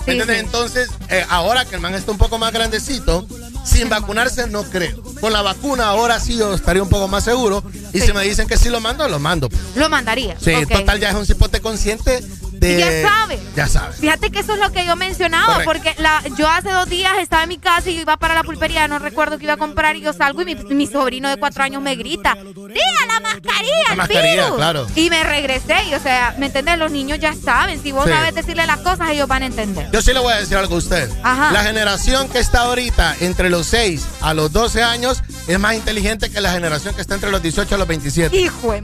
¿Me 0.06 0.14
entiendes? 0.14 0.38
sí. 0.40 0.46
Entonces, 0.46 0.90
eh, 1.10 1.26
ahora 1.30 1.64
que 1.64 1.76
el 1.76 1.82
man 1.82 1.94
está 1.96 2.12
un 2.12 2.18
poco 2.18 2.38
más 2.38 2.52
grandecito, 2.52 3.26
sin 3.64 3.90
vacunarse 3.90 4.48
no 4.48 4.64
creo. 4.64 5.02
Con 5.22 5.34
la 5.34 5.42
vacuna 5.42 5.88
ahora 5.88 6.20
sí 6.20 6.36
yo 6.38 6.54
estaría 6.54 6.84
un 6.84 6.90
poco 6.90 7.08
más 7.08 7.24
seguro. 7.24 7.64
Y 7.94 8.00
Sí. 8.00 8.08
si 8.08 8.14
me 8.14 8.24
dicen 8.24 8.48
que 8.48 8.58
sí 8.58 8.70
lo 8.70 8.80
mando, 8.82 9.08
lo 9.08 9.20
mando. 9.20 9.50
Lo 9.76 9.90
mandaría. 9.90 10.36
Sí, 10.40 10.54
total 10.70 11.00
ya 11.00 11.10
es 11.10 11.16
un 11.16 11.26
cipote 11.26 11.62
consciente 11.62 12.24
de... 12.68 12.80
Ya 13.04 13.10
sabe. 13.10 13.40
Ya 13.56 13.68
sabe. 13.68 13.94
Fíjate 13.96 14.32
que 14.32 14.40
eso 14.40 14.54
es 14.54 14.60
lo 14.60 14.72
que 14.72 14.86
yo 14.86 14.96
mencionaba, 14.96 15.46
Correcto. 15.64 15.72
porque 15.72 15.96
la, 16.02 16.22
yo 16.38 16.48
hace 16.50 16.72
dos 16.72 16.88
días 16.90 17.14
estaba 17.20 17.44
en 17.44 17.50
mi 17.50 17.58
casa 17.58 17.90
y 17.90 17.96
yo 17.96 18.02
iba 18.02 18.18
para 18.18 18.34
la 18.34 18.44
pulpería, 18.44 18.88
no 18.88 19.00
recuerdo 19.00 19.38
que 19.38 19.44
iba 19.46 19.54
a 19.54 19.58
comprar 19.58 19.96
y 19.96 20.02
yo 20.02 20.14
salgo 20.14 20.42
y 20.42 20.46
mi, 20.46 20.56
mi 20.56 20.88
sobrino 20.88 21.30
de 21.30 21.38
cuatro 21.38 21.64
años 21.64 21.82
me 21.82 21.96
grita, 21.96 22.36
¡Tía, 22.36 23.08
la 23.08 23.20
mascarilla! 23.20 23.74
La 23.88 23.92
el 23.92 23.98
mascarilla, 23.98 24.44
virus". 24.46 24.58
claro. 24.58 24.88
Y 24.96 25.10
me 25.10 25.24
regresé 25.24 25.76
y 25.90 25.94
o 25.94 26.00
sea, 26.00 26.36
¿me 26.38 26.48
entiendes? 26.48 26.78
Los 26.78 26.92
niños 26.92 27.20
ya 27.20 27.34
saben, 27.34 27.82
si 27.82 27.92
vos 27.92 28.06
Sí. 28.06 28.12
sabes 28.12 28.36
decirle 28.36 28.66
las 28.66 28.80
cosas, 28.80 29.10
ellos 29.12 29.28
van 29.28 29.44
a 29.44 29.46
entender. 29.48 29.90
Yo 29.92 30.02
sí 30.02 30.14
le 30.14 30.20
voy 30.20 30.34
a 30.34 30.38
decir 30.38 30.58
algo 30.58 30.76
a 30.76 30.78
usted. 30.78 31.10
Ajá. 31.24 31.52
La 31.52 31.64
generación 31.64 32.28
que 32.30 32.40
está 32.40 32.62
ahorita 32.62 33.16
entre 33.20 33.50
los 33.50 33.68
6 33.68 34.06
a 34.22 34.34
los 34.34 34.52
12 34.52 34.84
años 34.84 35.22
es 35.48 35.60
más 35.60 35.76
inteligente 35.76 36.30
que 36.32 36.42
la 36.42 36.52
generación 36.52 36.96
que 36.96 37.02
está 37.02 37.16
entre 37.16 37.32
los 37.32 37.42
18 37.42 37.76
a 37.76 37.78
los 37.78 37.88
27. 37.88 38.36
Hijo 38.36 38.72
de 38.74 38.84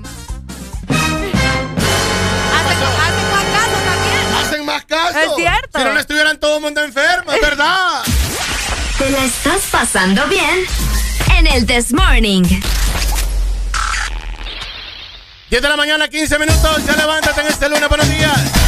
caso. 4.86 5.18
Es 5.20 5.30
cierto. 5.36 5.80
Si 5.80 5.84
no, 5.84 5.94
no 5.94 6.00
estuvieran 6.00 6.40
todo 6.40 6.58
el 6.58 6.62
mundo 6.62 6.84
enfermo, 6.84 7.32
es 7.32 7.42
verdad. 7.42 8.04
¿Te 8.98 9.10
la 9.10 9.24
estás 9.24 9.62
pasando 9.72 10.26
bien? 10.28 10.66
En 11.38 11.48
el 11.48 11.66
This 11.66 11.94
Morning. 11.94 12.44
10 15.50 15.62
de 15.62 15.70
la 15.70 15.78
mañana, 15.78 16.08
15 16.08 16.38
minutos. 16.38 16.86
Ya 16.86 16.96
levántate 16.96 17.42
en 17.42 17.48
este 17.48 17.70
lunes. 17.70 17.90
Buenos 17.90 18.08
días. 18.10 18.59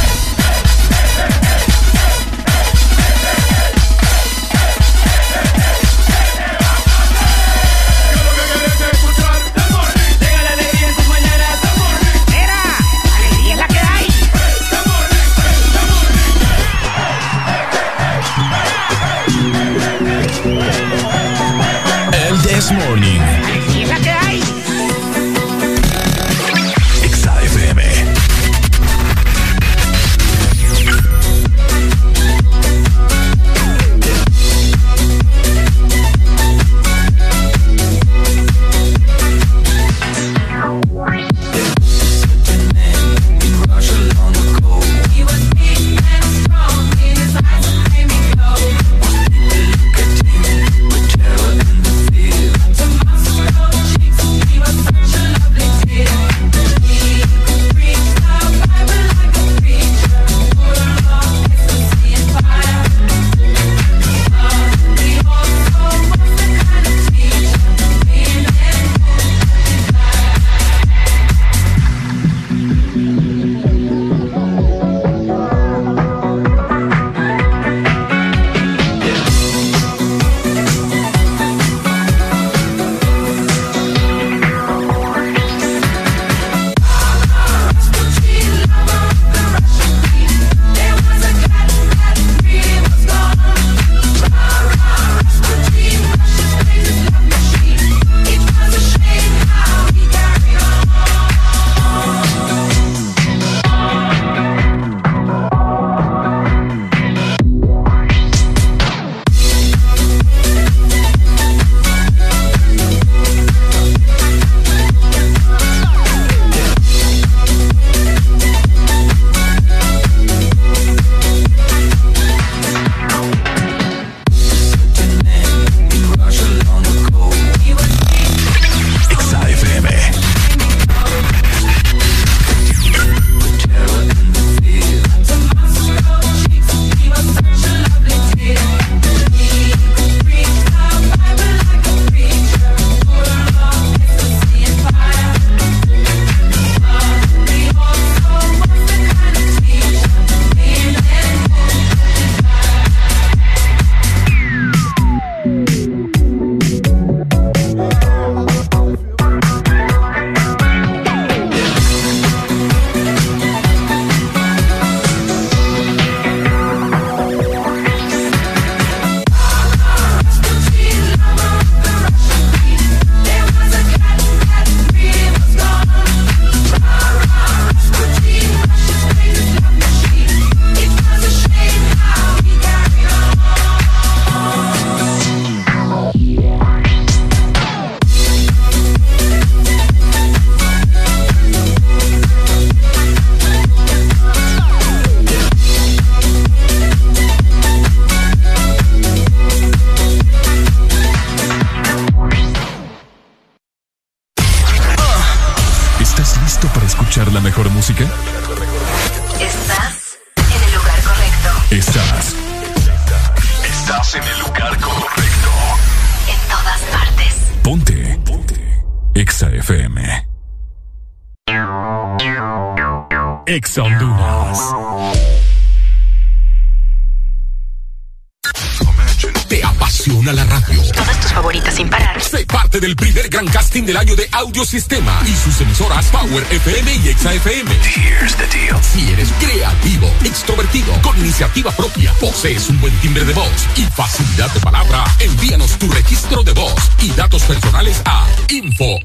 Posees 242.41 242.69
un 242.69 242.81
buen 242.81 242.93
timbre 243.01 243.23
de 243.23 243.33
voz 243.33 243.67
y 243.75 243.83
facilidad 243.83 244.51
de 244.51 244.59
palabra. 244.61 245.03
Envíanos 245.19 245.77
tu 245.77 245.87
registro 245.91 246.41
de 246.41 246.51
voz 246.53 246.73
y 246.99 247.11
datos 247.11 247.43
personales 247.43 248.01
a 248.03 248.25
info.as.hn. 248.49 249.03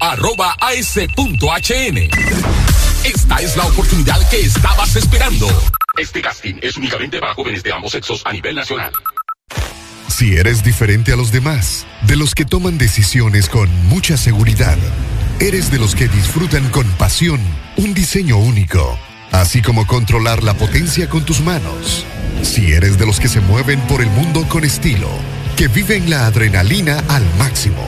Esta 3.05 3.37
es 3.37 3.55
la 3.59 3.67
oportunidad 3.67 4.27
que 4.31 4.41
estabas 4.41 4.97
esperando. 4.97 5.49
Este 5.99 6.23
casting 6.23 6.55
es 6.63 6.79
únicamente 6.79 7.21
para 7.21 7.35
jóvenes 7.35 7.63
de 7.63 7.75
ambos 7.75 7.93
sexos 7.93 8.23
a 8.25 8.33
nivel 8.33 8.55
nacional. 8.55 8.91
Si 10.09 10.35
eres 10.35 10.65
diferente 10.65 11.13
a 11.13 11.17
los 11.17 11.31
demás, 11.31 11.87
de 12.07 12.17
los 12.17 12.35
que 12.35 12.47
toman 12.47 12.79
decisiones 12.79 13.51
con 13.51 13.69
mucha 13.89 14.17
seguridad, 14.17 14.79
eres 15.41 15.71
de 15.71 15.79
los 15.79 15.95
que 15.95 16.09
disfrutan 16.09 16.71
con 16.71 16.91
pasión 16.93 17.43
un 17.77 17.93
diseño 17.93 18.39
único, 18.39 18.99
así 19.31 19.61
como 19.61 19.87
controlar 19.87 20.43
la 20.43 20.55
potencia 20.55 21.11
con 21.11 21.27
tus 21.27 21.43
manos. 21.43 22.06
Si 22.47 22.73
eres 22.73 22.97
de 22.97 23.05
los 23.05 23.19
que 23.19 23.29
se 23.29 23.41
mueven 23.41 23.81
por 23.81 24.01
el 24.01 24.09
mundo 24.09 24.47
con 24.49 24.65
estilo, 24.65 25.11
que 25.57 25.67
viven 25.69 26.09
la 26.09 26.27
adrenalina 26.27 27.03
al 27.09 27.25
máximo, 27.39 27.83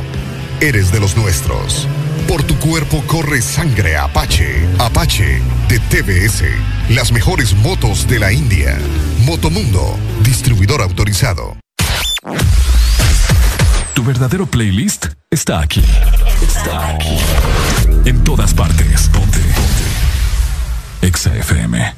eres 0.61 0.91
de 0.91 0.99
los 1.01 1.17
nuestros. 1.17 1.87
Por 2.27 2.43
tu 2.43 2.59
cuerpo 2.59 3.03
corre 3.07 3.41
sangre 3.41 3.97
Apache. 3.97 4.67
Apache 4.79 5.41
de 5.69 5.79
TBS. 5.79 6.43
Las 6.91 7.13
mejores 7.13 7.55
motos 7.55 8.07
de 8.09 8.19
la 8.19 8.33
India. 8.33 8.77
Motomundo, 9.25 9.97
distribuidor 10.23 10.83
autorizado. 10.83 11.57
Tu 13.95 14.05
verdadero 14.05 14.45
playlist 14.45 15.07
está 15.31 15.61
aquí. 15.61 15.85
Está 16.43 16.91
aquí. 16.91 17.17
En 18.05 18.23
todas 18.25 18.53
partes. 18.53 19.09
Ponte. 19.09 19.39
Ponte. 19.39 21.07
Exa 21.07 21.35
FM. 21.37 21.98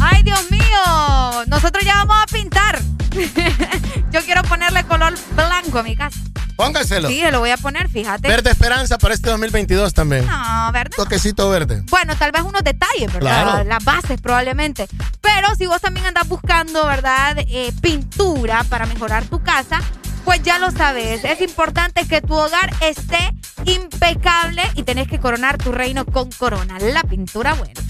Ay, 0.00 0.22
Dios 0.22 0.50
mío, 0.50 1.44
nosotros 1.46 1.84
ya 1.84 2.04
vamos 2.04 2.16
a 2.22 2.26
pintar. 2.26 2.80
Yo 4.12 4.20
quiero 4.22 4.42
ponerle 4.42 4.84
color 4.84 5.14
blanco 5.34 5.78
a 5.78 5.82
mi 5.82 5.96
casa. 5.96 6.18
Póngaselo. 6.56 7.08
Sí, 7.08 7.22
lo 7.30 7.40
voy 7.40 7.50
a 7.50 7.56
poner, 7.56 7.88
fíjate. 7.88 8.28
Verde 8.28 8.50
esperanza 8.50 8.98
para 8.98 9.14
este 9.14 9.30
2022 9.30 9.94
también. 9.94 10.26
No, 10.26 10.72
verde. 10.72 10.94
Toquecito 10.94 11.48
verde. 11.48 11.82
Bueno, 11.88 12.14
tal 12.16 12.32
vez 12.32 12.42
unos 12.42 12.62
detalles, 12.62 13.10
¿verdad? 13.12 13.64
Las 13.66 13.82
bases 13.82 14.20
probablemente. 14.20 14.86
Pero 15.22 15.54
si 15.56 15.66
vos 15.66 15.80
también 15.80 16.06
andás 16.06 16.28
buscando, 16.28 16.84
¿verdad? 16.86 17.36
Eh, 17.38 17.72
pintura 17.80 18.64
para 18.64 18.84
mejorar 18.84 19.24
tu 19.24 19.42
casa, 19.42 19.80
pues 20.24 20.42
ya 20.42 20.58
lo 20.58 20.70
sabes. 20.70 21.24
Es 21.24 21.40
importante 21.40 22.06
que 22.06 22.20
tu 22.20 22.34
hogar 22.34 22.74
esté 22.82 23.34
impecable 23.64 24.62
y 24.74 24.82
tenés 24.82 25.08
que 25.08 25.18
coronar 25.18 25.56
tu 25.56 25.72
reino 25.72 26.04
con 26.04 26.30
corona, 26.30 26.78
la 26.78 27.02
pintura 27.04 27.54
buena. 27.54 27.80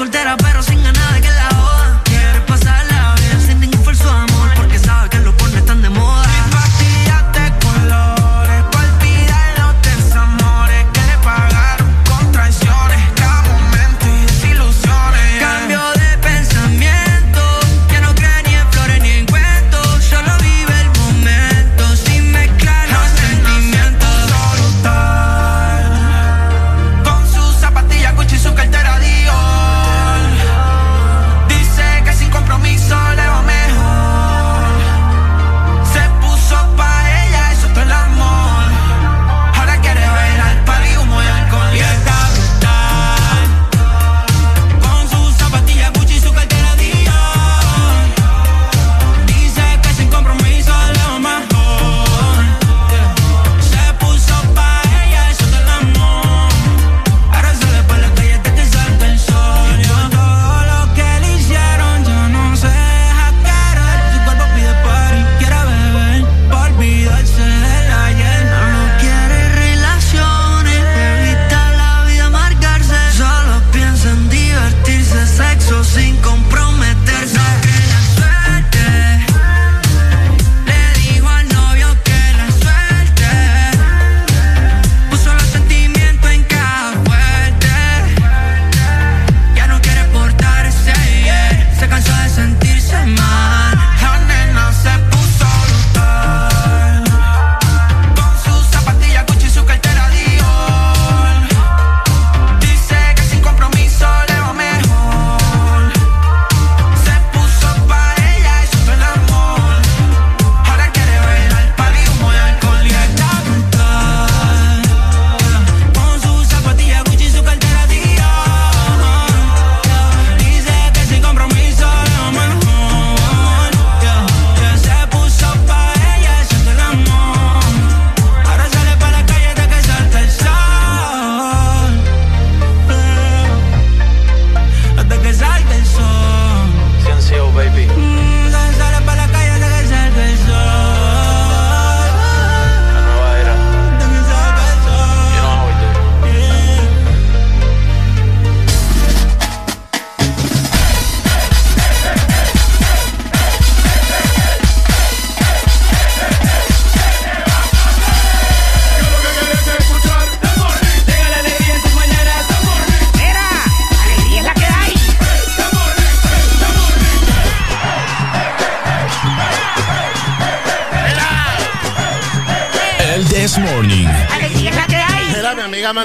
Soltera 0.00 0.34
pero 0.38 0.49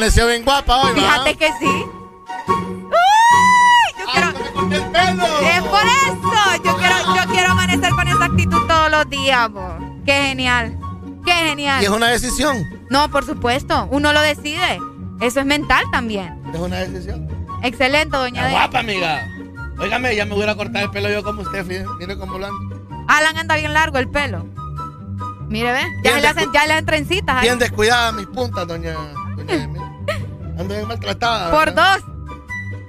amaneció 0.05 0.27
bien 0.27 0.45
guapa 0.45 0.77
hoy. 0.81 0.93
Fíjate 0.93 1.35
que 1.35 1.47
sí. 1.59 1.65
Uy, 1.65 2.93
yo 3.99 4.05
quiero. 4.11 4.29
Es 5.49 5.61
por 5.63 5.85
eso. 5.85 6.63
Yo 6.63 6.77
quiero, 6.77 6.95
yo 7.15 7.31
quiero 7.31 7.51
amanecer 7.51 7.89
con 7.91 8.07
esa 8.07 8.25
actitud 8.25 8.67
todos 8.67 8.91
los 8.91 9.09
días, 9.09 9.51
bo. 9.51 9.77
Qué 10.05 10.13
genial. 10.13 10.77
Qué 11.25 11.31
genial. 11.31 11.81
Y 11.81 11.85
es 11.85 11.91
una 11.91 12.07
decisión. 12.09 12.55
No, 12.89 13.09
por 13.09 13.25
supuesto. 13.25 13.87
Uno 13.91 14.13
lo 14.13 14.21
decide. 14.21 14.79
Eso 15.21 15.39
es 15.39 15.45
mental 15.45 15.83
también. 15.91 16.39
Es 16.53 16.59
una 16.59 16.77
decisión. 16.77 17.27
Excelente, 17.63 18.15
doña 18.15 18.41
Está 18.41 18.47
D. 18.47 18.53
guapa, 18.53 18.79
amiga. 18.79 19.27
Óigame, 19.79 20.15
ya 20.15 20.25
me 20.25 20.35
voy 20.35 20.47
a 20.47 20.55
cortar 20.55 20.83
el 20.83 20.91
pelo 20.91 21.09
yo 21.09 21.23
como 21.23 21.41
usted, 21.41 21.65
fíjate. 21.65 21.89
Mire 21.97 22.17
cómo 22.17 22.37
lo 22.37 22.45
ando. 22.45 23.05
Alan 23.07 23.37
anda 23.37 23.55
bien 23.55 23.73
largo 23.73 23.97
el 23.97 24.07
pelo. 24.07 24.45
Mire, 25.47 25.71
ve. 25.73 25.81
Ya 26.03 26.19
le 26.19 26.27
hacen, 26.27 26.51
ya 26.53 26.67
le 26.67 26.73
hacen 26.73 26.85
trencitas. 26.85 27.37
ahí. 27.37 27.41
Bien 27.43 27.57
descuidada 27.57 28.11
mis 28.11 28.27
puntas, 28.27 28.67
doña. 28.67 28.95
Ando 30.65 30.75
bien 30.75 30.87
maltratada. 30.87 31.51
Por 31.51 31.65
¿verdad? 31.65 31.99
dos. 31.99 32.15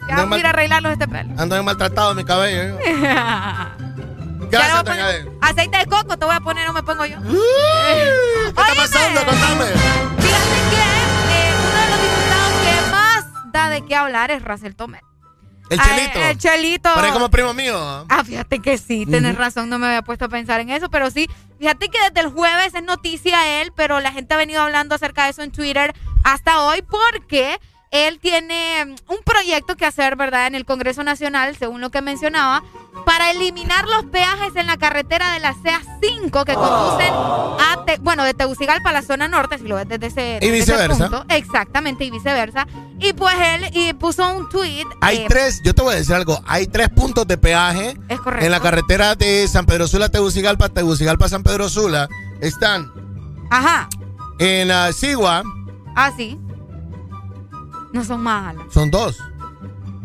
Ya 0.09 0.17
vamos 0.17 0.37
a 0.37 0.41
ir 0.41 0.47
a 0.47 0.51
arreglarnos 0.51 0.93
este 0.93 1.09
pelo. 1.09 1.31
Ando 1.37 1.55
bien 1.57 1.65
maltratado 1.65 2.15
mi 2.15 2.25
cabello. 2.25 2.77
voy 4.39 4.49
Gracias, 4.51 4.83
poner-. 4.85 5.29
Aceite 5.43 5.77
de 5.79 5.87
coco 5.87 6.17
te 6.17 6.25
voy 6.25 6.35
a 6.35 6.41
poner, 6.41 6.67
no 6.67 6.73
me 6.73 6.83
pongo 6.83 7.05
yo. 7.05 7.19
¿Qué 7.23 8.49
está 8.49 8.75
pasando? 8.75 9.25
Contame. 9.25 9.65
Fíjate 10.19 10.57
que 10.71 10.83
eh, 11.33 11.55
uno 11.59 11.81
de 11.81 11.89
los 11.91 12.01
diputados 12.03 12.53
que 12.65 12.91
más 12.93 13.53
da 13.53 13.69
de 13.69 13.85
qué 13.85 13.95
hablar 13.97 14.31
es 14.31 14.43
Russell 14.43 14.73
Tomé. 14.75 15.01
El 15.69 15.81
Ah, 15.81 15.85
chelito. 15.85 16.19
El 16.21 16.39
chelito. 16.39 16.95
Parece 16.95 17.13
como 17.13 17.29
primo 17.29 17.53
mío. 17.53 17.77
¿ah? 18.09 18.23
Fíjate 18.25 18.61
que 18.61 18.79
sí, 18.79 19.05
tienes 19.05 19.33
Ujú. 19.33 19.41
razón, 19.43 19.69
no 19.69 19.79
me 19.81 19.87
había 19.89 20.03
puesto 20.03 20.25
a 20.27 20.29
pensar 20.29 20.61
en 20.61 20.71
eso, 20.71 20.89
pero 20.89 21.11
sí, 21.11 21.29
fíjate 21.59 21.89
que 21.89 21.99
desde 22.01 22.21
el 22.21 22.33
jueves 22.33 22.75
es 22.75 22.83
noticia 22.83 23.61
él, 23.63 23.73
pero 23.75 24.01
la 24.01 24.13
gente 24.13 24.35
ha 24.35 24.39
venido 24.39 24.61
hablando 24.61 24.95
acerca 24.95 25.25
de 25.25 25.31
eso 25.31 25.43
en 25.43 25.53
Twitter 25.53 25.95
hasta 26.25 26.63
hoy 26.63 26.83
porque 26.83 27.59
él 27.97 28.19
tiene 28.21 28.85
mm, 28.87 29.13
un 29.13 29.19
proyecto 29.25 29.77
que 29.77 29.87
hacer, 29.87 30.17
¿verdad?, 30.17 30.47
en 30.47 30.55
el 30.55 30.65
Congreso 30.65 31.03
Nacional, 31.05 31.57
según 31.57 31.81
lo 31.81 31.91
que 31.91 32.03
mencionaba, 32.03 32.63
para 33.05 33.31
eliminar 33.31 33.87
los 33.87 34.05
peajes 34.07 34.57
en 34.57 34.67
la 34.67 34.77
carretera 34.77 35.33
de 35.33 35.41
la 35.41 35.55
CA5 35.55 36.45
que 36.45 36.55
conducen 36.55 37.13
a, 37.13 37.85
Te- 37.87 37.99
bueno, 37.99 38.25
de 38.25 38.35
Tegucigalpa 38.35 38.91
a 38.91 38.93
la 38.93 39.03
zona 39.03 39.29
norte, 39.29 39.59
si 39.59 39.65
lo 39.69 39.77
ves 39.77 39.89
desde 39.89 40.07
ese, 40.07 40.39
Y 40.43 40.47
ese 40.47 40.51
viceversa. 40.53 41.09
punto. 41.11 41.25
Exactamente, 41.29 42.05
y 42.05 42.11
viceversa. 42.11 42.67
Y 42.99 43.13
pues 43.13 43.35
él 43.39 43.71
y 43.75 43.93
puso 43.93 44.27
un 44.35 44.49
tweet. 44.49 44.85
Hay 45.03 45.19
eh, 45.19 45.27
tres, 45.29 45.61
yo 45.65 45.75
te 45.75 45.83
voy 45.83 45.95
a 45.95 45.99
decir 45.99 46.15
algo, 46.15 46.41
hay 46.47 46.67
tres 46.67 46.89
puntos 46.89 47.27
de 47.29 47.39
peaje 47.39 47.97
Es 48.09 48.19
correcto. 48.21 48.45
en 48.47 48.51
la 48.51 48.61
carretera 48.61 49.15
de 49.15 49.47
San 49.47 49.67
Pedro 49.67 49.87
Sula, 49.87 50.09
Tegucigalpa, 50.09 50.69
Tegucigalpa, 50.71 51.29
San 51.29 51.43
Pedro 51.45 51.69
Sula. 51.69 52.09
Están 52.41 52.91
Ajá, 53.51 53.89
en 54.41 54.69
la 54.69 54.93
Sigua, 54.93 55.43
ah, 55.95 56.11
sí. 56.17 56.39
No 57.97 58.05
son 58.05 58.23
malas. 58.23 58.63
son 58.73 58.91
dos. 58.91 59.19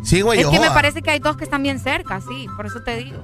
Sigua 0.03 0.35
y 0.35 0.39
Es 0.39 0.47
que 0.47 0.59
me 0.59 0.71
parece 0.71 1.01
que 1.01 1.11
hay 1.11 1.19
dos 1.19 1.37
que 1.37 1.43
están 1.43 1.61
bien 1.61 1.79
cerca, 1.79 2.21
sí, 2.21 2.47
por 2.55 2.65
eso 2.65 2.81
te 2.83 2.95
digo. 2.97 3.19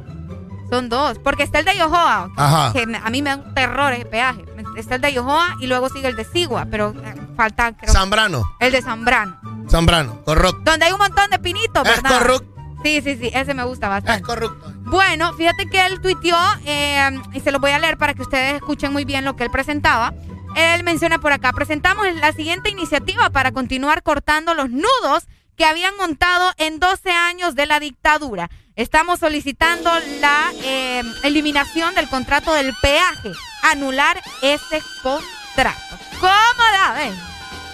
Son 0.69 0.89
dos. 0.89 1.17
Porque 1.19 1.43
está 1.43 1.59
el 1.59 1.65
de 1.65 1.75
Yohoa, 1.77 2.29
Ajá. 2.35 2.73
que 2.73 2.81
a 2.83 3.09
mí 3.09 3.21
me 3.21 3.29
da 3.29 3.37
un 3.37 3.53
terror 3.53 3.93
ese 3.93 4.05
peaje. 4.05 4.43
Está 4.75 4.95
el 4.95 5.01
de 5.01 5.13
Yohoa 5.13 5.55
y 5.61 5.67
luego 5.67 5.87
sigue 5.89 6.09
el 6.09 6.15
de 6.17 6.25
Sigua, 6.25 6.67
pero 6.69 6.93
eh, 7.03 7.15
falta 7.37 7.71
creo, 7.75 7.91
Zambrano, 7.93 8.43
el 8.59 8.71
de 8.73 8.81
Zambrano. 8.81 9.37
Zambrano, 9.69 10.21
correcto. 10.25 10.59
Donde 10.65 10.85
hay 10.85 10.91
un 10.91 10.99
montón 10.99 11.29
de 11.31 11.39
pinitos, 11.39 11.87
Es 11.87 12.03
¿verdad? 12.03 12.19
corrupto. 12.19 12.53
Sí, 12.83 13.01
sí, 13.01 13.15
sí, 13.15 13.31
ese 13.33 13.53
me 13.55 13.63
gusta 13.63 13.87
bastante. 13.87 14.21
Es 14.21 14.27
corrupto. 14.27 14.71
Bueno, 14.85 15.33
fíjate 15.33 15.65
que 15.65 15.83
él 15.85 15.99
tuiteó, 16.01 16.37
eh, 16.65 17.09
y 17.33 17.39
se 17.39 17.51
lo 17.51 17.59
voy 17.59 17.71
a 17.71 17.79
leer 17.79 17.97
para 17.97 18.13
que 18.13 18.21
ustedes 18.21 18.55
escuchen 18.55 18.93
muy 18.93 19.03
bien 19.05 19.25
lo 19.25 19.35
que 19.35 19.45
él 19.45 19.49
presentaba. 19.51 20.13
Él 20.57 20.83
menciona 20.83 21.19
por 21.19 21.31
acá, 21.31 21.53
presentamos 21.53 22.07
la 22.15 22.33
siguiente 22.33 22.71
iniciativa 22.71 23.29
para 23.29 23.51
continuar 23.51 24.01
cortando 24.01 24.55
los 24.55 24.71
nudos 24.71 25.27
que 25.55 25.65
habían 25.65 25.95
montado 25.97 26.51
en 26.57 26.79
12 26.79 27.11
años 27.11 27.53
de 27.53 27.67
la 27.67 27.79
dictadura. 27.79 28.49
Estamos 28.75 29.19
solicitando 29.19 29.91
la 30.19 30.51
eh, 30.63 31.03
eliminación 31.23 31.93
del 31.93 32.09
contrato 32.09 32.55
del 32.55 32.73
peaje, 32.81 33.33
anular 33.61 34.19
ese 34.41 34.81
contrato. 35.03 35.99
¿Cómo 36.19 36.63
la 36.71 36.93
ven? 36.93 37.13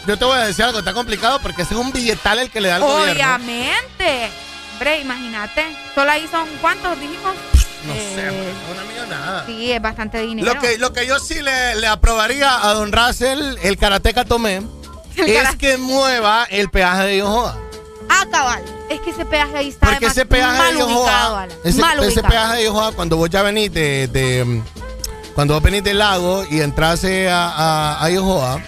Yo 0.05 0.17
te 0.17 0.25
voy 0.25 0.37
a 0.37 0.45
decir 0.45 0.65
algo, 0.65 0.79
está 0.79 0.91
complicado 0.91 1.39
porque 1.39 1.61
ese 1.61 1.75
es 1.75 1.79
un 1.79 1.93
billetal 1.93 2.39
el 2.39 2.51
que 2.51 2.59
le 2.59 2.67
da 2.67 2.75
al 2.75 2.81
gobierno. 2.81 3.13
Obviamente. 3.13 4.29
Hombre, 4.73 4.99
imagínate. 4.99 5.73
Solo 5.95 6.11
ahí 6.11 6.27
son 6.29 6.49
cuántos 6.59 6.99
dijimos. 6.99 7.33
No 7.85 7.93
sé, 7.93 8.29
una 8.71 8.83
millonada. 8.89 9.45
Sí, 9.45 9.71
es 9.71 9.81
bastante 9.81 10.19
dinero. 10.21 10.53
Lo 10.53 10.59
que, 10.61 10.77
lo 10.77 10.93
que 10.93 11.05
yo 11.05 11.19
sí 11.19 11.41
le, 11.41 11.75
le 11.75 11.87
aprobaría 11.87 12.67
a 12.67 12.73
don 12.73 12.91
Russell, 12.91 13.57
el 13.61 13.77
karateca 13.77 14.23
Tomé, 14.25 14.61
es 15.17 15.55
que 15.57 15.77
mueva 15.77 16.45
el 16.49 16.69
peaje 16.69 17.03
de 17.03 17.17
Yohoa. 17.17 17.57
Ah, 18.09 18.25
cabal. 18.31 18.63
Es 18.89 18.99
que 19.01 19.09
ese 19.09 19.25
peaje 19.25 19.57
ahí 19.57 19.69
está 19.69 19.87
Porque 19.87 20.05
ese 20.07 20.25
peaje 20.25 20.57
mal 20.57 20.73
de 20.73 20.79
Yohoa, 20.79 21.47
ese, 21.63 21.81
ese 22.07 22.23
peaje 22.23 22.57
de 22.57 22.63
Yohoa, 22.65 22.91
cuando 22.93 23.17
vos 23.17 23.29
ya 23.29 23.41
venís 23.41 23.73
de, 23.73 24.07
de- 24.07 24.61
cuando 25.35 25.55
vos 25.55 25.63
venís 25.63 25.83
del 25.83 25.97
lago 25.97 26.45
y 26.49 26.61
entrase 26.61 27.29
a, 27.29 27.49
a, 27.49 28.03
a 28.05 28.09
Yohoa, 28.11 28.61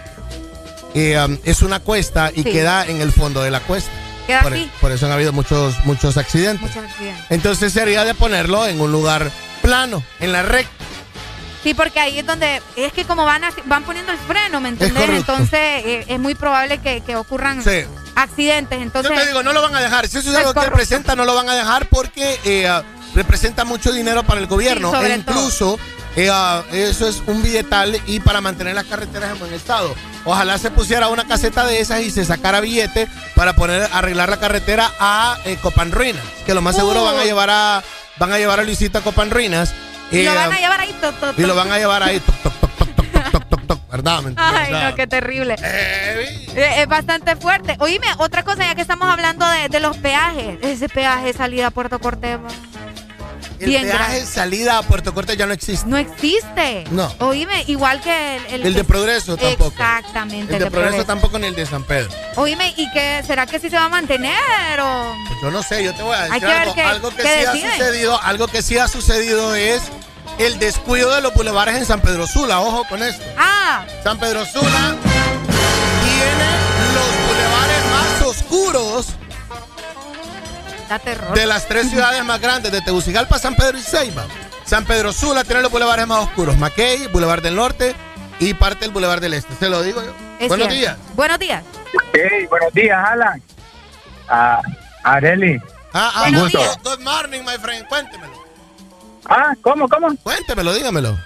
eh, 0.94 1.18
um, 1.26 1.38
es 1.44 1.62
una 1.62 1.80
cuesta 1.80 2.32
y 2.34 2.44
Sí. 2.44 2.52
queda 2.52 2.86
en 2.88 3.02
el 3.02 3.12
fondo 3.12 3.42
de 3.44 3.52
la 3.52 3.60
cuesta. 3.60 3.92
Queda 4.28 4.42
por, 4.42 4.54
así. 4.54 4.72
por 4.82 4.92
eso 4.92 5.06
han 5.06 5.12
habido 5.12 5.34
muchos, 5.34 5.76
muchos 5.86 6.18
accidentes. 6.18 6.62
Muchos 6.76 6.84
accidentes. 6.92 7.26
Entonces 7.30 7.74
sería 7.74 8.04
de 8.04 8.14
ponerlo 8.14 8.66
en 8.68 8.80
un 8.82 8.92
lugar 8.92 9.32
plano, 9.62 10.04
en 10.20 10.32
la 10.32 10.44
recta. 10.44 10.72
Sí, 11.64 11.74
porque 11.74 12.00
ahí 12.00 12.20
es 12.20 12.26
donde, 12.28 12.62
es 12.76 12.94
que 12.94 13.06
como 13.06 13.26
van, 13.26 13.44
así- 13.44 13.62
van 13.66 13.84
poniendo 13.84 14.12
el 14.12 14.20
freno, 14.20 14.62
¿me 14.62 14.76
correcto. 14.76 15.16
Entonces 15.16 15.60
eh, 15.60 16.06
es 16.08 16.20
muy 16.20 16.36
probable 16.36 16.78
que, 16.78 17.02
que 17.02 17.16
ocurran 17.16 17.64
Sí. 17.64 17.86
accidentes. 18.16 18.80
Entonces, 18.82 19.12
Yo 19.12 19.20
te 19.20 19.28
digo, 19.28 19.42
no 19.42 19.52
lo 19.52 19.64
van 19.64 19.76
a 19.76 19.80
dejar. 19.82 20.08
Si 20.08 20.18
eso 20.20 20.30
es 20.30 20.36
algo 20.36 20.50
que 20.50 20.54
correcto. 20.56 20.72
representa, 20.78 21.16
no 21.16 21.26
lo 21.26 21.34
van 21.34 21.50
a 21.50 21.56
dejar 21.56 21.88
porque 21.90 22.40
eh, 22.46 22.70
representa 23.16 23.66
mucho 23.66 23.92
dinero 23.92 24.22
para 24.24 24.40
el 24.42 24.46
gobierno. 24.48 24.92
Sí, 24.92 25.08
e 25.08 25.16
incluso 25.16 25.80
eh, 26.16 26.30
ah, 26.32 26.64
eso 26.72 27.08
es 27.08 27.22
un 27.28 27.44
billetal 27.44 28.00
y 28.08 28.20
para 28.20 28.42
mantener 28.42 28.76
las 28.76 28.86
carreteras 28.86 29.32
en 29.32 29.40
buen 29.40 29.54
estado. 29.54 29.94
Ojalá 30.24 30.58
se 30.58 30.72
pusiera 30.72 31.10
una 31.10 31.28
caseta 31.28 31.66
de 31.66 31.80
esas 31.80 32.02
y 32.02 32.12
se 32.12 32.26
sacara 32.26 32.62
billete 32.62 33.08
para 33.36 33.54
poner 33.54 33.88
arreglar 33.92 34.30
la 34.30 34.38
carretera 34.38 34.92
a 35.00 35.38
eh, 35.46 35.58
Copan 35.62 35.92
Ruinas, 35.92 36.24
que 36.46 36.54
lo 36.54 36.62
más 36.62 36.76
seguro 36.76 37.04
van 37.04 37.18
a 37.20 37.22
uh. 37.22 37.26
llevar 37.26 37.50
a 37.50 37.84
van 38.18 38.32
a 38.32 38.38
llevar 38.38 38.60
a 38.60 38.64
Luisita 38.64 39.00
a 39.00 39.02
Copan 39.02 39.30
Ruinas. 39.30 39.74
Y, 40.12 40.24
lo 40.24 40.32
eh, 40.32 40.36
van 40.36 40.54
a 40.54 40.60
llevar 40.60 40.80
ahí 40.80 40.96
y 41.38 41.42
lo 41.42 41.56
van 41.56 41.72
a 41.72 41.78
llevar 41.78 42.04
ahí 42.04 42.22
¿verdad? 43.92 44.24
Ay, 44.36 44.72
no, 44.72 44.96
qué 44.96 45.08
terrible. 45.08 45.56
Eh, 45.62 46.82
es 46.82 46.88
bastante 46.88 47.36
fuerte. 47.36 47.76
Oíme, 47.80 48.08
otra 48.18 48.44
cosa, 48.44 48.64
ya 48.64 48.76
que 48.76 48.82
estamos 48.82 49.10
hablando 49.10 49.46
de, 49.48 49.80
los 49.80 49.98
peajes, 49.98 50.58
ese 50.62 50.90
peaje 50.90 51.34
salida 51.34 51.68
a 51.68 51.72
Puerto 51.72 52.00
Cortés 52.00 52.40
el 53.60 53.66
bien 53.68 53.84
peaje 53.84 53.98
grande. 53.98 54.20
de 54.22 54.26
salida 54.26 54.78
a 54.78 54.82
Puerto 54.84 55.14
Corte 55.14 55.36
ya 55.38 55.46
no 55.46 55.54
existe. 55.54 55.88
No 55.88 55.98
existe. 55.98 56.84
No. 56.92 57.12
Oíme, 57.20 57.64
igual 57.68 58.02
que 58.02 58.38
el... 58.50 58.66
El 58.66 58.74
de 58.74 58.84
Progreso 58.84 59.38
tampoco. 59.38 59.70
Exactamente. 59.72 60.54
El 60.54 60.60
de 60.64 60.72
Progreso 60.72 61.06
tampoco 61.06 61.40
ni 61.40 61.48
el 61.48 61.56
de 61.56 61.66
San 61.66 61.84
Pedro. 61.84 62.10
Oíme, 62.36 62.74
¿y 62.78 62.90
qué? 62.92 63.24
¿Será 63.26 63.46
que 63.46 63.60
sí 63.60 63.70
se 63.70 63.76
va 63.78 63.86
a 63.86 63.90
mantener 63.90 64.36
o...? 64.82 65.16
Pues 65.28 65.40
yo 65.42 65.52
no 65.52 65.64
sé, 65.64 65.84
yo 65.84 65.94
te 65.94 66.04
voy 66.04 66.16
a 66.16 66.20
decir 66.22 66.34
Hay 66.34 66.40
que 66.42 66.46
algo. 66.48 66.74
qué- 66.76 66.82
algo 66.82 67.10
que 67.12 67.22
sí 67.24 67.28
deciden. 67.28 67.70
ha 67.72 67.76
sucedido, 67.78 68.22
algo 68.22 68.48
que 68.48 68.62
sí 68.62 68.78
ha 68.78 68.88
sucedido 68.88 69.56
es 69.56 69.82
el 70.38 70.60
descuido 70.60 71.14
de 71.16 71.22
los 71.22 71.34
bulevares 71.34 71.76
en 71.76 71.86
San 71.86 72.02
Pedro 72.02 72.28
Sula. 72.28 72.60
Ojo 72.60 72.84
con 72.90 73.02
esto. 73.02 73.24
Ah, 73.38 73.86
San 74.04 74.20
Pedro 74.20 74.46
Sula 74.46 74.96
tiene 76.04 76.52
los 76.94 77.28
bulevares 77.28 77.86
más 77.92 78.22
oscuros 78.28 79.08
da 80.88 81.00
terror. 81.00 81.34
de 81.34 81.46
las 81.46 81.68
tres 81.68 81.90
ciudades 81.90 82.24
más 82.24 82.40
grandes, 82.40 82.72
de 82.72 82.82
Tegucigalpa, 82.82 83.38
San 83.40 83.56
Pedro 83.56 83.78
y 83.78 83.82
Ceiba. 83.82 84.24
San 84.66 84.86
Pedro 84.86 85.14
Sula 85.14 85.44
tiene 85.44 85.62
los 85.62 85.72
bulevares 85.72 86.08
más 86.08 86.20
oscuros. 86.24 86.58
Mackey, 86.58 87.08
Boulevard 87.08 87.42
del 87.44 87.56
Norte 87.56 87.96
y 88.40 88.54
parte 88.56 88.82
del 88.82 88.92
Boulevard 88.92 89.22
del 89.22 89.34
Este. 89.36 89.54
Se 89.56 89.70
lo 89.70 89.82
digo 89.84 90.02
yo. 90.04 90.12
Es 90.40 90.48
Buenos 90.48 90.68
cierto. 90.68 90.76
días. 90.76 90.98
Buenos 91.16 91.40
días. 91.40 91.64
Hey, 92.14 92.46
buenos 92.50 92.74
días, 92.74 92.98
Alan. 93.08 93.42
Ah, 94.28 94.62
Areli. 95.04 95.62
Ah, 95.94 96.12
ah, 96.16 96.26
good, 96.30 96.40
gusto. 96.52 96.60
good 96.84 97.00
morning, 97.02 97.42
my 97.46 97.58
friend. 97.62 97.88
Cuéntemelo. 97.88 98.34
Ah, 99.30 99.54
¿cómo, 99.62 99.88
cómo? 99.88 100.16
Cuéntemelo, 100.24 100.74
dígamelo. 100.74 101.18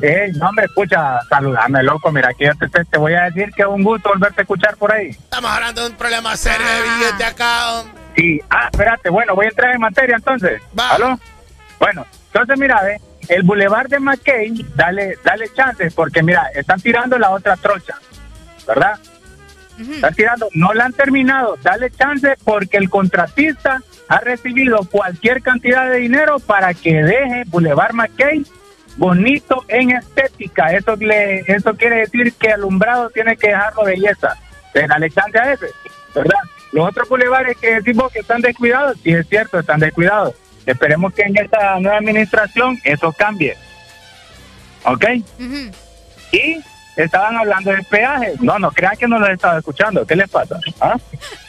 Eh, 0.00 0.32
no, 0.34 0.48
hombre, 0.48 0.64
escucha, 0.64 1.20
saludame, 1.28 1.82
loco. 1.82 2.10
Mira, 2.10 2.30
aquí 2.30 2.44
yo 2.44 2.52
te, 2.58 2.66
te- 2.68 2.84
te 2.86 2.98
voy 2.98 3.14
a 3.14 3.24
decir 3.24 3.50
que 3.54 3.62
es 3.62 3.68
un 3.68 3.84
gusto 3.84 4.08
volverte 4.08 4.40
a 4.40 4.42
escuchar 4.42 4.76
por 4.76 4.92
ahí. 4.92 5.10
Estamos 5.10 5.50
hablando 5.50 5.82
de 5.82 5.90
un 5.90 5.96
problema 5.96 6.36
serio 6.36 6.66
de 6.66 6.82
billete 6.82 7.24
acá. 7.24 7.72
hombre. 7.80 8.01
Sí, 8.16 8.40
ah, 8.50 8.68
espérate, 8.70 9.10
bueno, 9.10 9.34
voy 9.34 9.46
a 9.46 9.48
entrar 9.48 9.74
en 9.74 9.80
materia 9.80 10.16
entonces. 10.16 10.60
¿Aló? 10.76 11.18
Bueno, 11.78 12.06
entonces 12.26 12.58
mira, 12.58 12.82
ve, 12.82 13.00
el 13.28 13.42
Boulevard 13.42 13.88
de 13.88 13.98
McKay, 13.98 14.66
dale, 14.74 15.16
dale 15.24 15.46
chances, 15.54 15.94
porque 15.94 16.22
mira, 16.22 16.48
están 16.54 16.80
tirando 16.80 17.18
la 17.18 17.30
otra 17.30 17.56
trocha, 17.56 17.96
¿verdad? 18.66 18.98
Están 19.78 20.14
tirando, 20.14 20.48
no 20.54 20.74
la 20.74 20.84
han 20.84 20.92
terminado, 20.92 21.56
dale 21.62 21.90
chance 21.90 22.36
porque 22.44 22.76
el 22.76 22.90
contratista 22.90 23.82
ha 24.08 24.18
recibido 24.18 24.84
cualquier 24.90 25.42
cantidad 25.42 25.88
de 25.90 25.96
dinero 25.96 26.38
para 26.38 26.74
que 26.74 27.02
deje 27.02 27.44
Boulevard 27.46 27.94
McKay 27.94 28.44
bonito 28.96 29.64
en 29.68 29.90
estética. 29.90 30.72
Eso, 30.72 30.96
le, 30.96 31.40
eso 31.40 31.74
quiere 31.74 32.00
decir 32.00 32.32
que 32.34 32.52
alumbrado 32.52 33.10
tiene 33.10 33.36
que 33.36 33.48
dejarlo 33.48 33.84
belleza. 33.84 34.36
Dale 34.74 35.10
chance 35.10 35.38
a 35.38 35.52
ese, 35.52 35.66
¿verdad? 36.14 36.40
Los 36.72 36.88
otros 36.88 37.08
bulevares 37.08 37.56
que 37.58 37.74
decimos 37.74 38.10
que 38.12 38.20
están 38.20 38.40
descuidados, 38.40 38.96
sí 39.02 39.12
es 39.12 39.28
cierto, 39.28 39.58
están 39.58 39.80
descuidados. 39.80 40.34
Esperemos 40.64 41.12
que 41.12 41.22
en 41.22 41.36
esta 41.36 41.78
nueva 41.80 41.98
administración 41.98 42.78
eso 42.84 43.12
cambie. 43.12 43.56
¿Ok? 44.84 45.04
Y 46.32 46.60
estaban 46.96 47.36
hablando 47.36 47.72
de 47.72 47.82
peajes. 47.82 48.40
No, 48.40 48.58
no 48.58 48.70
crean 48.70 48.96
que 48.96 49.06
no 49.06 49.18
los 49.18 49.28
estaba 49.28 49.58
escuchando. 49.58 50.06
¿Qué 50.06 50.16
les 50.16 50.30
pasa? 50.30 50.58
¿Ah? 50.80 50.96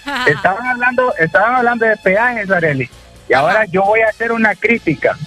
Estaban 0.27 0.65
hablando, 0.67 1.13
estaban 1.17 1.55
hablando 1.55 1.85
de 1.85 1.95
peajes, 1.97 2.51
Areli. 2.51 2.89
Y 3.29 3.33
ahora 3.33 3.65
yo 3.65 3.83
voy 3.83 4.01
a 4.01 4.09
hacer 4.09 4.33
una 4.33 4.53
crítica. 4.53 5.17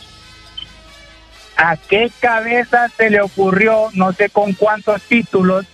¿A 1.56 1.78
qué 1.78 2.10
cabeza 2.20 2.88
se 2.94 3.08
le 3.08 3.22
ocurrió, 3.22 3.88
no 3.94 4.12
sé 4.12 4.28
con 4.28 4.52
cuántos 4.52 5.00
títulos 5.02 5.64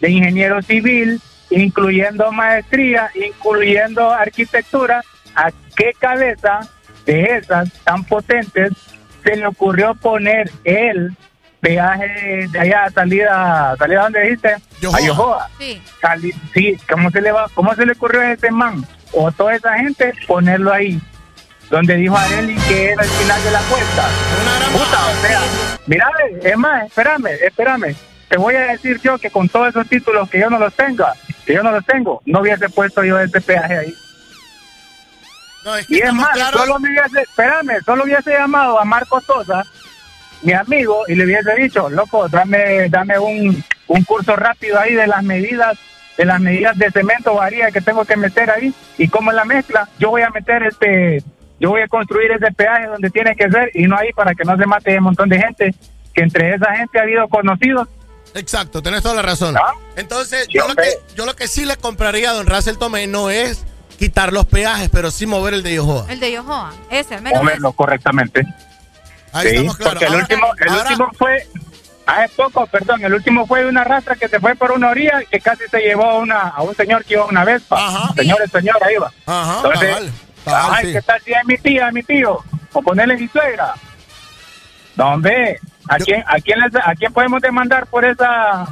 de 0.00 0.10
ingeniero 0.10 0.60
civil, 0.62 1.20
incluyendo 1.52 2.32
maestría, 2.32 3.10
incluyendo 3.14 4.10
arquitectura, 4.12 5.02
a 5.34 5.50
qué 5.76 5.92
cabeza 5.98 6.60
de 7.06 7.36
esas 7.38 7.70
tan 7.84 8.04
potentes 8.04 8.72
se 9.24 9.36
le 9.36 9.46
ocurrió 9.46 9.94
poner 9.94 10.50
el 10.64 11.16
peaje 11.60 12.46
de 12.50 12.58
allá, 12.60 12.90
salida, 12.92 13.74
salida 13.78 14.02
donde 14.02 14.20
dijiste, 14.22 14.48
a 14.54 15.00
Yohoa? 15.00 15.48
Sí. 15.58 15.80
Sali- 16.00 16.34
sí, 16.52 16.76
¿cómo 16.90 17.10
se 17.10 17.20
le 17.20 17.30
va, 17.32 17.46
cómo 17.54 17.74
se 17.74 17.86
le 17.86 17.92
ocurrió 17.92 18.20
a 18.20 18.32
ese 18.32 18.50
man 18.50 18.84
o 19.12 19.28
a 19.28 19.32
toda 19.32 19.54
esa 19.54 19.74
gente 19.78 20.12
ponerlo 20.26 20.72
ahí? 20.72 21.00
Donde 21.70 21.94
dijo 21.96 22.16
Areli 22.16 22.54
que 22.68 22.90
era 22.90 23.02
el 23.02 23.08
final 23.08 23.42
de 23.44 23.50
la 23.50 23.60
cuesta. 23.60 24.08
Puta, 24.72 25.06
o 25.06 25.26
sea, 25.26 25.40
mira, 25.86 26.10
es 26.42 26.56
más, 26.58 26.84
espérame, 26.86 27.28
espérame. 27.42 27.94
Te 28.32 28.38
voy 28.38 28.54
a 28.54 28.68
decir 28.68 28.98
yo 29.02 29.18
que 29.18 29.28
con 29.28 29.46
todos 29.46 29.68
esos 29.68 29.86
títulos 29.86 30.30
que 30.30 30.40
yo 30.40 30.48
no 30.48 30.58
los 30.58 30.72
tenga, 30.72 31.12
que 31.44 31.52
yo 31.52 31.62
no 31.62 31.70
los 31.70 31.84
tengo, 31.84 32.22
no 32.24 32.40
hubiese 32.40 32.66
puesto 32.70 33.04
yo 33.04 33.20
ese 33.20 33.42
peaje 33.42 33.76
ahí. 33.76 33.94
No, 35.66 35.76
es 35.76 35.86
que 35.86 35.96
Y 35.96 35.98
es 35.98 36.14
más, 36.14 36.30
solo 36.50 36.78
me 36.78 36.88
hubiese, 36.88 37.20
espérame, 37.20 37.84
solo 37.84 38.04
hubiese 38.04 38.30
llamado 38.30 38.80
a 38.80 38.86
Marco 38.86 39.20
Sosa, 39.20 39.62
mi 40.40 40.54
amigo, 40.54 41.02
y 41.08 41.14
le 41.14 41.26
hubiese 41.26 41.54
dicho, 41.56 41.90
loco, 41.90 42.26
dame, 42.30 42.88
dame 42.88 43.18
un, 43.18 43.62
un 43.88 44.04
curso 44.04 44.34
rápido 44.34 44.80
ahí 44.80 44.94
de 44.94 45.06
las 45.06 45.22
medidas, 45.22 45.78
de 46.16 46.24
las 46.24 46.40
medidas 46.40 46.78
de 46.78 46.90
cemento 46.90 47.34
o 47.34 47.36
varilla 47.36 47.70
que 47.70 47.82
tengo 47.82 48.06
que 48.06 48.16
meter 48.16 48.50
ahí, 48.50 48.72
y 48.96 49.08
cómo 49.08 49.30
es 49.30 49.36
la 49.36 49.44
mezcla, 49.44 49.90
yo 49.98 50.08
voy 50.08 50.22
a 50.22 50.30
meter 50.30 50.62
este, 50.62 51.22
yo 51.60 51.68
voy 51.68 51.82
a 51.82 51.88
construir 51.88 52.30
ese 52.32 52.50
peaje 52.50 52.86
donde 52.86 53.10
tiene 53.10 53.36
que 53.36 53.50
ser, 53.50 53.70
y 53.74 53.86
no 53.86 53.98
ahí 53.98 54.10
para 54.14 54.34
que 54.34 54.44
no 54.44 54.56
se 54.56 54.64
mate 54.64 54.96
un 54.96 55.04
montón 55.04 55.28
de 55.28 55.38
gente, 55.38 55.74
que 56.14 56.22
entre 56.22 56.54
esa 56.54 56.74
gente 56.76 56.98
ha 56.98 57.02
habido 57.02 57.28
conocidos. 57.28 57.88
Exacto, 58.34 58.82
tenés 58.82 59.02
toda 59.02 59.14
la 59.14 59.22
razón. 59.22 59.56
Entonces, 59.96 60.46
Sí, 60.46 60.54
yo, 60.54 60.66
lo 60.68 60.74
que, 60.74 60.88
yo 61.14 61.26
lo 61.26 61.36
que 61.36 61.48
sí 61.48 61.64
le 61.64 61.76
compraría 61.76 62.30
a 62.30 62.32
don 62.34 62.46
Russell 62.46 62.76
Tomé 62.76 63.06
no 63.06 63.28
es 63.30 63.64
quitar 63.98 64.32
los 64.32 64.46
peajes, 64.46 64.88
pero 64.90 65.10
sí 65.10 65.26
mover 65.26 65.54
el 65.54 65.62
de 65.62 65.74
Yohoa. 65.74 66.06
El 66.08 66.18
de 66.20 66.32
Yohoa. 66.32 66.72
Ese, 66.90 67.16
menos 67.20 67.32
ese. 67.34 67.42
moverlo 67.44 67.72
correctamente. 67.72 68.42
Ahí 69.32 69.48
Sí, 69.48 69.54
estamos 69.56 69.76
claros. 69.76 69.94
Porque 69.94 70.04
el 70.06 70.12
Ahora- 70.12 70.22
último, 70.24 70.46
el 70.58 70.68
ahora- 70.68 70.82
último 70.90 71.10
fue, 71.18 71.48
hace 72.06 72.28
poco, 72.34 72.66
perdón, 72.66 73.04
el 73.04 73.14
último 73.14 73.46
fue 73.46 73.62
de 73.62 73.68
una 73.68 73.84
rastra 73.84 74.16
que 74.16 74.28
se 74.28 74.40
fue 74.40 74.54
por 74.56 74.72
una 74.72 74.88
orilla 74.90 75.20
que 75.30 75.40
casi 75.40 75.64
se 75.70 75.78
llevó 75.80 76.04
a, 76.10 76.18
una, 76.18 76.38
a 76.48 76.62
un 76.62 76.74
señor 76.74 77.04
que 77.04 77.14
iba 77.14 77.22
a 77.22 77.26
una 77.26 77.44
Vespa. 77.44 78.12
Señor, 78.16 78.38
el 78.42 78.50
señor, 78.50 78.76
ahí 78.82 78.96
va. 78.96 79.12
Ajá, 79.26 79.56
Entonces, 79.56 79.88
cabal, 79.90 80.12
cabal, 80.44 80.72
ay, 80.74 80.86
sí. 80.86 80.92
¿qué 80.92 81.02
tal 81.02 81.22
si 81.22 81.32
es 81.32 81.44
mi 81.46 81.58
tía, 81.58 81.90
mi 81.92 82.02
tío? 82.02 82.38
O 82.72 82.82
ponerle 82.82 83.16
mi 83.16 83.28
suegra. 83.28 83.74
No, 84.96 85.16
¿a 85.88 85.96
quién, 85.98 86.22
a 86.26 86.40
quién, 86.40 86.60
les- 86.60 86.74
a 86.76 86.94
quién 86.94 87.12
podemos 87.12 87.40
demandar 87.42 87.86
por 87.86 88.04
esa, 88.04 88.66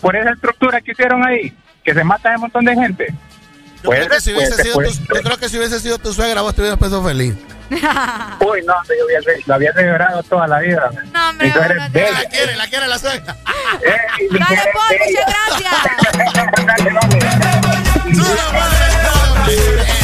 por 0.00 0.16
esa 0.16 0.30
estructura 0.30 0.80
que 0.80 0.92
hicieron 0.92 1.24
ahí? 1.26 1.56
Que 1.84 1.92
se 1.94 2.02
mata 2.04 2.32
a 2.32 2.36
un 2.36 2.42
montón 2.42 2.64
de 2.64 2.74
gente. 2.74 3.14
Yo, 3.82 3.90
creo 3.90 4.08
que 4.08 4.20
si 4.20 4.32
hubiese 4.32 4.62
sido 4.62 4.74
tu, 4.76 4.90
yo 5.14 5.22
creo 5.22 5.36
que 5.36 5.48
si 5.48 5.58
hubiese 5.58 5.78
sido 5.78 5.98
tu 5.98 6.12
suegra, 6.14 6.40
vos 6.40 6.54
te 6.54 6.62
hubieras 6.62 6.78
puesto 6.78 7.02
feliz. 7.04 7.34
Uy, 8.40 8.62
no, 8.66 8.74
yo 8.84 9.04
había, 9.04 9.20
lo 9.46 9.54
había 9.54 9.72
celebrado 9.74 10.22
toda 10.22 10.46
la 10.46 10.60
vida. 10.60 10.90
No, 11.12 11.28
hombre, 11.30 11.48
no, 11.48 11.54
no. 11.54 11.74
La 11.74 11.90
quiere, 12.30 12.56
la 12.56 12.66
quiere 12.68 12.86
la 12.86 12.98
suegra. 12.98 13.36
Eh, 13.82 13.96
mi 14.30 14.38
Dale, 14.38 14.56
suegra 14.56 14.72
Paul, 14.72 14.94
es 14.94 15.00
muchas 15.10 15.26
gracias. 15.60 16.84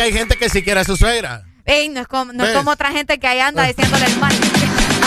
que 0.00 0.04
hay 0.04 0.12
gente 0.14 0.38
que 0.38 0.48
si 0.48 0.62
quiere 0.62 0.80
a 0.80 0.84
su 0.84 0.96
suegra. 0.96 1.44
Ey, 1.66 1.90
no 1.90 2.00
es 2.00 2.08
como, 2.08 2.32
no 2.32 2.42
es 2.42 2.48
¿Ves? 2.48 2.56
como 2.56 2.70
otra 2.70 2.90
gente 2.90 3.18
que 3.18 3.26
ahí 3.26 3.38
anda 3.38 3.64
diciéndole 3.64 4.06
el 4.06 4.16
mal. 4.16 4.32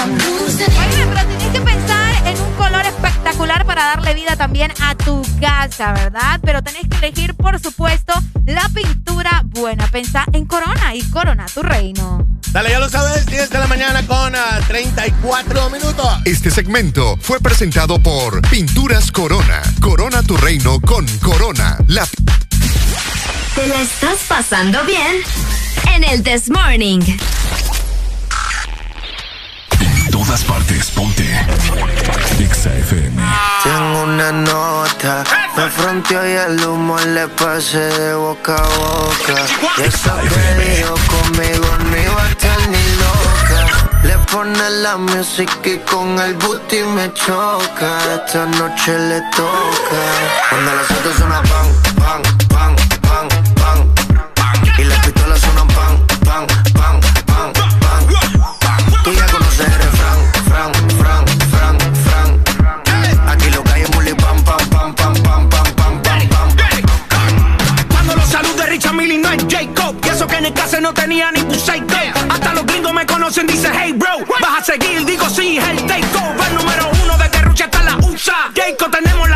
Oye, 0.05 1.07
pero 1.11 1.27
tienes 1.27 1.47
que 1.47 1.61
pensar 1.61 2.27
en 2.27 2.39
un 2.39 2.53
color 2.53 2.85
espectacular 2.85 3.65
para 3.65 3.85
darle 3.85 4.13
vida 4.13 4.35
también 4.35 4.71
a 4.83 4.93
tu 4.93 5.23
casa, 5.41 5.93
¿verdad? 5.93 6.39
Pero 6.43 6.61
tenés 6.61 6.83
que 6.87 6.97
elegir, 6.97 7.33
por 7.33 7.59
supuesto, 7.59 8.13
la 8.45 8.69
pintura 8.69 9.41
buena. 9.45 9.87
Pensá 9.87 10.25
en 10.31 10.45
Corona 10.45 10.93
y 10.93 11.01
Corona, 11.09 11.47
tu 11.51 11.63
reino. 11.63 12.27
Dale, 12.51 12.69
ya 12.69 12.77
lo 12.77 12.87
sabes, 12.87 13.25
10 13.25 13.49
de 13.49 13.57
la 13.57 13.65
mañana 13.65 14.05
con 14.05 14.35
ah, 14.35 14.59
34 14.67 15.71
minutos. 15.71 16.07
Este 16.25 16.51
segmento 16.51 17.17
fue 17.19 17.39
presentado 17.39 17.97
por 17.97 18.47
Pinturas 18.47 19.11
Corona. 19.11 19.63
Corona 19.81 20.21
tu 20.21 20.37
reino 20.37 20.79
con 20.79 21.07
Corona. 21.17 21.79
La 21.87 22.05
¿Te 23.55 23.67
la 23.67 23.81
estás 23.81 24.19
pasando 24.27 24.83
bien? 24.83 25.21
En 25.93 26.03
el 26.03 26.23
This 26.23 26.49
Morning. 26.49 27.01
En 29.79 30.11
todas 30.11 30.43
partes, 30.43 30.89
ponte. 30.89 31.23
Exa 32.39 32.73
FM. 32.73 33.21
Tengo 33.63 34.03
una 34.03 34.31
nota, 34.31 35.23
me 35.55 35.69
fronteó 35.69 36.27
y 36.27 36.31
el 36.31 36.65
humo 36.65 36.97
le 36.99 37.27
pasé 37.27 37.77
de 37.77 38.15
boca 38.15 38.55
a 38.55 38.61
boca. 38.61 39.45
Y 39.77 39.81
eso 39.81 40.11
que 40.17 40.63
dijo 40.63 40.95
conmigo 41.07 41.67
no 41.91 41.97
iba 41.97 42.23
a 42.23 42.29
estar 42.29 42.59
ni 42.69 42.83
loca. 42.95 43.89
Le 44.03 44.17
pone 44.31 44.69
la 44.81 44.97
música 44.97 45.69
y 45.69 45.77
con 45.79 46.17
el 46.19 46.33
booty 46.35 46.81
me 46.95 47.13
choca. 47.13 47.99
Esta 48.15 48.47
noche 48.47 48.97
le 48.97 49.21
toca. 49.35 50.01
Cuando 50.49 50.73
las 50.73 50.87
pan, 50.87 51.29
pan, 51.29 51.43
pan, 52.01 52.21
pan, 52.23 52.42
no 70.83 70.93
tenía 70.93 71.31
ni 71.31 71.39
psycho 71.39 71.95
Hasta 72.29 72.53
los 72.53 72.65
gringos 72.65 72.93
me 72.93 73.05
conocen, 73.05 73.47
dice 73.47 73.71
hey 73.73 73.93
bro 73.93 74.19
Vas 74.41 74.59
a 74.59 74.63
seguir, 74.63 75.05
digo 75.05 75.27
sí, 75.29 75.57
el 75.57 75.77
takeover 75.87 76.51
Número 76.51 76.91
uno 77.05 77.17
de 77.17 77.29
que 77.31 77.39
Rucha 77.39 77.65
está 77.65 77.83
la 77.83 77.95
USA 77.95 78.51
Jacob 78.53 78.91
tenemos 78.91 79.29
las 79.29 79.32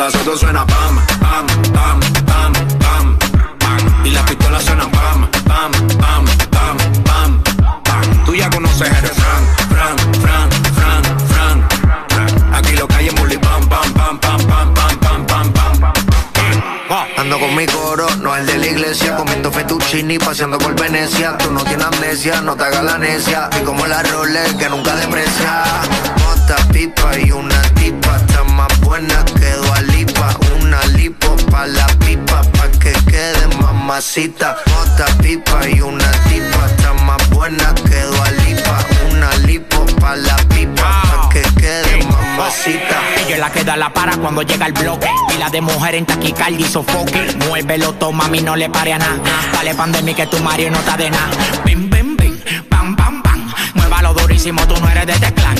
las 0.00 0.14
autos 0.14 0.40
suena 0.40 0.64
pam, 0.64 0.96
pam, 1.20 1.46
pam, 1.74 2.00
pam, 2.24 2.52
pam, 2.78 3.18
pam. 3.58 4.06
Y 4.06 4.10
las 4.10 4.24
pistolas 4.24 4.64
suenan 4.64 4.90
pam, 4.90 5.28
pam, 5.44 5.70
pam, 5.98 6.24
pam, 6.50 6.76
pam, 7.04 7.42
pam. 7.84 8.24
Tú 8.24 8.34
ya 8.34 8.48
conoces 8.48 8.88
el 8.88 9.08
fran, 9.20 9.42
fran, 9.68 9.98
fran, 10.22 10.50
fran, 10.74 11.02
fran. 12.08 12.54
Aquí 12.54 12.76
lo 12.76 12.88
que 12.88 12.94
hay 12.94 13.08
es 13.08 13.20
muli 13.20 13.36
pam, 13.36 13.68
pam, 13.68 13.92
pam, 13.92 14.18
pam, 14.18 14.46
pam, 14.46 14.74
pam, 14.74 14.96
pam, 15.00 15.26
pam, 15.26 15.52
pam. 15.52 15.92
Ando 17.18 17.38
con 17.38 17.54
mi 17.54 17.66
coro, 17.66 18.06
no 18.22 18.34
el 18.34 18.46
de 18.46 18.56
la 18.56 18.66
iglesia, 18.68 19.16
comiendo 19.16 19.52
fettuccini, 19.52 20.18
paseando 20.18 20.56
por 20.56 20.74
Venecia. 20.80 21.36
Tú 21.36 21.50
no 21.52 21.62
tienes 21.62 21.84
amnesia, 21.84 22.40
no 22.40 22.56
te 22.56 22.64
hagas 22.64 22.84
la 22.84 22.96
necia. 22.96 23.50
Y 23.60 23.64
como 23.64 23.86
la 23.86 24.02
Rolex 24.02 24.54
que 24.54 24.70
nunca 24.70 24.96
deprecia. 24.96 25.62
Mota, 26.20 26.56
pipa 26.72 27.18
y 27.18 27.30
una 27.32 27.49
mamacita. 33.90 34.56
Mota, 34.68 35.06
pipa 35.20 35.68
y 35.68 35.80
una 35.80 36.10
tipa, 36.28 36.66
está 36.66 36.92
más 37.04 37.30
buena 37.30 37.74
que 37.74 38.00
Lipa. 38.46 38.78
Una 39.10 39.34
lipo 39.38 39.84
pa' 40.00 40.14
la 40.14 40.36
pipa, 40.48 41.02
pa' 41.02 41.28
que 41.28 41.42
quede 41.58 42.04
mamacita. 42.04 43.00
Ella 43.26 43.38
la 43.38 43.50
que 43.50 43.64
la 43.64 43.92
para 43.92 44.16
cuando 44.18 44.42
llega 44.42 44.66
el 44.66 44.72
bloque. 44.74 45.08
Y 45.34 45.38
la 45.38 45.50
de 45.50 45.60
mujer 45.60 45.96
en 45.96 46.06
taquicardia 46.06 46.66
y 46.66 46.70
sofoque. 46.70 47.36
Muévelo, 47.48 47.92
toma, 47.94 48.28
mí 48.28 48.40
no 48.40 48.54
le 48.54 48.70
pare 48.70 48.92
a 48.92 48.98
nada. 48.98 49.18
Dale 49.52 49.74
pandemia 49.74 50.14
que 50.14 50.26
tu 50.28 50.38
Mario 50.38 50.70
no 50.70 50.78
está 50.78 50.96
de 50.96 51.10
nada. 51.10 51.30
Bim, 51.64 51.90
bim, 51.90 52.16
bim, 52.16 52.40
pam, 52.68 52.94
pam, 52.94 53.22
pam. 53.22 53.52
Muévalo 53.74 54.14
durísimo, 54.14 54.64
tú 54.68 54.80
no 54.80 54.88
eres 54.88 55.06
de 55.06 55.14
teclán. 55.14 55.56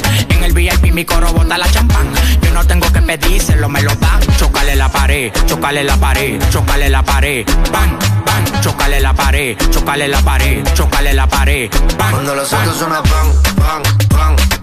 El 0.50 0.56
VIP 0.56 0.92
mi 0.92 1.04
coro 1.04 1.33
bota 1.33 1.56
la 1.56 1.70
champán. 1.70 2.12
Yo 2.42 2.50
no 2.50 2.66
tengo 2.66 2.92
que 2.92 3.00
pedírselo, 3.00 3.68
me 3.68 3.83
lo 3.83 3.94
da. 3.94 4.18
Chocale 4.36 4.74
la 4.74 4.88
pared, 4.88 5.33
chocale 5.47 5.84
la 5.84 5.97
pared, 5.97 6.42
chocale 6.50 6.90
la 6.90 7.04
pared. 7.04 7.47
Bang, 7.70 7.97
bang, 8.26 8.60
chocale 8.60 8.99
la 8.99 9.15
pared, 9.15 9.56
chocale 9.70 10.08
la 10.08 10.20
pared, 10.22 10.65
chocale 10.74 11.15
la 11.15 11.28
pared. 11.28 11.70
Bang, 11.97 12.10
Cuando 12.10 12.34
los 12.34 12.50
bang. 12.50 12.62
autos 12.62 12.78
suenan 12.78 13.02
pan, 13.04 13.33
pan, 13.56 13.83
pan, 14.08 14.60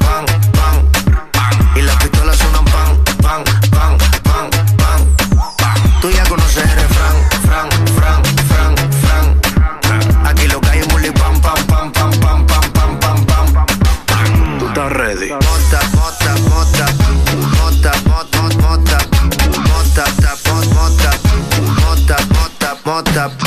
nota. 22.98 23.47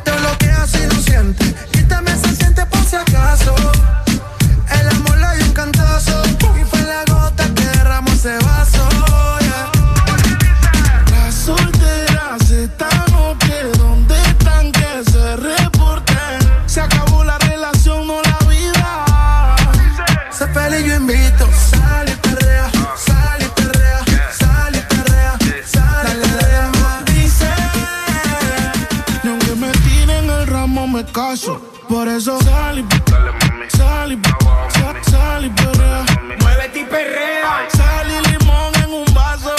Ella 0.00 0.04
te 0.04 0.10
bloquea 0.12 0.66
si 0.66 0.86
no 0.86 1.02
siente, 1.02 1.54
quítame 1.72 2.10
se 2.16 2.36
siente 2.36 2.64
por 2.66 2.82
si 2.84 2.96
acaso. 2.96 3.54
El 31.00 31.12
caso. 31.12 31.60
Por 31.88 32.06
eso 32.08 32.38
sal 32.42 32.78
y 32.78 33.76
sal 33.76 34.12
y 34.12 34.18
sal, 34.72 34.96
sal 35.02 35.44
y 35.46 35.50
perrea. 35.50 36.04
Muévete 36.40 36.80
y 36.80 36.84
perrea 36.84 37.68
Sal 37.74 38.06
y 38.10 38.28
limón 38.30 38.72
en 38.84 38.92
un 38.92 39.14
vaso. 39.14 39.54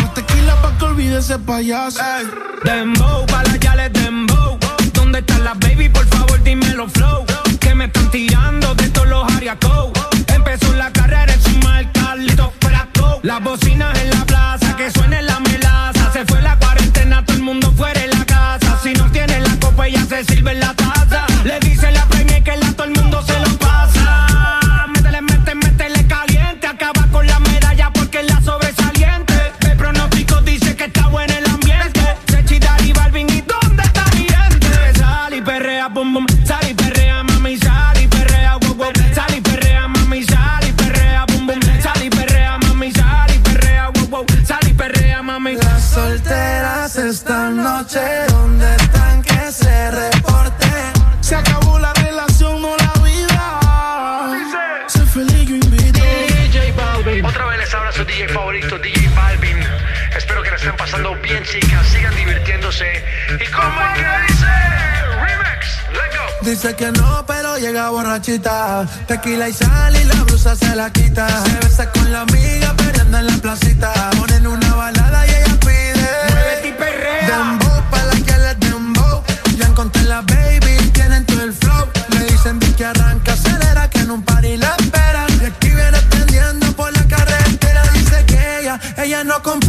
Más 0.00 0.14
tequila 0.14 0.54
pa' 0.62 0.76
que 0.78 0.84
olvide 0.86 1.18
ese 1.18 1.38
payaso. 1.38 2.00
Dembow, 2.64 3.26
pa' 3.26 3.42
la 3.44 3.56
yales 3.56 3.92
dembow 3.92 4.58
¿Dónde 4.92 5.20
están 5.20 5.44
las 5.44 5.58
baby? 5.60 5.88
Por 5.88 6.06
favor 6.06 6.42
dímelo 6.42 6.88
flow 6.88 7.24
Que 7.60 7.74
me 7.74 7.84
están 7.84 8.10
tirando 8.10 8.74
de 8.74 8.88
todos 8.88 9.08
los 9.08 9.32
ariacos 9.32 9.92
Empezó 10.34 10.72
la 10.74 10.90
carrera 10.92 11.32
en 11.32 11.42
su 11.42 11.56
mal 11.58 11.90
Carlito 11.92 12.52
Las 13.22 13.42
bocinas 13.42 13.96
en 14.00 14.10
la 14.10 14.24
plaza 14.24 14.76
Que 14.76 14.90
suene 14.90 15.22
la 15.22 15.38
melaza 15.40 16.12
Se 16.12 16.24
fue 16.26 16.42
la 16.42 16.58
cuarentena 16.58 17.24
Todo 17.24 17.36
el 17.36 17.42
mundo 17.42 17.72
fuera 17.76 18.00
de 18.00 18.17
copa 19.78 19.86
ella 19.86 20.04
se 20.06 20.24
sirve 20.24 20.52
en 20.52 20.60
la 20.60 20.74
taza. 20.74 21.26
Le 21.44 21.58
dice 21.60 21.90
la 21.92 22.04
premia 22.06 22.42
que 22.42 22.56
la 22.56 22.72
todo 22.72 22.84
el 22.84 22.92
mundo 22.92 23.22
se 23.22 23.38
lo 23.38 23.58
pasa. 23.58 24.86
Métele, 24.88 25.22
métele, 25.22 25.54
métele 25.54 26.06
caliente. 26.06 26.66
Acaba 26.66 27.06
con 27.12 27.26
la 27.26 27.38
medalla 27.38 27.90
porque 27.92 28.20
es 28.20 28.26
la 28.26 28.40
sobresaliente. 28.40 29.34
El 29.60 29.76
pronóstico 29.76 30.40
dice 30.40 30.74
que 30.74 30.84
está 30.84 31.06
bueno 31.08 31.32
el 31.32 31.46
ambiente. 31.48 32.00
Sechi, 32.28 32.58
Dari, 32.58 32.92
Balvin 32.92 33.28
y 33.30 33.40
¿dónde 33.42 33.82
está 33.84 34.04
mi 34.14 34.26
gente? 34.26 34.98
Sal 34.98 35.34
y 35.34 35.40
perrea, 35.40 35.88
bum 35.88 36.14
bum. 36.14 36.26
Sal 36.44 36.68
y 36.68 36.74
perrea, 36.74 37.22
mami, 37.22 37.56
sal 37.58 38.00
y 38.02 38.06
perrea, 38.08 38.56
wow, 38.56 38.74
wow 38.74 38.92
Sal 39.14 39.34
y 39.36 39.40
perrea, 39.40 39.86
mami, 39.88 40.24
sal 40.24 40.64
y 40.68 40.72
perrea, 40.72 41.24
bum 41.26 41.46
bum. 41.46 41.60
Sal 41.82 42.02
y 42.02 42.10
perrea, 42.10 42.58
mami, 42.58 42.90
sal 42.92 43.30
y 43.34 43.38
perrea, 43.38 43.90
wow, 43.90 44.08
wow 44.08 44.26
Sal 44.44 44.66
y 44.68 44.72
perrea, 44.72 45.22
mami. 45.22 45.54
Las 45.56 45.82
solteras 45.90 46.96
esta 46.96 47.50
noche, 47.50 48.00
cómo 63.60 63.80
es 63.82 63.92
que 63.98 64.32
dice? 64.32 64.52
Remix. 65.24 65.60
Let's 65.92 66.16
go. 66.16 66.50
Dice 66.50 66.74
que 66.76 66.92
no, 66.92 67.24
pero 67.26 67.58
llega 67.58 67.90
borrachita. 67.90 68.86
Tequila 69.06 69.48
y 69.48 69.52
sal 69.52 69.96
y 69.96 70.04
la 70.04 70.22
blusa 70.24 70.56
se 70.56 70.74
la 70.76 70.90
quita. 70.90 71.26
Se 71.44 71.58
besa 71.66 71.90
con 71.92 72.12
la 72.12 72.22
amiga 72.22 72.74
peleando 72.76 73.18
en 73.18 73.26
la 73.26 73.36
placita. 73.38 73.92
Ponen 74.18 74.46
una 74.46 74.74
balada 74.74 75.26
y 75.26 75.30
ella 75.30 75.56
pide. 75.60 76.08
Muévete 76.30 76.68
y 76.68 76.72
perrea. 76.72 77.26
Dembow 77.28 77.82
pa' 77.90 78.04
la 78.04 78.14
que 78.26 78.38
le 78.44 78.54
dembow. 78.54 79.22
Ya 79.56 79.66
encontré 79.66 80.02
la 80.04 80.20
baby, 80.22 80.90
tienen 80.92 81.24
todo 81.26 81.42
el 81.42 81.52
flow. 81.52 81.88
Me 82.14 82.24
dicen 82.24 82.58
di 82.58 82.72
que 82.72 82.84
arranca, 82.84 83.32
acelera, 83.32 83.88
que 83.90 84.00
en 84.00 84.10
un 84.10 84.22
party 84.22 84.56
la 84.56 84.74
esperan. 84.78 85.26
Y 85.42 85.46
aquí 85.46 85.70
viene 85.70 86.00
tendiendo 86.10 86.72
por 86.72 86.92
la 86.96 87.04
carretera. 87.06 87.82
Dice 87.92 88.24
que 88.26 88.60
ella, 88.60 88.80
ella 88.96 89.24
no 89.24 89.42
compite. 89.42 89.67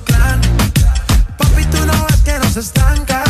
Papi, 0.00 1.64
tú 1.70 1.84
no 1.84 2.06
ves 2.06 2.22
que 2.24 2.38
no 2.38 2.50
se 2.50 2.60
estanca. 2.60 3.22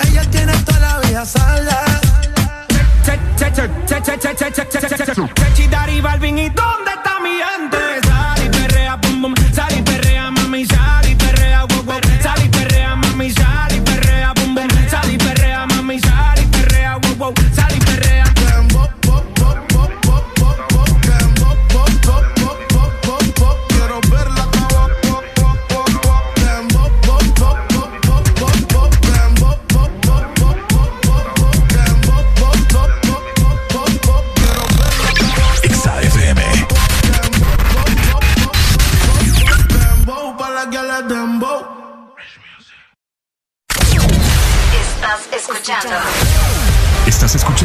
Ella 0.00 0.28
tiene 0.32 0.52
toda 0.64 0.80
la 0.80 0.98
vida 0.98 1.24
salda. 1.24 1.84
Sechi, 3.04 3.62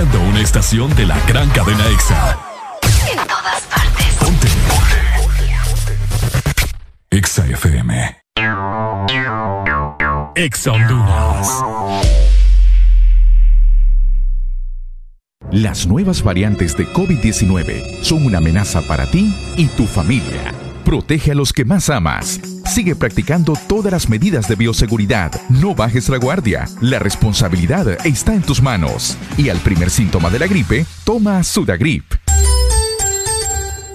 escuchando 0.02 0.30
una 0.30 0.42
estación 0.42 0.96
de 0.96 1.06
la 1.06 1.20
gran 1.28 1.50
cadena 1.50 1.86
EXA. 1.88 2.40
En 3.12 3.18
todas 3.28 3.62
partes. 3.64 4.06
Ponte. 4.20 4.48
EXA 7.12 7.46
FM. 7.48 8.18
EXA 10.36 10.72
Honduras. 10.72 11.64
Las 15.52 15.86
nuevas 15.86 16.24
variantes 16.24 16.76
de 16.78 16.88
COVID-19 16.88 18.02
son 18.02 18.26
una 18.26 18.40
amenaza 18.40 18.82
para 18.82 19.06
ti 19.06 19.36
y 19.58 19.68
tu 19.68 19.86
familia. 19.86 20.54
Protege 20.86 21.32
a 21.32 21.36
los 21.36 21.54
que 21.54 21.66
más 21.66 21.90
amas. 21.90 22.40
Sigue 22.72 22.96
practicando 22.96 23.52
todas 23.68 23.92
las 23.92 24.08
medidas 24.08 24.48
de 24.48 24.56
bioseguridad. 24.56 25.30
No 25.50 25.76
bajes 25.76 26.08
la 26.08 26.16
guardia. 26.16 26.70
La 26.80 27.00
responsabilidad 27.00 27.98
está 28.08 28.34
en 28.34 28.44
tus 28.44 28.62
manos. 28.62 29.18
Y 29.38 29.50
al 29.50 29.58
primer 29.58 29.90
síntoma 29.90 30.30
de 30.30 30.40
la 30.40 30.48
gripe, 30.48 30.86
toma 31.04 31.44
Sudagrip. 31.44 32.06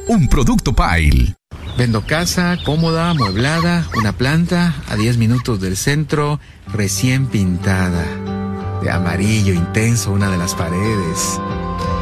Un 0.08 0.28
producto 0.28 0.74
Pile. 0.74 1.34
Vendo 1.78 2.06
casa, 2.06 2.58
cómoda, 2.66 3.08
amueblada, 3.08 3.88
una 3.96 4.12
planta 4.12 4.74
a 4.90 4.96
10 4.96 5.16
minutos 5.16 5.58
del 5.58 5.78
centro, 5.78 6.38
recién 6.70 7.28
pintada. 7.28 8.04
De 8.82 8.90
amarillo 8.90 9.54
intenso 9.54 10.12
una 10.12 10.30
de 10.30 10.36
las 10.36 10.54
paredes. 10.54 11.40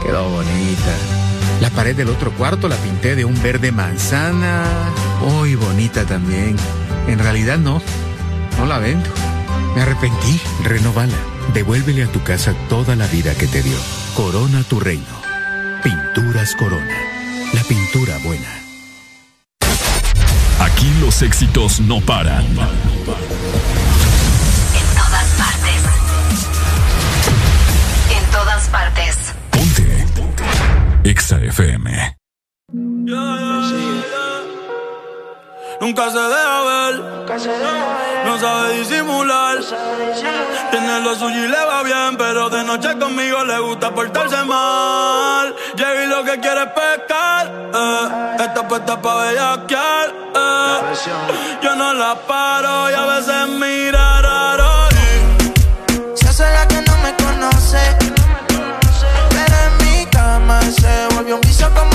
Quedó 0.02 0.28
bonita. 0.28 1.23
La 1.64 1.70
pared 1.70 1.96
del 1.96 2.10
otro 2.10 2.30
cuarto 2.30 2.68
la 2.68 2.76
pinté 2.76 3.16
de 3.16 3.24
un 3.24 3.42
verde 3.42 3.72
manzana. 3.72 4.64
Muy 5.22 5.54
bonita 5.54 6.04
también. 6.04 6.56
En 7.08 7.18
realidad 7.18 7.56
no. 7.56 7.80
No 8.58 8.66
la 8.66 8.78
vendo. 8.78 9.08
Me 9.74 9.80
arrepentí. 9.80 10.38
Renovala. 10.62 11.16
Devuélvele 11.54 12.04
a 12.04 12.12
tu 12.12 12.22
casa 12.22 12.52
toda 12.68 12.96
la 12.96 13.06
vida 13.06 13.34
que 13.34 13.46
te 13.46 13.62
dio. 13.62 13.78
Corona 14.14 14.62
tu 14.64 14.78
reino. 14.78 15.06
Pinturas 15.82 16.54
Corona. 16.54 16.98
La 17.54 17.62
pintura 17.62 18.18
buena. 18.18 18.60
Aquí 20.60 20.92
los 21.00 21.22
éxitos 21.22 21.80
no 21.80 22.02
paran. 22.02 22.44
En 22.44 22.56
todas 24.98 25.28
partes. 25.38 25.82
En 28.10 28.30
todas 28.30 28.68
partes. 28.68 29.33
EXA 31.04 31.36
FM. 31.36 32.16
Nunca 35.80 36.10
se 36.10 36.18
deja 36.18 36.62
ver, 36.62 36.94
no 38.24 38.38
sabe 38.38 38.78
disimular. 38.78 39.58
Tiene 40.70 41.00
lo 41.00 41.14
suyo 41.14 41.44
y 41.44 41.48
le 41.48 41.64
va 41.66 41.82
bien, 41.82 42.16
pero 42.16 42.48
de 42.48 42.64
noche 42.64 42.98
conmigo 42.98 43.44
le 43.44 43.58
gusta 43.58 43.94
portarse 43.94 44.44
mal. 44.44 45.54
Llega 45.76 46.04
y 46.04 46.06
lo 46.06 46.24
que 46.24 46.40
quiere 46.40 46.62
es 46.62 46.68
pescar, 46.68 47.52
eh. 47.74 48.36
está 48.40 48.66
puesta 48.66 49.02
pa' 49.02 49.26
bellaquear. 49.26 50.08
Eh. 50.34 51.60
Yo 51.62 51.76
no 51.76 51.92
la 51.92 52.14
paro 52.14 52.90
y 52.90 52.94
a 52.94 53.06
veces 53.06 53.48
mira 53.48 54.13
volvió 61.24 61.36
un 61.36 61.93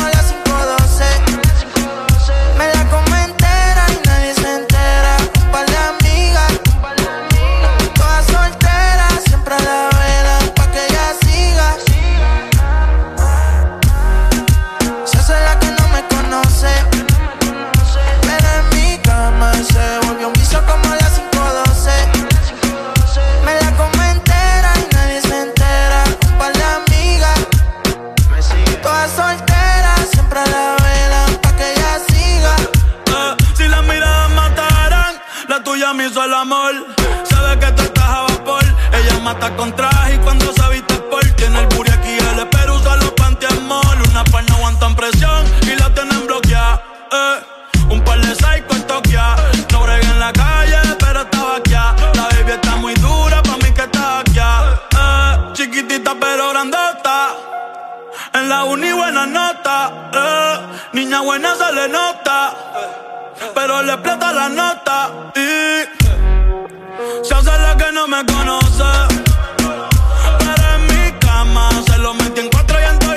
Con 39.57 39.75
traje 39.75 40.15
y 40.15 40.17
cuando 40.19 40.53
se 40.53 40.69
viste 40.69 40.95
por 41.11 41.23
tiene 41.35 41.59
el 41.59 41.67
booty 41.67 41.91
aquí 41.91 42.17
el 42.17 42.47
pero 42.47 42.75
usa 42.75 42.95
los 42.97 43.11
pantiamol. 43.11 44.01
Una 44.09 44.23
par 44.25 44.43
no 44.49 44.55
aguantan 44.55 44.95
presión 44.95 45.45
y 45.63 45.75
la 45.75 45.93
tienen 45.93 46.25
bloqueada. 46.25 46.81
Eh, 47.11 47.39
un 47.89 48.01
par 48.03 48.19
de 48.19 48.35
psycho 48.35 48.75
en 48.75 48.87
Tokia. 48.87 49.35
No 49.71 49.81
bregué 49.83 50.07
en 50.07 50.19
la 50.19 50.31
calle, 50.31 50.77
pero 50.99 51.21
estaba 51.21 51.55
aquí. 51.57 51.71
La 51.71 52.23
baby 52.31 52.51
está 52.51 52.75
muy 52.77 52.93
dura, 52.95 53.41
pa' 53.43 53.57
mí 53.57 53.71
que 53.73 53.81
está 53.81 54.19
aquí. 54.19 54.39
Eh, 54.39 55.53
chiquitita 55.53 56.15
pero 56.19 56.49
grandota. 56.49 57.35
En 58.33 58.47
la 58.47 58.63
uni 58.63 58.91
buena 58.91 59.25
nota, 59.25 60.09
eh. 60.13 60.59
niña 60.93 61.21
buena 61.21 61.55
se 61.55 61.73
le 61.73 61.87
nota, 61.89 62.53
pero 63.55 63.81
le 63.81 63.93
explota 63.93 64.31
la 64.31 64.49
nota 64.49 65.09
y 65.35 65.83
se 67.25 67.33
hace 67.33 67.57
la 67.57 67.75
que 67.75 67.91
no 67.91 68.07
me 68.07 68.25
conoce. 68.25 69.28
Se 71.39 71.97
lo 71.99 72.13
metí 72.15 72.41
en 72.41 72.49
cuatro 72.49 72.77
y 72.81 72.83
en 72.83 73.08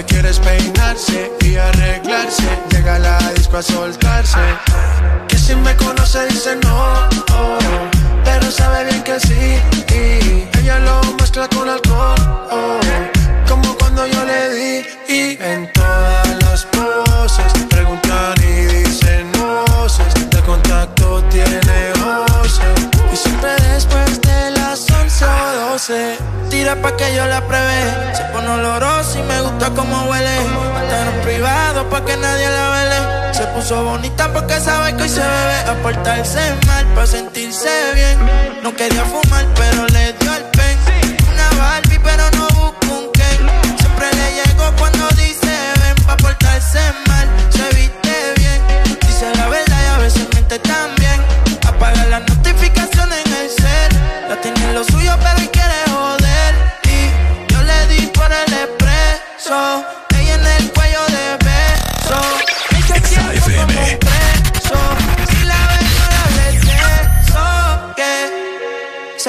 que 0.00 0.14
quiere 0.14 0.30
es 0.30 0.38
peinarse 0.38 1.30
y 1.40 1.56
arreglarse. 1.56 2.48
Llega 2.70 2.98
la 2.98 3.18
disco 3.32 3.58
a 3.58 3.62
soltarse. 3.62 4.38
Que 5.28 5.36
si 5.36 5.54
me 5.54 5.74
conoce 5.76 6.26
dice 6.26 6.56
no, 6.62 7.08
oh, 7.32 7.58
pero 8.24 8.50
sabe 8.50 8.84
bien 8.84 9.02
que 9.02 9.20
sí. 9.20 10.48
Ella 10.58 10.78
lo 10.78 11.00
mezcla 11.18 11.48
con 11.48 11.68
alcohol. 11.68 12.14
oh, 12.50 12.80
como 13.48 13.76
cuando 13.76 14.06
yo 14.06 14.24
le 14.24 14.50
di 14.54 14.86
y 15.08 15.38
en 15.42 15.70
Pa' 26.76 26.96
que 26.96 27.12
yo 27.16 27.26
la 27.26 27.40
pruebe 27.48 28.14
Se 28.14 28.22
pone 28.32 28.48
olorosa 28.48 29.18
y 29.18 29.22
me 29.22 29.40
gusta 29.40 29.70
como 29.70 30.04
huele. 30.04 30.36
Estar 30.36 31.14
en 31.14 31.20
privado 31.22 31.90
pa' 31.90 32.04
que 32.04 32.16
nadie 32.16 32.48
la 32.48 32.70
vele. 32.70 33.34
Se 33.34 33.44
puso 33.48 33.82
bonita 33.82 34.32
porque 34.32 34.60
sabe 34.60 34.94
que 34.96 35.02
hoy 35.02 35.08
se 35.08 35.20
bebe. 35.20 35.58
A 35.68 35.74
portarse 35.82 36.40
mal 36.68 36.86
pa' 36.94 37.06
sentirse 37.08 37.68
bien. 37.94 38.16
No 38.62 38.72
quería 38.74 39.04
fumar 39.04 39.46
pero 39.56 39.86
le 39.88 40.12
dio 40.12 40.32
el 40.32 40.44
pen. 40.44 40.78
Una 41.32 41.48
Barbie 41.60 41.98
pero 41.98 42.30
no 42.38 42.46
busco 42.48 42.86
un 42.86 43.12
Ken. 43.12 43.40
Siempre 43.76 44.06
le 44.14 44.34
llego 44.38 44.72
cuando 44.78 45.08
dice 45.16 45.50
ven 45.82 46.04
Pa' 46.06 46.16
portarse 46.18 46.80
mal, 47.08 47.28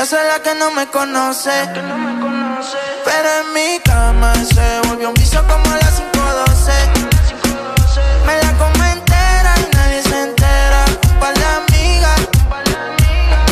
Se 0.01 0.15
hace 0.17 0.27
la 0.27 0.39
que 0.41 0.55
no 0.55 0.71
me 0.71 0.87
conoce. 0.87 1.51
Pero 3.05 3.29
en 3.41 3.53
mi 3.53 3.79
cama 3.83 4.33
se 4.33 4.81
volvió 4.87 5.09
un 5.09 5.13
vicio 5.13 5.45
como 5.47 5.63
a 5.71 5.75
las 5.75 6.01
512. 6.01 6.71
Me 8.25 8.41
la 8.41 8.51
como 8.57 8.83
entera 8.83 9.53
y 9.59 9.75
nadie 9.75 10.01
se 10.01 10.23
entera. 10.23 10.85
Un 11.07 11.19
par 11.19 11.37
de 11.37 11.45
amigas, 11.45 12.19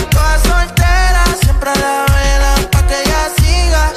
todas 0.09 0.41
solteras, 0.41 1.37
siempre 1.39 1.69
a 1.69 1.75
la 1.75 2.05
vela 2.15 2.55
pa' 2.71 2.87
que 2.87 2.99
ella 2.99 3.29
siga. 3.37 3.93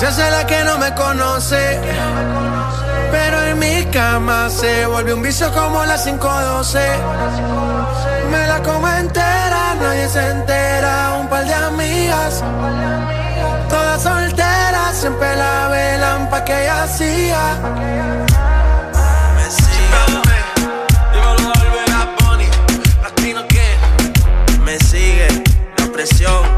Se 0.00 0.06
hace 0.08 0.30
la 0.32 0.44
que 0.48 0.64
no 0.64 0.78
me 0.78 0.92
conoce. 0.94 1.78
Pero 3.12 3.41
cama 3.92 4.48
se 4.48 4.86
volvió 4.86 5.14
un 5.14 5.22
vicio 5.22 5.52
como 5.52 5.84
las 5.84 6.04
512. 6.04 6.78
Me 8.30 8.46
la 8.46 8.62
como 8.62 8.88
entera, 8.88 9.74
nadie 9.80 10.08
se 10.08 10.30
entera. 10.30 11.18
Un 11.20 11.28
par 11.28 11.44
de 11.44 11.54
amigas, 11.54 12.42
todas 13.68 14.02
solteras, 14.02 14.96
siempre 14.96 15.36
la 15.36 15.68
velan 15.68 16.30
pa' 16.30 16.44
que 16.44 16.62
ella 16.62 16.86
que 23.48 24.58
me 24.64 24.78
sigue. 24.78 25.28
La 25.76 25.86
presión. 25.92 26.51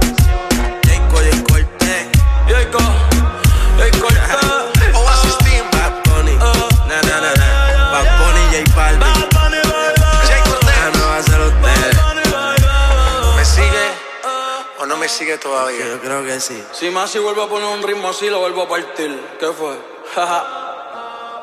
Sigue 15.14 15.38
todavía? 15.38 15.86
Yo 15.86 16.00
creo 16.00 16.24
que 16.24 16.40
sí. 16.40 16.60
Si 16.72 16.90
Masi 16.90 17.20
vuelve 17.20 17.44
a 17.44 17.46
poner 17.46 17.68
un 17.68 17.82
ritmo 17.82 18.08
así, 18.08 18.28
lo 18.28 18.40
vuelvo 18.40 18.62
a 18.62 18.68
partir. 18.68 19.20
¿Qué 19.38 19.46
fue? 19.46 19.76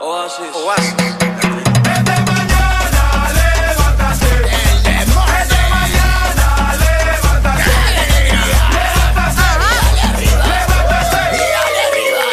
Oasis. 0.02 0.48
Oasis. 0.54 0.94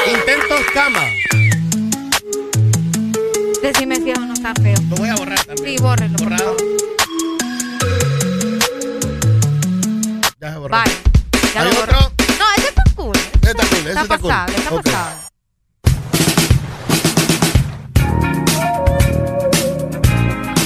Intentos 0.07 0.61
cama. 0.75 1.05
Decime 3.63 3.97
si 3.97 4.11
eso 4.11 4.21
no 4.23 4.35
está 4.35 4.55
feo. 4.55 4.77
Lo 4.91 4.97
voy 4.97 5.09
a 5.09 5.15
borrar 5.15 5.45
también. 5.45 5.79
Sí, 5.79 5.83
bórrelo. 5.83 6.19
Borrado. 6.19 6.57
Ya 10.41 10.53
se 10.53 10.59
borró. 10.59 10.77
Bye. 10.77 11.08
Ya. 11.65 11.65
No, 12.39 12.45
ese 12.57 12.69
está 12.69 12.83
cool. 12.95 13.17
Ese 13.17 13.51
está 13.51 13.63
cool, 13.67 13.79
ese 13.79 13.89
Está 13.89 14.03
está 14.03 14.19
cool. 14.19 14.31
pasable, 14.31 14.57
está 14.57 14.75
Ok. 14.75 14.83
pasable. 14.85 16.29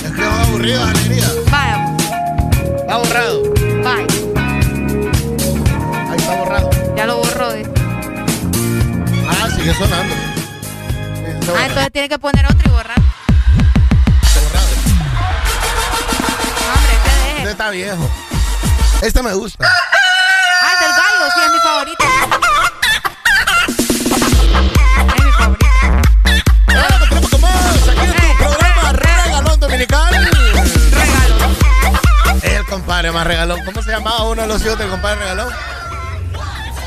Es 0.05 0.13
que 0.13 0.25
va 0.27 0.43
aburrido, 0.43 0.85
alegría. 0.85 1.29
Vaya, 1.51 1.97
Está 2.81 2.97
borrado. 2.97 3.43
bye. 3.83 4.07
Ahí 6.11 6.17
está 6.19 6.35
borrado. 6.37 6.71
Ya 6.97 7.07
lo 7.07 7.17
borró. 7.19 7.49
Ah, 9.29 9.49
sigue 9.57 9.75
sonando. 9.75 10.15
Sí, 10.15 11.51
Ah, 11.57 11.67
entonces 11.67 11.93
tiene 11.93 12.09
que 12.09 12.19
poner 12.19 12.45
otro 12.47 12.63
y 12.67 12.71
borrar. 12.71 12.99
Está 14.23 14.41
borrado. 14.41 14.67
No, 16.61 16.75
hombre, 16.75 16.93
este 16.95 17.11
deje. 17.11 17.39
Este 17.39 17.51
está 17.51 17.71
viejo. 17.71 18.11
Este 19.03 19.23
me 19.23 19.35
gusta. 19.35 19.67
Regalón. 33.33 33.65
¿Cómo 33.65 33.83
se 33.83 33.91
llamaba 33.91 34.23
uno 34.25 34.43
de 34.43 34.49
los 34.49 34.65
hijos 34.65 34.79
del 34.79 34.89
compadre 34.89 35.21
regalón? 35.21 35.49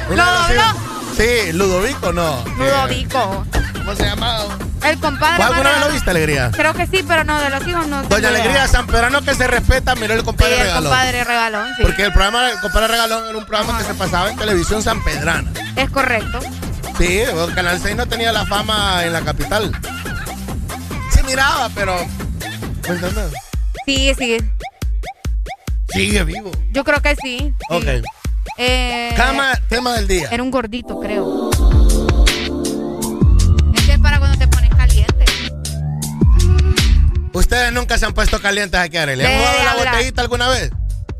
Uno 0.09 0.25
de 0.25 0.31
los 0.31 0.47
¿Lo 0.49 0.55
hijos- 0.55 0.75
Sí, 1.17 1.53
Ludovico, 1.53 2.11
no. 2.11 2.43
Ludovico. 2.57 3.45
Eh, 3.53 3.59
¿Cómo 3.73 3.95
se 3.95 4.03
llamaba? 4.03 4.45
El 4.83 4.99
compadre. 4.99 5.37
¿Cuál 5.37 5.53
alguna 5.53 5.71
vez 5.71 5.79
lo 5.79 5.89
viste, 5.93 6.09
Alegría? 6.09 6.51
Creo 6.51 6.73
que 6.73 6.85
sí, 6.87 7.03
pero 7.07 7.23
no, 7.23 7.39
de 7.39 7.49
los 7.49 7.65
hijos 7.67 7.87
no. 7.87 8.03
Doña. 8.03 8.27
Alegría 8.29 8.67
San 8.67 8.85
Pedrano 8.85 9.21
que 9.21 9.33
se 9.33 9.47
respeta, 9.47 9.95
miró 9.95 10.13
el 10.13 10.19
Sí, 10.19 10.25
compadre 10.25 10.53
el 10.55 10.59
regalón. 10.61 10.83
compadre 10.83 11.23
regalón, 11.23 11.67
sí. 11.77 11.81
Porque 11.83 12.03
el 12.03 12.11
programa 12.11 12.43
del 12.47 12.59
compadre 12.59 12.87
regalón 12.89 13.27
era 13.29 13.37
un 13.37 13.45
programa 13.45 13.77
que 13.79 13.85
se 13.85 13.93
pasaba 13.95 14.29
en 14.29 14.37
televisión 14.37 14.83
San 14.83 15.03
Pedrana. 15.03 15.49
Es 15.75 15.89
correcto. 15.89 16.39
Sí, 16.97 17.19
el 17.19 17.55
Canal 17.55 17.79
6 17.81 17.95
no 17.95 18.05
tenía 18.07 18.31
la 18.31 18.45
fama 18.45 19.03
en 19.05 19.13
la 19.13 19.21
capital. 19.21 19.71
Sí 21.11 21.21
miraba, 21.25 21.69
pero... 21.73 21.95
¿Me 22.87 22.89
entiendes? 22.95 23.31
Sí, 23.85 24.13
sí. 24.17 24.37
Sigue 25.95 26.23
vivo. 26.25 26.51
Yo 26.71 26.83
creo 26.83 27.01
que 27.01 27.15
sí. 27.15 27.37
sí. 27.39 27.53
Ok. 27.69 27.85
Eh, 28.57 29.13
Cama, 29.15 29.53
tema 29.69 29.93
del 29.93 30.07
día. 30.07 30.27
Era 30.29 30.43
un 30.43 30.51
gordito, 30.51 30.99
creo. 30.99 31.49
Es 33.73 33.81
que 33.85 33.93
es 33.93 33.99
para 33.99 34.19
cuando 34.19 34.37
te 34.37 34.47
pones 34.47 34.69
caliente. 34.75 35.25
Ustedes 37.33 37.71
nunca 37.71 37.97
se 37.97 38.05
han 38.05 38.13
puesto 38.13 38.41
calientes 38.41 38.79
aquí, 38.79 38.97
Arely. 38.97 39.23
¿Han 39.25 39.37
jugado 39.39 39.63
la 39.63 39.71
hablar. 39.71 39.93
botellita 39.93 40.21
alguna 40.21 40.49
vez? 40.49 40.71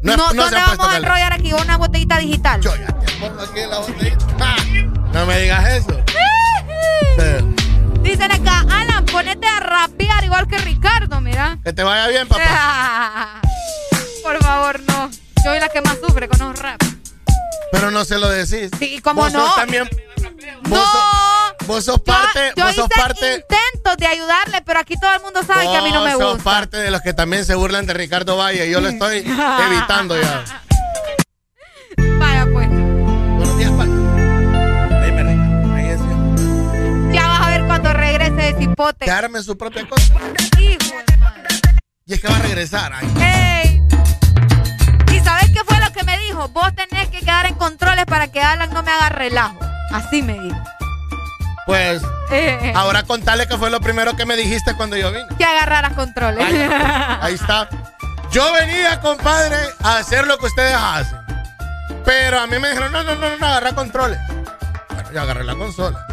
No, 0.02 0.18
no 0.18 0.28
¿Dónde 0.34 0.50
se 0.50 0.56
han 0.58 0.78
vamos 0.78 0.94
a 0.94 0.98
enrollar 0.98 1.34
aquí 1.34 1.54
una 1.54 1.78
botellita 1.78 2.18
digital? 2.20 2.62
Yo 2.62 2.76
ya 2.76 2.88
te 2.88 3.12
pongo 3.14 3.42
aquí 3.42 3.60
la 3.70 3.80
botellita. 3.80 4.26
Ah, 4.40 4.56
No 5.14 5.26
me 5.26 5.40
digas 5.40 5.68
eso. 5.70 6.04
Sí. 7.18 7.56
Dicen 8.02 8.30
acá, 8.32 8.66
Alan, 8.70 9.06
ponete 9.06 9.48
a 9.48 9.60
rapear 9.62 10.24
igual 10.26 10.48
que 10.48 10.58
Ricardo, 10.60 11.22
mira. 11.22 11.58
Que 11.64 11.72
te 11.74 11.82
vaya 11.82 12.08
bien, 12.10 12.28
papá. 12.28 13.42
Por 14.26 14.42
favor, 14.44 14.80
no. 14.88 15.10
Yo 15.12 15.44
soy 15.52 15.60
la 15.60 15.70
que 15.70 15.82
más 15.82 16.00
sufre 16.00 16.28
con 16.28 16.40
los 16.40 16.58
rap. 16.58 16.82
Pero 17.72 17.92
no 17.92 18.04
se 18.06 18.18
lo 18.18 18.28
decís. 18.28 18.72
Sí, 18.80 19.00
¿cómo 19.04 19.22
Vos 19.22 19.32
no? 19.34 19.54
también. 19.54 19.88
Vos, 20.64 20.80
No. 20.80 20.86
sos, 20.86 21.68
vos 21.68 21.86
sos 21.86 22.02
parte. 22.02 22.52
Yo 22.56 22.66
vos 22.66 22.74
sos 22.76 22.88
hice 22.92 23.00
parte. 23.02 23.36
intentos 23.36 23.98
de 23.98 24.08
ayudarle, 24.08 24.64
pero 24.66 24.80
aquí 24.80 24.96
todo 25.00 25.14
el 25.14 25.22
mundo 25.22 25.44
sabe 25.44 25.66
que 25.70 25.78
a 25.78 25.82
mí 25.84 25.92
no 25.92 26.04
me 26.04 26.16
Vos 26.16 26.24
sos 26.24 26.34
gusta. 26.38 26.44
parte 26.44 26.78
de 26.78 26.90
los 26.90 27.02
que 27.02 27.14
también 27.14 27.46
se 27.46 27.54
burlan 27.54 27.86
de 27.86 27.94
Ricardo 27.94 28.36
Valle. 28.38 28.68
Yo 28.70 28.82
lo 28.82 28.90
estoy 28.90 29.18
evitando 29.68 30.20
ya. 30.20 30.44
Vaya, 32.18 32.48
pues. 32.52 32.68
Buenos 32.68 33.58
días, 33.60 33.72
es. 33.72 33.78
Ya 37.14 37.28
vas 37.28 37.42
a 37.42 37.50
ver 37.52 37.66
cuando 37.68 37.94
regrese 37.94 38.32
de 38.34 38.56
cipote. 38.58 39.06
Que 39.06 39.12
arme 39.12 39.44
su 39.44 39.56
propia 39.56 39.88
cosa. 39.88 40.14
Hijo. 40.60 40.96
Y 42.08 42.14
es 42.14 42.22
que 42.22 42.28
va 42.28 42.36
a 42.38 42.40
regresar. 42.40 42.92
Ay. 42.94 43.08
Ey. 43.20 43.65
Que 45.96 46.04
me 46.04 46.18
dijo? 46.20 46.48
Vos 46.50 46.70
tenés 46.76 47.08
que 47.10 47.20
quedar 47.20 47.46
en 47.46 47.56
controles 47.56 48.06
para 48.06 48.28
que 48.28 48.42
Alan 48.42 48.72
no 48.74 48.84
me 48.84 48.92
haga 48.92 49.10
relajo. 49.10 49.58
Así 49.92 50.22
me 50.22 50.34
dijo. 50.40 50.58
Pues 51.66 52.04
Eh, 52.32 52.58
eh. 52.62 52.74
ahora 52.76 53.04
contale 53.04 53.48
que 53.48 53.58
fue 53.58 53.70
lo 53.72 53.80
primero 53.80 54.16
que 54.16 54.26
me 54.26 54.36
dijiste 54.36 54.76
cuando 54.76 54.98
yo 54.98 55.12
vine. 55.12 55.26
Que 55.38 55.46
agarraras 55.46 55.94
controles. 55.94 56.44
Ahí, 56.46 56.56
ahí 57.22 57.34
está. 57.36 57.70
Yo 58.32 58.52
venía, 58.54 59.00
compadre, 59.00 59.56
a 59.82 59.98
hacer 59.98 60.28
lo 60.28 60.38
que 60.38 60.48
ustedes 60.48 60.76
hacen. 60.76 61.18
Pero 62.04 62.40
a 62.40 62.48
mí 62.48 62.60
me 62.60 62.70
dijeron, 62.70 62.92
no, 62.92 63.04
no, 63.04 63.16
no, 63.16 63.38
no, 63.38 63.46
agarra 63.46 63.72
controles. 63.74 64.20
Bueno, 64.90 65.12
yo 65.12 65.22
agarré 65.22 65.44
la 65.44 65.56
consola. 65.56 66.06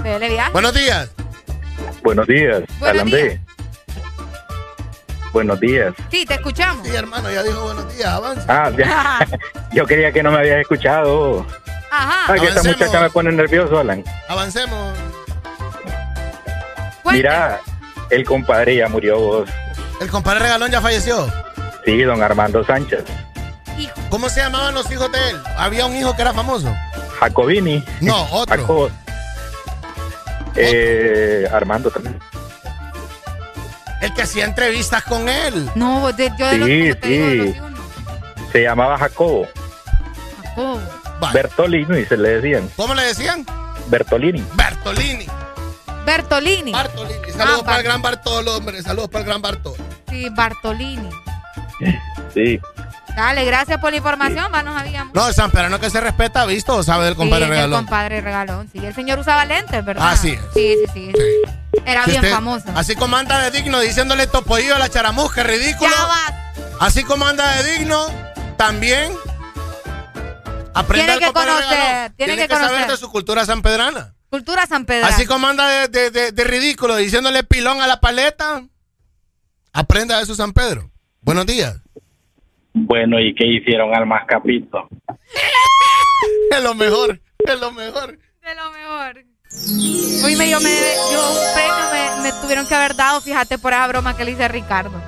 Buenos 0.53 0.73
días. 0.73 1.11
Buenos 2.03 2.27
días, 2.27 2.63
Buenos 2.79 3.03
Alan 3.03 3.11
B. 3.11 3.41
Buenos 5.33 5.59
días. 5.61 5.95
Sí, 6.11 6.27
te 6.27 6.35
escuchamos. 6.35 6.87
Sí, 6.87 6.95
hermano, 6.95 7.31
ya 7.31 7.43
dijo 7.43 7.63
buenos 7.63 7.97
días, 7.97 8.09
avanza. 8.09 8.45
Ah, 8.49 8.71
ya. 8.71 9.27
yo 9.73 9.87
quería 9.87 10.13
que 10.13 10.23
no 10.23 10.31
me 10.31 10.39
habías 10.39 10.61
escuchado. 10.61 11.47
Ajá. 11.91 12.33
Ay, 12.33 12.41
que 12.41 12.47
esta 12.47 12.63
muchacha 12.63 13.01
me 13.01 13.11
pone 13.11 13.33
nervioso, 13.33 13.79
Alan. 13.79 14.05
Avancemos. 14.29 14.99
Mira, 17.11 17.61
el 18.11 18.25
compadre 18.25 18.77
ya 18.77 18.89
murió 18.89 19.19
vos. 19.19 19.51
El 20.01 20.11
compadre 20.11 20.41
Regalón 20.41 20.71
ya 20.71 20.81
falleció. 20.81 21.27
Sí, 21.85 22.03
don 22.03 22.23
Armando 22.23 22.65
Sánchez. 22.65 23.05
¿Cómo 24.11 24.29
se 24.29 24.41
llamaban 24.41 24.75
los 24.75 24.91
hijos 24.91 25.11
de 25.11 25.31
él? 25.31 25.37
Había 25.57 25.87
un 25.87 25.97
hijo 25.97 26.15
que 26.15 26.23
era 26.23 26.33
famoso. 26.33 26.73
Jacobini. 27.19 27.85
No, 28.01 28.27
otro. 28.31 28.91
Eh, 30.55 31.49
Armando 31.51 31.91
también. 31.91 32.19
El 34.03 34.13
que 34.15 34.23
hacía 34.23 34.45
entrevistas 34.45 35.03
con 35.05 35.29
él. 35.29 35.71
No, 35.75 36.11
yo 36.11 36.17
de 36.17 36.59
los 36.59 36.69
Sí, 36.69 36.95
te 37.01 37.09
digo, 37.09 37.27
de 37.27 37.37
los 37.37 37.47
sí. 37.47 37.51
hijos 37.57 37.71
no. 37.71 37.79
Se 38.53 38.63
llamaba 38.63 38.99
Jacobo. 38.99 39.49
Oh. 40.57 40.79
Bertolini, 41.33 42.05
se 42.05 42.17
le 42.17 42.41
decían. 42.41 42.69
¿Cómo 42.77 42.95
le 42.95 43.05
decían? 43.05 43.47
Bertolini. 43.87 44.45
Bertolini. 44.55 45.27
Bertolini. 46.05 46.73
Bartolini. 46.73 47.33
Saludos 47.33 47.61
Ah, 47.63 47.65
para 47.65 47.79
el 47.79 47.85
gran 47.85 48.03
Bartolo, 48.03 48.57
hombre. 48.57 48.83
Saludos 48.83 49.09
para 49.09 49.21
el 49.21 49.27
gran 49.29 49.41
Bartolo. 49.41 49.77
Sí, 50.11 50.29
Bartolini. 50.31 51.09
Sí. 52.35 52.61
Dale, 53.17 53.45
gracias 53.45 53.79
por 53.81 53.91
la 53.91 53.99
información, 53.99 54.47
va, 54.53 54.63
no 54.63 54.73
sabíamos. 54.77 55.15
No, 55.15 55.31
San 55.33 55.51
Pedrano 55.51 55.79
que 55.79 55.91
se 55.91 56.01
respeta, 56.01 56.45
¿visto? 56.47 56.77
¿O 56.77 56.83
sabe 56.83 57.05
del 57.05 57.15
compadre 57.15 57.45
sí, 57.45 57.51
regalón? 57.51 57.81
El 57.81 57.85
compadre 57.87 58.21
regalón, 58.21 58.69
sí. 58.73 58.85
El 58.85 58.95
señor 58.95 59.19
usaba 59.19 59.45
lentes, 59.45 59.85
¿verdad? 59.85 60.09
Ah, 60.11 60.17
sí. 60.17 60.37
Sí, 60.55 60.77
sí, 60.95 61.13
sí. 61.15 61.52
Era 61.87 62.05
bien 62.07 62.25
famoso. 62.25 62.67
Así 62.75 62.95
como 62.95 63.17
anda 63.17 63.51
de 63.51 63.59
digno 63.59 63.81
diciéndole 63.81 64.27
topoillo 64.27 64.75
a 64.75 64.79
la 64.79 64.89
charamusca, 64.89 65.43
ridículo. 65.43 65.91
Ya 65.91 66.05
va. 66.05 66.53
Así 66.81 67.05
como 67.05 67.27
anda 67.27 67.57
de 67.57 67.79
digno, 67.79 68.07
también 68.57 69.13
aprenda 70.75 71.17
tiene 71.17 71.27
que 71.27 71.33
conocer, 71.33 72.13
tiene, 72.17 72.33
tiene 72.35 72.37
que, 72.43 72.49
conocer. 72.49 72.71
saber 72.71 72.91
de 72.91 72.97
su 72.97 73.11
cultura 73.11 73.45
sanpedrana. 73.45 74.15
Cultura 74.31 74.67
sanpedrana. 74.67 75.15
Así 75.15 75.27
como 75.27 75.47
anda 75.47 75.69
de, 75.69 75.89
de, 75.89 76.11
de, 76.11 76.33
de 76.33 76.45
ridículo 76.45 76.97
diciéndole 76.97 77.45
pilón 77.45 77.81
a 77.83 77.87
la 77.87 78.01
paleta, 78.01 78.65
aprenda 79.73 80.19
de 80.19 80.27
su 80.27 80.35
San 80.35 80.53
Pedro. 80.53 80.91
Buenos 81.21 81.47
días. 81.47 81.77
Bueno, 82.75 83.21
¿y 83.21 83.35
qué 83.35 83.47
hicieron 83.47 83.95
al 83.95 84.07
mascapito? 84.07 84.89
es 86.51 86.63
lo 86.63 86.75
mejor, 86.75 87.21
es 87.39 87.61
lo 87.61 87.73
mejor. 87.73 88.19
De 88.43 88.55
lo 88.55 88.71
mejor. 88.71 89.32
Hoy 90.25 90.37
me 90.37 90.47
dio, 90.47 90.61
me, 90.61 90.71
dio 90.71 91.31
un 91.31 91.39
premio, 91.55 91.85
me, 91.93 92.23
me, 92.23 92.33
tuvieron 92.41 92.67
que 92.67 92.75
haber 92.75 92.97
dado, 92.97 93.21
fíjate, 93.21 93.59
por 93.59 93.73
esa 93.73 93.87
broma 93.87 94.17
que 94.17 94.25
le 94.25 94.33
hice 94.33 94.45
a 94.45 94.49
Ricardo. 94.49 95.01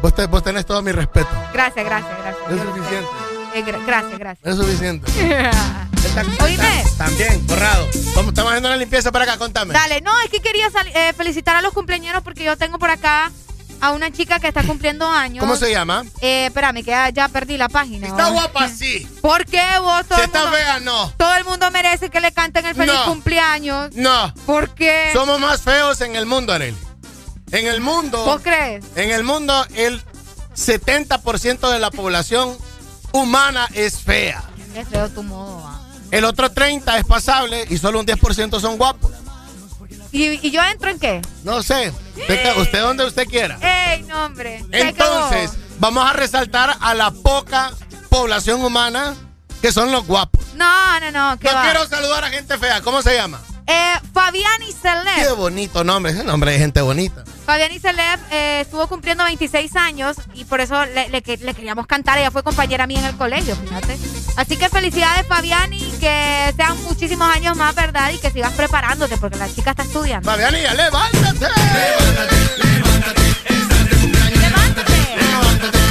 Vos, 0.00 0.14
te, 0.14 0.26
vos 0.26 0.42
tenés 0.42 0.64
todo 0.64 0.82
mi 0.82 0.92
respeto. 0.92 1.28
Gracias, 1.52 1.84
gracias, 1.84 2.12
gracias. 2.18 2.50
Es 2.50 2.62
suficiente. 2.62 3.10
Eh, 3.54 3.62
gra 3.62 3.78
gracias, 3.86 4.18
gracias. 4.18 4.46
Es 4.46 4.56
suficiente. 4.56 5.12
Oíme. 6.42 6.84
También, 6.96 7.46
borrado. 7.46 7.86
Estamos 7.88 8.34
haciendo 8.34 8.68
una 8.68 8.76
limpieza 8.76 9.12
para 9.12 9.24
acá, 9.24 9.38
contame. 9.38 9.74
Dale, 9.74 10.00
no, 10.00 10.12
es 10.20 10.30
que 10.30 10.40
quería 10.40 10.68
eh, 10.94 11.12
felicitar 11.14 11.56
a 11.56 11.62
los 11.62 11.72
cumpleaños 11.72 12.22
porque 12.22 12.44
yo 12.44 12.56
tengo 12.56 12.78
por 12.78 12.90
acá 12.90 13.30
a 13.80 13.92
una 13.92 14.10
chica 14.10 14.38
que 14.38 14.48
está 14.48 14.62
cumpliendo 14.62 15.08
años. 15.08 15.40
¿Cómo 15.40 15.56
se 15.56 15.70
llama? 15.70 16.04
Eh, 16.20 16.46
espérame, 16.46 16.76
que 16.76 16.90
ya, 16.90 17.10
ya 17.10 17.28
perdí 17.28 17.56
la 17.56 17.68
página. 17.68 18.08
Está 18.08 18.28
guapa, 18.30 18.68
sí. 18.68 19.08
¿Por 19.20 19.44
qué 19.46 19.62
vos? 19.80 20.06
Todo 20.06 20.18
si 20.18 20.24
está 20.24 20.42
mundo, 20.42 20.56
fea, 20.56 20.80
no. 20.80 21.12
Todo 21.16 21.34
el 21.34 21.44
mundo 21.44 21.70
merece 21.70 22.10
que 22.10 22.20
le 22.20 22.32
canten 22.32 22.66
el 22.66 22.74
feliz 22.74 22.94
no. 22.94 23.04
cumpleaños. 23.06 23.94
No. 23.94 24.32
¿Por 24.46 24.74
qué? 24.74 25.10
Somos 25.12 25.40
más 25.40 25.62
feos 25.62 26.00
en 26.00 26.16
el 26.16 26.26
mundo, 26.26 26.52
Arely. 26.52 26.76
En 27.52 27.66
el 27.66 27.80
mundo. 27.80 28.24
¿Vos 28.24 28.40
crees? 28.42 28.84
En 28.96 29.10
el 29.10 29.22
mundo, 29.22 29.66
el 29.74 30.02
70% 30.56 31.70
de 31.70 31.78
la 31.78 31.90
población 31.90 32.56
humana 33.12 33.68
es 33.74 34.00
fea. 34.00 34.42
Es 34.74 34.88
feo 34.88 35.08
tu 35.10 35.22
modo, 35.22 35.62
ah. 35.64 35.82
El 36.10 36.24
otro 36.24 36.50
30% 36.50 36.98
es 36.98 37.04
pasable 37.04 37.66
y 37.68 37.78
solo 37.78 38.00
un 38.00 38.06
10% 38.06 38.60
son 38.60 38.76
guapos. 38.76 39.10
¿Y, 40.16 40.46
¿Y, 40.46 40.50
yo 40.50 40.62
entro 40.62 40.88
en 40.88 40.98
qué? 40.98 41.20
No 41.44 41.62
sé. 41.62 41.92
Usted, 42.16 42.56
usted 42.56 42.80
donde 42.80 43.04
usted 43.04 43.26
quiera. 43.26 43.58
¡Ey, 43.60 44.02
no, 44.04 44.24
hombre! 44.24 44.64
Entonces, 44.72 45.52
vamos 45.78 46.08
a 46.08 46.14
resaltar 46.14 46.74
a 46.80 46.94
la 46.94 47.10
poca 47.10 47.72
población 48.08 48.64
humana 48.64 49.14
que 49.60 49.72
son 49.72 49.92
los 49.92 50.06
guapos. 50.06 50.42
No, 50.54 51.00
no, 51.00 51.10
no. 51.10 51.36
No 51.36 51.52
va? 51.52 51.62
quiero 51.62 51.86
saludar 51.86 52.24
a 52.24 52.30
gente 52.30 52.56
fea. 52.56 52.80
¿Cómo 52.80 53.02
se 53.02 53.14
llama? 53.14 53.42
Eh, 53.66 53.94
Fabiani 54.14 54.72
Celeb. 54.72 55.16
Qué 55.16 55.32
bonito 55.32 55.84
nombre. 55.84 56.12
Ese 56.12 56.24
nombre 56.24 56.52
de 56.52 56.58
gente 56.60 56.80
bonita. 56.80 57.22
Fabiani 57.46 57.78
Celeb 57.78 58.18
eh, 58.32 58.62
estuvo 58.62 58.88
cumpliendo 58.88 59.22
26 59.22 59.76
años 59.76 60.16
y 60.34 60.44
por 60.44 60.60
eso 60.60 60.84
le, 60.84 61.08
le, 61.10 61.22
le, 61.22 61.54
queríamos 61.54 61.86
cantar. 61.86 62.18
Ella 62.18 62.32
fue 62.32 62.42
compañera 62.42 62.88
mía 62.88 62.98
en 62.98 63.04
el 63.04 63.16
colegio, 63.16 63.54
fíjate. 63.54 63.96
Así 64.36 64.56
que 64.56 64.68
felicidades, 64.68 65.28
Fabiani. 65.28 65.78
Que 66.00 66.52
sean 66.56 66.82
muchísimos 66.82 67.28
años 67.34 67.56
más, 67.56 67.74
¿verdad? 67.76 68.10
Y 68.12 68.18
que 68.18 68.32
sigas 68.32 68.52
preparándote 68.52 69.16
porque 69.16 69.38
la 69.38 69.48
chica 69.48 69.70
está 69.70 69.84
estudiando. 69.84 70.28
Fabiani, 70.28 70.60
ya 70.60 70.74
levántate. 70.74 71.22
Levántate, 71.38 72.36
levántate. 72.58 73.22
Levántate. 73.48 74.38
Levántate, 74.40 75.16
levántate. 75.16 75.85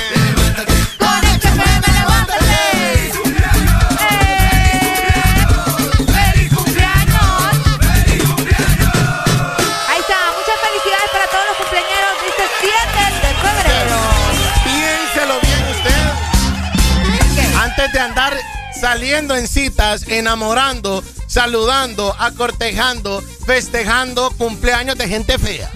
Saliendo 18.86 19.36
en 19.36 19.48
citas, 19.48 20.04
enamorando, 20.08 21.04
saludando, 21.26 22.16
acortejando, 22.20 23.24
festejando 23.44 24.30
cumpleaños 24.38 24.96
de 24.96 25.08
gente 25.08 25.40
fea. 25.40 25.72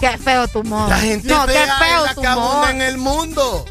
Qué 0.00 0.16
feo 0.16 0.48
tu 0.48 0.64
modo. 0.64 0.88
La 0.88 0.96
gente 0.96 1.28
no, 1.28 1.44
fea 1.44 1.66
qué 1.66 1.84
feo 1.84 2.06
es 2.06 2.16
la 2.16 2.22
que 2.22 2.26
abunda 2.26 2.70
en 2.70 2.80
el 2.80 2.96
mundo. 2.96 3.66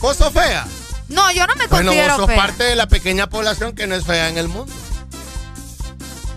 ¿Vos 0.00 0.16
sos 0.16 0.32
fea? 0.32 0.68
No, 1.08 1.32
yo 1.32 1.44
no 1.48 1.56
me 1.56 1.66
bueno, 1.66 1.86
considero 1.86 2.12
vos 2.12 2.16
sos 2.18 2.26
fea. 2.28 2.36
parte 2.36 2.62
de 2.62 2.76
la 2.76 2.86
pequeña 2.86 3.28
población 3.28 3.74
que 3.74 3.88
no 3.88 3.96
es 3.96 4.04
fea 4.04 4.28
en 4.28 4.38
el 4.38 4.46
mundo. 4.46 4.72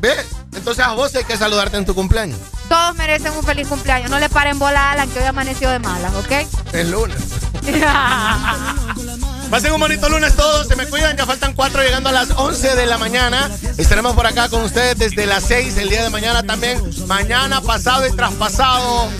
¿Ves? 0.02 0.26
Entonces 0.56 0.84
a 0.84 0.94
vos 0.94 1.14
hay 1.14 1.24
que 1.24 1.38
saludarte 1.38 1.78
en 1.78 1.86
tu 1.86 1.94
cumpleaños. 1.94 2.40
Todos 2.68 2.96
merecen 2.96 3.32
un 3.32 3.44
feliz 3.44 3.68
cumpleaños. 3.68 4.10
No 4.10 4.18
le 4.20 4.28
paren 4.28 4.58
bola 4.58 4.90
a 4.90 4.92
Alan, 4.94 5.08
que 5.12 5.20
hoy 5.20 5.26
amaneció 5.26 5.70
de 5.70 5.78
malas, 5.78 6.16
¿ok? 6.16 6.32
Es 6.74 6.88
lunes. 6.88 7.18
Pasen 9.54 9.72
un 9.72 9.80
bonito 9.80 10.10
lunes 10.10 10.36
todos, 10.36 10.68
se 10.68 10.76
me 10.76 10.88
cuidan, 10.88 11.16
ya 11.16 11.28
faltan 11.28 11.54
cuatro 11.54 11.84
llegando 11.84 12.10
a 12.10 12.12
las 12.12 12.32
11 12.32 12.76
de 12.76 12.88
la 12.88 12.98
mañana. 12.98 13.52
Estaremos 13.78 14.16
por 14.16 14.26
acá 14.26 14.50
con 14.50 14.64
ustedes 14.64 14.98
desde 14.98 15.28
las 15.28 15.44
6 15.44 15.78
el 15.78 15.90
día 15.90 16.02
de 16.02 16.10
mañana 16.10 16.42
también. 16.42 16.82
Mañana, 17.06 17.62
pasado 17.62 18.08
y 18.08 18.12
traspasado. 18.16 19.12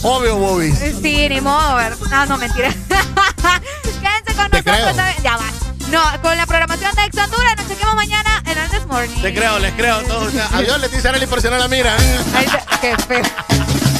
Obvio, 0.00 0.36
Bobby. 0.36 0.72
Sí, 0.72 1.28
ni 1.28 1.42
modo. 1.42 1.78
No, 2.08 2.24
no, 2.24 2.38
mentira. 2.38 2.70
Quédense 3.82 4.34
con 4.34 4.50
Te 4.50 4.62
nosotros. 4.62 4.96
creo. 4.96 5.22
Ya 5.22 5.36
va. 5.36 5.44
No, 5.90 6.22
con 6.22 6.38
la 6.38 6.46
programación 6.46 6.94
de 6.94 7.04
Ex 7.04 7.18
Honduras 7.18 7.54
nos 7.58 7.68
chequemos 7.68 7.94
mañana 7.94 8.42
en 8.46 8.58
el 8.58 8.70
This 8.70 8.86
Morning. 8.86 9.20
Te 9.20 9.34
creo, 9.34 9.58
les 9.58 9.74
creo 9.74 9.96
a 9.96 10.02
todos. 10.04 10.32
Adiós, 10.54 10.80
les 10.80 10.90
dice 10.90 11.06
Arely 11.10 11.26
por 11.26 11.42
si 11.42 11.50
no 11.50 11.58
la 11.58 11.68
miran. 11.68 11.98
Qué 12.80 12.96
feo. 12.96 13.91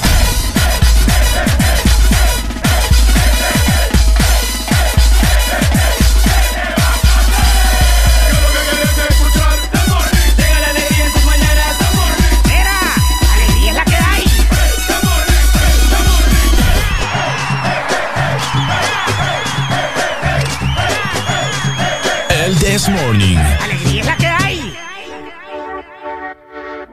This 22.73 22.89
Morning. 22.89 23.37
Alegría 23.37 24.01
es 24.01 24.07
la 24.07 24.17
que 24.17 24.27
hay. 24.27 24.75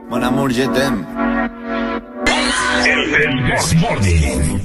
Mon 0.10 0.22
amour, 0.22 0.52
je 0.52 0.68
t'aime. 0.68 1.06
El 2.86 3.46
This 3.50 3.76
Morning. 3.76 4.60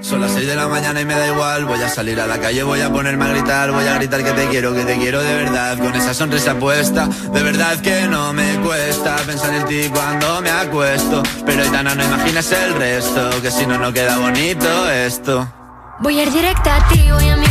Son 0.00 0.20
las 0.20 0.30
6 0.30 0.46
de 0.46 0.54
la 0.54 0.68
mañana 0.68 1.00
y 1.00 1.04
me 1.04 1.14
da 1.14 1.26
igual. 1.26 1.64
Voy 1.64 1.82
a 1.82 1.88
salir 1.88 2.20
a 2.20 2.28
la 2.28 2.38
calle, 2.38 2.62
voy 2.62 2.82
a 2.82 2.92
ponerme 2.92 3.24
a 3.24 3.28
gritar. 3.30 3.72
Voy 3.72 3.84
a 3.84 3.94
gritar 3.94 4.22
que 4.22 4.30
te 4.30 4.46
quiero, 4.46 4.72
que 4.74 4.84
te 4.84 4.96
quiero 4.96 5.20
de 5.20 5.34
verdad. 5.34 5.76
Con 5.76 5.92
esa 5.96 6.14
sonrisa 6.14 6.54
puesta, 6.54 7.08
de 7.08 7.42
verdad 7.42 7.80
que 7.80 8.06
no 8.06 8.32
me 8.32 8.60
cuesta 8.60 9.16
pensar 9.26 9.52
en 9.54 9.64
ti 9.64 9.90
cuando 9.92 10.40
me 10.40 10.50
acuesto. 10.50 11.24
Pero 11.44 11.64
Aitana, 11.64 11.96
no 11.96 12.04
imaginas 12.04 12.52
el 12.52 12.74
resto, 12.74 13.42
que 13.42 13.50
si 13.50 13.66
no, 13.66 13.76
no 13.76 13.92
queda 13.92 14.18
bonito 14.18 14.88
esto. 14.88 15.48
Voy 15.98 16.20
a 16.20 16.22
ir 16.22 16.30
directa 16.30 16.76
a 16.76 16.88
ti, 16.90 17.02
voy 17.10 17.28
a 17.28 17.36
mirarte 17.36 17.45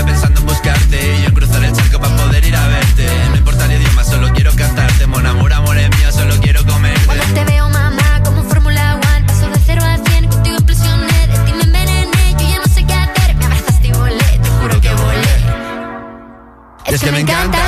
pensando 0.00 0.40
en 0.40 0.46
buscarte. 0.46 1.16
Y 1.18 1.22
yo 1.22 1.28
en 1.28 1.34
cruzar 1.34 1.62
el 1.64 1.72
charco 1.72 2.00
para 2.00 2.16
poder 2.16 2.44
ir 2.44 2.56
a 2.56 2.66
verte. 2.68 3.06
No 3.30 3.36
importa 3.36 3.66
el 3.66 3.72
idioma, 3.80 4.04
solo 4.04 4.32
quiero 4.32 4.54
cantarte. 4.54 5.06
Mon 5.06 5.26
amor, 5.26 5.52
amor 5.52 5.76
es 5.76 5.90
mío, 5.98 6.10
solo 6.12 6.34
quiero 6.40 6.64
comer 6.64 6.98
Cuando 7.04 7.24
te 7.34 7.44
veo, 7.44 7.68
mamá, 7.68 8.22
como 8.24 8.42
Fórmula 8.44 8.94
One 8.94 9.26
Paso 9.26 9.48
de 9.48 9.58
cero 9.66 9.82
a 9.84 9.98
cien, 10.08 10.28
contigo 10.28 10.56
explosioné. 10.56 11.26
De 11.26 11.38
ti 11.44 11.52
me 11.52 11.62
envenené, 11.64 12.36
yo 12.38 12.48
ya 12.48 12.58
no 12.58 12.72
sé 12.72 12.84
qué 12.86 12.94
hacer. 12.94 13.34
Me 13.36 13.44
abrazaste 13.44 13.88
y 13.88 13.92
volé, 13.92 14.38
te 14.42 14.48
juro 14.48 14.80
que 14.80 14.90
volé. 14.94 15.36
Es 16.86 17.00
que 17.02 17.12
me 17.12 17.20
encanta. 17.20 17.61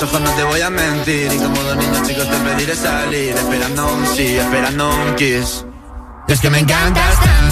Los 0.00 0.02
ojos, 0.02 0.20
no 0.20 0.30
te 0.32 0.44
voy 0.44 0.60
a 0.60 0.70
mentir. 0.70 1.32
Y 1.32 1.38
como 1.38 1.62
dos 1.62 1.76
niños 1.76 2.02
chicos 2.06 2.28
te 2.28 2.36
pediré 2.36 2.76
salir, 2.76 3.34
esperando 3.34 3.94
un 3.94 4.06
sí, 4.06 4.36
esperando 4.36 4.90
un 4.90 5.14
kiss. 5.16 5.64
Es 6.28 6.40
que 6.40 6.50
me 6.50 6.58
encantas 6.58 7.20
tanto. 7.20 7.46